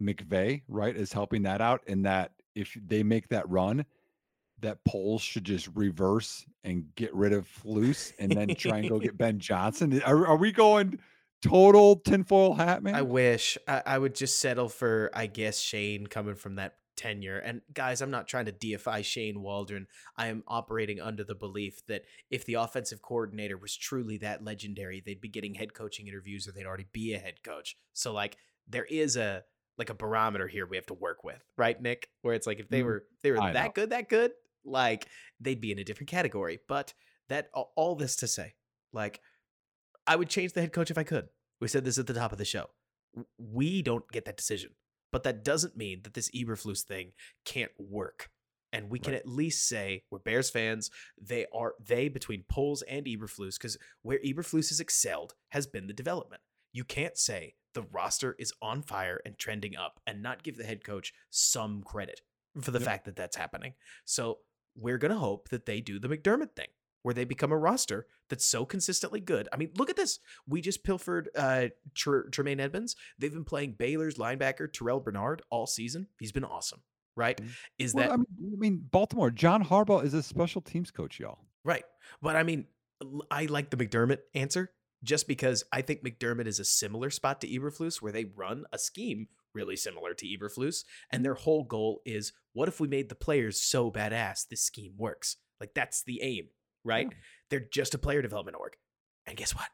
McVay, 0.01 0.63
right, 0.67 0.95
is 0.95 1.13
helping 1.13 1.43
that 1.43 1.61
out 1.61 1.81
and 1.88 2.05
that 2.05 2.34
if 2.53 2.77
they 2.85 3.01
make 3.03 3.27
that 3.30 3.47
run, 3.49 3.85
that 4.59 4.84
Poles 4.84 5.22
should 5.22 5.43
just 5.43 5.67
reverse 5.76 6.45
and 6.63 6.93
get 6.95 7.13
rid 7.13 7.34
of 7.34 7.47
Flus 7.47 8.13
and 8.19 8.31
then 8.31 8.55
try 8.55 8.80
and 8.80 8.89
go 8.89 8.99
get 8.99 9.17
Ben 9.17 9.39
Johnson? 9.39 10.01
Are, 10.03 10.27
are 10.27 10.38
we 10.38 10.51
going 10.51 10.99
total 11.41 11.98
tinfoil 11.98 12.53
hat, 12.56 12.84
man? 12.84 12.95
I 12.95 13.02
wish 13.02 13.57
I, 13.68 13.84
I 13.86 13.98
would 13.98 14.16
just 14.16 14.40
settle 14.40 14.70
for, 14.70 15.10
I 15.14 15.28
guess, 15.28 15.60
Shane 15.60 16.07
coming 16.07 16.36
from 16.36 16.56
that 16.56 16.76
tenure. 16.95 17.38
And 17.40 17.62
guys, 17.74 18.02
I'm 18.02 18.12
not 18.12 18.28
trying 18.28 18.45
to 18.45 18.52
deify 18.53 19.02
Shane 19.02 19.41
Waldron. 19.41 19.88
I 20.18 20.28
am 20.28 20.44
operating 20.48 21.02
under 21.02 21.24
the 21.24 21.36
belief 21.36 21.86
that 21.88 22.03
if 22.30 22.45
the 22.45 22.53
offensive 22.56 23.02
coordinator 23.02 23.57
was 23.57 23.76
truly 23.76 24.18
that 24.20 24.44
legendary, 24.44 25.02
they'd 25.06 25.20
be 25.22 25.28
getting 25.30 25.56
head 25.56 25.74
coaching 25.74 26.07
interviews 26.07 26.48
or 26.48 26.52
they'd 26.53 26.66
already 26.66 26.88
be 26.94 27.14
a 27.14 27.20
head 27.20 27.44
coach. 27.44 27.76
So 27.94 28.14
like 28.14 28.38
there 28.68 28.86
is 28.86 29.18
a 29.18 29.44
like 29.78 29.90
a 29.90 29.94
barometer 29.94 30.48
here 30.48 30.66
we 30.66 30.78
have 30.78 30.86
to 30.86 30.94
work 30.94 31.26
with, 31.26 31.44
right, 31.57 31.80
Nick? 31.82 32.07
Where 32.22 32.34
it's 32.34 32.48
like 32.48 32.60
if 32.62 32.70
they 32.70 32.80
Mm, 32.82 32.86
were 32.86 32.98
if 33.18 33.22
they 33.24 33.32
were 33.32 33.41
I 33.41 33.52
that 33.52 33.66
know. 33.66 33.72
good, 33.76 33.90
that 33.90 34.07
good, 34.07 34.32
like 34.64 35.07
they'd 35.41 35.60
be 35.60 35.74
in 35.74 35.80
a 35.80 35.84
different 35.84 36.10
category. 36.10 36.60
But 36.66 36.94
that 37.28 37.49
all- 37.53 37.74
all 37.76 37.95
this 37.95 38.16
to 38.18 38.28
say, 38.28 38.53
like 38.94 39.20
I 40.07 40.15
would 40.15 40.30
change 40.30 40.53
the 40.53 40.61
head 40.61 40.73
coach 40.73 40.91
if 40.91 40.98
I 40.98 41.03
could. 41.03 41.30
We 41.60 41.68
said 41.68 41.86
this 41.86 41.98
at 41.98 42.07
the 42.07 42.14
top 42.14 42.32
of 42.32 42.38
the 42.38 42.45
show. 42.45 42.69
We 43.38 43.82
don't 43.82 44.10
get 44.11 44.26
that 44.26 44.38
decision, 44.38 44.72
but 45.11 45.23
that 45.23 45.44
doesn't 45.44 45.77
mean 45.77 46.02
that 46.03 46.14
this 46.14 46.30
Eberflus 46.32 46.82
thing 46.82 47.14
can't 47.45 47.72
work. 47.80 48.30
And 48.73 48.90
we 48.90 48.99
can 48.99 49.14
Right. 49.14 49.22
at 49.22 49.27
least 49.27 49.68
say 49.69 50.03
we're 50.11 50.19
Bears 50.19 50.49
fans. 50.49 50.91
They 51.18 51.45
are 51.53 51.76
they 51.80 52.10
between 52.10 52.44
Poles 52.49 52.82
and 52.82 53.06
Eberflus 53.06 53.57
because 53.57 53.77
where 54.02 54.19
Eberflus 54.19 54.68
has 54.69 54.82
excelled 54.82 55.34
has 55.49 55.65
been 55.65 55.88
the 55.88 55.94
development. 55.94 56.41
You 56.73 56.84
can't 56.84 57.18
say 57.18 57.56
the 57.73 57.84
roster 57.84 58.36
is 58.38 58.52
on 58.61 58.82
fire 58.82 59.22
and 59.26 59.38
trending 59.38 59.77
up 59.77 60.02
and 60.06 60.22
not 60.22 60.44
give 60.44 60.57
the 60.57 60.65
head 60.65 60.84
coach 60.84 61.14
some 61.30 61.84
credit 61.84 62.22
for 62.61 62.72
the 62.72 62.80
Yep. 62.80 62.86
fact 62.86 63.06
that 63.06 63.15
that's 63.15 63.38
happening. 63.38 63.76
So 64.03 64.41
we're 64.76 64.98
gonna 64.98 65.19
hope 65.19 65.48
that 65.49 65.65
they 65.65 65.80
do 65.80 65.98
the 65.98 66.10
McDermott 66.10 66.53
thing 66.53 66.68
where 67.06 67.14
they 67.14 67.23
become 67.23 67.52
a 67.52 67.57
roster 67.57 68.07
that's 68.30 68.44
so 68.44 68.65
consistently 68.65 69.19
good. 69.19 69.48
I 69.53 69.57
mean, 69.57 69.69
look 69.77 69.91
at 69.91 69.95
this. 69.95 70.18
We 70.48 70.60
just 70.60 70.84
pilfered 70.84 71.30
uh, 71.36 71.68
Tr- 71.94 72.30
Tremaine 72.32 72.60
Edmunds. 72.60 72.95
They've 73.19 73.32
been 73.32 73.44
playing 73.45 73.73
Baylor's 73.77 74.15
linebacker 74.18 74.68
Terrel 74.72 75.03
Bernard 75.03 75.44
all 75.52 75.68
season. 75.68 76.07
He's 76.18 76.32
been 76.32 76.44
awesome, 76.44 76.82
right? 77.15 77.40
Mhm. 77.40 77.49
Is 77.77 77.94
Well, 77.94 78.07
that 78.07 78.14
I 78.14 78.18
mean, 78.18 78.26
I 78.53 78.57
mean, 78.57 78.88
Baltimore, 78.90 79.30
John 79.30 79.64
Harbaugh 79.64 80.03
is 80.03 80.15
a 80.15 80.23
special 80.23 80.61
teams 80.61 80.90
coach, 80.90 81.19
y'all. 81.19 81.38
right? 81.64 81.86
But 82.23 82.36
I 82.36 82.41
mean, 82.41 82.65
I 83.30 83.45
like 83.45 83.69
the 83.69 83.77
McDermott 83.77 84.22
answer 84.34 84.72
just 85.03 85.27
because 85.27 85.64
I 85.72 85.84
think 85.84 86.03
McDermott 86.03 86.48
is 86.48 86.60
a 86.60 86.65
similar 86.65 87.11
spot 87.11 87.40
to 87.41 87.48
Eberflus 87.48 88.02
where 88.02 88.11
they 88.11 88.26
run 88.26 88.65
a 88.73 88.80
scheme 88.80 89.27
really 89.53 89.76
similar 89.76 90.15
to 90.15 90.26
Eberflus. 90.26 90.86
And 91.11 91.23
their 91.23 91.36
whole 91.36 91.65
goal 91.65 92.02
is 92.03 92.34
what 92.53 92.68
if 92.68 92.80
we 92.80 92.88
made 92.88 93.10
the 93.10 93.15
players 93.15 93.61
so 93.61 93.91
badass 93.91 94.48
this 94.48 94.64
scheme 94.64 94.94
works? 94.98 95.38
Like 95.60 95.73
that's 95.76 96.03
the 96.03 96.22
aim, 96.23 96.48
right? 96.86 97.07
Yeah. 97.10 97.18
They're 97.49 97.68
just 97.72 97.94
a 97.94 97.98
player 97.98 98.22
development 98.22 98.57
org. 98.57 98.74
And 99.26 99.36
guess 99.36 99.53
what? 99.53 99.68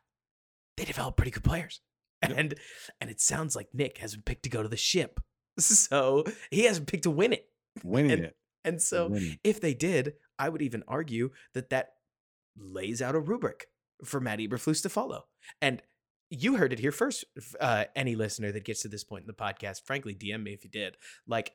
They 0.78 0.86
develop 0.86 1.18
pretty 1.18 1.32
good 1.32 1.44
players. 1.44 1.82
Yep. 2.24 2.38
And 2.38 2.54
and 3.00 3.10
it 3.10 3.20
sounds 3.20 3.56
like 3.56 3.70
Nick 3.74 3.98
has 3.98 4.14
been 4.14 4.22
picked 4.22 4.44
to 4.44 4.50
go 4.52 4.62
to 4.62 4.70
the 4.70 4.78
ship. 4.78 5.20
So 5.60 6.24
he 6.52 6.66
hasn't 6.66 6.86
picked 6.86 7.04
to 7.04 7.10
win 7.10 7.34
it. 7.34 7.48
Winning 7.84 8.12
and, 8.12 8.26
it. 8.26 8.36
And 8.64 8.80
so 8.80 9.08
Winning. 9.08 9.40
if 9.44 9.60
they 9.60 9.74
did, 9.74 10.14
I 10.38 10.48
would 10.50 10.62
even 10.62 10.84
argue 10.88 11.32
that 11.56 11.72
that 11.72 11.94
lays 12.56 13.02
out 13.02 13.16
a 13.16 13.20
rubric 13.20 13.66
for 14.06 14.20
Matt 14.20 14.38
Eberflus 14.40 14.84
to 14.84 14.90
follow. 14.90 15.26
And 15.62 15.82
you 16.30 16.56
heard 16.58 16.74
it 16.74 16.80
here 16.80 16.92
first. 16.92 17.26
Uh, 17.60 17.86
any 17.96 18.16
listener 18.16 18.52
that 18.52 18.64
gets 18.64 18.82
to 18.84 18.88
this 18.88 19.04
point 19.04 19.24
in 19.24 19.28
the 19.28 19.34
podcast, 19.34 19.82
frankly, 19.86 20.16
DM 20.16 20.44
me 20.44 20.54
if 20.54 20.64
you 20.64 20.70
did. 20.70 20.96
Like, 21.28 21.52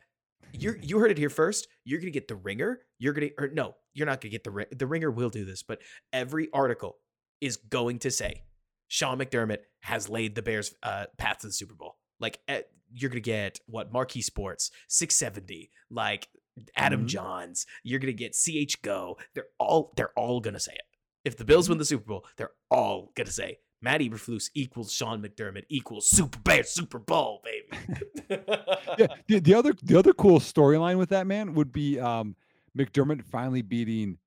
you 0.52 0.76
you 0.82 0.98
heard 0.98 1.10
it 1.10 1.18
here 1.18 1.30
first. 1.30 1.68
You're 1.84 2.00
gonna 2.00 2.10
get 2.10 2.28
the 2.28 2.36
ringer. 2.36 2.80
You're 2.98 3.12
gonna 3.12 3.30
or 3.38 3.48
no, 3.48 3.76
you're 3.94 4.06
not 4.06 4.20
gonna 4.20 4.30
get 4.30 4.44
the 4.44 4.66
the 4.76 4.86
ringer. 4.86 5.10
Will 5.10 5.30
do 5.30 5.44
this, 5.44 5.62
but 5.62 5.80
every 6.12 6.48
article 6.52 6.98
is 7.40 7.56
going 7.56 7.98
to 8.00 8.10
say 8.10 8.44
Sean 8.88 9.18
McDermott 9.18 9.58
has 9.80 10.08
laid 10.08 10.34
the 10.34 10.42
Bears' 10.42 10.74
uh, 10.82 11.06
path 11.18 11.38
to 11.38 11.48
the 11.48 11.52
Super 11.52 11.74
Bowl. 11.74 11.96
Like 12.20 12.38
eh, 12.48 12.62
you're 12.92 13.10
gonna 13.10 13.20
get 13.20 13.60
what 13.66 13.92
Marquee 13.92 14.22
Sports 14.22 14.70
670, 14.88 15.70
like 15.90 16.28
Adam 16.76 17.06
mm-hmm. 17.06 17.18
Jahns. 17.18 17.66
You're 17.82 18.00
gonna 18.00 18.12
get 18.12 18.32
CHGO. 18.32 19.16
They're 19.34 19.46
all 19.58 19.92
they're 19.96 20.12
all 20.16 20.40
gonna 20.40 20.60
say 20.60 20.72
it. 20.72 20.84
If 21.24 21.36
the 21.36 21.44
Bills 21.44 21.68
win 21.68 21.78
the 21.78 21.84
Super 21.84 22.04
Bowl, 22.04 22.24
they're 22.36 22.52
all 22.70 23.12
gonna 23.16 23.30
say 23.30 23.58
Matt 23.82 24.00
Eberflus 24.00 24.50
equals 24.54 24.92
Sean 24.92 25.22
McDermott 25.22 25.64
equals 25.68 26.08
Super 26.08 26.38
Bear 26.40 26.64
Super 26.64 26.98
Bowl, 26.98 27.42
baby. 27.44 28.00
yeah, 28.98 29.06
the, 29.28 29.40
the, 29.40 29.54
other 29.54 29.74
the 29.82 29.98
other 29.98 30.12
cool 30.12 30.40
storyline 30.40 30.98
with 30.98 31.10
that 31.10 31.26
man 31.26 31.54
would 31.54 31.72
be 31.72 32.00
um, 32.00 32.34
McDermott 32.76 33.24
finally 33.24 33.62
beating 33.62 34.18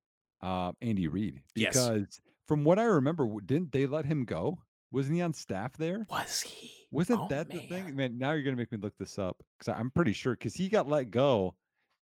uh, 0.41 0.71
Andy 0.81 1.07
Reid 1.07 1.41
because 1.53 1.99
yes. 1.99 2.21
from 2.47 2.63
what 2.63 2.79
I 2.79 2.83
remember, 2.83 3.27
didn't 3.45 3.71
they 3.71 3.85
let 3.85 4.05
him 4.05 4.25
go? 4.25 4.59
Wasn't 4.91 5.15
he 5.15 5.21
on 5.21 5.33
staff 5.33 5.77
there? 5.77 6.05
Was 6.09 6.41
he? 6.41 6.71
Wasn't 6.91 7.19
oh, 7.19 7.27
that 7.29 7.49
man. 7.49 7.57
the 7.57 7.67
thing? 7.67 7.95
Man, 7.95 8.17
now 8.17 8.31
you're 8.31 8.43
gonna 8.43 8.55
make 8.55 8.71
me 8.71 8.79
look 8.79 8.97
this 8.97 9.19
up 9.19 9.37
because 9.57 9.73
I'm 9.77 9.91
pretty 9.91 10.13
sure 10.13 10.33
because 10.33 10.55
he 10.55 10.69
got 10.69 10.87
let 10.87 11.11
go, 11.11 11.55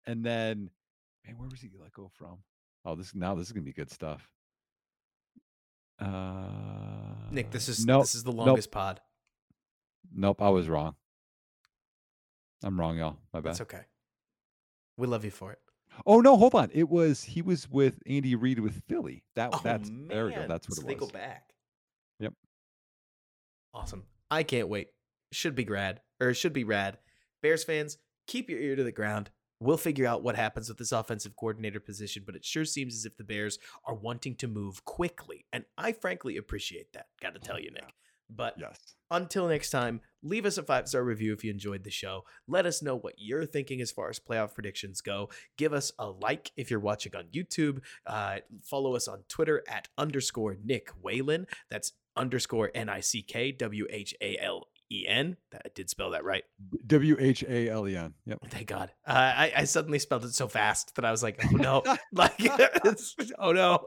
and 0.06 0.24
then 0.24 0.70
man, 1.26 1.36
where 1.38 1.48
was 1.48 1.60
he 1.60 1.70
let 1.80 1.92
go 1.92 2.10
from? 2.14 2.38
Oh, 2.84 2.94
this 2.94 3.14
now 3.14 3.34
this 3.34 3.48
is 3.48 3.52
gonna 3.52 3.64
be 3.64 3.72
good 3.72 3.90
stuff. 3.90 4.30
Uh, 5.98 6.48
Nick, 7.30 7.50
this 7.50 7.68
is 7.68 7.86
nope, 7.86 8.02
this 8.02 8.14
is 8.14 8.24
the 8.24 8.32
longest 8.32 8.68
nope. 8.68 8.72
pod. 8.72 9.00
Nope, 10.14 10.42
I 10.42 10.50
was 10.50 10.68
wrong. 10.68 10.94
I'm 12.62 12.78
wrong, 12.78 12.96
y'all. 12.98 13.16
My 13.32 13.40
bad. 13.40 13.50
It's 13.50 13.60
okay. 13.62 13.82
We 14.96 15.06
love 15.06 15.24
you 15.24 15.30
for 15.30 15.52
it. 15.52 15.58
Oh 16.04 16.20
no, 16.20 16.36
hold 16.36 16.54
on. 16.54 16.70
It 16.72 16.88
was 16.88 17.22
he 17.22 17.42
was 17.42 17.70
with 17.70 17.98
Andy 18.06 18.34
Reid 18.34 18.60
with 18.60 18.82
Philly. 18.88 19.24
That 19.34 19.50
oh, 19.52 19.60
that's 19.62 19.88
man. 19.88 20.08
there 20.08 20.26
we 20.26 20.34
go. 20.34 20.46
That's 20.46 20.68
what 20.68 20.76
so 20.76 20.82
it 20.82 20.86
was. 20.86 20.94
They 20.94 21.00
go 21.00 21.06
back. 21.06 21.50
Yep. 22.20 22.34
Awesome. 23.72 24.04
I 24.30 24.42
can't 24.42 24.68
wait. 24.68 24.88
Should 25.32 25.54
be 25.54 25.64
grad 25.64 26.00
or 26.20 26.34
should 26.34 26.52
be 26.52 26.64
rad. 26.64 26.98
Bears 27.42 27.64
fans, 27.64 27.98
keep 28.26 28.50
your 28.50 28.60
ear 28.60 28.76
to 28.76 28.84
the 28.84 28.92
ground. 28.92 29.30
We'll 29.60 29.76
figure 29.76 30.06
out 30.06 30.22
what 30.22 30.36
happens 30.36 30.68
with 30.68 30.78
this 30.78 30.92
offensive 30.92 31.36
coordinator 31.36 31.80
position, 31.80 32.24
but 32.26 32.36
it 32.36 32.44
sure 32.44 32.64
seems 32.64 32.94
as 32.94 33.04
if 33.04 33.16
the 33.16 33.24
Bears 33.24 33.58
are 33.84 33.94
wanting 33.94 34.34
to 34.36 34.48
move 34.48 34.84
quickly. 34.84 35.46
And 35.52 35.64
I 35.78 35.92
frankly 35.92 36.36
appreciate 36.36 36.92
that. 36.92 37.06
Got 37.22 37.34
to 37.34 37.40
tell 37.40 37.58
you, 37.58 37.70
Nick. 37.70 37.94
But 38.28 38.56
yes. 38.58 38.78
until 39.10 39.48
next 39.48 39.70
time, 39.70 40.00
leave 40.22 40.46
us 40.46 40.58
a 40.58 40.62
five 40.62 40.88
star 40.88 41.04
review 41.04 41.32
if 41.32 41.44
you 41.44 41.50
enjoyed 41.50 41.84
the 41.84 41.90
show. 41.90 42.24
Let 42.48 42.66
us 42.66 42.82
know 42.82 42.96
what 42.96 43.14
you're 43.18 43.46
thinking 43.46 43.80
as 43.80 43.92
far 43.92 44.10
as 44.10 44.18
playoff 44.18 44.54
predictions 44.54 45.00
go. 45.00 45.30
Give 45.56 45.72
us 45.72 45.92
a 45.98 46.08
like 46.08 46.50
if 46.56 46.70
you're 46.70 46.80
watching 46.80 47.14
on 47.14 47.28
YouTube. 47.32 47.82
Uh, 48.06 48.38
follow 48.62 48.96
us 48.96 49.06
on 49.06 49.22
Twitter 49.28 49.62
at 49.68 49.88
underscore 49.96 50.56
Nick 50.62 50.90
Whalen. 51.00 51.46
That's 51.70 51.92
underscore 52.16 52.70
N 52.74 52.88
I 52.88 53.00
C 53.00 53.22
K 53.22 53.52
W 53.52 53.86
H 53.90 54.14
A 54.20 54.38
L 54.38 54.66
E 54.90 55.06
N. 55.06 55.36
I 55.52 55.68
did 55.74 55.90
spell 55.90 56.10
that 56.10 56.24
right. 56.24 56.44
W 56.86 57.16
H 57.18 57.44
A 57.48 57.68
L 57.68 57.88
E 57.88 57.96
N. 57.96 58.14
Yep. 58.26 58.38
Thank 58.48 58.68
God. 58.68 58.92
Uh, 59.06 59.12
I, 59.12 59.52
I 59.56 59.64
suddenly 59.64 59.98
spelled 59.98 60.24
it 60.24 60.34
so 60.34 60.48
fast 60.48 60.94
that 60.96 61.04
I 61.04 61.10
was 61.10 61.22
like, 61.22 61.42
oh 61.44 61.56
no, 61.56 61.82
like, 62.12 62.38
oh 63.38 63.52
no. 63.52 63.86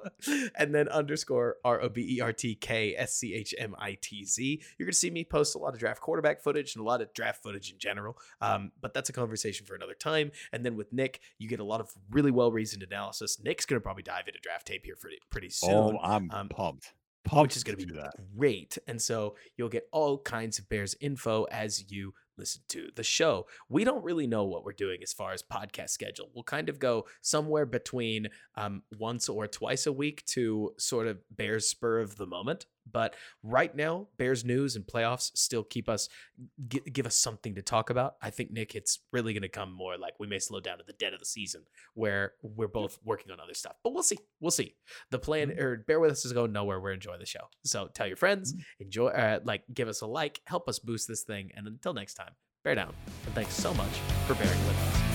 And 0.55 0.73
then 0.73 0.87
underscore 0.89 1.57
R 1.63 1.81
O 1.81 1.89
B 1.89 2.17
E 2.17 2.21
R 2.21 2.33
T 2.33 2.55
K 2.55 2.95
S 2.97 3.15
C 3.15 3.33
H 3.33 3.53
M 3.57 3.75
I 3.79 3.97
T 4.01 4.25
Z. 4.25 4.61
You're 4.77 4.85
going 4.85 4.91
to 4.91 4.97
see 4.97 5.09
me 5.09 5.23
post 5.23 5.55
a 5.55 5.59
lot 5.59 5.73
of 5.73 5.79
draft 5.79 6.01
quarterback 6.01 6.41
footage 6.41 6.75
and 6.75 6.81
a 6.81 6.85
lot 6.85 7.01
of 7.01 7.13
draft 7.13 7.41
footage 7.41 7.71
in 7.71 7.79
general. 7.79 8.17
Um, 8.41 8.71
but 8.81 8.93
that's 8.93 9.09
a 9.09 9.13
conversation 9.13 9.65
for 9.65 9.75
another 9.75 9.95
time. 9.95 10.31
And 10.51 10.65
then 10.65 10.75
with 10.75 10.91
Nick, 10.91 11.21
you 11.37 11.47
get 11.47 11.59
a 11.59 11.65
lot 11.65 11.81
of 11.81 11.91
really 12.11 12.31
well 12.31 12.51
reasoned 12.51 12.83
analysis. 12.83 13.39
Nick's 13.41 13.65
going 13.65 13.79
to 13.79 13.83
probably 13.83 14.03
dive 14.03 14.27
into 14.27 14.39
draft 14.39 14.67
tape 14.67 14.85
here 14.85 14.95
pretty, 14.99 15.17
pretty 15.29 15.49
soon. 15.49 15.71
Oh, 15.71 15.99
I'm 16.01 16.29
um, 16.31 16.49
pumped 16.49 16.93
which 17.31 17.57
is 17.57 17.63
going 17.63 17.77
to 17.77 17.85
be 17.85 17.93
that. 17.93 18.13
great. 18.37 18.77
And 18.87 19.01
so 19.01 19.35
you'll 19.57 19.69
get 19.69 19.87
all 19.91 20.19
kinds 20.19 20.59
of 20.59 20.69
Bears 20.69 20.95
info 20.99 21.43
as 21.51 21.91
you 21.91 22.13
listen 22.37 22.61
to 22.69 22.89
the 22.95 23.03
show. 23.03 23.45
We 23.67 23.83
don't 23.83 24.03
really 24.03 24.25
know 24.25 24.45
what 24.45 24.63
we're 24.63 24.71
doing 24.71 25.03
as 25.03 25.13
far 25.13 25.33
as 25.33 25.43
podcast 25.43 25.89
schedule. 25.89 26.29
We'll 26.33 26.43
kind 26.43 26.69
of 26.69 26.79
go 26.79 27.05
somewhere 27.21 27.65
between 27.65 28.29
um, 28.55 28.83
once 28.97 29.29
or 29.29 29.47
twice 29.47 29.85
a 29.85 29.91
week 29.91 30.25
to 30.27 30.73
sort 30.77 31.07
of 31.07 31.19
Bears 31.29 31.67
spur 31.67 31.99
of 31.99 32.15
the 32.15 32.25
moment. 32.25 32.65
But 32.91 33.15
right 33.43 33.75
now, 33.75 34.07
Bears 34.17 34.43
news 34.43 34.75
and 34.75 34.85
playoffs 34.85 35.31
still 35.35 35.63
keep 35.63 35.89
us 35.89 36.09
g- 36.67 36.81
give 36.91 37.05
us 37.05 37.15
something 37.15 37.55
to 37.55 37.61
talk 37.61 37.89
about. 37.89 38.15
I 38.21 38.29
think 38.29 38.51
Nick, 38.51 38.75
it's 38.75 38.99
really 39.11 39.33
going 39.33 39.43
to 39.43 39.49
come 39.49 39.71
more 39.71 39.97
like 39.97 40.19
we 40.19 40.27
may 40.27 40.39
slow 40.39 40.59
down 40.59 40.79
at 40.79 40.87
the 40.87 40.93
dead 40.93 41.13
of 41.13 41.19
the 41.19 41.25
season 41.25 41.63
where 41.93 42.33
we're 42.41 42.67
both 42.67 42.99
working 43.03 43.31
on 43.31 43.39
other 43.39 43.53
stuff. 43.53 43.75
But 43.83 43.93
we'll 43.93 44.03
see. 44.03 44.19
We'll 44.39 44.51
see. 44.51 44.75
The 45.11 45.19
plan 45.19 45.49
mm-hmm. 45.49 45.61
or 45.61 45.77
bear 45.87 45.99
with 45.99 46.11
us 46.11 46.25
is 46.25 46.33
going 46.33 46.51
nowhere. 46.51 46.79
We're 46.79 46.91
enjoying 46.91 47.19
the 47.19 47.25
show. 47.25 47.49
So 47.63 47.89
tell 47.93 48.07
your 48.07 48.17
friends, 48.17 48.53
mm-hmm. 48.53 48.83
enjoy, 48.83 49.07
uh, 49.07 49.39
like 49.43 49.63
give 49.73 49.87
us 49.87 50.01
a 50.01 50.07
like, 50.07 50.41
help 50.45 50.67
us 50.67 50.79
boost 50.79 51.07
this 51.07 51.23
thing. 51.23 51.51
And 51.55 51.67
until 51.67 51.93
next 51.93 52.15
time, 52.15 52.31
bear 52.63 52.75
down. 52.75 52.93
And 53.25 53.35
thanks 53.35 53.53
so 53.53 53.73
much 53.73 53.91
for 54.27 54.33
bearing 54.35 54.59
with 54.67 54.77
us. 54.77 55.08